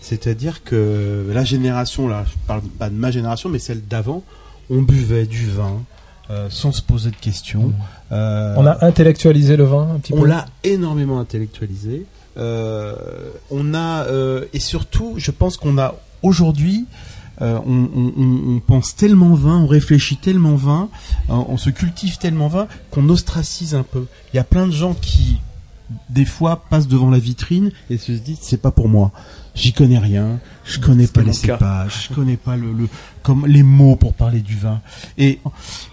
C'est-à-dire 0.00 0.64
que 0.64 1.26
la 1.30 1.44
génération, 1.44 2.08
là, 2.08 2.24
je 2.26 2.34
parle 2.46 2.62
pas 2.62 2.88
de 2.88 2.94
ma 2.94 3.10
génération, 3.10 3.50
mais 3.50 3.58
celle 3.58 3.86
d'avant, 3.86 4.24
on 4.70 4.82
buvait 4.82 5.26
du 5.26 5.48
vin 5.50 5.82
euh, 6.30 6.48
sans 6.50 6.72
se 6.72 6.80
poser 6.82 7.10
de 7.10 7.16
questions. 7.16 7.72
Euh, 8.12 8.54
On 8.56 8.66
a 8.66 8.84
intellectualisé 8.84 9.56
le 9.56 9.64
vin 9.64 9.90
un 9.94 9.98
petit 9.98 10.12
on 10.14 10.22
peu 10.22 10.26
l'a 10.28 10.46
énormément 10.64 11.20
intellectualisé. 11.20 12.06
Euh, 12.36 12.94
on 13.50 13.74
a 13.74 14.04
euh, 14.06 14.44
et 14.52 14.60
surtout, 14.60 15.14
je 15.18 15.30
pense 15.30 15.56
qu'on 15.56 15.78
a 15.78 15.94
aujourd'hui, 16.22 16.86
euh, 17.42 17.58
on, 17.66 17.88
on- 17.94 18.12
on- 18.16 18.56
on 18.56 18.60
pense 18.60 18.96
tellement 18.96 19.34
vin, 19.34 19.58
on 19.58 19.66
réfléchit 19.66 20.16
tellement 20.16 20.56
vin, 20.56 20.88
euh, 21.30 21.34
on 21.48 21.56
se 21.56 21.70
cultive 21.70 22.18
tellement 22.18 22.48
vin 22.48 22.66
qu'on 22.90 23.08
ostracise 23.08 23.74
un 23.74 23.82
peu. 23.84 24.06
Il 24.32 24.36
y 24.36 24.40
a 24.40 24.44
plein 24.44 24.66
de 24.66 24.72
gens 24.72 24.94
qui, 24.94 25.38
des 26.10 26.24
fois, 26.24 26.64
passent 26.70 26.88
devant 26.88 27.10
la 27.10 27.18
vitrine 27.18 27.70
et 27.90 27.98
se 27.98 28.12
disent 28.12 28.38
c'est 28.40 28.60
pas 28.62 28.70
pour 28.70 28.88
moi. 28.88 29.12
J'y 29.54 29.72
connais 29.72 29.98
rien, 29.98 30.40
je 30.64 30.80
connais 30.80 31.06
pas 31.06 31.20
les 31.22 31.26
cépages, 31.58 32.08
je 32.08 32.14
connais 32.14 32.36
pas 32.36 32.56
le, 32.56 32.72
le 32.72 32.88
comme 33.24 33.46
les 33.46 33.62
mots 33.64 33.96
pour 33.96 34.12
parler 34.14 34.40
du 34.40 34.54
vin. 34.56 34.80
Et 35.18 35.40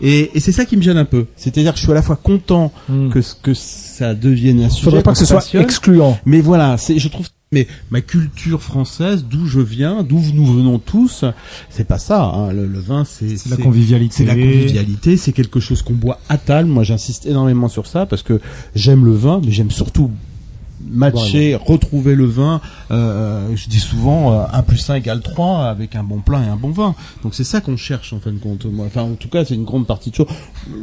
et, 0.01 0.29
et 0.35 0.39
c'est 0.39 0.51
ça 0.51 0.65
qui 0.65 0.77
me 0.77 0.83
gêne 0.83 0.97
un 0.97 1.05
peu. 1.05 1.25
C'est-à-dire 1.35 1.71
que 1.73 1.79
je 1.79 1.83
suis 1.83 1.91
à 1.91 1.95
la 1.95 2.03
fois 2.03 2.15
content 2.17 2.71
que 3.11 3.21
ce- 3.21 3.33
que 3.41 3.53
ça 3.55 4.13
devienne 4.13 4.61
un 4.61 4.69
sujet. 4.69 4.83
Faudrait 4.85 5.01
pas 5.03 5.13
que 5.13 5.17
ce 5.17 5.25
soit 5.25 5.41
excluant. 5.63 6.19
Mais 6.25 6.41
voilà, 6.41 6.77
c'est 6.77 6.99
je 6.99 7.07
trouve 7.07 7.27
mais 7.53 7.67
ma 7.89 7.99
culture 7.99 8.61
française, 8.61 9.25
d'où 9.29 9.45
je 9.45 9.59
viens, 9.59 10.03
d'où 10.03 10.21
nous 10.33 10.45
venons 10.45 10.79
tous, 10.79 11.25
c'est 11.69 11.83
pas 11.85 11.97
ça. 11.97 12.23
hein. 12.23 12.53
Le, 12.53 12.65
le 12.65 12.79
vin, 12.79 13.03
c'est 13.03 13.35
C'est 13.35 13.49
la 13.49 13.57
convivialité. 13.57 14.15
C'est 14.19 14.25
la 14.25 14.35
convivialité. 14.35 15.17
C'est 15.17 15.33
quelque 15.33 15.59
chose 15.59 15.81
qu'on 15.81 15.91
boit 15.93 16.19
à 16.29 16.37
table. 16.37 16.69
Moi, 16.69 16.83
j'insiste 16.83 17.25
énormément 17.25 17.67
sur 17.67 17.87
ça 17.87 18.05
parce 18.05 18.23
que 18.23 18.39
j'aime 18.73 19.03
le 19.03 19.11
vin, 19.13 19.41
mais 19.43 19.51
j'aime 19.51 19.69
surtout 19.71 20.11
matcher, 20.89 21.55
retrouver 21.55 22.15
le 22.15 22.25
vin. 22.25 22.61
Euh, 22.91 23.55
je 23.55 23.69
dis 23.69 23.79
souvent 23.79 24.33
euh, 24.33 24.45
1 24.51 24.63
plus 24.63 24.89
1 24.89 24.95
égale 24.95 25.21
3 25.21 25.65
avec 25.65 25.95
un 25.95 26.03
bon 26.03 26.19
plat 26.19 26.41
et 26.43 26.47
un 26.47 26.55
bon 26.55 26.71
vin. 26.71 26.95
Donc 27.23 27.35
c'est 27.35 27.43
ça 27.43 27.61
qu'on 27.61 27.77
cherche 27.77 28.13
en 28.13 28.19
fin 28.19 28.31
de 28.31 28.39
compte. 28.39 28.65
Moi, 28.65 28.85
enfin, 28.85 29.03
en 29.03 29.15
tout 29.15 29.29
cas, 29.29 29.45
c'est 29.45 29.55
une 29.55 29.65
grande 29.65 29.87
partie 29.87 30.11
de 30.11 30.15
choses. 30.15 30.27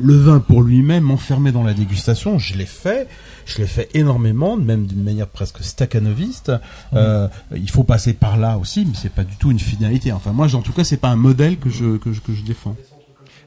Le 0.02 0.16
vin 0.16 0.40
pour 0.40 0.62
lui-même, 0.62 1.10
enfermé 1.10 1.52
dans 1.52 1.62
la 1.62 1.74
dégustation, 1.74 2.38
je 2.38 2.56
l'ai 2.56 2.66
fait. 2.66 3.08
Je 3.46 3.58
l'ai 3.58 3.66
fait 3.66 3.88
énormément, 3.94 4.56
même 4.56 4.86
d'une 4.86 5.02
manière 5.02 5.26
presque 5.26 5.62
staccanoviste. 5.62 6.52
Euh, 6.92 7.28
il 7.56 7.70
faut 7.70 7.84
passer 7.84 8.12
par 8.12 8.36
là 8.36 8.58
aussi, 8.58 8.84
mais 8.84 8.92
c'est 8.94 9.12
pas 9.12 9.24
du 9.24 9.36
tout 9.36 9.50
une 9.50 9.58
finalité. 9.58 10.12
Enfin, 10.12 10.32
moi, 10.32 10.54
en 10.54 10.60
tout 10.60 10.72
cas, 10.72 10.84
c'est 10.84 10.98
pas 10.98 11.08
un 11.08 11.16
modèle 11.16 11.58
que 11.58 11.70
je, 11.70 11.96
que 11.96 12.12
je, 12.12 12.20
que 12.20 12.34
je 12.34 12.42
défends. 12.42 12.76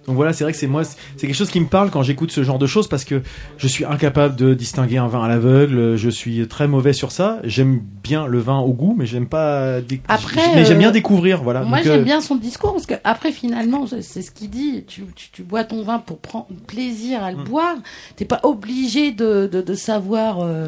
Donc 0.07 0.15
voilà, 0.15 0.33
c'est 0.33 0.43
vrai 0.43 0.51
que 0.51 0.57
c'est 0.57 0.65
moi, 0.67 0.83
c'est 0.83 1.27
quelque 1.27 1.35
chose 1.35 1.51
qui 1.51 1.59
me 1.59 1.67
parle 1.67 1.91
quand 1.91 2.01
j'écoute 2.01 2.31
ce 2.31 2.43
genre 2.43 2.57
de 2.57 2.65
choses 2.65 2.87
parce 2.87 3.03
que 3.03 3.21
je 3.57 3.67
suis 3.67 3.85
incapable 3.85 4.35
de 4.35 4.53
distinguer 4.55 4.97
un 4.97 5.07
vin 5.07 5.23
à 5.23 5.27
l'aveugle. 5.27 5.95
Je 5.95 6.09
suis 6.09 6.47
très 6.47 6.67
mauvais 6.67 6.93
sur 6.93 7.11
ça. 7.11 7.37
J'aime 7.43 7.81
bien 8.03 8.25
le 8.25 8.39
vin 8.39 8.57
au 8.59 8.73
goût, 8.73 8.95
mais 8.97 9.05
j'aime 9.05 9.27
pas. 9.27 9.77
Après, 10.07 10.55
mais 10.55 10.65
j'aime 10.65 10.77
euh, 10.77 10.79
bien 10.79 10.91
découvrir. 10.91 11.43
Voilà. 11.43 11.61
Moi, 11.61 11.81
j'aime 11.83 12.01
euh, 12.01 12.03
bien 12.03 12.19
son 12.21 12.35
discours 12.35 12.73
parce 12.73 12.87
que 12.87 12.95
après, 13.03 13.31
finalement, 13.31 13.85
c'est 13.87 14.21
ce 14.23 14.31
qu'il 14.31 14.49
dit. 14.49 14.83
Tu, 14.87 15.03
tu, 15.15 15.29
tu 15.31 15.43
bois 15.43 15.63
ton 15.65 15.83
vin 15.83 15.99
pour 15.99 16.17
prendre 16.19 16.47
plaisir 16.67 17.23
à 17.23 17.31
le 17.31 17.37
Mm. 17.37 17.43
boire. 17.43 17.75
T'es 18.15 18.25
pas 18.25 18.39
obligé 18.43 19.11
de, 19.11 19.47
de, 19.51 19.61
de 19.61 19.73
savoir 19.75 20.39
euh, 20.41 20.67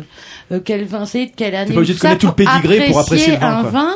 euh, 0.52 0.60
quel 0.64 0.86
vin 0.86 1.06
c'est, 1.06 1.26
de 1.28 1.32
quelle 1.36 1.56
année. 1.56 1.72
pas 1.74 1.78
obligé 1.80 1.94
de 1.96 2.00
connaître 2.00 2.22
tout 2.22 2.28
le 2.28 2.34
pédigré 2.34 2.88
pour 2.88 3.00
apprécier 3.00 3.34
le 3.34 3.40
vin, 3.40 3.58
un 3.58 3.62
quoi. 3.62 3.70
vin. 3.72 3.94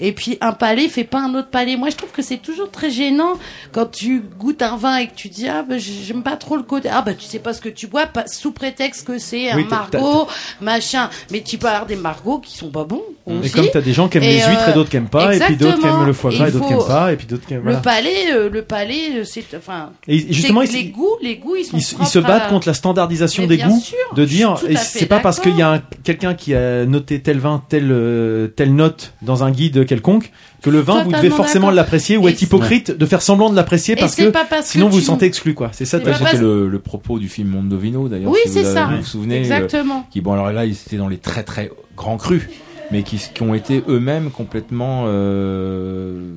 Et 0.00 0.12
puis 0.12 0.38
un 0.40 0.52
palais 0.52 0.88
fait 0.88 1.04
pas 1.04 1.20
un 1.20 1.34
autre 1.34 1.50
palais. 1.50 1.76
Moi, 1.76 1.90
je 1.90 1.96
trouve 1.96 2.10
que 2.10 2.22
c'est 2.22 2.38
toujours 2.38 2.70
très 2.70 2.90
gênant 2.90 3.34
quand 3.72 3.90
tu 3.90 4.20
goûtes 4.38 4.62
un 4.62 4.76
vin 4.76 4.96
et 4.96 5.06
que 5.08 5.14
tu 5.14 5.28
dis 5.28 5.46
ah 5.48 5.62
bah 5.62 5.76
j'aime 5.78 6.22
pas 6.22 6.36
trop 6.36 6.56
le 6.56 6.62
côté 6.62 6.88
ah 6.90 7.02
bah 7.02 7.14
tu 7.14 7.24
sais 7.26 7.38
pas 7.38 7.52
ce 7.52 7.60
que 7.60 7.68
tu 7.68 7.86
bois 7.86 8.06
pas, 8.06 8.26
sous 8.26 8.52
prétexte 8.52 9.06
que 9.06 9.18
c'est 9.18 9.50
un 9.50 9.56
Oui, 9.56 9.64
margot 9.68 10.26
machin. 10.60 11.08
Mais 11.30 11.42
tu 11.42 11.58
peux 11.58 11.66
avoir 11.68 11.86
des 11.86 11.96
margots 11.96 12.38
qui 12.38 12.56
sont 12.56 12.70
pas 12.70 12.84
bons. 12.84 13.02
Et 13.28 13.32
aussi. 13.38 13.50
comme 13.52 13.66
t'as 13.72 13.80
des 13.80 13.92
gens 13.92 14.08
qui 14.08 14.18
aiment 14.18 14.24
les 14.24 14.38
huîtres 14.38 14.68
et 14.68 14.72
d'autres 14.72 14.90
qui 14.90 14.96
aiment 14.96 15.08
pas, 15.08 15.34
et 15.34 15.38
puis 15.38 15.56
d'autres 15.56 15.78
qui 15.78 15.86
aiment 15.86 16.06
le 16.06 16.12
foie 16.12 16.30
gras 16.32 16.48
et 16.48 16.50
d'autres 16.52 16.66
qui 16.66 16.72
aiment 16.72 16.86
pas, 16.86 17.12
et 17.12 17.16
puis 17.16 17.26
d'autres 17.26 17.46
qui 17.46 17.54
aiment. 17.54 17.60
Le 17.64 17.72
Voilà. 17.72 17.80
palais, 17.80 18.32
euh, 18.32 18.48
le 18.50 18.62
palais, 18.62 19.18
euh, 19.20 19.24
c'est 19.24 19.44
enfin. 19.56 19.90
Et 20.08 20.32
justement, 20.32 20.62
les 20.62 20.84
goûts, 20.86 21.16
les 21.22 21.36
goûts, 21.36 21.56
ils 21.56 21.64
sont. 21.64 21.76
Ils, 21.76 21.82
se- 21.82 21.92
ils 21.92 21.96
propres 21.96 22.10
se 22.10 22.18
battent 22.18 22.46
à- 22.46 22.48
contre 22.48 22.66
la 22.68 22.74
standardisation 22.74 23.46
des 23.46 23.58
goûts, 23.58 23.80
sûr, 23.80 23.96
de 24.14 24.24
dire, 24.24 24.56
et 24.68 24.76
c'est 24.76 25.06
pas 25.06 25.20
parce 25.20 25.38
qu'il 25.38 25.56
y 25.56 25.62
a 25.62 25.74
un- 25.74 25.82
quelqu'un 26.02 26.34
qui 26.34 26.54
a 26.54 26.84
noté 26.86 27.20
tel 27.20 27.38
vin, 27.38 27.62
telle 27.68 27.90
euh, 27.92 28.48
telle 28.48 28.74
note 28.74 29.12
dans 29.22 29.44
un 29.44 29.50
guide 29.52 29.84
quelconque, 29.90 30.30
que 30.62 30.70
le 30.70 30.78
vin 30.80 31.02
vous 31.04 31.12
devez 31.12 31.30
forcément 31.30 31.70
l'apprécier 31.70 32.16
ou 32.16 32.28
être 32.28 32.40
hypocrite 32.40 32.90
de 32.92 33.06
faire 33.06 33.20
semblant 33.22 33.50
de 33.50 33.56
l'apprécier 33.56 33.96
parce 33.96 34.14
que 34.14 34.30
pas 34.30 34.44
parce 34.48 34.66
que 34.66 34.72
sinon 34.72 34.88
vous 34.88 34.98
vous 34.98 35.04
sentez 35.04 35.26
exclu 35.26 35.54
quoi. 35.54 35.70
C'est 35.72 35.84
ça. 35.84 35.98
C'était 35.98 36.12
parce- 36.12 36.34
le, 36.38 36.68
le 36.68 36.78
propos 36.78 37.18
du 37.18 37.28
film 37.28 37.48
Mondovino 37.48 38.08
d'ailleurs. 38.08 38.30
Oui, 38.30 38.38
si 38.46 38.52
c'est 38.52 38.62
vous, 38.62 38.72
ça. 38.74 38.86
Vous 38.86 38.96
vous 38.98 39.04
souvenez 39.04 39.36
euh, 39.36 39.40
Exactement. 39.40 40.06
Qui 40.10 40.20
bon 40.20 40.32
alors 40.32 40.50
là 40.52 40.64
ils 40.64 40.72
étaient 40.72 40.96
dans 40.96 41.08
les 41.08 41.18
très 41.18 41.42
très 41.42 41.70
grands 41.96 42.16
crus, 42.16 42.42
mais 42.90 43.02
qui, 43.02 43.18
qui 43.34 43.42
ont 43.42 43.52
été 43.54 43.82
eux-mêmes 43.88 44.30
complètement 44.30 45.04
euh, 45.06 46.34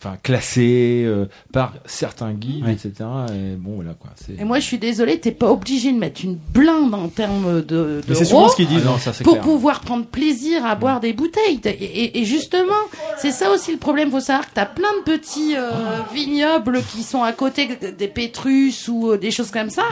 enfin 0.00 0.16
classés 0.22 1.02
euh, 1.04 1.26
par 1.52 1.74
certains 1.86 2.32
guides, 2.32 2.68
etc. 2.68 2.92
Et 3.34 3.56
bon 3.56 3.76
voilà 3.76 3.94
quoi. 3.94 4.10
Et 4.38 4.44
moi, 4.44 4.58
je 4.60 4.64
suis 4.64 4.78
désolée, 4.78 5.18
t'es 5.18 5.32
pas 5.32 5.50
obligé 5.50 5.92
de 5.92 5.98
mettre 5.98 6.24
une 6.24 6.36
blinde 6.36 6.94
en 6.94 7.08
termes 7.08 7.62
de. 7.62 8.00
Mais 8.08 8.14
c'est 8.14 8.20
d'euros 8.24 8.24
souvent 8.24 8.48
ce 8.48 8.56
qu'ils 8.56 8.68
disent. 8.68 8.82
Ah 8.86 8.90
non, 8.90 8.98
ça, 8.98 9.12
c'est 9.12 9.24
pour 9.24 9.34
clair. 9.34 9.44
pouvoir 9.44 9.80
prendre 9.80 10.06
plaisir 10.06 10.64
à 10.64 10.74
boire 10.76 11.00
des 11.00 11.12
bouteilles. 11.12 11.60
Et, 11.64 11.68
et- 11.70 12.18
et 12.20 12.24
justement, 12.24 12.72
c'est 13.18 13.32
ça 13.32 13.50
aussi 13.50 13.72
le 13.72 13.78
problème. 13.78 14.10
Faut 14.10 14.20
savoir 14.20 14.46
que 14.48 14.54
t'as 14.54 14.66
plein 14.66 14.88
de 15.04 15.10
petits 15.12 15.54
euh, 15.56 15.70
vignobles 16.14 16.80
qui 16.92 17.02
sont 17.02 17.22
à 17.22 17.32
côté 17.32 17.68
des 17.98 18.08
Pétrus 18.08 18.88
ou 18.88 19.10
euh, 19.10 19.18
des 19.18 19.30
choses 19.30 19.50
comme 19.50 19.70
ça, 19.70 19.82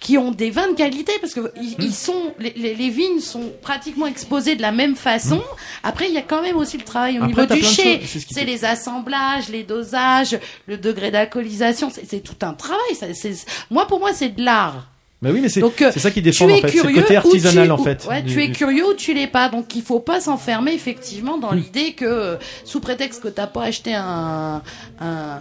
qui 0.00 0.18
ont 0.18 0.30
des 0.30 0.50
vins 0.50 0.68
de 0.70 0.76
qualité 0.76 1.12
parce 1.20 1.32
que 1.34 1.52
ils, 1.56 1.76
ils 1.78 1.94
sont 1.94 2.34
les, 2.38 2.52
les- 2.56 2.74
les 2.74 2.90
vignes 2.90 3.20
sont 3.20 3.52
pratiquement 3.62 4.06
exposées 4.06 4.54
de 4.56 4.62
la 4.62 4.72
même 4.72 4.96
façon. 4.96 5.42
Après, 5.82 6.08
il 6.08 6.14
y 6.14 6.18
a 6.18 6.22
quand 6.22 6.42
même 6.42 6.56
aussi 6.56 6.76
le 6.76 6.84
travail 6.84 7.18
au 7.18 7.24
Après, 7.24 7.42
niveau 7.46 7.54
du 7.54 7.62
chai. 7.62 8.00
c'est 8.30 8.44
les 8.44 8.64
assemblages, 8.64 9.48
les 9.48 9.62
dosages, 9.62 10.38
le 10.66 10.76
degré 10.76 11.10
d'alcoolisation, 11.10 11.90
c'est 11.90 12.20
tout 12.22 12.36
un 12.46 12.52
travail. 12.54 12.94
ça, 12.98 13.06
moi, 13.70 13.86
pour 13.86 13.98
moi, 14.00 14.12
c'est 14.12 14.28
de 14.30 14.42
l'art. 14.44 14.88
Bah 15.22 15.30
oui, 15.32 15.40
mais 15.40 15.48
c'est 15.48 15.62
euh, 15.62 15.90
ça 15.96 16.10
qui 16.10 16.20
défend 16.20 16.44
en 16.44 16.48
fait, 16.58 16.68
c'est 16.68 16.76
le 16.82 16.92
côté 16.92 17.00
ou 17.00 17.06
tu- 17.06 17.16
artisanal 17.16 17.72
en 17.72 17.78
ou- 17.78 17.82
fait. 17.82 18.06
Ouais, 18.10 18.20
du- 18.20 18.34
tu 18.34 18.42
es 18.42 18.48
du- 18.48 18.52
curieux 18.52 18.86
ou 18.90 18.92
tu 18.94 19.14
l'es 19.14 19.26
pas. 19.26 19.48
Donc 19.48 19.74
il 19.74 19.80
faut 19.80 20.00
pas 20.00 20.20
s'enfermer 20.20 20.74
effectivement 20.74 21.38
dans 21.38 21.52
l'idée 21.52 21.92
que 21.92 22.04
euh, 22.04 22.36
sous 22.66 22.80
prétexte 22.80 23.22
que 23.22 23.28
t'as 23.28 23.46
pas 23.46 23.62
acheté 23.62 23.94
un, 23.94 24.60
un, 25.00 25.38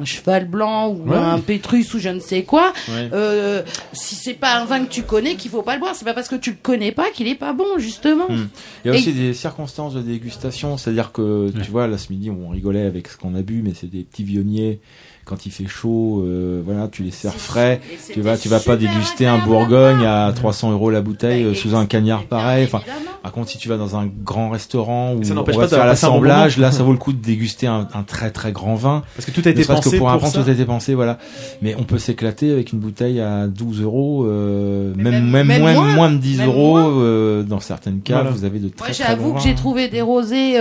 un 0.00 0.04
cheval 0.06 0.46
blanc 0.48 0.88
ou 0.88 1.10
Ouais. 1.10 1.16
un 1.16 1.40
pétrus 1.40 1.92
ou 1.92 1.98
je 1.98 2.08
ne 2.08 2.20
sais 2.20 2.42
quoi, 2.44 2.72
Ouais. 2.88 3.10
euh, 3.12 3.62
si 3.92 4.14
c'est 4.14 4.32
pas 4.32 4.54
un 4.60 4.64
vin 4.64 4.84
que 4.86 4.90
tu 4.90 5.02
connais 5.02 5.34
qu'il 5.34 5.50
faut 5.50 5.62
pas 5.62 5.74
le 5.74 5.80
boire. 5.80 5.94
C'est 5.94 6.06
pas 6.06 6.14
parce 6.14 6.28
que 6.28 6.36
tu 6.36 6.50
le 6.52 6.56
connais 6.62 6.92
pas 6.92 7.10
qu'il 7.10 7.28
est 7.28 7.34
pas 7.34 7.52
bon 7.52 7.76
justement. 7.78 8.28
Hmm. 8.30 8.46
Il 8.86 8.88
y 8.88 8.90
a 8.90 8.94
Et- 8.96 8.98
aussi 8.98 9.12
des 9.12 9.34
circonstances 9.34 9.92
de 9.92 10.00
dégustation, 10.00 10.78
c'est-à-dire 10.78 11.12
que 11.12 11.50
tu 11.62 11.70
vois, 11.70 11.86
là 11.86 11.98
ce 11.98 12.10
midi 12.12 12.30
on 12.30 12.48
rigolait 12.48 12.86
avec 12.86 13.08
ce 13.08 13.18
qu'on 13.18 13.34
a 13.34 13.42
bu, 13.42 13.60
mais 13.62 13.72
c'est 13.78 13.90
des 13.90 14.04
petits 14.04 14.24
vionniers. 14.24 14.80
Quand 15.28 15.44
il 15.44 15.52
fait 15.52 15.66
chaud, 15.66 16.22
euh, 16.24 16.62
voilà, 16.64 16.88
tu 16.88 17.02
les 17.02 17.10
sers 17.10 17.34
frais. 17.34 17.82
Tu 18.10 18.22
vas, 18.22 18.38
tu 18.38 18.48
vas 18.48 18.60
pas 18.60 18.76
déguster 18.76 19.26
un 19.26 19.36
Bourgogne 19.36 20.06
à 20.06 20.32
300 20.34 20.72
euros 20.72 20.88
la 20.88 21.02
bouteille 21.02 21.44
Bah, 21.44 21.50
euh, 21.50 21.54
sous 21.54 21.74
un 21.76 21.84
cagnard 21.84 22.24
pareil. 22.24 22.64
Enfin, 22.64 22.80
par 23.22 23.32
contre, 23.32 23.50
si 23.50 23.58
tu 23.58 23.68
vas 23.68 23.76
dans 23.76 23.94
un 23.94 24.06
grand 24.06 24.48
restaurant 24.48 25.12
où 25.14 25.22
Ça 25.22 25.34
on 25.34 25.42
va 25.42 25.52
faire 25.52 25.80
un 25.80 25.82
bon 25.82 25.84
l'assemblage, 25.84 26.56
là, 26.56 26.72
ça 26.72 26.82
vaut 26.82 26.92
le 26.92 26.98
coup 26.98 27.12
de 27.12 27.20
déguster 27.20 27.66
un, 27.66 27.86
un 27.92 28.04
très 28.04 28.30
très 28.30 28.52
grand 28.52 28.74
vin. 28.74 29.02
Parce 29.16 29.26
que 29.26 29.30
tout 29.30 29.42
a 29.44 29.50
été 29.50 29.64
pensé 29.66 29.90
que 29.90 29.96
pour 29.96 30.06
pour 30.06 30.10
apprendre, 30.10 30.32
ça. 30.32 30.42
tout 30.42 30.48
a 30.48 30.52
été 30.52 30.64
pensé, 30.64 30.94
voilà. 30.94 31.18
Mais 31.60 31.74
on 31.78 31.82
peut 31.82 31.98
s'éclater 31.98 32.50
avec 32.50 32.72
une 32.72 32.78
bouteille 32.78 33.20
à 33.20 33.48
12 33.48 33.82
euros, 33.82 34.24
euh, 34.24 34.94
même, 34.96 35.28
même, 35.28 35.46
même 35.46 35.60
moins, 35.60 35.74
moins, 35.74 35.94
moins 35.94 36.10
de 36.10 36.16
10 36.16 36.38
même 36.38 36.48
euros, 36.48 36.78
euh, 36.78 37.42
dans 37.42 37.60
certaines 37.60 38.00
cas, 38.00 38.14
Voilà. 38.14 38.30
vous 38.30 38.44
avez 38.46 38.60
de 38.60 38.64
Moi, 38.64 38.72
très 38.78 38.92
très 38.94 39.04
j'avoue 39.04 39.34
que 39.34 39.40
j'ai 39.40 39.54
trouvé 39.54 39.88
des 39.88 40.00
rosés 40.00 40.54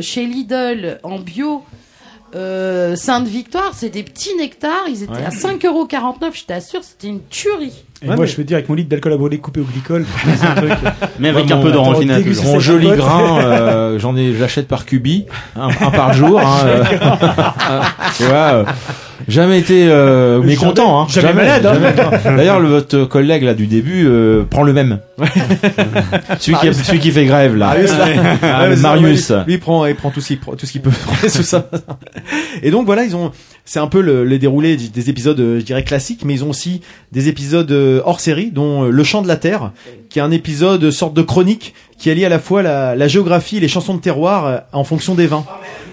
chez 0.00 0.26
Lidl 0.26 0.98
en 1.04 1.20
bio. 1.20 1.62
Euh, 2.34 2.96
Sainte-Victoire, 2.96 3.72
c'est 3.74 3.90
des 3.90 4.02
petits 4.02 4.34
nectars, 4.38 4.84
ils 4.88 5.02
étaient 5.02 5.12
Ouais. 5.12 5.24
à 5.26 5.30
5,49€, 5.30 6.32
je 6.34 6.44
t'assure, 6.44 6.80
c'était 6.82 7.08
une 7.08 7.20
tuerie. 7.28 7.84
Et 8.02 8.06
moi, 8.06 8.24
je 8.26 8.34
veux 8.36 8.42
dire, 8.44 8.56
avec 8.56 8.68
mon 8.68 8.74
litre 8.74 8.88
d'alcool 8.88 9.12
à 9.12 9.16
brûler 9.16 9.38
coupé 9.38 9.60
au 9.60 9.64
glycol, 9.64 10.04
c'est 10.36 10.46
un 10.46 10.54
truc. 10.54 10.72
Mais 11.18 11.28
avec 11.28 11.44
Ouais, 11.46 11.52
un 11.52 11.56
mon- 11.56 11.62
peu 11.62 11.72
d'orangina 11.72 12.16
déguster 12.16 12.40
toujours. 12.42 12.54
Mon 12.54 12.60
joli 12.60 12.90
grain, 12.96 13.38
euh, 13.42 13.98
j'en 14.00 14.16
ai, 14.16 14.34
j'achète 14.34 14.66
par 14.66 14.86
cubi, 14.86 15.26
un, 15.56 15.68
un 15.68 15.90
par 15.90 16.12
jour. 16.14 16.40
Hein, 16.40 16.56
euh, 16.66 16.84
tu 18.16 18.24
vois, 18.24 18.34
euh, 18.34 18.64
jamais 19.28 19.58
été 19.58 19.86
euh, 19.88 20.40
mécontent. 20.42 21.02
Hein, 21.02 21.06
jamais 21.08 21.32
malade, 21.32 21.66
hein. 21.66 21.74
jamais. 22.22 22.36
D'ailleurs, 22.36 22.60
le 22.60 22.68
votre 22.68 23.04
collègue 23.04 23.42
là 23.42 23.54
du 23.54 23.66
début 23.66 24.04
euh, 24.06 24.44
prend 24.48 24.62
le 24.62 24.72
même. 24.72 24.98
celui, 26.38 26.56
qui, 26.58 26.74
celui 26.74 26.98
qui 26.98 27.10
fait 27.10 27.24
grève 27.24 27.56
là, 27.56 27.66
Marius. 27.68 27.90
Ah, 28.42 28.62
Ouais, 28.62 28.68
mais 28.68 28.76
c'est 28.76 28.82
Marius. 28.82 29.30
Lui, 29.46 29.54
il 29.54 29.60
prend, 29.60 29.86
il 29.86 29.94
prend 29.94 30.10
tout 30.10 30.20
ce 30.20 30.28
qu'il 30.28 30.38
prend- 30.40 30.52
tout 30.56 30.66
ce 30.66 30.72
qu'il 30.72 30.80
peut 30.82 30.90
sous 31.28 31.42
ça. 31.42 31.68
Et 32.62 32.70
donc 32.70 32.86
voilà, 32.86 33.04
ils 33.04 33.14
ont, 33.16 33.30
c'est 33.64 33.78
un 33.78 33.86
peu 33.86 34.00
le, 34.00 34.24
le 34.24 34.38
déroulé 34.38 34.76
des- 34.76 34.88
des 34.88 35.08
épisodes, 35.10 35.38
euh, 35.40 35.60
je 35.60 35.64
dirais 35.64 35.84
classiques, 35.84 36.24
mais 36.24 36.34
ils 36.34 36.44
ont 36.44 36.50
aussi 36.50 36.80
des 37.12 37.28
épisodes 37.28 37.70
euh, 37.70 38.00
hors 38.04 38.20
série, 38.20 38.50
dont 38.50 38.84
euh, 38.84 38.90
Le 38.90 39.04
Chant 39.04 39.22
de 39.22 39.28
la 39.28 39.36
Terre, 39.36 39.70
qui 40.10 40.18
est 40.18 40.22
un 40.22 40.30
épisode 40.32 40.90
sorte 40.90 41.14
de 41.14 41.22
chronique 41.22 41.74
qui 41.98 42.10
allie 42.10 42.24
à 42.24 42.28
la 42.28 42.38
fois 42.40 42.62
la, 42.62 42.96
la 42.96 43.08
géographie 43.08 43.58
et 43.58 43.60
les 43.60 43.68
chansons 43.68 43.94
de 43.94 44.00
terroir 44.00 44.62
en 44.72 44.82
fonction 44.84 45.14
des 45.14 45.26
vins. 45.28 45.44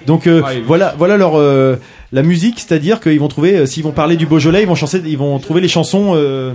Donc 0.07 0.25
euh, 0.27 0.41
voilà, 0.65 0.95
voilà 0.97 1.17
leur 1.17 1.37
euh, 1.37 1.75
la 2.11 2.23
musique, 2.23 2.59
c'est-à-dire 2.59 2.99
qu'ils 2.99 3.19
vont 3.19 3.27
trouver, 3.27 3.55
euh, 3.57 3.65
s'ils 3.67 3.83
vont 3.83 3.91
parler 3.91 4.15
du 4.17 4.25
Beaujolais, 4.25 4.61
ils 4.63 4.67
vont 4.67 4.73
chanter, 4.75 5.01
ils 5.05 5.17
vont 5.17 5.37
trouver 5.37 5.61
les 5.61 5.67
chansons 5.67 6.13
euh, 6.15 6.53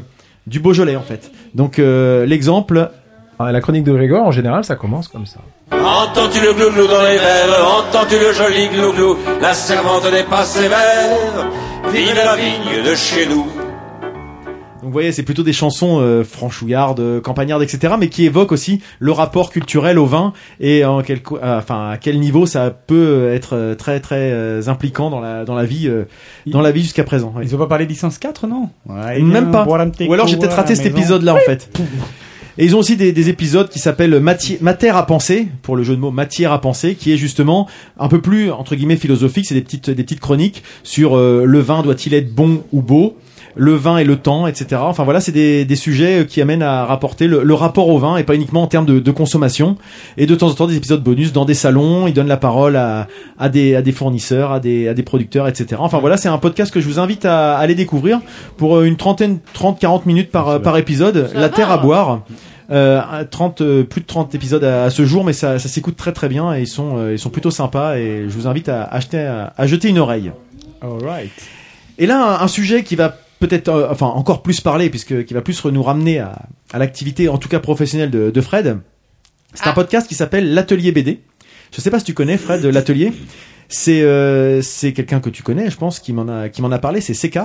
du 0.49 0.59
Beaujolais 0.59 0.97
en 0.97 1.03
fait. 1.03 1.31
Donc 1.55 1.79
euh, 1.79 2.27
l'exemple. 2.27 2.91
Ah, 3.39 3.51
la 3.53 3.61
chronique 3.61 3.85
de 3.85 3.93
Grégor, 3.93 4.25
en 4.27 4.31
général, 4.31 4.65
ça 4.65 4.77
commence 4.77 5.09
comme 5.09 5.27
ça. 5.27 5.41
Entends-tu 5.73 6.41
le 6.41 6.53
glouglou 6.53 6.87
dans 6.87 7.03
les 7.03 7.17
verres? 7.19 7.69
Entends-tu 7.79 8.15
le 8.19 8.33
joli 8.33 8.69
glouglou? 8.69 9.17
La 9.41 9.55
servante 9.55 10.11
n'est 10.13 10.23
pas 10.23 10.45
sévère 10.45 11.49
Vive 11.93 12.15
la 12.15 12.37
vigne 12.37 12.85
de 12.89 12.95
chez 12.95 13.27
nous 13.27 13.43
Donc 13.45 14.85
vous 14.85 14.91
voyez, 14.93 15.11
c'est 15.13 15.23
plutôt 15.25 15.43
des 15.43 15.53
chansons 15.53 15.99
euh, 16.01 16.23
franchouillardes, 16.25 17.01
euh, 17.01 17.21
campagnardes, 17.21 17.63
etc., 17.63 17.95
mais 17.99 18.09
qui 18.09 18.25
évoquent 18.25 18.53
aussi 18.53 18.81
le 19.01 19.11
rapport 19.13 19.51
culturel 19.51 19.99
au 19.99 20.07
vin 20.07 20.33
et 20.61 20.85
en 20.85 21.03
quel, 21.03 21.21
co- 21.23 21.39
euh, 21.43 21.59
enfin 21.59 21.91
à 21.91 21.97
quel 21.97 22.21
niveau 22.21 22.47
ça 22.47 22.71
peut 22.71 23.31
être 23.33 23.57
euh, 23.57 23.75
très 23.75 23.99
très 24.01 24.31
euh, 24.33 24.63
impliquant 24.69 25.11
dans 25.11 25.21
la 25.21 25.45
dans 25.45 25.55
la 25.55 25.65
vie 25.65 25.89
euh, 25.89 26.05
dans 26.47 26.61
la 26.61 26.71
vie 26.71 26.83
jusqu'à 26.83 27.05
présent. 27.05 27.35
Ils 27.43 27.55
ont 27.55 27.59
pas 27.59 27.67
parlé 27.67 27.85
de 27.85 27.91
licence 27.91 28.19
4, 28.19 28.47
non? 28.47 28.69
Ouais, 28.89 29.19
Même 29.21 29.51
bien, 29.51 29.65
pas. 29.65 29.67
Ou 29.67 30.13
alors 30.13 30.27
j'ai 30.29 30.37
peut-être 30.37 30.57
raté 30.57 30.75
cet 30.77 30.87
épisode-là 30.87 31.35
en 31.35 31.39
fait. 31.41 31.77
Et 32.57 32.65
ils 32.65 32.77
ont 32.77 32.79
aussi 32.79 32.97
des, 32.97 33.13
des 33.13 33.29
épisodes 33.29 33.69
qui 33.69 33.79
s'appellent 33.81 34.21
Mati- 34.21 34.59
Matière 34.61 34.97
à 34.97 35.07
penser, 35.07 35.49
pour 35.63 35.77
le 35.77 35.83
jeu 35.83 35.97
de 35.97 36.01
mots 36.01 36.11
Matière 36.13 36.53
à 36.53 36.61
penser, 36.61 36.95
qui 36.95 37.13
est 37.13 37.17
justement 37.17 37.69
un 37.99 38.09
peu 38.09 38.21
plus 38.21 38.51
entre 38.53 38.77
guillemets 38.77 38.97
philosophique. 38.97 39.47
C'est 39.47 39.55
des 39.55 39.63
petites 39.63 39.91
des 39.91 40.03
petites 40.05 40.21
chroniques 40.21 40.63
sur 40.85 41.17
euh, 41.17 41.45
le 41.45 41.59
vin 41.59 41.83
doit-il 41.83 42.15
être 42.15 42.33
bon 42.33 42.63
ou 42.73 42.81
beau, 42.81 43.17
le 43.57 43.75
vin 43.75 43.99
et 43.99 44.05
le 44.05 44.17
temps, 44.17 44.47
etc. 44.47 44.81
Enfin 44.85 45.05
voilà, 45.05 45.21
c'est 45.21 45.33
des, 45.33 45.65
des 45.65 45.77
sujets 45.77 46.21
euh, 46.21 46.25
qui 46.25 46.41
amènent 46.41 46.63
à 46.63 46.85
rapporter 46.85 47.27
le, 47.27 47.43
le 47.43 47.55
rapport 47.55 47.89
au 47.89 47.99
vin 47.99 48.17
et 48.17 48.25
pas 48.25 48.35
uniquement 48.35 48.63
en 48.63 48.67
termes 48.67 48.87
de, 48.87 48.99
de 49.01 49.11
consommation. 49.11 49.77
Et 50.17 50.27
de 50.27 50.35
temps 50.35 50.49
en 50.49 50.55
temps 50.55 50.67
des 50.67 50.77
épisodes 50.77 51.03
bonus 51.03 51.33
dans 51.33 51.45
des 51.45 51.55
salons. 51.55 52.07
Ils 52.07 52.15
donnent 52.15 52.29
la 52.29 52.37
parole 52.37 52.77
à, 52.77 53.07
à 53.39 53.49
des 53.49 53.75
à 53.75 53.83
des 53.83 53.93
fournisseurs, 53.93 54.53
à 54.53 54.61
des 54.61 54.89
à 54.89 54.95
des 54.95 55.03
producteurs, 55.03 55.49
etc. 55.49 55.77
Enfin 55.79 55.99
voilà, 55.99 56.17
c'est 56.17 56.29
un 56.29 56.39
podcast 56.39 56.73
que 56.73 56.81
je 56.81 56.89
vous 56.89 56.99
invite 56.99 57.25
à, 57.25 57.57
à 57.57 57.61
aller 57.61 57.75
découvrir 57.75 58.21
pour 58.57 58.77
euh, 58.77 58.85
une 58.85 58.97
trentaine, 58.97 59.39
30-40 59.57 60.03
minutes 60.07 60.31
par 60.31 60.61
par 60.61 60.77
épisode. 60.77 61.31
La 61.35 61.49
terre 61.49 61.71
à 61.71 61.79
boire. 61.79 62.23
Euh, 62.71 63.03
30, 63.31 63.61
euh, 63.61 63.85
plus 63.85 64.01
de 64.01 64.07
30 64.07 64.35
épisodes 64.35 64.65
à, 64.65 64.85
à 64.85 64.91
ce 64.91 65.05
jour, 65.05 65.23
mais 65.23 65.35
ça, 65.35 65.59
ça 65.59 65.69
s'écoute 65.69 65.97
très 65.97 66.13
très 66.13 66.31
bien 66.31 66.55
et 66.55 66.63
ils 66.63 66.67
sont, 66.67 66.97
euh, 66.97 67.13
ils 67.13 67.19
sont 67.19 67.29
plutôt 67.29 67.51
sympas 67.51 67.97
et 67.97 68.25
je 68.27 68.35
vous 68.35 68.47
invite 68.47 68.71
à, 68.71 68.85
acheter, 68.85 69.19
à, 69.19 69.53
à 69.57 69.67
jeter 69.67 69.89
une 69.89 69.99
oreille. 69.99 70.33
Alright. 70.81 71.31
Et 71.99 72.07
là, 72.07 72.39
un, 72.41 72.43
un 72.43 72.49
sujet 72.49 72.83
qui 72.83 72.97
va 72.97 73.15
peut-être, 73.47 73.69
euh, 73.69 73.89
enfin 73.91 74.07
encore 74.07 74.43
plus 74.43 74.61
parler, 74.61 74.91
puisque 74.91 75.25
qui 75.25 75.35
va 75.35 75.41
plus 75.43 75.65
nous 75.67 75.83
ramener 75.83 76.19
à, 76.19 76.43
à 76.73 76.79
l'activité, 76.79 77.29
en 77.29 77.39
tout 77.39 77.49
cas 77.49 77.61
professionnelle 77.61 78.11
de, 78.11 78.31
de 78.31 78.41
Fred. 78.41 78.79
C'est 79.55 79.67
un 79.69 79.73
podcast 79.73 80.09
qui 80.09 80.15
s'appelle 80.15 80.53
l'Atelier 80.55 80.91
BD. 80.93 81.21
Je 81.75 81.81
sais 81.81 81.91
pas 81.91 81.99
si 81.99 82.05
tu 82.05 82.15
connais 82.15 82.37
Fred 82.39 82.65
l'Atelier. 82.65 83.13
C'est 83.69 84.03
euh, 84.03 84.61
c'est 84.63 84.93
quelqu'un 84.93 85.21
que 85.21 85.31
tu 85.31 85.43
connais, 85.43 85.71
je 85.71 85.77
pense, 85.77 85.99
qui 86.01 86.13
m'en 86.13 86.29
a 86.29 86.49
qui 86.49 86.61
m'en 86.63 86.71
a 86.73 86.79
parlé. 86.79 87.01
C'est 87.01 87.15
CK. 87.15 87.39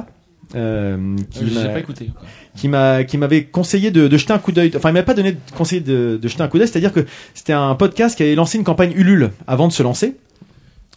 Euh, 0.56 1.16
qui 1.30 1.44
Euh, 1.46 1.64
m'a- 1.64 1.70
pas 1.70 1.80
écouté, 1.80 2.10
qui 2.56 2.68
m'a 2.68 3.04
qui 3.04 3.18
m'avait 3.20 3.44
conseillé 3.44 3.92
de, 3.92 4.08
de 4.08 4.18
jeter 4.18 4.34
un 4.34 4.40
coup 4.40 4.52
d'œil 4.52 4.72
enfin 4.76 4.90
il 4.90 4.94
m'a 4.94 5.04
pas 5.04 5.14
donné 5.14 5.34
de 5.34 5.38
conseil 5.56 5.80
de, 5.82 6.18
de 6.20 6.28
jeter 6.28 6.42
un 6.42 6.48
coup 6.48 6.58
d'œil 6.58 6.68
c'est 6.68 6.78
à 6.78 6.80
dire 6.80 6.92
que 6.92 7.06
c'était 7.36 7.54
un 7.54 7.76
podcast 7.76 8.18
qui 8.18 8.24
avait 8.24 8.34
lancé 8.34 8.58
une 8.58 8.64
campagne 8.64 8.92
Ulule 8.96 9.30
avant 9.46 9.68
de 9.68 9.74
se 9.74 9.84
lancer 9.84 10.16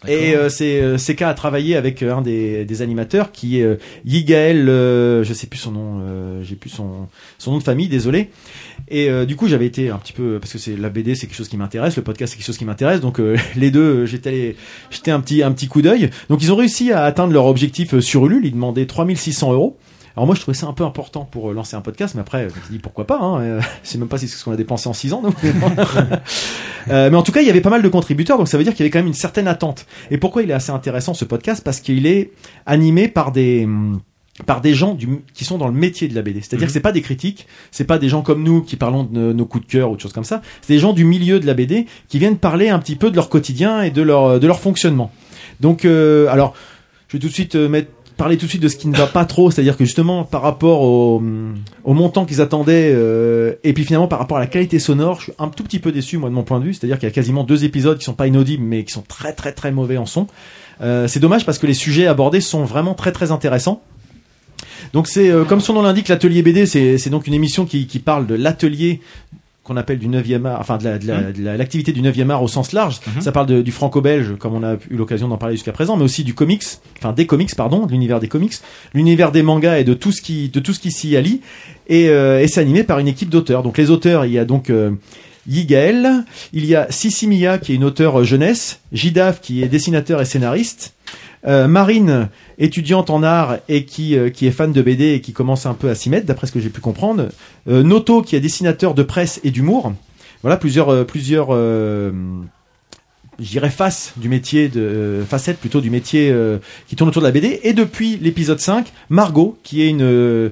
et 0.07 0.35
euh, 0.35 0.49
c'est 0.49 0.81
euh, 0.81 0.97
CK 0.97 1.21
a 1.23 1.33
travaillé 1.33 1.75
avec 1.75 2.01
euh, 2.03 2.15
un 2.15 2.21
des, 2.21 2.65
des 2.65 2.81
animateurs 2.81 3.31
qui 3.31 3.59
est 3.59 3.63
euh, 3.63 3.75
Yigael, 4.05 4.67
euh, 4.69 5.23
je 5.23 5.33
sais 5.33 5.47
plus 5.47 5.59
son 5.59 5.71
nom, 5.71 6.01
euh, 6.01 6.43
j'ai 6.43 6.55
plus 6.55 6.69
son 6.69 7.07
son 7.37 7.51
nom 7.51 7.57
de 7.57 7.63
famille, 7.63 7.87
désolé. 7.87 8.29
Et 8.89 9.09
euh, 9.09 9.25
du 9.25 9.35
coup 9.35 9.47
j'avais 9.47 9.65
été 9.65 9.89
un 9.89 9.97
petit 9.97 10.13
peu 10.13 10.39
parce 10.39 10.51
que 10.53 10.57
c'est 10.59 10.75
la 10.75 10.89
BD 10.89 11.15
c'est 11.15 11.27
quelque 11.27 11.35
chose 11.35 11.49
qui 11.49 11.57
m'intéresse, 11.57 11.95
le 11.95 12.03
podcast 12.03 12.33
c'est 12.33 12.37
quelque 12.37 12.47
chose 12.47 12.57
qui 12.57 12.65
m'intéresse, 12.65 12.99
donc 13.01 13.19
euh, 13.19 13.37
les 13.55 13.71
deux 13.71 14.05
j'étais 14.05 14.29
allé 14.29 14.55
jeter 14.91 15.11
un 15.11 15.19
petit 15.21 15.43
un 15.43 15.51
petit 15.51 15.67
coup 15.67 15.81
d'œil. 15.81 16.09
Donc 16.29 16.41
ils 16.43 16.51
ont 16.51 16.55
réussi 16.55 16.91
à 16.91 17.03
atteindre 17.05 17.33
leur 17.33 17.45
objectif 17.45 17.99
sur 17.99 18.25
Ulule, 18.25 18.45
ils 18.45 18.51
demandaient 18.53 18.85
3600 18.85 19.53
euros. 19.53 19.77
Alors 20.15 20.27
moi 20.27 20.35
je 20.35 20.41
trouvais 20.41 20.55
ça 20.55 20.67
un 20.67 20.73
peu 20.73 20.83
important 20.83 21.25
pour 21.25 21.51
lancer 21.53 21.75
un 21.75 21.81
podcast, 21.81 22.13
mais 22.13 22.21
après 22.21 22.47
je 22.49 22.55
me 22.55 22.61
suis 22.65 22.73
dit 22.73 22.79
pourquoi 22.79 23.07
pas. 23.07 23.17
Hein, 23.19 23.41
euh, 23.41 23.61
je 23.83 23.89
sais 23.89 23.97
même 23.97 24.07
pas 24.07 24.17
si 24.17 24.27
c'est 24.27 24.37
ce 24.37 24.43
qu'on 24.43 24.51
a 24.51 24.55
dépensé 24.57 24.87
en 24.87 24.93
6 24.93 25.13
ans. 25.13 25.23
nous. 25.23 25.33
Euh, 26.89 27.09
mais 27.09 27.17
en 27.17 27.23
tout 27.23 27.31
cas 27.31 27.41
il 27.41 27.47
y 27.47 27.49
avait 27.49 27.61
pas 27.61 27.69
mal 27.69 27.81
de 27.81 27.89
contributeurs, 27.89 28.37
donc 28.37 28.47
ça 28.47 28.57
veut 28.57 28.63
dire 28.63 28.73
qu'il 28.73 28.81
y 28.81 28.83
avait 28.83 28.91
quand 28.91 28.99
même 28.99 29.07
une 29.07 29.13
certaine 29.13 29.47
attente. 29.47 29.85
Et 30.11 30.17
pourquoi 30.17 30.43
il 30.43 30.49
est 30.51 30.53
assez 30.53 30.71
intéressant 30.71 31.13
ce 31.13 31.25
podcast? 31.25 31.63
Parce 31.63 31.79
qu'il 31.79 32.05
est 32.05 32.31
animé 32.65 33.07
par 33.07 33.31
des 33.31 33.65
hum, 33.65 33.99
par 34.47 34.61
des 34.61 34.73
gens 34.73 34.95
du, 34.95 35.07
qui 35.35 35.45
sont 35.45 35.59
dans 35.59 35.67
le 35.67 35.73
métier 35.73 36.07
de 36.07 36.15
la 36.15 36.23
BD. 36.23 36.41
C'est-à-dire 36.41 36.65
Mhm. 36.65 36.67
que 36.67 36.73
c'est 36.73 36.79
pas 36.79 36.91
des 36.91 37.01
critiques, 37.03 37.45
c'est 37.69 37.83
pas 37.83 37.99
des 37.99 38.09
gens 38.09 38.23
comme 38.23 38.41
nous 38.41 38.61
qui 38.63 38.77
parlons 38.77 39.03
de 39.03 39.31
nos, 39.31 39.45
coups 39.45 39.67
de 39.67 39.71
cœur 39.71 39.91
ou 39.91 39.95
de 39.95 40.01
choses 40.01 40.13
comme 40.13 40.23
ça. 40.23 40.41
C'est 40.61 40.73
des 40.73 40.79
gens 40.79 40.93
du 40.93 41.05
milieu 41.05 41.39
de 41.39 41.45
la 41.45 41.53
BD 41.53 41.85
qui 42.07 42.17
viennent 42.17 42.37
parler 42.37 42.69
un 42.69 42.79
petit 42.79 42.95
peu 42.95 43.11
de 43.11 43.15
leur 43.15 43.29
quotidien 43.29 43.83
et 43.83 43.91
de 43.91 44.01
leur 44.01 44.39
de 44.39 44.47
leur 44.47 44.59
fonctionnement. 44.59 45.11
Donc 45.59 45.85
euh, 45.85 46.27
alors 46.29 46.55
je 47.09 47.17
vais 47.17 47.21
tout 47.21 47.27
de 47.27 47.33
suite 47.33 47.55
euh, 47.55 47.69
mettre 47.69 47.91
parler 48.23 48.37
tout 48.37 48.45
de 48.45 48.49
suite 48.51 48.63
de 48.63 48.69
ce 48.69 48.77
qui 48.77 48.87
ne 48.87 48.95
va 48.95 49.05
pas 49.05 49.25
trop, 49.25 49.51
c'est-à-dire 49.51 49.75
que 49.75 49.83
justement 49.83 50.23
par 50.23 50.41
rapport 50.41 50.81
au, 50.81 51.21
montant 51.85 52.23
qu'ils 52.23 52.39
attendaient 52.39 52.89
euh, 52.95 53.55
et 53.65 53.73
puis 53.73 53.83
finalement 53.83 54.07
par 54.07 54.17
rapport 54.17 54.37
à 54.37 54.39
la 54.39 54.47
qualité 54.47 54.79
sonore, 54.79 55.17
je 55.17 55.23
suis 55.23 55.33
un 55.39 55.49
tout 55.49 55.61
petit 55.61 55.79
peu 55.79 55.91
déçu 55.91 56.17
moi 56.17 56.29
de 56.29 56.33
mon 56.33 56.43
point 56.43 56.61
de 56.61 56.63
vue, 56.63 56.73
c'est-à-dire 56.73 56.97
qu'il 56.99 57.09
y 57.09 57.11
a 57.11 57.13
quasiment 57.13 57.43
deux 57.43 57.65
épisodes 57.65 57.97
qui 57.97 58.05
sont 58.05 58.13
pas 58.13 58.25
inaudibles 58.25 58.63
mais 58.63 58.85
qui 58.85 58.93
sont 58.93 59.01
très 59.05 59.33
très 59.33 59.51
très 59.51 59.73
mauvais 59.73 59.97
en 59.97 60.05
son. 60.05 60.27
Euh, 60.79 61.05
c'est 61.09 61.19
dommage 61.19 61.45
parce 61.45 61.57
que 61.57 61.67
les 61.67 61.73
sujets 61.73 62.07
abordés 62.07 62.39
sont 62.39 62.63
vraiment 62.63 62.93
très 62.93 63.11
très 63.11 63.33
intéressants. 63.33 63.83
Donc 64.93 65.09
c'est 65.09 65.29
euh, 65.29 65.43
comme 65.43 65.59
son 65.59 65.73
nom 65.73 65.81
l'indique, 65.81 66.07
l'atelier 66.07 66.43
BD, 66.43 66.65
c'est 66.65 67.09
donc 67.09 67.27
une 67.27 67.33
émission 67.33 67.65
qui 67.65 67.99
parle 67.99 68.25
de 68.25 68.35
l'atelier 68.35 69.01
qu'on 69.63 69.77
appelle 69.77 69.97
du 69.99 70.07
9e 70.09 70.45
art, 70.45 70.59
enfin 70.59 70.77
de 70.77 70.83
la- 70.83 70.97
de 70.99 71.07
la- 71.07 71.31
de 71.31 71.41
la- 71.41 71.55
l'activité 71.55 71.93
du 71.93 72.01
9e 72.01 72.29
art 72.31 72.43
au 72.43 72.49
sens 72.49 72.73
large. 72.73 72.99
Ça 73.21 73.31
parle 73.31 73.47
de- 73.47 73.61
du 73.61 73.71
franco-belge, 73.71 74.35
comme 74.37 74.53
on 74.55 74.63
a 74.63 74.73
eu 74.89 74.95
l'occasion 74.97 75.29
d'en 75.29 75.37
parler 75.37 75.55
jusqu'à 75.55 75.71
présent, 75.71 75.95
mais 75.95 76.03
aussi 76.03 76.23
du 76.25 76.33
comics, 76.33 76.63
enfin 76.97 77.13
des 77.13 77.25
comics, 77.25 77.55
pardon, 77.55 77.85
de 77.85 77.91
l'univers 77.93 78.19
des 78.19 78.27
comics, 78.27 78.53
l'univers 78.93 79.31
des 79.31 79.41
mangas 79.41 79.77
et 79.79 79.83
de 79.85 79.93
tout 79.93 80.11
ce 80.11 80.21
qui, 80.21 80.49
de 80.49 80.59
tout 80.59 80.73
ce 80.73 80.79
qui 80.81 80.91
s'y 80.91 81.15
allie. 81.15 81.39
Et, 81.87 82.09
euh, 82.09 82.41
et 82.41 82.47
c'est 82.49 82.59
animé 82.59 82.83
par 82.83 82.99
une 82.99 83.07
équipe 83.07 83.29
d'auteurs. 83.29 83.63
Donc 83.63 83.77
les 83.77 83.89
auteurs, 83.89 84.25
il 84.25 84.33
y 84.33 84.37
a 84.39 84.43
donc 84.43 84.69
euh, 84.69 84.91
Yigael, 85.47 86.23
il 86.53 86.65
y 86.65 86.75
a 86.75 86.87
Sissi 86.89 87.27
Mia 87.27 87.57
qui 87.57 87.73
est 87.73 87.75
une 87.75 87.83
auteure 87.83 88.23
jeunesse, 88.23 88.79
Jidaf 88.91 89.41
qui 89.41 89.61
est 89.63 89.67
dessinateur 89.67 90.21
et 90.21 90.25
scénariste, 90.25 90.93
Euh, 91.45 91.67
Marine, 91.67 92.29
étudiante 92.57 93.09
en 93.09 93.21
art 93.21 93.57
et 93.67 93.83
qui, 93.83 94.15
euh, 94.17 94.29
qui 94.29 94.47
est 94.47 94.51
fan 94.51 94.71
de 94.71 94.81
BD 94.81 95.11
et 95.13 95.19
qui 95.21 95.33
commence 95.33 95.65
un 95.65 95.73
peu 95.73 95.89
à 95.89 95.95
s'y 95.95 96.09
mettre, 96.09 96.25
d'après 96.25 96.47
ce 96.47 96.53
que 96.53 96.61
j'ai 96.61 96.69
pu 96.69 96.79
comprendre. 96.79 97.27
Euh, 97.67 97.83
Noto, 97.83 98.21
qui 98.21 98.35
est 98.37 98.39
dessinateur 98.39 98.93
de 98.93 99.03
presse 99.03 99.41
et 99.43 99.51
d'humour. 99.51 99.93
Voilà, 100.41 100.55
plusieurs, 100.57 101.05
plusieurs 101.05 101.49
face 103.71 104.13
du 104.17 104.29
métier 104.29 104.69
de 104.69 105.23
facette 105.27 105.57
plutôt 105.57 105.81
du 105.81 105.89
métier 105.89 106.33
qui 106.87 106.95
tourne 106.95 107.09
autour 107.09 107.21
de 107.21 107.27
la 107.27 107.31
BD 107.31 107.59
et 107.63 107.73
depuis 107.73 108.17
l'épisode 108.21 108.59
5 108.59 108.91
Margot 109.09 109.57
qui 109.63 109.81
est 109.81 109.89
une 109.89 110.51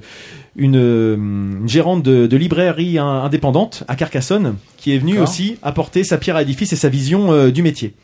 une, 0.56 0.74
une 0.76 1.68
gérante 1.68 2.02
de, 2.02 2.26
de 2.26 2.36
librairie 2.36 2.98
in- 2.98 3.22
indépendante 3.24 3.84
à 3.88 3.96
Carcassonne 3.96 4.56
qui 4.76 4.94
est 4.94 4.98
venue 4.98 5.18
aussi 5.22 5.56
apporter 5.62 6.04
sa 6.04 6.18
pierre 6.18 6.36
à 6.36 6.40
l'édifice 6.40 6.72
et 6.72 6.76
sa 6.76 6.88
vision 6.88 7.48
du 7.50 7.62
métier. 7.62 7.94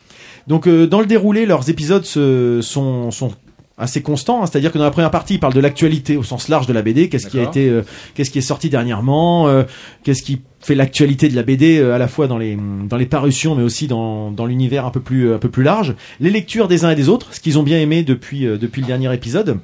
Donc 0.49 0.67
euh, 0.67 0.85
dans 0.87 0.99
le 0.99 1.05
déroulé 1.05 1.45
leurs 1.45 1.69
épisodes 1.69 2.03
se- 2.03 2.59
sont 2.61 3.11
sont 3.11 3.31
assez 3.77 4.01
constants, 4.01 4.43
hein. 4.43 4.45
c'est-à-dire 4.45 4.73
que 4.73 4.77
dans 4.77 4.83
la 4.83 4.91
première 4.91 5.09
partie, 5.11 5.35
ils 5.35 5.39
parlent 5.39 5.53
de 5.53 5.61
l'actualité 5.61 6.17
au 6.17 6.23
sens 6.23 6.49
large 6.49 6.67
de 6.67 6.73
la 6.73 6.81
BD, 6.81 7.07
qu'est-ce 7.07 7.27
qui 7.27 7.39
a 7.39 7.43
été, 7.43 7.69
euh, 7.69 7.83
qu'est-ce 8.13 8.29
qui 8.29 8.39
est 8.39 8.41
sorti 8.41 8.69
dernièrement, 8.69 9.47
euh, 9.47 9.63
qu'est-ce 10.03 10.21
qui 10.21 10.41
fait 10.59 10.75
l'actualité 10.75 11.29
de 11.29 11.35
la 11.37 11.43
BD 11.43 11.79
euh, 11.79 11.93
à 11.95 11.97
la 11.97 12.09
fois 12.09 12.27
dans 12.27 12.37
les 12.37 12.57
dans 12.89 12.97
les 12.97 13.05
parutions, 13.05 13.55
mais 13.55 13.63
aussi 13.63 13.87
dans 13.87 14.31
dans 14.31 14.45
l'univers 14.45 14.85
un 14.85 14.91
peu 14.91 14.99
plus 14.99 15.33
un 15.33 15.37
peu 15.37 15.47
plus 15.47 15.63
large, 15.63 15.95
les 16.19 16.29
lectures 16.29 16.67
des 16.67 16.83
uns 16.83 16.89
et 16.91 16.95
des 16.95 17.07
autres, 17.07 17.33
ce 17.33 17.39
qu'ils 17.39 17.57
ont 17.57 17.63
bien 17.63 17.79
aimé 17.79 18.03
depuis 18.03 18.45
euh, 18.45 18.57
depuis 18.57 18.81
le 18.81 18.87
dernier 18.87 19.13
épisode. 19.13 19.59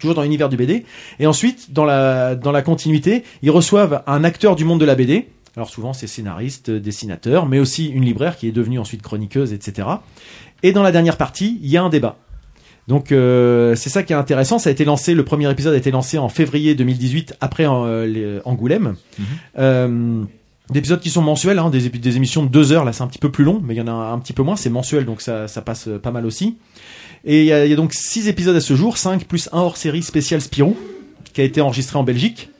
Toujours 0.00 0.14
dans 0.14 0.20
l'univers 0.22 0.50
du 0.50 0.58
BD. 0.58 0.84
Et 1.20 1.26
ensuite, 1.26 1.72
dans 1.72 1.86
la, 1.86 2.34
dans 2.34 2.52
la 2.52 2.60
continuité, 2.60 3.22
ils 3.40 3.50
reçoivent 3.50 4.02
un 4.06 4.24
acteur 4.24 4.54
du 4.54 4.66
monde 4.66 4.78
de 4.78 4.84
la 4.84 4.94
BD. 4.94 5.28
Alors 5.56 5.70
souvent, 5.70 5.92
c'est 5.92 6.06
scénariste, 6.06 6.68
euh, 6.68 6.80
dessinateur, 6.80 7.46
mais 7.46 7.58
aussi 7.58 7.86
une 7.86 8.04
libraire 8.04 8.36
qui 8.36 8.46
est 8.48 8.52
devenue 8.52 8.78
ensuite 8.78 9.02
chroniqueuse, 9.02 9.52
etc. 9.52 9.88
Et 10.62 10.72
dans 10.72 10.82
la 10.82 10.92
dernière 10.92 11.16
partie, 11.16 11.58
il 11.62 11.70
y 11.70 11.76
a 11.76 11.82
un 11.82 11.88
débat. 11.88 12.16
Donc 12.88 13.10
euh, 13.10 13.74
c'est 13.74 13.90
ça 13.90 14.02
qui 14.02 14.12
est 14.12 14.16
intéressant. 14.16 14.58
Ça 14.58 14.68
a 14.68 14.72
été 14.72 14.84
lancé, 14.84 15.14
le 15.14 15.24
premier 15.24 15.50
épisode 15.50 15.74
a 15.74 15.76
été 15.76 15.90
lancé 15.90 16.18
en 16.18 16.28
février 16.28 16.74
2018 16.74 17.34
après 17.40 17.66
euh, 17.66 18.06
les- 18.06 18.40
Angoulême. 18.44 18.94
Euh, 19.58 20.22
des 20.70 20.80
épisodes 20.80 21.00
qui 21.00 21.10
sont 21.10 21.22
mensuels, 21.22 21.58
hein, 21.60 21.70
des, 21.70 22.16
émissions 22.16 22.42
de 22.42 22.48
deux 22.48 22.72
heures. 22.72 22.84
Là, 22.84 22.92
c'est 22.92 23.02
un 23.02 23.06
petit 23.06 23.20
peu 23.20 23.30
plus 23.30 23.44
long, 23.44 23.60
mais 23.64 23.74
il 23.74 23.76
y 23.76 23.80
en 23.80 23.86
a 23.86 23.92
un, 23.92 24.12
un 24.12 24.18
petit 24.18 24.32
peu 24.32 24.42
moins. 24.42 24.56
C'est 24.56 24.70
mensuel, 24.70 25.04
donc 25.04 25.20
ça, 25.20 25.46
ça 25.46 25.62
passe 25.62 25.88
pas 26.02 26.10
mal 26.10 26.26
aussi. 26.26 26.56
Et 27.24 27.40
il 27.42 27.46
y, 27.46 27.52
a, 27.52 27.64
il 27.64 27.70
y 27.70 27.72
a 27.72 27.76
donc 27.76 27.92
six 27.92 28.28
épisodes 28.28 28.54
à 28.56 28.60
ce 28.60 28.74
jour, 28.74 28.98
5 28.98 29.24
plus 29.26 29.48
un 29.52 29.58
hors 29.58 29.76
série 29.76 30.02
spécial 30.02 30.40
Spirou, 30.40 30.76
qui 31.32 31.40
a 31.40 31.44
été 31.44 31.60
enregistré 31.60 31.98
en 31.98 32.02
Belgique. 32.02 32.50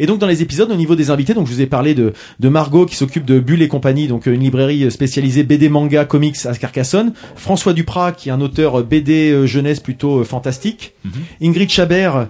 Et 0.00 0.06
donc 0.06 0.18
dans 0.18 0.26
les 0.26 0.42
épisodes, 0.42 0.70
au 0.72 0.76
niveau 0.76 0.96
des 0.96 1.10
invités, 1.10 1.34
donc 1.34 1.46
je 1.46 1.52
vous 1.52 1.60
ai 1.60 1.66
parlé 1.66 1.94
de, 1.94 2.12
de 2.40 2.48
Margot 2.48 2.86
qui 2.86 2.96
s'occupe 2.96 3.24
de 3.24 3.38
Bulle 3.38 3.62
et 3.62 3.68
compagnie, 3.68 4.08
donc 4.08 4.26
euh, 4.26 4.32
une 4.32 4.40
librairie 4.40 4.90
spécialisée 4.90 5.44
BD, 5.44 5.68
manga, 5.68 6.04
comics 6.06 6.36
à 6.46 6.54
Carcassonne. 6.54 7.12
François 7.36 7.74
Duprat 7.74 8.12
qui 8.12 8.30
est 8.30 8.32
un 8.32 8.40
auteur 8.40 8.82
BD 8.82 9.30
euh, 9.30 9.46
jeunesse 9.46 9.78
plutôt 9.80 10.20
euh, 10.20 10.24
fantastique. 10.24 10.94
Ingrid 11.40 11.70
Chabert 11.70 12.28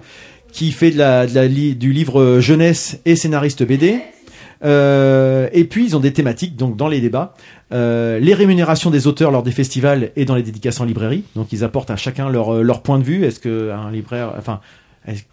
qui 0.51 0.71
fait 0.71 0.91
de 0.91 0.97
la, 0.97 1.25
de 1.25 1.33
la 1.33 1.47
du 1.47 1.93
livre 1.93 2.19
euh, 2.19 2.41
jeunesse 2.41 2.99
et 3.05 3.15
scénariste 3.15 3.63
BD. 3.63 3.99
Euh, 4.63 5.49
et 5.53 5.63
puis 5.63 5.85
ils 5.85 5.95
ont 5.95 5.99
des 5.99 6.13
thématiques 6.13 6.55
donc 6.55 6.77
dans 6.77 6.87
les 6.87 7.01
débats, 7.01 7.33
euh, 7.73 8.19
les 8.19 8.35
rémunérations 8.35 8.91
des 8.91 9.07
auteurs 9.07 9.31
lors 9.31 9.41
des 9.41 9.51
festivals 9.51 10.11
et 10.15 10.25
dans 10.25 10.35
les 10.35 10.43
dédications 10.43 10.83
en 10.83 10.87
librairie. 10.87 11.23
Donc 11.35 11.51
ils 11.51 11.63
apportent 11.63 11.89
à 11.89 11.95
chacun 11.95 12.29
leur 12.29 12.53
euh, 12.53 12.61
leur 12.61 12.83
point 12.83 12.99
de 12.99 13.03
vue. 13.03 13.25
Est-ce 13.25 13.39
que 13.39 13.71
un 13.71 13.91
libraire, 13.91 14.33
enfin 14.37 14.59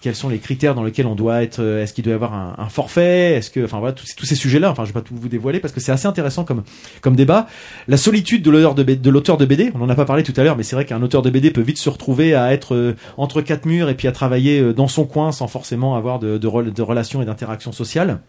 quels 0.01 0.15
sont 0.15 0.31
les 0.31 0.39
critères 0.39 0.75
dans 0.75 0.83
lesquels 0.83 1.07
on 1.07 1.15
doit 1.15 1.43
être 1.43 1.61
euh, 1.61 1.83
Est-ce 1.83 1.93
qu'il 1.93 2.03
doit 2.03 2.13
y 2.13 2.15
avoir 2.15 2.33
un, 2.33 2.69
forfait? 2.71 3.35
Est-ce 3.35 3.51
que, 3.51 3.65
enfin 3.65 3.79
voilà, 3.79 3.93
tous, 3.93 4.07
ces 4.25 4.35
sujets-là. 4.35 4.71
Enfin, 4.71 4.85
je 4.85 4.89
vais 4.89 4.95
pas 4.95 5.03
tout 5.03 5.15
vous 5.15 5.29
dévoiler 5.29 5.61
parce 5.61 5.75
que 5.75 5.81
c'est 5.81 5.93
assez 5.93 6.07
intéressant 6.07 6.45
comme 6.45 6.63
comme 7.03 7.17
débat. 7.17 7.47
La 7.87 7.99
solitude 7.99 8.43
de 8.43 8.51
l'auteur 8.51 8.75
de, 8.75 9.45
BD. 9.45 9.71
On 9.75 9.83
en 9.83 9.89
a 9.89 9.95
pas 9.95 10.07
parlé 10.07 10.23
tout 10.23 10.33
à 10.37 10.43
l'heure, 10.43 10.57
mais 10.57 10.63
c'est 10.63 10.77
vrai 10.77 10.87
qu'un 10.87 11.03
auteur 11.03 11.23
de 11.23 11.31
BD 11.31 11.51
peut 11.51 11.61
vite 11.61 11.79
se 11.79 11.91
retrouver 11.91 12.35
à 12.35 12.53
être 12.53 12.75
euh, 12.75 12.97
entre 13.19 13.43
quatre 13.43 13.67
murs 13.67 13.91
et 13.91 13.95
puis 13.95 14.09
à 14.09 14.13
travailler 14.13 14.61
euh, 14.61 14.73
dans 14.73 14.89
son 14.89 15.05
coin 15.05 15.33
sans 15.33 15.49
forcément 15.49 15.97
avoir 15.97 16.19
de 16.19 16.47
relations 16.83 17.21
et 17.21 17.27
d'interactions 17.27 17.73
sociales. 17.73 18.21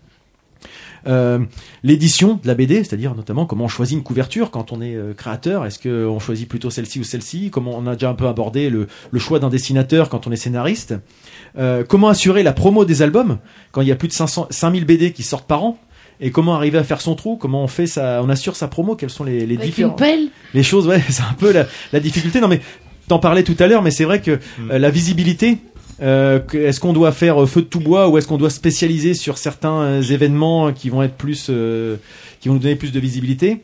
Euh, 1.07 1.39
l'édition 1.84 2.39
de 2.41 2.47
la 2.47 2.55
BD, 2.55 2.84
c'est-à-dire 2.84 3.15
notamment 3.15 3.45
comment 3.45 3.65
on 3.65 3.69
choisit 3.69 3.97
une 3.97 4.03
couverture 4.03 4.51
quand 4.51 4.71
on 4.71 4.81
est 4.81 4.95
euh, 4.95 5.13
créateur. 5.13 5.65
Est-ce 5.65 5.80
qu'on 5.80 6.19
choisit 6.19 6.47
plutôt 6.47 6.69
celle-ci 6.69 6.99
ou 6.99 7.03
celle-ci? 7.03 7.49
Comment 7.51 7.71
on 7.77 7.88
a 7.88 7.93
déjà 7.93 8.09
un 8.09 8.13
peu 8.15 8.27
abordé 8.27 8.69
le, 8.69 8.88
le 9.11 9.19
choix 9.19 9.39
d'un 9.39 9.49
dessinateur 9.49 10.09
quand 10.09 10.27
on 10.27 10.31
est 10.31 10.35
scénariste? 10.35 10.95
Euh, 11.57 11.84
Comment 11.88 12.09
assurer 12.09 12.43
la 12.43 12.53
promo 12.53 12.85
des 12.85 13.01
albums 13.01 13.39
quand 13.71 13.81
il 13.81 13.88
y 13.88 13.91
a 13.91 13.95
plus 13.95 14.07
de 14.09 14.13
500, 14.13 14.47
5000 14.49 14.85
BD 14.85 15.11
qui 15.13 15.23
sortent 15.23 15.47
par 15.47 15.63
an? 15.63 15.77
Et 16.21 16.31
comment 16.31 16.53
arriver 16.55 16.77
à 16.77 16.84
faire 16.84 16.99
son 16.99 17.15
trou? 17.15 17.38
Comment 17.38 17.63
on 17.63 17.67
fait 17.67 17.88
ça 17.88 18.21
On 18.23 18.30
assure 18.30 18.57
sa 18.57 18.67
promo? 18.67 18.95
Quels 18.95 19.09
sont 19.09 19.23
les, 19.23 19.45
les 19.45 19.55
Avec 19.55 19.67
différents 19.69 19.91
une 19.91 19.95
pelle? 19.95 20.27
Les 20.53 20.63
choses 20.63 20.85
Ouais, 20.85 21.01
c'est 21.09 21.21
un 21.23 21.34
peu 21.38 21.53
la, 21.53 21.65
la 21.93 21.99
difficulté. 22.01 22.41
Non 22.41 22.49
mais 22.49 22.59
t'en 23.07 23.19
parlais 23.19 23.43
tout 23.43 23.55
à 23.59 23.67
l'heure, 23.67 23.81
mais 23.81 23.91
c'est 23.91 24.03
vrai 24.03 24.21
que 24.21 24.31
euh, 24.69 24.77
la 24.80 24.89
visibilité. 24.89 25.57
Euh, 26.01 26.39
est-ce 26.53 26.80
qu'on 26.80 26.93
doit 26.93 27.11
faire 27.11 27.41
euh, 27.41 27.45
feu 27.45 27.61
de 27.61 27.67
tout 27.67 27.80
bois 27.80 28.07
ou 28.09 28.17
est-ce 28.17 28.27
qu'on 28.27 28.38
doit 28.38 28.49
spécialiser 28.49 29.13
sur 29.13 29.38
certains 29.38 29.77
euh, 29.81 30.01
événements 30.01 30.71
qui 30.71 30.89
vont 30.89 31.03
être 31.03 31.15
plus, 31.15 31.47
euh, 31.49 31.97
qui 32.39 32.47
vont 32.47 32.55
nous 32.55 32.59
donner 32.61 32.76
plus 32.76 32.91
de 32.91 32.99
visibilité 32.99 33.61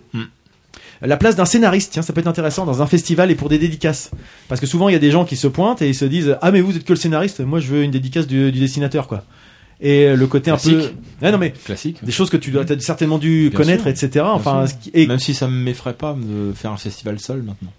La 1.01 1.17
place 1.17 1.35
d'un 1.35 1.45
scénariste, 1.45 1.91
tiens, 1.93 2.01
ça 2.01 2.13
peut 2.13 2.19
être 2.21 2.27
intéressant 2.27 2.65
dans 2.65 2.81
un 2.81 2.87
festival 2.87 3.31
et 3.31 3.35
pour 3.35 3.49
des 3.49 3.57
dédicaces. 3.59 4.11
Parce 4.47 4.59
que 4.61 4.67
souvent 4.67 4.89
il 4.89 4.93
y 4.93 4.95
a 4.95 4.99
des 4.99 5.11
gens 5.11 5.25
qui 5.25 5.35
se 5.35 5.47
pointent 5.47 5.81
et 5.81 5.87
ils 5.89 5.95
se 5.95 6.05
disent 6.05 6.37
ah 6.41 6.51
mais 6.51 6.61
vous 6.61 6.75
êtes 6.75 6.83
que 6.85 6.93
le 6.93 6.99
scénariste, 6.99 7.39
moi 7.41 7.59
je 7.59 7.67
veux 7.67 7.83
une 7.83 7.91
dédicace 7.91 8.27
du, 8.27 8.51
du 8.51 8.59
dessinateur 8.59 9.07
quoi. 9.07 9.23
Et 9.81 10.15
le 10.15 10.25
côté 10.27 10.51
un 10.51 10.57
peu, 10.57 10.89
non 11.21 11.37
mais 11.37 11.51
Classique. 11.51 11.99
des 12.01 12.11
choses 12.13 12.29
que 12.29 12.37
tu 12.37 12.49
dois 12.51 12.63
t'as 12.63 12.79
certainement 12.79 13.17
dû 13.17 13.49
Bien 13.49 13.57
connaître, 13.57 13.83
sûr. 13.83 13.91
etc. 13.91 14.25
Enfin, 14.27 14.65
et 14.93 15.05
Même 15.05 15.19
si 15.19 15.33
ça 15.33 15.47
me 15.49 15.53
m'effraie 15.63 15.93
pas 15.93 16.15
de 16.17 16.53
faire 16.53 16.71
un 16.71 16.77
festival 16.77 17.19
seul 17.19 17.41
maintenant. 17.43 17.73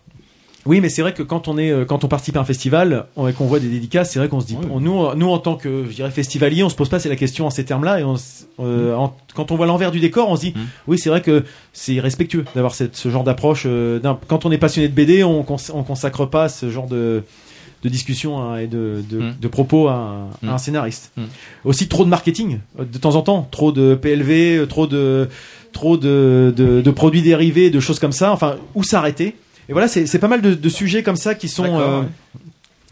Oui, 0.67 0.81
mais 0.81 0.89
c'est 0.89 1.03
vrai 1.03 1.15
que 1.15 1.23
quand 1.23 1.49
on 1.49 1.57
est, 1.59 1.71
euh, 1.71 1.85
quand 1.85 2.03
on 2.05 2.09
participe 2.09 2.37
à 2.37 2.41
un 2.41 2.45
festival 2.45 3.07
et 3.29 3.33
qu'on 3.33 3.47
voit 3.47 3.61
des 3.61 3.69
dédicaces, 3.69 4.11
c'est 4.11 4.19
vrai 4.19 4.29
qu'on 4.29 4.41
se 4.41 4.47
dit, 4.47 4.57
on- 4.71 4.81
nous, 4.81 5.15
nous 5.15 5.29
en 5.31 5.39
tant 5.39 5.55
que, 5.55 5.85
je 5.89 5.95
dirais, 5.95 6.11
festivalier, 6.11 6.63
on 6.65 6.69
se 6.69 6.75
pose 6.75 6.89
pas 6.89 6.99
la 7.07 7.17
question 7.17 7.47
en 7.47 7.51
ces 7.51 7.65
termes-là 7.65 8.01
et 8.01 8.05
on, 8.05 8.15
euh, 8.61 8.95
en- 8.95 9.17
quand 9.35 9.51
on 9.53 9.57
voit 9.57 9.67
l'envers 9.67 9.91
du 9.93 10.01
décor, 10.01 10.29
on 10.31 10.37
se 10.37 10.41
dit, 10.41 10.55
oui, 10.89 10.99
c'est 10.99 11.09
vrai 11.09 11.21
que 11.23 11.45
c'est 11.73 11.95
irrespectueux 11.95 12.45
d'avoir 12.55 12.75
cette, 12.75 12.97
ce 12.97 13.09
genre 13.11 13.23
d'approche. 13.25 13.63
euh, 13.67 14.01
quand 14.27 14.45
on 14.45 14.51
est 14.53 14.59
passionné 14.59 14.89
de 14.89 14.95
BD, 14.95 15.23
on, 15.25 15.43
cons- 15.43 15.57
on 15.73 15.83
consacre 15.85 16.27
pas 16.27 16.49
ce 16.49 16.69
genre 16.71 16.87
de, 16.89 17.23
de 17.83 17.89
discussion 17.89 18.39
hein, 18.41 18.57
et 18.59 18.67
de, 18.67 19.05
de, 19.09 19.19
de 19.41 19.49
propos 19.49 19.87
à, 19.89 19.93
un- 19.95 20.49
à 20.49 20.55
un 20.55 20.59
scénariste. 20.59 21.13
Aussi 21.65 21.87
trop 21.89 22.05
de 22.05 22.09
marketing 22.11 22.59
euh, 22.81 22.85
de 22.91 22.99
temps 22.99 23.15
en 23.15 23.23
temps, 23.23 23.47
trop 23.51 23.71
de 23.71 23.95
PLV, 23.95 24.57
euh, 24.59 24.67
trop 24.67 24.87
de 24.87 25.29
trop 25.73 25.97
de, 25.99 26.53
de, 26.57 26.81
de 26.81 26.91
produits 26.91 27.21
dérivés, 27.23 27.69
de 27.71 27.81
choses 27.81 27.99
comme 27.99 28.13
ça. 28.13 28.33
Enfin, 28.33 28.57
où 28.75 28.83
s'arrêter? 28.83 29.37
Et 29.69 29.73
voilà, 29.73 29.89
c'est 29.89 30.07
c'est 30.07 30.19
pas 30.19 30.29
mal 30.29 30.41
de, 30.43 30.55
de 30.55 30.69
sujets 30.69 31.03
comme 31.03 31.17
ça 31.17 31.35
qui 31.35 31.49
sont 31.49 31.65
euh, 31.81 32.01
ouais. 32.01 32.07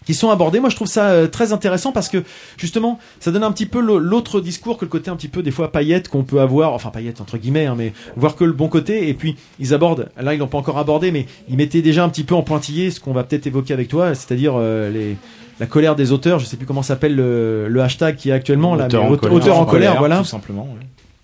qui 0.06 0.12
sont 0.14 0.30
abordés. 0.30 0.60
Moi, 0.60 0.70
je 0.70 0.76
trouve 0.76 0.88
ça 0.88 1.10
euh, 1.10 1.28
très 1.28 1.52
intéressant 1.52 1.92
parce 1.92 2.08
que 2.08 2.22
justement, 2.56 2.98
ça 3.20 3.30
donne 3.30 3.44
un 3.44 3.52
petit 3.52 3.66
peu 3.66 3.80
l'au- 3.80 3.98
l'autre 3.98 4.40
discours 4.40 4.76
que 4.76 4.84
le 4.84 4.90
côté 4.90 5.10
un 5.10 5.16
petit 5.16 5.28
peu 5.28 5.42
des 5.42 5.50
fois 5.52 5.70
paillette 5.72 6.08
qu'on 6.08 6.24
peut 6.24 6.40
avoir, 6.40 6.72
enfin 6.72 6.90
paillette 6.90 7.20
entre 7.20 7.38
guillemets, 7.38 7.66
hein, 7.66 7.74
mais 7.78 7.92
voir 8.16 8.34
que 8.36 8.44
le 8.44 8.52
bon 8.52 8.68
côté. 8.68 9.08
Et 9.08 9.14
puis 9.14 9.36
ils 9.60 9.72
abordent. 9.72 10.08
Là, 10.20 10.34
ils 10.34 10.38
l'ont 10.38 10.46
pas 10.48 10.58
encore 10.58 10.78
abordé, 10.78 11.10
mais 11.12 11.26
ils 11.48 11.56
mettaient 11.56 11.80
déjà 11.82 12.04
un 12.04 12.08
petit 12.08 12.24
peu 12.24 12.34
en 12.34 12.42
pointillé 12.42 12.90
ce 12.90 13.00
qu'on 13.00 13.12
va 13.12 13.24
peut-être 13.24 13.46
évoquer 13.46 13.72
avec 13.72 13.88
toi, 13.88 14.14
c'est-à-dire 14.14 14.54
euh, 14.56 14.90
les 14.90 15.16
la 15.60 15.66
colère 15.66 15.94
des 15.94 16.10
auteurs. 16.10 16.40
Je 16.40 16.46
sais 16.46 16.56
plus 16.56 16.66
comment 16.66 16.82
s'appelle 16.82 17.14
le, 17.14 17.68
le 17.68 17.80
hashtag 17.80 18.16
qui 18.16 18.30
est 18.30 18.32
actuellement 18.32 18.74
là, 18.74 18.86
Auteur 18.86 19.04
mais 19.04 19.10
en 19.10 19.16
colère. 19.16 19.34
auteur 19.36 19.56
en 19.58 19.60
En 19.62 19.64
colère, 19.64 19.88
colère, 19.90 19.98
voilà. 20.00 20.18
tout 20.18 20.24
simplement, 20.24 20.68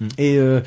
ouais. 0.01 0.07
Et 0.17 0.39
euh, 0.39 0.61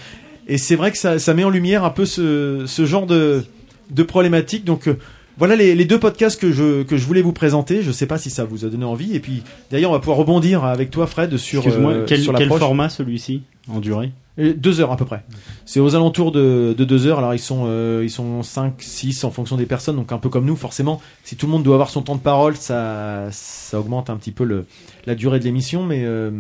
et 0.50 0.58
c'est 0.58 0.76
vrai 0.76 0.92
que 0.92 0.98
ça, 0.98 1.18
ça 1.20 1.34
met 1.34 1.46
en 1.46 1.50
lumière 1.50 1.86
un 1.86 1.90
peu 1.90 2.06
ce, 2.06 2.66
ce 2.68 2.86
genre 2.86 3.06
de, 3.08 3.46
de 3.90 4.04
problématique. 4.04 4.66
Donc 4.66 4.88
euh, 4.88 4.98
voilà 5.38 5.56
les, 5.56 5.76
les 5.76 5.86
deux 5.86 6.00
podcasts 6.00 6.40
que 6.40 6.52
je, 6.52 6.84
que 6.84 6.98
je 6.98 7.06
voulais 7.06 7.22
vous 7.22 7.34
présenter. 7.34 7.82
Je 7.82 7.92
sais 7.92 8.06
pas 8.06 8.18
si 8.18 8.30
ça 8.30 8.44
vous 8.46 8.66
a 8.66 8.70
donné 8.70 8.86
envie. 8.86 9.16
Et 9.16 9.20
puis 9.20 9.44
d'ailleurs, 9.72 9.92
on 9.92 9.94
va 9.94 10.00
pouvoir 10.00 10.18
rebondir 10.18 10.64
avec 10.64 10.92
toi, 10.92 11.08
Fred, 11.08 11.38
sur, 11.38 11.66
euh, 11.68 12.06
quel, 12.08 12.22
sur 12.22 12.34
quel 12.34 12.50
format 12.50 12.90
celui-ci 12.90 13.42
en 13.68 13.80
durée? 13.80 14.12
Et 14.38 14.54
Deux 14.54 14.80
heures 14.82 14.92
à 14.92 14.98
peu 14.98 15.06
près. 15.06 15.24
C'est 15.66 15.80
aux 15.80 15.94
alentours 15.94 16.32
de, 16.32 16.74
de 16.76 16.86
deux 16.86 17.06
heures. 17.06 17.20
Alors 17.20 17.36
ils 17.36 17.40
sont 17.40 17.66
euh, 17.68 18.02
ils 18.04 18.10
sont 18.10 18.42
5, 18.42 18.74
6 18.80 19.24
en 19.26 19.32
fonction 19.32 19.58
des 19.58 19.68
personnes, 19.68 19.96
donc 19.96 20.12
un 20.12 20.18
peu 20.18 20.30
comme 20.30 20.46
nous 20.46 20.56
forcément. 20.56 21.00
Si 21.24 21.36
tout 21.36 21.46
le 21.46 21.52
monde 21.52 21.62
doit 21.62 21.76
avoir 21.76 21.92
son 21.92 22.02
temps 22.02 22.16
de 22.16 22.20
parole, 22.22 22.56
ça 22.56 23.28
ça 23.30 23.80
augmente 23.80 24.10
un 24.10 24.18
petit 24.18 24.32
peu 24.32 24.44
le, 24.44 24.66
la 25.06 25.14
durée 25.14 25.38
de 25.40 25.44
l'émission, 25.44 25.84
mais 25.84 26.02
euh, 26.04 26.32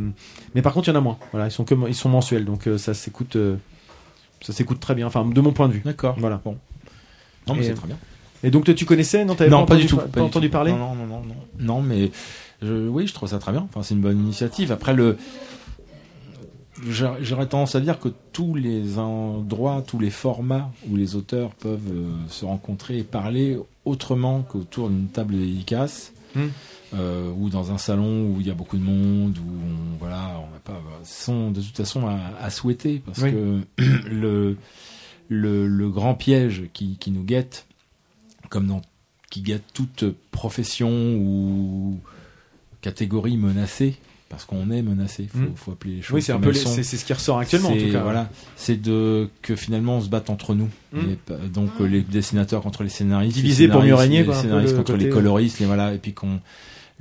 mais 0.55 0.63
par 0.63 0.73
contre 0.73 0.87
il 0.87 0.91
y 0.91 0.95
en 0.95 0.97
a 0.97 1.03
moins. 1.03 1.19
Voilà, 1.31 1.47
ils 1.47 1.51
sont 1.51 1.65
que 1.65 1.75
ils 1.87 1.93
sont 1.93 2.09
mensuels, 2.09 2.45
donc 2.45 2.67
euh, 2.67 2.79
ça 2.79 2.95
s'écoute 2.95 3.35
euh, 3.35 3.57
ça 4.41 4.53
s'écoute 4.53 4.79
très 4.79 4.95
bien. 4.95 5.05
Enfin 5.05 5.23
de 5.23 5.41
mon 5.41 5.51
point 5.51 5.67
de 5.67 5.73
vue. 5.73 5.81
D'accord. 5.85 6.15
Voilà. 6.17 6.41
Bon. 6.43 6.57
Non, 7.47 7.55
mais 7.55 7.63
c'est 7.63 7.73
très 7.73 7.87
bien. 7.87 7.97
Et 8.43 8.51
donc 8.51 8.65
toi 8.65 8.73
tu 8.73 8.85
connaissais 8.85 9.23
Non, 9.25 9.35
t'avais 9.35 9.49
non, 9.49 9.65
pas, 9.65 9.75
pas, 9.75 9.81
du 9.81 9.85
tout. 9.87 9.97
pas 9.97 10.07
du 10.07 10.19
entendu 10.19 10.47
tout. 10.47 10.51
parler 10.51 10.71
Non, 10.71 10.95
non, 10.95 11.05
non, 11.05 11.21
non, 11.21 11.35
non. 11.59 11.81
Mais 11.81 12.11
je, 12.61 12.87
oui, 12.89 13.07
je 13.07 13.13
trouve 13.13 13.29
ça 13.29 13.39
très 13.39 13.51
bien. 13.51 13.61
Enfin, 13.69 13.83
c'est 13.83 13.93
une 13.93 14.01
bonne 14.01 14.19
initiative. 14.19 14.71
Après, 14.71 14.93
le, 14.93 15.17
j'aurais 16.89 17.45
tendance 17.47 17.75
à 17.75 17.79
dire 17.79 17.99
que 17.99 18.09
tous 18.31 18.55
les 18.55 18.97
endroits, 18.99 19.83
tous 19.85 19.99
les 19.99 20.09
formats 20.09 20.71
où 20.89 20.95
les 20.95 21.15
auteurs 21.15 21.51
peuvent 21.51 21.79
euh, 21.91 22.11
se 22.29 22.45
rencontrer 22.45 22.97
et 22.97 23.03
parler 23.03 23.57
autrement 23.85 24.41
qu'autour 24.41 24.89
d'une 24.89 25.07
table 25.07 25.37
dédicace. 25.37 26.11
Hmm. 26.35 26.47
euh, 26.95 27.31
ou 27.37 27.51
dans 27.51 27.71
un 27.71 27.77
salon 27.77 28.25
où 28.25 28.37
il 28.39 28.47
y 28.47 28.49
a 28.49 28.55
beaucoup 28.55 28.75
de 28.77 28.81
monde, 28.81 29.37
où 29.37 29.51
on, 29.51 29.97
voilà, 29.99 30.31
on 30.39 30.51
va 30.51 30.59
pas, 30.63 30.81
sont 31.03 31.51
de 31.51 31.61
toute 31.61 31.77
façon 31.77 32.07
à, 32.07 32.17
à 32.41 32.49
souhaiter 32.49 33.03
parce 33.05 33.19
Oui. 33.19 33.31
que 33.31 33.59
le, 34.09 34.57
le, 35.33 35.67
le 35.67 35.89
grand 35.89 36.13
piège 36.15 36.63
qui, 36.73 36.97
qui 36.97 37.11
nous 37.11 37.23
guette, 37.23 37.65
comme 38.49 38.67
dans 38.67 38.81
qui 39.29 39.41
guette 39.41 39.63
toute 39.73 40.05
profession 40.31 41.15
ou 41.17 41.99
catégorie 42.81 43.37
menacée 43.37 43.95
parce 44.29 44.45
qu'on 44.45 44.71
est 44.71 44.81
menacé. 44.81 45.27
Faut, 45.31 45.37
Mm. 45.39 45.51
faut 45.55 45.71
appeler 45.71 45.95
les 45.97 46.01
choses. 46.01 46.15
Oui, 46.15 46.21
c'est 46.21 46.31
un 46.31 46.35
comme 46.35 46.45
peu 46.45 46.49
les- 46.51 46.55
c'est- 46.59 46.81
c'est 46.83 46.97
ce 46.97 47.05
qui 47.05 47.13
ressort 47.13 47.37
actuellement, 47.39 47.69
en 47.69 47.77
tout 47.77 47.91
cas. 47.91 48.01
Voilà, 48.03 48.29
c'est 48.55 48.81
de 48.81 49.29
que 49.43 49.55
finalement 49.55 49.97
on 49.97 50.01
se 50.01 50.09
batte 50.09 50.29
entre 50.31 50.55
nous. 50.55 50.69
Mm. 50.91 50.99
Et 51.11 51.15
pas- 51.15 51.37
donc 51.37 51.69
euh, 51.81 51.85
les 51.87 52.01
dessinateurs 52.01 52.61
contre 52.61 52.83
les 52.83 52.89
scénaristes, 52.89 53.35
Diviser 53.35 53.67
les 53.67 53.71
pour 53.73 53.83
mieux 53.83 53.93
régner, 53.95 54.19
les 54.19 54.25
quoi, 54.25 54.35
scénaristes 54.41 54.71
le 54.71 54.77
contre 54.77 54.93
côté, 54.93 55.03
les 55.05 55.09
euh. 55.11 55.13
coloristes, 55.13 55.61
et 55.61 55.65
voilà, 55.65 55.93
et 55.93 55.97
puis 55.99 56.13
qu'on 56.13 56.39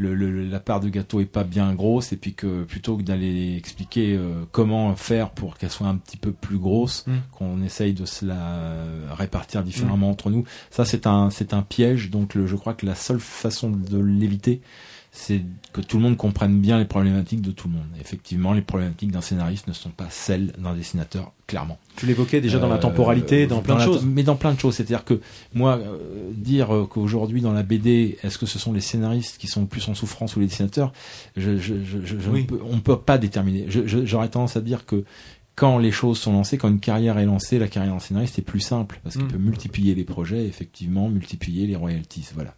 le, 0.02 0.14
le- 0.30 0.44
la 0.48 0.60
part 0.60 0.80
de 0.80 0.88
gâteau 0.88 1.20
est 1.20 1.24
pas 1.24 1.44
bien 1.44 1.72
grosse, 1.74 2.12
et 2.12 2.16
puis 2.16 2.34
que 2.34 2.64
plutôt 2.64 2.96
que 2.96 3.02
d'aller 3.02 3.56
expliquer 3.56 4.14
euh, 4.16 4.44
comment 4.52 4.94
faire 4.96 5.30
pour 5.30 5.56
qu'elle 5.56 5.70
soit 5.70 5.86
un 5.86 5.96
petit 5.96 6.16
peu 6.16 6.32
plus 6.32 6.58
grosse, 6.58 7.04
Mm. 7.06 7.12
qu'on 7.32 7.62
essaye 7.62 7.94
de 7.94 8.04
se 8.04 8.24
la 8.26 8.74
répartir 9.14 9.62
différemment 9.62 10.10
entre 10.10 10.30
nous. 10.30 10.44
Ça, 10.70 10.84
c'est 10.84 11.06
un, 11.06 11.30
c'est 11.30 11.54
un 11.54 11.62
piège. 11.62 12.10
Donc, 12.10 12.34
le- 12.34 12.46
je 12.46 12.56
crois 12.56 12.74
que 12.74 12.84
la 12.86 12.94
seule 12.94 13.20
façon 13.20 13.70
de 13.70 13.98
l'éviter, 13.98 14.60
c'est 15.14 15.42
que 15.74 15.82
tout 15.82 15.98
le 15.98 16.02
monde 16.04 16.16
comprenne 16.16 16.58
bien 16.58 16.78
les 16.78 16.86
problématiques 16.86 17.42
de 17.42 17.50
tout 17.50 17.68
le 17.68 17.74
monde. 17.74 17.86
Effectivement, 18.00 18.54
les 18.54 18.62
problématiques 18.62 19.10
d'un 19.10 19.20
scénariste 19.20 19.68
ne 19.68 19.74
sont 19.74 19.90
pas 19.90 20.06
celles 20.08 20.52
d'un 20.58 20.74
dessinateur, 20.74 21.32
clairement. 21.46 21.78
Tu 21.96 22.06
l'évoquais 22.06 22.40
déjà 22.40 22.58
dans 22.58 22.68
la 22.68 22.78
temporalité, 22.78 23.46
dans 23.46 23.60
plein 23.60 23.76
de 23.76 23.82
choses. 23.82 24.06
Mais 24.06 24.22
dans 24.22 24.36
plein 24.36 24.54
de 24.54 24.58
choses. 24.58 24.74
C'est-à-dire 24.76 25.04
que 25.04 25.20
moi, 25.52 25.76
euh, 25.76 26.30
dire 26.32 26.74
euh, 26.74 26.86
qu'aujourd'hui 26.86 27.42
dans 27.42 27.52
la 27.52 27.62
BD, 27.62 28.16
est-ce 28.22 28.38
que 28.38 28.46
ce 28.46 28.58
sont 28.58 28.72
les 28.72 28.80
scénaristes 28.80 29.36
qui 29.36 29.48
sont 29.48 29.66
plus 29.66 29.86
en 29.88 29.94
souffrance 29.94 30.34
ou 30.36 30.40
les 30.40 30.46
dessinateurs 30.46 30.94
je, 31.36 31.58
je, 31.58 31.74
je, 31.84 31.98
je- 32.04 32.18
je 32.18 32.30
Oui. 32.30 32.42
ne 32.42 32.46
peux- 32.46 32.60
On 32.64 32.76
ne 32.76 32.80
peut 32.80 32.98
pas 32.98 33.18
déterminer. 33.18 33.66
J'aurais 33.68 34.30
tendance 34.30 34.56
à 34.56 34.62
dire 34.62 34.86
que 34.86 35.04
quand 35.56 35.76
les 35.76 35.92
choses 35.92 36.18
sont 36.18 36.32
lancées, 36.32 36.56
quand 36.56 36.68
une 36.70 36.80
carrière 36.80 37.18
est 37.18 37.26
lancée, 37.26 37.58
la 37.58 37.68
carrière 37.68 37.92
d'un 37.92 38.00
scénariste 38.00 38.38
est 38.38 38.42
plus 38.42 38.60
simple 38.60 38.98
parce 39.02 39.16
qu'il 39.16 39.26
Mm. 39.26 39.32
peut 39.32 39.38
multiplier 39.38 39.94
les 39.94 40.04
projets, 40.04 40.46
effectivement, 40.46 41.10
multiplier 41.10 41.66
les 41.66 41.76
royalties, 41.76 42.26
voilà. 42.34 42.54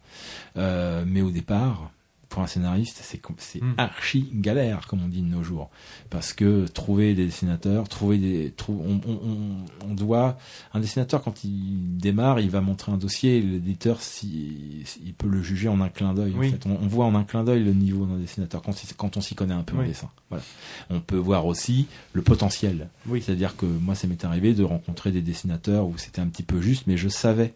Euh, 0.57 1.05
mais 1.05 1.21
au 1.21 1.31
départ, 1.31 1.91
pour 2.35 2.43
un 2.43 2.49
scénariste, 2.49 2.99
c'est 3.01 3.19
com- 3.19 3.37
c'est 3.39 3.63
Mm. 3.63 3.75
archi 3.79 4.29
galère, 4.35 4.89
comme 4.89 5.05
on 5.05 5.07
dit 5.09 5.23
de 5.23 5.29
nos 5.29 5.45
jours, 5.45 5.71
parce 6.11 6.33
que 6.33 6.67
trouver 6.67 7.15
des 7.15 7.27
dessinateurs, 7.27 7.89
trouver 7.89 8.19
des, 8.19 8.51
trou- 8.51 8.83
on, 8.85 9.01
on- 9.09 9.21
on- 9.31 9.89
on 9.91 9.95
doit 9.95 10.37
un 10.73 10.81
dessinateur 10.81 11.23
quand 11.23 11.45
il 11.45 11.97
démarre, 11.97 12.41
il 12.41 12.51
va 12.51 12.61
montrer 12.61 12.91
un 12.91 12.97
dossier, 12.97 13.41
l'éditeur, 13.41 14.03
si, 14.03 14.83
si- 14.85 15.01
il 15.07 15.15
peut 15.15 15.29
le 15.29 15.43
juger 15.45 15.69
en 15.69 15.81
un 15.81 15.89
clin 15.89 16.13
d'œil. 16.13 16.35
en 16.37 16.41
fait. 16.51 16.67
on, 16.67 16.73
on 16.83 16.89
voit 16.89 17.05
en 17.05 17.15
un 17.15 17.23
clin 17.23 17.45
d'œil 17.45 17.63
le 17.63 17.73
niveau 17.73 18.05
d'un 18.05 18.17
dessinateur 18.19 18.63
quand, 18.63 19.17
on 19.17 19.21
s'y 19.21 19.35
connaît 19.37 19.55
un 19.55 19.63
peu 19.63 19.77
en 19.77 19.85
dessin. 19.87 20.11
Voilà. 20.29 20.43
On 20.91 20.99
peut 21.01 21.17
voir 21.17 21.47
aussi 21.47 21.87
le 22.15 22.23
potentiel. 22.23 22.89
Oui. 23.07 23.23
C'est-à-dire 23.23 23.55
que 23.57 23.65
moi, 23.67 23.95
ça 23.95 24.09
m'est 24.09 24.25
arrivé 24.25 24.55
de 24.55 24.65
rencontrer 24.65 25.13
des 25.13 25.23
dessinateurs 25.23 25.87
où 25.87 25.97
c'était 25.99 26.21
un 26.21 26.27
petit 26.27 26.43
peu 26.43 26.61
juste, 26.61 26.89
mais 26.89 26.97
je 26.97 27.09
savais, 27.09 27.55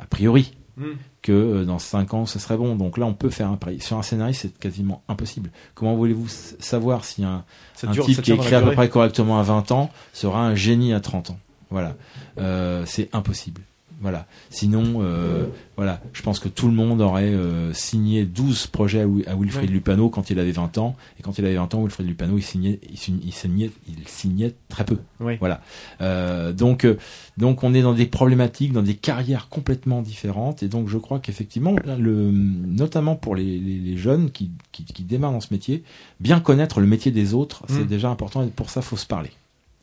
a 0.00 0.06
priori, 0.06 0.54
Mm. 0.78 0.96
que 1.22 1.32
euh, 1.32 1.64
dans 1.64 1.78
5 1.78 2.14
ans, 2.14 2.24
ce 2.26 2.38
serait 2.38 2.56
bon. 2.56 2.76
Donc 2.76 2.96
là, 2.98 3.06
on 3.06 3.14
peut 3.14 3.30
faire 3.30 3.50
un 3.50 3.56
pari. 3.56 3.80
Sur 3.80 3.98
un 3.98 4.02
scénariste, 4.02 4.42
c'est 4.42 4.58
quasiment 4.58 5.02
impossible. 5.08 5.50
Comment 5.74 5.94
voulez-vous 5.96 6.28
savoir 6.28 7.04
si 7.04 7.24
un, 7.24 7.44
un 7.82 7.90
dure- 7.90 8.04
type 8.06 8.22
qui 8.22 8.32
écrit 8.32 8.54
à 8.54 8.60
peu 8.60 8.72
près 8.76 8.88
correctement 8.88 9.38
à 9.38 9.42
20 9.42 9.72
ans 9.72 9.90
sera 10.12 10.40
un 10.46 10.54
génie 10.54 10.92
à 10.94 11.00
30 11.00 11.30
ans 11.30 11.38
Voilà. 11.70 11.96
Euh, 12.38 12.84
c'est 12.86 13.08
impossible. 13.12 13.60
Voilà. 14.00 14.26
Sinon, 14.50 15.02
euh, 15.02 15.46
voilà, 15.76 16.00
je 16.12 16.22
pense 16.22 16.38
que 16.38 16.48
tout 16.48 16.68
le 16.68 16.72
monde 16.74 17.00
aurait 17.00 17.24
euh, 17.24 17.72
signé 17.72 18.24
12 18.24 18.68
projets 18.68 19.00
à, 19.00 19.06
Wi- 19.06 19.26
à 19.26 19.34
Wilfried. 19.34 19.70
Lupano 19.70 20.08
quand 20.08 20.30
il 20.30 20.38
avait 20.38 20.52
20 20.52 20.78
ans. 20.78 20.94
Et 21.18 21.22
quand 21.22 21.36
il 21.38 21.44
avait 21.44 21.56
20 21.56 21.74
ans, 21.74 21.80
Wilfried 21.82 22.06
Lupano, 22.06 22.38
il 22.38 22.42
signait, 22.42 22.78
il 22.90 22.96
signait, 22.96 23.20
il 23.24 23.32
signait, 23.32 23.70
il 23.88 24.06
signait 24.08 24.54
très 24.68 24.84
peu. 24.84 24.98
Oui. 25.20 25.36
Voilà. 25.40 25.60
Euh, 26.00 26.52
donc, 26.52 26.84
euh, 26.84 26.96
donc 27.38 27.64
on 27.64 27.74
est 27.74 27.82
dans 27.82 27.92
des 27.94 28.06
problématiques, 28.06 28.72
dans 28.72 28.82
des 28.82 28.94
carrières 28.94 29.48
complètement 29.48 30.00
différentes. 30.00 30.62
Et 30.62 30.68
donc, 30.68 30.88
je 30.88 30.98
crois 30.98 31.18
qu'effectivement, 31.18 31.74
le, 31.98 32.30
notamment 32.30 33.16
pour 33.16 33.34
les, 33.34 33.58
les, 33.58 33.78
les 33.78 33.96
jeunes 33.96 34.30
qui, 34.30 34.50
qui, 34.72 34.84
qui 34.84 35.02
démarrent 35.02 35.32
dans 35.32 35.40
ce 35.40 35.52
métier, 35.52 35.82
bien 36.20 36.38
connaître 36.40 36.80
le 36.80 36.86
métier 36.86 37.10
des 37.10 37.34
autres, 37.34 37.64
c'est 37.68 37.80
Mm. 37.80 37.86
déjà 37.86 38.10
important. 38.10 38.42
Et 38.44 38.48
pour 38.48 38.70
ça, 38.70 38.80
faut 38.82 38.96
se 38.96 39.06
parler. 39.06 39.30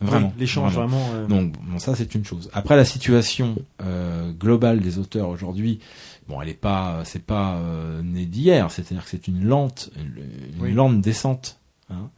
Vraiment. 0.01 0.27
Oui, 0.35 0.39
l'échange, 0.41 0.73
vraiment, 0.73 1.09
euh. 1.13 1.25
Donc, 1.27 1.53
bon, 1.61 1.79
ça, 1.79 1.95
c'est 1.95 2.13
une 2.15 2.25
chose. 2.25 2.49
Après, 2.53 2.75
la 2.75 2.85
situation 2.85 3.55
euh, 3.81 4.31
globale 4.33 4.81
des 4.81 4.97
auteurs 4.99 5.29
aujourd'hui, 5.29 5.79
bon, 6.27 6.41
elle 6.41 6.49
est 6.49 6.53
pas, 6.53 7.01
c'est 7.05 7.23
pas 7.23 7.55
euh, 7.55 8.01
né 8.03 8.25
d'hier. 8.25 8.71
C'est-à-dire 8.71 9.03
que 9.05 9.09
c'est 9.09 9.27
une 9.27 9.45
lente, 9.45 9.89
une, 9.97 10.61
Oui. 10.61 10.73
lente 10.73 10.99
descente. 11.01 11.59
Hein, 11.89 12.09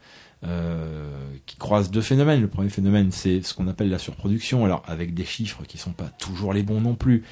qui 1.45 1.55
croise 1.57 1.89
deux 1.91 2.01
phénomènes. 2.01 2.41
Le 2.41 2.47
premier 2.47 2.69
phénomène, 2.69 3.11
c'est 3.11 3.41
ce 3.41 3.53
qu'on 3.53 3.67
appelle 3.67 3.89
la 3.89 3.99
surproduction, 3.99 4.65
alors 4.65 4.83
avec 4.87 5.13
des 5.13 5.25
chiffres 5.25 5.63
qui 5.67 5.77
sont 5.77 5.91
pas 5.91 6.09
toujours 6.19 6.53
les 6.53 6.63
bons 6.63 6.81
non 6.81 6.95
plus. 6.95 7.23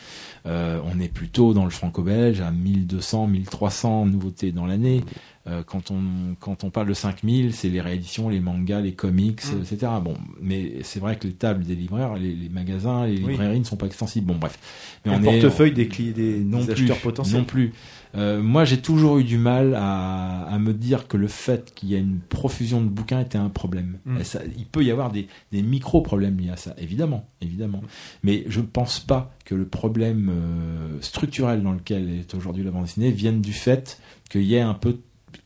Euh, 0.45 0.79
on 0.85 0.99
est 0.99 1.07
plutôt 1.07 1.53
dans 1.53 1.63
le 1.65 1.69
franco-belge 1.71 2.41
à 2.41 2.51
1200, 2.51 3.27
1300 3.27 4.05
nouveautés 4.07 4.51
dans 4.51 4.65
l'année. 4.65 5.03
Euh, 5.47 5.61
quand 5.63 5.91
on 5.91 6.01
quand 6.39 6.63
on 6.63 6.71
parle 6.71 6.87
de 6.87 6.93
5000, 6.95 7.53
c'est 7.53 7.69
les 7.69 7.79
rééditions, 7.81 8.29
les 8.29 8.39
mangas, 8.39 8.81
les 8.81 8.93
comics, 8.93 9.41
Mm. 9.45 9.61
etc. 9.61 9.91
Bon, 10.03 10.15
mais 10.41 10.77
c'est 10.81 10.99
vrai 10.99 11.17
que 11.17 11.27
les 11.27 11.33
tables 11.33 11.63
des 11.63 11.75
libraires, 11.75 12.15
les, 12.15 12.33
les 12.33 12.49
magasins, 12.49 13.05
les 13.05 13.19
Oui. 13.21 13.31
librairies 13.33 13.59
ne 13.59 13.63
sont 13.63 13.75
pas 13.77 13.85
extensibles. 13.85 14.25
Bon, 14.25 14.35
bref. 14.39 14.57
Et 15.05 15.09
le 15.09 15.21
portefeuille 15.21 15.71
des 15.71 15.85
cli- 15.87 16.13
des- 16.13 16.39
non 16.39 16.63
des 16.65 16.73
plus, 16.73 16.87
potentiels. 17.03 17.39
Non 17.41 17.45
plus. 17.45 17.73
Euh, 18.15 18.41
moi, 18.41 18.63
j'ai 18.65 18.81
toujours 18.81 19.17
eu 19.17 19.23
du 19.23 19.37
mal 19.37 19.75
à, 19.75 20.43
à 20.45 20.57
me 20.57 20.73
dire 20.73 21.07
que 21.07 21.17
le 21.17 21.27
fait 21.27 21.73
qu'il 21.75 21.89
y 21.89 21.95
ait 21.95 21.99
une 21.99 22.19
profusion 22.19 22.81
de 22.81 22.87
bouquins 22.87 23.19
était 23.19 23.37
un 23.37 23.49
problème. 23.49 23.99
Mm. 24.05 24.23
Ça- 24.23 24.41
il 24.57 24.65
peut 24.65 24.83
y 24.83 24.91
avoir 24.91 25.11
des, 25.11 25.27
des 25.51 25.61
micro-problèmes 25.61 26.37
liés 26.39 26.49
à 26.51 26.55
ça, 26.57 26.73
évidemment, 26.77 27.27
évidemment. 27.41 27.81
Mais 28.23 28.45
je 28.47 28.61
ne 28.61 28.65
pense 28.65 28.99
pas 28.99 29.35
que 29.43 29.53
le 29.55 29.65
problème 29.67 30.29
euh, 30.31 30.97
structurel 31.01 31.61
dans 31.61 31.73
lequel 31.73 32.09
est 32.09 32.33
aujourd'hui 32.35 32.63
la 32.63 32.71
bande 32.71 32.83
dessinée 32.85 33.11
vienne 33.11 33.41
du 33.41 33.53
fait 33.53 33.99
qu'il 34.29 34.43
y 34.43 34.55
ait 34.55 34.61
un 34.61 34.73
peu 34.75 34.97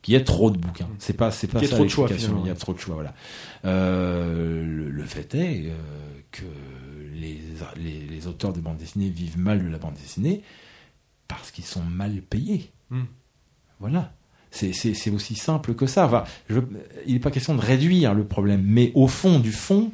qu'il 0.02 0.14
y 0.14 0.16
ait 0.16 0.22
trop 0.24 0.50
de 0.52 0.56
bouquins. 0.56 0.88
C'est 0.98 1.16
pas, 1.16 1.30
c'est 1.32 1.48
pas 1.48 1.60
y 1.62 1.66
ça 1.66 1.74
trop 1.74 1.84
de 1.84 1.88
choix. 1.90 2.08
Il 2.10 2.46
y 2.46 2.50
a 2.50 2.54
trop 2.54 2.72
de 2.72 2.78
choix, 2.78 2.94
voilà. 2.94 3.12
Euh, 3.64 4.64
le, 4.64 4.90
le 4.90 5.04
fait 5.04 5.34
est 5.34 5.72
que 6.32 6.44
les, 7.14 7.40
les, 7.76 8.06
les 8.08 8.26
auteurs 8.26 8.52
de 8.52 8.60
bande 8.60 8.76
dessinée 8.78 9.10
vivent 9.10 9.38
mal 9.38 9.62
de 9.62 9.68
la 9.68 9.78
bande 9.78 9.94
dessinée 9.94 10.42
parce 11.36 11.50
qu'ils 11.50 11.64
sont 11.64 11.82
mal 11.82 12.20
payés. 12.22 12.70
Hmm. 12.90 13.04
Voilà. 13.78 14.12
C'est, 14.50 15.10
aussi 15.10 15.36
simple 15.36 15.74
que 15.74 15.86
ça. 15.86 16.06
Enfin, 16.06 16.24
je- 16.48 16.58
il 17.06 17.14
n'est 17.14 17.20
pas 17.20 17.30
question 17.30 17.54
de 17.54 17.60
réduire 17.60 18.14
le 18.14 18.24
problème, 18.24 18.62
mais 18.64 18.90
au 18.94 19.06
fond 19.06 19.38
du 19.38 19.52
fond, 19.52 19.92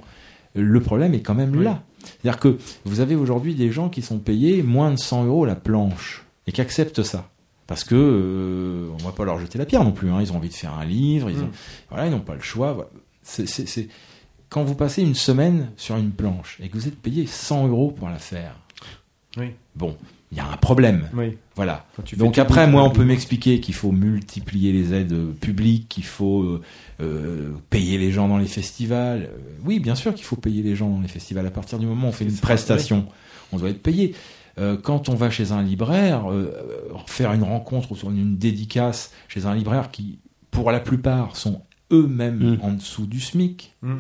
le 0.54 0.80
problème 0.80 1.12
est 1.14 1.20
quand 1.20 1.34
même 1.34 1.60
là. 1.60 1.82
C'est-à-dire 2.02 2.40
que 2.40 2.56
vous 2.84 3.00
avez 3.00 3.14
aujourd'hui 3.16 3.54
des 3.54 3.70
gens 3.70 3.88
qui 3.90 4.00
sont 4.00 4.18
payés 4.18 4.62
moins 4.62 4.90
de 4.92 4.96
100 4.98 5.24
euros 5.26 5.44
la 5.44 5.56
planche 5.56 6.24
et 6.46 6.52
qui 6.52 6.60
acceptent 6.62 7.02
ça. 7.02 7.28
Parce 7.66 7.84
que 7.84 7.94
euh, 7.96 8.90
on 8.94 9.04
va 9.04 9.12
pas 9.12 9.24
leur 9.24 9.38
jeter 9.40 9.58
la 9.58 9.66
pierre 9.66 9.84
non 9.84 9.92
plus. 9.92 10.08
hein. 10.10 10.20
Ils 10.22 10.32
ont 10.32 10.36
envie 10.36 10.48
de 10.48 10.54
faire 10.54 10.72
un 10.74 10.84
livre, 10.84 11.28
ils, 11.30 11.36
Mm. 11.36 11.50
voilà, 11.90 12.06
ils 12.06 12.10
n'ont 12.12 12.20
pas 12.20 12.34
le 12.36 12.40
choix. 12.40 12.72
Voilà. 12.72 12.90
Quand 14.48 14.62
vous 14.62 14.76
passez 14.76 15.02
une 15.02 15.16
semaine 15.16 15.72
sur 15.76 15.96
une 15.96 16.12
planche 16.12 16.58
et 16.62 16.68
que 16.68 16.74
vous 16.78 16.86
êtes 16.88 16.96
payé 16.96 17.26
100 17.26 17.66
euros 17.68 17.90
pour 17.90 18.08
la 18.08 18.18
faire, 18.20 18.54
Oui. 19.36 19.50
bon, 19.74 19.96
il 20.32 20.38
y 20.38 20.40
a 20.40 20.48
un 20.50 20.56
problème. 20.56 21.08
Oui. 21.14 21.36
Voilà. 21.54 21.86
Quand 21.94 22.02
tu 22.02 22.16
fais 22.16 22.18
Donc 22.18 22.38
après, 22.38 22.66
moi, 22.66 22.82
on 22.82 22.90
peut 22.90 23.04
m'expliquer 23.04 23.60
qu'il 23.60 23.74
faut 23.74 23.92
multiplier 23.92 24.72
les 24.72 24.92
aides 24.92 25.12
euh, 25.12 25.32
publiques, 25.32 25.88
qu'il 25.88 26.04
faut 26.04 26.42
euh, 26.42 26.62
euh, 27.00 27.52
payer 27.70 27.96
les 27.96 28.10
gens 28.10 28.28
dans 28.28 28.38
les 28.38 28.46
festivals. 28.46 29.30
Oui, 29.64 29.78
bien 29.78 29.94
sûr 29.94 30.14
qu'il 30.14 30.24
faut 30.24 30.36
payer 30.36 30.62
les 30.62 30.74
gens 30.74 30.90
dans 30.90 31.00
les 31.00 31.08
festivals. 31.08 31.46
À 31.46 31.50
partir 31.50 31.78
du 31.78 31.86
moment 31.86 32.08
où 32.08 32.10
on 32.10 32.12
fait 32.12 32.24
une 32.24 32.36
prestation, 32.36 33.06
on 33.52 33.58
doit 33.58 33.70
être 33.70 33.82
payé. 33.82 34.14
Euh, 34.58 34.76
quand 34.76 35.08
on 35.08 35.14
va 35.14 35.30
chez 35.30 35.52
un 35.52 35.62
libraire, 35.62 36.30
euh, 36.30 36.52
faire 37.06 37.32
une 37.32 37.42
rencontre 37.42 37.92
ou 37.92 38.10
une 38.10 38.36
dédicace 38.38 39.12
chez 39.28 39.44
un 39.44 39.54
libraire 39.54 39.90
qui, 39.90 40.18
pour 40.50 40.70
la 40.72 40.80
plupart, 40.80 41.36
sont 41.36 41.62
eux-mêmes 41.92 42.58
en 42.62 42.72
dessous 42.72 43.06
du 43.06 43.20
SMIC. 43.20 43.74
Mm. 43.82 43.96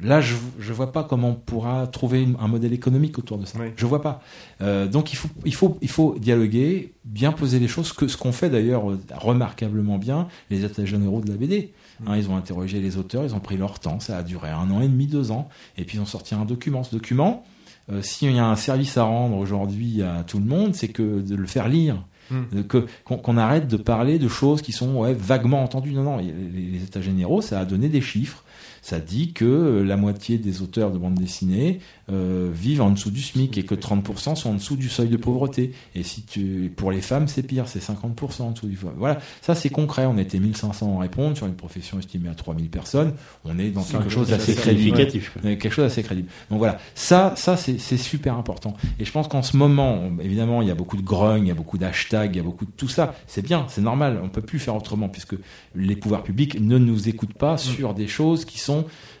Là, 0.00 0.22
je 0.22 0.34
ne 0.34 0.72
vois 0.72 0.90
pas 0.90 1.04
comment 1.04 1.30
on 1.30 1.34
pourra 1.34 1.86
trouver 1.86 2.26
un 2.40 2.48
modèle 2.48 2.72
économique 2.72 3.18
autour 3.18 3.36
de 3.36 3.44
ça. 3.44 3.58
Je 3.76 3.86
vois 3.86 4.00
pas. 4.00 4.22
Euh, 4.62 4.86
donc 4.86 5.12
il 5.12 5.16
faut, 5.16 5.28
il, 5.44 5.54
faut, 5.54 5.76
il 5.82 5.90
faut 5.90 6.16
dialoguer, 6.18 6.94
bien 7.04 7.30
poser 7.30 7.58
les 7.58 7.68
choses, 7.68 7.92
que 7.92 8.08
ce 8.08 8.16
qu'on 8.16 8.32
fait 8.32 8.48
d'ailleurs 8.48 8.90
euh, 8.90 8.98
remarquablement 9.14 9.98
bien, 9.98 10.28
les 10.50 10.64
états 10.64 10.86
généraux 10.86 11.20
de 11.20 11.30
la 11.30 11.36
BD. 11.36 11.72
Hein, 12.06 12.16
ils 12.16 12.30
ont 12.30 12.36
interrogé 12.36 12.80
les 12.80 12.96
auteurs, 12.96 13.24
ils 13.24 13.34
ont 13.34 13.40
pris 13.40 13.58
leur 13.58 13.80
temps, 13.80 14.00
ça 14.00 14.16
a 14.16 14.22
duré 14.22 14.48
un 14.48 14.70
an 14.70 14.80
et 14.80 14.88
demi, 14.88 15.06
deux 15.06 15.30
ans, 15.30 15.48
et 15.76 15.84
puis 15.84 15.98
ils 15.98 16.00
ont 16.00 16.06
sorti 16.06 16.34
un 16.34 16.46
document. 16.46 16.84
Ce 16.84 16.94
document, 16.94 17.44
euh, 17.90 18.00
s'il 18.00 18.34
y 18.34 18.38
a 18.38 18.46
un 18.46 18.56
service 18.56 18.96
à 18.96 19.04
rendre 19.04 19.36
aujourd'hui 19.36 20.02
à 20.02 20.24
tout 20.26 20.38
le 20.38 20.46
monde, 20.46 20.74
c'est 20.74 20.88
que 20.88 21.20
de 21.20 21.36
le 21.36 21.46
faire 21.46 21.68
lire. 21.68 22.02
Mm. 22.30 22.62
Que 22.62 22.86
qu'on 23.04 23.36
arrête 23.36 23.68
de 23.68 23.76
parler 23.76 24.18
de 24.18 24.28
choses 24.28 24.62
qui 24.62 24.72
sont 24.72 24.94
ouais, 24.94 25.12
vaguement 25.12 25.62
entendues. 25.62 25.92
Non, 25.92 26.02
non, 26.02 26.16
les, 26.16 26.32
les 26.32 26.82
états 26.82 27.02
généraux, 27.02 27.42
ça 27.42 27.60
a 27.60 27.66
donné 27.66 27.90
des 27.90 28.00
chiffres. 28.00 28.42
Ça 28.82 28.98
dit 28.98 29.32
que 29.32 29.44
euh, 29.44 29.84
la 29.84 29.96
moitié 29.96 30.38
des 30.38 30.60
auteurs 30.60 30.90
de 30.90 30.98
bande 30.98 31.14
dessinée 31.14 31.78
euh, 32.10 32.50
vivent 32.52 32.82
en 32.82 32.90
dessous 32.90 33.10
du 33.10 33.22
SMIC 33.22 33.56
et 33.56 33.62
que 33.62 33.74
30% 33.74 34.34
sont 34.34 34.50
en 34.50 34.54
dessous 34.54 34.76
du 34.76 34.88
seuil 34.88 35.08
de 35.08 35.16
pauvreté. 35.16 35.72
Et 35.94 36.02
si 36.02 36.22
tu, 36.22 36.70
pour 36.76 36.90
les 36.90 37.00
femmes, 37.00 37.28
c'est 37.28 37.42
pire, 37.42 37.68
c'est 37.68 37.82
50% 37.82 38.42
en 38.42 38.50
dessous 38.50 38.66
du 38.66 38.78
Voilà, 38.96 39.18
ça 39.40 39.54
c'est 39.54 39.70
concret. 39.70 40.04
On 40.06 40.18
était 40.18 40.38
1500 40.38 40.98
à 40.98 41.00
répondre 41.00 41.36
sur 41.36 41.46
une 41.46 41.54
profession 41.54 41.98
estimée 41.98 42.28
à 42.28 42.34
3000 42.34 42.68
personnes. 42.68 43.14
On 43.44 43.58
est 43.58 43.70
dans 43.70 43.84
quelque 43.84 44.10
chose 44.10 44.28
d'assez 44.28 44.52
assez 44.52 44.60
crédible. 44.60 45.00
est 45.00 45.56
quelque 45.56 45.70
chose 45.70 45.84
d'assez 45.84 46.02
crédible. 46.02 46.28
Donc 46.50 46.58
voilà, 46.58 46.78
ça, 46.94 47.34
ça 47.36 47.56
c'est 47.56 47.78
super 47.96 48.36
important. 48.36 48.74
Et 48.98 49.04
je 49.04 49.12
pense 49.12 49.28
qu'en 49.28 49.42
ce 49.42 49.56
moment, 49.56 50.10
évidemment, 50.20 50.60
il 50.60 50.68
y 50.68 50.72
a 50.72 50.74
beaucoup 50.74 50.96
de 50.96 51.02
grogne, 51.02 51.44
il 51.44 51.48
y 51.48 51.52
a 51.52 51.54
beaucoup 51.54 51.78
d'acheteurs 51.78 51.92
hashtags, 51.92 52.34
il 52.34 52.38
y 52.38 52.40
a 52.40 52.42
beaucoup 52.42 52.64
de 52.64 52.70
tout 52.70 52.88
ça. 52.88 53.14
C'est 53.26 53.42
bien, 53.42 53.66
c'est 53.68 53.80
normal. 53.80 54.18
On 54.22 54.28
peut 54.28 54.42
plus 54.42 54.58
faire 54.58 54.74
autrement 54.74 55.08
puisque 55.08 55.36
les 55.74 55.94
pouvoirs 55.94 56.22
publics 56.22 56.60
ne 56.60 56.78
nous 56.78 57.08
écoutent 57.08 57.34
pas 57.34 57.56
sur 57.58 57.94
des 57.94 58.08
choses 58.08 58.44
qui 58.44 58.58
sont 58.58 58.71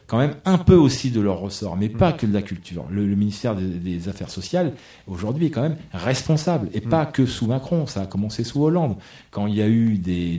quand 0.06 0.18
même 0.18 0.34
un 0.44 0.58
peu 0.58 0.74
aussi 0.74 1.10
de 1.10 1.20
leur 1.20 1.38
ressort, 1.38 1.76
mais 1.76 1.88
pas 1.88 2.12
que 2.12 2.26
de 2.26 2.34
la 2.34 2.42
culture. 2.42 2.84
Le, 2.90 3.06
le 3.06 3.16
ministère 3.16 3.54
des, 3.54 3.64
des 3.64 4.08
Affaires 4.10 4.28
sociales, 4.28 4.72
aujourd'hui, 5.06 5.46
est 5.46 5.50
quand 5.50 5.62
même 5.62 5.76
responsable, 5.92 6.68
et 6.74 6.82
pas 6.82 7.06
que 7.06 7.24
sous 7.24 7.46
Macron, 7.46 7.86
ça 7.86 8.02
a 8.02 8.06
commencé 8.06 8.44
sous 8.44 8.62
Hollande, 8.62 8.96
quand 9.30 9.46
il 9.46 9.54
y 9.54 9.62
a 9.62 9.68
eu 9.68 9.96
des, 9.96 10.38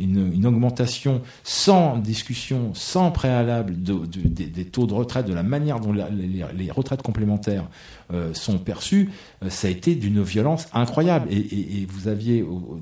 une, 0.00 0.32
une 0.32 0.46
augmentation 0.46 1.20
sans 1.44 1.98
discussion, 1.98 2.70
sans 2.74 3.10
préalable 3.10 3.82
de- 3.82 4.06
de- 4.06 4.26
des, 4.28 4.46
des 4.46 4.64
taux 4.64 4.86
de 4.86 4.94
retraite, 4.94 5.26
de 5.26 5.34
la 5.34 5.42
manière 5.42 5.78
dont 5.80 5.92
la- 5.92 6.08
les, 6.08 6.44
les 6.56 6.70
retraites 6.70 7.02
complémentaires 7.02 7.68
euh, 8.12 8.34
sont 8.34 8.58
perçues, 8.58 9.10
euh, 9.44 9.50
ça 9.50 9.68
a 9.68 9.70
été 9.70 9.94
d'une 9.94 10.22
violence 10.22 10.66
incroyable. 10.74 11.26
Et, 11.30 11.36
et- 11.36 11.82
et 11.82 11.86
vous 11.88 12.08
aviez 12.08 12.42
au- 12.42 12.78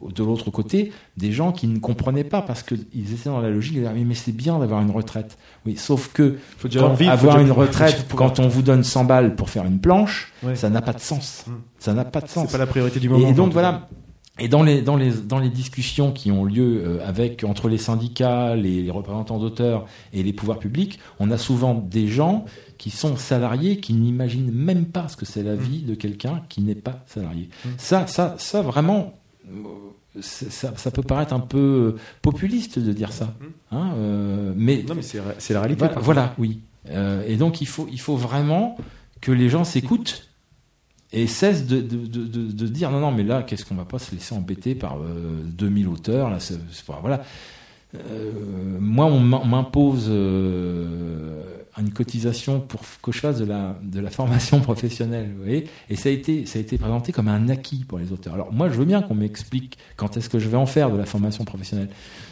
au- 0.00 0.10
de 0.10 0.22
l'autre 0.24 0.50
côté 0.50 0.92
des 1.16 1.32
gens 1.32 1.52
qui 1.52 1.66
ne 1.68 1.78
comprenaient 1.78 2.24
pas 2.24 2.42
parce 2.42 2.62
qu'ils 2.62 3.12
étaient 3.14 3.28
dans 3.30 3.40
la 3.40 3.50
logique 3.50 3.74
de 3.76 3.80
dire 3.80 3.92
mais 3.94 4.14
c'est 4.14 4.32
bien 4.32 4.58
d'avoir 4.58 4.82
une 4.82 4.90
retraite. 4.90 5.38
Oui, 5.66 5.76
sauf 5.76 6.10
que 6.12 6.36
Faut 6.58 6.68
quand- 6.68 6.94
vivre, 6.94 7.10
avoir 7.12 7.38
une 7.40 7.52
retraite 7.52 8.06
quand 8.14 8.40
on 8.40 8.48
vous 8.48 8.62
donne 8.62 8.82
100 8.84 9.04
balles 9.04 9.36
pour 9.36 9.50
faire 9.50 9.64
une 9.64 9.78
planche, 9.80 10.32
Ouais. 10.42 10.56
ça 10.56 10.68
n'a 10.70 10.82
pas 10.82 10.92
de 10.92 11.00
sens. 11.00 11.44
Ça 11.78 11.94
n'a 11.94 12.04
pas 12.04 12.20
de 12.20 12.28
sens. 12.28 12.50
pas 12.50 12.58
la 12.58 12.66
priorité 12.66 12.98
du 13.00 13.08
moment, 13.08 13.28
Et 13.28 13.32
donc 13.32 13.52
voilà. 13.52 13.88
Et 14.38 14.48
dans 14.48 14.62
les, 14.62 14.80
dans, 14.80 14.96
les, 14.96 15.10
dans 15.10 15.38
les 15.38 15.50
discussions 15.50 16.10
qui 16.10 16.30
ont 16.32 16.44
lieu 16.46 16.82
euh, 16.84 17.06
avec, 17.06 17.44
entre 17.44 17.68
les 17.68 17.76
syndicats, 17.76 18.56
les, 18.56 18.82
les 18.82 18.90
représentants 18.90 19.38
d'auteurs 19.38 19.84
et 20.14 20.22
les 20.22 20.32
pouvoirs 20.32 20.58
publics, 20.58 20.98
on 21.20 21.30
a 21.30 21.36
souvent 21.36 21.74
des 21.74 22.08
gens 22.08 22.46
qui 22.82 22.90
sont 22.90 23.16
salariés 23.16 23.76
qui 23.76 23.92
n'imaginent 23.92 24.50
même 24.50 24.86
pas 24.86 25.06
ce 25.06 25.16
que 25.16 25.24
c'est 25.24 25.44
la 25.44 25.54
vie 25.54 25.82
de 25.82 25.94
quelqu'un 25.94 26.42
qui 26.48 26.62
n'est 26.62 26.74
pas 26.74 27.04
salarié. 27.06 27.48
Ça, 27.78 28.08
ça, 28.08 28.34
ça 28.38 28.60
vraiment, 28.60 29.14
ça, 30.20 30.72
ça 30.76 30.90
peut 30.90 31.04
paraître 31.04 31.32
un 31.32 31.38
peu 31.38 31.94
populiste 32.22 32.80
de 32.80 32.92
dire 32.92 33.12
ça. 33.12 33.34
Hein, 33.70 33.92
euh, 33.98 34.52
mais 34.56 34.82
Non, 34.82 34.96
mais 34.96 35.02
c'est 35.02 35.54
la 35.54 35.60
réalité, 35.60 35.86
Voilà, 36.00 36.34
oui. 36.38 36.58
Euh, 36.90 37.22
et 37.24 37.36
donc 37.36 37.60
il 37.60 37.68
faut, 37.68 37.86
il 37.88 38.00
faut 38.00 38.16
vraiment 38.16 38.76
que 39.20 39.30
les 39.30 39.48
gens 39.48 39.62
s'écoutent 39.62 40.28
et 41.12 41.28
cessent 41.28 41.68
de, 41.68 41.80
de, 41.80 42.04
de, 42.08 42.66
dire 42.66 42.90
non, 42.90 42.98
non, 42.98 43.12
mais 43.12 43.22
là, 43.22 43.44
qu'est-ce 43.44 43.64
qu'on 43.64 43.76
va 43.76 43.84
pas 43.84 44.00
se 44.00 44.12
laisser 44.12 44.34
embêter 44.34 44.74
par 44.74 44.96
euh, 44.96 45.40
2000 45.44 45.86
auteurs 45.86 46.30
là, 46.30 46.38
voilà. 47.00 47.22
Euh, 47.94 48.30
moi, 48.80 49.06
on 49.06 49.20
m'im- 49.20 49.40
on 49.42 49.46
m'impose 49.46 50.06
euh, 50.08 51.42
une 51.78 51.92
cotisation 51.92 52.60
pour 52.60 52.80
que 53.02 53.12
je 53.12 53.18
fasse 53.18 53.38
de 53.38 53.44
la, 53.44 53.76
de 53.82 54.00
la 54.00 54.10
formation 54.10 54.60
professionnelle, 54.68 55.30
vous 55.36 55.44
voyez, 55.44 55.68
et 55.90 55.96
ça 55.96 56.08
a, 56.08 56.12
été, 56.12 56.46
ça 56.46 56.58
a 56.58 56.62
été 56.62 56.78
présenté 56.78 57.12
comme 57.12 57.28
un 57.28 57.48
acquis 57.48 57.84
pour 57.86 57.98
les 57.98 58.12
auteurs. 58.12 58.34
Alors 58.34 58.52
moi, 58.52 58.68
je 58.68 58.74
veux 58.74 58.84
bien 58.84 59.02
qu'on 59.02 59.14
m'explique 59.14 59.78
quand 59.96 60.16
est-ce 60.16 60.28
que 60.28 60.38
je 60.38 60.48
vais 60.48 60.56
en 60.56 60.66
faire 60.66 60.90
de 60.90 60.96
la 60.96 61.06
formation 61.06 61.44
professionnelle. 61.44 61.88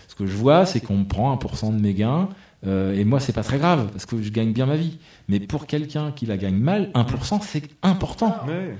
Ce 0.09 0.15
que 0.15 0.27
je 0.27 0.37
vois, 0.37 0.67
c'est 0.67 0.81
qu'on 0.81 0.99
me 0.99 1.05
prend 1.05 1.35
1% 1.35 1.75
de 1.77 1.81
mes 1.81 1.95
gains, 1.95 2.29
euh, 2.67 2.95
et 2.95 3.05
moi, 3.05 3.21
c'est 3.21 3.33
pas 3.33 3.43
très 3.43 3.57
grave, 3.59 3.89
parce 3.91 4.05
que 4.05 4.21
je 4.21 4.31
gagne 4.31 4.53
bien 4.53 4.67
ma 4.67 4.77
vie. 4.77 4.99
Mais 5.29 5.41
pour 5.41 5.67
quelqu'un 5.67 6.13
qui 6.13 6.27
la 6.27 6.37
gagne 6.37 6.57
mal, 6.59 6.91
1%, 6.95 7.41
c'est 7.43 7.63
important. 7.83 8.37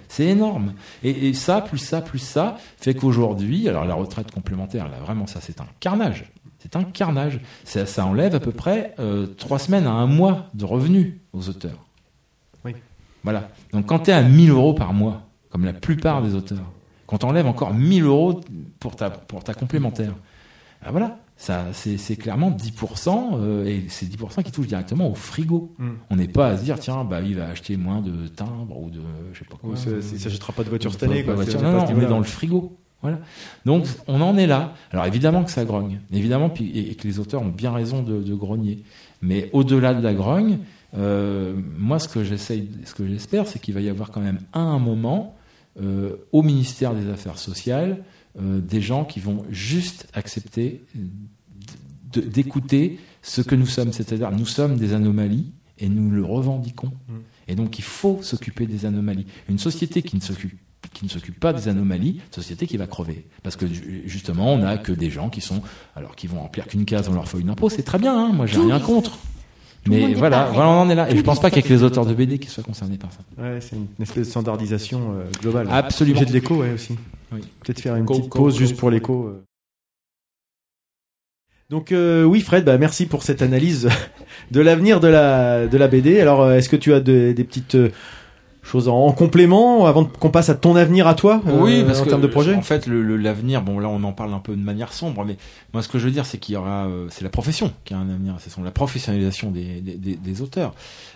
C'est 0.09 0.27
énorme. 0.27 0.75
Et, 1.03 1.29
et 1.29 1.33
ça, 1.33 1.63
plus 1.63 1.79
ça, 1.79 2.03
plus 2.03 2.19
ça, 2.19 2.59
fait 2.77 2.93
qu'aujourd'hui, 2.95 3.69
alors 3.71 3.87
la 3.87 3.95
retraite 3.95 4.31
complémentaire, 4.33 4.89
là, 4.89 4.99
vraiment, 5.03 5.27
ça, 5.27 5.41
c'est 5.41 5.63
un 5.63 5.67
carnage. 5.79 6.31
C'est 6.61 6.77
un 6.77 6.85
carnage. 6.85 7.41
Ça, 7.65 7.87
ça 7.87 8.07
enlève 8.07 8.35
à 8.35 8.41
peu 8.41 8.53
près 8.53 8.95
euh, 8.99 9.27
trois 9.27 9.59
semaines 9.59 9.87
à 9.87 9.93
un 9.93 10.07
mois 10.07 10.47
de 10.55 10.65
revenus 10.65 11.15
aux 11.33 11.49
auteurs. 11.49 11.85
Oui. 12.65 12.75
Voilà. 13.25 13.49
Donc 13.73 13.87
quand 13.87 14.01
tu 14.01 14.11
es 14.11 14.13
à 14.13 14.23
1000 14.23 14.51
euros 14.51 14.75
par 14.75 14.93
mois, 14.93 15.23
comme 15.49 15.65
la 15.65 15.73
plupart 15.73 16.23
des 16.23 16.35
auteurs, 16.35 16.71
quand 17.07 17.19
tu 17.19 17.27
enlèves 17.27 17.47
encore 17.47 17.75
1000 17.75 18.05
euros 18.05 18.41
pour 18.79 18.95
ta, 18.95 19.11
pour 19.11 19.43
ta 19.43 19.55
complémentaire, 19.55 20.15
ben 20.85 20.91
voilà, 20.91 21.19
ça, 21.41 21.65
c'est, 21.73 21.97
c'est 21.97 22.17
clairement 22.17 22.51
10%, 22.51 23.31
euh, 23.33 23.65
et 23.65 23.87
c'est 23.89 24.05
10% 24.05 24.43
qui 24.43 24.53
touchent 24.53 24.67
directement 24.67 25.11
au 25.11 25.15
frigo. 25.15 25.75
Mm. 25.79 25.89
On 26.11 26.17
n'est 26.17 26.29
pas 26.29 26.49
à 26.49 26.59
se 26.59 26.65
dire, 26.65 26.79
tiens, 26.79 27.03
bah, 27.05 27.23
il 27.23 27.35
va 27.35 27.47
acheter 27.47 27.79
moins 27.79 28.03
de 28.03 28.29
timbres 28.29 28.79
ou 28.79 28.91
de, 28.91 29.01
je 29.33 29.39
sais 29.39 29.45
pas 29.47 29.57
quoi. 29.57 29.75
Il 29.75 30.21
s'achètera 30.21 30.53
pas 30.53 30.65
de 30.65 30.69
voiture 30.69 30.93
cette 30.93 31.05
année, 31.05 31.25
quoi. 31.25 31.35
voiture. 31.35 31.63
Non, 31.63 31.73
non, 31.73 31.87
on 31.89 32.01
est 32.01 32.07
dans 32.07 32.19
le 32.19 32.25
frigo. 32.25 32.77
Voilà. 33.03 33.19
Donc, 33.65 33.87
on 34.09 34.21
en 34.21 34.37
est 34.37 34.47
là. 34.47 34.75
Alors, 34.93 35.07
évidemment 35.07 35.45
que 35.45 35.51
ça 35.51 35.65
grogne. 35.65 36.01
Évidemment, 36.13 36.53
et, 36.61 36.95
que 36.95 37.09
les 37.09 37.19
auteurs 37.19 37.43
ont 37.43 37.49
bien 37.49 37.73
raison 37.73 38.03
de, 38.03 38.23
de 38.23 38.35
grogner. 38.35 38.83
Mais 39.23 39.49
au-delà 39.53 39.95
de 39.95 40.03
la 40.03 40.15
grogne, 40.15 40.59
euh, 40.97 41.55
moi, 41.79 41.99
ce 41.99 42.09
que 42.09 42.25
j'essaye, 42.25 42.69
ce 42.85 42.95
que 42.95 43.07
j'espère, 43.07 43.47
c'est 43.47 43.59
qu'il 43.59 43.75
va 43.75 43.81
y 43.81 43.89
avoir 43.89 44.11
quand 44.11 44.21
même 44.21 44.41
à 44.53 44.61
un 44.61 44.79
moment, 44.79 45.37
euh, 45.81 46.17
au 46.33 46.43
ministère 46.43 46.95
des 46.95 47.09
Affaires 47.09 47.39
sociales, 47.39 48.03
euh, 48.41 48.61
des 48.61 48.81
gens 48.81 49.05
qui 49.05 49.21
vont 49.21 49.45
juste 49.51 50.09
accepter 50.15 50.83
d'écouter 52.13 52.99
ce 53.23 53.41
que 53.41 53.55
nous 53.55 53.67
sommes. 53.67 53.93
C'est-à-dire, 53.93 54.33
nous 54.33 54.47
sommes 54.47 54.77
des 54.77 54.95
anomalies 54.95 55.53
et 55.79 55.89
nous 55.89 56.11
le 56.11 56.25
revendiquons. 56.25 56.93
Et 57.47 57.55
donc, 57.55 57.79
il 57.79 57.85
faut 57.85 58.21
s'occuper 58.23 58.67
des 58.67 58.85
anomalies. 58.85 59.27
Une 59.49 59.59
société 59.59 60.03
qui 60.03 60.17
ne 60.17 60.21
s'occupe 60.21 60.59
qui 60.93 61.05
ne 61.05 61.11
s'occupe 61.11 61.39
pas 61.39 61.53
des 61.53 61.69
anomalies, 61.69 62.21
société 62.31 62.67
qui 62.67 62.77
va 62.77 62.87
crever. 62.87 63.25
Parce 63.43 63.57
que 63.57 63.67
ju- 63.67 64.03
justement, 64.07 64.55
on 64.55 64.59
n'a 64.59 64.77
que 64.77 64.93
des 64.93 65.09
gens 65.11 65.29
qui 65.29 65.41
sont, 65.41 65.63
alors 65.97 66.17
qui 66.17 66.27
vont 66.27 66.41
remplir 66.41 66.67
qu'une 66.67 66.85
case 66.85 67.07
dans 67.07 67.15
leur 67.15 67.29
feuille 67.29 67.45
d'impôt, 67.45 67.69
c'est 67.71 67.83
très 67.85 67.99
bien, 67.99 68.17
hein, 68.17 68.33
moi 68.33 68.47
j'ai 68.47 68.59
rien 68.61 68.81
contre. 68.81 69.13
tout 69.13 69.19
Mais 69.91 70.15
voilà, 70.15 70.51
voilà, 70.53 70.69
on 70.69 70.81
en 70.83 70.91
est 70.91 70.95
là. 70.95 71.11
Et 71.11 71.17
je 71.17 71.23
pense 71.23 71.41
pas 71.41 71.49
qu'il 71.51 71.59
y 71.63 71.65
ait 71.65 71.69
que 71.69 71.73
les 71.73 71.83
auteurs 71.85 72.05
de 72.07 72.13
BD 72.15 72.39
qui 72.39 72.49
soient 72.49 72.65
concernés 72.65 72.99
par 72.99 73.11
ça. 73.13 73.21
Ouais, 73.39 73.61
c'est 73.61 73.77
une, 73.77 73.87
espèce 74.01 74.27
de 74.27 74.31
standardisation 74.31 75.13
euh, 75.15 75.25
globale. 75.41 75.69
Absolument. 75.71 76.19
J'ai 76.19 76.27
de 76.27 76.33
l'écho, 76.33 76.57
ouais, 76.57 76.73
aussi. 76.73 76.97
Oui. 77.33 77.41
Peut-être 77.65 77.81
faire 77.81 77.95
une 77.97 78.05
petite 78.07 78.29
pause 78.31 78.59
juste 78.59 78.77
pour 78.77 78.91
l'écho. 78.91 79.27
euh. 79.29 79.45
Donc 81.71 81.93
euh, 81.93 82.25
oui, 82.25 82.41
Fred, 82.41 82.65
bah, 82.65 82.79
merci 82.79 83.07
pour 83.07 83.23
cette 83.23 83.43
analyse 83.43 83.89
de 84.51 84.61
l'avenir 84.61 84.99
de 84.99 85.07
la 85.07 85.69
de 85.69 85.79
la 85.79 85.87
BD. 85.87 86.19
Alors, 86.21 86.51
est-ce 86.51 86.69
que 86.69 86.77
tu 86.77 86.93
as 86.93 87.01
de- 87.01 87.33
des 87.33 87.45
petites 87.45 87.77
euh, 88.63 88.67
choses 88.67 88.89
en, 88.89 88.97
en 89.07 89.13
complément 89.13 89.87
avant 89.87 90.05
qu'on 90.05 90.31
passe 90.31 90.49
à 90.49 90.55
ton 90.55 90.77
avenir 90.77 91.07
à 91.07 91.15
toi 91.15 91.41
euh, 91.47 91.61
Oui, 91.61 91.83
parce 91.85 92.01
en 92.01 92.05
termes 92.05 92.21
de 92.23 92.27
projet 92.27 92.55
en 92.55 92.63
fait, 92.63 92.87
l'avenir, 92.87 93.63
bon 93.63 93.79
là, 93.79 93.89
on 93.89 94.03
en 94.05 94.13
parle 94.13 94.33
un 94.35 94.39
peu 94.39 94.55
de 94.55 94.61
manière 94.63 94.93
sombre, 94.93 95.25
mais 95.25 95.37
moi, 95.73 95.83
ce 95.83 95.89
que 95.89 95.99
je 95.99 96.05
veux 96.07 96.11
dire, 96.11 96.27
c'est 96.27 96.39
qu'il 96.39 96.55
y 96.55 96.57
aura, 96.57 96.87
euh, 96.87 97.07
c'est 97.11 97.25
la 97.25 97.31
profession 97.31 97.73
qui 97.85 97.95
a 97.95 97.99
un 97.99 98.09
avenir, 98.09 98.37
c'est 98.39 98.57
la 98.63 98.71
professionnalisation 98.71 99.51
des, 99.51 99.81
des, 99.81 99.95
des- 99.95 100.17
des 100.17 100.43
auteurs. 100.43 100.75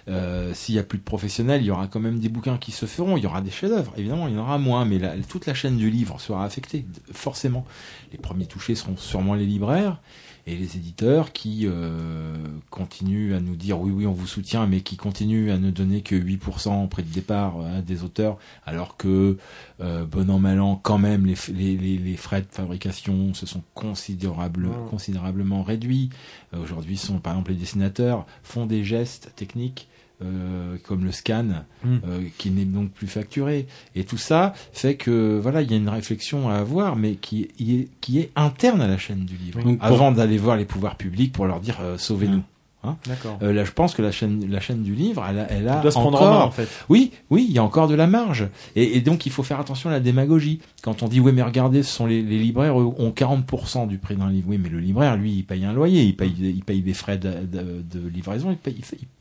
Euh, 0.09 0.53
S'il 0.55 0.75
y 0.75 0.79
a 0.79 0.83
plus 0.83 0.99
de 0.99 1.05
professionnels, 1.05 1.63
il 1.63 1.67
y 1.67 1.71
aura 1.71 1.87
quand 1.87 2.01
même 2.01 2.19
des 2.19 2.29
bouquins 2.29 2.57
qui 2.59 2.73
se 2.73 2.87
feront, 2.87 3.17
il 3.17 3.23
y 3.23 3.27
aura 3.27 3.41
des 3.41 3.51
chefs-d'œuvre. 3.51 3.93
Évidemment, 3.97 4.27
il 4.29 4.35
y 4.35 4.39
en 4.39 4.43
aura 4.43 4.59
moins, 4.59 4.85
mais 4.85 4.99
la- 4.99 5.15
toute 5.29 5.47
la 5.47 5.55
chaîne 5.55 5.77
du 5.77 5.91
livre 5.91 6.21
sera 6.21 6.45
affectée, 6.45 6.85
forcément. 7.13 7.65
Les 8.13 8.19
premiers 8.19 8.47
touchés 8.47 8.75
seront 8.75 8.97
sûrement 8.97 9.35
les 9.35 9.47
libraires 9.47 9.99
et 10.47 10.57
les 10.57 10.77
éditeurs 10.77 11.33
qui 11.33 11.67
euh, 11.67 12.37
continuent 12.71 13.35
à 13.35 13.41
nous 13.41 13.57
dire 13.57 13.81
oui 13.81 13.91
oui 13.91 14.07
on 14.07 14.13
vous 14.13 14.27
soutient 14.27 14.67
mais 14.67 14.81
qui 14.83 14.97
continuent 14.97 15.51
à 15.51 15.59
ne 15.59 15.71
donner 15.71 16.03
que 16.03 16.15
8% 16.15 16.85
au 16.85 16.87
prix 16.87 17.03
de 17.03 17.13
départ 17.13 17.59
euh, 17.59 17.79
à 17.79 17.81
des 17.81 18.03
auteurs 18.03 18.37
alors 18.67 18.97
que 18.97 19.39
euh, 19.81 20.05
bon 20.05 20.31
an 20.31 20.39
mal 20.39 20.61
an 20.61 20.77
quand 20.83 20.99
même 20.99 21.27
les, 21.27 21.37
les, 21.53 21.77
les, 21.77 21.97
les 21.99 22.17
frais 22.17 22.43
de 22.43 22.47
fabrication 22.51 23.33
se 23.35 23.47
sont 23.47 23.63
considérable, 23.75 24.69
considérablement 24.91 25.63
réduits. 25.63 26.11
Euh, 26.55 26.63
aujourd'hui 26.63 26.97
sont 26.97 27.19
par 27.19 27.35
exemple 27.35 27.53
les 27.53 27.59
dessinateurs 27.59 28.27
font 28.43 28.67
des 28.67 28.85
gestes 28.85 29.33
techniques 29.37 29.89
euh, 30.23 30.77
comme 30.87 31.05
le 31.05 31.13
scan, 31.13 31.65
Mm. 31.85 31.97
euh, 32.07 32.21
qui 32.39 32.51
n'est 32.51 32.65
donc 32.65 32.91
plus 32.93 33.07
facturé. 33.07 33.67
Et 33.95 34.05
tout 34.05 34.17
ça 34.17 34.55
fait 34.73 34.95
que 34.97 35.39
voilà, 35.43 35.61
il 35.63 35.71
y 35.71 35.75
a 35.75 35.77
une 35.77 35.89
réflexion 35.89 36.49
à 36.49 36.55
avoir, 36.57 36.97
mais 36.97 37.15
qui, 37.15 37.49
est, 37.61 37.89
qui 38.01 38.21
est 38.21 38.31
interne 38.37 38.81
à 38.81 38.87
la 38.89 38.97
chaîne 38.99 39.25
du 39.25 39.37
livre. 39.37 39.63
Donc, 39.63 39.79
pour- 39.79 39.87
Avant 39.87 40.13
d'aller 40.13 40.39
voir 40.39 40.57
les 40.57 40.65
pouvoirs 40.65 40.97
publics 40.97 41.33
pour 41.33 41.47
leur 41.47 41.61
dire 41.61 41.79
euh, 41.81 41.99
sauvez-nous. 41.99 42.43
Hein. 42.85 42.97
Euh, 43.43 43.53
là, 43.53 43.65
je 43.65 43.73
pense 43.73 43.95
que 43.95 44.03
la 44.03 44.13
chaîne, 44.13 44.45
la 44.51 44.61
chaîne 44.61 44.83
du 44.83 44.95
livre, 44.95 45.25
elle 45.29 45.39
a, 45.39 45.51
elle 45.51 45.69
a 45.69 45.81
doit 45.81 45.91
se 45.91 45.99
encore. 45.99 46.23
en 46.23 46.31
main, 46.31 46.41
en 46.43 46.51
fait. 46.51 46.69
Oui, 46.89 47.13
oui, 47.31 47.47
il 47.49 47.55
y 47.55 47.59
a 47.59 47.65
encore 47.65 47.89
de 47.89 47.95
la 47.95 48.07
marge. 48.07 48.49
Et, 48.77 48.97
et 48.97 49.01
donc, 49.01 49.27
il 49.27 49.33
faut 49.33 49.43
faire 49.43 49.59
attention 49.61 49.89
à 49.91 49.93
la 49.93 50.01
démagogie. 50.01 50.61
Quand 50.83 51.03
on 51.03 51.09
dit, 51.09 51.21
oui, 51.21 51.33
mais 51.33 51.43
regardez, 51.43 51.83
ce 51.83 51.93
sont 51.93 52.07
les, 52.07 52.23
les 52.23 52.39
libraires 52.39 52.77
ont 52.77 53.11
40% 53.11 53.89
du 53.89 53.99
prix 53.99 54.17
d'un 54.17 54.31
livre. 54.31 54.47
Oui, 54.51 54.59
mais 54.63 54.69
le 54.69 54.79
libraire, 54.81 55.17
lui, 55.17 55.33
il 55.33 55.43
paye 55.45 55.65
un 55.65 55.73
loyer, 55.73 56.03
il 56.03 56.15
paye, 56.17 56.35
il 56.39 56.63
paye 56.63 56.83
des 56.83 56.95
frais 56.95 57.19
de, 57.19 57.31
de- 57.31 57.83
de 58.01 58.09
livraison, 58.09 58.51
il 58.51 58.57
paye, 58.57 58.77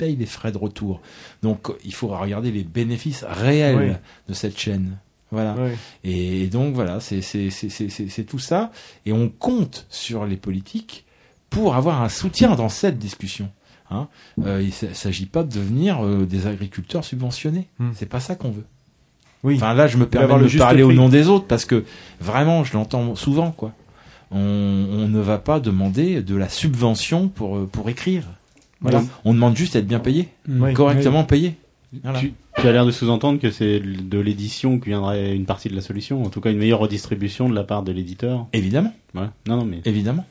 il 0.10 0.18
des 0.18 0.26
frais 0.26 0.52
de 0.52 0.58
retour. 0.58 1.02
Donc, 1.42 1.70
il 1.86 1.94
faut 1.94 2.08
regarder 2.10 2.52
les 2.52 2.64
bénéfices 2.64 3.24
réels 3.28 3.76
Oui. 3.78 3.96
de 4.28 4.34
cette 4.34 4.60
chaîne. 4.60 4.98
Voilà. 5.32 5.56
Oui. 5.58 5.72
Et 6.04 6.48
donc, 6.48 6.76
voilà, 6.76 7.00
c'est 7.00 7.22
tout 8.28 8.40
ça. 8.40 8.72
Et 9.06 9.14
on 9.14 9.30
compte 9.30 9.86
sur 9.90 10.26
les 10.26 10.38
politiques 10.38 11.06
pour 11.54 11.76
avoir 11.76 12.02
un 12.02 12.10
soutien 12.10 12.56
dans 12.56 12.70
cette 12.70 12.98
discussion. 12.98 13.50
Hein. 13.92 14.08
Euh, 14.46 14.62
il 14.62 14.88
ne 14.88 14.94
s'agit 14.94 15.28
pas 15.28 15.44
de 15.44 15.54
devenir 15.54 16.04
euh, 16.04 16.26
des 16.26 16.48
agriculteurs 16.48 17.04
subventionnés. 17.06 17.68
C'est 17.94 18.08
pas 18.10 18.20
ça 18.20 18.36
qu'on 18.36 18.52
veut. 18.52 18.66
Oui. 19.44 19.56
Enfin 19.56 19.74
là, 19.74 19.88
je 19.88 19.98
me 19.98 20.06
permets 20.08 20.48
de 20.50 20.58
parler 20.58 20.84
au 20.84 20.94
nom 20.94 21.10
des 21.10 21.28
autres 21.28 21.46
parce 21.46 21.66
que 21.66 21.84
vraiment, 22.20 22.64
je 22.64 22.74
l'entends 22.74 23.16
souvent. 23.16 23.52
quoi. 23.52 23.74
On, 24.32 24.40
on 24.40 25.08
ne 25.08 25.20
va 25.20 25.38
pas 25.38 25.60
demander 25.60 26.22
de 26.24 26.36
la 26.36 26.50
subvention 26.50 27.28
pour, 27.28 27.58
euh, 27.58 27.70
pour 27.72 27.88
écrire. 27.90 28.24
Voilà. 28.82 29.00
Oui. 29.02 29.06
On 29.26 29.34
demande 29.34 29.56
juste 29.56 29.76
à 29.76 29.80
être 29.80 29.88
bien 29.88 30.00
payé, 30.00 30.30
Oui. 30.50 30.74
correctement 30.74 31.24
payé. 31.24 31.56
Voilà. 32.04 32.20
Tu, 32.20 32.34
tu 32.58 32.68
as 32.68 32.72
l'air 32.72 32.86
de 32.88 32.92
sous-entendre 32.92 33.40
que 33.40 33.52
c'est 33.52 33.80
de 33.80 34.18
l'édition 34.20 34.80
que 34.80 34.86
viendrait 34.86 35.36
une 35.36 35.46
partie 35.46 35.70
de 35.70 35.76
la 35.76 35.82
solution, 35.82 36.24
en 36.24 36.30
tout 36.30 36.42
cas 36.42 36.50
une 36.50 36.58
meilleure 36.58 36.80
redistribution 36.80 37.48
de 37.48 37.54
la 37.54 37.64
part 37.64 37.84
de 37.84 37.92
l'éditeur. 37.92 38.48
Évidemment. 38.54 38.94
Non, 39.14 39.30
non, 39.48 39.66
mais. 39.66 39.82
Évidemment. 39.86 40.26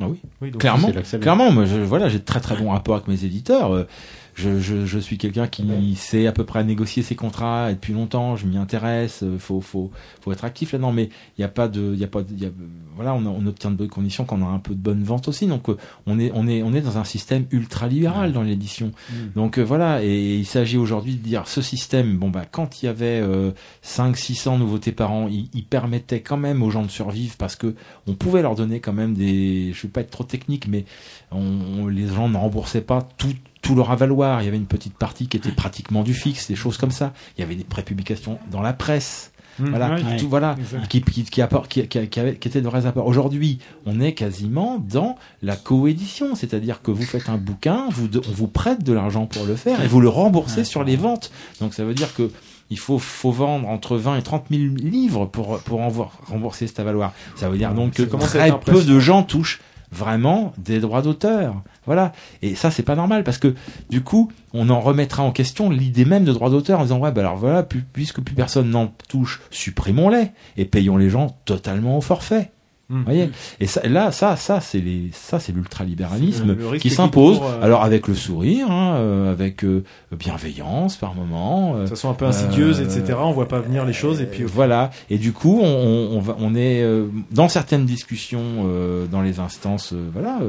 Ah 0.00 0.06
oui. 0.08 0.20
Oui, 0.40 0.50
donc 0.50 0.60
clairement. 0.60 0.90
Clairement, 1.20 1.50
moi, 1.52 1.64
je, 1.64 1.76
voilà, 1.76 2.08
j'ai 2.08 2.18
de 2.18 2.24
très 2.24 2.40
très 2.40 2.56
bon 2.56 2.70
rapport 2.70 2.94
avec 2.96 3.08
mes 3.08 3.24
éditeurs. 3.24 3.86
Je, 4.34 4.58
je, 4.60 4.86
je 4.86 4.98
suis 4.98 5.18
quelqu'un 5.18 5.46
qui 5.48 5.94
sait 5.96 6.26
à 6.26 6.32
peu 6.32 6.44
près 6.44 6.62
négocier 6.64 7.02
ses 7.02 7.14
contrats 7.14 7.70
et 7.70 7.74
depuis 7.74 7.92
longtemps. 7.92 8.36
Je 8.36 8.46
m'y 8.46 8.56
intéresse. 8.56 9.22
euh, 9.22 9.38
Faut 9.38 9.60
faut 9.60 9.90
faut 10.20 10.32
être 10.32 10.44
actif 10.44 10.72
là-dedans. 10.72 10.92
Mais 10.92 11.08
il 11.36 11.40
y 11.42 11.44
a 11.44 11.48
pas 11.48 11.68
de, 11.68 11.92
il 11.94 12.02
a 12.04 12.06
pas, 12.06 12.22
de- 12.22 12.34
y 12.34 12.46
a, 12.46 12.50
voilà, 12.94 13.14
on, 13.14 13.26
a- 13.26 13.28
on 13.28 13.46
obtient 13.46 13.70
de 13.70 13.76
bonnes 13.76 13.88
conditions 13.88 14.24
quand 14.24 14.40
on 14.40 14.44
a 14.46 14.48
un 14.50 14.58
peu 14.58 14.74
de 14.74 14.80
bonne 14.80 15.02
vente 15.02 15.28
aussi. 15.28 15.46
Donc 15.46 15.68
euh, 15.68 15.76
on 16.06 16.18
est 16.18 16.30
on 16.34 16.46
est 16.46 16.62
on 16.62 16.72
est 16.72 16.80
dans 16.80 16.98
un 16.98 17.04
système 17.04 17.46
ultra 17.50 17.88
libéral 17.88 18.32
dans 18.32 18.42
l'édition. 18.42 18.92
Mm. 19.10 19.14
Donc 19.34 19.58
euh, 19.58 19.62
voilà, 19.62 20.02
et 20.04 20.36
il 20.36 20.46
s'agit 20.46 20.76
aujourd'hui 20.78 21.14
de 21.14 21.22
dire 21.22 21.46
ce 21.48 21.60
système, 21.62 22.16
bon 22.16 22.30
bah 22.30 22.44
quand 22.50 22.82
il 22.82 22.86
y 22.86 22.88
avait 22.88 23.20
euh, 23.22 23.50
5 23.82 24.16
600 24.16 24.58
nouveautés 24.58 24.92
par 24.92 25.12
an, 25.12 25.28
il, 25.28 25.48
il 25.54 25.64
permettait 25.64 26.20
quand 26.20 26.36
même 26.36 26.62
aux 26.62 26.70
gens 26.70 26.82
de 26.82 26.90
survivre 26.90 27.34
parce 27.38 27.56
que 27.56 27.74
on 28.06 28.14
pouvait 28.14 28.42
leur 28.42 28.54
donner 28.54 28.80
quand 28.80 28.92
même 28.92 29.14
des 29.14 29.72
je 29.74 29.82
vais 29.82 29.88
pas 29.88 30.00
être 30.02 30.10
trop 30.10 30.24
technique 30.24 30.68
mais 30.68 30.84
on, 31.32 31.38
on- 31.80 31.86
les 31.88 32.06
gens 32.08 32.28
ne 32.28 32.36
remboursaient 32.36 32.80
pas 32.80 33.02
tout 33.18 33.34
tout 33.62 33.74
leur 33.74 33.90
avaloir, 33.90 34.42
il 34.42 34.46
y 34.46 34.48
avait 34.48 34.56
une 34.56 34.66
petite 34.66 34.94
partie 34.96 35.26
qui 35.28 35.36
était 35.36 35.52
pratiquement 35.52 36.02
du 36.02 36.14
fixe, 36.14 36.48
des 36.48 36.56
choses 36.56 36.76
comme 36.78 36.90
ça. 36.90 37.12
Il 37.36 37.40
y 37.40 37.44
avait 37.44 37.54
des 37.56 37.64
prépublications 37.64 38.38
dans 38.50 38.62
la 38.62 38.72
presse. 38.72 39.32
Mmh. 39.58 39.68
Voilà, 39.68 39.90
Ouais. 39.96 40.16
tout, 40.16 40.28
voilà, 40.28 40.54
qui, 40.88 41.02
qui, 41.02 41.24
qui, 41.24 41.42
apport- 41.42 41.68
qui, 41.68 41.86
qui, 41.86 42.06
qui, 42.08 42.20
avait- 42.20 42.36
qui 42.36 42.48
étaient 42.48 42.62
de 42.62 42.66
vrais 42.66 42.86
apports. 42.86 43.06
Aujourd'hui, 43.06 43.58
on 43.84 44.00
est 44.00 44.14
quasiment 44.14 44.78
dans 44.78 45.16
la 45.42 45.56
coédition, 45.56 46.34
c'est-à-dire 46.34 46.80
que 46.80 46.90
vous 46.90 47.02
faites 47.02 47.28
un 47.28 47.36
bouquin, 47.36 47.86
vous, 47.90 48.08
on 48.16 48.32
vous 48.32 48.46
prête 48.46 48.82
de 48.84 48.92
l'argent 48.94 49.26
pour 49.26 49.44
le 49.44 49.56
faire 49.56 49.82
et 49.82 49.88
vous 49.88 50.00
le 50.00 50.08
remboursez 50.08 50.64
sur 50.64 50.82
les 50.84 50.96
ventes. 50.96 51.30
Donc 51.60 51.74
ça 51.74 51.84
veut 51.84 51.94
dire 51.94 52.14
que 52.14 52.30
il 52.70 52.78
faut, 52.78 53.00
faut 53.00 53.32
vendre 53.32 53.68
entre 53.68 53.96
20 53.96 54.18
et 54.18 54.22
30 54.22 54.44
000 54.50 54.62
livres 54.76 55.26
pour, 55.26 55.58
pour 55.58 55.80
envo- 55.80 56.08
rembourser 56.28 56.68
cet 56.68 56.78
avaloir. 56.78 57.12
Ça 57.34 57.48
veut 57.50 57.58
dire 57.58 57.74
donc 57.74 57.94
que 57.94 58.02
très 58.04 58.58
peu 58.60 58.82
de 58.84 58.98
gens 59.00 59.24
touchent 59.24 59.60
vraiment 59.92 60.52
des 60.58 60.80
droits 60.80 61.02
d'auteur. 61.02 61.62
Voilà. 61.86 62.12
Et 62.42 62.54
ça, 62.54 62.70
c'est 62.70 62.82
pas 62.82 62.94
normal 62.96 63.24
parce 63.24 63.38
que 63.38 63.54
du 63.88 64.02
coup, 64.02 64.30
on 64.52 64.70
en 64.70 64.80
remettra 64.80 65.22
en 65.22 65.32
question 65.32 65.70
l'idée 65.70 66.04
même 66.04 66.24
de 66.24 66.32
droits 66.32 66.50
d'auteur 66.50 66.80
en 66.80 66.82
disant 66.84 66.98
ouais, 66.98 67.12
bah 67.12 67.20
alors 67.22 67.36
voilà, 67.36 67.62
pu- 67.62 67.84
puisque 67.92 68.20
plus 68.20 68.34
personne 68.34 68.70
n'en 68.70 68.92
touche, 69.08 69.40
supprimons-les 69.50 70.30
et 70.56 70.64
payons 70.64 70.96
les 70.96 71.10
gens 71.10 71.36
totalement 71.44 71.98
au 71.98 72.00
forfait. 72.00 72.50
Mm. 72.90 72.98
Vous 72.98 73.04
voyez 73.04 73.30
et 73.60 73.66
ça, 73.66 73.80
là, 73.88 74.10
ça, 74.12 74.34
ça, 74.36 74.60
c'est 74.60 74.80
les, 74.80 75.10
ça, 75.12 75.38
c'est 75.40 75.52
l'ultralibéralisme 75.52 76.48
Le- 76.54 76.72
le 76.72 76.78
qui 76.78 76.90
s'impose. 76.90 77.38
euh, 77.42 77.62
Alors 77.62 77.84
avec 77.84 78.08
le 78.08 78.14
sourire, 78.14 78.70
hein, 78.70 78.96
euh, 78.96 79.30
avec 79.32 79.64
euh, 79.64 79.84
bienveillance 80.12 80.96
par 80.96 81.14
moment, 81.14 81.78
De 81.78 81.86
façon 81.86 82.10
un 82.10 82.14
peu 82.14 82.24
insidieuse, 82.26 82.80
etc. 82.80 83.16
On 83.22 83.30
voit 83.32 83.48
pas 83.48 83.60
venir 83.60 83.84
les 83.84 83.92
choses 83.92 84.20
et 84.20 84.26
puis. 84.26 84.42
voilà. 84.42 84.90
Et 85.08 85.18
du 85.18 85.32
coup, 85.32 85.60
on, 85.62 85.66
on, 85.66 86.16
on 86.16 86.20
va, 86.20 86.36
on 86.40 86.54
est 86.54 86.84
dans 87.30 87.48
certaines 87.48 87.86
discussions, 87.86 88.66
dans 89.10 89.22
les 89.22 89.38
instances, 89.38 89.94
voilà. 90.12 90.40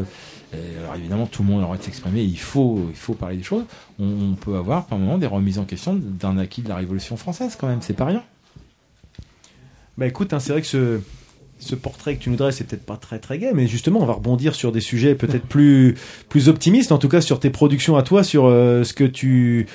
et 0.53 0.57
alors 0.83 0.95
évidemment, 0.95 1.27
tout 1.27 1.43
le 1.43 1.49
monde 1.49 1.63
aurait 1.63 1.77
de 1.77 1.83
s'exprimer. 1.83 2.21
Il 2.23 2.39
faut, 2.39 2.87
il 2.89 2.95
faut 2.95 3.13
parler 3.13 3.37
des 3.37 3.43
choses. 3.43 3.65
On, 3.99 4.05
on 4.31 4.33
peut 4.35 4.55
avoir 4.55 4.85
par 4.87 4.97
moment 4.97 5.17
des 5.19 5.27
remises 5.27 5.59
en 5.59 5.65
question 5.65 5.93
d'un 5.95 6.37
acquis 6.39 6.63
de 6.63 6.69
la 6.69 6.75
Révolution 6.77 7.17
française, 7.17 7.55
quand 7.59 7.67
même. 7.67 7.81
C'est 7.81 7.93
pas 7.93 8.05
rien. 8.05 8.23
Bah 9.97 10.07
écoute, 10.07 10.33
hein, 10.33 10.39
c'est 10.39 10.53
vrai 10.53 10.61
que 10.61 10.67
ce, 10.67 10.99
ce 11.61 11.75
portrait 11.75 12.15
que 12.15 12.23
tu 12.23 12.29
nous 12.29 12.35
dresses 12.35 12.57
c'est 12.57 12.67
peut-être 12.67 12.85
pas 12.85 12.97
très 12.97 13.19
très 13.19 13.37
gai, 13.37 13.51
mais 13.53 13.67
justement 13.67 14.01
on 14.01 14.05
va 14.05 14.13
rebondir 14.13 14.55
sur 14.55 14.71
des 14.71 14.81
sujets 14.81 15.15
peut-être 15.15 15.45
plus 15.47 15.95
plus 16.27 16.49
optimistes, 16.49 16.91
en 16.91 16.97
tout 16.97 17.09
cas 17.09 17.21
sur 17.21 17.39
tes 17.39 17.49
productions 17.49 17.95
à 17.95 18.03
toi, 18.03 18.23
sur 18.23 18.45
euh, 18.45 18.83
ce 18.83 18.93
que 18.93 19.03
tu 19.03 19.67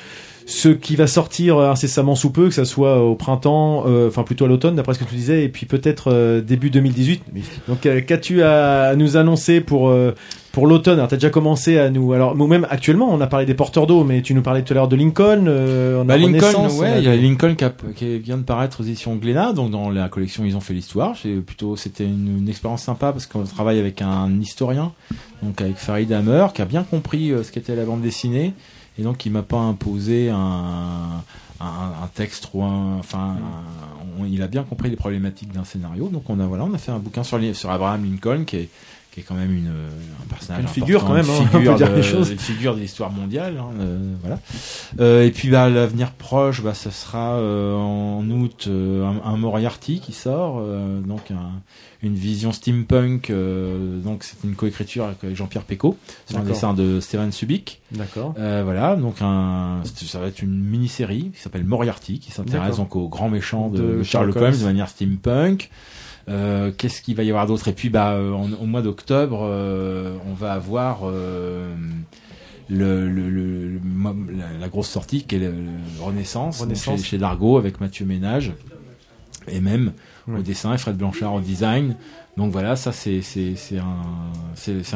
ce 0.49 0.69
qui 0.69 0.95
va 0.95 1.09
sortir 1.09 1.59
incessamment 1.59 2.15
sous 2.15 2.31
peu, 2.31 2.47
que 2.49 2.55
ça 2.55 2.65
soit 2.65 3.03
au 3.03 3.17
printemps, 3.17 3.83
euh, 3.89 4.07
enfin 4.07 4.23
plutôt 4.23 4.45
à 4.45 4.49
l'automne 4.49 4.77
d'après 4.77 4.95
ce 4.95 5.01
que 5.01 5.05
tu 5.05 5.17
disais, 5.17 5.43
et 5.43 5.49
puis 5.49 5.67
peut-être 5.67 6.13
euh, 6.13 6.41
début 6.41 6.71
2018. 6.71 7.23
Donc 7.69 7.85
euh, 7.85 8.01
qu'as-tu 8.01 8.43
à, 8.45 8.95
nous 8.95 9.17
annoncer 9.17 9.61
pour 9.61 9.89
euh, 9.89 10.15
pour 10.53 10.69
l'automne? 10.69 10.99
Alors 10.99 11.09
t'as 11.09 11.17
déjà 11.17 11.31
commencé 11.31 11.79
à 11.79 11.91
nous, 11.91 12.13
alors 12.13 12.37
nous 12.37 12.47
même 12.47 12.65
actuellement 12.71 13.09
on 13.13 13.21
a 13.21 13.27
parlé 13.27 13.45
des 13.45 13.55
porteurs 13.55 13.89
d'eau, 13.89 14.05
mais 14.05 14.23
tu 14.23 14.35
nous 14.35 14.43
parlais 14.43 14.63
tout 14.63 14.73
à 14.73 14.77
l'heure 14.77 14.87
de 14.87 14.95
Lincoln. 14.95 15.47
euh, 15.49 15.97
on 15.99 16.03
a 16.03 16.05
Bah, 16.05 16.17
Lincoln, 16.17 16.69
ouais, 16.79 16.99
il 16.99 17.05
y 17.05 17.09
a 17.09 17.17
Lincoln 17.17 17.55
qui, 17.57 17.65
a- 17.65 17.73
qui 17.97 18.19
vient 18.21 18.39
de 18.39 18.45
paraître 18.45 18.83
aux 18.83 18.85
éditions 18.85 19.17
Glénat, 19.17 19.53
donc 19.53 19.73
dans 19.73 19.91
la 19.91 20.09
collection 20.09 20.45
ils 20.45 20.57
ont 20.57 20.61
fait 20.61 20.75
l'histoire. 20.75 21.17
C'est 21.21 21.35
plutôt, 21.45 21.75
c'était 21.75 22.05
une, 22.05 22.39
une 22.39 22.49
expérience 22.49 22.83
sympa 22.83 23.11
parce 23.11 23.27
qu'on 23.27 23.43
travaille 23.43 23.81
avec 23.81 24.01
un 24.01 24.31
historien, 24.41 24.93
donc 25.43 25.61
avec 25.61 25.77
Farid 25.77 26.13
Hammer, 26.13 26.47
qui 26.55 26.63
a 26.63 26.67
bien 26.67 26.85
compris 26.85 27.33
euh, 27.33 27.43
ce 27.43 27.51
qu'était 27.51 27.75
la 27.75 27.85
bande 27.85 28.01
dessinée 28.01 28.53
et 28.99 29.03
donc 29.03 29.19
qui 29.19 29.31
m'a 29.31 29.43
pas 29.43 29.59
imposé 29.59 30.31
un, 30.31 31.23
un, 31.61 31.65
un 32.03 32.07
texte 32.15 32.43
trop, 32.45 32.63
un- 32.65 32.99
enfin, 32.99 33.37
un- 33.39 34.23
on- 34.23 34.25
il 34.25 34.43
a 34.43 34.47
bien 34.49 34.63
compris 34.63 34.91
les 34.91 34.97
problématiques 34.97 35.53
d'un 35.53 35.65
scénario. 35.65 36.09
Donc 36.09 36.29
on 36.31 36.41
a 36.41 36.47
voilà, 36.47 36.65
on 36.65 36.75
a 36.75 36.79
fait 36.79 36.93
un 36.93 36.99
bouquin 36.99 37.23
sur 37.23 37.71
Abraham 37.71 38.05
Lincoln 38.05 38.45
qui 38.45 38.57
est 38.57 38.69
qui 39.17 39.21
est 39.21 39.23
quand 39.23 39.35
même 39.35 39.51
une, 39.57 39.69
un 39.69 40.27
personnage 40.29 40.61
Une 40.61 40.69
figure 40.69 41.03
quand 41.07 41.15
même, 41.15 41.25
hein, 41.25 41.39
on 41.41 41.47
peut 41.47 41.75
dire 41.75 41.89
de- 41.91 41.95
les 41.97 42.03
choses. 42.03 42.31
une 42.33 42.39
figure 42.39 42.75
de 42.75 42.81
l'histoire 42.81 43.11
mondiale, 43.11 43.57
hein, 43.59 43.71
euh, 43.81 44.13
voilà. 44.21 44.39
Euh, 45.01 45.25
et 45.25 45.31
puis 45.31 45.49
bah 45.49 45.71
l'avenir 45.71 46.11
proche, 46.13 46.63
bah 46.63 46.75
ça 46.75 46.91
sera 46.91 47.37
euh, 47.37 47.75
en 47.75 48.29
août 48.29 48.67
euh, 48.69 49.07
un, 49.07 49.27
un 49.33 49.37
Moriarty 49.39 50.01
qui 50.01 50.13
sort, 50.13 50.59
euh, 50.61 51.01
donc 51.01 51.31
un- 51.31 51.63
une 52.03 52.15
vision 52.15 52.53
steampunk. 52.53 53.31
euh, 53.31 53.99
donc 54.03 54.23
c'est 54.23 54.37
une 54.45 54.55
coécriture 54.55 55.07
avec 55.07 55.35
Jean-Pierre 55.35 55.63
Pecot, 55.65 55.97
sur 56.29 56.39
un 56.39 56.43
dessin 56.43 56.75
de 56.75 57.01
Steven 57.01 57.33
Subic. 57.33 57.81
D'accord. 57.93 58.35
Euh, 58.39 58.61
voilà, 58.65 58.97
donc 58.97 59.17
un, 59.23 59.81
ça 59.95 60.19
va 60.21 60.27
être 60.27 60.43
une 60.43 60.61
mini-série 60.63 61.31
qui 61.35 61.41
s'appelle 61.41 61.65
Moriarty, 61.65 62.19
qui 62.19 62.33
s'intéresse 62.33 62.77
donc 62.77 62.95
au 62.97 63.09
grand 63.09 63.31
méchant 63.31 63.71
de, 63.71 63.79
De 63.79 64.03
Sherlock 64.03 64.37
Holmes. 64.37 64.59
de 64.59 64.65
manière 64.65 64.91
steampunk. 64.91 65.71
Euh, 66.29 66.73
Qu'est-ce 66.77 67.03
qu'il 67.03 67.15
va 67.17 67.23
y 67.23 67.31
avoir 67.31 67.47
d'autre? 67.47 67.69
Et 67.69 67.73
puis, 67.73 67.89
bah, 67.89 68.13
euh, 68.13 68.33
en- 68.33 68.53
au 68.53 68.67
mois 68.67 68.83
d'octobre, 68.83 69.41
euh, 69.43 70.17
on 70.29 70.35
va 70.35 70.53
avoir 70.53 71.01
euh, 71.05 71.75
le, 72.69 73.09
le, 73.09 73.29
le- 73.31 73.69
le- 73.69 73.81
la, 74.37 74.59
la 74.61 74.69
grosse 74.69 74.89
sortie 74.89 75.23
qui 75.25 75.37
est 75.37 75.39
le, 75.39 75.55
Renaissance, 76.01 76.61
chez, 76.97 77.05
chez 77.05 77.19
avec 77.59 77.81
Mathieu 77.81 78.07
Ménage 78.07 78.53
et 79.49 79.61
même 79.61 79.93
Ouais. 80.29 80.41
au 80.41 80.43
dessin 80.43 80.75
et 80.75 80.79
Fred 80.79 80.97
Blanchard 80.97 81.35
au 81.35 81.41
design. 81.41 81.97
Donc 82.37 82.51
voilà, 82.51 82.75
ça 82.75 82.91
c'est 82.91 83.21
un 83.79 84.03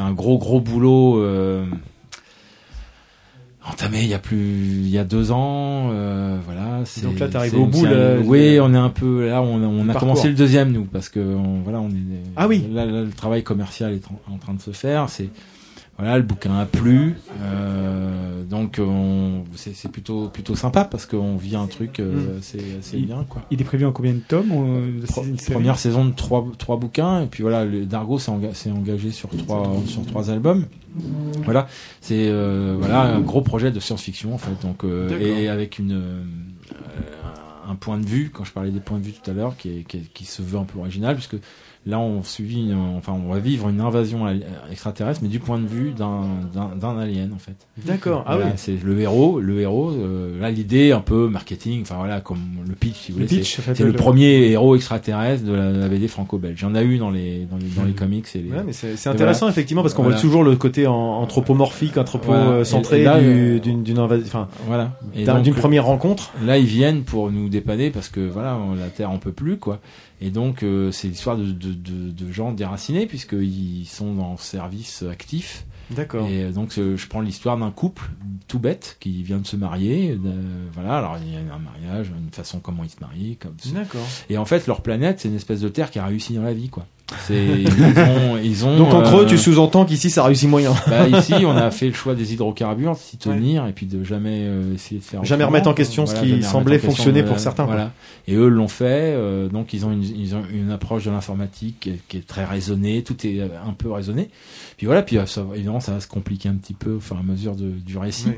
un 0.01 0.11
gros 0.11 0.37
gros 0.37 0.59
boulot. 0.59 1.21
Euh, 1.21 1.65
entamé 3.69 4.01
il 4.01 4.07
y 4.07 4.13
a 4.13 4.19
plus 4.19 4.37
il 4.37 4.89
y 4.89 4.97
a 4.97 5.03
deux 5.03 5.31
ans 5.31 5.89
euh, 5.91 6.37
voilà 6.45 6.81
c'est- 6.85 7.01
Donc 7.03 7.19
là, 7.19 7.27
t'arrives 7.27 7.55
au 7.59 7.65
bout, 7.67 7.85
là, 7.85 8.15
oui 8.23 8.57
on 8.61 8.73
est 8.73 8.77
un 8.77 8.89
peu 8.89 9.27
là 9.27 9.41
on, 9.43 9.61
on 9.63 9.83
a 9.83 9.93
parcours. 9.93 9.99
commencé 10.09 10.27
le 10.29 10.33
deuxième 10.33 10.71
nous 10.71 10.85
parce 10.85 11.09
que 11.09 11.19
on- 11.19 11.61
voilà 11.61 11.79
on 11.79 11.89
est 11.89 12.23
Ah 12.35 12.47
oui. 12.47 12.65
là, 12.73 12.85
là, 12.85 13.03
le 13.03 13.11
travail 13.11 13.43
commercial 13.43 13.93
est 13.93 14.03
en, 14.07 14.33
en 14.33 14.37
train 14.37 14.53
de 14.55 14.61
se 14.61 14.71
faire 14.71 15.09
c'est 15.09 15.29
voilà 16.01 16.17
le 16.17 16.23
bouquin 16.23 16.57
a 16.59 16.65
plu 16.65 17.15
euh, 17.41 18.43
donc 18.43 18.77
on 18.79 19.43
c'est 19.55 19.73
c'est 19.75 19.89
plutôt 19.89 20.27
plutôt 20.29 20.55
sympa 20.55 20.83
parce 20.83 21.05
qu'on 21.05 21.37
vit 21.37 21.55
un 21.55 21.67
truc 21.67 21.99
euh, 21.99 22.35
Mm. 22.35 22.37
assez 22.39 22.59
assez 22.79 22.97
Il- 22.97 23.05
bien 23.05 23.23
quoi. 23.29 23.43
Il 23.51 23.61
est 23.61 23.63
prévu 23.63 23.85
en 23.85 23.91
combien 23.91 24.13
de 24.13 24.19
tomes 24.19 24.51
euh, 24.51 25.05
c'est 25.37 25.53
première 25.53 25.77
saison 25.79 26.05
de 26.05 26.11
trois, 26.13 26.45
trois 26.57 26.77
bouquins 26.77 27.21
et 27.21 27.27
puis 27.27 27.43
voilà 27.43 27.63
le 27.65 27.85
Dargo 27.85 28.19
s'est 28.19 28.31
enga- 28.31 28.53
s'est 28.53 28.71
engagé 28.71 29.11
sur 29.11 29.29
trois 29.29 29.71
sur 29.87 30.05
trois 30.05 30.29
albums. 30.31 30.65
Voilà 31.45 31.67
c'est 32.01 32.27
euh, 32.29 32.75
voilà 32.77 33.01
un 33.15 33.21
gros 33.21 33.41
projet 33.41 33.71
de 33.71 33.79
science-fiction 33.79 34.33
en 34.33 34.37
fait 34.37 34.59
donc 34.61 34.83
euh, 34.83 35.17
et 35.19 35.47
avec 35.47 35.79
une 35.79 35.93
euh, 35.93 36.23
un 37.69 37.75
point 37.75 37.97
de 37.99 38.05
vue 38.05 38.29
quand 38.33 38.43
je 38.43 38.51
parlais 38.51 38.71
des 38.71 38.79
points 38.81 38.97
de 38.99 39.03
vue 39.03 39.13
tout 39.13 39.29
à 39.29 39.33
l'heure 39.33 39.55
qui, 39.55 39.69
est- 39.69 39.83
qui, 39.87 39.97
est- 39.97 40.13
qui 40.13 40.25
se 40.25 40.41
veut 40.41 40.57
un 40.57 40.63
peu 40.65 40.79
original 40.79 41.15
puisque 41.15 41.37
là 41.87 41.99
on 41.99 42.21
suit 42.21 42.59
une- 42.67 42.77
enfin 42.95 43.11
on 43.13 43.31
va 43.33 43.39
vivre 43.39 43.67
une 43.67 43.81
invasion 43.81 44.27
extraterrestre 44.71 45.21
mais 45.23 45.29
du 45.29 45.39
point 45.39 45.57
de 45.57 45.65
vue 45.65 45.93
d'un 45.97 46.97
alien 46.99 47.31
en 47.33 47.39
fait 47.39 47.55
D'accord. 47.85 48.23
Ah 48.27 48.35
Voilà, 48.35 48.51
oui. 48.51 48.57
c'est 48.57 48.77
le 48.83 48.99
héros 48.99 49.39
le 49.39 49.59
héros 49.61 49.91
euh, 49.91 50.39
là 50.39 50.51
l'idée 50.51 50.91
un 50.91 50.99
peu 50.99 51.27
marketing 51.27 51.81
enfin 51.81 51.95
voilà 51.97 52.21
comme 52.21 52.39
le 52.67 52.75
pitch 52.75 52.95
si 52.97 53.11
vous 53.11 53.19
Le 53.19 53.25
voulez 53.25 53.39
pitch, 53.39 53.55
c'est 53.55 53.61
en 53.61 53.63
fait, 53.65 53.75
c'est 53.75 53.83
le 53.83 53.89
le- 53.89 53.95
premier 53.95 54.49
héros 54.51 54.75
extraterrestre 54.75 55.43
de 55.43 55.53
la, 55.53 55.71
la 55.71 55.87
BD 55.87 56.07
franco-belge 56.07 56.59
il 56.61 56.65
y 56.65 56.67
en 56.67 56.75
a 56.75 56.83
eu 56.83 56.99
dans 56.99 57.09
les 57.09 57.45
dans 57.45 57.57
les, 57.57 57.65
dans 57.75 57.83
les 57.83 57.93
comics 57.93 58.27
et 58.35 58.39
les 58.39 58.51
Ouais, 58.51 58.63
mais 58.63 58.73
c'est 58.73 58.91
intéressant 59.09 59.45
voilà. 59.47 59.51
effectivement 59.53 59.81
parce 59.81 59.95
qu'on 59.95 60.03
Voilà. 60.03 60.17
voit 60.17 60.21
toujours 60.21 60.43
le 60.43 60.55
côté 60.55 60.85
anthropomorphique, 60.85 61.97
anthropo-centré 61.97 62.99
du- 63.01 63.07
euh, 63.07 63.59
d'une 63.59 63.81
d'une 63.83 63.97
invas- 63.97 64.21
enfin, 64.23 64.47
voilà 64.67 64.91
d'une 65.15 65.53
première 65.55 65.85
rencontre. 65.85 66.31
là 66.45 66.57
ils 66.57 66.65
viennent 66.65 67.01
pour 67.03 67.31
nous 67.31 67.49
dépanner 67.49 67.89
parce 67.89 68.09
que 68.09 68.19
voilà 68.21 68.55
on- 68.57 68.75
la 68.75 68.87
terre 68.89 69.09
en 69.09 69.17
peut 69.17 69.31
plus 69.31 69.57
quoi 69.57 69.79
et 70.21 70.29
donc 70.29 70.63
euh, 70.63 70.91
c'est 70.91 71.07
l'histoire 71.07 71.35
de, 71.37 71.51
de, 71.51 71.73
de, 71.73 72.11
de 72.11 72.31
gens 72.31 72.51
déracinés 72.51 73.07
puisqu'ils 73.07 73.85
sont 73.87 74.19
en 74.19 74.37
service 74.37 75.03
actif 75.03 75.65
D'accord. 75.89 76.25
et 76.27 76.51
donc 76.51 76.71
je 76.73 77.07
prends 77.07 77.19
l'histoire 77.21 77.57
d'un 77.57 77.71
couple 77.71 78.09
tout 78.47 78.59
bête 78.59 78.97
qui 79.01 79.23
vient 79.23 79.39
de 79.39 79.47
se 79.47 79.57
marier 79.57 80.11
euh, 80.23 80.67
voilà 80.73 80.97
alors 80.99 81.17
il 81.21 81.33
y 81.33 81.35
a 81.35 81.39
un 81.53 81.59
mariage 81.59 82.11
une 82.17 82.31
façon 82.31 82.59
comment 82.59 82.83
ils 82.83 82.89
se 82.89 82.99
marient 83.01 83.35
comme 83.37 83.55
D'accord. 83.73 84.07
et 84.29 84.37
en 84.37 84.45
fait 84.45 84.67
leur 84.67 84.81
planète 84.81 85.19
c'est 85.19 85.27
une 85.27 85.35
espèce 85.35 85.59
de 85.59 85.69
terre 85.69 85.91
qui 85.91 85.99
a 85.99 86.05
réussi 86.05 86.33
dans 86.35 86.43
la 86.43 86.53
vie 86.53 86.69
quoi 86.69 86.85
ils 87.29 87.67
ont, 87.99 88.37
ils 88.43 88.65
ont. 88.65 88.77
Donc 88.77 88.93
en 88.93 89.01
creux, 89.01 89.23
euh, 89.23 89.27
tu 89.27 89.37
sous-entends 89.37 89.85
qu'ici 89.85 90.09
ça 90.09 90.23
réussit 90.23 90.49
moyen. 90.49 90.73
Bah, 90.87 91.07
ici, 91.07 91.33
on 91.45 91.55
a 91.55 91.71
fait 91.71 91.87
le 91.87 91.93
choix 91.93 92.15
des 92.15 92.33
hydrocarbures, 92.33 92.93
de 92.93 92.97
s'y 92.97 93.17
tenir 93.17 93.67
et 93.67 93.71
puis 93.73 93.85
de 93.85 94.03
jamais 94.03 94.41
euh, 94.43 94.73
essayer 94.75 94.99
de 94.99 95.05
faire. 95.05 95.23
Jamais 95.23 95.43
remettre 95.43 95.67
en 95.69 95.73
question 95.73 96.05
ce 96.05 96.15
qui 96.15 96.43
semblait 96.43 96.77
fonctionner 96.79 97.23
pour 97.23 97.39
certains. 97.39 97.65
Voilà. 97.65 97.91
Et 98.27 98.35
eux 98.35 98.47
l'ont 98.47 98.67
fait. 98.67 99.13
euh, 99.15 99.47
donc 99.49 99.73
ils 99.73 99.85
ont 99.85 99.91
une, 99.91 100.03
ils 100.03 100.35
ont 100.35 100.43
une 100.53 100.71
approche 100.71 101.05
de 101.05 101.11
l'informatique 101.11 101.77
qui, 101.79 101.89
est- 101.91 101.99
qui 102.07 102.17
est 102.17 102.27
très 102.27 102.45
raisonnée. 102.45 103.03
Tout 103.03 103.15
est 103.25 103.39
euh, 103.39 103.47
un 103.67 103.73
peu 103.73 103.91
raisonné. 103.91 104.29
Puis 104.77 104.85
voilà. 104.85 105.01
Puis 105.01 105.17
euh, 105.17 105.25
ça, 105.25 105.45
évidemment, 105.55 105.79
ça 105.79 105.93
va 105.93 105.99
se 105.99 106.07
compliquer 106.07 106.49
un 106.49 106.55
petit 106.55 106.73
peu 106.73 106.91
au 106.93 106.99
fur 106.99 107.15
et 107.15 107.19
à 107.19 107.23
mesure 107.23 107.55
de- 107.55 107.69
du 107.85 107.97
récit. 107.97 108.27
Oui. 108.29 108.33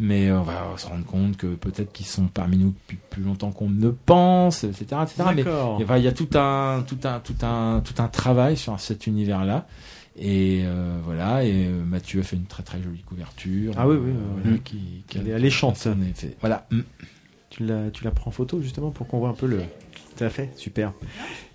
Mais 0.00 0.28
euh, 0.28 0.40
on 0.40 0.42
va 0.42 0.54
se 0.76 0.86
rendre 0.86 1.04
compte 1.04 1.36
que 1.36 1.46
peut-être 1.48 1.92
qu'ils 1.92 2.06
sont 2.06 2.26
parmi 2.26 2.56
nous 2.56 2.70
depuis 2.70 2.98
plus 3.10 3.22
longtemps 3.22 3.50
qu'on 3.52 3.68
ne 3.68 3.90
pense, 3.90 4.64
etc., 4.64 4.84
etc. 5.02 5.22
Mais 5.34 5.42
il 5.42 5.46
y 5.46 5.48
a- 5.48 5.66
enfin, 5.84 5.98
il 5.98 6.04
y 6.04 6.08
a 6.08 6.12
tout 6.12 6.28
un, 6.34 6.82
tout 6.86 6.98
un, 7.04 7.20
tout 7.20 7.34
un, 7.42 7.80
tout 7.84 7.94
un 8.02 8.08
travail 8.08 8.56
sur 8.56 8.78
cet 8.80 9.06
univers-là. 9.06 9.66
Et 10.18 10.60
euh, 10.64 10.98
voilà, 11.04 11.42
et 11.44 11.66
euh, 11.66 11.82
Mathieu 11.84 12.20
a 12.20 12.22
fait 12.22 12.36
une 12.36 12.44
très 12.44 12.62
très 12.62 12.82
jolie 12.82 13.02
couverture. 13.02 13.72
Ah 13.78 13.88
oui, 13.88 13.96
oui, 13.96 14.10
euh, 14.46 14.56
qui, 14.64 15.04
qui 15.08 15.18
Elle 15.18 15.28
est 15.28 15.32
alléchante. 15.34 15.76
fait. 15.78 16.36
Voilà. 16.40 16.66
Mm. 16.70 16.80
Tu 17.48 17.64
la, 17.66 17.90
tu 17.90 18.04
la 18.04 18.10
prends 18.10 18.28
en 18.28 18.32
photo 18.32 18.60
justement 18.60 18.90
pour 18.90 19.06
qu'on 19.06 19.18
voit 19.20 19.28
un 19.30 19.34
peu 19.34 19.46
le. 19.46 19.60
Tout 20.16 20.24
à 20.24 20.28
fait, 20.28 20.50
super. 20.56 20.92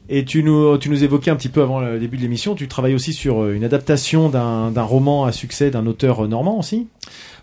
Et 0.10 0.26
tu 0.26 0.42
nous, 0.42 0.78
tu 0.80 0.90
nous 0.90 1.04
évoquais 1.04 1.30
un 1.30 1.36
petit 1.36 1.50
peu 1.50 1.62
avant 1.62 1.82
le 1.82 2.00
début 2.00 2.18
de 2.18 2.22
l'émission, 2.24 2.56
tu 2.56 2.68
travailles 2.68 2.96
aussi 2.96 3.14
sur 3.14 3.48
une 3.50 3.64
adaptation 3.64 4.30
d'un 4.30 4.82
roman 4.84 5.26
à 5.26 5.32
succès 5.32 5.70
d'un 5.70 5.86
auteur 5.86 6.28
normand 6.28 6.58
aussi? 6.58 6.88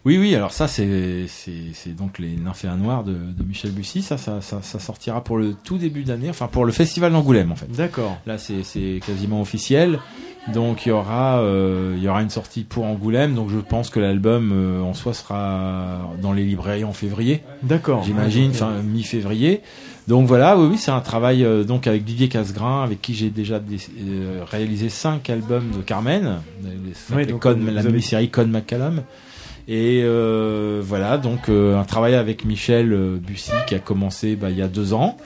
Oui, 0.05 0.19
oui, 0.19 0.35
alors 0.35 0.53
ça, 0.53 0.69
c'est 0.69 1.25
c'est 1.29 1.73
c'est 1.73 1.97
donc 1.97 2.19
Les 2.19 2.37
Nymphéas 2.37 2.77
Noirs 2.77 3.05
de, 3.05 3.13
de 3.15 3.43
Michel 3.43 3.71
Bussy. 3.71 4.03
Ça, 4.03 4.19
ça, 4.19 4.43
ça, 4.43 4.61
ça 4.61 4.79
sortira 4.79 5.25
pour 5.25 5.39
le 5.39 5.55
tout 5.55 5.79
début 5.79 6.03
d'année, 6.05 6.29
enfin 6.29 6.47
pour 6.47 6.67
le 6.67 6.73
festival 6.73 7.13
d'Angoulême 7.13 7.51
en 7.53 7.57
fait. 7.57 7.71
D'accord. 7.75 8.19
Là, 8.27 8.37
c'est 8.37 8.63
c'est 8.65 9.01
quasiment 9.07 9.41
officiel. 9.41 9.99
Donc 10.53 10.85
il 10.85 10.91
y 10.91 10.93
aura 10.93 11.39
euh, 11.39 11.95
il 11.97 12.03
y 12.03 12.09
aura 12.09 12.21
une 12.21 12.29
sortie 12.29 12.65
pour 12.65 12.85
Angoulême. 12.85 13.35
Donc 13.35 13.49
je 13.49 13.59
pense 13.59 13.89
que 13.89 13.99
l'album 13.99 14.51
euh, 14.53 14.83
en 14.83 14.93
soi 14.93 15.15
sera 15.15 16.11
dans 16.21 16.35
les 16.35 16.45
librairies 16.45 16.85
en 16.85 16.93
février. 16.93 17.43
D'accord. 17.63 18.05
J'imagine, 18.05 18.53
fin 18.53 18.83
mi-février. 18.83 19.63
Donc 20.07 20.27
voilà, 20.27 20.59
oui, 20.59 20.67
oui, 20.73 20.77
c'est 20.77 20.91
un 20.91 21.01
travail 21.01 21.43
euh, 21.47 21.65
donc 21.65 21.87
avec 21.87 22.05
Didier 22.05 22.29
Casgrain, 22.29 22.83
avec 22.85 23.01
qui 23.01 23.15
j'ai 23.15 23.31
déjà 23.31 23.59
dé- 23.59 23.79
euh, 24.03 24.43
réalisé 24.47 24.91
cinq 24.91 25.31
albums 25.31 25.71
de 25.75 25.81
Carmen, 25.81 26.41
les, 26.63 27.25
les 27.25 27.33
donc, 27.33 27.43
la 27.47 27.81
avez- 27.81 27.89
mini-série 27.89 28.29
Code 28.29 28.51
McCallum. 28.51 29.01
Et 29.67 30.03
euh, 30.05 30.83
voilà, 30.85 31.17
donc 31.19 31.49
euh, 31.49 31.79
un 31.79 31.85
travail 31.85 32.15
avec 32.15 32.45
Michel 32.45 32.93
euh, 32.93 33.17
Bussy 33.17 33.51
qui 33.67 33.75
a 33.75 33.79
commencé 33.79 34.37
bah, 34.37 34.51
il 34.51 34.57
y 34.59 34.63
a 34.63 34.69
deux 34.69 34.93
ans. 34.93 35.17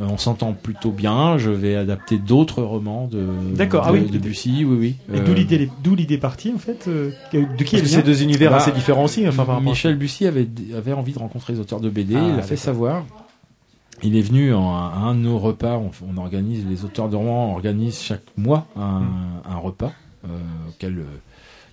Euh, 0.00 0.04
on 0.10 0.18
s'entend 0.18 0.52
plutôt 0.52 0.90
bien. 0.90 1.38
Je 1.38 1.50
vais 1.50 1.76
adapter 1.76 2.18
d'autres 2.18 2.62
romans 2.62 3.06
de, 3.06 3.26
D'accord, 3.54 3.84
de, 3.84 3.88
ah 3.88 3.92
oui. 3.92 4.10
de 4.10 4.18
Bussy, 4.18 4.64
oui, 4.64 4.76
oui. 4.78 4.94
Et 5.14 5.20
Euh, 5.20 5.24
d'où 5.24 5.32
l'idée, 5.34 5.70
d'où 5.84 5.94
l'idée 5.94 6.18
partie 6.18 6.52
en 6.54 6.58
fait 6.58 6.86
euh, 6.88 7.10
De 7.32 7.38
qui 7.38 7.46
Parce 7.46 7.72
elle 7.74 7.80
que 7.82 7.86
vient 7.86 7.98
c'est 7.98 8.02
deux 8.02 8.22
univers 8.22 8.50
Bah, 8.50 8.56
assez 8.58 8.72
différents 8.72 9.04
aussi. 9.04 9.20
Enfin, 9.26 9.44
par 9.44 9.54
rapport 9.54 9.68
à- 9.68 9.70
Michel 9.70 9.96
Bussy 9.96 10.26
avait, 10.26 10.48
avait 10.76 10.92
envie 10.92 11.12
de 11.12 11.18
rencontrer 11.18 11.52
les 11.54 11.60
auteurs 11.60 11.80
de 11.80 11.88
BD, 11.88 12.14
Ah, 12.16 12.26
il 12.28 12.36
l'a 12.36 12.42
fait 12.42 12.56
savoir. 12.56 13.04
Il 14.02 14.16
est 14.16 14.20
venu 14.22 14.52
en- 14.52 14.74
à 14.76 14.92
un 15.02 15.14
de 15.14 15.20
nos 15.20 15.38
repas, 15.38 15.78
on, 15.78 15.90
on 16.12 16.18
organise, 16.20 16.66
les 16.68 16.84
auteurs 16.84 17.08
de 17.08 17.16
romans 17.16 17.52
organisent 17.52 18.00
chaque 18.02 18.24
mois 18.36 18.66
un, 18.76 19.00
Mm. 19.00 19.06
un 19.50 19.56
repas 19.56 19.92
euh, 20.26 20.28
auquel 20.68 20.98
euh, 20.98 21.04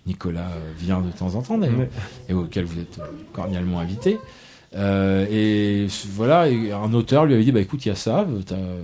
Nicolas 0.05 0.49
euh, 0.51 0.71
vient 0.77 1.01
de 1.01 1.09
temps 1.11 1.35
en 1.35 1.41
temps 1.41 1.57
d'ailleurs, 1.57 1.88
et 2.30 2.34
auquel 2.34 2.65
vous 2.65 2.80
êtes 2.80 2.99
euh, 2.99 3.03
cordialement 3.31 3.80
invité. 3.80 4.17
Euh, 4.75 5.27
et 5.30 5.88
voilà, 6.15 6.49
et 6.49 6.71
un 6.71 6.93
auteur 6.93 7.25
lui 7.25 7.35
avait 7.35 7.43
dit 7.43 7.51
bah 7.51 7.59
écoute, 7.61 7.85
il 7.85 7.89
y 7.89 7.91
a 7.91 7.95
ça, 7.95 8.25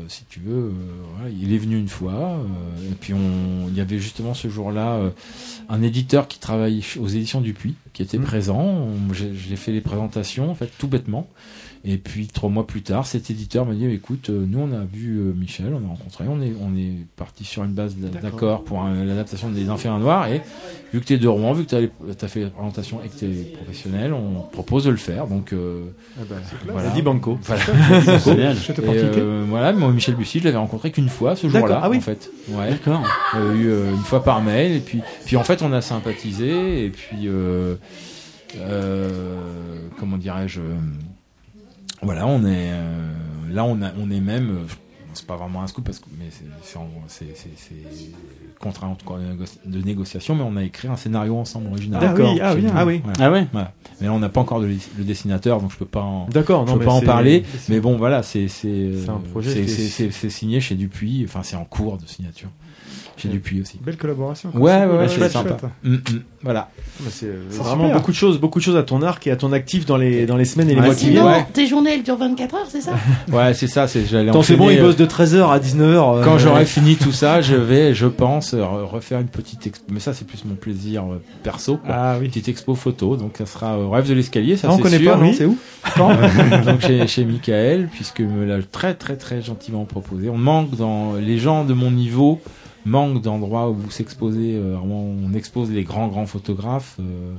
si 0.08 0.24
tu 0.30 0.40
veux. 0.40 0.54
euh, 0.66 0.72
voilà. 1.16 1.32
Il 1.42 1.52
est 1.52 1.58
venu 1.58 1.80
une 1.80 1.90
fois, 1.90 2.14
euh, 2.14 2.92
et 2.92 2.96
puis 3.00 3.14
on, 3.16 3.68
il 3.70 3.76
y 3.76 3.82
avait 3.82 3.98
justement 3.98 4.36
ce 4.36 4.50
jour-là 4.50 5.00
un 5.68 5.82
éditeur 5.82 6.28
qui 6.28 6.38
travaille 6.40 6.84
aux 7.00 7.08
éditions 7.08 7.42
du 7.42 7.54
Puy, 7.54 7.74
qui 8.00 8.04
était 8.04 8.18
Mhm. 8.18 8.24
présent. 8.24 8.62
On- 8.62 9.14
J'ai 9.14 9.56
fait 9.58 9.74
les 9.74 9.82
présentations, 9.82 10.50
en 10.50 10.56
fait, 10.56 10.70
tout 10.78 10.88
bêtement. 10.88 11.28
Et 11.86 11.98
puis 11.98 12.28
trois 12.28 12.50
mois 12.50 12.68
plus 12.68 12.82
tard, 12.82 13.08
cet 13.08 13.30
éditeur 13.32 13.66
m'a 13.66 13.74
dit 13.74 13.86
écoute, 13.86 14.30
euh, 14.30 14.44
nous 14.46 14.60
on 14.60 14.74
a 14.74 14.84
vu 14.84 15.18
euh, 15.18 15.34
Michel, 15.34 15.68
on 15.74 15.78
a 15.86 15.88
rencontré, 15.88 16.26
on 16.28 16.42
est 16.42 16.52
on 16.62 16.76
est 16.78 16.92
parti 17.16 17.46
sur 17.46 17.64
une 17.64 17.72
base 17.72 17.96
d'a- 17.96 18.10
D'accord. 18.20 18.66
pour 18.66 18.84
l'adaptation 18.84 19.50
des 19.50 19.70
Enfers 19.70 19.98
Noirs 19.98 20.28
et 20.28 20.42
vu 20.92 21.00
que 21.00 21.06
tu 21.06 21.14
es 21.14 21.18
de 21.18 21.28
Rouen, 21.30 21.54
vu 21.54 21.64
que 21.64 21.70
tu 21.70 21.76
as, 22.26 22.28
fait 22.28 22.42
la 22.44 22.50
présentation 22.50 23.00
et 23.02 23.08
que 23.08 23.18
tu 23.18 23.26
es 23.28 23.44
professionnel, 23.56 24.12
on 24.12 24.42
propose 24.52 24.84
de 24.84 24.90
le 24.90 24.98
faire. 24.98 25.28
Donc 25.28 25.54
euh, 25.54 25.86
Ah 26.20 26.24
bah, 26.30 26.36
voilà. 26.70 26.90
Dit 26.90 27.02
Banco. 27.02 27.40
Voilà. 27.44 27.64
Et, 28.28 29.00
euh, 29.18 29.46
voilà, 29.48 29.72
moi 29.72 29.90
Michel 29.94 30.16
Bussy, 30.16 30.40
je 30.40 30.44
l'avais 30.44 30.58
rencontré 30.58 30.92
qu'une 30.92 31.08
fois 31.08 31.38
ce 31.38 31.48
jour-là 31.48 31.80
Ah 31.82 31.90
oui. 31.90 31.98
en 31.98 32.02
fait. 32.02 32.30
Ouais. 32.50 32.72
D'accord. 32.72 33.04
Euh, 33.38 33.56
eu 33.56 33.70
une 33.96 34.04
fois 34.04 34.22
par 34.22 34.42
mail 34.42 34.74
et 34.74 34.80
puis 34.82 35.00
puis 35.26 35.38
en 35.38 35.46
fait 35.46 35.62
on 35.62 35.72
a 35.72 35.80
sympathisé 35.82 36.84
et 36.86 36.90
puis 36.90 37.30
comment 39.98 40.18
dirais-je 40.18 40.62
euh, 40.62 40.76
voilà 42.02 42.26
on 42.28 42.40
est 42.46 42.72
euh, 42.72 43.14
là 43.52 43.64
on 43.66 43.82
a 43.82 43.92
on 44.00 44.10
est 44.10 44.20
même 44.22 44.50
euh, 44.50 44.64
c'est 45.14 45.26
pas 45.26 45.36
vraiment 45.38 45.62
un 45.64 45.68
scoop 45.68 45.86
parce 45.86 46.00
que 46.00 46.06
mais 46.18 46.26
c'est 46.32 46.86
contraint 48.60 48.88
en 48.88 48.96
tout 48.96 49.08
cas, 49.08 49.16
de 49.66 49.82
négociation 49.82 50.36
mais 50.36 50.44
on 50.44 50.56
a 50.58 50.64
écrit 50.64 50.88
un 50.88 50.96
scénario 50.98 51.36
ensemble 51.38 51.68
original. 51.68 52.02
Ah 52.06 52.14
oui, 52.14 52.40
ah 52.42 52.54
Chez 52.54 52.62
oui, 52.62 52.68
ah 52.76 52.86
oui. 52.86 53.02
Ah 53.20 53.32
ouais? 53.32 53.48
Mais 54.02 54.08
là 54.08 54.14
on 54.14 54.20
n'a 54.20 54.30
pas 54.30 54.42
encore 54.42 54.60
de- 54.62 54.68
le 54.98 55.04
dessinateur 55.04 55.62
donc 55.62 55.72
je 55.72 55.78
peux 55.78 55.86
pas 55.86 56.02
en 56.02 56.28
D'accord, 56.28 56.66
je 56.66 56.72
non, 56.72 56.74
peux 56.74 56.80
mais 56.80 56.86
pas 56.86 56.92
en 56.94 57.02
parler. 57.02 57.44
mais 57.70 57.80
bon 57.80 57.98
voilà 57.98 58.20
euh, 58.20 58.22
c'est- 58.24 58.48
c'est 60.12 60.30
signé 60.30 60.60
chez 60.62 60.76
Dupuis 60.76 61.24
enfin 61.26 61.42
c'est 61.44 61.56
en 61.56 61.66
cours 61.66 61.98
de 61.98 62.06
signature 62.06 62.50
chez 63.20 63.30
Dupuis 63.30 63.62
aussi 63.62 63.78
Belle 63.84 63.98
collaboration. 63.98 64.50
Ouais, 64.56 64.72
C'est 64.72 64.86
ouais, 64.86 64.98
ouais, 64.98 65.08
c'est 65.08 65.30
sympa. 65.30 65.50
chouette. 65.50 65.64
Mm, 65.84 65.94
mm, 65.96 66.00
voilà. 66.44 66.70
C'est 67.10 67.26
euh, 67.28 67.44
vraiment 67.50 67.84
super. 67.86 67.98
beaucoup 67.98 68.12
de 68.12 68.16
choses, 68.16 68.40
beaucoup 68.40 68.60
de 68.60 68.64
choses 68.64 68.76
à 68.78 68.84
ton 68.84 69.02
arc 69.02 69.26
et 69.28 69.32
à 69.32 69.36
ton 69.36 69.52
actif 69.54 69.86
dans 69.86 69.98
les 69.98 70.26
dans 70.26 70.38
les 70.38 70.46
semaines 70.46 70.70
et 70.70 70.76
les 70.76 70.80
Ouais, 70.82 70.86
mois 70.88 70.96
qui 70.96 71.06
Sinon, 71.06 71.30
viennent. 71.30 71.46
tes 71.54 71.68
journées 71.68 71.94
elles 71.96 72.04
durent 72.04 72.18
24 72.18 72.56
heures, 72.56 72.66
c'est 72.70 72.82
ça 72.82 72.92
Ouais, 73.32 73.54
c'est 73.54 73.68
ça, 73.68 73.88
c'est 73.88 74.04
Tant 74.32 74.42
c'est 74.44 74.56
bon, 74.56 74.70
il 74.70 74.80
euh, 74.80 74.84
bosse 74.84 74.96
de 74.96 75.06
13h 75.06 75.50
à 75.52 75.60
19h. 75.60 76.24
Quand 76.24 76.38
j'aurai 76.38 76.66
fini 76.66 76.96
tout 76.96 77.12
ça, 77.12 77.42
je 77.42 77.56
vais, 77.56 77.94
je 77.94 78.06
pense, 78.08 78.54
euh, 78.54 78.62
re- 78.62 78.86
refaire 78.86 79.20
une 79.20 79.28
petite 79.28 79.66
expo. 79.68 79.86
Mais 79.92 80.00
ça, 80.00 80.14
c'est 80.14 80.26
plus 80.26 80.44
mon 80.46 80.56
plaisir 80.56 81.04
euh, 81.04 81.22
perso. 81.44 81.78
Quoi. 81.78 81.94
Ah 81.96 82.18
oui. 82.20 82.28
Petite 82.28 82.48
expo 82.50 82.76
photo. 82.76 83.16
Donc, 83.16 83.36
ça 83.38 83.46
sera 83.46 83.78
au 83.78 83.90
Rêve 83.90 84.08
de 84.08 84.14
l'escalier. 84.14 84.58
Ça, 84.58 84.68
Ah, 84.70 84.74
on 84.74 84.78
connaît 84.78 84.98
sûr. 85.00 85.12
pas, 85.12 85.18
non, 85.18 85.24
Oui. 85.30 85.34
c'est 85.38 85.46
où 85.46 85.58
Euh, 86.00 86.62
Donc, 86.66 86.82
chez, 86.82 87.08
chez 87.08 87.26
Michael, 87.26 87.90
puisque 87.92 88.20
me 88.22 88.46
l'a 88.46 88.62
très, 88.62 88.94
très, 88.94 89.16
très 89.16 89.42
gentiment 89.42 89.86
proposé. 89.86 90.30
On 90.30 90.38
manque 90.38 90.76
dans 90.76 91.14
les 91.16 91.38
gens 91.38 91.64
de 91.64 91.74
mon 91.74 91.92
niveau 91.92 92.40
manquent 92.86 93.22
d'endroits 93.22 93.70
où 93.70 93.90
s'exposer. 93.92 94.56
euh, 94.56 94.76
vraiment, 94.78 95.04
on 95.04 95.34
expose 95.34 95.72
les 95.72 95.84
grands, 95.84 96.08
grands 96.08 96.26
photographes. 96.26 96.98
euh, 97.00 97.36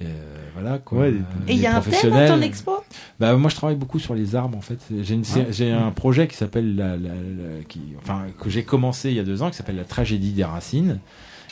euh, 0.00 0.06
voilà 0.54 0.78
quoi. 0.78 1.00
Ouais, 1.00 1.12
Et 1.48 1.54
il 1.54 1.60
y 1.60 1.66
a 1.66 1.76
un 1.76 1.80
thème 1.80 2.10
dans 2.12 2.36
ton 2.36 2.40
expo? 2.40 2.72
Bah 3.18 3.36
moi 3.36 3.50
je 3.50 3.56
travaille 3.56 3.74
beaucoup 3.76 3.98
sur 3.98 4.14
les 4.14 4.36
arbres 4.36 4.56
en 4.56 4.60
fait. 4.60 4.78
J'ai 5.02 5.18
j'ai 5.50 5.72
un 5.72 5.90
projet 5.90 6.28
qui 6.28 6.36
s'appelle 6.36 6.76
la, 6.76 6.96
la- 6.96 7.08
la- 7.14 7.64
qui 7.66 7.80
enfin 8.00 8.26
que 8.38 8.48
j'ai 8.48 8.62
commencé 8.62 9.10
il 9.10 9.16
y 9.16 9.20
a 9.20 9.24
deux 9.24 9.42
ans 9.42 9.50
qui 9.50 9.56
s'appelle 9.56 9.74
la 9.76 9.84
tragédie 9.84 10.30
des 10.32 10.44
racines 10.44 11.00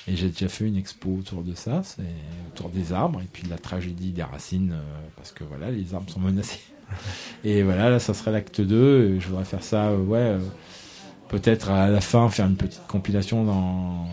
et 0.07 0.15
j'ai 0.15 0.29
déjà 0.29 0.47
fait 0.47 0.65
une 0.65 0.77
expo 0.77 1.11
autour 1.19 1.43
de 1.43 1.55
ça, 1.57 1.83
c'est 1.83 2.03
autour 2.55 2.69
des 2.71 2.93
arbres 2.93 3.21
et 3.21 3.27
puis 3.33 3.43
de 3.43 3.51
la 3.51 3.59
tragédie 3.59 4.13
des 4.13 4.23
racines 4.23 4.71
euh, 4.75 4.81
parce 5.17 5.33
que 5.33 5.43
voilà 5.43 5.73
les 5.73 5.93
arbres 5.95 6.09
sont 6.09 6.21
menacés. 6.21 6.61
Et 7.45 7.65
voilà 7.65 7.91
là 7.91 7.99
ça 7.99 8.15
serait 8.15 8.31
l'acte 8.31 8.61
2 8.61 9.17
et 9.17 9.21
je 9.21 9.27
voudrais 9.27 9.45
faire 9.45 9.65
ça 9.65 9.87
euh, 9.89 9.99
ouais 9.99 10.19
euh, 10.19 10.39
peut-être 11.29 11.71
à 11.71 11.89
la 11.89 12.01
fin 12.01 12.29
faire 12.29 12.47
une 12.47 12.57
petite 12.57 12.87
compilation 12.87 13.45
dans 13.45 14.07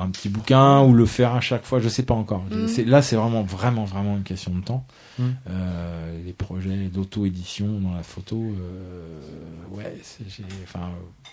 un 0.00 0.10
petit 0.10 0.28
bouquin 0.28 0.82
ou 0.82 0.92
le 0.92 1.06
faire 1.06 1.34
à 1.34 1.40
chaque 1.40 1.64
fois, 1.64 1.78
je 1.80 1.88
sais 1.88 2.02
pas 2.02 2.14
encore. 2.14 2.44
C'est- 2.66 2.84
Là, 2.84 3.00
c'est 3.00 3.14
vraiment, 3.16 3.42
vraiment, 3.42 3.84
vraiment 3.84 4.16
une 4.16 4.24
question 4.24 4.52
de 4.54 4.60
temps. 4.62 4.84
Mhm. 5.18 5.34
Euh, 5.50 6.24
les 6.24 6.32
projets 6.32 6.88
d'auto-édition 6.88 7.78
dans 7.80 7.94
la 7.94 8.02
photo, 8.02 8.36
euh, 8.36 9.18
ouais, 9.70 9.96
c'est- 10.02 10.24
j'ai, 10.28 10.44
enfin, 10.64 10.80
euh, 10.90 11.28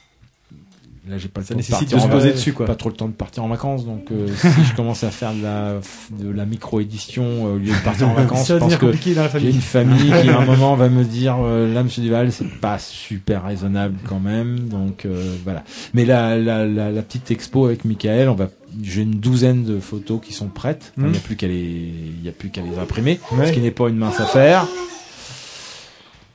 là, 1.09 1.17
j'ai 1.17 1.27
pas 1.27 1.41
le 1.41 1.45
Ça 1.47 1.53
temps 1.53 1.57
nécessite 1.57 1.91
de 1.91 1.99
se 1.99 2.05
en- 2.05 2.09
poser 2.09 2.31
dessus, 2.31 2.53
quoi. 2.53 2.65
Pas 2.65 2.75
trop 2.75 2.89
le 2.89 2.95
temps 2.95 3.07
de 3.07 3.13
partir 3.13 3.43
en 3.43 3.47
vacances, 3.47 3.85
donc 3.85 4.11
euh, 4.11 4.27
si 4.35 4.63
je 4.69 4.75
commence 4.75 5.03
à 5.03 5.11
faire 5.11 5.33
de 5.33 5.41
la, 5.43 5.73
de 6.11 6.29
la 6.31 6.45
micro-édition 6.45 7.23
euh, 7.23 7.55
au 7.55 7.57
lieu 7.57 7.71
de 7.71 7.83
partir 7.83 8.07
en 8.09 8.13
vacances, 8.15 8.47
je 8.47 8.53
pense 8.55 8.75
que 8.75 8.85
compliqué 8.85 9.13
dans 9.15 9.23
la 9.23 9.29
famille. 9.29 9.49
j'ai 9.49 9.55
une 9.55 9.61
famille 9.61 10.11
qui 10.21 10.29
à 10.29 10.39
un 10.39 10.45
moment 10.45 10.75
va 10.75 10.89
me 10.89 11.03
dire 11.03 11.37
euh, 11.43 11.73
là 11.73 11.83
Monsieur 11.83 12.01
Duval 12.03 12.31
c'est 12.31 12.47
pas 12.59 12.77
super 12.79 13.43
raisonnable 13.45 13.95
quand 14.07 14.19
même 14.19 14.69
donc 14.69 15.05
euh, 15.05 15.35
voilà 15.43 15.63
mais 15.93 16.05
la, 16.05 16.37
la, 16.37 16.65
la, 16.65 16.91
la 16.91 17.01
petite 17.01 17.31
expo 17.31 17.65
avec 17.65 17.83
Michael 17.85 18.29
on 18.29 18.35
va 18.35 18.49
j'ai 18.83 19.01
une 19.01 19.19
douzaine 19.19 19.63
de 19.65 19.79
photos 19.79 20.21
qui 20.23 20.33
sont 20.33 20.47
prêtes 20.47 20.93
il 20.97 21.05
n'y 21.07 21.17
a 21.17 21.21
plus 21.21 21.35
qu'à 21.35 21.47
les 21.47 21.91
il 22.19 22.23
y 22.25 22.29
a 22.29 22.31
plus 22.31 22.49
qu'à 22.49 22.61
les 22.61 22.77
imprimer 22.77 23.19
Ouais. 23.33 23.47
ce 23.47 23.51
qui 23.53 23.59
n'est 23.59 23.71
pas 23.71 23.89
une 23.89 23.97
mince 23.97 24.19
affaire 24.19 24.67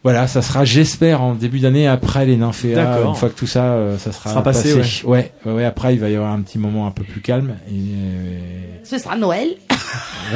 Voilà, 0.07 0.29
ça 0.29 0.41
sera, 0.41 0.65
j'espère, 0.65 1.21
en 1.21 1.35
début 1.35 1.59
d'année 1.59 1.89
après 1.89 2.27
les 2.27 2.37
nymphéas. 2.37 2.77
D'accord. 2.77 3.11
Une 3.11 3.17
fois 3.17 3.29
que 3.29 3.35
tout 3.35 3.49
ça, 3.49 3.65
euh, 3.73 3.99
ça 3.99 4.13
sera, 4.13 4.31
Sera 4.31 4.43
passé, 4.45 4.73
ouais. 4.73 4.83
ouais. 5.05 5.33
ouais, 5.53 5.65
Après, 5.65 5.95
il 5.95 6.01
va 6.01 6.09
y 6.09 6.15
avoir 6.15 6.31
un 6.33 6.43
petit 6.43 6.59
moment 6.61 6.87
un 6.87 6.93
peu 6.93 7.03
plus 7.03 7.21
calme. 7.21 7.55
Et, 7.69 7.73
euh, 7.73 8.39
Ce 8.85 8.99
sera 8.99 9.17
Noël. 9.17 9.49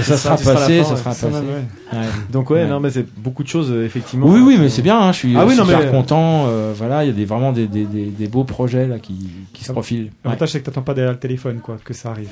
ça, 0.02 0.16
sera 0.16 0.36
ce 0.36 0.42
sera 0.44 0.54
passé, 0.54 0.82
ça 0.82 0.96
sera 0.96 1.10
passé. 1.10 1.28
va, 1.28 1.38
ouais. 1.38 1.44
Ouais. 1.92 1.98
Donc 2.32 2.50
ouais, 2.50 2.62
Ouais. 2.62 2.66
non 2.68 2.80
mais 2.80 2.90
c'est 2.90 3.06
beaucoup 3.16 3.44
de 3.44 3.48
choses 3.48 3.70
euh, 3.70 3.84
effectivement. 3.84 4.26
Oui, 4.26 4.40
oui, 4.40 4.56
mais 4.58 4.68
c'est 4.70 4.82
bien. 4.82 4.98
Hein, 5.00 5.12
je 5.12 5.18
suis 5.18 5.36
Ah 5.36 5.44
oui, 5.46 5.54
non, 5.56 5.64
super 5.64 5.78
mais- 5.80 5.90
content. 5.90 6.46
euh, 6.48 6.72
voilà, 6.76 7.04
il 7.04 7.08
y 7.08 7.10
a 7.10 7.14
des, 7.14 7.24
vraiment 7.24 7.52
des, 7.52 7.66
des, 7.68 7.84
des, 7.84 8.06
des 8.06 8.26
beaux 8.28 8.44
projets 8.44 8.88
là 8.88 8.98
qui, 8.98 9.30
qui 9.52 9.62
se 9.64 9.70
profilent. 9.70 10.04
Ouais. 10.06 10.10
L'avantage, 10.24 10.50
c'est 10.50 10.60
que 10.60 10.64
t'attends 10.66 10.82
pas 10.82 10.94
derrière 10.94 11.12
le 11.12 11.18
téléphone, 11.20 11.60
quoi, 11.62 11.76
que 11.84 11.94
ça 11.94 12.10
arrive. 12.10 12.28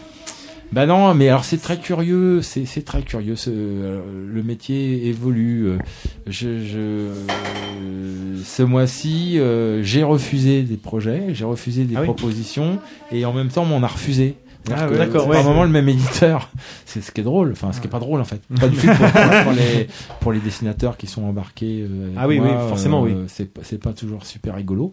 Bah 0.70 0.84
non, 0.84 1.14
mais 1.14 1.28
alors 1.28 1.44
c'est 1.44 1.56
très 1.58 1.78
curieux, 1.78 2.42
c'est 2.42 2.66
c'est 2.66 2.82
très 2.82 3.02
curieux. 3.02 3.34
Euh, 3.48 4.02
le 4.30 4.42
métier 4.42 5.06
évolue. 5.06 5.66
euh, 5.66 5.78
Je, 6.26 6.62
je, 6.62 6.78
euh, 6.78 8.36
ce 8.44 8.62
mois-ci, 8.62 9.38
euh, 9.38 9.82
j'ai 9.82 10.02
refusé 10.02 10.62
des 10.62 10.76
projets, 10.76 11.28
j'ai 11.32 11.46
refusé 11.46 11.84
des 11.84 11.96
Ah 11.96 12.00
oui. 12.00 12.04
propositions, 12.06 12.78
et 13.10 13.24
en 13.24 13.32
même 13.32 13.48
temps, 13.48 13.62
on 13.62 13.66
m'en 13.80 13.82
a 13.82 13.86
refusé. 13.88 14.34
Ah 14.70 14.86
d'accord, 14.90 15.22
c'est 15.22 15.28
ouais. 15.30 15.36
Par 15.36 15.44
moment, 15.44 15.62
le 15.64 15.70
même 15.70 15.88
éditeur. 15.88 16.50
C'est 16.84 17.00
ce 17.00 17.10
qui 17.12 17.22
est 17.22 17.24
drôle. 17.24 17.52
Enfin, 17.52 17.72
ce 17.72 17.80
qui 17.80 17.86
est 17.86 17.90
pas 17.90 18.00
drôle 18.00 18.20
en 18.20 18.24
fait. 18.24 18.42
Pas 18.60 18.68
du 18.68 18.76
tout 18.76 18.86
pour, 18.86 19.42
pour 19.44 19.52
les 19.52 19.86
pour 20.20 20.32
les 20.32 20.40
dessinateurs 20.40 20.98
qui 20.98 21.06
sont 21.06 21.22
embarqués. 21.24 21.86
euh, 21.88 22.10
Ah 22.18 22.28
oui, 22.28 22.38
moi, 22.38 22.48
oui, 22.48 22.68
forcément, 22.68 23.02
oui. 23.02 23.14
C'est 23.28 23.50
pas- 23.50 23.62
c'est 23.64 23.78
pas 23.80 23.94
toujours 23.94 24.26
super 24.26 24.56
rigolo. 24.56 24.92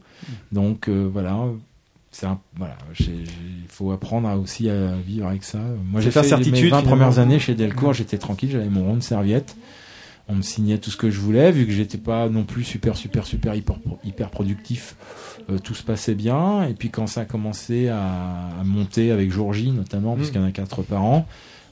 Donc 0.53 0.87
euh, 0.87 1.09
voilà. 1.11 1.37
C'est 2.17 2.27
un, 2.27 2.39
voilà, 2.55 2.77
il 2.97 3.25
faut 3.67 3.91
apprendre 3.91 4.29
à 4.29 4.37
aussi 4.37 4.69
à 4.69 4.93
vivre 5.05 5.27
avec 5.27 5.43
ça. 5.43 5.59
Moi, 5.91 5.99
j'ai 5.99 6.11
fait 6.11 6.23
certitude, 6.23 6.53
mes 6.53 6.61
20 6.61 6.65
finalement. 6.67 6.87
premières 6.89 7.19
années 7.19 7.39
chez 7.39 7.55
Delcourt, 7.55 7.91
j'étais 7.93 8.17
tranquille, 8.17 8.49
j'avais 8.51 8.69
mon 8.69 8.85
rond 8.85 8.95
de 8.95 9.03
serviette. 9.03 9.57
On 10.29 10.35
me 10.35 10.41
signait 10.41 10.77
tout 10.77 10.91
ce 10.91 10.95
que 10.97 11.09
je 11.11 11.19
voulais, 11.19 11.51
vu 11.51 11.65
que 11.65 11.73
j'étais 11.73 11.97
pas 11.97 12.29
non 12.29 12.45
plus 12.45 12.63
super, 12.63 12.95
super, 12.95 13.27
super 13.27 13.53
hyper, 13.53 13.75
hyper 14.05 14.29
productif. 14.29 14.95
euh, 15.49 15.59
tout 15.59 15.73
se 15.75 15.83
passait 15.83 16.15
bien. 16.15 16.63
Et 16.63 16.73
puis 16.73 16.89
quand 16.89 17.05
ça 17.05 17.21
a 17.21 17.25
commencé 17.25 17.89
à, 17.89 17.99
à 18.59 18.63
monter 18.63 19.11
avec 19.11 19.29
Jour 19.29 19.51
J 19.53 19.71
notamment, 19.71 20.13
Mm. 20.15 20.17
puisqu'il 20.19 20.39
y 20.39 20.43
en 20.43 20.47
a 20.47 20.51
quatre 20.51 20.83
par 20.83 21.03
an, 21.03 21.27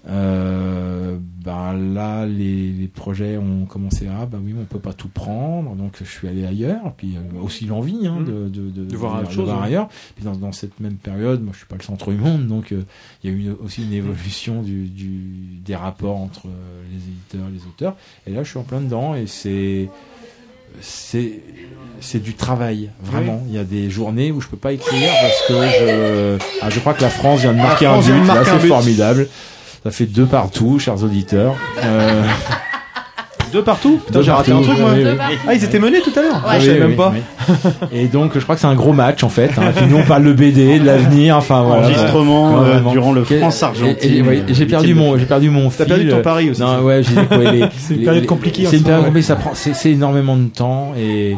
euh, 0.09 1.17
ben 1.45 1.73
là 1.93 2.25
les, 2.25 2.71
les 2.71 2.87
projets 2.87 3.37
ont 3.37 3.65
commencé 3.65 4.07
à 4.07 4.19
ah 4.21 4.25
bah 4.25 4.37
oui 4.43 4.51
mais 4.53 4.61
on 4.61 4.65
peut 4.65 4.79
pas 4.79 4.91
tout 4.93 5.07
prendre 5.07 5.75
donc 5.75 5.93
je 5.99 6.03
suis 6.09 6.27
allé 6.27 6.45
ailleurs 6.45 6.93
puis 6.97 7.15
euh, 7.15 7.41
aussi 7.41 7.65
l'envie 7.65 8.05
hein, 8.07 8.17
Mm. 8.19 8.25
de, 8.25 8.49
de, 8.49 8.69
de, 8.69 8.85
De 8.85 8.97
voir 8.97 9.21
autre 9.21 9.31
chose, 9.31 9.45
voir 9.45 9.63
ailleurs. 9.63 9.87
puis 10.15 10.25
dans, 10.25 10.35
dans 10.35 10.51
cette 10.51 10.79
même 10.81 10.95
période 10.95 11.41
moi 11.41 11.51
je 11.53 11.59
suis 11.59 11.67
pas 11.67 11.77
le 11.77 11.83
centre 11.83 12.11
du 12.11 12.17
monde 12.17 12.47
donc 12.47 12.71
euh, 12.73 12.83
il 13.23 13.29
y 13.29 13.33
a 13.33 13.35
eu 13.37 13.39
une- 13.39 13.55
aussi 13.63 13.83
une 13.83 13.93
évolution 13.93 14.61
du, 14.61 14.87
du 14.89 15.21
des 15.65 15.75
rapports 15.75 16.17
entre 16.17 16.47
euh, 16.47 16.83
les 16.91 16.97
éditeurs 16.97 17.47
et 17.49 17.53
les 17.53 17.63
auteurs. 17.65 17.95
Et 18.27 18.31
là 18.31 18.43
je 18.43 18.49
suis 18.49 18.59
en 18.59 18.63
plein 18.63 18.81
dedans 18.81 19.15
et 19.15 19.25
c'est 19.27 19.89
c'est 20.81 21.39
c'est 21.99 22.21
du 22.21 22.33
travail 22.33 22.89
vraiment. 23.01 23.41
Il 23.47 23.53
y 23.53 23.57
a 23.57 23.63
des 23.63 23.89
journées 23.89 24.31
où 24.31 24.41
je 24.41 24.47
peux 24.47 24.57
pas 24.57 24.73
écrire 24.73 25.09
parce 25.21 25.47
que 25.47 25.53
je 25.53 26.37
ah, 26.61 26.69
je 26.69 26.79
crois 26.79 26.93
que 26.93 27.01
la 27.01 27.09
France 27.09 27.41
vient 27.41 27.53
de 27.53 27.57
marquer 27.57 27.85
un 27.85 27.99
but 28.01 28.07
de 28.11 28.27
là 28.27 28.43
c'est 28.43 28.67
formidable 28.67 29.27
ça 29.83 29.91
fait 29.91 30.05
deux 30.05 30.25
partout 30.25 30.79
chers 30.79 31.03
auditeurs 31.03 31.55
euh, 31.83 32.23
Deux 33.51 33.61
partout 33.61 33.99
Putain, 34.03 34.23
j'ai 34.23 34.31
raté 34.31 34.51
un 34.51 34.63
truc 34.63 34.79
moi. 34.79 34.89
oui, 34.95 35.03
oui. 35.05 35.37
Ah, 35.47 35.53
ils 35.53 35.63
étaient 35.63 35.77
menés 35.77 36.01
tout 36.01 36.11
à 36.17 36.23
l'heure. 36.23 36.41
Ah 36.43 36.57
je 36.57 36.61
oui, 36.61 36.67
savais 36.73 36.87
même 36.87 36.95
pas. 36.95 37.13
oui. 37.13 37.57
Et 37.91 38.07
donc, 38.07 38.31
je 38.33 38.39
crois 38.39 38.55
que 38.55 38.61
c'est 38.61 38.65
un 38.67 38.73
gros 38.73 38.93
match 38.93 39.23
en 39.23 39.29
fait. 39.29 39.51
Hein. 39.59 39.69
Et 39.69 39.73
puis 39.73 39.85
nous, 39.87 39.97
on 39.97 40.03
parle 40.05 40.23
de 40.23 40.33
BD, 40.33 40.79
de 40.79 40.85
l'avenir. 40.85 41.37
Enfin, 41.37 41.61
voilà. 41.61 41.83
Enregistrement, 41.85 42.61
Ouais, 42.61 42.69
euh, 42.69 42.91
durant 42.91 43.11
le 43.11 43.23
France-Argentine, 43.23 44.27
ouais, 44.27 44.43
j'ai 44.47 44.65
perdu 44.65 44.95
mon, 44.95 45.19
j'ai 45.19 45.27
perdu 45.27 45.51
mon 45.51 45.69
T'as 45.69 45.85
fil. 45.85 45.93
perdu 45.93 46.09
ton 46.09 46.21
pari 46.23 46.49
aussi. 46.49 46.61
Non, 46.61 46.79
ouais, 46.81 47.03
j'ai 47.03 47.13
C'est 47.77 47.93
une 47.93 48.03
période 48.03 48.25
compliquée 48.25 48.65
en 48.65 48.71
C'est 48.71 48.77
une 48.77 48.83
période 48.85 49.05
compliquée. 49.05 49.27
Ça 49.27 49.35
prend, 49.35 49.51
c'est, 49.53 49.75
c'est 49.75 49.91
énormément 49.91 50.35
de 50.35 50.47
temps 50.47 50.93
et 50.97 51.35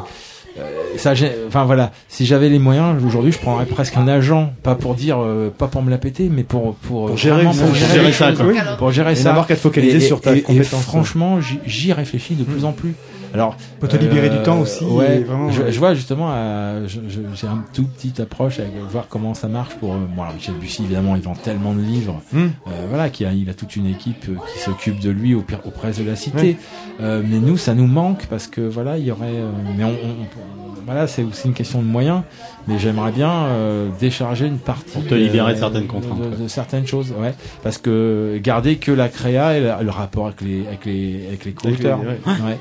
ça, 0.97 1.13
j'ai- 1.13 1.31
enfin 1.47 1.63
voilà. 1.65 1.91
Si 2.07 2.25
j'avais 2.25 2.49
les 2.49 2.59
moyens, 2.59 3.03
aujourd'hui, 3.05 3.31
je 3.31 3.39
prendrais 3.39 3.65
presque 3.65 3.97
un 3.97 4.07
agent, 4.07 4.53
pas 4.63 4.75
pour 4.75 4.95
dire, 4.95 5.17
euh, 5.21 5.49
pas 5.55 5.67
pour 5.67 5.81
me 5.81 5.89
la 5.89 5.97
péter, 5.97 6.29
mais 6.31 6.43
pour 6.43 6.75
pour, 6.75 7.07
Pour 7.07 7.17
gérer- 7.17 7.43
vraiment 7.43 7.53
pour 7.65 7.75
gérer 7.75 8.11
ça, 8.11 8.31
quoi. 8.33 8.45
Oui, 8.45 8.55
pour 8.77 8.91
gérer 8.91 9.13
Et 9.13 9.15
ça. 9.15 9.29
n'avoir 9.29 9.47
qu'à 9.47 9.55
te 9.55 9.59
focaliser 9.61 9.97
Et- 9.97 10.01
sur 10.01 10.21
ta 10.21 10.35
et- 10.35 10.39
et 10.39 10.41
compétence. 10.41 10.81
franchement, 10.83 11.39
j'y- 11.65 11.93
réfléchis 11.93 12.35
de 12.35 12.43
plus 12.43 12.65
en 12.65 12.71
plus. 12.71 12.93
Alors, 13.33 13.57
Faut 13.81 13.87
te 13.87 13.97
libérer 13.97 14.29
du 14.29 14.37
temps 14.43 14.59
aussi, 14.61 14.85
Ouais, 14.85 15.19
vraiment, 15.19 15.51
je, 15.51 15.61
ouais. 15.63 15.71
je 15.73 15.77
vois 15.77 15.93
justement, 15.93 16.29
euh, 16.31 16.87
j'ai 16.87 17.47
un 17.47 17.65
tout 17.73 17.83
petit 17.83 18.21
approche 18.21 18.59
avec 18.59 18.71
voir 18.89 19.07
comment 19.09 19.33
ça 19.33 19.49
marche 19.49 19.73
pour. 19.75 19.93
euh, 19.93 19.97
bon, 20.15 20.21
alors 20.21 20.33
Michel 20.35 20.55
Bussy, 20.55 20.83
évidemment, 20.83 21.17
il 21.17 21.21
vend 21.21 21.33
tellement 21.33 21.73
de 21.73 21.81
livres, 21.81 22.21
euh, 22.33 22.47
voilà, 22.87 23.09
qu'il 23.09 23.25
a, 23.25 23.33
il 23.33 23.49
a 23.49 23.53
toute 23.53 23.75
une 23.75 23.87
équipe 23.87 24.25
euh, 24.29 24.35
qui 24.53 24.59
s'occupe 24.59 24.99
de 25.01 25.09
lui 25.09 25.35
au, 25.35 25.41
presses 25.41 25.97
de 25.99 26.05
la 26.05 26.15
cité. 26.15 26.37
Ouais. 26.41 26.57
Euh, 27.01 27.21
mais 27.29 27.39
nous, 27.39 27.57
ça 27.57 27.73
nous 27.73 27.87
manque 27.87 28.25
parce 28.29 28.47
que 28.47 28.61
voilà, 28.61 28.97
il 28.97 29.05
y 29.05 29.11
aurait. 29.11 29.25
euh, 29.27 29.51
mais 29.77 29.83
on, 29.83 29.89
on- 29.89 29.91
on- 29.91 30.74
voilà, 30.85 31.07
c'est 31.07 31.23
aussi 31.23 31.47
une 31.47 31.53
question 31.53 31.81
de 31.81 31.87
moyens. 31.87 32.21
Mais 32.67 32.79
j'aimerais 32.79 33.11
bien 33.11 33.31
euh, 33.31 33.89
décharger 33.99 34.47
une 34.47 34.57
partie 34.59 34.91
Pour 34.93 35.05
te 35.05 35.13
libérer 35.15 35.53
de 35.53 35.59
certaines 35.59 35.87
contraintes, 35.87 36.31
de, 36.37 36.43
de 36.43 36.47
certaines 36.47 36.87
choses, 36.87 37.13
ouais, 37.19 37.33
parce 37.63 37.77
que 37.77 38.39
garder 38.41 38.77
que 38.77 38.91
la 38.91 39.07
créa 39.09 39.57
et 39.57 39.61
la- 39.61 39.81
le 39.83 39.91
rapport 39.91 40.27
avec 40.27 40.41
les 40.41 40.65
avec 40.67 40.85
les 40.85 41.25
avec 41.27 41.45
les 41.45 41.51
co-auteurs. 41.53 41.99
ouais. 41.99 42.19
Ouais. 42.27 42.57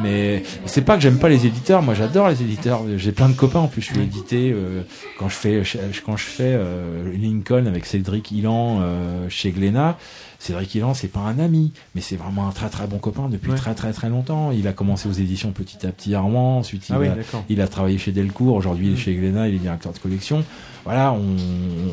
Mais 0.00 0.44
c'est 0.64 0.82
pas 0.82 0.94
que 0.94 1.02
j'aime 1.02 1.18
pas 1.18 1.28
les 1.28 1.44
éditeurs. 1.44 1.82
Moi, 1.82 1.92
j'adore 1.94 2.28
les 2.28 2.40
éditeurs. 2.40 2.82
J'ai 2.96 3.10
plein 3.10 3.28
de 3.28 3.34
copains. 3.34 3.58
En 3.58 3.66
plus, 3.66 3.82
je 3.82 3.86
suis 3.92 3.98
édité 4.00 4.52
euh, 4.54 4.82
quand 5.18 5.28
je 5.28 5.34
fais 5.34 5.62
quand 6.06 6.16
je 6.16 6.22
fais 6.24 6.54
euh, 6.56 7.12
Lincoln 7.20 7.66
avec 7.66 7.84
Cédric 7.84 8.30
Ilan 8.30 8.78
euh, 8.80 9.26
chez 9.28 9.50
Glénat. 9.50 9.98
Cédric 10.40 10.72
Ilan, 10.76 10.94
c'est 10.94 11.08
pas 11.08 11.20
un 11.20 11.38
ami, 11.40 11.72
mais 11.96 12.00
c'est 12.00 12.14
vraiment 12.14 12.46
un 12.46 12.52
très 12.52 12.68
très 12.70 12.86
bon 12.86 12.98
copain 12.98 13.28
depuis 13.28 13.50
Ouais. 13.50 13.56
très 13.56 13.74
très 13.74 13.92
très 13.92 14.08
longtemps. 14.08 14.52
Il 14.52 14.68
a 14.68 14.72
commencé 14.72 15.08
aux 15.08 15.12
éditions 15.12 15.50
petit 15.50 15.84
à 15.84 15.90
petit 15.90 16.14
à 16.14 16.20
Rouen. 16.20 16.58
Ensuite, 16.58 16.88
il, 16.88 16.94
Ah 16.94 16.98
oui, 17.00 17.08
a, 17.08 17.14
d'accord. 17.16 17.44
il 17.48 17.60
a 17.60 17.66
travaillé 17.66 17.98
chez 17.98 18.12
Delcourt. 18.12 18.54
Aujourd'hui, 18.54 18.86
il 18.86 18.92
est 18.92 18.96
chez 18.96 19.14
Glénat. 19.16 19.48
Il 19.48 19.56
est 19.56 19.58
directeur 19.58 19.92
de 19.92 19.98
collection. 19.98 20.44
Voilà, 20.84 21.12
on, 21.12 21.36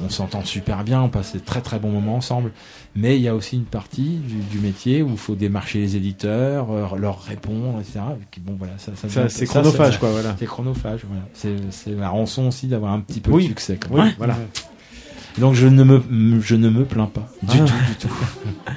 on 0.05 0.09
s'entend 0.09 0.45
super 0.45 0.83
bien. 0.83 1.01
On 1.01 1.09
passe 1.09 1.33
de 1.33 1.39
très 1.39 1.61
très 1.61 1.79
bons 1.79 1.89
moments 1.89 2.15
ensemble. 2.17 2.51
Mais 2.95 3.15
il 3.17 3.23
y 3.23 3.27
a 3.27 3.33
aussi 3.35 3.55
une 3.57 3.65
partie 3.65 4.19
du, 4.19 4.35
du 4.35 4.59
métier 4.59 5.01
où 5.01 5.09
il 5.09 5.17
faut 5.17 5.35
démarcher 5.35 5.79
les 5.79 5.95
éditeurs, 5.95 6.67
euh, 6.71 6.85
leur 6.97 7.21
répondre, 7.23 7.79
etc. 7.79 7.99
Et 8.37 8.39
bon, 8.41 8.55
voilà, 8.57 8.73
ça, 8.77 8.91
ça, 8.95 9.27
c'est 9.27 9.45
chronophage, 9.47 9.93
ça- 9.93 9.99
quoi, 9.99 10.11
voilà. 10.11 10.35
C'est 10.39 10.45
chronophage, 10.45 11.01
voilà. 11.07 11.23
C'est, 11.33 11.89
la 11.97 12.09
rançon 12.09 12.47
aussi 12.47 12.67
d'avoir 12.67 12.93
un 12.93 13.01
petit 13.01 13.19
peu 13.21 13.31
Oui. 13.31 13.43
de 13.45 13.47
succès. 13.49 13.77
quoi. 13.89 14.03
Oui, 14.03 14.11
voilà. 14.19 14.37
Donc 15.37 15.53
je 15.53 15.67
ne 15.67 15.83
me, 15.83 16.01
je 16.41 16.55
ne 16.55 16.69
me 16.69 16.83
plains 16.85 17.09
pas 17.13 17.27
du 17.43 17.57
Ah. 17.61 17.65
tout, 17.65 17.73
du 17.89 17.95
tout. 18.07 18.13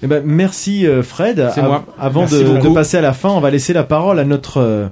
Eh 0.00 0.06
ben, 0.06 0.22
merci 0.24 0.86
euh, 0.86 1.02
Fred. 1.02 1.50
C'est 1.52 1.60
Av- 1.60 1.66
moi. 1.66 1.84
Avant 1.98 2.24
de, 2.24 2.72
passer 2.72 2.98
à 2.98 3.00
la 3.00 3.12
fin, 3.12 3.30
on 3.30 3.40
va 3.40 3.50
laisser 3.50 3.72
la 3.72 3.82
parole 3.82 4.20
à 4.20 4.24
notre 4.24 4.58
euh, 4.58 4.86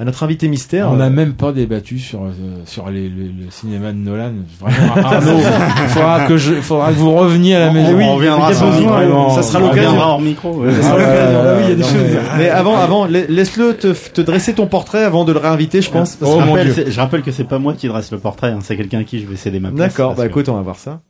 à 0.00 0.04
notre 0.04 0.22
invité 0.22 0.48
mystère. 0.48 0.90
On 0.92 0.96
n'a 0.96 1.10
même 1.10 1.32
pas 1.34 1.50
débattu 1.52 1.98
sur 1.98 2.22
euh, 2.24 2.30
sur 2.66 2.88
les, 2.90 3.08
les- 3.08 3.24
le 3.44 3.50
cinéma 3.50 3.92
de 3.92 3.96
Nolan. 3.98 4.32
Vraiment, 4.60 4.94
Arnaud, 5.08 5.38
il 5.38 5.88
faudra 5.88 6.20
que 6.26 6.36
je, 6.36 6.54
faudra 6.54 6.88
que 6.92 6.98
vous 6.98 7.12
reveniez 7.14 7.56
à 7.56 7.60
la 7.60 7.68
On- 7.70 7.72
maison. 7.72 7.98
on 8.00 8.14
reviendra 8.16 8.48
Il 8.48 8.52
y 8.52 8.54
a 8.54 8.58
sur 8.58 8.66
besoin, 8.66 8.80
micro. 8.80 8.94
vraiment. 8.94 9.30
Ça 9.34 9.42
sera 9.42 9.58
On 9.58 9.62
l'occasion. 9.68 9.88
reviendra 9.90 10.08
hors 10.12 10.20
micro, 10.20 10.52
ouais. 10.54 10.72
Ça 10.72 10.82
sera 10.82 10.92
Ah, 10.94 10.98
l'occasion. 10.98 11.38
ouais, 11.40 11.46
Ah 11.48 11.54
oui, 11.56 11.62
il 11.64 11.68
y 11.68 11.72
a 11.72 11.74
des 11.74 11.82
non, 11.82 11.88
choses. 11.88 11.96
mais- 12.32 12.38
Mais 12.38 12.48
avant, 12.50 12.76
avant, 12.78 13.04
la- 13.06 13.26
laisse-le 13.26 13.74
te, 13.74 13.88
te 14.12 14.20
dresser 14.20 14.54
ton 14.54 14.66
portrait 14.66 15.02
avant 15.04 15.24
de 15.24 15.32
le 15.32 15.38
réinviter, 15.38 15.82
je 15.82 15.90
pense. 15.90 16.14
parce 16.16 16.32
je, 16.32 16.36
que- 16.38 16.48
rappelle, 16.48 16.84
je 16.92 17.00
rappelle 17.00 17.22
que 17.22 17.32
c'est 17.32 17.44
pas 17.44 17.58
moi 17.58 17.74
qui 17.74 17.88
dresse 17.88 18.12
le 18.12 18.18
portrait, 18.18 18.50
hein, 18.50 18.58
c'est 18.62 18.76
quelqu'un 18.76 19.00
à 19.00 19.04
qui 19.04 19.20
je 19.20 19.26
vais 19.26 19.36
céder 19.36 19.58
ma 19.60 19.70
place. 19.70 19.88
D'accord, 19.90 20.14
bah 20.14 20.26
écoute, 20.26 20.48
on 20.48 20.54
va 20.54 20.62
voir 20.62 20.76
ça. 20.76 21.00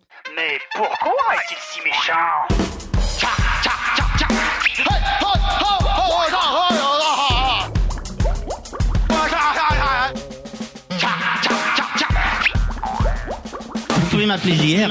JR, 14.18 14.26
m'appeler 14.26 14.52
JR. 14.54 14.88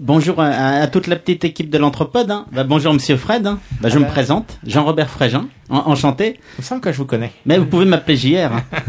Bonjour 0.00 0.40
à, 0.40 0.46
à 0.48 0.86
toute 0.86 1.06
la 1.06 1.16
petite 1.16 1.44
équipe 1.44 1.68
de 1.68 1.76
l'Anthropode. 1.78 2.30
Hein. 2.30 2.46
Bah, 2.52 2.64
bonjour 2.64 2.94
Monsieur 2.94 3.16
Fred. 3.18 3.46
hein. 3.46 3.58
Bah, 3.82 3.90
je 3.90 3.96
Ah 3.96 3.98
me 4.00 4.04
bah. 4.04 4.10
présente, 4.10 4.58
Jean-Robert 4.66 5.10
Frégin. 5.10 5.48
En- 5.68 5.90
enchanté. 5.90 6.40
Il 6.58 6.62
me 6.62 6.64
semble 6.64 6.80
que 6.80 6.90
je 6.90 6.96
vous 6.96 7.04
connais. 7.04 7.32
Mais 7.44 7.58
vous 7.58 7.66
pouvez 7.66 7.84
m'appeler 7.84 8.16
JR. 8.16 8.52
hein. 8.54 8.64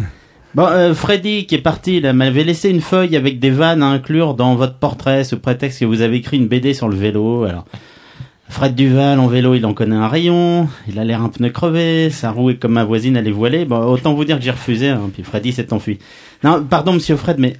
Bon, 0.55 0.65
euh, 0.65 0.93
Freddy 0.95 1.45
qui 1.45 1.55
est 1.55 1.61
parti, 1.61 1.99
là, 1.99 2.13
m'avait 2.13 2.43
laissé 2.45 2.69
une 2.69 2.81
feuille 2.81 3.15
avec 3.17 3.37
des 3.39 3.51
vannes 3.51 3.83
à 3.83 3.87
inclure 3.87 4.33
dans 4.33 4.55
votre 4.55 4.79
portrait 4.79 5.23
sous 5.25 5.37
prétexte 5.37 5.81
que 5.81 5.85
vous 5.85 6.01
avez 6.01 6.15
écrit 6.17 6.37
une 6.37 6.47
BD 6.47 6.73
sur 6.73 6.87
le 6.87 6.95
vélo. 6.95 7.43
Alors, 7.43 7.65
Fred 8.49 8.75
Duval 8.75 9.19
en 9.19 9.27
vélo, 9.27 9.55
il 9.55 9.65
en 9.65 9.73
connaît 9.73 9.95
un 9.95 10.07
rayon. 10.07 10.67
Il 10.87 10.97
a 10.99 11.03
l'air 11.03 11.21
un 11.21 11.29
pneu 11.29 11.49
crevé. 11.49 12.09
Sa 12.09 12.31
roue 12.31 12.51
est 12.51 12.55
comme 12.55 12.73
ma 12.73 12.85
voisine, 12.85 13.17
elle 13.17 13.27
est 13.27 13.31
voilée. 13.31 13.65
Bon, 13.65 13.77
autant 13.79 14.13
vous 14.13 14.23
dire 14.25 14.37
que 14.37 14.43
j'ai 14.43 14.51
refusé. 14.51 14.89
Hein, 14.89 15.09
puis 15.13 15.23
Freddy 15.23 15.51
s'est 15.51 15.73
enfui. 15.73 15.99
Non, 16.43 16.63
pardon, 16.63 16.93
Monsieur 16.93 17.17
Fred, 17.17 17.37
mais 17.39 17.57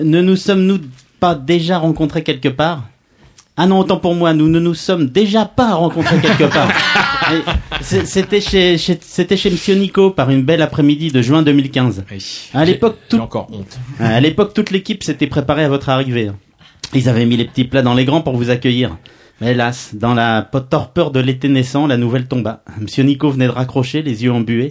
ne 0.00 0.22
nous 0.22 0.36
sommes-nous 0.36 0.78
pas 1.20 1.34
déjà 1.34 1.78
rencontrés 1.78 2.22
quelque 2.22 2.48
part? 2.48 2.84
Ah 3.56 3.66
non, 3.66 3.80
autant 3.80 3.96
pour 3.96 4.14
moi, 4.14 4.32
nous 4.34 4.46
ne 4.48 4.60
nous 4.60 4.74
sommes 4.74 5.08
déjà 5.08 5.44
pas 5.44 5.74
rencontrés 5.74 6.18
quelque 6.20 6.44
part. 6.44 6.68
C'était 7.82 8.40
chez, 8.40 8.78
chez- 8.78 8.98
c'était 9.00 9.36
chez 9.36 9.50
Monsieur 9.50 9.74
Nico 9.74 10.10
par 10.10 10.30
une 10.30 10.42
belle 10.42 10.62
après-midi 10.62 11.10
de 11.10 11.20
juin 11.20 11.42
2015. 11.42 12.04
À 12.54 12.64
l'époque, 12.64 12.96
J'ai 13.10 13.16
tout- 13.16 13.22
encore 13.22 13.48
honte. 13.52 13.78
à 14.00 14.20
l'époque, 14.20 14.54
toute 14.54 14.70
l'équipe 14.70 15.02
s'était 15.02 15.26
préparée 15.26 15.64
à 15.64 15.68
votre 15.68 15.88
arrivée. 15.88 16.30
Ils 16.94 17.08
avaient 17.08 17.26
mis 17.26 17.36
les 17.36 17.44
petits 17.44 17.64
plats 17.64 17.82
dans 17.82 17.94
les 17.94 18.04
grands 18.04 18.20
pour 18.22 18.36
vous 18.36 18.48
accueillir. 18.50 18.96
Hélas, 19.40 19.90
dans 19.94 20.14
la 20.14 20.42
torpeur 20.68 21.12
de 21.12 21.20
l'été 21.20 21.48
naissant, 21.48 21.86
la 21.86 21.96
nouvelle 21.96 22.26
tomba. 22.26 22.62
Monsieur 22.80 23.04
Nico 23.04 23.30
venait 23.30 23.46
de 23.46 23.52
raccrocher, 23.52 24.02
les 24.02 24.24
yeux 24.24 24.32
embués. 24.32 24.68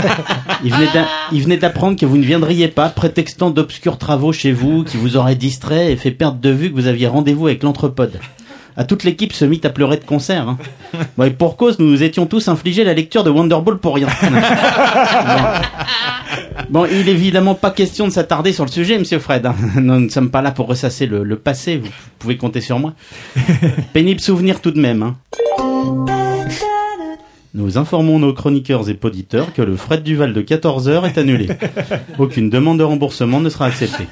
il 0.64 1.42
venait 1.42 1.58
d'apprendre 1.58 1.98
que 1.98 2.06
vous 2.06 2.16
ne 2.16 2.24
viendriez 2.24 2.68
pas, 2.68 2.88
prétextant 2.88 3.50
d'obscurs 3.50 3.98
travaux 3.98 4.32
chez 4.32 4.52
vous, 4.52 4.84
qui 4.84 4.96
vous 4.96 5.18
auraient 5.18 5.34
distrait 5.34 5.92
et 5.92 5.96
fait 5.96 6.12
perdre 6.12 6.40
de 6.40 6.48
vue 6.48 6.70
que 6.70 6.76
vous 6.76 6.86
aviez 6.86 7.08
rendez-vous 7.08 7.46
avec 7.46 7.62
l'entrepode. 7.62 8.18
À 8.76 8.84
toute 8.84 9.04
l'équipe 9.04 9.32
se 9.32 9.44
mit 9.44 9.60
à 9.64 9.70
pleurer 9.70 9.96
de 9.98 10.04
concert. 10.04 10.48
hein. 10.48 10.58
Et 11.24 11.30
pour 11.30 11.56
cause, 11.56 11.78
nous 11.78 11.86
nous 11.90 12.02
étions 12.02 12.26
tous 12.26 12.48
infligés 12.48 12.84
la 12.84 12.94
lecture 12.94 13.24
de 13.24 13.30
Wonderball 13.30 13.78
pour 13.78 13.94
rien. 13.96 14.08
Bon, 16.68 16.86
il 16.86 17.08
est 17.08 17.12
évidemment 17.12 17.54
pas 17.54 17.70
question 17.72 18.06
de 18.06 18.12
s'attarder 18.12 18.52
sur 18.52 18.64
le 18.64 18.70
sujet, 18.70 18.98
monsieur 18.98 19.18
Fred. 19.18 19.44
hein. 19.46 19.54
Nous 19.76 20.00
ne 20.00 20.08
sommes 20.08 20.30
pas 20.30 20.40
là 20.42 20.52
pour 20.52 20.66
ressasser 20.68 21.06
le, 21.06 21.36
passé, 21.36 21.78
vous 21.78 21.88
pouvez 22.18 22.36
compter 22.36 22.60
sur 22.60 22.78
moi. 22.78 22.94
Pénible 23.92 24.20
souvenir 24.20 24.60
tout 24.60 24.70
de 24.70 24.80
même. 24.80 25.02
hein. 25.02 25.16
Nous 27.52 27.78
informons 27.78 28.20
nos 28.20 28.32
chroniqueurs 28.32 28.88
et 28.88 28.94
poditeurs 28.94 29.52
que 29.52 29.62
le 29.62 29.74
Fred 29.76 30.04
Duval 30.04 30.32
de 30.32 30.40
14 30.40 30.88
heures 30.88 31.04
est 31.06 31.18
annulé. 31.18 31.48
Aucune 32.18 32.48
demande 32.48 32.78
de 32.78 32.84
remboursement 32.84 33.40
ne 33.40 33.48
sera 33.48 33.66
acceptée. 33.66 34.06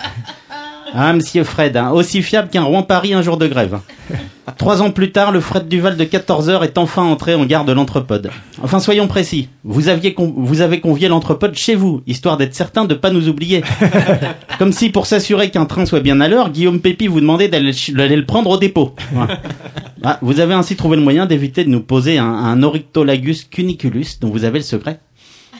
Ah, 0.94 1.12
monsieur 1.12 1.44
Fred, 1.44 1.76
hein, 1.76 1.90
aussi 1.90 2.22
fiable 2.22 2.48
qu'un 2.48 2.62
Rouen 2.62 2.82
Paris 2.82 3.12
un 3.14 3.22
jour 3.22 3.36
de 3.36 3.46
grève. 3.46 3.74
hein. 3.74 3.82
Trois 4.56 4.80
ans 4.80 4.90
plus 4.90 5.12
tard, 5.12 5.30
le 5.30 5.40
Fred 5.40 5.68
Duval 5.68 5.96
de 5.98 6.04
14 6.04 6.48
heures 6.48 6.64
est 6.64 6.78
enfin 6.78 7.02
entré 7.02 7.34
en 7.34 7.44
gare 7.44 7.66
de 7.66 7.72
l'Entrepode. 7.72 8.30
Enfin, 8.62 8.80
soyons 8.80 9.06
précis. 9.06 9.48
Vous 9.62 9.88
aviez 9.88 10.16
vous 10.18 10.62
avez 10.62 10.80
convié 10.80 11.08
l'Entrepode 11.08 11.54
chez 11.54 11.74
vous, 11.74 12.02
histoire 12.06 12.38
d'être 12.38 12.54
certain 12.54 12.86
de 12.86 12.94
pas 12.94 13.10
nous 13.10 13.28
oublier. 13.28 13.62
Comme 14.58 14.72
si, 14.72 14.88
pour 14.88 15.04
s'assurer 15.06 15.50
qu'un 15.50 15.66
train 15.66 15.84
soit 15.84 16.00
bien 16.00 16.20
à 16.20 16.28
l'heure, 16.28 16.50
Guillaume 16.50 16.80
Pépi 16.80 17.06
vous 17.08 17.20
demandait 17.20 17.48
d'aller 17.48 18.16
le 18.16 18.24
prendre 18.24 18.50
au 18.50 18.56
dépôt. 18.56 18.94
Ah, 20.02 20.18
vous 20.22 20.40
avez 20.40 20.54
ainsi 20.54 20.76
trouvé 20.76 20.96
le 20.96 21.02
moyen 21.02 21.26
d'éviter 21.26 21.64
de 21.64 21.68
nous 21.70 21.80
poser 21.82 22.16
un, 22.18 22.24
un 22.26 22.62
Orictolagus 22.62 23.44
cuniculus 23.44 24.06
dont 24.20 24.30
vous 24.30 24.44
avez 24.44 24.60
le 24.60 24.64
secret. 24.64 25.00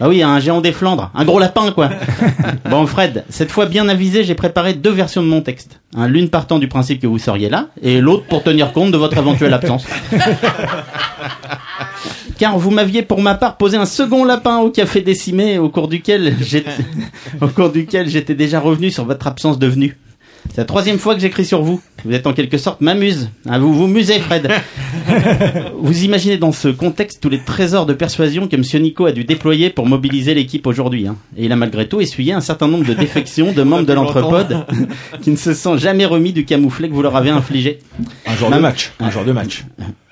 Ah 0.00 0.08
oui, 0.08 0.22
un 0.22 0.38
géant 0.38 0.60
des 0.60 0.70
Flandres, 0.70 1.10
un 1.14 1.24
gros 1.24 1.40
lapin 1.40 1.72
quoi. 1.72 1.90
Bon 2.70 2.86
Fred, 2.86 3.24
cette 3.30 3.50
fois 3.50 3.66
bien 3.66 3.88
avisé, 3.88 4.22
j'ai 4.22 4.36
préparé 4.36 4.74
deux 4.74 4.92
versions 4.92 5.22
de 5.22 5.26
mon 5.26 5.40
texte. 5.40 5.80
Hein, 5.96 6.06
L'une 6.06 6.28
partant 6.28 6.60
du 6.60 6.68
principe 6.68 7.00
que 7.00 7.08
vous 7.08 7.18
seriez 7.18 7.48
là, 7.48 7.68
et 7.82 8.00
l'autre 8.00 8.24
pour 8.26 8.44
tenir 8.44 8.72
compte 8.72 8.92
de 8.92 8.96
votre 8.96 9.18
éventuelle 9.18 9.52
absence. 9.54 9.86
Car 12.38 12.56
vous 12.56 12.70
m'aviez 12.70 13.02
pour 13.02 13.20
ma 13.20 13.34
part 13.34 13.56
posé 13.56 13.76
un 13.76 13.86
second 13.86 14.24
lapin 14.24 14.58
au 14.58 14.70
café 14.70 15.00
décimé 15.00 15.58
au 15.58 15.68
cours 15.68 15.88
duquel 15.88 16.36
j'étais, 16.40 16.70
au 17.40 17.48
cours 17.48 17.70
duquel 17.70 18.08
j'étais 18.08 18.36
déjà 18.36 18.60
revenu 18.60 18.92
sur 18.92 19.04
votre 19.04 19.26
absence 19.26 19.58
de 19.58 19.66
venue. 19.66 19.96
C'est 20.50 20.62
la 20.62 20.64
troisième 20.64 20.98
fois 20.98 21.14
que 21.14 21.20
j'écris 21.20 21.44
sur 21.44 21.62
vous. 21.62 21.80
Vous 22.04 22.12
êtes 22.12 22.26
en 22.26 22.32
quelque 22.32 22.58
sorte 22.58 22.80
m'amuse. 22.80 23.30
Hein, 23.46 23.58
vous 23.58 23.72
vous 23.72 23.86
musez, 23.86 24.18
Fred. 24.18 24.50
vous 25.80 26.04
imaginez 26.04 26.36
dans 26.36 26.52
ce 26.52 26.68
contexte 26.68 27.20
tous 27.22 27.28
les 27.28 27.38
trésors 27.38 27.86
de 27.86 27.92
persuasion 27.92 28.48
que 28.48 28.56
M. 28.56 28.82
Nico 28.82 29.06
a 29.06 29.12
dû 29.12 29.24
déployer 29.24 29.70
pour 29.70 29.86
mobiliser 29.86 30.34
l'équipe 30.34 30.66
aujourd'hui. 30.66 31.06
hein. 31.06 31.16
Et 31.36 31.44
il 31.44 31.52
a 31.52 31.56
malgré 31.56 31.86
tout 31.86 32.00
essuyé 32.00 32.32
un 32.32 32.40
certain 32.40 32.66
nombre 32.66 32.84
de 32.84 32.94
défections 32.94 33.52
de 33.52 33.62
membres 33.64 33.86
de 33.86 33.92
l'entrepode 33.92 34.64
qui 35.22 35.30
ne 35.30 35.36
se 35.36 35.54
sont 35.54 35.76
jamais 35.76 36.06
remis 36.06 36.32
du 36.32 36.44
camouflet 36.44 36.88
que 36.88 36.94
vous 36.94 37.02
leur 37.02 37.16
avez 37.16 37.30
infligé. 37.30 37.78
Un 38.26 38.36
jour 38.36 38.50
de 38.50 38.58
match. 38.58 38.92
Un 39.00 39.10
jour 39.10 39.24
de 39.24 39.32
match. 39.32 39.64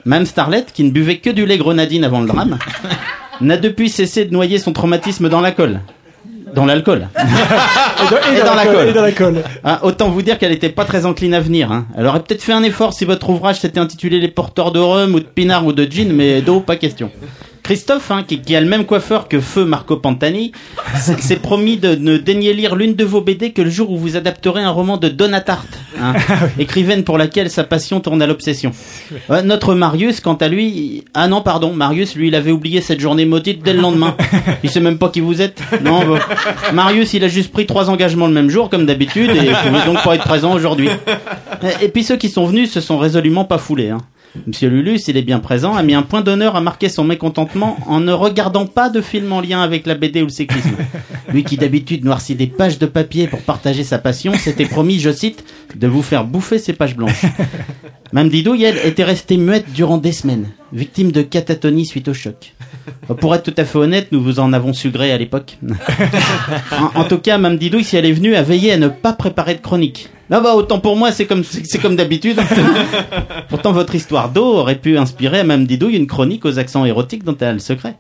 Même 0.05 0.26
Starlet, 0.26 0.65
qui 0.73 0.84
ne 0.84 0.90
buvait 0.90 1.18
que 1.18 1.31
du 1.31 1.44
lait 1.47 1.58
grenadine 1.58 2.05
avant 2.05 2.20
le 2.20 2.28
drame, 2.28 2.58
n'a 3.40 3.56
depuis 3.56 3.89
cessé 3.89 4.24
de 4.24 4.32
noyer 4.32 4.58
son 4.58 4.73
traumatisme 4.73 5.28
dans 5.28 5.40
l'alcool. 5.40 5.81
Dans 6.55 6.65
l'alcool. 6.66 7.08
Et 8.34 8.41
dans 8.41 8.55
l'alcool, 8.55 8.89
et 8.89 8.92
dans 8.92 9.02
l'alcool. 9.02 9.42
Ah, 9.65 9.81
autant 9.83 10.10
vous 10.10 10.23
dire 10.23 10.39
qu'elle 10.39 10.52
était 10.52 10.68
pas 10.68 10.84
très 10.84 11.05
encline 11.05 11.34
à 11.34 11.41
venir. 11.41 11.73
Hein. 11.73 11.86
Elle 11.97 12.07
aurait 12.07 12.20
peut-être 12.20 12.42
fait 12.42 12.52
un 12.52 12.62
effort 12.62 12.92
si 12.92 13.05
votre 13.05 13.28
ouvrage 13.31 13.60
s'était 13.60 13.81
intitulé 13.81 14.20
Les 14.20 14.28
porteurs 14.28 14.70
de 14.70 14.78
rhum 14.78 15.15
ou 15.15 15.20
de 15.20 15.25
pinard 15.25 15.66
ou 15.66 15.73
de 15.73 15.84
gin, 15.84 16.12
mais 16.12 16.42
d'eau, 16.42 16.60
pas 16.60 16.76
question. 16.76 17.10
Christophe, 17.67 18.12
hein, 18.12 18.23
qui, 18.25 18.41
qui 18.41 18.55
a 18.55 18.61
le 18.61 18.69
même 18.69 18.85
coiffeur 18.85 19.27
que 19.27 19.41
feu 19.41 19.65
Marco 19.65 19.97
Pantani, 19.97 20.53
s'est 21.19 21.35
promis 21.41 21.77
de 21.78 21.97
ne 21.97 22.17
daigner 22.17 22.53
lire 22.55 22.77
l'une 22.77 22.95
de 22.95 23.03
vos 23.05 23.20
BD 23.20 23.51
que 23.51 23.61
le 23.61 23.70
jour 23.70 23.91
où 23.91 23.97
vous 23.99 24.15
adapterez 24.17 24.62
un 24.62 24.70
roman 24.70 24.99
de 24.99 25.09
Donna 25.09 25.41
Tartt, 25.41 25.67
hein, 26.01 26.12
écrivaine 26.61 27.03
pour 27.03 27.19
laquelle 27.19 27.51
sa 27.51 27.65
passion 27.65 27.99
tourne 27.99 28.23
à 28.23 28.28
l'obsession. 28.28 28.70
Notre 29.43 29.75
Marius, 29.75 30.20
quant 30.20 30.35
à 30.35 30.47
lui, 30.47 31.03
ah 31.15 31.27
non, 31.27 31.41
pardon, 31.43 31.73
Marius, 31.73 32.15
lui, 32.15 32.28
il 32.28 32.36
avait 32.36 32.53
oublié 32.53 32.81
cette 32.81 33.01
journée 33.01 33.25
maudite 33.25 33.65
dès 33.65 33.73
le 33.73 33.81
lendemain. 33.81 34.17
Il 34.62 34.70
sait 34.70 34.78
même 34.78 34.99
pas 34.99 35.09
qui 35.09 35.19
vous 35.19 35.43
êtes. 35.43 35.61
Non, 35.83 36.07
bah, 36.07 36.20
Marius, 36.73 37.15
il 37.15 37.25
a 37.25 37.28
juste 37.28 37.51
pris 37.53 37.67
trois 37.67 37.91
engagements 37.91 38.28
le 38.28 38.33
même 38.33 38.49
jour, 38.49 38.70
comme 38.70 38.86
d'habitude, 38.86 39.31
et 39.31 39.39
il 39.39 39.53
pouvait 39.69 39.85
donc 39.85 40.05
pas 40.05 40.15
être 40.15 40.25
présent 40.25 40.55
aujourd'hui. 40.55 40.89
Et- 41.62 41.86
Et 41.86 41.89
puis 41.89 42.05
ceux 42.05 42.17
qui 42.17 42.28
sont 42.28 42.47
venus 42.47 42.70
se 42.70 42.81
sont 42.81 42.97
résolument 42.99 43.45
pas 43.45 43.59
foulés. 43.59 43.91
Hein. 43.91 43.99
Monsieur 44.47 44.68
Lulus, 44.68 45.00
il 45.08 45.16
est 45.16 45.23
bien 45.23 45.39
présent, 45.39 45.74
a 45.74 45.82
mis 45.82 45.94
un 45.94 46.02
point 46.02 46.20
d'honneur 46.20 46.56
à 46.56 46.60
marquer 46.60 46.89
son 46.89 47.05
mécontentement 47.05 47.76
en 47.86 48.00
ne 48.00 48.12
regardant 48.12 48.66
pas 48.66 48.90
de 48.90 49.00
film 49.00 49.32
en 49.32 49.40
lien 49.40 49.60
avec 49.60 49.86
la 49.86 49.94
BD 49.94 50.23
ou 50.23 50.26
le 50.26 50.31
cyclisme. 50.31 50.76
Lui 51.32 51.44
qui 51.44 51.56
d'habitude 51.56 52.05
noircit 52.05 52.34
des 52.34 52.47
pages 52.47 52.78
de 52.78 52.86
papier 52.86 53.26
pour 53.26 53.40
partager 53.40 53.84
sa 53.84 53.98
passion, 53.98 54.34
s'était 54.34 54.66
promis, 54.66 55.00
je 55.00 55.10
cite, 55.10 55.44
de 55.75 55.86
vous 55.86 56.03
faire 56.03 56.25
bouffer 56.25 56.59
ces 56.59 56.73
pages 56.73 56.97
blanches. 56.97 57.25
Mme 58.12 58.28
Didouille, 58.28 58.65
elle, 58.65 58.78
était 58.85 59.05
restée 59.05 59.36
muette 59.36 59.73
durant 59.73 59.99
des 59.99 60.12
semaines, 60.12 60.49
victime 60.73 61.11
de 61.11 61.23
catatonie 61.23 61.86
suite 61.86 62.09
au 62.09 62.15
choc. 62.15 62.55
Pour 63.20 63.35
être 63.35 63.43
tout 63.43 63.55
à 63.57 63.65
fait 63.65 63.78
honnête, 63.78 64.09
nous 64.12 64.23
vous 64.23 64.39
en 64.39 64.53
avons 64.53 64.73
su 64.73 64.91
gré 64.91 65.12
à 65.12 65.19
l'époque. 65.19 65.59
En, 66.73 67.01
en 67.01 67.05
tout 67.05 67.19
cas, 67.19 67.39
Mme 67.39 67.59
Didouille, 67.59 67.85
si 67.85 67.97
elle 67.97 68.07
est 68.07 68.12
venue, 68.12 68.36
a 68.36 68.43
veillé 68.43 68.73
à 68.73 68.77
ne 68.77 68.89
pas 68.89 69.12
préparer 69.12 69.55
de 69.55 69.61
chronique. 69.61 70.09
Là, 70.28 70.41
bah, 70.41 70.55
autant 70.55 70.81
pour 70.81 70.97
moi, 70.97 71.12
c'est 71.12 71.27
comme, 71.27 71.45
c'est 71.45 71.78
comme 71.78 71.97
d'habitude. 71.97 72.39
Pourtant, 73.49 73.73
votre 73.73 73.95
histoire 73.95 74.31
d'eau 74.31 74.45
aurait 74.45 74.78
pu 74.78 74.99
inspirer 74.99 75.41
à 75.41 75.45
Mme 75.45 75.67
Didouille 75.67 75.97
une 75.97 76.07
chronique 76.07 76.45
aux 76.45 76.59
accents 76.59 76.85
érotiques 76.85 77.25
dont 77.25 77.36
elle 77.41 77.49
a 77.49 77.53
le 77.53 77.59
secret. 77.61 77.97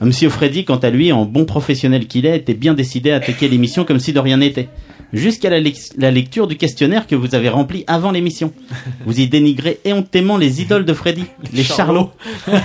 Monsieur 0.00 0.28
Freddy, 0.28 0.64
quant 0.64 0.76
à 0.76 0.90
lui, 0.90 1.12
en 1.12 1.24
bon 1.24 1.44
professionnel 1.44 2.06
qu'il 2.06 2.26
est, 2.26 2.36
était 2.36 2.54
bien 2.54 2.74
décidé 2.74 3.12
à 3.12 3.16
attaquer 3.16 3.48
l'émission 3.48 3.84
comme 3.84 4.00
si 4.00 4.12
de 4.12 4.18
rien 4.18 4.38
n'était. 4.38 4.68
Jusqu'à 5.12 5.50
la, 5.50 5.60
lecture 6.10 6.46
du 6.46 6.56
questionnaire 6.56 7.06
que 7.06 7.14
vous 7.14 7.34
avez 7.34 7.50
rempli 7.50 7.84
avant 7.86 8.10
l'émission. 8.10 8.52
Vous 9.04 9.20
y 9.20 9.26
dénigrez 9.26 9.78
éhontément 9.84 10.36
les 10.36 10.62
idoles 10.62 10.84
de 10.84 10.94
Freddy, 10.94 11.24
les 11.52 11.64
charlots, 11.64 12.10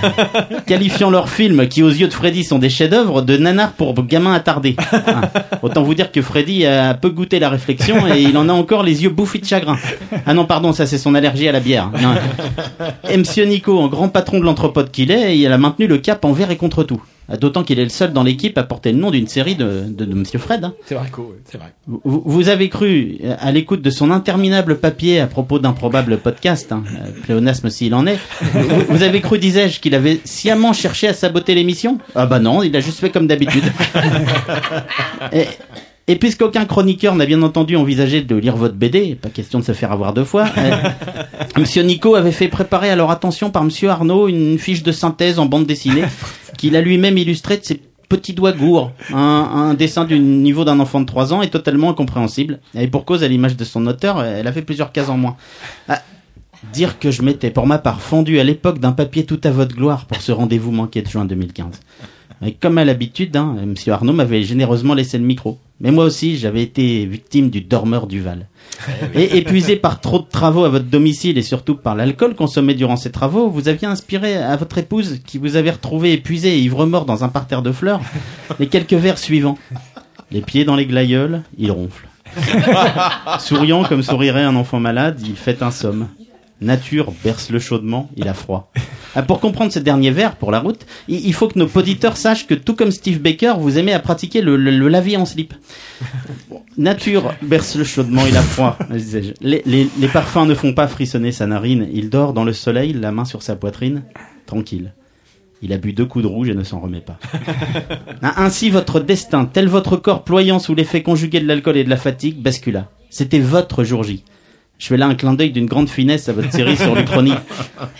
qualifiant 0.66 1.10
leurs 1.10 1.28
films, 1.28 1.68
qui 1.68 1.82
aux 1.82 1.90
yeux 1.90 2.06
de 2.06 2.12
Freddy 2.12 2.44
sont 2.44 2.58
des 2.58 2.70
chefs-d'œuvre, 2.70 3.22
de 3.22 3.36
nanars 3.36 3.72
pour 3.72 3.94
gamins 4.04 4.34
attardés. 4.34 4.76
Ah, 5.10 5.30
autant 5.62 5.82
vous 5.82 5.94
dire 5.94 6.12
que 6.12 6.20
Freddy 6.20 6.66
a 6.66 6.92
peu 6.92 7.08
goûté 7.08 7.38
la 7.38 7.48
réflexion 7.48 8.06
et 8.12 8.20
il 8.20 8.36
en 8.36 8.48
a 8.48 8.52
encore 8.52 8.82
les 8.82 9.04
yeux 9.04 9.08
bouffis 9.08 9.38
de 9.38 9.46
chagrin. 9.46 9.78
Ah 10.26 10.34
non, 10.34 10.44
pardon, 10.44 10.72
ça 10.72 10.86
c'est 10.86 10.98
son 10.98 11.14
allergie 11.14 11.48
à 11.48 11.52
la 11.52 11.60
bière. 11.60 11.90
Non. 12.02 12.14
Et 13.08 13.16
Monsieur 13.16 13.44
Nico, 13.44 13.78
en 13.78 13.88
grand 13.88 14.08
patron 14.08 14.38
de 14.38 14.44
l'entrepôt 14.44 14.84
qu'il 14.84 15.10
est, 15.10 15.38
il 15.38 15.50
a 15.50 15.56
maintenu 15.56 15.86
le 15.86 15.98
cap 15.98 16.24
envers 16.24 16.50
et 16.50 16.56
contre 16.56 16.84
tout. 16.84 17.00
Ah, 17.28 17.36
D'autant 17.36 17.62
qu'il 17.62 17.78
est 17.78 17.84
le 17.84 17.90
seul 17.90 18.12
dans 18.12 18.22
l'équipe 18.22 18.56
à 18.56 18.62
porter 18.62 18.90
le 18.92 18.98
nom 18.98 19.10
d'une 19.10 19.26
série 19.28 19.54
de, 19.54 19.84
de, 19.88 20.04
de 20.04 20.14
Monsieur 20.14 20.38
Fred. 20.38 20.64
hein. 20.64 20.72
C'est 20.86 20.94
vrai, 20.94 21.10
c'est 21.44 21.58
vrai. 21.58 21.72
Vous, 21.86 22.22
vous 22.24 22.48
avez 22.48 22.68
cru, 22.68 23.18
euh, 23.24 23.34
à 23.38 23.52
l'écoute 23.52 23.82
de 23.82 23.90
son 23.90 24.10
interminable 24.10 24.78
papier 24.78 25.20
à 25.20 25.26
propos 25.26 25.58
d'un 25.58 25.72
probable 25.72 26.18
podcast, 26.18 26.72
hein, 26.72 26.82
euh, 26.94 27.10
pléonasme 27.24 27.68
s'il 27.70 27.94
en 27.94 28.06
est, 28.06 28.18
vous, 28.54 28.80
vous 28.88 29.02
avez 29.02 29.20
cru, 29.20 29.38
disais-je, 29.38 29.80
qu'il 29.80 29.94
avait 29.94 30.20
sciemment 30.24 30.72
cherché 30.72 31.08
à 31.08 31.12
saboter 31.12 31.54
l'émission? 31.54 31.98
Ah 32.14 32.26
bah 32.26 32.38
non, 32.38 32.62
il 32.62 32.74
a 32.76 32.80
juste 32.80 32.98
fait 32.98 33.10
comme 33.10 33.26
d'habitude. 33.26 33.64
et, 36.08 36.16
puisqu'aucun 36.16 36.64
chroniqueur 36.64 37.14
n'a 37.14 37.26
bien 37.26 37.42
entendu 37.42 37.76
envisagé 37.76 38.22
de 38.22 38.34
lire 38.34 38.56
votre 38.56 38.74
BD, 38.74 39.14
pas 39.14 39.28
question 39.28 39.58
de 39.58 39.64
se 39.64 39.72
faire 39.72 39.92
avoir 39.92 40.12
deux 40.12 40.24
fois, 40.24 40.46
euh, 40.58 40.72
Monsieur 41.58 41.82
Nico 41.82 42.14
avait 42.14 42.32
fait 42.32 42.48
préparer 42.48 42.90
à 42.90 42.96
leur 42.96 43.10
attention 43.10 43.50
par 43.50 43.64
Monsieur 43.64 43.90
Arnaud 43.90 44.28
une 44.28 44.58
fiche 44.58 44.82
de 44.82 44.92
synthèse 44.92 45.38
en 45.38 45.46
bande 45.46 45.66
dessinée 45.66 46.04
qu'il 46.58 46.76
a 46.76 46.80
lui-même 46.80 47.18
illustrée 47.18 47.58
de 47.58 47.64
ses 47.64 47.80
petits 48.08 48.32
doigts 48.32 48.52
gourds. 48.52 48.92
Un, 49.12 49.18
un 49.18 49.74
dessin 49.74 50.04
du 50.04 50.18
niveau 50.18 50.64
d'un 50.64 50.80
enfant 50.80 51.00
de 51.00 51.06
3 51.06 51.34
ans 51.34 51.42
est 51.42 51.50
totalement 51.50 51.90
incompréhensible. 51.90 52.60
Et 52.74 52.88
pour 52.88 53.04
cause, 53.04 53.22
à 53.22 53.28
l'image 53.28 53.56
de 53.56 53.64
son 53.64 53.86
auteur, 53.86 54.22
elle 54.22 54.46
a 54.46 54.52
fait 54.52 54.62
plusieurs 54.62 54.92
cases 54.92 55.10
en 55.10 55.18
moins. 55.18 55.36
Ah, 55.88 56.00
dire 56.72 56.98
que 56.98 57.10
je 57.10 57.22
m'étais 57.22 57.50
pour 57.50 57.66
ma 57.66 57.78
part 57.78 58.00
fendu 58.00 58.40
à 58.40 58.44
l'époque 58.44 58.78
d'un 58.78 58.92
papier 58.92 59.24
tout 59.24 59.40
à 59.44 59.50
votre 59.50 59.76
gloire 59.76 60.06
pour 60.06 60.20
ce 60.20 60.32
rendez-vous 60.32 60.72
manqué 60.72 61.02
de 61.02 61.08
juin 61.08 61.24
2015. 61.24 61.80
Et 62.44 62.52
comme 62.52 62.78
à 62.78 62.84
l'habitude, 62.84 63.36
hein, 63.36 63.56
Monsieur 63.66 63.92
Arnaud 63.92 64.12
m'avait 64.12 64.42
généreusement 64.42 64.94
laissé 64.94 65.18
le 65.18 65.24
micro. 65.24 65.58
Mais 65.80 65.92
moi 65.92 66.04
aussi, 66.04 66.36
j'avais 66.36 66.62
été 66.62 67.06
victime 67.06 67.50
du 67.50 67.60
dormeur 67.60 68.06
du 68.08 68.20
Val. 68.20 68.48
Et 69.14 69.36
épuisé 69.36 69.76
par 69.76 70.00
trop 70.00 70.18
de 70.18 70.26
travaux 70.28 70.64
à 70.64 70.68
votre 70.68 70.86
domicile 70.86 71.38
et 71.38 71.42
surtout 71.42 71.76
par 71.76 71.94
l'alcool 71.94 72.34
consommé 72.34 72.74
durant 72.74 72.96
ces 72.96 73.12
travaux, 73.12 73.48
vous 73.48 73.68
aviez 73.68 73.86
inspiré 73.86 74.36
à 74.36 74.56
votre 74.56 74.78
épouse, 74.78 75.20
qui 75.24 75.38
vous 75.38 75.56
avait 75.56 75.70
retrouvé 75.70 76.12
épuisé 76.12 76.56
et 76.56 76.58
ivre-mort 76.58 77.04
dans 77.04 77.22
un 77.22 77.28
parterre 77.28 77.62
de 77.62 77.72
fleurs, 77.72 78.00
les 78.58 78.66
quelques 78.66 78.94
vers 78.94 79.18
suivants. 79.18 79.58
Les 80.30 80.42
pieds 80.42 80.64
dans 80.64 80.76
les 80.76 80.86
glaïeuls, 80.86 81.42
il 81.56 81.70
ronfle. 81.70 82.08
Souriant 83.38 83.84
comme 83.84 84.02
sourirait 84.02 84.42
un 84.42 84.56
enfant 84.56 84.80
malade, 84.80 85.20
il 85.24 85.36
fait 85.36 85.62
un 85.62 85.70
somme. 85.70 86.08
Nature 86.60 87.12
berce 87.22 87.50
le 87.50 87.60
chaudement, 87.60 88.10
il 88.16 88.26
a 88.26 88.34
froid. 88.34 88.72
Ah, 89.14 89.22
pour 89.22 89.38
comprendre 89.38 89.72
ce 89.72 89.78
dernier 89.78 90.10
vers, 90.10 90.36
pour 90.36 90.50
la 90.50 90.58
route, 90.58 90.86
il, 91.06 91.32
faut 91.32 91.48
que 91.48 91.58
nos 91.58 91.68
auditeurs 91.68 92.16
sachent 92.16 92.46
que 92.46 92.54
tout 92.54 92.74
comme 92.74 92.90
Steve 92.90 93.20
Baker, 93.20 93.54
vous 93.58 93.78
aimez 93.78 93.92
à 93.92 94.00
pratiquer 94.00 94.42
le, 94.42 94.56
le, 94.56 94.70
le 94.70 94.88
lavis 94.88 95.16
en 95.16 95.24
slip. 95.24 95.54
Nature 96.76 97.32
berce 97.42 97.76
le 97.76 97.84
chaudement, 97.84 98.26
il 98.26 98.36
a 98.36 98.42
froid. 98.42 98.76
Les, 99.40 99.62
les, 99.66 99.88
les 99.98 100.08
parfums 100.08 100.46
ne 100.46 100.54
font 100.54 100.72
pas 100.72 100.88
frissonner 100.88 101.32
sa 101.32 101.46
narine. 101.46 101.88
Il 101.92 102.10
dort 102.10 102.32
dans 102.32 102.44
le 102.44 102.52
soleil, 102.52 102.92
la 102.92 103.12
main 103.12 103.24
sur 103.24 103.42
sa 103.42 103.56
poitrine, 103.56 104.02
tranquille. 104.46 104.92
Il 105.62 105.72
a 105.72 105.78
bu 105.78 105.92
deux 105.92 106.06
coups 106.06 106.22
de 106.22 106.28
rouge 106.28 106.48
et 106.48 106.54
ne 106.54 106.62
s'en 106.62 106.80
remet 106.80 107.00
pas. 107.00 107.18
Hein, 108.22 108.32
Ainsi, 108.36 108.70
votre 108.70 109.00
destin, 109.00 109.44
tel 109.44 109.68
votre 109.68 109.96
corps 109.96 110.22
ployant 110.22 110.58
sous 110.58 110.74
l'effet 110.74 111.02
conjugué 111.02 111.40
de 111.40 111.46
l'alcool 111.46 111.76
et 111.76 111.84
de 111.84 111.90
la 111.90 111.96
fatigue, 111.96 112.40
bascula. 112.40 112.88
C'était 113.10 113.40
votre 113.40 113.84
jour 113.84 114.04
J. 114.04 114.24
Je 114.78 114.86
fais 114.86 114.96
là 114.96 115.06
un 115.06 115.14
clin 115.14 115.34
d'œil 115.34 115.50
d'une 115.50 115.66
grande 115.66 115.88
finesse 115.88 116.28
à 116.28 116.32
votre 116.32 116.52
série 116.52 116.76
sur 116.76 116.94
l'Uchronie. 116.94 117.32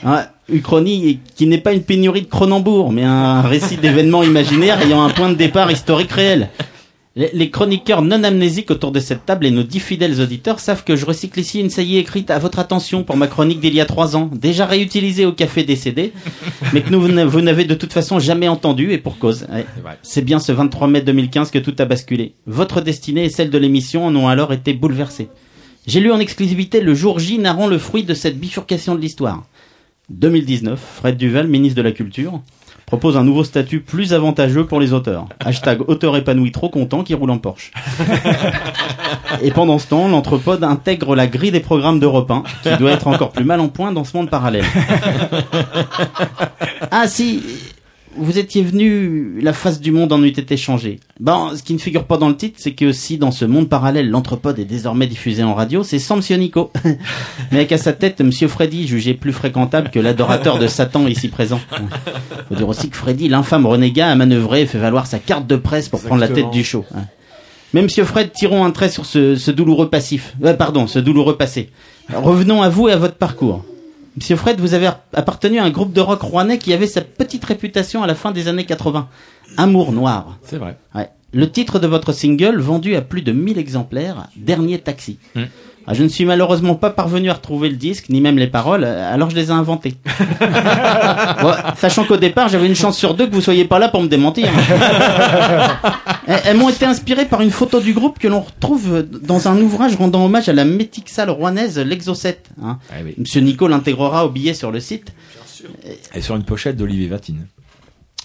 Hein, 0.04 0.26
Uchronie, 0.50 1.18
qui 1.36 1.46
n'est 1.46 1.58
pas 1.58 1.72
une 1.72 1.82
pénurie 1.82 2.22
de 2.22 2.26
Cronenbourg, 2.28 2.92
mais 2.92 3.02
un 3.04 3.42
récit 3.42 3.76
d'événements 3.76 4.22
imaginaires 4.22 4.80
ayant 4.82 5.02
un 5.02 5.10
point 5.10 5.28
de 5.28 5.34
départ 5.34 5.70
historique 5.70 6.12
réel. 6.12 6.48
Les, 7.16 7.50
chroniqueurs 7.50 8.02
non 8.02 8.22
amnésiques 8.22 8.70
autour 8.70 8.92
de 8.92 9.00
cette 9.00 9.26
table 9.26 9.44
et 9.46 9.50
nos 9.50 9.64
dix 9.64 9.80
fidèles 9.80 10.20
auditeurs 10.20 10.60
savent 10.60 10.84
que 10.84 10.94
je 10.94 11.04
recycle 11.04 11.40
ici 11.40 11.58
une 11.58 11.68
saillie 11.68 11.98
écrite 11.98 12.30
à 12.30 12.38
votre 12.38 12.60
attention 12.60 13.02
pour 13.02 13.16
ma 13.16 13.26
chronique 13.26 13.58
d'il 13.58 13.74
y 13.74 13.80
a 13.80 13.86
trois 13.86 14.14
ans, 14.16 14.30
déjà 14.32 14.66
réutilisée 14.66 15.26
au 15.26 15.32
café 15.32 15.64
décédé, 15.64 16.12
mais 16.72 16.80
que 16.82 16.90
nous, 16.90 17.00
vous 17.00 17.08
n'a- 17.08 17.24
vous 17.26 17.40
n'avez 17.40 17.64
de 17.64 17.74
toute 17.74 17.92
façon 17.92 18.20
jamais 18.20 18.46
entendu 18.46 18.92
et 18.92 18.98
pour 18.98 19.18
cause. 19.18 19.46
Ouais. 19.52 19.66
C'est 20.02 20.22
bien 20.24 20.38
ce 20.38 20.52
23 20.52 20.86
mai 20.86 21.00
2015 21.00 21.50
que 21.50 21.58
tout 21.58 21.74
a 21.80 21.86
basculé. 21.86 22.34
Votre 22.46 22.80
destinée 22.80 23.24
et 23.24 23.30
celle 23.30 23.50
de 23.50 23.58
l'émission 23.58 24.06
en 24.06 24.14
ont 24.14 24.28
alors 24.28 24.52
été 24.52 24.72
bouleversées. 24.72 25.28
J'ai 25.86 26.00
lu 26.00 26.12
en 26.12 26.18
exclusivité 26.18 26.80
le 26.80 26.94
jour 26.94 27.18
J 27.18 27.38
narrant 27.38 27.66
le 27.66 27.78
fruit 27.78 28.04
de 28.04 28.14
cette 28.14 28.38
bifurcation 28.38 28.94
de 28.94 29.00
l'histoire. 29.00 29.44
2019, 30.10 30.80
Fred 30.96 31.16
Duval, 31.16 31.48
ministre 31.48 31.76
de 31.76 31.82
la 31.82 31.92
Culture, 31.92 32.40
propose 32.86 33.18
un 33.18 33.24
nouveau 33.24 33.44
statut 33.44 33.80
plus 33.80 34.14
avantageux 34.14 34.66
pour 34.66 34.80
les 34.80 34.94
auteurs. 34.94 35.26
Hashtag 35.40 35.82
auteur 35.88 36.16
épanoui 36.16 36.52
trop 36.52 36.70
content 36.70 37.04
qui 37.04 37.14
roule 37.14 37.30
en 37.30 37.38
Porsche. 37.38 37.72
Et 39.42 39.50
pendant 39.50 39.78
ce 39.78 39.88
temps, 39.88 40.08
l'Entrepode 40.08 40.64
intègre 40.64 41.14
la 41.14 41.26
grille 41.26 41.50
des 41.50 41.60
programmes 41.60 42.00
d'Europe 42.00 42.30
1, 42.30 42.42
qui 42.62 42.76
doit 42.78 42.92
être 42.92 43.06
encore 43.06 43.30
plus 43.30 43.44
mal 43.44 43.60
en 43.60 43.68
point 43.68 43.92
dans 43.92 44.04
ce 44.04 44.16
monde 44.16 44.30
parallèle. 44.30 44.64
Ah 46.90 47.06
si, 47.06 47.42
vous 48.18 48.38
étiez 48.38 48.62
venu, 48.62 49.40
la 49.40 49.52
face 49.52 49.80
du 49.80 49.92
monde 49.92 50.12
en 50.12 50.22
eût 50.22 50.28
été 50.28 50.56
changée. 50.56 51.00
Bon, 51.20 51.56
ce 51.56 51.62
qui 51.62 51.72
ne 51.72 51.78
figure 51.78 52.04
pas 52.04 52.16
dans 52.16 52.28
le 52.28 52.36
titre, 52.36 52.56
c'est 52.58 52.72
que 52.72 52.92
si 52.92 53.18
dans 53.18 53.30
ce 53.30 53.44
monde 53.44 53.68
parallèle, 53.68 54.10
l'Entrepode 54.10 54.58
est 54.58 54.64
désormais 54.64 55.06
diffusé 55.06 55.42
en 55.42 55.54
radio, 55.54 55.82
c'est 55.82 55.98
sans 55.98 56.16
Monsieur 56.16 56.36
Nico. 56.36 56.70
Mais 57.52 57.58
avec 57.58 57.72
à 57.72 57.78
sa 57.78 57.92
tête, 57.92 58.20
Monsieur 58.20 58.48
Freddy, 58.48 58.86
jugé 58.86 59.14
plus 59.14 59.32
fréquentable 59.32 59.90
que 59.90 59.98
l'adorateur 59.98 60.58
de 60.58 60.66
Satan 60.66 61.06
ici 61.06 61.28
présent. 61.28 61.60
Faut 62.48 62.54
dire 62.54 62.68
aussi 62.68 62.90
que 62.90 62.96
Freddy, 62.96 63.28
l'infâme 63.28 63.66
renégat, 63.66 64.08
a 64.08 64.14
manœuvré 64.14 64.62
et 64.62 64.66
fait 64.66 64.78
valoir 64.78 65.06
sa 65.06 65.18
carte 65.18 65.46
de 65.46 65.56
presse 65.56 65.88
pour 65.88 66.02
prendre 66.02 66.20
la 66.20 66.28
tête 66.28 66.50
du 66.50 66.64
show. 66.64 66.84
Mais 67.74 67.82
Monsieur 67.82 68.04
Fred, 68.04 68.32
tirons 68.32 68.64
un 68.64 68.70
trait 68.70 68.88
sur 68.88 69.04
ce, 69.04 69.36
ce 69.36 69.50
douloureux 69.50 69.90
passif. 69.90 70.34
Euh, 70.42 70.54
pardon, 70.54 70.86
ce 70.86 70.98
douloureux 70.98 71.36
passé. 71.36 71.70
Revenons 72.12 72.62
à 72.62 72.68
vous 72.68 72.88
et 72.88 72.92
à 72.92 72.96
votre 72.96 73.16
parcours. 73.16 73.64
Monsieur 74.18 74.34
Fred, 74.34 74.58
vous 74.58 74.74
avez 74.74 74.90
appartenu 75.12 75.60
à 75.60 75.64
un 75.64 75.70
groupe 75.70 75.92
de 75.92 76.00
rock 76.00 76.22
rouennais 76.22 76.58
qui 76.58 76.72
avait 76.72 76.88
sa 76.88 77.02
petite 77.02 77.44
réputation 77.44 78.02
à 78.02 78.08
la 78.08 78.16
fin 78.16 78.32
des 78.32 78.48
années 78.48 78.66
80. 78.66 79.08
Amour 79.56 79.92
noir. 79.92 80.38
C'est 80.42 80.56
vrai. 80.56 80.76
Ouais. 80.92 81.08
Le 81.32 81.48
titre 81.48 81.78
de 81.78 81.86
votre 81.86 82.12
single, 82.12 82.58
vendu 82.58 82.96
à 82.96 83.00
plus 83.00 83.22
de 83.22 83.30
1000 83.30 83.58
exemplaires, 83.58 84.26
Dernier 84.34 84.80
Taxi. 84.80 85.20
Mm. 85.36 85.42
Ah, 85.90 85.94
je 85.94 86.02
ne 86.02 86.08
suis 86.08 86.26
malheureusement 86.26 86.74
pas 86.74 86.90
parvenu 86.90 87.30
à 87.30 87.32
retrouver 87.32 87.70
le 87.70 87.76
disque, 87.76 88.10
ni 88.10 88.20
même 88.20 88.36
les 88.36 88.46
paroles, 88.46 88.84
euh, 88.84 89.10
alors 89.10 89.30
je 89.30 89.34
les 89.36 89.46
ai 89.48 89.52
inventées. 89.52 89.94
Bon, 91.40 91.52
sachant 91.78 92.04
qu'au 92.04 92.18
départ, 92.18 92.50
j'avais 92.50 92.66
une 92.66 92.74
chance 92.74 92.98
sur 92.98 93.14
deux 93.14 93.26
que 93.26 93.32
vous 93.32 93.40
soyez 93.40 93.64
pas 93.64 93.78
là 93.78 93.88
pour 93.88 94.02
me 94.02 94.08
démentir. 94.08 94.48
Elles, 96.26 96.58
m'ont 96.58 96.68
été 96.68 96.84
inspirées 96.84 97.24
par 97.24 97.40
une 97.40 97.50
photo 97.50 97.80
du 97.80 97.94
groupe 97.94 98.18
que 98.18 98.28
l'on 98.28 98.40
retrouve 98.40 99.02
dans 99.22 99.48
un 99.48 99.58
ouvrage 99.62 99.96
rendant 99.96 100.26
hommage 100.26 100.50
à 100.50 100.52
la 100.52 100.66
mythique 100.66 101.08
salle 101.08 101.30
rouennaise 101.30 101.78
L'Exocet. 101.78 102.42
Hein. 102.62 102.76
Monsieur 103.16 103.40
Nico 103.40 103.66
l'intégrera 103.66 104.26
au 104.26 104.28
billet 104.28 104.52
sur 104.52 104.70
le 104.70 104.80
site. 104.80 105.14
Et 106.14 106.20
sur 106.20 106.36
une 106.36 106.44
pochette 106.44 106.76
d'Olivier 106.76 107.06
Vatine. 107.06 107.46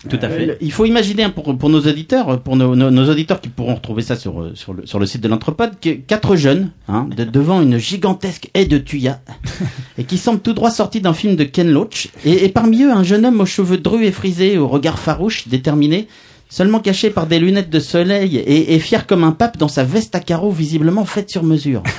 Tout 0.09 0.19
à 0.21 0.29
fait. 0.29 0.57
Il 0.61 0.71
faut 0.71 0.85
imaginer 0.85 1.23
hein, 1.23 1.29
pour, 1.29 1.57
pour 1.57 1.69
nos 1.69 1.79
auditeurs, 1.79 2.41
pour 2.41 2.55
nos, 2.55 2.75
nos, 2.75 2.91
nos 2.91 3.09
auditeurs 3.09 3.39
qui 3.39 3.49
pourront 3.49 3.75
retrouver 3.75 4.01
ça 4.01 4.15
sur, 4.15 4.41
euh, 4.41 4.51
sur, 4.53 4.73
le, 4.73 4.85
sur 4.85 4.99
le 4.99 5.05
site 5.05 5.21
de 5.21 5.27
l'Entrepode, 5.27 5.79
que 5.79 5.91
quatre 5.91 6.35
jeunes, 6.35 6.71
hein, 6.87 7.07
de- 7.15 7.23
devant 7.23 7.61
une 7.61 7.77
gigantesque 7.77 8.49
haie 8.53 8.65
de 8.65 8.77
tuyas, 8.77 9.19
et 9.97 10.03
qui 10.03 10.17
semblent 10.17 10.41
tout 10.41 10.53
droit 10.53 10.71
sortis 10.71 10.99
d'un 11.01 11.13
film 11.13 11.35
de 11.35 11.43
Ken 11.45 11.69
Loach, 11.71 12.09
et, 12.25 12.45
et 12.45 12.49
parmi 12.49 12.83
eux 12.83 12.91
un 12.91 13.03
jeune 13.03 13.25
homme 13.25 13.39
aux 13.41 13.45
cheveux 13.45 13.77
drus 13.77 14.05
et 14.05 14.11
frisés, 14.11 14.57
au 14.57 14.67
regard 14.67 14.99
farouche, 14.99 15.47
déterminé, 15.47 16.07
seulement 16.53 16.79
caché 16.79 17.09
par 17.09 17.25
des 17.25 17.39
lunettes 17.39 17.71
de 17.71 17.79
soleil 17.79 18.37
et, 18.37 18.75
et 18.75 18.79
fier 18.79 19.07
comme 19.07 19.23
un 19.23 19.31
pape 19.31 19.57
dans 19.57 19.67
sa 19.67 19.83
veste 19.83 20.13
à 20.13 20.19
carreaux 20.19 20.51
visiblement 20.51 21.03
faite 21.03 21.31
sur 21.31 21.43
mesure. 21.43 21.81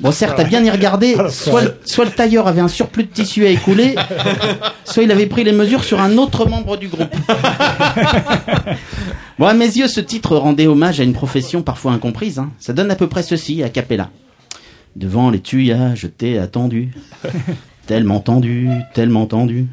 Bon, 0.00 0.10
certes, 0.10 0.40
à 0.40 0.42
bien 0.42 0.64
y 0.64 0.70
regarder, 0.70 1.14
soit 1.30 1.62
le, 1.62 1.74
soit 1.84 2.04
le 2.04 2.10
tailleur 2.10 2.48
avait 2.48 2.60
un 2.60 2.66
surplus 2.66 3.04
de 3.04 3.08
tissu 3.10 3.46
à 3.46 3.50
écouler, 3.50 3.94
soit 4.84 5.04
il 5.04 5.12
avait 5.12 5.26
pris 5.26 5.44
les 5.44 5.52
mesures 5.52 5.84
sur 5.84 6.00
un 6.00 6.18
autre 6.18 6.48
membre 6.48 6.76
du 6.76 6.88
groupe. 6.88 7.14
Bon, 9.38 9.46
à 9.46 9.54
mes 9.54 9.66
yeux, 9.66 9.88
ce 9.88 10.00
titre 10.00 10.36
rendait 10.36 10.66
hommage 10.66 11.00
à 11.00 11.04
une 11.04 11.12
profession 11.12 11.62
parfois 11.62 11.92
incomprise. 11.92 12.38
hein. 12.38 12.50
Ça 12.58 12.72
donne 12.72 12.90
à 12.90 12.96
peu 12.96 13.08
près 13.08 13.22
ceci, 13.22 13.62
à 13.62 13.68
capella. 13.68 14.10
Devant 14.96 15.30
les 15.30 15.40
tuyas, 15.40 15.94
je 15.94 16.06
t'ai 16.06 16.38
attendu. 16.38 16.92
Tellement 17.86 18.20
tendu, 18.20 18.68
tellement 18.94 19.26
tendu. 19.26 19.66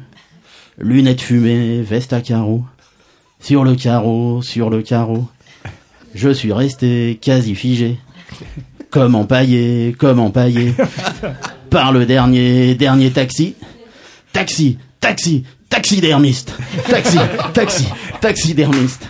Lunettes 0.78 1.20
fumées, 1.20 1.82
veste 1.82 2.12
à 2.12 2.20
carreaux. 2.20 2.64
Sur 3.40 3.64
le 3.64 3.74
carreau, 3.74 4.42
sur 4.42 4.70
le 4.70 4.82
carreau. 4.82 5.26
Je 6.14 6.30
suis 6.30 6.52
resté 6.52 7.18
quasi 7.20 7.54
figé. 7.54 7.98
Comme 8.90 9.14
empaillé, 9.14 9.94
comme 9.98 10.18
empaillé. 10.18 10.74
Par 11.70 11.92
le 11.92 12.04
dernier, 12.06 12.74
dernier 12.74 13.10
taxi. 13.10 13.54
Taxi, 14.32 14.78
taxi, 15.00 15.44
taxidermiste. 15.68 16.52
Taxi, 16.88 17.18
taxi, 17.54 17.86
taxidermiste. 18.20 19.08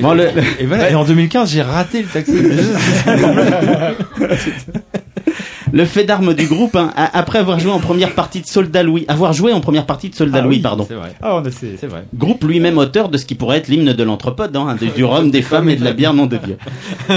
Bon, 0.00 0.14
le- 0.14 0.30
Et 0.58 0.64
voilà. 0.66 0.90
Et 0.90 0.94
en 0.94 1.04
2015, 1.04 1.50
j'ai 1.50 1.62
raté 1.62 2.02
le 2.02 2.08
taxi. 2.08 2.32
Le 5.72 5.84
fait 5.84 6.04
d'armes 6.04 6.34
du 6.34 6.46
groupe, 6.46 6.76
hein, 6.76 6.92
après 6.96 7.38
avoir 7.38 7.58
joué 7.58 7.72
en 7.72 7.80
première 7.80 8.14
partie 8.14 8.40
de 8.40 8.46
Soldat 8.46 8.82
Louis, 8.82 9.04
avoir 9.08 9.32
joué 9.32 9.52
en 9.52 9.60
première 9.60 9.86
partie 9.86 10.08
de 10.08 10.14
Soldat 10.14 10.38
Ah 10.40 10.42
Louis, 10.42 10.56
oui, 10.56 10.62
pardon. 10.62 10.84
C'est 10.88 10.94
vrai. 10.94 11.14
Ah, 11.22 11.36
on 11.36 11.44
a 11.44 11.50
c'est. 11.50 11.86
Vrai. 11.86 12.04
Groupe 12.14 12.44
lui-même 12.44 12.78
auteur 12.78 13.08
de 13.08 13.18
ce 13.18 13.26
qui 13.26 13.34
pourrait 13.34 13.58
être 13.58 13.68
l'hymne 13.68 13.92
de 13.92 14.02
l'anthropode, 14.02 14.56
hein, 14.56 14.76
du 14.94 15.04
rhum, 15.04 15.30
des 15.30 15.42
femmes 15.42 15.68
et 15.68 15.76
de 15.76 15.84
la 15.84 15.92
bière, 15.92 16.14
nom 16.14 16.26
de 16.26 16.36
Dieu. 16.36 16.56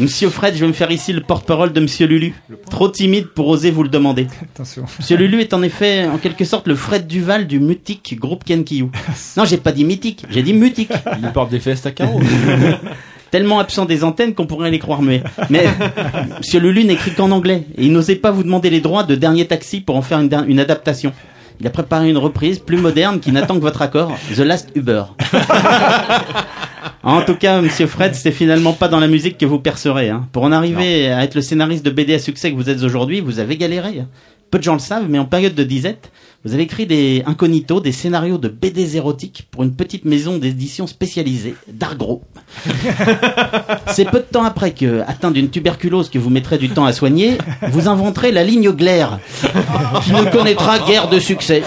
Monsieur 0.00 0.28
Fred, 0.28 0.54
je 0.54 0.60
vais 0.60 0.66
me 0.66 0.72
faire 0.72 0.90
ici 0.90 1.12
le 1.12 1.20
porte-parole 1.20 1.72
de 1.72 1.80
Monsieur 1.80 2.06
Lulu. 2.06 2.34
Trop 2.70 2.88
timide 2.88 3.28
pour 3.28 3.48
oser 3.48 3.70
vous 3.70 3.82
le 3.82 3.88
demander. 3.88 4.26
Attention. 4.54 4.84
Monsieur 4.98 5.16
Lulu 5.16 5.40
est 5.40 5.54
en 5.54 5.62
effet, 5.62 6.06
en 6.06 6.18
quelque 6.18 6.44
sorte, 6.44 6.66
le 6.66 6.74
Fred 6.74 7.06
Duval 7.06 7.46
du 7.46 7.60
mutique 7.60 8.18
groupe 8.18 8.44
Kenkyu. 8.44 8.86
Non, 9.36 9.44
j'ai 9.44 9.56
pas 9.56 9.72
dit 9.72 9.84
mythique, 9.84 10.24
j'ai 10.30 10.42
dit 10.42 10.52
mutique. 10.52 10.92
Il 11.20 11.30
porte 11.32 11.50
des 11.50 11.60
festes 11.60 11.86
à 11.86 11.90
carreaux. 11.90 12.20
Tellement 13.34 13.58
absent 13.58 13.84
des 13.84 14.04
antennes 14.04 14.32
qu'on 14.32 14.46
pourrait 14.46 14.70
les 14.70 14.78
croire 14.78 15.02
muets. 15.02 15.24
Mais 15.50 15.64
Monsieur 16.38 16.60
Lulu 16.60 16.84
n'écrit 16.84 17.10
qu'en 17.10 17.32
anglais 17.32 17.64
et 17.76 17.86
il 17.86 17.90
n'osait 17.90 18.14
pas 18.14 18.30
vous 18.30 18.44
demander 18.44 18.70
les 18.70 18.80
droits 18.80 19.02
de 19.02 19.16
Dernier 19.16 19.44
Taxi 19.44 19.80
pour 19.80 19.96
en 19.96 20.02
faire 20.02 20.20
une, 20.20 20.60
adaptation. 20.60 21.12
Il 21.58 21.66
a 21.66 21.70
préparé 21.70 22.08
une 22.08 22.16
reprise 22.16 22.60
plus 22.60 22.76
moderne 22.76 23.18
qui 23.18 23.32
n'attend 23.32 23.56
que 23.56 23.60
votre 23.60 23.82
accord, 23.82 24.16
The 24.36 24.38
Last 24.38 24.70
Uber. 24.76 25.06
en 27.02 27.22
tout 27.22 27.34
cas, 27.34 27.60
Monsieur 27.60 27.88
Fred, 27.88 28.14
c'est 28.14 28.30
finalement 28.30 28.72
pas 28.72 28.86
dans 28.86 29.00
la 29.00 29.08
musique 29.08 29.36
que 29.36 29.46
vous 29.46 29.58
percerez. 29.58 30.10
hein. 30.10 30.28
Pour 30.30 30.44
en 30.44 30.52
arriver 30.52 31.10
à 31.10 31.24
être 31.24 31.34
le 31.34 31.40
scénariste 31.40 31.84
de 31.84 31.90
BD 31.90 32.14
à 32.14 32.20
succès 32.20 32.52
que 32.52 32.56
vous 32.56 32.70
êtes 32.70 32.84
aujourd'hui, 32.84 33.20
vous 33.20 33.40
avez 33.40 33.56
galéré. 33.56 34.04
Peu 34.52 34.58
de 34.58 34.62
gens 34.62 34.74
le 34.74 34.78
savent, 34.78 35.06
mais 35.08 35.18
en 35.18 35.24
période 35.24 35.56
de 35.56 35.64
disette, 35.64 36.12
vous 36.44 36.52
avez 36.52 36.64
écrit 36.64 36.84
des 36.84 37.22
incognito, 37.24 37.80
des 37.80 37.92
scénarios 37.92 38.36
de 38.36 38.48
BD 38.48 38.96
érotiques 38.96 39.48
pour 39.50 39.62
une 39.62 39.74
petite 39.74 40.04
maison 40.04 40.36
d'édition 40.36 40.86
spécialisée, 40.86 41.54
d'Argro. 41.72 42.22
C'est 43.86 44.10
peu 44.10 44.18
de 44.18 44.26
temps 44.30 44.44
après 44.44 44.72
que, 44.72 45.00
atteint 45.06 45.30
d'une 45.30 45.48
tuberculose 45.48 46.10
que 46.10 46.18
vous 46.18 46.28
mettrez 46.28 46.58
du 46.58 46.68
temps 46.68 46.84
à 46.84 46.92
soigner, 46.92 47.38
vous 47.70 47.88
inventerez 47.88 48.30
la 48.30 48.44
ligne 48.44 48.70
Glaire, 48.72 49.20
qui 50.04 50.12
ne 50.12 50.30
connaîtra 50.30 50.80
guère 50.80 51.08
de 51.08 51.18
succès. 51.18 51.62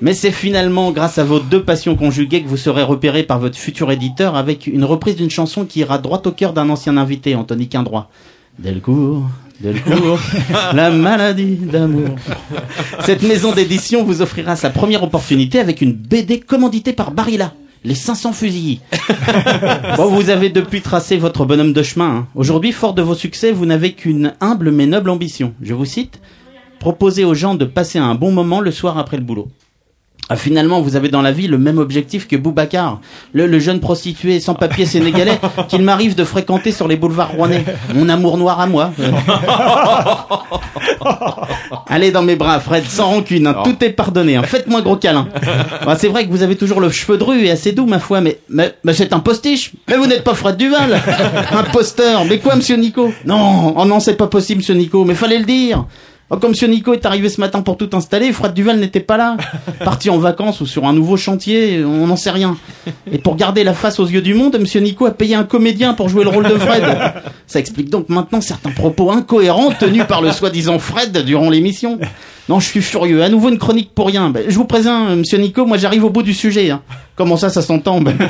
Mais 0.00 0.14
c'est 0.14 0.32
finalement 0.32 0.90
grâce 0.90 1.18
à 1.18 1.24
vos 1.24 1.38
deux 1.38 1.62
passions 1.62 1.94
conjuguées 1.94 2.42
que 2.42 2.48
vous 2.48 2.56
serez 2.56 2.82
repéré 2.82 3.22
par 3.22 3.38
votre 3.38 3.56
futur 3.56 3.92
éditeur 3.92 4.34
avec 4.34 4.66
une 4.66 4.82
reprise 4.82 5.14
d'une 5.14 5.30
chanson 5.30 5.64
qui 5.64 5.78
ira 5.78 5.98
droit 5.98 6.20
au 6.26 6.32
cœur 6.32 6.52
d'un 6.52 6.68
ancien 6.70 6.96
invité, 6.96 7.36
Anthony 7.36 7.68
Quindroit. 7.68 8.10
Delcourt, 8.58 9.30
Delcourt, 9.62 10.18
la 10.74 10.90
maladie 10.90 11.54
d'amour. 11.56 12.16
Cette 13.04 13.22
maison 13.22 13.52
d'édition 13.52 14.02
vous 14.04 14.20
offrira 14.20 14.56
sa 14.56 14.70
première 14.70 15.02
opportunité 15.04 15.60
avec 15.60 15.80
une 15.80 15.92
BD 15.92 16.40
commanditée 16.40 16.92
par 16.92 17.12
Barilla. 17.12 17.52
Les 17.84 17.94
500 17.94 18.32
fusillés. 18.32 18.80
bon, 19.96 20.06
vous 20.06 20.30
avez 20.30 20.50
depuis 20.50 20.82
tracé 20.82 21.16
votre 21.16 21.44
bonhomme 21.44 21.72
de 21.72 21.82
chemin. 21.82 22.10
hein. 22.10 22.26
Aujourd'hui, 22.34 22.70
fort 22.72 22.94
de 22.94 23.02
vos 23.02 23.14
succès, 23.16 23.50
vous 23.52 23.66
n'avez 23.66 23.92
qu'une 23.92 24.34
humble 24.40 24.70
mais 24.70 24.86
noble 24.86 25.10
ambition. 25.10 25.52
Je 25.62 25.74
vous 25.74 25.84
cite. 25.84 26.20
Proposez 26.78 27.24
aux 27.24 27.34
gens 27.34 27.54
de 27.54 27.64
passer 27.64 27.98
un 27.98 28.14
bon 28.14 28.32
moment 28.32 28.60
le 28.60 28.70
soir 28.72 28.98
après 28.98 29.16
le 29.16 29.22
boulot. 29.22 29.48
Ah, 30.28 30.36
finalement, 30.36 30.80
vous 30.80 30.96
avez 30.96 31.08
dans 31.10 31.20
la 31.20 31.32
vie 31.32 31.46
le 31.46 31.58
même 31.58 31.76
objectif 31.78 32.26
que 32.26 32.36
Boubacar, 32.36 33.00
le, 33.34 33.46
le 33.46 33.58
jeune 33.58 33.80
prostitué 33.80 34.40
sans 34.40 34.54
papier 34.54 34.86
sénégalais 34.86 35.38
qu'il 35.68 35.82
m'arrive 35.82 36.14
de 36.14 36.24
fréquenter 36.24 36.72
sur 36.72 36.88
les 36.88 36.96
boulevards 36.96 37.32
rouennais. 37.32 37.64
Mon 37.94 38.08
amour 38.08 38.38
noir 38.38 38.58
à 38.60 38.66
moi. 38.66 38.92
Allez 41.88 42.10
dans 42.10 42.22
mes 42.22 42.36
bras, 42.36 42.60
Fred, 42.60 42.84
sans 42.86 43.06
rancune, 43.08 43.46
hein, 43.46 43.56
tout 43.64 43.76
est 43.84 43.90
pardonné. 43.90 44.36
hein. 44.36 44.42
Faites-moi 44.44 44.80
gros 44.82 44.96
câlin. 44.96 45.28
Bah, 45.84 45.96
c'est 45.98 46.08
vrai 46.08 46.24
que 46.26 46.30
vous 46.30 46.42
avez 46.44 46.54
toujours 46.56 46.80
le 46.80 46.90
cheveu 46.90 47.18
dru 47.18 47.40
et 47.44 47.50
assez 47.50 47.72
doux, 47.72 47.86
ma 47.86 47.98
foi, 47.98 48.20
mais, 48.20 48.38
mais, 48.48 48.72
mais 48.84 48.92
c'est 48.94 49.12
un 49.12 49.18
postiche. 49.18 49.72
Mais 49.88 49.96
vous 49.96 50.06
n'êtes 50.06 50.22
pas 50.22 50.34
Fred 50.34 50.56
Duval. 50.56 51.00
Imposteur. 51.50 52.24
Mais 52.24 52.38
quoi, 52.38 52.54
monsieur 52.54 52.76
Nico? 52.76 53.12
Non, 53.26 53.74
oh 53.76 53.84
non, 53.84 53.98
c'est 53.98 54.14
pas 54.14 54.28
possible, 54.28 54.58
monsieur 54.58 54.74
Nico, 54.74 55.04
mais 55.04 55.14
fallait 55.14 55.38
le 55.38 55.44
dire. 55.44 55.84
Oh, 56.34 56.38
comme 56.38 56.52
monsieur 56.52 56.66
Nico 56.66 56.94
est 56.94 57.04
arrivé 57.04 57.28
ce 57.28 57.42
matin 57.42 57.60
pour 57.60 57.76
tout 57.76 57.90
installer, 57.92 58.32
Fred 58.32 58.54
Duval 58.54 58.80
n'était 58.80 59.00
pas 59.00 59.18
là. 59.18 59.36
Parti 59.84 60.08
en 60.08 60.16
vacances 60.16 60.62
ou 60.62 60.66
sur 60.66 60.86
un 60.86 60.94
nouveau 60.94 61.18
chantier, 61.18 61.84
on 61.84 62.06
n'en 62.06 62.16
sait 62.16 62.30
rien. 62.30 62.56
Et 63.12 63.18
pour 63.18 63.36
garder 63.36 63.64
la 63.64 63.74
face 63.74 64.00
aux 64.00 64.06
yeux 64.06 64.22
du 64.22 64.32
monde, 64.32 64.58
monsieur 64.58 64.80
Nico 64.80 65.04
a 65.04 65.10
payé 65.10 65.34
un 65.34 65.44
comédien 65.44 65.92
pour 65.92 66.08
jouer 66.08 66.24
le 66.24 66.30
rôle 66.30 66.48
de 66.48 66.56
Fred. 66.56 66.84
Ça 67.46 67.58
explique 67.58 67.90
donc 67.90 68.08
maintenant 68.08 68.40
certains 68.40 68.70
propos 68.70 69.10
incohérents 69.10 69.72
tenus 69.78 70.06
par 70.08 70.22
le 70.22 70.32
soi-disant 70.32 70.78
Fred 70.78 71.18
durant 71.18 71.50
l'émission. 71.50 71.98
Non, 72.48 72.58
je 72.60 72.66
suis 72.66 72.82
furieux. 72.82 73.22
À 73.22 73.28
nouveau 73.28 73.48
une 73.50 73.58
chronique 73.58 73.94
pour 73.94 74.06
rien. 74.08 74.28
Ben, 74.30 74.44
je 74.48 74.54
vous 74.56 74.64
présente, 74.64 75.10
euh, 75.10 75.16
monsieur 75.16 75.38
Nico, 75.38 75.64
moi 75.64 75.76
j'arrive 75.76 76.04
au 76.04 76.10
bout 76.10 76.22
du 76.22 76.34
sujet. 76.34 76.70
hein. 76.70 76.82
Comment 77.14 77.36
ça, 77.36 77.50
ça 77.50 77.62
s'entend 77.62 78.00
ben? 78.00 78.16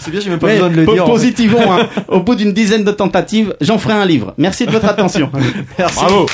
C'est 0.00 0.10
bien, 0.10 0.20
j'ai 0.20 0.30
même 0.30 0.38
pas 0.38 0.46
Mais 0.48 0.54
besoin 0.54 0.70
de 0.70 0.74
le 0.76 0.86
dire. 0.86 1.04
Positivons, 1.04 1.72
hein. 1.72 1.88
au 2.08 2.20
bout 2.20 2.34
d'une 2.34 2.52
dizaine 2.52 2.84
de 2.84 2.92
tentatives, 2.92 3.54
j'en 3.60 3.78
ferai 3.78 3.94
un 3.94 4.04
livre. 4.04 4.34
Merci 4.38 4.66
de 4.66 4.70
votre 4.70 4.86
attention. 4.88 5.30
Merci. 5.78 5.96
Bravo. 5.96 6.26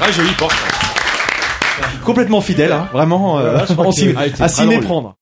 Ah, 0.00 0.10
joli 0.12 0.30
porte. 0.32 0.54
Complètement 2.04 2.40
fidèle, 2.40 2.72
hein. 2.72 2.88
vraiment, 2.92 3.38
euh, 3.38 3.58
on 3.78 3.90
Ah, 4.16 4.22
à 4.44 4.48
s'y 4.48 4.56
très 4.62 4.66
méprendre. 4.66 5.16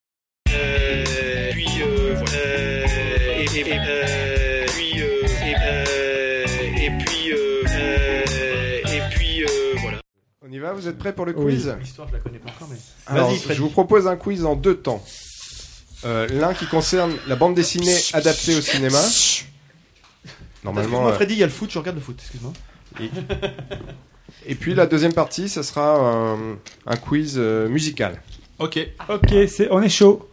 Va, 10.62 10.72
vous 10.72 10.88
êtes 10.88 10.98
prêts 10.98 11.12
pour 11.12 11.26
le 11.26 11.34
Oui. 11.36 11.54
quiz 11.56 11.74
L'histoire, 11.80 12.08
je 12.08 12.14
la 12.14 12.18
connais 12.20 12.38
pas 12.38 12.50
encore, 12.50 12.68
mais. 12.70 12.76
Alors, 13.06 13.28
Vas-y, 13.30 13.38
Fred. 13.38 13.56
je 13.56 13.62
vous 13.62 13.68
propose 13.70 14.06
un 14.06 14.16
quiz 14.16 14.44
en 14.44 14.56
deux 14.56 14.76
temps. 14.76 15.04
Euh, 16.04 16.26
L'un 16.28 16.52
qui 16.54 16.66
concerne 16.66 17.12
la 17.28 17.36
bande 17.36 17.54
dessinée 17.54 17.96
adaptée 18.12 18.56
au 18.56 18.60
cinéma. 18.60 18.98
Normalement. 20.64 20.80
Excuse-moi, 20.88 21.10
euh, 21.10 21.14
Freddy, 21.14 21.34
il 21.34 21.38
y 21.38 21.42
a 21.42 21.46
le 21.46 21.52
foot, 21.52 21.70
je 21.70 21.78
regarde 21.78 21.96
le 21.96 22.02
foot, 22.02 22.16
excuse-moi. 22.20 22.52
Et, 23.00 23.10
et 24.46 24.54
puis 24.54 24.74
la 24.74 24.86
deuxième 24.86 25.12
partie, 25.12 25.48
ce 25.48 25.62
sera 25.62 25.96
un, 25.98 26.56
un 26.86 26.96
quiz 26.96 27.34
euh, 27.36 27.68
musical. 27.68 28.20
Ok. 28.58 28.78
Ok, 29.08 29.32
c'est, 29.48 29.68
on 29.70 29.82
est 29.82 29.88
chaud. 29.88 30.28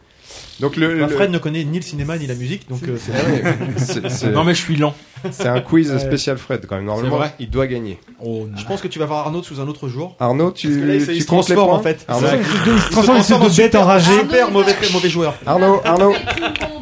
Donc 0.59 0.75
le, 0.75 0.99
Bah, 0.99 1.07
le- 1.07 1.15
Fred 1.15 1.31
ne 1.31 1.37
connaît 1.37 1.63
ni 1.63 1.77
le 1.77 1.83
cinéma 1.83 2.17
ni 2.17 2.27
la 2.27 2.35
musique, 2.35 2.69
donc 2.69 2.81
euh, 2.87 2.97
c'est. 2.97 3.13
Ah 3.15 4.09
c'est- 4.09 4.31
Non, 4.31 4.43
mais 4.43 4.53
je 4.53 4.59
suis 4.61 4.75
lent. 4.75 4.93
C'est 5.31 5.47
un 5.47 5.59
quiz 5.59 5.97
spécial 5.97 6.37
Fred 6.37 6.65
quand 6.65 6.75
même. 6.77 6.85
Normalement, 6.85 7.17
vrai 7.17 7.33
il 7.39 7.49
doit 7.49 7.67
gagner. 7.67 7.99
Je 8.23 8.65
pense 8.65 8.81
que 8.81 8.87
tu 8.87 8.99
vas 8.99 9.05
voir 9.05 9.25
Arnaud 9.27 9.43
sous 9.43 9.59
un 9.59 9.67
autre 9.67 9.87
jour. 9.89 10.15
Arnaud, 10.19 10.51
tu, 10.51 10.67
Parce 10.67 10.79
que 10.79 10.85
là, 10.85 10.95
il 10.95 11.01
se- 11.01 11.05
tu 11.07 11.13
il 11.17 11.21
se 11.23 11.27
comptes 11.27 11.49
les 11.49 11.55
transforme 11.55 11.81
points 11.81 11.91
en 11.91 11.93
fait. 11.93 12.05
Arnaud, 12.07 12.27
Il 12.67 12.81
se 12.81 12.89
transforme 12.91 13.17
en 13.17 13.21
de 13.45 13.55
bête 13.55 13.65
super- 13.65 13.81
enragée. 13.81 14.19
Super 14.21 14.51
mauvais, 14.51 14.75
mauvais 14.93 15.09
joueur. 15.09 15.35
Arnaud, 15.45 15.81
Arnaud, 15.83 16.13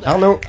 Arnaud, 0.05 0.39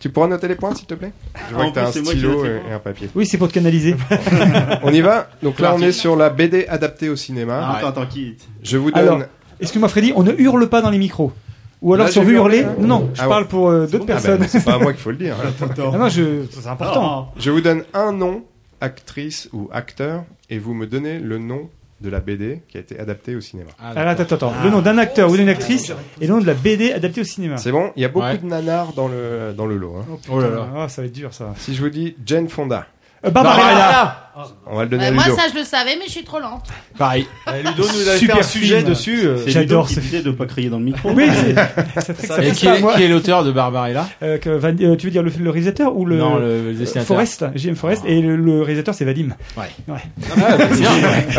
tu 0.00 0.08
pourras 0.10 0.26
noter 0.28 0.48
les 0.48 0.54
points 0.54 0.74
s'il 0.74 0.86
te 0.86 0.94
plaît? 0.94 1.12
Je 1.50 1.54
vois 1.54 1.64
en 1.64 1.70
que 1.70 1.74
t'as 1.74 1.88
un 1.88 1.92
stylo 1.92 2.44
et, 2.44 2.72
un 2.72 2.78
papier. 2.78 3.08
Oui, 3.14 3.26
c'est 3.26 3.38
pour 3.38 3.48
te 3.48 3.54
canaliser. 3.54 3.94
On 4.82 4.92
y 4.92 5.00
va? 5.00 5.28
Donc 5.42 5.58
là, 5.60 5.74
on 5.74 5.82
est 5.82 5.92
sur 5.92 6.16
la 6.16 6.30
BD 6.30 6.66
adaptée 6.66 7.08
au 7.08 7.16
cinéma. 7.16 7.60
Ah, 7.62 7.76
attends, 7.76 7.88
attends, 7.88 8.06
qui 8.06 8.36
Je 8.62 8.76
vous 8.76 8.90
donne. 8.90 9.00
Alors, 9.02 9.20
excuse-moi 9.60 9.88
Freddy, 9.88 10.12
on 10.16 10.22
ne 10.22 10.32
hurle 10.32 10.68
pas 10.68 10.80
dans 10.82 10.90
les 10.90 10.98
micros. 10.98 11.32
Ou 11.82 11.94
alors 11.94 12.06
Là, 12.06 12.12
si 12.12 12.18
on 12.18 12.22
j'ai 12.22 12.28
veut 12.28 12.34
hurler, 12.34 12.62
là 12.62 12.74
non, 12.80 12.86
non, 12.86 13.10
je 13.14 13.20
Ah 13.20 13.24
ouais. 13.24 13.28
parle 13.30 13.46
pour 13.48 13.68
euh, 13.68 13.86
d'autres 13.86 14.04
Ah 14.08 14.14
ben, 14.14 14.38
personnes. 14.38 14.44
c'est 14.48 14.64
pas 14.64 14.74
à 14.74 14.78
moi 14.78 14.92
qu'il 14.92 15.00
faut 15.02 15.10
le 15.12 15.16
dire. 15.16 15.36
hein. 15.44 15.66
Ah 15.92 15.98
non, 15.98 16.08
je, 16.08 16.44
c'est 16.50 16.66
important. 16.66 17.32
Je 17.38 17.50
vous 17.50 17.60
donne 17.60 17.84
un 17.94 18.12
nom, 18.12 18.42
actrice 18.80 19.48
ou 19.52 19.68
acteur, 19.72 20.24
et 20.50 20.58
vous 20.58 20.74
me 20.74 20.86
donnez 20.86 21.18
le 21.18 21.38
nom 21.38 21.68
de 22.00 22.10
la 22.10 22.20
BD 22.20 22.62
qui 22.68 22.76
a 22.76 22.80
été 22.80 22.98
adaptée 22.98 23.34
au 23.34 23.40
cinéma. 23.40 23.70
Alors, 23.82 24.08
attends, 24.10 24.22
attends, 24.22 24.34
attends. 24.36 24.52
Le 24.62 24.70
nom 24.70 24.80
d'un 24.82 24.98
acteur 24.98 25.30
ou 25.30 25.36
d'une 25.36 25.48
actrice 25.48 25.92
et 26.20 26.26
le 26.28 26.32
nom 26.32 26.40
de 26.40 26.46
la 26.46 26.54
BD 26.54 26.92
adaptée 26.92 27.22
au 27.22 27.24
cinéma. 27.24 27.56
C'est 27.56 27.72
bon 27.72 27.90
Il 27.96 28.02
y 28.02 28.04
a 28.04 28.08
beaucoup 28.08 28.24
Ouais. 28.26 28.38
de 28.38 28.46
nanars 28.46 28.92
dans 28.92 29.08
le, 29.08 29.52
dans 29.56 29.66
le 29.66 29.76
lot. 29.76 29.96
hein. 29.98 30.04
Oh 30.30 30.40
là 30.40 30.48
là. 30.48 30.66
Ah, 30.76 30.88
ça 30.88 31.02
va 31.02 31.06
être 31.06 31.12
dur 31.14 31.34
ça. 31.34 31.54
Si 31.56 31.74
je 31.74 31.82
vous 31.82 31.90
dis 31.90 32.14
Jane 32.24 32.48
Fonda. 32.48 32.86
Euh, 33.24 33.30
Barbarella. 33.30 34.24
On 34.70 34.76
va 34.76 34.84
le 34.84 34.88
donner 34.90 35.02
Bah, 35.02 35.08
à 35.08 35.10
moi, 35.10 35.24
Ludo. 35.24 35.36
ça, 35.36 35.42
je 35.52 35.58
le 35.58 35.64
savais, 35.64 35.96
mais 35.98 36.04
je 36.06 36.12
suis 36.12 36.22
trop 36.22 36.38
lente. 36.38 36.66
Pareil. 36.96 37.26
Ludo 37.64 37.82
nous 37.92 38.08
avait 38.08 38.18
Super 38.18 38.36
fait 38.36 38.40
un 38.40 38.44
sujet 38.44 38.76
film. 38.78 38.88
dessus. 38.88 39.26
euh, 39.26 39.36
C'est 39.44 39.50
J'adore 39.50 39.88
ce 39.88 39.94
qui 39.94 40.00
disait 40.00 40.22
de 40.22 40.30
pas 40.30 40.46
crier 40.46 40.70
dans 40.70 40.78
le 40.78 40.84
micro. 40.84 41.10
Oui, 41.10 41.24
c'est 41.34 42.00
c'est 42.00 42.14
très 42.14 42.22
que 42.22 42.26
ça 42.34 42.44
Et 42.44 42.48
passe 42.50 42.58
qui 42.58 42.66
pas, 42.66 42.76
est, 42.76 42.80
moi. 42.80 42.94
qui 42.94 43.02
est 43.02 43.08
l'auteur 43.08 43.42
de 43.42 43.50
Barbarella 43.50 44.06
Euh, 44.22 44.38
que 44.38 44.50
Van- 44.50 44.68
euh, 44.80 44.94
tu 44.94 45.06
veux 45.06 45.10
dire 45.10 45.24
le, 45.24 45.32
le 45.40 45.50
réalisateur 45.50 45.96
ou 45.96 46.04
le, 46.06 46.18
Non, 46.18 46.36
le- 46.38 46.66
le 46.66 46.72
dessinateur. 46.74 47.06
Forrest, 47.08 47.46
J.M. 47.56 47.74
Forrest, 47.74 48.04
et 48.06 48.22
le, 48.22 48.36
le 48.36 48.62
réalisateur 48.62 48.94
c'est 48.94 49.04
Vadim. 49.04 49.30
Ouais. 49.56 49.64
Ouais. 49.88 49.98
Ah, 50.36 50.56
bah. 50.56 50.66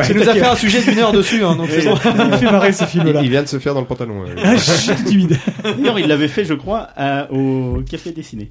Tu 0.06 0.14
nous 0.16 0.28
as 0.28 0.34
fait 0.34 0.46
un 0.46 0.56
sujet 0.58 0.82
d'une 0.82 1.00
heure 1.00 1.14
dessus, 1.14 1.42
hein, 1.46 1.56
donc 1.56 1.70
c'est 1.70 1.86
bon. 1.86 1.98
Il 2.04 2.26
me 2.32 2.36
fait 2.38 2.52
marrer 2.52 2.74
ce 2.74 2.84
film-là. 2.84 3.22
Il, 3.22 3.26
il 3.28 3.32
vient 3.32 3.44
de 3.44 3.48
se 3.48 3.60
faire 3.60 3.74
dans 3.76 3.80
le 3.82 3.86
pantalon. 3.88 4.24
euh, 4.28 4.36
Ah, 4.44 4.56
je 4.58 4.60
suis 4.72 4.94
tout 4.94 5.04
timide. 5.06 5.38
D'ailleurs, 5.64 6.00
il 6.00 6.08
l'avait 6.08 6.28
fait, 6.28 6.44
je 6.44 6.54
crois, 6.54 6.90
à- 6.98 7.32
au 7.32 7.82
Café 7.90 8.12
Dessiné. 8.12 8.50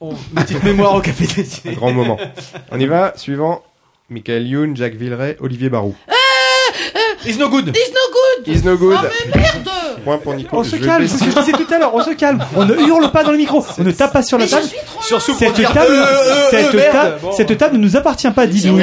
Oh, 0.00 0.12
une 0.36 0.42
petite 0.42 0.62
mémoire 0.62 0.94
au 0.94 1.00
café 1.00 1.26
dessiné. 1.26 1.74
un 1.74 1.76
grand 1.76 1.92
moment. 1.92 2.18
On 2.70 2.78
y 2.78 2.86
va. 2.86 3.14
Suivant. 3.16 3.62
Michael 4.10 4.46
Youn, 4.46 4.76
Jacques 4.76 4.94
Villeray, 4.94 5.36
Olivier 5.40 5.68
Barou. 5.68 5.94
It's 7.26 7.36
no 7.38 7.48
good. 7.48 7.68
It's 7.68 7.92
no 7.92 8.12
good 8.12 8.27
Is 8.46 8.62
no 8.64 8.76
good. 8.76 8.96
Oh, 9.00 9.06
mais 9.34 9.40
merde 9.40 9.68
Point 10.04 10.18
pour 10.18 10.34
Nico. 10.34 10.56
On 10.56 10.64
se 10.64 10.76
calme, 10.76 11.06
c'est 11.06 11.18
ce 11.18 11.24
que 11.24 11.30
je 11.30 11.38
disais 11.40 11.52
tout 11.52 11.74
à 11.74 11.78
l'heure, 11.78 11.94
on 11.94 12.02
se 12.02 12.10
calme. 12.10 12.44
On 12.56 12.64
ne 12.64 12.74
hurle 12.74 13.10
pas 13.10 13.24
dans 13.24 13.32
le 13.32 13.38
micro, 13.38 13.64
on 13.78 13.84
ne 13.84 13.90
tape 13.90 14.12
pas 14.12 14.22
sur 14.22 14.38
la 14.38 14.46
table. 14.46 14.66
Cette 15.02 15.54
table, 15.54 15.78
euh, 15.90 16.04
euh, 16.06 16.50
cette, 16.50 16.92
table 16.92 17.18
Bon. 17.22 17.32
cette 17.32 17.58
table 17.58 17.76
ne 17.76 17.82
nous 17.82 17.96
appartient 17.96 18.30
pas, 18.30 18.46
Didou. 18.46 18.78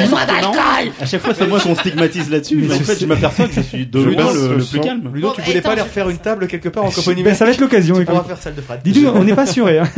À 1.00 1.06
chaque 1.06 1.22
fois, 1.22 1.34
c'est 1.34 1.46
moi 1.46 1.60
qu'on 1.60 1.74
stigmatise 1.74 2.30
là-dessus, 2.30 2.56
mais 2.56 2.74
en 2.74 2.78
fait, 2.78 2.98
je 3.00 3.06
m'aperçois 3.06 3.48
que 3.48 3.54
je 3.54 3.60
suis 3.60 3.86
de 3.86 4.00
loin 4.00 4.32
le, 4.32 4.58
plus 4.58 4.80
calme. 4.80 5.10
Ludo, 5.12 5.32
tu 5.34 5.42
voulais 5.42 5.60
pas 5.60 5.72
aller 5.72 5.82
refaire 5.82 6.08
une 6.08 6.18
table 6.18 6.46
quelque 6.46 6.68
part 6.68 6.84
en 6.84 6.90
Ben, 6.90 7.34
ça 7.34 7.44
va 7.44 7.50
être 7.52 7.60
l'occasion. 7.60 7.96
On 7.96 8.12
va 8.12 8.24
faire 8.24 8.38
celle 8.38 8.54
de 8.54 8.60
Fred. 8.60 8.80
Didou, 8.82 9.08
on 9.14 9.24
n'est 9.24 9.34
pas 9.34 9.42
assuré. 9.42 9.78
Hein. 9.78 9.88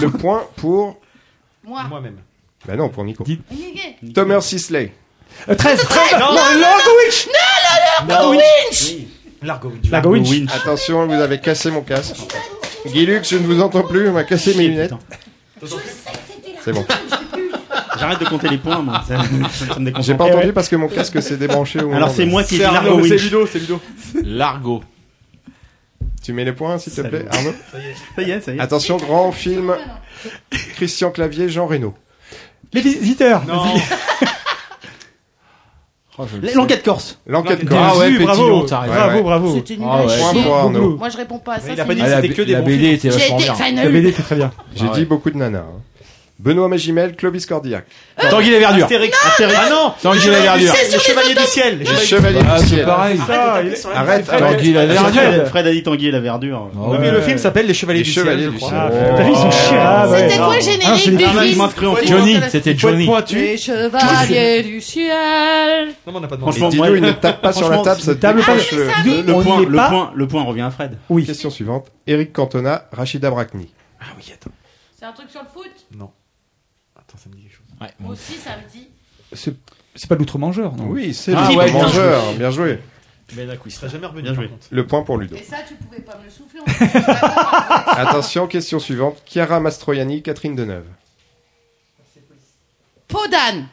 Le 0.00 0.10
point 0.10 0.44
pour. 0.56 0.96
Moi. 1.64 1.82
Moi-même. 1.88 2.16
Bah 2.66 2.76
non, 2.76 2.88
pour 2.88 3.04
Nico. 3.04 3.24
Thomas 4.14 4.40
Sisley. 4.40 4.92
Euh, 5.48 5.54
13. 5.54 5.86
Non, 6.18 6.32
Non, 6.32 6.38
non, 8.06 8.08
Largowitch 8.08 8.30
Non, 8.30 8.30
Winch 8.30 9.06
Largo. 9.42 9.72
Largo 9.90 10.10
Winch. 10.14 10.50
Attention, 10.54 11.06
vous 11.06 11.12
avez 11.14 11.40
cassé 11.40 11.70
mon 11.70 11.82
casque. 11.82 12.16
Guy 12.86 13.06
Lux, 13.06 13.28
je 13.30 13.36
ne 13.36 13.46
vous 13.46 13.60
entends 13.60 13.82
plus, 13.82 14.08
on 14.08 14.12
m'a 14.12 14.24
cassé 14.24 14.54
mes 14.54 14.68
lunettes. 14.68 14.92
C'est 16.64 16.72
bon. 16.72 16.84
J'arrête 17.98 18.20
de 18.20 18.24
compter 18.26 18.48
les 18.48 18.58
points, 18.58 18.80
moi. 18.80 19.02
Ça, 19.08 19.16
ça 19.18 19.78
me 19.80 19.84
déconcentre. 19.86 20.06
J'ai 20.06 20.14
pas 20.14 20.26
Eh 20.28 20.30
entendu 20.32 20.46
ouais. 20.48 20.52
parce 20.52 20.68
que 20.68 20.76
mon 20.76 20.88
casque 20.88 21.20
s'est 21.22 21.36
débranché 21.36 21.80
au 21.80 21.86
moment 21.86 21.96
Alors, 21.96 22.10
c'est 22.10 22.26
moi 22.26 22.44
qui 22.44 22.54
ai 22.56 22.58
dit 22.58 22.64
Largo 22.64 22.90
Arnaud, 22.90 23.04
c'est 23.04 23.10
Winch. 23.10 23.22
Ludo, 23.24 23.46
c'est 23.46 23.58
Ludo. 23.58 23.80
Largo. 24.22 24.82
Tu 26.22 26.32
mets 26.32 26.44
les 26.44 26.52
points, 26.52 26.78
s'il 26.78 26.92
te 26.92 27.00
plaît. 27.00 27.24
Arnaud 27.30 27.54
Ça 28.16 28.22
y 28.22 28.30
est, 28.30 28.40
ça 28.40 28.52
y 28.52 28.56
est. 28.56 28.60
Attention, 28.60 28.96
grand 28.98 29.32
film. 29.32 29.74
Christian 30.76 31.10
Clavier, 31.10 31.48
Jean 31.48 31.66
Reno. 31.66 31.94
Les 32.72 32.80
visiteurs. 32.82 33.44
Non. 33.46 33.64
Oh, 33.74 33.74
je 33.74 34.26
le 34.26 34.26
sais. 34.26 36.07
L'enquête 36.54 36.82
corse. 36.82 37.18
L'enquête 37.26 37.64
Bien 37.64 37.78
Ah 37.80 37.86
corse. 37.90 37.98
ouais, 38.00 38.18
bravo, 38.18 38.42
Pétillon, 38.42 38.64
t'as 38.66 38.78
raison. 38.80 38.94
bravo, 38.94 39.22
bravo. 39.22 39.54
C'était 39.54 39.76
nul 39.76 39.86
Ah. 39.88 40.68
Moi, 40.98 41.08
je 41.10 41.16
réponds 41.16 41.38
pas 41.38 41.54
à 41.54 41.60
ça. 41.60 41.72
Il 41.72 41.80
a 41.80 41.84
pas 41.84 41.94
dit 41.94 42.00
que 42.00 42.06
Ah, 42.06 42.10
la, 42.10 42.22
c'était 42.22 42.34
que 42.34 42.42
des 42.42 42.52
la 42.52 42.60
bons 42.60 42.66
BD 42.66 42.92
était 42.94 43.10
J'ai 43.10 43.18
vachement 43.18 43.36
bien. 43.36 43.54
La. 43.84 43.88
BD 43.90 44.08
était 44.08 44.22
très 44.22 44.36
bien. 44.36 44.50
J'ai 44.74 44.86
Ah 44.88 44.94
dit 44.94 45.00
ouais. 45.00 45.06
beaucoup 45.06 45.30
de 45.30 45.36
nanas. 45.36 45.62
Benoît 46.38 46.68
Magimel, 46.68 47.16
Clovis 47.16 47.46
Cordillac. 47.46 47.84
Tanguy 48.30 48.50
la 48.52 48.58
verdure. 48.60 48.84
Astérix. 48.84 49.18
Astérix. 49.26 49.58
Ah 49.60 49.68
non 49.70 49.92
Tanguy 50.00 50.26
la 50.30 50.38
verdure. 50.38 50.72
C'est 50.72 50.84
Les 50.84 50.90
sur 50.90 50.98
les 50.98 51.04
chevaliers 51.04 51.34
du 51.34 51.44
ciel. 51.46 51.78
Les 51.80 51.84
Chevaliers 51.96 52.40
Ah, 52.48 52.54
du 52.60 52.60
c'est 52.68 52.74
Ciel. 52.76 52.86
pareil. 52.86 53.18
Il- 53.18 53.88
Arrête. 53.96 54.26
Tanguy 54.26 54.72
la 54.72 54.86
verdure. 54.86 55.46
Fred, 55.48 55.66
a 55.66 55.72
dit 55.72 55.82
Tanguy 55.82 56.10
la 56.12 56.20
verdure. 56.20 56.70
Ah 56.72 56.78
Oui, 56.90 56.96
mais 57.00 57.10
le 57.10 57.20
film 57.22 57.38
s'appelle 57.38 57.66
Les 57.66 57.74
Chevaliers 57.74 57.98
Les 58.00 58.04
du 58.04 58.10
Chevaliers 58.12 58.50
ciel, 58.56 58.70
du. 58.70 58.74
Ah, 58.76 58.88
T'as 59.16 59.22
vu, 59.24 59.30
ils 59.32 59.36
sont. 59.36 59.50
Ah, 59.72 60.08
ouais. 60.08 60.18
C'était 60.28 60.36
quoi 60.38 60.46
le 60.48 60.54
Ah, 60.54 60.60
générique 60.60 61.04
des 61.10 61.16
du 61.16 61.24
Ah, 61.24 61.44
il 61.44 61.54
film. 61.54 61.68
Johnny, 62.06 62.36
c'était 62.50 62.76
Johnny. 62.78 63.10
Les 63.32 63.56
chevaliers 63.56 64.62
du 64.62 64.80
ciel. 64.80 65.88
Non, 66.06 66.12
mais 66.12 66.18
on 66.18 66.20
n'a 66.20 66.28
pas 66.28 66.36
demandé. 66.36 66.52
Franchement, 66.52 66.68
Didou, 66.68 66.84
moi, 66.84 66.96
il 66.96 67.02
ne 67.02 67.12
tape 67.12 67.40
pas 67.42 67.52
sur 67.52 67.68
la 67.68 67.78
table, 67.78 68.00
ça 68.00 68.14
table 68.14 68.42
pas- 68.42 68.54
le- 68.54 69.42
point, 69.42 69.60
le, 69.62 69.66
point, 69.88 70.12
le 70.14 70.28
point 70.28 70.42
revient 70.44 70.62
à 70.62 70.70
Fred. 70.70 70.98
Oui. 71.08 71.24
Question 71.24 71.50
suivante. 71.50 71.88
Eric 72.06 72.32
Cantona, 72.32 72.84
Rachida 72.92 73.28
Brakni. 73.30 73.72
Ah 74.00 74.04
oui, 74.16 74.24
attends. 74.32 74.50
C'est 74.98 75.04
un 75.06 75.12
truc 75.12 75.30
sur 75.30 75.40
le 75.40 75.46
foot 75.52 75.70
Non. 75.96 76.10
Attends, 76.98 77.16
ça 77.18 77.28
me 77.30 77.34
dit 77.36 77.42
quelque 77.42 77.56
chose. 77.56 77.66
Ouais, 77.80 77.88
Moi 78.00 78.12
aussi, 78.12 78.34
ça 78.34 78.50
me 78.56 78.70
dit. 78.70 78.88
C'est 79.32 79.54
c'est 79.94 80.08
pas 80.08 80.14
l'outre-mangeur, 80.14 80.74
non? 80.76 80.86
Oui, 80.88 81.12
c'est 81.14 81.32
Ah 81.34 81.48
ouais, 81.50 81.70
bon 81.70 81.78
bien 81.78 81.82
mangeur. 81.82 82.32
Bien 82.34 82.50
joué. 82.50 82.80
Ben 83.34 83.58
il 83.66 83.70
serait 83.72 83.90
jamais 83.90 84.06
revenu. 84.06 84.22
Bien 84.22 84.32
par 84.32 84.42
joué. 84.42 84.48
contre. 84.50 84.66
Le 84.70 84.86
point 84.86 85.02
pour 85.02 85.18
Ludo. 85.18 85.36
Et 85.36 85.42
ça, 85.42 85.58
tu 85.66 85.74
pouvais 85.74 86.00
pas 86.00 86.16
me 86.18 86.24
le 86.24 86.30
souffler. 86.30 86.60
on 86.66 86.70
était 86.86 87.00
d'accord. 87.00 87.98
Attention, 87.98 88.46
question 88.46 88.78
suivante. 88.78 89.22
Chiara 89.26 89.60
Mastroianni, 89.60 90.22
Catherine 90.22 90.54
Deneuve. 90.56 90.86
Peau 93.06 93.26
d'âne. 93.26 93.66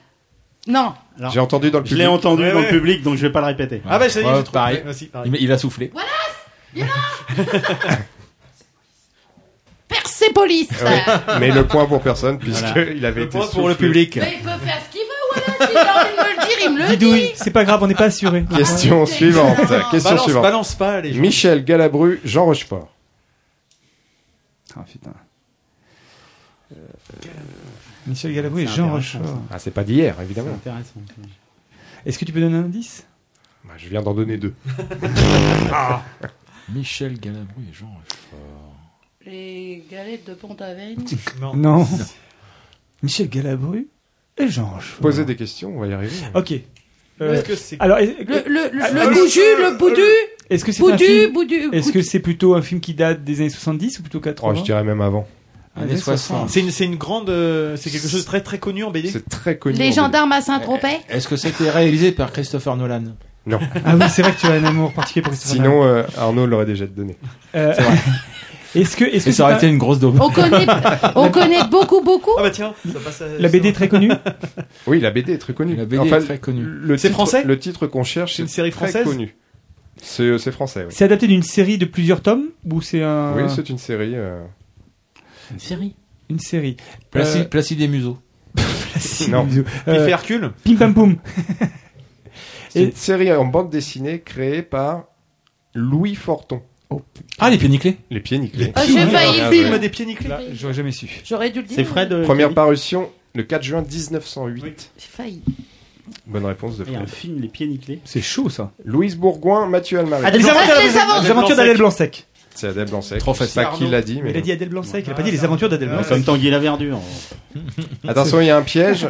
Non. 0.68 0.94
Alors, 1.20 1.32
J'ai 1.32 1.40
entendu 1.40 1.70
dans 1.72 1.80
le 1.80 1.86
Je 1.86 1.90
public. 1.90 2.04
l'ai 2.04 2.08
entendu 2.08 2.42
Ouais, 2.44 2.52
dans 2.52 2.60
ouais. 2.60 2.72
le 2.72 2.78
public, 2.80 3.04
donc 3.04 3.16
je 3.18 3.22
vais 3.22 3.32
pas 3.32 3.40
le 3.42 3.46
répéter. 3.48 3.82
Ah 3.88 4.00
bah 4.00 4.10
ça 4.10 4.20
y 4.20 4.24
est, 4.24 4.28
Ouais, 4.28 4.36
j'ai 4.38 4.44
trouvé. 4.44 4.54
pareil. 4.54 4.84
Pareil. 5.12 5.32
Il, 5.36 5.42
il 5.44 5.52
a 5.52 5.58
soufflé. 5.58 5.92
Persépolis. 10.34 10.68
Ouais. 10.84 11.04
Mais 11.40 11.52
le 11.52 11.66
point 11.68 11.86
pour 11.86 12.02
personne, 12.02 12.38
puisqu'il 12.40 12.66
Voilà. 12.74 13.08
avait 13.08 13.22
Le 13.22 13.26
été 13.28 13.38
point 13.38 13.48
pour 13.48 13.70
le 13.70 13.76
public. 13.76 14.18
Mais 14.18 14.34
il 14.38 14.42
peut 14.44 14.50
faire 14.66 14.82
ce 14.86 14.90
qu'il 14.92 15.02
veut, 15.02 15.08
voilà. 15.34 15.68
S'il 15.68 15.78
a 15.78 16.02
envie 16.02 16.12
de 16.12 16.16
me 16.16 16.30
le 16.30 16.36
dire, 16.48 16.58
il 16.66 16.70
me 16.74 16.80
le 16.90 16.98
dit. 16.98 17.32
C'est 17.36 17.52
pas 17.52 17.64
grave, 17.66 17.84
on 17.84 17.88
n'est 17.88 17.94
pas 17.96 18.06
assuré. 18.06 18.44
Question 18.56 19.06
suivante. 19.06 19.58
Question 19.92 20.10
Balance, 20.10 20.24
suivante. 20.24 20.44
balance 20.44 20.76
pas 20.76 21.02
les 21.02 21.14
gens. 21.14 21.22
Michel 21.22 21.64
Galabru, 21.64 22.20
Jean 22.26 22.46
Rochefort. 22.46 22.90
Ah 24.78 24.84
putain. 24.92 25.14
Euh, 26.76 26.80
Michel 28.08 28.34
Galabru 28.34 28.64
et 28.64 28.68
Jean 28.68 28.90
Rochefort. 28.92 29.42
Ah, 29.52 29.60
c'est 29.60 29.72
pas 29.72 29.84
d'hier, 29.84 30.16
C'est 30.18 30.24
évidemment. 30.26 30.54
intéressant. 30.56 31.00
Est-ce 32.06 32.18
que 32.20 32.26
tu 32.26 32.32
peux 32.34 32.42
donner 32.42 32.58
un 32.58 32.64
indice? 32.66 33.06
Bah, 33.64 33.74
je 33.78 33.88
viens 33.88 34.02
d'en 34.02 34.14
donner 34.14 34.38
deux. 34.38 34.54
Michel 36.70 37.20
Galabru 37.20 37.62
et 37.70 37.74
Jean 37.74 37.88
Rochefort. 37.88 38.65
Les 39.26 39.84
galettes 39.92 40.28
de 40.28 40.34
Pont-Aven. 40.34 40.96
Non. 41.42 41.56
Non. 41.56 41.88
Michel 43.02 43.30
Galabru 43.30 43.88
et 44.38 44.48
Jean 44.48 44.66
Rochefort. 44.70 45.02
Posez 45.02 45.26
des 45.26 45.36
questions, 45.36 45.74
on 45.76 45.80
va 45.80 45.88
y 45.88 45.94
arriver. 45.94 46.12
Ok. 46.34 46.54
Euh, 47.22 47.34
Est-ce 47.34 47.44
que 47.44 47.56
c'est 47.56 47.78
alors, 47.80 47.98
est- 48.00 48.18
Le, 48.28 48.44
le, 48.48 48.70
le, 48.74 48.82
Ah, 48.84 48.92
le 48.92 49.02
euh, 49.02 49.10
bouju, 49.12 49.40
le 49.40 49.78
boudu. 49.78 50.02
est-ce 50.50 50.66
que 50.66 50.72
c'est 50.72 50.84
un 50.84 50.88
Boudu, 50.92 51.04
film 51.06 51.34
boudu. 51.34 51.70
Est-ce 51.72 51.92
que 51.92 52.02
c'est 52.02 52.20
plutôt 52.20 52.56
un 52.56 52.62
film 52.62 52.82
qui 52.82 52.94
date 52.94 53.24
des 53.24 53.40
années 53.40 53.50
70 53.50 54.00
ou 54.00 54.02
plutôt 54.02 54.20
80 54.20 54.52
Oh, 54.54 54.60
je 54.60 54.64
dirais 54.64 54.84
même 54.84 55.02
avant. 55.02 55.26
Années 55.78 55.96
60. 55.98 56.50
C'est 56.50 56.60
une, 56.62 56.72
c'est 56.72 56.86
une 56.86 56.96
grande, 56.98 57.30
euh, 57.30 57.76
c'est 57.78 57.90
quelque 57.90 58.08
chose 58.08 58.22
de 58.22 58.26
très 58.26 58.42
très 58.42 58.60
connu 58.60 58.84
en 58.84 58.92
BD. 58.92 59.10
C'est 59.10 59.28
très 59.30 59.58
connu. 59.58 59.78
Les 59.78 59.90
en 60.00 60.04
gendarmes 60.06 60.32
à 60.34 60.42
Saint-Tropez. 60.42 61.00
Est-ce 61.10 61.28
que 61.28 61.36
c'était 61.38 61.70
réalisé 61.70 62.12
par 62.12 62.32
Christopher 62.32 62.76
Nolan. 62.78 63.04
Non. 63.46 63.60
Ah 63.86 63.96
oui, 63.96 64.06
c'est 64.10 64.22
vrai 64.22 64.34
que 64.34 64.40
tu 64.40 64.48
as 64.48 64.52
un 64.54 64.64
amour 64.64 64.92
particulier 64.94 65.24
pour 65.24 65.32
Christopher 65.34 65.62
Nolan. 65.62 65.72
Sinon, 65.74 65.86
euh, 65.86 66.04
Arnaud 66.18 66.46
l'aurait 66.48 66.66
déjà 66.66 66.86
donné. 66.86 67.16
Euh, 67.56 67.74
Est-ce 68.76 68.96
que, 68.98 69.06
est-ce 69.06 69.26
que 69.26 69.32
ça 69.32 69.44
aurait 69.44 69.56
été 69.56 69.66
un- 69.68 69.70
une 69.70 69.78
grosse 69.78 70.00
daube. 70.00 70.18
On 70.22 70.30
connaît, 70.30 70.66
on 71.16 71.30
connaît 71.32 71.64
beaucoup, 71.70 72.02
beaucoup. 72.02 72.32
Ah 72.38 72.42
bah 72.44 72.50
tiens, 72.52 72.74
ça 72.92 73.00
passe 73.00 73.22
à- 73.22 73.38
la 73.40 73.48
BD 73.50 73.70
est 73.70 73.74
très 73.74 73.88
connue 73.90 74.12
Oui, 74.88 75.00
la 75.00 75.12
BD 75.12 75.34
est 75.34 75.38
très 75.38 75.54
connue. 75.54 75.76
La 75.76 75.86
BD 75.86 76.00
Enfin, 76.00 76.18
est 76.18 76.26
très 76.26 76.38
connue. 76.40 76.64
Le 76.64 76.98
C'est 76.98 77.08
titre- 77.08 77.14
français 77.20 77.44
Le 77.46 77.58
titre 77.60 77.88
qu'on 77.88 78.04
cherche, 78.04 78.32
C'est 78.32 78.38
c'est 78.38 78.42
une 78.44 78.48
série 78.50 78.72
très 78.72 78.88
française 78.88 79.06
connu. 79.06 79.36
C'est 80.02 80.38
c'est 80.38 80.52
français, 80.52 80.82
oui. 80.82 80.88
C'est 80.92 81.06
adapté 81.06 81.28
d'une 81.28 81.42
série 81.44 81.78
de 81.78 81.86
plusieurs 81.86 82.22
tomes 82.22 82.48
ou 82.70 82.82
c'est 82.82 83.02
un 83.02 83.34
Oui, 83.36 83.44
c'est 83.56 83.70
une 83.70 83.78
série. 83.78 84.14
euh, 84.16 84.44
Une 85.52 85.60
série. 85.60 85.96
une 86.30 86.40
série 86.40 86.76
Placide, 87.12 87.42
Euh, 87.42 87.46
Placide 87.46 87.82
et 87.82 87.88
Museau. 87.88 88.18
Placide 88.92 89.32
Non. 89.32 89.46
Museau. 89.46 89.64
Il 89.88 89.94
Euh, 89.94 90.06
fait 90.06 90.12
Hercule. 90.12 90.52
Pim 90.64 90.76
Pam 90.76 90.94
Poum. 90.94 91.16
C'est 92.70 92.80
Et- 92.82 92.86
une 92.86 92.92
série 92.92 93.32
en 93.32 93.46
bande 93.46 93.70
dessinée 93.70 94.20
créée 94.20 94.62
par 94.64 95.06
Louis 95.74 96.16
Forton. 96.16 96.62
Ah, 97.40 97.50
les 97.50 97.58
pieds 97.58 97.70
nickelés. 97.70 97.98
Les 98.10 98.20
pieds 98.20 98.38
nickelés. 98.40 98.72
Ah, 98.76 98.84
j'ai 98.86 99.06
failli 99.06 99.40
Ah, 99.42 99.50
le 99.50 99.56
Film 99.56 99.72
ouais. 99.72 99.80
des 99.80 99.90
pieds 99.90 100.06
nickelés. 100.06 100.30
Là, 100.30 100.40
j'aurais 100.54 100.74
jamais 100.74 100.92
su. 100.92 101.08
J'aurais 101.26 101.50
dû 101.52 101.62
le 101.62 101.66
dire. 101.68 101.76
C'est 101.76 101.84
Fred. 101.84 102.12
euh, 102.14 102.24
Première 102.24 102.54
parution 102.54 103.10
le 103.34 103.44
4 103.44 103.64
juin 103.64 103.82
1908. 103.82 104.92
J'ai 104.98 105.06
failli. 105.08 105.42
Bonne 106.28 106.46
réponse 106.46 106.78
de 106.78 106.86
Il 106.88 106.94
y 106.94 106.96
a 106.96 107.00
un 107.00 107.06
Fred. 107.08 107.16
film, 107.16 107.42
Les 107.42 107.48
Pieds 107.48 107.68
Nickelés. 107.68 108.00
C'est 108.06 108.22
chaud 108.22 108.50
ça. 108.50 108.72
Louise 108.86 109.16
Bourgoin, 109.18 109.66
Mathieu 109.68 110.00
Almari. 110.00 110.24
Adèle 110.26 110.42
Les 110.42 110.48
aventures, 110.50 110.76
Les 111.24 111.30
aventures- 111.32 111.56
d'Adèle 111.56 111.78
Blanc-Sec. 111.78 112.28
C'est 112.54 112.68
Adèle 112.68 112.88
Blanc-Sec. 112.90 113.20
Trop 113.20 113.34
facile. 113.34 113.64
pas 113.64 113.74
qui 113.76 113.86
l'a 113.88 114.02
dit, 114.02 114.22
Mais 114.24 114.30
il 114.32 114.38
a 114.38 114.42
dit 114.42 114.52
Adèle 114.52 114.70
Blanc-Sec, 114.70 115.04
il 115.06 115.12
a 115.12 115.14
pas 115.16 115.24
dit 115.24 115.32
les 115.32 115.44
aventures 115.44 115.68
d'Adèle 115.68 115.90
Blanc-Sec. 115.90 116.10
Comme 116.10 116.24
Tanguy 116.24 116.50
la 116.52 116.60
Verdure. 116.60 117.00
Attention, 118.08 118.40
il 118.40 118.48
y 118.48 118.50
a 118.50 118.56
un 118.58 118.62
piège. 118.62 119.08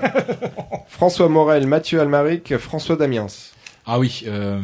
François 0.87 1.27
Morel, 1.29 1.67
Mathieu 1.67 1.99
Almaric, 1.99 2.57
François 2.57 2.95
Damiens. 2.95 3.27
Ah 3.85 3.99
oui. 3.99 4.23
Euh... 4.27 4.59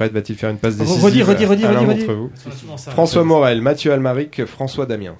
Fred 0.00 0.12
va-t-il 0.14 0.38
faire 0.38 0.48
une 0.48 0.56
passe 0.56 0.78
décisive 0.78 1.04
redis, 1.04 1.22
redis, 1.22 1.44
redis, 1.44 1.66
à 1.66 1.72
l'un 1.72 1.82
d'entre 1.84 2.10
vous. 2.14 2.30
François 2.90 3.22
Morel, 3.22 3.60
Mathieu 3.60 3.92
Almaric, 3.92 4.46
François 4.46 4.86
Damiens. 4.86 5.18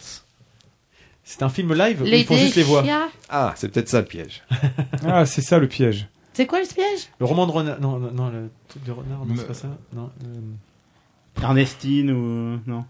C'est 1.23 1.43
un 1.43 1.51
film 1.51 1.75
live 1.75 2.03
Les 2.03 2.21
ils 2.21 2.25
font 2.25 2.35
juste 2.35 2.57
les 2.57 2.63
voix. 2.63 2.83
Ah, 3.29 3.53
c'est 3.57 3.69
peut-être 3.71 3.91
ça 3.91 4.01
le 4.01 4.07
piège. 4.07 4.43
Ah, 5.07 5.27
c'est 5.27 5.43
ça 5.43 5.59
le 5.59 5.69
piège. 5.69 6.09
C'est 6.33 6.47
quoi 6.47 6.61
le 6.61 6.67
piège? 6.67 7.11
Le 7.19 7.27
roman 7.27 7.47
de 7.47 7.53
renard. 7.53 7.79
Non, 7.79 7.99
non, 7.99 8.11
non, 8.11 8.31
le 8.31 8.49
truc 8.69 8.83
de 8.85 8.93
renard, 8.93 9.19
non, 9.27 9.35
Me- 9.35 9.37
c'est 9.41 9.47
pas 9.49 9.53
ça. 9.55 9.69
Non. 9.93 10.11
euh, 10.25 11.43
Ernestine 11.43 12.11
ou. 12.11 12.59
Non. 12.67 12.87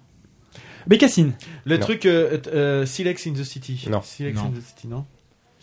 Bécassine. 0.87 1.33
Le 1.65 1.77
Non. 1.77 1.81
truc 1.83 2.07
euh, 2.07 2.39
euh, 2.55 2.87
Silex 2.87 3.27
in 3.27 3.33
the 3.33 3.43
City. 3.43 3.89
Non. 3.91 4.01
Silex 4.03 4.37
Non. 4.39 4.45
in 4.45 4.51
the 4.51 4.63
City, 4.65 4.87
non? 4.87 5.05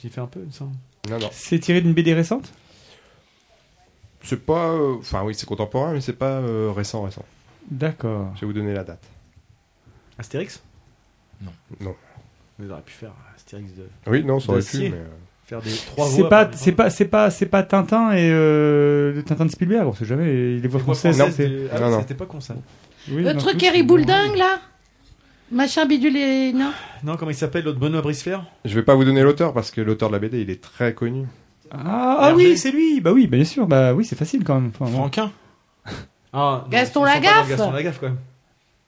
J'ai 0.03 0.09
fait 0.09 0.19
un 0.22 0.27
peu, 0.27 0.41
il 0.41 0.47
me 0.47 0.51
semble. 0.51 0.75
Non, 1.09 1.19
non. 1.19 1.30
C'est 1.31 1.59
tiré 1.59 1.80
d'une 1.80 1.93
BD 1.93 2.14
récente? 2.14 2.51
C'est 4.27 4.45
pas. 4.45 4.69
euh, 4.72 4.95
Enfin, 4.99 5.23
oui, 5.23 5.33
c'est 5.35 5.45
contemporain, 5.45 5.93
mais 5.93 6.01
c'est 6.01 6.14
pas 6.14 6.39
euh, 6.39 6.72
récent, 6.75 7.03
récent. 7.03 7.23
D'accord. 7.69 8.31
Je 8.35 8.41
vais 8.41 8.47
vous 8.47 8.53
donner 8.53 8.73
la 8.73 8.83
date. 8.83 9.03
Astérix? 10.17 10.61
Non. 11.41 11.51
Non. 11.80 11.95
Mais 12.59 12.69
aurait 12.72 12.81
pu 12.81 12.93
faire 12.93 13.11
Astérix 13.35 13.73
de. 13.73 13.88
Oui, 14.07 14.23
non, 14.23 14.39
ça 14.39 14.51
aurait 14.51 14.61
pu, 14.61 14.77
mais. 14.80 14.91
euh, 14.93 15.06
Faire 15.45 15.61
des 15.61 15.72
trois 15.72 16.07
C'est 16.09 16.27
pas, 16.27 16.49
c'est 16.53 16.72
pas, 16.73 16.89
c'est 16.89 17.06
pas, 17.06 17.30
c'est 17.30 17.45
pas 17.45 17.64
Tintin 17.64 18.11
et 18.11 18.30
euh, 18.31 19.22
Tintin 19.22 19.45
de 19.45 19.51
Spielberg. 19.51 19.88
On 19.88 19.93
sait 19.93 20.03
jamais. 20.06 20.25
Les 20.57 20.67
voix 20.67 20.81
françaises. 20.81 21.22
Ah, 21.72 21.80
Non, 21.80 22.01
c'était 22.01 22.15
pas 22.15 22.25
con 22.25 22.41
ça. 22.41 22.56
Oui, 23.09 23.23
Le 23.23 23.33
truc 23.38 23.64
Harry 23.64 23.83
Boulding, 23.83 24.35
là 24.35 24.59
Machin 25.49 25.85
bidule 25.85 26.17
et... 26.17 26.51
Non 26.51 26.73
Non, 27.06 27.15
comment 27.15 27.31
il 27.31 27.35
s'appelle 27.38 27.64
l'autre 27.64 27.80
Benoît 27.80 28.01
Brisfer 28.01 28.39
Je 28.65 28.75
vais 28.75 28.83
pas 28.83 28.95
vous 28.95 29.06
donner 29.06 29.23
l'auteur 29.23 29.53
parce 29.53 29.72
que 29.72 29.80
l'auteur 29.80 30.09
de 30.09 30.14
la 30.15 30.19
BD, 30.19 30.41
il 30.41 30.49
est 30.49 30.61
très 30.61 30.93
connu. 30.93 31.23
Ah, 31.72 32.18
ah 32.22 32.34
oui, 32.36 32.58
c'est 32.58 32.72
lui. 32.72 33.02
Bah 33.02 33.12
oui, 33.12 33.28
bien 33.28 33.44
sûr. 33.44 33.68
Bah 33.68 33.94
oui, 33.94 34.06
c'est 34.06 34.16
facile 34.18 34.44
quand 34.44 34.56
même. 34.56 34.72
Enfin, 34.74 34.86
bon. 34.92 34.98
Franquin. 34.98 35.32
Ah, 36.34 36.64
non, 36.64 36.70
Gaston 36.70 37.06
ils 37.06 37.10
sont 37.10 37.14
pas 37.14 37.20
dans 37.20 37.26
Lagaffe 37.28 37.50
Gaston 37.50 37.72
Lagaffe, 37.72 38.00
quand 38.00 38.08
même. 38.08 38.18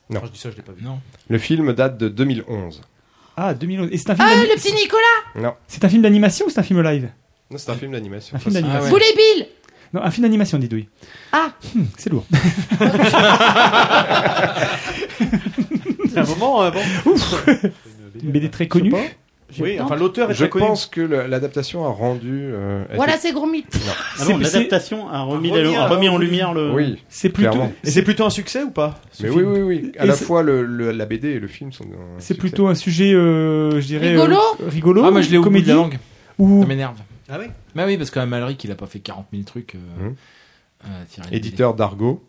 Non. 0.09 0.19
Quand 0.21 0.25
je 0.27 0.31
dis 0.31 0.39
ça, 0.39 0.49
je 0.51 0.55
l'ai 0.55 0.61
pas 0.63 0.71
vu. 0.71 0.83
Non. 0.83 0.99
Le 1.27 1.37
film 1.37 1.73
date 1.73 1.97
de 1.97 2.09
2011. 2.09 2.81
Ah, 3.37 3.53
2011. 3.53 3.89
Et 3.91 3.97
c'est 3.97 4.09
un 4.09 4.15
film. 4.15 4.27
Ah, 4.29 4.35
d'ani- 4.35 4.47
le 4.49 4.55
petit 4.55 4.73
Nicolas 4.73 5.01
Non, 5.35 5.53
C'est 5.67 5.83
un 5.85 5.89
film 5.89 6.01
d'animation 6.01 6.45
ou 6.47 6.49
c'est 6.49 6.59
un 6.59 6.63
film 6.63 6.81
live? 6.81 7.09
Non 7.51 7.57
c'est 7.57 7.71
un 7.71 7.75
film 7.75 7.91
d'animation. 7.93 8.35
Un 8.35 8.39
film 8.39 8.53
Ça, 8.53 8.61
d'animation. 8.61 8.85
ouais. 8.85 8.89
Boulet 8.91 9.13
Bill? 9.15 9.47
Non, 9.93 10.01
un 10.03 10.11
film 10.11 10.23
d'animation, 10.23 10.59
Didouille. 10.59 10.87
Ah 11.31 11.51
Hum, 11.75 11.87
c'est 11.97 12.09
lourd. 12.11 12.25
C'est 16.09 16.17
un 16.19 16.23
moment, 16.25 16.63
euh, 16.63 16.71
bon. 16.71 16.79
Une 18.23 18.31
BD 18.31 18.49
très 18.49 18.67
connue. 18.67 18.91
Oui, 19.59 19.79
enfin 19.79 19.95
l'auteur 19.95 20.29
est 20.29 20.33
Je 20.35 20.39
très 20.41 20.49
connu. 20.49 20.65
pense 20.67 20.85
que 20.85 21.01
le- 21.01 21.25
l'adaptation 21.27 21.85
a 21.85 21.89
rendu. 21.89 22.49
euh, 22.53 22.83
Voilà, 22.95 23.17
c'est 23.17 23.31
gros 23.31 23.47
mythe. 23.47 23.65
Ah 23.73 23.93
C'est- 24.17 24.31
bon, 24.33 24.37
l'adaptation 24.37 25.09
a 25.09 25.21
remis, 25.23 25.49
remis 25.51 25.75
a 25.75 25.83
à- 25.83 25.87
remis 25.87 26.07
en 26.09 26.17
lumière 26.17 26.53
le. 26.53 26.71
Oui, 26.71 27.03
C'est 27.09 27.29
plutôt. 27.29 27.49
clairement. 27.51 27.71
Et 27.83 27.89
c'est 27.91 28.03
plutôt 28.03 28.25
un 28.25 28.29
succès 28.29 28.63
ou 28.63 28.69
pas 28.71 28.99
ce 29.11 29.23
Mais 29.23 29.29
film 29.31 29.51
oui, 29.51 29.59
oui, 29.61 29.81
oui. 29.81 29.91
À 29.97 30.03
Et 30.03 30.07
la 30.07 30.13
c'est- 30.15 30.25
fois 30.25 30.43
le, 30.43 30.63
le- 30.63 30.91
la 30.91 31.05
BD 31.05 31.29
et 31.29 31.39
le 31.39 31.47
film 31.47 31.71
sont. 31.71 31.83
un 31.85 31.87
C'est 32.19 32.33
succès. 32.33 32.39
plutôt 32.39 32.67
un 32.67 32.75
sujet, 32.75 33.13
euh, 33.13 33.79
je 33.81 33.87
dirais. 33.87 34.09
Rigolo 34.11 34.37
euh, 34.37 34.67
rigolo. 34.69 35.03
Ah, 35.05 35.11
moi 35.11 35.21
je 35.21 35.29
l'ai 35.31 35.37
de 35.37 35.41
comédie, 35.43 35.69
la 35.69 35.75
langue. 35.75 35.97
Ou 36.37 36.61
Ça 36.61 36.67
m'énerve. 36.67 36.97
Ah 37.31 37.37
oui 37.39 37.45
Bah 37.75 37.83
oui, 37.85 37.97
parce 37.97 38.11
qu'un 38.11 38.25
Malric, 38.25 38.63
il 38.63 38.71
a 38.71 38.75
pas 38.75 38.87
fait 38.87 38.99
40 38.99 39.27
000 39.31 39.43
trucs. 39.43 39.75
Euh, 39.75 39.77
Mhm. 40.09 40.15
euh, 40.85 40.87
tirer 41.09 41.27
une 41.29 41.33
Éditeur 41.33 41.73
d'Argo. 41.73 42.23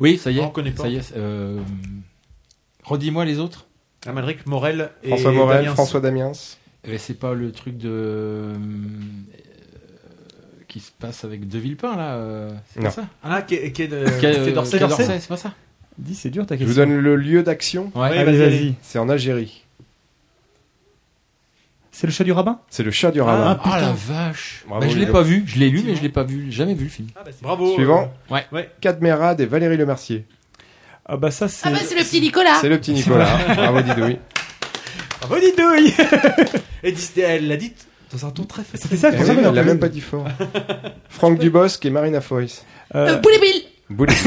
Oui, 0.00 0.18
ça 0.18 0.30
y 0.32 0.38
est. 0.38 0.42
On 0.42 0.50
connaît 0.50 0.72
pas. 0.72 0.82
Ça 0.84 0.88
y 0.88 0.96
est. 0.96 1.12
Euh... 1.16 1.60
Redis-moi 2.84 3.24
les 3.24 3.38
autres. 3.38 3.66
Amalric 4.06 4.46
Morel 4.46 4.90
et 5.02 5.08
François 5.08 5.32
Morel, 5.32 5.58
Damiens. 5.58 5.74
François 5.74 6.00
Damiens. 6.00 6.32
Eh, 6.84 6.98
c'est 6.98 7.14
pas 7.14 7.34
le 7.34 7.52
truc 7.52 7.76
de. 7.78 7.88
euh, 7.90 8.54
qui 10.68 10.80
se 10.80 10.90
passe 10.98 11.24
avec 11.24 11.48
De 11.48 11.58
Villepin 11.58 11.96
là 11.96 12.14
euh, 12.14 12.50
C'est 12.72 12.80
Non. 12.80 12.86
pas 12.86 12.90
ça 12.90 13.06
Ah, 13.22 13.42
qui 13.42 13.54
est, 13.54 13.86
d'Orsay. 13.88 14.78
C'est 15.20 15.28
pas 15.28 15.36
ça 15.36 15.52
Dis, 15.98 16.14
c'est 16.14 16.30
dur 16.30 16.46
ta 16.46 16.54
Je 16.56 16.60
question. 16.64 16.84
vous 16.84 16.90
donne 16.90 16.98
le 16.98 17.16
lieu 17.16 17.42
d'action. 17.42 17.92
Ouais. 17.94 18.16
Allez, 18.18 18.36
vas-y. 18.36 18.74
C'est 18.82 18.98
en 18.98 19.08
Algérie. 19.08 19.64
C'est 21.94 22.06
le 22.06 22.12
chat 22.12 22.24
du 22.24 22.32
rabbin 22.32 22.58
C'est 22.70 22.82
le 22.82 22.90
chat 22.90 23.10
du 23.10 23.20
rabbin. 23.20 23.60
Ah 23.62 23.78
la 23.78 23.92
vache 23.92 24.64
Bravo, 24.66 24.80
Bah, 24.80 24.88
Je 24.90 24.98
l'ai 24.98 25.06
pas 25.06 25.20
vu, 25.22 25.44
je 25.46 25.58
l'ai 25.58 25.68
lu, 25.68 25.82
mais 25.84 25.94
je 25.94 26.00
l'ai 26.02 26.08
pas 26.08 26.22
vu, 26.24 26.50
jamais 26.50 26.72
vu 26.74 26.84
le 26.84 26.90
film. 26.90 27.08
Bravo. 27.42 27.74
Suivant. 27.74 28.10
Ouais. 28.30 28.46
Ouais. 28.50 28.70
Cadmerade 28.80 29.40
et 29.42 29.46
Valérie 29.46 29.76
Lemercier. 29.76 30.24
Ah 31.06 31.16
bah 31.16 31.30
ça 31.30 31.48
c'est. 31.48 31.66
Ah 31.66 31.70
bah 31.70 31.78
c'est 31.86 31.94
le 31.96 32.02
petit 32.04 32.20
Nicolas 32.20 32.58
C'est 32.60 32.68
le 32.68 32.78
petit 32.78 32.92
Nicolas. 32.92 33.26
Bravo 33.56 33.80
Didouille. 33.82 34.18
Bravo, 35.20 35.38
Didouille 35.40 35.94
Et 36.84 36.94
elle 37.20 37.48
l'a 37.48 37.56
dit 37.56 37.72
dans 38.12 38.26
un 38.26 38.30
ton 38.30 38.44
très 38.44 38.62
fait. 38.62 38.76
C'était 38.76 38.96
ça, 38.96 39.08
Eh 39.12 39.24
ça 39.24 39.32
oui, 39.32 39.38
qu'on 39.38 39.44
a 39.46 39.48
elle 39.48 39.54
l'a 39.54 39.62
même 39.62 39.78
pas 39.80 39.88
dit 39.88 40.00
fort. 40.00 40.26
Franck 41.08 41.38
Dubosc 41.38 41.84
et 41.84 41.90
Marina 41.90 42.20
Foïs. 42.20 42.64
Euh, 42.94 43.14
Euh, 43.14 43.16
Boulet 43.16 43.38
Bill 43.40 43.62
Boulet. 43.90 44.14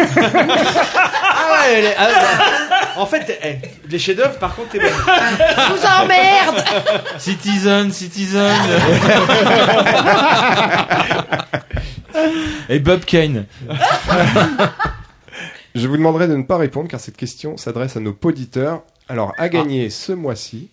Ah 1.37 1.51
ouais, 1.51 1.73
elle 1.75 1.85
est- 1.85 1.95
ah, 1.97 2.07
bah, 2.09 2.77
En 2.97 3.05
fait, 3.05 3.39
les 3.87 3.99
chefs-d'œuvre, 3.99 4.37
par 4.39 4.55
contre, 4.55 4.69
t'es 4.69 4.79
bonne. 4.79 4.89
Je 4.89 5.73
vous 5.73 5.85
emmerde 5.85 6.63
Citizen, 7.19 7.91
Citizen 7.91 8.55
Et 12.69 12.79
Bob 12.79 13.05
Kane. 13.05 13.45
Je 15.75 15.87
vous 15.87 15.97
demanderai 15.97 16.27
de 16.27 16.35
ne 16.35 16.43
pas 16.43 16.57
répondre 16.57 16.87
car 16.87 16.99
cette 16.99 17.17
question 17.17 17.57
s'adresse 17.57 17.97
à 17.97 17.99
nos 17.99 18.17
auditeurs. 18.23 18.83
Alors, 19.07 19.33
à 19.37 19.49
gagner 19.49 19.89
ce 19.89 20.11
mois-ci, 20.13 20.69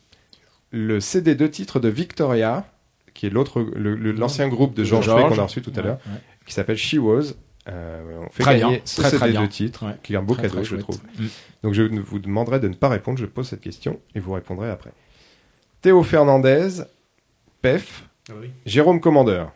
le 0.70 1.00
CD 1.00 1.34
de 1.34 1.47
titres 1.47 1.81
de 1.81 1.89
Victoria, 1.89 2.64
qui 3.12 3.26
est 3.26 3.31
l'autre, 3.31 3.60
le- 3.74 3.94
le- 3.97 4.12
l'ancien 4.12 4.48
groupe 4.48 4.74
de 4.74 4.84
Georges 4.84 5.05
Georges. 5.06 5.22
P 5.31 5.34
qu'on 5.34 5.40
a 5.40 5.44
reçu 5.44 5.60
tout 5.60 5.72
à 5.74 5.78
Ouais, 5.81 5.82
l'heure, 5.86 5.98
ouais. 6.06 6.20
qui 6.47 6.55
s'appelle 6.55 6.76
She 6.78 6.94
Was. 6.94 7.34
Euh, 7.68 8.20
on 8.26 8.31
fait 8.31 8.42
Très 8.42 8.58
gagner 8.58 8.76
bien, 8.76 8.82
ce 8.84 9.00
très, 9.00 9.10
CD 9.10 9.18
très 9.18 9.31
bien. 9.32 9.42
de 9.42 9.47
titres, 9.47 9.86
Ouais. 9.86 9.97
qui 10.02 10.14
est 10.14 10.16
un 10.16 10.22
beau 10.22 10.34
Très, 10.34 10.44
cadeau, 10.44 10.55
très 10.55 10.64
je 10.64 10.68
chouette. 10.70 10.81
trouve. 10.81 11.00
Mm. 11.18 11.26
Donc 11.62 11.74
je 11.74 11.82
vous 11.82 12.18
demanderai 12.18 12.58
de 12.58 12.68
ne 12.68 12.74
pas 12.74 12.89
répondre, 12.89 13.18
je 13.18 13.26
pose 13.26 13.48
cette 13.48 13.60
question 13.60 14.00
et 14.14 14.20
vous 14.20 14.32
répondrez 14.32 14.70
après. 14.70 14.90
Théo 15.81 16.02
Fernandez, 16.02 16.82
PEF, 17.60 18.08
Ah 18.31 18.34
oui. 18.40 18.50
Jérôme 18.66 19.00
Commandeur. 19.00 19.52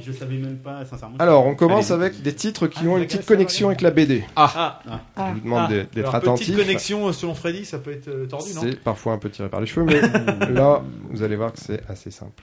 Je 0.00 0.12
savais 0.12 0.36
même 0.36 0.58
pas, 0.58 0.84
sincèrement. 0.84 1.16
Alors, 1.18 1.46
on 1.46 1.54
commence 1.54 1.90
avec 1.90 2.22
des 2.22 2.34
titres 2.34 2.66
qui 2.66 2.86
ont 2.86 2.96
une 2.96 3.04
petite 3.04 3.26
connexion 3.26 3.68
avec 3.68 3.80
la 3.80 3.90
BD. 3.90 4.24
Ah. 4.36 4.80
Je 5.16 5.22
vous 5.34 5.40
demande 5.40 5.70
d'être 5.92 6.14
attentif. 6.14 6.46
Petite 6.48 6.58
connexion 6.60 7.08
euh, 7.08 7.12
selon 7.12 7.34
Freddy, 7.34 7.64
ça 7.64 7.78
peut 7.78 7.92
être 7.92 8.08
euh, 8.08 8.26
tordu, 8.26 8.54
non 8.54 8.60
C'est 8.62 8.80
parfois 8.80 9.12
un 9.12 9.18
peu 9.18 9.30
tiré 9.30 9.48
par 9.48 9.60
les 9.60 9.66
cheveux, 9.66 9.86
mais 9.86 10.00
là, 10.50 10.82
vous 11.10 11.22
allez 11.22 11.36
voir 11.36 11.52
que 11.52 11.60
c'est 11.60 11.80
assez 11.88 12.10
simple. 12.10 12.42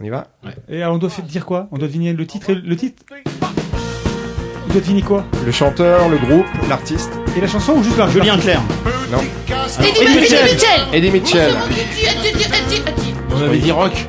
On 0.00 0.04
y 0.04 0.08
va 0.08 0.28
Et 0.68 0.82
alors, 0.82 0.94
on 0.94 0.98
doit 0.98 1.10
dire 1.24 1.44
quoi? 1.44 1.68
On 1.72 1.78
doit 1.78 1.88
deviner 1.88 2.12
le 2.12 2.26
titre 2.26 2.50
et 2.50 2.54
le 2.54 2.76
titre? 2.76 3.02
On 4.64 4.72
doit 4.72 4.80
deviner 4.80 5.02
quoi? 5.02 5.26
Le 5.44 5.52
chanteur, 5.52 6.08
le 6.08 6.16
groupe, 6.16 6.46
l'artiste. 6.68 7.12
Et 7.36 7.40
la 7.40 7.48
chanson 7.48 7.74
ou 7.74 7.82
juste 7.82 7.98
la 7.98 8.08
Julien 8.08 8.38
Clerc. 8.38 8.62
Non. 9.10 9.18
Eddie 9.80 10.20
Mitchell. 10.20 10.44
Mitchell. 10.44 10.94
Eddie 10.94 11.10
Mitchell. 11.10 11.54
On 13.32 13.42
avait 13.42 13.58
dit 13.58 13.70
rock. 13.72 14.06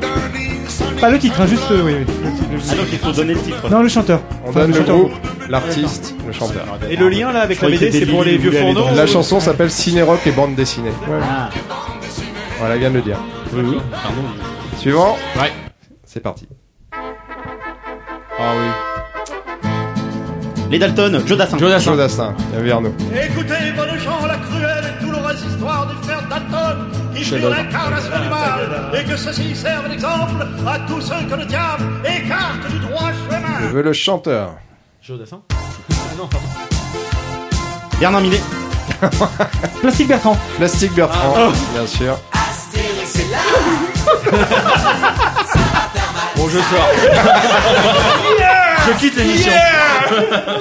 Pas 0.99 1.09
le 1.09 1.19
titre, 1.19 1.39
hein, 1.41 1.47
juste. 1.47 1.69
euh, 1.71 1.81
oui, 1.83 1.93
oui. 1.93 2.05
Le 2.23 2.31
titre, 2.31 2.47
le- 2.51 2.59
Ah 2.71 2.75
donc 2.75 2.85
il 2.91 2.97
faut 2.99 3.11
donner 3.11 3.33
le 3.33 3.39
titre. 3.41 3.69
Non, 3.69 3.81
le 3.81 3.89
chanteur. 3.89 4.21
On 4.45 4.49
Enfin, 4.49 4.61
donne 4.61 4.71
le 4.71 4.77
chanteur. 4.77 4.97
groupe, 4.97 5.11
l'artiste, 5.49 6.15
le 6.27 6.31
chanteur. 6.33 6.65
Et 6.89 6.95
le 6.95 7.09
lien 7.09 7.31
là 7.31 7.41
avec 7.41 7.57
la 7.61 7.67
croyais 7.67 7.77
BD, 7.89 7.99
c'est 7.99 8.05
pour 8.05 8.23
les 8.23 8.37
vieux 8.37 8.51
aller 8.51 8.73
fourneaux 8.73 8.95
La 8.95 9.07
chanson 9.07 9.39
s'appelle 9.39 9.71
Ciné-Rock 9.71 10.19
et 10.27 10.31
bande 10.31 10.55
dessinée. 10.55 10.91
Ah, 11.23 11.49
Voilà, 12.59 12.75
il 12.75 12.79
vient 12.79 12.89
de 12.91 12.95
le 12.95 13.01
dire. 13.01 13.17
oui, 13.53 13.61
oui. 13.65 13.77
Pardon. 13.91 14.21
Suivant. 14.77 15.17
Ouais. 15.39 15.51
C'est 16.05 16.19
parti. 16.21 16.47
Ah 16.93 18.53
oui. 18.57 19.69
Les 20.69 20.79
Dalton, 20.79 21.21
Joe 21.25 21.37
Dassin. 21.37 21.57
Joe 21.57 21.69
Dassin. 21.69 21.91
Joe 21.91 21.97
Dassin, 21.97 22.35
il 22.51 22.55
y 22.55 22.59
avait 22.61 22.71
Arnaud. 22.71 22.93
Écoutez, 23.13 23.71
bonnes 23.75 23.99
gens, 23.99 24.25
la 24.25 24.37
cruelle 24.37 24.85
et 24.99 25.03
douloureuse 25.03 25.43
histoire 25.49 25.87
du 25.87 25.95
frère 26.07 26.21
Dalton, 26.29 26.87
qui 27.15 27.23
fut 27.23 27.37
l'incarnation 27.39 28.19
du 28.21 28.29
mal, 28.29 28.91
et 28.93 29.03
que 29.03 29.15
ceci 29.15 29.55
serve 29.55 29.89
d'exemple 29.89 30.45
à 30.67 30.79
tous 30.87 31.01
ceux 31.01 31.21
que 31.29 31.35
le 31.35 31.45
diable 31.45 31.83
écarte 32.05 32.67
du 32.69 32.79
droit 32.79 33.11
Je 33.11 33.35
chemin. 33.35 33.71
veux 33.71 33.81
le 33.83 33.93
chanteur. 33.93 34.53
Joe 35.01 35.19
Dassin 35.19 35.41
Ah 35.51 35.55
Non, 36.17 36.27
pardon. 36.27 36.47
Bernard 37.99 38.21
Minet. 38.21 38.41
Plastique 39.81 40.07
Bertrand. 40.07 40.37
Plastique 40.57 40.93
Bertrand, 40.93 41.33
Ah. 41.37 41.49
bien 41.73 41.87
sûr. 41.87 42.17
Bon, 46.35 46.47
je 46.49 46.57
sors. 46.57 46.89
Je 48.87 48.99
quitte 48.99 49.15
l'émission. 49.17 49.51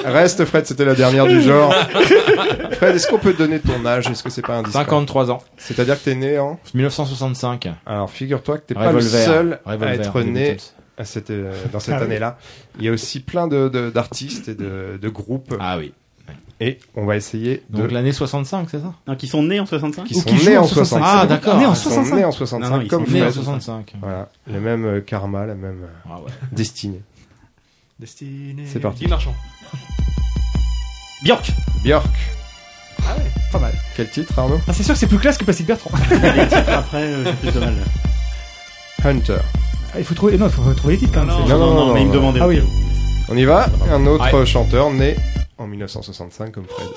Reste 0.05 0.45
Fred, 0.45 0.65
c'était 0.65 0.85
la 0.85 0.95
dernière 0.95 1.27
du 1.27 1.41
genre. 1.41 1.73
Fred, 2.73 2.95
est-ce 2.95 3.07
qu'on 3.07 3.17
peut 3.17 3.33
te 3.33 3.37
donner 3.39 3.59
ton 3.59 3.85
âge? 3.85 4.07
Est-ce 4.09 4.23
que 4.23 4.29
c'est 4.29 4.41
pas 4.41 4.57
indiscret? 4.57 4.79
53 4.79 5.31
ans. 5.31 5.39
C'est-à-dire 5.57 5.97
que 5.99 6.05
t'es 6.05 6.15
né 6.15 6.39
en? 6.39 6.59
1965. 6.73 7.69
Alors 7.85 8.09
figure-toi 8.09 8.57
que 8.59 8.63
t'es 8.67 8.73
pas 8.73 8.91
le 8.91 9.01
seul 9.01 9.59
Revolver, 9.65 9.87
à 9.89 9.93
être 9.95 10.21
né 10.21 10.51
Beatles. 10.51 10.63
à 10.97 11.05
cette, 11.05 11.29
euh, 11.31 11.53
dans 11.71 11.79
cette 11.79 11.95
Ah 11.95 11.99
oui. 11.99 12.05
année-là. 12.05 12.37
Il 12.79 12.85
y 12.85 12.89
a 12.89 12.91
aussi 12.91 13.19
plein 13.21 13.47
de, 13.47 13.69
de- 13.69 13.89
d'artistes 13.89 14.47
et 14.49 14.55
de, 14.55 14.97
de 15.01 15.09
groupes. 15.09 15.55
Ah 15.59 15.77
oui. 15.77 15.93
Et 16.63 16.77
on 16.95 17.05
va 17.07 17.15
essayer 17.15 17.63
de... 17.71 17.81
Donc 17.81 17.91
l'année 17.91 18.11
65, 18.11 18.67
c'est 18.69 18.77
ça? 18.79 18.93
Non, 19.07 19.15
qui 19.15 19.25
sont 19.27 19.41
nés 19.41 19.59
en 19.59 19.65
65 19.65 20.03
qui 20.03 20.13
Ou 20.15 20.19
sont 20.21 20.29
qui 20.29 20.45
nés 20.45 20.57
en 20.59 20.61
en 20.61 20.67
65. 20.67 20.99
65. 20.99 21.03
Ah, 21.23 21.25
d'accord. 21.25 21.57
Nés 21.57 21.65
en 21.65 21.71
Ils 21.73 21.75
sont 21.75 21.89
65. 21.89 22.15
nés 22.15 22.23
en 22.25 22.31
65 22.31 22.69
Non, 22.69 22.75
non, 22.77 22.81
ils 22.83 22.87
comme 22.87 23.05
sont 23.07 23.11
Né 23.13 23.21
en 23.21 23.31
Fred. 23.31 23.33
65. 23.33 23.93
Voilà, 23.99 24.29
le 24.45 24.59
même 24.59 24.85
euh, 24.85 25.01
karma, 25.01 25.47
la 25.47 25.55
même 25.55 25.81
euh, 25.83 26.07
Ah 26.11 26.19
ouais. 26.19 26.29
destinée. 26.51 27.01
Destiné. 28.01 28.63
C'est 28.65 28.79
parti. 28.79 29.03
Guy 29.03 29.09
Marchand. 29.09 29.35
Björk. 31.23 31.51
Björk. 31.83 32.09
Ah 33.07 33.15
ouais. 33.15 33.29
Pas 33.51 33.59
mal. 33.59 33.73
Quel 33.95 34.09
titre 34.09 34.39
Arnaud 34.39 34.59
Ah, 34.67 34.73
c'est 34.73 34.81
sûr 34.81 34.95
que 34.95 34.99
c'est 34.99 35.05
plus 35.05 35.19
classe 35.19 35.37
que 35.37 35.43
Plastique 35.43 35.67
Bertrand. 35.67 35.91
Les 36.09 36.17
titres 36.47 36.71
après, 36.73 37.03
euh, 37.03 37.23
j'ai 37.25 37.33
plus 37.33 37.51
de 37.51 37.59
mal. 37.59 37.75
Hunter. 39.05 39.37
Ah, 39.93 39.99
il 39.99 40.03
faut 40.03 40.15
trouver. 40.15 40.35
Non, 40.39 40.47
il 40.47 40.51
faut 40.51 40.73
trouver 40.73 40.95
les 40.95 40.99
titres 40.99 41.13
quand 41.13 41.25
même. 41.25 41.47
Non, 41.47 41.47
Non, 41.47 41.59
non, 41.59 41.73
non, 41.87 41.93
mais 41.93 42.01
il 42.01 42.07
me 42.07 42.13
demandait. 42.13 42.39
Ah 42.41 42.47
oui. 42.47 42.63
On 43.29 43.37
y 43.37 43.45
va 43.45 43.67
Un 43.91 44.03
autre 44.07 44.33
Ouais. 44.33 44.45
chanteur 44.47 44.89
né 44.89 45.15
en 45.59 45.67
1965 45.67 46.51
comme 46.53 46.65
Fred. 46.65 46.87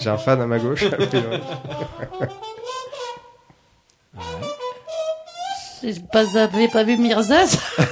J'ai 0.00 0.10
un 0.10 0.18
fan 0.18 0.40
à 0.40 0.46
ma 0.46 0.58
gauche. 0.58 0.84
Vous 5.82 6.36
avez 6.36 6.68
pas 6.68 6.84
vu 6.84 6.96
Mirza 6.96 7.46
ça 7.46 7.58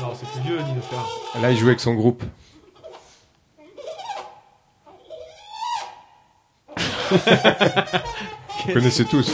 Non, 0.00 0.08
c'est 0.18 0.28
plus 0.30 0.40
vieux, 0.48 0.58
Nino 0.62 0.80
Ferrer. 0.90 1.42
Là, 1.42 1.50
il 1.50 1.56
joue 1.58 1.66
avec 1.68 1.80
son 1.80 1.94
groupe. 1.94 2.22
Vous 8.66 8.72
connaissez 8.72 9.04
tous. 9.04 9.32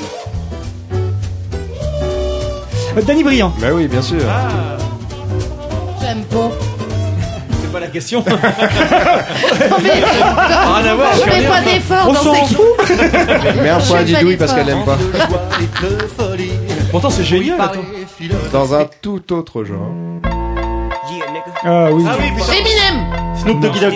Euh, 2.96 3.02
Danny 3.02 3.22
Briand. 3.22 3.52
Bah 3.60 3.68
oui, 3.72 3.86
bien 3.86 4.02
sûr. 4.02 4.18
Ah, 4.28 4.48
J'aime 6.00 6.24
pas. 6.24 6.50
c'est 7.62 7.72
pas 7.72 7.80
la 7.80 7.86
question. 7.88 8.24
Non, 8.26 8.36
mais 9.82 9.90
Rien 9.90 10.86
à 10.86 10.94
voir. 10.94 11.12
je 11.14 11.20
fais 11.30 11.46
pas 11.46 11.60
d'effort 11.60 12.06
On 12.08 12.12
dans 12.12 12.20
s'en 12.22 12.34
ces 12.46 12.54
fout. 12.54 12.64
Mets 13.62 13.68
un 13.68 13.78
point 13.78 13.98
à 13.98 14.04
Didouille 14.04 14.36
parce 14.36 14.52
qu'elle 14.54 14.68
aime 14.70 14.84
pas. 14.84 14.98
Pourtant, 16.90 17.10
c'est 17.10 17.24
génial. 17.24 17.60
Attends. 17.60 17.80
Dans 18.52 18.74
un 18.74 18.86
tout 19.02 19.32
autre 19.32 19.64
genre. 19.64 19.88
Ah 21.64 21.88
oui. 21.92 22.04
Ah 22.08 22.16
oui, 22.18 22.30
putain. 22.36 22.52
Eminem 22.52 23.36
Snoop 23.36 23.60
Doggy 23.60 23.80
Dogg. 23.80 23.94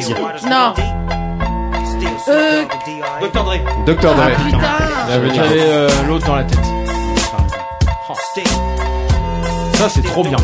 Non. 0.49 0.75
Euh, 2.29 2.65
Dr. 3.21 3.45
Dre. 3.45 3.55
Dr. 3.87 4.11
ah 4.11 4.31
Dre. 4.31 4.45
putain. 4.45 4.59
Bienvenue. 5.09 5.35
J'avais 5.35 5.61
euh, 5.62 5.89
l'autre 6.07 6.27
dans 6.27 6.37
la 6.37 6.45
tête. 6.45 6.59
Ça, 9.75 9.89
c'est 9.89 10.03
trop 10.03 10.23
bien. 10.23 10.37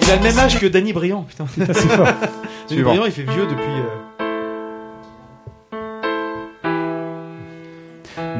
Il 0.00 0.10
a 0.10 0.16
le 0.16 0.22
même 0.22 0.38
âge 0.38 0.58
que 0.58 0.66
Danny 0.66 0.92
Briand, 0.92 1.22
putain. 1.28 1.44
C'est 1.56 1.74
fort. 1.88 2.06
Danny. 2.70 2.82
Briand, 2.82 3.04
il 3.04 3.12
fait 3.12 3.22
vieux 3.22 3.46
depuis. 3.46 3.62
euh, 3.62 4.07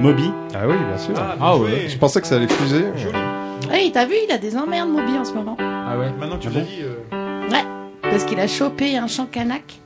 Moby. 0.00 0.30
Ah 0.54 0.66
oui, 0.68 0.74
bien 0.88 0.98
sûr. 0.98 1.14
Ah, 1.18 1.36
Ah 1.40 1.56
ouais. 1.56 1.88
Je 1.88 1.98
pensais 1.98 2.20
que 2.20 2.26
ça 2.26 2.36
allait 2.36 2.48
fuser. 2.48 2.84
Hey, 3.70 3.90
t'as 3.92 4.06
vu, 4.06 4.14
il 4.26 4.32
a 4.32 4.38
des 4.38 4.56
emmerdes, 4.56 4.88
Moby, 4.88 5.18
en 5.18 5.24
ce 5.24 5.32
moment. 5.34 5.56
Ah 5.60 5.96
ouais. 5.98 6.10
Maintenant 6.18 6.36
que 6.38 6.42
tu 6.42 6.50
l'as 6.50 6.60
dit. 6.60 6.80
euh, 6.82 7.48
Ouais. 7.50 7.64
Parce 8.02 8.24
qu'il 8.24 8.38
a 8.40 8.46
chopé 8.46 8.96
un 8.96 9.06
champ 9.06 9.26
kanak. 9.26 9.80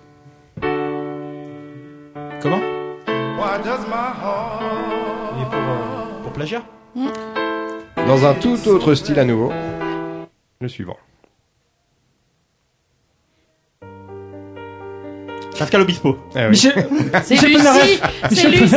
Comment? 2.40 2.60
Il 5.36 5.42
est 5.42 5.44
pour, 5.46 5.54
euh, 5.54 6.22
pour 6.22 6.32
plagiat? 6.32 6.62
Dans 7.96 8.26
un 8.26 8.34
tout 8.34 8.58
autre 8.68 8.94
style 8.94 9.18
à 9.18 9.24
nouveau. 9.24 9.50
Le 10.60 10.68
suivant. 10.68 10.96
Pascal 15.58 15.82
Obispo. 15.82 16.16
Ah 16.34 16.40
oui. 16.44 16.50
Michel. 16.50 16.72
C'est 17.24 17.34
Michel 17.34 17.50
Lucie 17.50 17.62
Polnareff. 17.64 18.02
C'est 18.32 18.48
Lucie. 18.48 18.74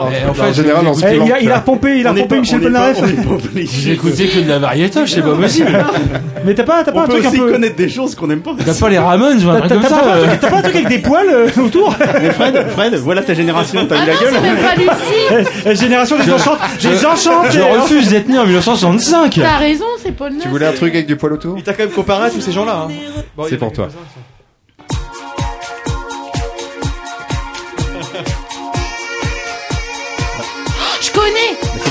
En, 0.00 0.08
Eh, 0.10 0.28
en 0.30 0.34
fait, 0.34 0.52
général, 0.54 0.86
on 0.86 0.94
se 0.94 1.04
Eh, 1.06 1.16
il, 1.24 1.32
a, 1.32 1.40
il 1.40 1.52
a 1.52 1.60
pompé, 1.60 1.98
il 2.00 2.06
a 2.06 2.12
On 2.12 2.16
est 2.16 2.20
pompé 2.22 2.34
pas- 2.36 2.40
Michel 2.40 2.56
on 2.56 2.60
est 2.60 2.64
pas- 2.64 2.92
Polnareff. 2.92 2.98
on 3.02 3.06
est 3.08 3.24
pas 3.24 3.34
obligé 3.34 3.98
J'ai 4.14 4.28
que 4.28 4.38
de 4.40 4.48
la 4.48 4.58
variétoche, 4.58 5.10
c'est 5.12 5.22
pas 5.22 5.34
possible. 5.36 5.84
Mais 6.44 6.54
t'as 6.54 6.64
pas, 6.64 6.82
t'as 6.84 6.92
pas 6.92 7.00
On 7.00 7.02
un 7.02 7.06
peut 7.06 7.12
truc 7.14 7.24
un 7.26 7.28
aussi 7.28 7.38
peu. 7.38 7.52
connaître 7.52 7.76
des 7.76 7.88
choses 7.88 8.14
qu'on 8.14 8.30
aime 8.30 8.40
pas. 8.40 8.52
T'as 8.64 8.74
pas 8.74 8.88
les 8.88 8.98
Ramones 8.98 9.44
ou 9.44 9.50
un 9.50 9.60
T'as 9.60 9.68
truc 9.68 9.68
t'as- 9.68 9.74
comme 9.74 9.82
t'as 9.82 9.88
ça 9.88 9.96
pas, 10.02 10.12
un 10.12 10.16
euh 10.16 10.26
truc- 10.28 10.40
t'as 10.40 10.50
pas 10.50 10.56
un 10.58 10.62
truc 10.62 10.74
avec 10.76 10.88
des 10.88 10.98
poils 10.98 11.28
euh, 11.28 11.48
autour 11.62 11.94
Mais 12.22 12.30
Fred, 12.30 12.66
Fred, 12.70 12.94
voilà 12.94 13.22
ta 13.22 13.34
génération, 13.34 13.86
t'as 13.86 13.96
Ah 13.98 14.04
eu 14.04 14.06
la 14.06 14.14
non, 14.14 14.20
gueule. 14.20 14.42
même 14.42 14.56
pas 14.56 14.74
Lucie 14.76 15.46
Eh, 15.66 15.70
eh, 15.70 15.76
Génération 15.76 16.16
des 16.18 16.32
enchantes. 16.32 16.58
Des 16.82 17.04
enchantes. 17.06 17.46
Je 17.50 17.60
refuse 17.60 18.08
d'être 18.10 18.28
né 18.28 18.38
en 18.38 18.44
1965. 18.46 19.34
T'as 19.42 19.56
raison, 19.58 19.84
c'est 20.02 20.12
Paul 20.12 20.32
Tu 20.40 20.48
voulais 20.48 20.66
un 20.66 20.72
truc 20.72 20.94
avec 20.94 21.06
du 21.06 21.16
poil 21.16 21.32
autour 21.34 21.54
Il 21.58 21.62
t'a 21.62 21.74
quand 21.74 21.84
même 21.84 21.92
comparé 21.92 22.26
à 22.26 22.30
tous 22.30 22.40
ces 22.40 22.52
gens-là. 22.52 22.86
Hein. 22.88 23.22
C'est 23.48 23.56
pour 23.58 23.72
toi. 23.72 23.88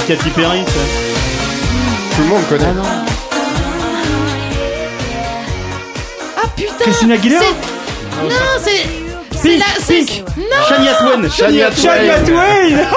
Katy 0.08 0.30
Perry, 0.30 0.64
ça. 0.66 0.72
Tout 2.16 2.22
le 2.22 2.28
monde 2.30 2.48
connaît. 2.48 2.66
Ah 6.38 6.48
putain 6.56 6.72
Christina 6.80 7.16
Aguilera 7.16 7.42
c'est- 7.42 8.24
Non, 8.24 8.30
c'est... 8.64 9.38
C'est 9.38 9.58
la... 9.58 9.66
c'est- 9.80 10.24
Non 10.38 10.66
Shania 10.70 10.94
Twain. 10.94 11.30
Shania 11.30 11.70
Twain. 11.72 11.82
Shania 11.82 12.20
Twain. 12.20 12.88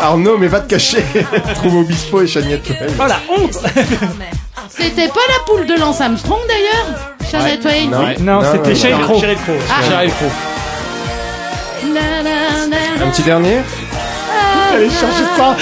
Arnaud, 0.00 0.36
mais 0.38 0.48
va 0.48 0.60
te 0.60 0.68
cacher. 0.70 1.02
Trouve 1.54 1.76
Obispo 1.78 2.20
et 2.20 2.26
Shania 2.26 2.58
Twain. 2.58 2.76
Oh 3.00 3.04
la 3.08 3.16
honte. 3.34 3.54
C'était 4.68 5.08
pas 5.08 5.20
la 5.28 5.44
poule 5.46 5.66
de 5.66 5.78
Lance 5.80 6.00
Armstrong, 6.00 6.40
d'ailleurs 6.46 6.86
Shania 7.30 7.56
Twain. 7.56 8.16
Non, 8.20 8.40
c'était 8.52 8.74
Sheryl 8.74 8.98
Crow. 9.04 9.18
Sheryl 9.20 9.38
Crow. 9.38 9.54
Ah. 9.70 10.06
Crow. 10.08 10.30
Un 13.02 13.10
petit 13.10 13.22
dernier 13.22 13.58
Ah, 14.30 14.74
Allez, 14.74 14.88
changer 14.90 15.24
ça. 15.36 15.56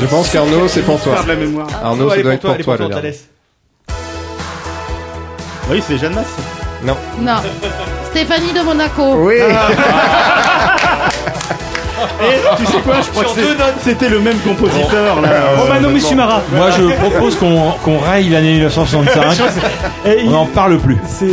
Je 0.00 0.06
pense 0.06 0.30
qu'Arnaud, 0.30 0.68
c'est 0.68 0.82
pour 0.82 1.00
toi. 1.00 1.16
La 1.26 1.34
mémoire. 1.34 1.66
Arnaud, 1.82 2.10
ça 2.10 2.16
doit 2.22 2.22
pour 2.22 2.32
être 2.32 2.40
toi, 2.40 2.54
pour 2.64 2.72
le 2.72 2.78
toi, 2.78 2.88
dernier. 3.00 3.16
Oui, 5.70 5.82
c'est 5.86 5.98
Jeanne 5.98 6.14
Masse. 6.14 6.34
Non. 6.84 6.96
Non. 7.20 7.36
Stéphanie 8.10 8.52
de 8.52 8.60
Monaco. 8.62 9.14
Oui. 9.18 9.34
Et 12.20 12.56
tu 12.56 12.64
sais 12.66 12.78
quoi, 12.78 12.94
je 13.02 13.10
crois 13.10 13.24
que 13.24 13.30
c'était 13.82 14.08
le 14.08 14.20
même 14.20 14.38
compositeur 14.38 15.20
là. 15.20 15.28
Romano 15.56 15.88
Mishimara. 15.90 16.40
Moi, 16.52 16.70
je 16.70 16.84
propose 16.94 17.34
qu'on 17.36 17.72
qu'on 17.84 17.98
raye 17.98 18.28
l'année 18.30 18.52
1965. 18.60 19.36
Et 20.06 20.20
il- 20.22 20.28
On 20.28 20.30
n'en 20.32 20.46
parle 20.46 20.78
plus. 20.78 20.96
C'est 21.06 21.26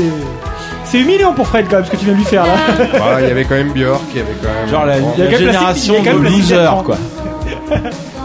c'est 0.84 1.00
humiliant 1.00 1.34
pour 1.34 1.48
Fred 1.48 1.68
quand 1.70 1.78
même 1.78 1.86
ce 1.86 1.92
que 1.92 1.98
tu 1.98 2.06
viens 2.06 2.14
de 2.14 2.20
lui 2.20 2.26
faire 2.26 2.46
là. 2.46 2.54
Bah, 2.94 3.22
Il 3.22 3.28
y 3.28 3.32
avait 3.32 3.46
quand 3.46 3.56
même 3.56 3.72
Björk, 3.74 4.02
il 4.12 4.18
y 4.18 4.22
avait 4.22 4.34
quand 4.42 4.50
même. 4.60 4.70
Genre 4.70 4.86
la, 4.86 4.98
Il 4.98 5.04
y 5.04 5.06
a 5.06 5.10
la 5.10 5.14
quand 5.16 5.20
même 5.20 5.32
la 5.32 5.38
génération 5.38 5.94
cycli- 5.94 5.98
il 6.00 6.06
y 6.06 6.08
a 6.08 6.12
quand 6.12 6.18
de 6.18 6.24
même 6.24 6.32
la 6.32 6.38
losers, 6.38 6.84
quoi. 6.84 6.98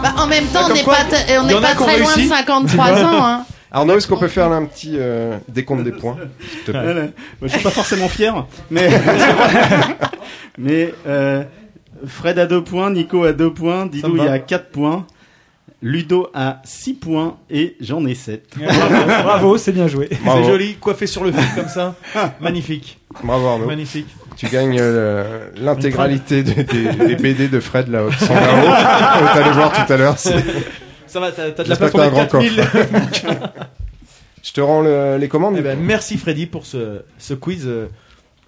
Bah, 0.01 0.13
en 0.17 0.27
même 0.27 0.45
temps, 0.47 0.65
on 0.69 0.73
n'est 0.73 0.83
pas, 0.83 1.03
t- 1.03 1.37
on 1.37 1.43
il 1.43 1.45
y 1.45 1.47
n'est 1.47 1.53
en 1.55 1.57
a 1.59 1.61
pas 1.61 1.75
qui 1.75 1.81
ont 1.81 1.85
très 1.85 1.97
loin 1.99 2.09
de 2.11 2.15
réussi. 2.15 2.27
53 2.29 3.03
ans. 3.03 3.25
Hein. 3.25 3.45
Arnaud, 3.73 3.95
est-ce 3.97 4.07
qu'on 4.07 4.17
peut 4.17 4.27
faire 4.27 4.49
là 4.49 4.57
un 4.57 4.65
petit 4.65 4.95
euh, 4.97 5.37
décompte 5.47 5.83
des 5.83 5.91
points 5.93 6.17
s'il 6.49 6.59
te 6.63 6.71
plaît? 6.71 6.83
Voilà. 6.83 7.01
Moi, 7.01 7.11
je 7.43 7.47
suis 7.47 7.61
pas 7.61 7.69
forcément 7.69 8.09
fier, 8.09 8.45
mais 8.69 8.89
mais 10.57 10.93
euh, 11.07 11.43
Fred 12.05 12.37
a 12.39 12.45
2 12.47 12.63
points, 12.63 12.89
Nico 12.91 13.23
a 13.23 13.33
2 13.33 13.53
points, 13.53 13.85
Didou 13.85 14.17
il 14.17 14.23
va. 14.23 14.33
a 14.33 14.39
4 14.39 14.69
points, 14.71 15.05
Ludo 15.81 16.29
a 16.33 16.61
6 16.65 16.93
points 16.95 17.37
et 17.49 17.77
j'en 17.79 18.05
ai 18.05 18.13
7. 18.15 18.55
Bravo, 18.57 19.05
bravo, 19.23 19.57
c'est 19.57 19.71
bien 19.71 19.87
joué. 19.87 20.09
Bravo. 20.25 20.43
C'est 20.43 20.49
joli, 20.49 20.75
coiffé 20.75 21.07
sur 21.07 21.23
le 21.23 21.31
fil 21.31 21.45
comme 21.55 21.69
ça. 21.69 21.95
Magnifique. 22.41 22.99
Bravo 23.23 23.47
Arnaud. 23.47 23.67
Magnifique. 23.67 24.07
Tu 24.37 24.47
gagnes 24.47 24.77
euh, 24.79 25.49
l'intégralité 25.57 26.43
des, 26.43 26.63
des- 26.63 26.89
des 26.93 27.15
BD 27.15 27.47
de 27.47 27.59
Fred 27.59 27.89
là, 27.89 28.03
qui 28.17 28.25
sont 28.25 28.33
là-haut. 28.33 29.33
T'allais 29.33 29.51
voir 29.51 29.71
tout 29.85 29.93
à 29.93 29.97
l'heure. 29.97 30.17
Ça 30.17 31.19
va, 31.19 31.31
t'as 31.31 31.51
t'as 31.51 31.63
de 31.63 31.69
la 31.69 31.75
place 31.75 31.91
pour 31.91 31.99
t'as 31.99 32.07
un 32.07 32.09
grand 32.09 32.25
4000. 32.25 32.63
Je 34.43 34.51
te 34.53 34.61
rends 34.61 34.81
le- 34.81 35.17
les 35.17 35.27
commandes. 35.27 35.55
Eh 35.57 35.61
ben, 35.61 35.77
merci 35.79 36.17
Freddy 36.17 36.47
pour 36.47 36.65
ce, 36.65 37.03
ce 37.19 37.33
quiz 37.35 37.65
euh, 37.67 37.89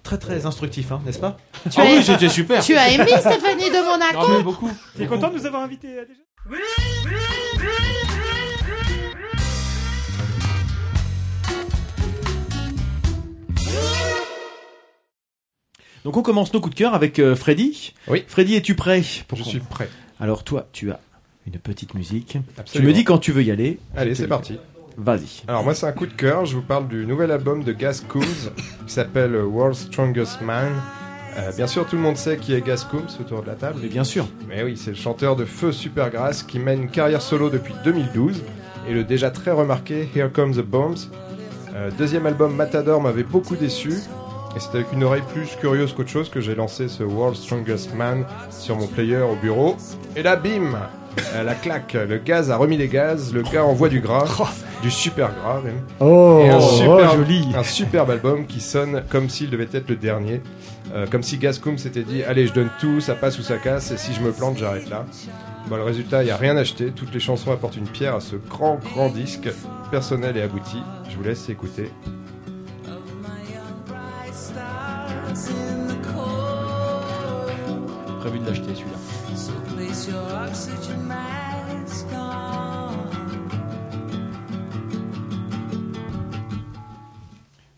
très 0.02 0.18
très 0.18 0.44
instructif, 0.46 0.90
hein, 0.90 1.00
n'est-ce 1.06 1.20
pas 1.20 1.36
Tu 1.70 1.80
as- 1.80 1.84
oui, 1.84 2.02
c'était 2.02 2.28
super. 2.28 2.64
Tu 2.64 2.74
as 2.76 2.88
aimé 2.90 3.06
Stéphanie 3.06 3.70
de 3.70 3.84
Monaco 3.84 4.28
Non, 4.28 4.36
mais 4.38 4.42
beaucoup. 4.42 4.70
T'es 4.96 5.06
content 5.06 5.28
de 5.28 5.34
nous 5.38 5.46
avoir 5.46 5.62
invités 5.62 6.00
à 6.00 6.04
déjà 6.04 6.20
Donc 16.04 16.18
on 16.18 16.22
commence 16.22 16.52
nos 16.52 16.60
coups 16.60 16.74
de 16.74 16.78
cœur 16.78 16.94
avec 16.94 17.18
euh, 17.18 17.34
Freddy. 17.34 17.94
Oui. 18.08 18.24
Freddy, 18.28 18.56
es-tu 18.56 18.74
prêt 18.74 19.02
pour 19.26 19.38
Je 19.38 19.44
suis 19.44 19.60
prêt. 19.60 19.88
Alors 20.20 20.44
toi, 20.44 20.68
tu 20.72 20.90
as 20.90 21.00
une 21.46 21.58
petite 21.58 21.94
musique. 21.94 22.36
Absolument. 22.58 22.88
Tu 22.90 22.92
me 22.92 22.98
dis 22.98 23.04
quand 23.04 23.18
tu 23.18 23.32
veux 23.32 23.42
y 23.42 23.50
aller. 23.50 23.78
Allez, 23.96 24.14
c'est 24.14 24.28
parti. 24.28 24.58
Vas-y. 24.96 25.42
Alors 25.48 25.64
moi 25.64 25.74
c'est 25.74 25.86
un 25.86 25.92
coup 25.92 26.06
de 26.06 26.12
cœur, 26.12 26.44
je 26.46 26.54
vous 26.54 26.62
parle 26.62 26.86
du 26.86 27.04
nouvel 27.04 27.32
album 27.32 27.64
de 27.64 27.72
Gaz 27.72 28.04
Coombs 28.08 28.52
qui 28.86 28.92
s'appelle 28.92 29.34
World's 29.34 29.86
Strongest 29.86 30.40
Man. 30.42 30.72
Euh, 31.36 31.50
bien 31.56 31.66
sûr 31.66 31.84
tout 31.84 31.96
le 31.96 32.02
monde 32.02 32.16
sait 32.16 32.36
qui 32.36 32.54
est 32.54 32.60
Gaz 32.64 32.84
Coombs 32.84 33.08
autour 33.20 33.42
de 33.42 33.48
la 33.48 33.54
table. 33.54 33.80
Mais 33.82 33.88
bien 33.88 34.04
sûr. 34.04 34.28
Mais 34.48 34.62
oui, 34.62 34.76
c'est 34.76 34.90
le 34.90 34.96
chanteur 34.96 35.34
de 35.34 35.44
Feu 35.44 35.72
Supergrass 35.72 36.44
qui 36.44 36.60
mène 36.60 36.82
une 36.82 36.90
carrière 36.90 37.22
solo 37.22 37.50
depuis 37.50 37.74
2012 37.82 38.42
et 38.88 38.92
le 38.92 39.02
déjà 39.02 39.32
très 39.32 39.50
remarqué 39.50 40.08
Here 40.14 40.30
Comes 40.30 40.54
the 40.54 40.64
Bombs. 40.64 41.10
Euh, 41.74 41.90
deuxième 41.98 42.26
album 42.26 42.54
Matador 42.54 43.00
m'avait 43.00 43.24
beaucoup 43.24 43.56
déçu 43.56 43.94
et 44.56 44.60
c'est 44.60 44.74
avec 44.74 44.92
une 44.92 45.02
oreille 45.04 45.22
plus 45.32 45.56
curieuse 45.60 45.92
qu'autre 45.92 46.10
chose 46.10 46.28
que 46.28 46.40
j'ai 46.40 46.54
lancé 46.54 46.88
ce 46.88 47.02
World's 47.02 47.40
Strongest 47.42 47.94
Man 47.94 48.24
sur 48.50 48.76
mon 48.76 48.86
player 48.86 49.18
au 49.18 49.34
bureau. 49.36 49.76
Et 50.16 50.22
là, 50.22 50.36
bim 50.36 50.74
Euh, 51.34 51.44
La 51.44 51.54
claque, 51.54 51.92
le 51.94 52.18
gaz 52.18 52.50
a 52.50 52.56
remis 52.56 52.76
les 52.76 52.88
gaz, 52.88 53.32
le 53.32 53.42
gars 53.42 53.64
envoie 53.64 53.88
du 53.88 54.00
gras, 54.00 54.24
du 54.82 54.90
super 54.90 55.30
gras 55.32 55.60
même. 55.60 55.80
Oh, 56.00 56.42
Et 56.44 56.50
un, 56.50 56.58
oh, 56.58 56.60
superbe, 56.60 57.16
joli. 57.18 57.46
un 57.56 57.62
superbe 57.62 58.10
album 58.10 58.46
qui 58.46 58.60
sonne 58.60 59.02
comme 59.10 59.28
s'il 59.28 59.48
devait 59.50 59.68
être 59.72 59.88
le 59.88 59.94
dernier. 59.96 60.40
Euh, 60.92 61.06
comme 61.10 61.22
si 61.22 61.38
Gascom 61.38 61.78
s'était 61.78 62.02
dit 62.02 62.22
Allez, 62.24 62.46
je 62.48 62.52
donne 62.52 62.68
tout, 62.80 63.00
ça 63.00 63.14
passe 63.14 63.38
ou 63.38 63.42
ça 63.42 63.58
casse, 63.58 63.90
et 63.92 63.96
si 63.96 64.12
je 64.12 64.20
me 64.20 64.32
plante, 64.32 64.58
j'arrête 64.58 64.88
là. 64.90 65.04
Bon, 65.68 65.76
le 65.76 65.82
résultat, 65.84 66.22
il 66.22 66.26
n'y 66.26 66.32
a 66.32 66.36
rien 66.36 66.56
acheté. 66.56 66.90
Toutes 66.94 67.14
les 67.14 67.20
chansons 67.20 67.52
apportent 67.52 67.76
une 67.76 67.86
pierre 67.88 68.16
à 68.16 68.20
ce 68.20 68.34
grand, 68.36 68.78
grand 68.92 69.08
disque, 69.08 69.48
personnel 69.92 70.36
et 70.36 70.42
abouti. 70.42 70.78
Je 71.10 71.16
vous 71.16 71.22
laisse 71.22 71.48
écouter. 71.48 71.90
Prévu 78.20 78.38
de 78.38 78.46
l'acheter 78.46 78.74
celui-là. 78.74 78.98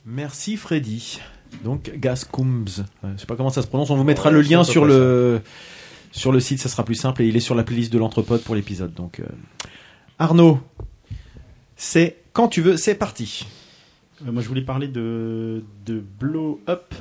Merci 0.05 0.57
Freddy. 0.57 1.20
Donc 1.65 1.91
Gascoombs. 1.97 2.65
Euh, 3.05 3.12
Je 3.15 3.20
sais 3.20 3.26
pas 3.26 3.36
comment 3.36 3.51
ça 3.51 3.62
se 3.62 3.67
prononce. 3.67 3.91
On 3.91 3.97
vous 3.97 4.05
mettra 4.05 4.31
le 4.31 4.43
c'est 4.43 4.51
lien 4.51 4.59
peu 4.59 4.65
sur 4.70 4.83
près 4.83 4.91
le 4.91 5.41
sur 6.12 6.33
le 6.33 6.41
site, 6.41 6.60
ça 6.60 6.68
sera 6.68 6.85
plus 6.85 6.94
simple 6.94 7.23
et 7.23 7.26
il 7.26 7.36
est 7.36 7.41
sur 7.41 7.55
la 7.55 7.62
playlist 7.62 7.93
de 7.93 7.99
l'entrepode 7.99 8.43
pour 8.43 8.55
l'épisode. 8.55 8.94
Donc 8.94 9.20
euh, 9.20 9.25
Arnaud, 10.18 10.60
c'est 11.76 12.17
quand 12.33 12.49
tu 12.49 12.62
veux, 12.62 12.76
c'est 12.76 12.94
parti. 12.94 13.47
Euh, 14.26 14.33
moi, 14.33 14.43
je 14.43 14.49
voulais 14.49 14.62
parler 14.62 14.89
de, 14.89 15.62
de 15.85 16.01
Blow 16.01 16.60
Up, 16.68 16.94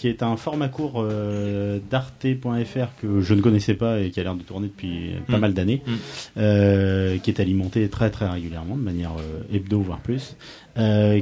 qui 0.00 0.08
est 0.08 0.22
un 0.22 0.38
format 0.38 0.68
court 0.68 0.94
euh, 0.96 1.78
d'arte.fr 1.90 2.88
que 3.02 3.20
je 3.20 3.34
ne 3.34 3.42
connaissais 3.42 3.74
pas 3.74 4.00
et 4.00 4.08
qui 4.08 4.18
a 4.18 4.22
l'air 4.22 4.34
de 4.34 4.42
tourner 4.42 4.68
depuis 4.68 5.10
pas 5.28 5.36
Mm. 5.36 5.40
mal 5.40 5.52
d'années, 5.52 5.82
Mm. 5.86 5.90
euh, 6.38 7.18
qui 7.18 7.28
est 7.28 7.38
alimenté 7.38 7.86
très 7.90 8.08
très 8.08 8.26
régulièrement, 8.26 8.78
de 8.78 8.82
manière 8.82 9.12
euh, 9.18 9.54
hebdo 9.54 9.80
voire 9.80 10.00
plus, 10.00 10.36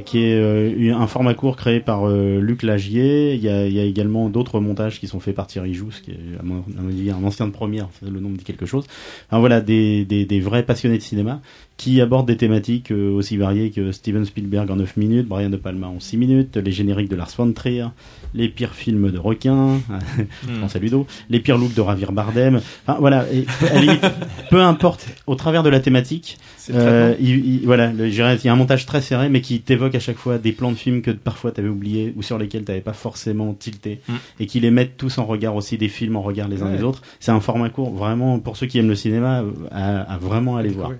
qui 0.05 0.19
est 0.23 0.91
un 0.91 1.07
format 1.07 1.33
court 1.33 1.57
créé 1.57 1.81
par 1.81 2.07
Luc 2.07 2.63
Lagier. 2.63 3.33
Il 3.33 3.41
y 3.41 3.49
a, 3.49 3.67
il 3.67 3.73
y 3.73 3.79
a 3.81 3.83
également 3.83 4.29
d'autres 4.29 4.61
montages 4.61 5.01
qui 5.01 5.07
sont 5.07 5.19
faits 5.19 5.35
par 5.35 5.47
Thierry 5.47 5.73
Jousse, 5.73 5.99
qui 5.99 6.11
est 6.11 6.39
à 6.39 6.43
mon 6.43 6.59
à 6.77 6.81
mon 6.81 6.87
avis 6.87 7.09
un 7.11 7.21
ancien 7.25 7.47
de 7.47 7.51
première, 7.51 7.89
le 8.01 8.21
nom 8.21 8.29
me 8.29 8.37
dit 8.37 8.45
quelque 8.45 8.65
chose. 8.65 8.85
Enfin, 9.29 9.39
voilà, 9.39 9.59
des, 9.59 10.05
des, 10.05 10.23
des 10.25 10.39
vrais 10.39 10.63
passionnés 10.63 10.97
de 10.97 11.03
cinéma 11.03 11.41
qui 11.75 11.99
abordent 11.99 12.27
des 12.27 12.37
thématiques 12.37 12.91
aussi 12.91 13.35
variées 13.35 13.71
que 13.71 13.91
Steven 13.91 14.23
Spielberg 14.23 14.69
en 14.71 14.77
9 14.77 14.95
minutes, 14.97 15.27
Brian 15.27 15.49
De 15.49 15.57
Palma 15.57 15.87
en 15.87 15.99
6 15.99 16.15
minutes, 16.17 16.55
les 16.57 16.71
génériques 16.71 17.09
de 17.09 17.15
Lars 17.17 17.31
von 17.37 17.51
Trier, 17.51 17.87
les 18.33 18.47
pires 18.49 18.73
films 18.75 19.11
de 19.11 19.17
requins, 19.17 19.79
je 20.47 20.59
pense 20.59 20.75
à 20.75 20.79
Ludo, 20.79 21.07
les 21.29 21.39
pires 21.39 21.57
looks 21.57 21.73
de 21.73 21.81
Ravir 21.81 22.11
Bardem. 22.11 22.61
Enfin, 22.85 22.97
voilà, 22.99 23.25
et, 23.31 23.45
à 23.69 23.73
la 23.73 23.81
limite, 23.81 24.05
peu 24.49 24.61
importe, 24.61 25.07
au 25.27 25.35
travers 25.35 25.63
de 25.63 25.69
la 25.69 25.79
thématique, 25.79 26.37
euh, 26.71 27.15
il, 27.19 27.45
il- 27.61 27.65
voilà, 27.65 27.91
le- 27.91 28.05
je 28.07 28.11
dirais, 28.13 28.35
il 28.35 28.45
y 28.45 28.49
a 28.49 28.53
un 28.53 28.55
montage 28.55 28.85
très 28.85 29.01
serré, 29.01 29.29
mais 29.29 29.41
qui 29.41 29.61
t'évoque 29.61 29.95
à 29.95 29.99
chaque 29.99 30.17
fois 30.17 30.37
des 30.37 30.51
plans 30.51 30.71
de 30.71 30.77
films 30.77 31.01
que 31.01 31.11
parfois 31.11 31.51
t'avais 31.51 31.69
oubliés 31.69 32.13
ou 32.15 32.21
sur 32.21 32.37
lesquels 32.37 32.63
t'avais 32.63 32.81
pas 32.81 32.93
forcément 32.93 33.53
tilté, 33.53 34.01
Mm. 34.07 34.13
et 34.41 34.45
qui 34.45 34.59
les 34.59 34.69
mettent 34.71 34.97
tous 34.97 35.17
en 35.17 35.25
regard 35.25 35.55
aussi 35.55 35.77
des 35.77 35.89
films 35.89 36.15
en 36.15 36.21
regard 36.21 36.47
les 36.47 36.61
uns 36.61 36.69
Ouais. 36.69 36.77
des 36.77 36.83
autres. 36.83 37.01
C'est 37.19 37.31
un 37.31 37.39
format 37.39 37.69
court, 37.69 37.91
vraiment 37.93 38.39
pour 38.39 38.55
ceux 38.57 38.67
qui 38.67 38.77
aiment 38.79 38.89
le 38.89 38.95
cinéma, 38.95 39.41
euh, 39.41 39.51
à, 39.71 40.01
à 40.13 40.17
vraiment 40.17 40.57
aller 40.57 40.69
voir. 40.69 40.91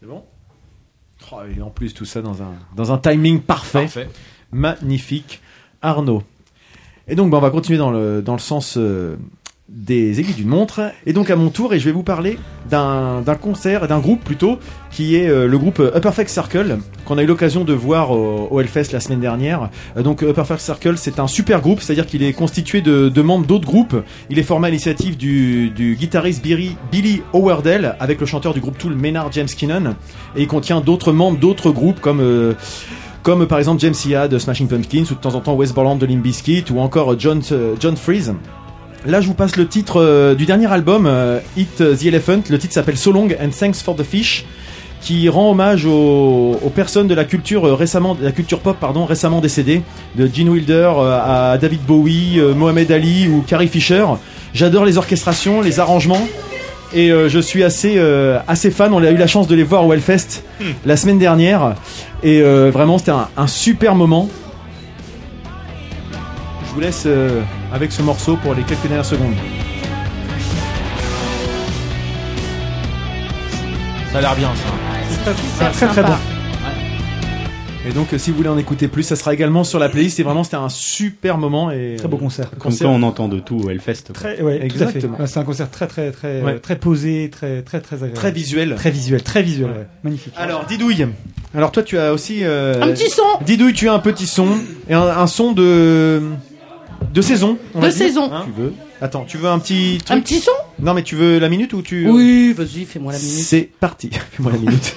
C'est 0.00 0.06
bon? 0.06 0.22
Oh, 1.32 1.36
Et 1.56 1.60
en 1.62 1.70
plus 1.70 1.94
tout 1.94 2.04
ça 2.04 2.22
dans 2.22 2.42
un 2.42 2.52
dans 2.76 2.92
un 2.92 2.98
timing 2.98 3.40
parfait. 3.40 3.82
Parfait. 3.82 4.08
Magnifique. 4.52 5.40
Arnaud. 5.86 6.22
Et 7.08 7.14
donc, 7.14 7.30
bah, 7.30 7.38
on 7.38 7.40
va 7.40 7.50
continuer 7.50 7.78
dans 7.78 7.92
le, 7.92 8.22
sens 8.38 8.76
euh, 8.76 9.14
des 9.68 10.18
aiguilles 10.18 10.34
d'une 10.34 10.48
montre. 10.48 10.80
Et 11.06 11.12
donc, 11.12 11.30
à 11.30 11.36
mon 11.36 11.50
tour, 11.50 11.72
et 11.72 11.78
je 11.78 11.84
vais 11.84 11.92
vous 11.92 12.02
parler 12.02 12.36
d'un 12.68 13.22
concert, 13.40 13.86
d'un 13.86 14.00
groupe 14.00 14.24
plutôt, 14.24 14.58
qui 14.90 15.14
est 15.14 15.28
euh, 15.28 15.46
le 15.46 15.56
groupe 15.56 15.78
Upper 15.78 16.00
Perfect 16.00 16.28
Circle, 16.28 16.78
qu'on 17.04 17.16
a 17.16 17.22
eu 17.22 17.26
l'occasion 17.26 17.62
de 17.62 17.72
voir 17.72 18.10
au, 18.10 18.48
au 18.50 18.60
Hellfest 18.60 18.92
la 18.92 18.98
semaine 18.98 19.20
dernière. 19.20 19.70
Euh, 19.96 20.02
donc, 20.02 20.22
Upper 20.22 20.32
Perfect 20.34 20.60
Circle, 20.60 20.96
c'est 20.96 21.20
un 21.20 21.28
super 21.28 21.60
groupe, 21.60 21.80
c'est-à-dire 21.80 22.06
qu'il 22.06 22.24
est 22.24 22.32
constitué 22.32 22.80
de, 22.80 23.22
membres 23.22 23.46
d'autres 23.46 23.66
groupes. 23.66 24.02
Il 24.28 24.40
est 24.40 24.44
formé 24.44 24.66
à 24.66 24.70
l'initiative 24.70 25.16
du, 25.16 25.70
du 25.70 25.94
guitariste 25.94 26.42
Billy, 26.42 26.76
Billy 26.90 27.22
Howardell, 27.32 27.94
avec 28.00 28.18
le 28.18 28.26
chanteur 28.26 28.52
du 28.52 28.58
groupe 28.58 28.78
Tool 28.78 28.96
Maynard 28.96 29.30
James 29.30 29.46
Kinnon. 29.46 29.94
Et 30.34 30.42
il 30.42 30.48
contient 30.48 30.80
d'autres 30.80 31.12
membres 31.12 31.38
d'autres 31.38 31.70
groupes 31.70 32.00
comme... 32.00 32.56
euh, 33.26 33.36
comme 33.36 33.46
par 33.46 33.58
exemple 33.58 33.80
James 33.80 33.94
Iha 34.04 34.28
de 34.28 34.38
Smashing 34.38 34.68
Pumpkins 34.68 35.04
ou 35.10 35.14
de 35.14 35.20
temps 35.20 35.34
en 35.34 35.40
temps 35.40 35.54
Wes 35.54 35.72
Borland 35.72 35.96
de 35.96 36.06
Limp 36.06 36.22
Bizkit 36.22 36.64
ou 36.70 36.80
encore 36.80 37.18
John, 37.18 37.42
euh, 37.52 37.74
John 37.80 37.96
Freeze. 37.96 38.34
Là, 39.04 39.20
je 39.20 39.28
vous 39.28 39.34
passe 39.34 39.56
le 39.56 39.66
titre 39.68 40.00
euh, 40.00 40.34
du 40.34 40.46
dernier 40.46 40.66
album, 40.66 41.06
euh, 41.06 41.38
Hit 41.56 41.76
the 41.76 42.06
Elephant. 42.06 42.40
Le 42.50 42.58
titre 42.58 42.74
s'appelle 42.74 42.96
So 42.96 43.12
Long 43.12 43.28
and 43.40 43.50
Thanks 43.56 43.76
for 43.76 43.94
the 43.94 44.02
Fish, 44.02 44.44
qui 45.00 45.28
rend 45.28 45.52
hommage 45.52 45.86
aux, 45.86 46.72
personnes 46.74 47.06
de 47.06 47.14
la 47.14 47.24
culture 47.24 47.64
euh, 47.66 48.56
pop 48.62 48.76
pardon, 48.80 49.04
récemment 49.04 49.40
décédées, 49.40 49.82
de 50.16 50.28
Gene 50.32 50.48
Wilder 50.48 50.92
euh, 50.96 51.52
à 51.52 51.58
David 51.58 51.82
Bowie, 51.86 52.40
euh, 52.40 52.54
Mohamed 52.54 52.90
Ali 52.90 53.28
ou 53.28 53.42
Carrie 53.46 53.68
Fisher. 53.68 54.04
J'adore 54.52 54.84
les 54.84 54.98
orchestrations, 54.98 55.60
les 55.60 55.78
arrangements. 55.78 56.26
Et 56.96 57.10
euh, 57.12 57.28
je 57.28 57.38
suis 57.38 57.62
assez 57.62 57.94
euh, 57.98 58.38
assez 58.48 58.70
fan. 58.72 58.92
On 58.92 59.02
a 59.02 59.10
eu 59.10 59.16
la 59.16 59.26
chance 59.28 59.46
de 59.46 59.54
les 59.54 59.62
voir 59.62 59.86
au 59.86 59.92
Hellfest 59.92 60.42
Hmm. 60.58 60.64
la 60.86 60.96
semaine 60.96 61.18
dernière 61.18 61.74
et 62.22 62.40
euh, 62.40 62.70
vraiment 62.72 62.96
c'était 62.98 63.10
un, 63.12 63.28
un 63.36 63.46
super 63.46 63.94
moment. 63.94 64.28
Je 66.66 66.74
vous 66.74 66.80
laisse 66.80 67.04
euh, 67.06 67.42
avec 67.72 67.92
ce 67.92 68.00
morceau 68.02 68.36
pour 68.42 68.54
les 68.54 68.62
quelques 68.62 68.82
dernières 68.88 69.04
secondes. 69.04 69.34
Ça 74.12 74.18
a 74.18 74.20
l'air 74.22 74.34
bien 74.36 74.48
ça. 74.54 75.32
Très, 75.58 75.70
très, 75.72 75.86
très 75.88 76.02
bon. 76.02 76.35
Et 77.88 77.92
donc, 77.92 78.12
euh, 78.12 78.18
si 78.18 78.30
vous 78.32 78.36
voulez 78.38 78.48
en 78.48 78.58
écouter 78.58 78.88
plus, 78.88 79.04
ça 79.04 79.14
sera 79.14 79.32
également 79.32 79.62
sur 79.62 79.78
la 79.78 79.88
playlist. 79.88 80.18
Et 80.18 80.22
vraiment, 80.24 80.42
c'était 80.42 80.56
un 80.56 80.68
super 80.68 81.38
moment 81.38 81.70
et 81.70 81.94
Très 81.98 82.08
beau 82.08 82.16
concert. 82.16 82.50
un 82.52 82.58
Comme 82.58 82.76
quoi, 82.76 82.88
on 82.88 83.02
entend 83.04 83.28
de 83.28 83.38
tout 83.38 83.56
au 83.64 83.70
Hellfest. 83.70 84.12
Très, 84.12 84.40
ouais. 84.42 84.60
Exactement. 84.64 85.18
C'est 85.26 85.38
un 85.38 85.44
concert 85.44 85.70
très, 85.70 85.86
très, 85.86 86.10
très, 86.10 86.42
Ouais. 86.42 86.58
très 86.58 86.76
posé, 86.76 87.30
très, 87.30 87.62
très, 87.62 87.80
très 87.80 87.96
agréable. 87.96 88.14
Très 88.16 88.32
visuel. 88.32 88.74
Très 88.76 88.90
visuel, 88.90 89.22
très 89.22 89.42
visuel, 89.42 89.70
ouais. 89.70 89.86
Magnifique. 90.02 90.34
Alors, 90.36 90.64
Didouille. 90.66 91.06
Alors, 91.54 91.70
toi, 91.70 91.82
tu 91.84 91.96
as 91.98 92.12
aussi. 92.12 92.40
euh, 92.42 92.82
Un 92.82 92.88
petit 92.92 93.08
son. 93.08 93.22
Didouille, 93.44 93.72
tu 93.72 93.88
as 93.88 93.92
un 93.92 94.00
petit 94.00 94.26
son. 94.26 94.48
Et 94.88 94.94
un, 94.94 95.02
un 95.02 95.26
son 95.28 95.52
de. 95.52 96.22
De 97.14 97.20
saison. 97.22 97.56
on 97.74 97.80
De 97.80 97.90
saison. 97.90 98.30
hein. 98.32 98.42
tu 98.46 98.60
veux 98.62 98.72
Attends, 99.00 99.24
tu 99.28 99.36
veux 99.36 99.48
un 99.48 99.58
petit. 99.58 99.98
Truc? 100.04 100.16
Un 100.18 100.20
petit 100.22 100.40
son? 100.40 100.50
Non, 100.80 100.92
mais 100.94 101.02
tu 101.02 101.14
veux 101.14 101.38
la 101.38 101.48
minute 101.48 101.72
ou 101.74 101.82
tu. 101.82 102.08
Oui, 102.08 102.52
vas-y, 102.52 102.84
fais-moi 102.84 103.12
la 103.12 103.18
minute. 103.18 103.32
C'est 103.44 103.68
parti. 103.78 104.10
Fais-moi 104.32 104.52
la 104.52 104.58
minute. 104.58 104.96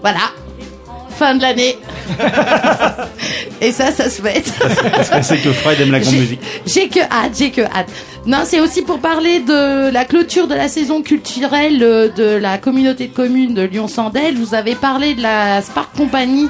Voilà. 0.00 0.30
Fin 1.16 1.36
de 1.36 1.42
l'année. 1.42 1.78
Et 3.60 3.70
ça, 3.72 3.92
ça 3.92 4.10
se 4.10 4.20
fait. 4.20 4.42
Parce 4.58 5.10
que 5.10 5.22
c'est 5.22 5.38
que 5.38 5.52
Fred 5.52 5.80
aime 5.80 5.92
la 5.92 6.00
grande 6.00 6.12
J'ai- 6.14 6.20
musique. 6.20 6.40
J'ai 6.66 6.88
que 6.88 7.00
hâte, 7.00 7.32
j'ai 7.38 7.50
que 7.50 7.60
hâte. 7.62 7.88
Non, 8.26 8.38
c'est 8.44 8.60
aussi 8.60 8.82
pour 8.82 8.98
parler 8.98 9.38
de 9.40 9.90
la 9.90 10.04
clôture 10.04 10.48
de 10.48 10.54
la 10.54 10.68
saison 10.68 11.02
culturelle 11.02 11.82
euh, 11.82 12.08
de 12.10 12.24
la 12.36 12.58
communauté 12.58 13.06
de 13.06 13.14
communes 13.14 13.54
de 13.54 13.62
Lyon-Sandel. 13.62 14.36
Vous 14.36 14.54
avez 14.54 14.74
parlé 14.74 15.14
de 15.14 15.22
la 15.22 15.62
Spark 15.62 15.94
Company 15.96 16.48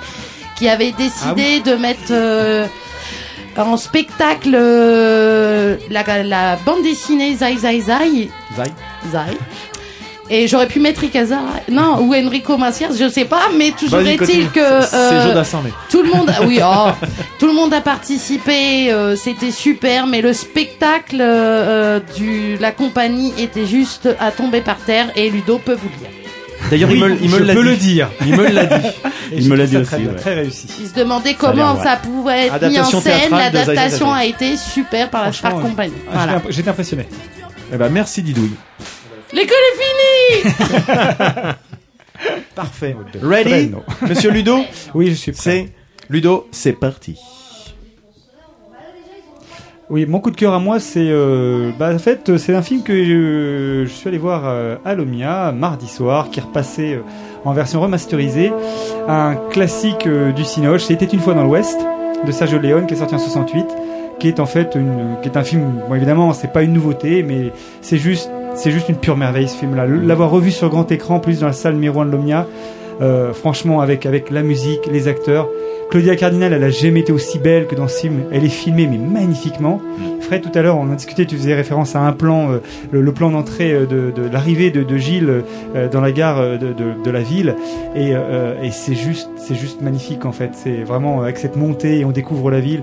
qui 0.57 0.69
avait 0.69 0.93
décidé 0.93 1.61
de 1.61 1.75
mettre 1.75 2.11
euh, 2.13 2.67
en 3.57 3.77
spectacle 3.77 4.55
euh, 4.55 5.77
la, 5.91 6.23
la 6.23 6.57
bande 6.65 6.83
dessinée 6.83 7.35
Zai 7.37 7.57
Zai 7.59 7.81
Zai. 7.81 8.31
Zai. 8.57 8.73
Zai. 9.13 9.37
Et 10.31 10.49
j'aurais 10.49 10.69
pu 10.69 10.81
mettre 10.81 11.05
Ikaza, 11.05 11.39
non, 11.71 11.99
ou 12.01 12.15
Enrico 12.15 12.57
Macias, 12.57 12.97
je 12.99 13.09
sais 13.11 13.27
pas, 13.27 13.51
mais 13.59 13.73
toujours 13.73 14.01
est-il 14.01 14.51
que 14.51 14.59
euh, 14.61 15.29
Jodassin, 15.29 15.61
mais. 15.63 15.71
tout 15.91 16.03
le 16.03 16.09
monde, 16.09 16.31
oui, 16.47 16.61
oh, 16.65 16.89
tout 17.39 17.47
le 17.47 17.53
monde 17.53 17.75
a 17.75 17.83
participé, 17.83 18.91
euh, 18.91 19.17
c'était 19.17 19.51
super, 19.51 20.07
mais 20.07 20.23
le 20.23 20.33
spectacle 20.33 21.19
euh, 21.21 22.01
du 22.17 22.57
la 22.59 22.73
compagnie 22.73 23.35
était 23.39 23.67
juste 23.67 24.09
à 24.19 24.31
tomber 24.31 24.63
par 24.63 24.77
terre 24.79 25.09
et 25.15 25.29
Ludo 25.29 25.59
peut 25.59 25.75
vous 25.75 25.89
le 25.93 25.99
dire. 25.99 26.09
D'ailleurs, 26.71 26.89
Oui, 26.89 26.97
il 26.97 27.05
me, 27.05 27.23
il 27.23 27.31
me 27.31 27.39
je 27.39 27.43
l'a 27.45 27.55
peux 27.55 27.63
dit. 27.63 27.69
le 27.69 27.77
dire. 27.77 28.11
Il 28.25 28.37
me 28.37 28.47
l'a 28.49 28.65
dit. 28.65 28.87
Et 29.33 29.39
Il 29.39 29.49
me 29.51 29.57
l'a 29.57 29.67
dit 29.67 29.73
très 29.83 29.97
aussi, 29.97 30.03
bien, 30.05 30.13
ouais. 30.13 30.19
Très 30.19 30.35
réussi. 30.35 30.67
Il 30.81 30.89
se 30.89 30.95
demandait 30.95 31.35
comment 31.35 31.83
ça 31.83 31.97
pouvait 31.97 32.47
être 32.47 32.67
mis 32.69 32.79
en 32.79 33.01
scène. 33.01 33.31
de 33.31 33.37
L'adaptation 33.37 34.13
a 34.13 34.25
été 34.25 34.57
super 34.57 35.11
par 35.11 35.25
la 35.27 35.33
Star 35.33 35.61
Company. 35.61 35.93
Voilà. 36.11 36.41
J'étais 36.49 36.71
impressionné. 36.71 37.07
Eh 37.73 37.77
ben, 37.77 37.89
merci 37.91 38.23
Didouille. 38.23 38.53
L'école 39.35 39.57
est 39.73 40.43
finie 40.43 40.55
Parfait. 42.55 42.97
Ready. 43.21 43.73
Monsieur 44.09 44.31
Ludo 44.31 44.59
Oui, 44.95 45.09
je 45.11 45.15
suis 45.15 45.33
prêt. 45.33 45.41
C'est. 45.43 45.69
Ludo, 46.09 46.47
c'est 46.53 46.73
parti. 46.73 47.19
Oui, 49.91 50.07
mon 50.07 50.21
coup 50.21 50.31
de 50.31 50.37
cœur 50.37 50.55
à 50.55 50.59
moi, 50.59 50.81
c'est 50.81 51.09
euh, 51.09 51.71
bah, 51.79 51.93
en 51.95 51.99
fait, 51.99 52.37
c'est 52.39 52.55
un 52.55 52.63
film 52.63 52.83
que 52.83 52.95
je, 53.05 53.85
je 53.87 53.93
suis 53.93 54.09
allé 54.09 54.17
voir 54.19 54.43
euh, 54.47 54.77
à 54.85 54.95
l'Omnia 54.95 55.53
mardi 55.53 55.89
soir, 55.89 56.31
qui 56.31 56.41
est 56.41 56.43
repassé 56.43 56.95
euh, 56.95 57.01
en 57.45 57.53
version 57.53 57.81
remasterisée, 57.81 58.51
un 59.09 59.35
classique 59.51 60.07
euh, 60.07 60.33
du 60.33 60.45
Cinoche. 60.45 60.85
C'était 60.85 61.05
une 61.05 61.21
fois 61.21 61.35
dans 61.35 61.45
l'Ouest 61.45 61.79
de 62.25 62.33
Sergio 62.33 62.59
Leone, 62.59 62.87
qui 62.87 62.95
est 62.95 62.99
sorti 62.99 63.15
en 63.15 63.19
68, 63.19 63.67
qui 64.19 64.29
est 64.29 64.41
en 64.41 64.47
fait 64.47 64.75
une, 64.75 65.17
qui 65.23 65.29
est 65.29 65.37
un 65.37 65.45
film. 65.45 65.83
Bon, 65.87 65.95
évidemment, 65.95 66.33
c'est 66.33 66.53
pas 66.53 66.63
une 66.63 66.73
nouveauté, 66.73 67.23
mais 67.23 67.53
c'est 67.83 67.99
juste, 67.99 68.31
c'est 68.55 68.71
juste 68.71 68.89
une 68.89 68.97
pure 68.97 69.17
merveille 69.17 69.49
ce 69.49 69.57
film-là. 69.57 69.87
L'avoir 69.87 70.31
revu 70.31 70.51
sur 70.51 70.69
grand 70.69 70.91
écran, 70.91 71.21
plus 71.21 71.41
dans 71.41 71.47
la 71.47 71.53
salle 71.53 71.75
1 71.75 72.07
de 72.07 72.11
l'Omnia, 72.11 72.47
euh, 73.01 73.33
franchement, 73.33 73.81
avec 73.81 74.07
avec 74.07 74.31
la 74.31 74.43
musique, 74.43 74.87
les 74.91 75.09
acteurs. 75.09 75.49
Claudia 75.91 76.17
Cardinal, 76.17 76.53
elle 76.53 76.65
a 76.65 76.71
jamais 76.71 77.01
été 77.01 77.13
aussi 77.13 77.39
belle 77.39 77.67
que 77.67 77.75
dans 77.75 77.89
ce 77.89 78.01
film. 78.01 78.25
Elle 78.33 78.45
est 78.45 78.49
filmée, 78.49 78.87
mais 78.87 78.99
magnifiquement. 78.99 79.81
Fred, 80.21 80.43
tout 80.43 80.59
à 80.59 80.63
l'heure, 80.63 80.79
on 80.79 80.91
a 80.91 80.95
discuté, 80.95 81.27
tu 81.27 81.37
faisais 81.37 81.55
référence 81.55 81.95
à 81.95 82.01
un 82.01 82.13
plan, 82.13 82.51
euh, 82.51 82.59
le, 82.91 83.13
plan 83.13 83.31
d'entrée 83.31 83.73
euh, 83.73 83.87
de, 83.87 84.11
de 84.11 84.29
l'arrivée 84.29 84.71
de, 84.71 84.83
de 84.83 84.97
Gilles 84.97 85.45
euh, 85.77 85.89
dans 85.89 86.01
la 86.01 86.13
gare 86.13 86.39
euh, 86.39 86.57
de, 86.57 86.73
de, 86.73 86.95
de 87.05 87.11
la 87.11 87.21
ville. 87.21 87.55
Et, 87.95 88.11
euh, 88.13 88.61
et 88.63 88.71
c'est 88.71 88.95
juste, 88.95 89.29
c'est 89.37 89.55
juste 89.55 89.83
magnifique 89.83 90.25
en 90.25 90.33
fait. 90.33 90.51
C'est 90.55 90.83
vraiment 90.83 91.21
avec 91.21 91.39
cette 91.39 91.57
montée 91.57 92.05
on 92.05 92.11
découvre 92.11 92.51
la 92.51 92.61
ville. 92.61 92.83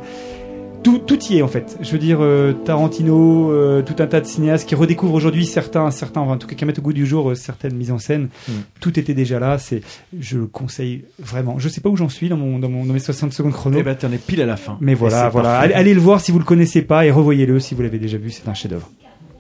Tout, 0.84 0.98
tout 0.98 1.20
y 1.26 1.38
est 1.38 1.42
en 1.42 1.48
fait. 1.48 1.78
Je 1.82 1.92
veux 1.92 2.00
dire, 2.00 2.20
euh, 2.22 2.54
Tarantino, 2.54 3.52
euh, 3.52 3.84
tout 3.84 3.96
un 4.00 4.08
tas 4.08 4.20
de 4.20 4.26
cinéastes 4.26 4.68
qui 4.68 4.74
redécouvrent 4.74 5.14
aujourd'hui 5.14 5.46
certains, 5.46 5.92
certains, 5.92 6.22
en 6.22 6.38
tout 6.38 6.48
cas 6.48 6.56
qui 6.56 6.66
mettent 6.66 6.80
au 6.80 6.82
goût 6.82 6.94
du 6.94 7.06
jour 7.06 7.32
euh, 7.32 7.36
certaines 7.36 7.76
mises 7.76 7.92
en 7.92 8.00
scène. 8.00 8.30
Mm. 8.48 8.52
Tout 8.80 9.00
était 9.00 9.14
déjà 9.14 9.40
là. 9.40 9.60
C'est, 9.60 9.82
je 10.20 10.40
le 10.40 10.48
conseille 10.48 11.06
vraiment. 11.20 11.60
Je 11.60 11.70
sais 11.70 11.82
pas 11.82 11.90
où 11.90 11.98
j'en 11.98 12.10
suis 12.10 12.30
dans 12.30 12.38
mon, 12.38 12.58
dans 12.58 12.70
mon, 12.70 12.86
dans 12.86 12.94
mes 12.94 13.00
60 13.00 13.32
secondes 13.32 13.54
chrono. 13.54 13.78
Eh 13.80 13.84
ben, 13.84 13.96
t'en 13.96 14.12
es 14.12 14.18
pile 14.18 14.42
à 14.42 14.48
la 14.48 14.58
fin. 14.58 14.78
Mais 14.82 14.96
voilà, 14.96 15.30
voilà. 15.30 15.60
Allez, 15.60 15.74
allez 15.74 15.94
le 15.94 16.02
voir 16.02 16.20
si 16.20 16.32
vous 16.32 16.40
le 16.40 16.46
connaissez 16.46 16.82
pas 16.82 17.06
et 17.06 17.12
revoyez-le 17.12 17.60
si 17.60 17.76
vous 17.76 17.84
l'avez 17.84 18.00
déjà 18.00 18.18
vu. 18.18 18.32
C'est 18.32 18.48
un 18.48 18.56
chef-d'œuvre. 18.56 18.90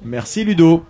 Merci 0.05 0.43
Ludo. 0.43 0.83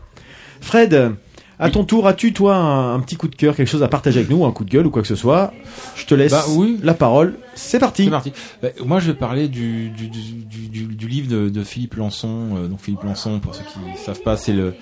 Fred, 0.59 1.15
à 1.61 1.69
ton 1.69 1.83
tour, 1.85 2.07
as-tu 2.07 2.33
toi 2.33 2.55
un, 2.55 2.95
un 2.95 2.99
petit 2.99 3.15
coup 3.15 3.27
de 3.29 3.35
cœur, 3.35 3.55
quelque 3.55 3.69
chose 3.69 3.83
à 3.83 3.87
partager 3.87 4.19
avec 4.19 4.29
nous, 4.29 4.43
un 4.45 4.51
coup 4.51 4.65
de 4.65 4.69
gueule 4.69 4.87
ou 4.87 4.89
quoi 4.89 5.01
que 5.01 5.07
ce 5.07 5.15
soit? 5.15 5.53
Je 5.95 6.05
te 6.05 6.13
laisse 6.15 6.31
Bah 6.31 6.43
oui. 6.49 6.79
la 6.83 6.93
parole. 6.93 7.35
C'est 7.55 7.79
parti. 7.79 8.09
Parti. 8.09 8.33
Bah, 8.61 8.69
moi, 8.85 8.99
je 8.99 9.11
vais 9.11 9.17
parler 9.17 9.47
du, 9.47 9.89
du, 9.89 10.07
du, 10.09 10.19
du, 10.69 10.85
du- 10.85 11.07
livre 11.07 11.27
de, 11.29 11.49
de 11.49 11.63
Philippe 11.63 11.95
Lançon. 11.95 12.55
Euh, 12.55 12.67
donc 12.67 12.81
Philippe 12.81 13.03
Lançon, 13.03 13.39
pour 13.39 13.53
ceux 13.55 13.63
qui 13.63 13.79
ne 13.79 13.95
savent 13.97 14.21
pas, 14.21 14.37
c'est 14.37 14.53
le 14.53 14.73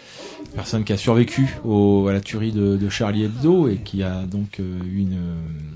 personne 0.56 0.84
qui 0.84 0.94
a 0.94 0.98
survécu 0.98 1.58
au, 1.66 2.08
à 2.08 2.14
la 2.14 2.22
tuerie 2.22 2.52
de, 2.52 2.78
de 2.78 2.90
Charlie 2.90 3.24
Hebdo 3.26 3.68
et 3.68 3.78
qui 3.78 4.02
a 4.04 4.22
donc 4.24 4.60
euh, 4.60 4.80
eu 4.92 5.00
une, 5.00 5.18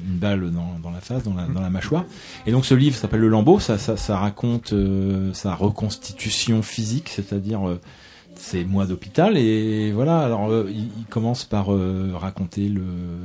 une 0.07 0.17
balle 0.17 0.51
dans, 0.51 0.79
dans 0.81 0.89
la 0.91 1.01
face, 1.01 1.23
dans 1.23 1.33
la, 1.33 1.43
dans 1.47 1.61
la 1.61 1.69
mâchoire. 1.69 2.05
Et 2.47 2.51
donc 2.51 2.65
ce 2.65 2.73
livre 2.75 2.95
s'appelle 2.95 3.19
Le 3.19 3.27
Lambeau. 3.27 3.59
Ça, 3.59 3.77
ça, 3.77 3.97
ça 3.97 4.17
raconte 4.17 4.73
euh, 4.73 5.31
sa 5.33 5.53
reconstitution 5.55 6.61
physique, 6.61 7.09
c'est-à-dire 7.09 7.67
euh, 7.67 7.79
ses 8.45 8.65
mois 8.65 8.85
d'hôpital 8.85 9.37
et 9.37 9.93
voilà 9.93 10.19
alors 10.19 10.49
euh, 10.51 10.69
il, 10.69 10.89
il 10.99 11.05
commence 11.09 11.45
par 11.45 11.73
euh, 11.73 12.11
raconter 12.13 12.67
le 12.67 12.81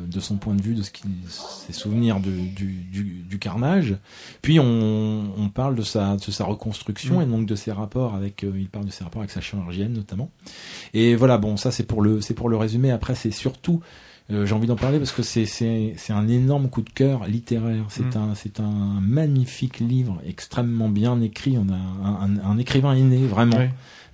de 0.06 0.20
son 0.20 0.36
point 0.36 0.54
de 0.54 0.62
vue 0.62 0.74
de 0.74 0.82
ce 0.82 0.92
qu'il 0.92 1.10
ses 1.28 1.72
souvenirs 1.72 2.20
de, 2.20 2.30
du, 2.30 2.66
du, 2.92 3.02
du 3.28 3.38
carnage 3.40 3.96
puis 4.42 4.60
on, 4.60 5.32
on 5.36 5.48
parle 5.48 5.74
de 5.74 5.82
sa 5.82 6.14
de 6.16 6.30
sa 6.30 6.44
reconstruction 6.44 7.18
Mm. 7.18 7.22
et 7.22 7.26
donc 7.26 7.46
de 7.46 7.54
ses 7.56 7.72
rapports 7.72 8.14
avec 8.14 8.44
euh, 8.44 8.52
il 8.56 8.68
parle 8.68 8.84
de 8.86 8.92
ses 8.92 9.02
rapports 9.02 9.22
avec 9.22 9.32
sa 9.32 9.40
chirurgienne 9.40 9.92
notamment 9.92 10.30
et 10.94 11.16
voilà 11.16 11.36
bon 11.36 11.56
ça 11.56 11.72
c'est 11.72 11.84
pour 11.84 12.00
le 12.00 12.20
c'est 12.20 12.34
pour 12.34 12.48
le 12.48 12.56
résumé 12.56 12.92
après 12.92 13.16
c'est 13.16 13.32
surtout 13.32 13.80
euh, 14.30 14.44
j'ai 14.46 14.54
envie 14.54 14.66
d'en 14.68 14.76
parler 14.76 14.98
parce 14.98 15.12
que 15.12 15.22
c'est 15.22 15.46
c'est 15.46 15.94
c'est 15.96 16.12
un 16.12 16.28
énorme 16.28 16.68
coup 16.68 16.82
de 16.82 16.90
cœur 16.90 17.26
littéraire. 17.26 17.84
C'est 17.88 18.14
Mm. 18.14 18.18
un 18.18 18.34
c'est 18.34 18.60
un 18.60 19.00
magnifique 19.00 19.80
livre 19.80 20.20
extrêmement 20.26 20.90
bien 20.90 21.18
écrit. 21.22 21.56
On 21.56 21.66
a 21.72 21.76
un, 21.76 22.36
un- 22.36 22.50
un 22.50 22.58
écrivain 22.58 22.94
inné 22.94 23.26
vraiment. 23.26 23.56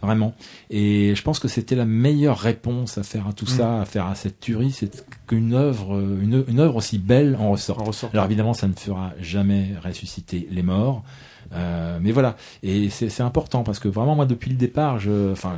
Vraiment. 0.04 0.34
Et 0.70 1.14
je 1.14 1.22
pense 1.22 1.38
que 1.38 1.48
c'était 1.48 1.74
la 1.76 1.84
meilleure 1.86 2.38
réponse 2.38 2.98
à 2.98 3.02
faire 3.02 3.26
à 3.26 3.32
tout 3.32 3.44
Mm. 3.46 3.48
ça, 3.56 3.80
à 3.80 3.84
faire 3.84 4.06
à 4.06 4.14
cette 4.14 4.40
tuerie, 4.40 4.70
c'est 4.72 5.04
qu'une 5.26 5.54
œuvre, 5.54 5.96
euh, 5.96 6.20
une, 6.22 6.44
une 6.48 6.60
œuvre 6.60 6.76
aussi 6.76 6.98
belle 6.98 7.36
en 7.40 7.50
ressort. 7.50 7.82
Alors 8.12 8.24
évidemment, 8.26 8.54
ça 8.54 8.68
ne 8.68 8.74
fera 8.74 9.12
jamais 9.20 9.70
ressusciter 9.82 10.46
les 10.50 10.62
morts. 10.62 11.02
Euh, 11.52 11.98
mais 12.00 12.12
voilà. 12.12 12.36
Et 12.62 12.90
c'est 12.90 13.20
important 13.20 13.62
parce 13.62 13.78
que 13.78 13.88
vraiment, 13.88 14.14
moi, 14.16 14.26
depuis 14.26 14.50
le 14.50 14.56
départ, 14.56 14.98
je, 14.98 15.32
enfin, 15.32 15.56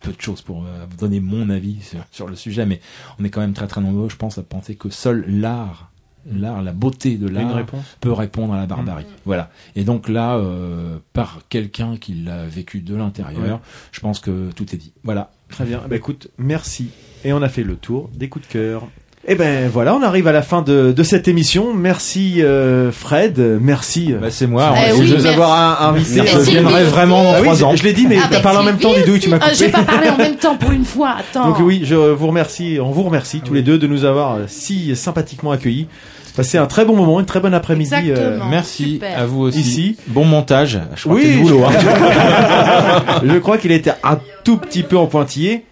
peu 0.00 0.12
de 0.12 0.20
choses 0.20 0.42
pour 0.42 0.64
euh, 0.64 0.86
vous 0.90 0.96
donner 0.96 1.20
mon 1.20 1.48
avis 1.48 1.80
sur, 1.80 2.00
sur 2.10 2.28
le 2.28 2.36
sujet, 2.36 2.66
mais 2.66 2.80
on 3.18 3.24
est 3.24 3.30
quand 3.30 3.40
même 3.40 3.54
très 3.54 3.66
très 3.66 3.80
nombreux, 3.80 4.08
je 4.10 4.16
pense, 4.16 4.36
à 4.36 4.42
penser 4.42 4.74
que 4.74 4.90
seul 4.90 5.24
l'art, 5.26 5.90
l'art, 6.32 6.62
la 6.62 6.72
beauté 6.72 7.16
de 7.16 7.28
l'art 7.28 7.62
peut 8.00 8.12
répondre 8.12 8.54
à 8.54 8.56
la 8.58 8.66
barbarie. 8.66 9.04
Mm. 9.04 9.16
Voilà. 9.26 9.50
Et 9.76 9.84
donc 9.84 10.08
là, 10.08 10.36
euh, 10.36 10.96
par 11.12 11.40
quelqu'un 11.48 11.96
qui 12.00 12.14
l'a 12.14 12.44
vécu 12.46 12.80
de 12.80 12.94
l'intérieur, 12.96 13.42
Ouais. 13.42 13.60
je 13.92 14.00
pense 14.00 14.20
que 14.20 14.50
tout 14.54 14.66
est 14.74 14.78
dit. 14.78 14.92
Voilà. 15.02 15.30
Très 15.50 15.64
bien. 15.64 15.80
Bah 15.88 15.96
écoute, 15.96 16.28
merci. 16.38 16.88
Et 17.24 17.32
on 17.32 17.42
a 17.42 17.48
fait 17.48 17.62
le 17.62 17.76
tour 17.76 18.10
des 18.14 18.28
coups 18.28 18.46
de 18.48 18.52
cœur. 18.52 18.82
Et 19.26 19.36
ben 19.36 19.70
voilà, 19.70 19.94
on 19.94 20.02
arrive 20.02 20.26
à 20.26 20.32
la 20.32 20.42
fin 20.42 20.60
de, 20.60 20.92
de 20.92 21.02
cette 21.02 21.28
émission. 21.28 21.72
Merci 21.72 22.42
euh, 22.42 22.92
Fred, 22.92 23.38
merci. 23.58 24.12
Bah, 24.20 24.30
c'est 24.30 24.46
moi. 24.46 24.74
Eh 24.76 24.90
de 24.90 24.94
oui, 24.96 25.06
nous 25.06 25.12
merci. 25.12 25.28
avoir 25.28 25.82
un- 25.82 25.88
invité. 25.94 26.26
Je 26.26 26.38
viendrai 26.50 26.84
vraiment 26.84 27.22
dans 27.24 27.32
Ah 27.32 27.40
trois 27.40 27.54
je- 27.54 27.64
ans. 27.64 27.74
Je 27.74 27.84
l'ai 27.84 27.94
dit, 27.94 28.06
mais 28.06 28.18
Ah, 28.18 28.26
t'as 28.28 28.36
bah, 28.36 28.42
parlé 28.42 28.58
en 28.58 28.62
même 28.64 28.76
temps, 28.76 28.92
Didouille, 28.92 29.20
tu 29.20 29.30
m'as 29.30 29.38
aussi. 29.38 29.64
coupé. 29.64 29.72
Ah, 29.74 29.78
J'ai 29.78 29.86
pas 29.86 29.92
parlé 29.92 30.10
en 30.10 30.18
même 30.18 30.36
temps 30.36 30.56
pour 30.58 30.72
une 30.72 30.84
fois. 30.84 31.16
Attends. 31.18 31.48
Donc 31.48 31.58
oui, 31.60 31.82
je 31.84 31.94
vous 31.94 32.26
remercie, 32.26 32.78
on 32.82 32.90
vous 32.90 33.02
remercie 33.04 33.40
tous 33.40 33.54
les 33.54 33.62
deux 33.62 33.78
de 33.78 33.86
nous 33.86 34.04
avoir 34.04 34.34
euh, 34.34 34.44
si 34.46 34.94
sympathiquement 34.94 35.52
accueillis. 35.52 35.86
Passez 36.36 36.58
un 36.58 36.66
très 36.66 36.84
bon 36.84 36.96
moment, 36.96 37.20
une 37.20 37.26
très 37.26 37.38
bonne 37.40 37.54
après-midi. 37.54 37.94
euh. 38.08 38.40
Merci 38.50 38.94
Super. 38.94 39.18
à 39.18 39.26
vous 39.26 39.42
aussi. 39.42 39.60
Ici. 39.60 39.96
Bon 40.08 40.24
montage. 40.24 40.80
Je 40.96 41.02
crois 41.04 41.14
que 41.16 41.20
Oui, 41.20 41.26
c'est 41.30 41.36
du 41.38 41.42
boulot. 41.44 41.64
je- 41.70 41.88
hein. 41.88 43.20
je 43.34 43.38
crois 43.38 43.58
qu'il 43.58 43.70
était 43.72 43.92
un 44.02 44.18
tout 44.42 44.56
petit 44.56 44.82
peu 44.82 44.96
en 44.98 45.06
pointillé. 45.06 45.64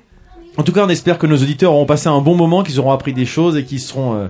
En 0.59 0.63
tout 0.63 0.73
cas, 0.73 0.85
on 0.85 0.89
espère 0.89 1.19
que 1.19 1.27
nos 1.27 1.37
auditeurs 1.37 1.73
auront 1.73 1.87
passé 1.87 2.09
un 2.09 2.21
bon 2.21 2.37
moment, 2.37 2.63
qu'ils 2.63 2.79
auront 2.79 2.93
appris 2.93 3.13
des 3.13 3.25
choses 3.27 3.57
et 3.57 3.65
qu'ils 3.65 3.81
seront, 3.81 4.15
euh, 4.15 4.27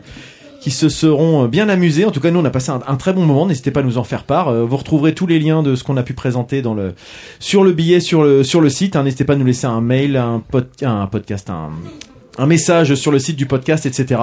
qui 0.62 0.70
se 0.70 0.88
seront 0.88 1.46
bien 1.48 1.68
amusés. 1.68 2.04
En 2.06 2.12
tout 2.12 2.20
cas, 2.20 2.30
nous, 2.30 2.38
on 2.40 2.44
a 2.44 2.50
passé 2.50 2.70
un, 2.70 2.80
un 2.86 2.96
très 2.96 3.12
bon 3.12 3.26
moment. 3.26 3.44
N'hésitez 3.44 3.70
pas 3.72 3.80
à 3.80 3.82
nous 3.82 3.98
en 3.98 4.04
faire 4.04 4.22
part. 4.24 4.48
Euh, 4.48 4.64
vous 4.64 4.76
retrouverez 4.76 5.14
tous 5.14 5.26
les 5.26 5.38
liens 5.40 5.62
de 5.62 5.74
ce 5.74 5.84
qu'on 5.84 5.96
a 5.98 6.02
pu 6.02 6.14
présenter 6.14 6.62
dans 6.62 6.74
le, 6.74 6.94
sur 7.40 7.62
le 7.64 7.72
billet, 7.72 8.00
sur 8.00 8.22
le, 8.22 8.42
sur 8.44 8.60
le 8.62 8.70
site. 8.70 8.96
hein. 8.96 9.02
N'hésitez 9.02 9.24
pas 9.24 9.32
à 9.34 9.36
nous 9.36 9.44
laisser 9.44 9.66
un 9.66 9.80
mail, 9.80 10.16
un, 10.16 10.40
pod- 10.50 10.68
un 10.82 11.06
podcast, 11.08 11.50
un, 11.50 11.70
un 12.38 12.46
message 12.46 12.94
sur 12.94 13.10
le 13.12 13.18
site 13.18 13.36
du 13.36 13.46
podcast, 13.46 13.84
etc. 13.86 14.20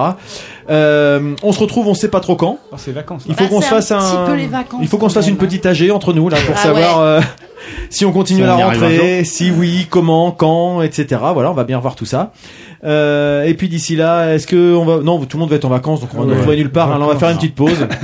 Euh, 0.68 1.34
on 1.42 1.52
se 1.52 1.60
retrouve, 1.60 1.86
on 1.88 1.94
sait 1.94 2.08
pas 2.08 2.20
trop 2.20 2.36
quand. 2.36 2.58
Oh, 2.72 2.76
c'est 2.76 2.92
vacances. 2.92 3.24
Il 3.28 3.34
faut 3.34 3.44
Bah, 3.44 3.50
qu'on 3.50 3.60
se 3.60 3.66
fasse 3.68 3.92
un 3.92 3.98
un. 3.98 4.00
petit 4.24 4.30
peu 4.30 4.36
les 4.36 4.46
vacances, 4.48 4.80
il 4.82 4.88
faut 4.88 4.98
qu'on 4.98 5.08
se 5.08 5.14
fasse 5.14 5.28
une 5.28 5.36
petite 5.36 5.64
AG 5.66 5.90
entre 5.92 6.12
nous 6.12 6.28
là 6.28 6.38
pour 6.44 6.54
Ah 6.58 6.62
savoir 6.62 6.98
ouais. 6.98 7.04
euh, 7.04 7.20
si 7.90 8.04
on 8.04 8.12
continue 8.12 8.40
Si 8.40 8.44
à 8.44 8.54
on 8.54 8.58
la 8.58 8.64
rentrée, 8.66 9.24
si 9.24 9.50
oui, 9.50 9.86
comment, 9.88 10.30
quand, 10.32 10.82
etc. 10.82 11.20
Voilà, 11.32 11.50
on 11.50 11.54
va 11.54 11.64
bien 11.64 11.78
voir 11.78 11.94
tout 11.94 12.04
ça. 12.06 12.32
Euh, 12.82 13.44
et 13.44 13.54
puis 13.54 13.68
d'ici 13.68 13.94
là, 13.96 14.34
est-ce 14.34 14.46
que 14.46 14.74
on 14.74 14.84
va 14.84 15.02
Non, 15.02 15.18
tout 15.24 15.36
le 15.36 15.40
monde 15.40 15.50
va 15.50 15.56
être 15.56 15.64
en 15.66 15.70
vacances, 15.70 16.00
donc 16.00 16.10
on 16.14 16.18
va 16.18 16.24
nous 16.24 16.30
Ouais. 16.30 16.36
retrouver 16.36 16.56
nulle 16.56 16.70
part. 16.70 16.90
hein, 16.92 16.98
là, 16.98 17.04
on 17.04 17.08
va 17.08 17.16
faire 17.16 17.30
une 17.30 17.36
petite 17.36 17.54
pause. 17.54 17.86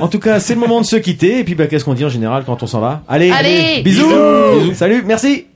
En 0.00 0.08
tout 0.08 0.18
cas, 0.18 0.40
c'est 0.40 0.54
le 0.54 0.60
moment 0.60 0.80
de 0.80 0.84
se 0.84 0.96
quitter. 0.96 1.38
Et 1.38 1.44
puis, 1.44 1.54
bah, 1.54 1.68
qu'est-ce 1.68 1.84
qu'on 1.84 1.94
dit 1.94 2.04
en 2.04 2.08
général 2.08 2.42
quand 2.44 2.60
on 2.64 2.66
s'en 2.66 2.80
va? 2.80 3.02
Allez, 3.08 3.30
Allez. 3.30 3.82
bisous. 3.84 4.04
Bisous. 4.08 4.60
bisous, 4.62 4.74
salut, 4.74 5.04
merci. 5.06 5.46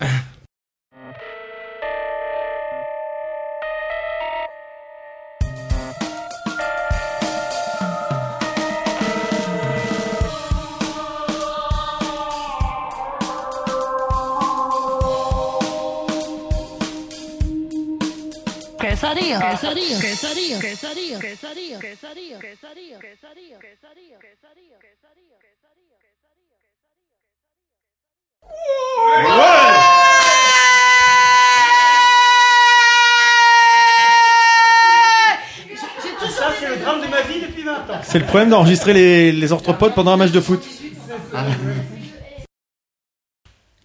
Ça, 36.36 36.52
c'est 36.58 36.68
le 36.68 36.76
drame 36.76 37.00
de 37.00 37.06
ma 37.06 37.22
vie 37.22 37.40
depuis 37.40 37.62
20 37.62 37.72
ans. 37.72 38.00
C'est 38.02 38.18
le 38.18 38.24
problème 38.24 38.50
d'enregistrer 38.50 38.92
les, 38.92 39.32
les 39.32 39.52
orthopodes 39.52 39.94
pendant 39.94 40.12
un 40.12 40.16
match 40.16 40.32
de 40.32 40.40
foot. 40.40 40.62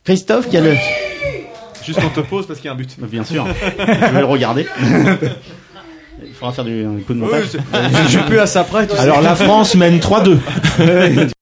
Christophe, 0.04 0.50
qui 0.50 0.58
a 0.58 0.62
le. 0.62 0.76
Juste 1.90 2.02
qu'on 2.02 2.10
te 2.10 2.20
pose 2.20 2.46
parce 2.46 2.60
qu'il 2.60 2.68
y 2.68 2.70
a 2.70 2.74
un 2.74 2.78
but. 2.78 2.96
Bien 3.00 3.24
sûr. 3.24 3.48
Je 3.48 4.14
vais 4.14 4.20
le 4.20 4.26
regarder. 4.26 4.68
Il 6.24 6.34
faudra 6.34 6.54
faire 6.54 6.66
du 6.66 6.86
coup 7.08 7.16
de 7.16 7.20
montage. 7.20 7.46
Oui, 7.56 7.80
je 8.04 8.10
suis 8.10 8.22
plus 8.28 8.38
à 8.38 8.46
ça 8.46 8.64
près. 8.64 8.88
Alors 9.00 9.22
la 9.22 9.36
France 9.36 9.74
mène 9.74 9.98
3-2. 9.98 10.38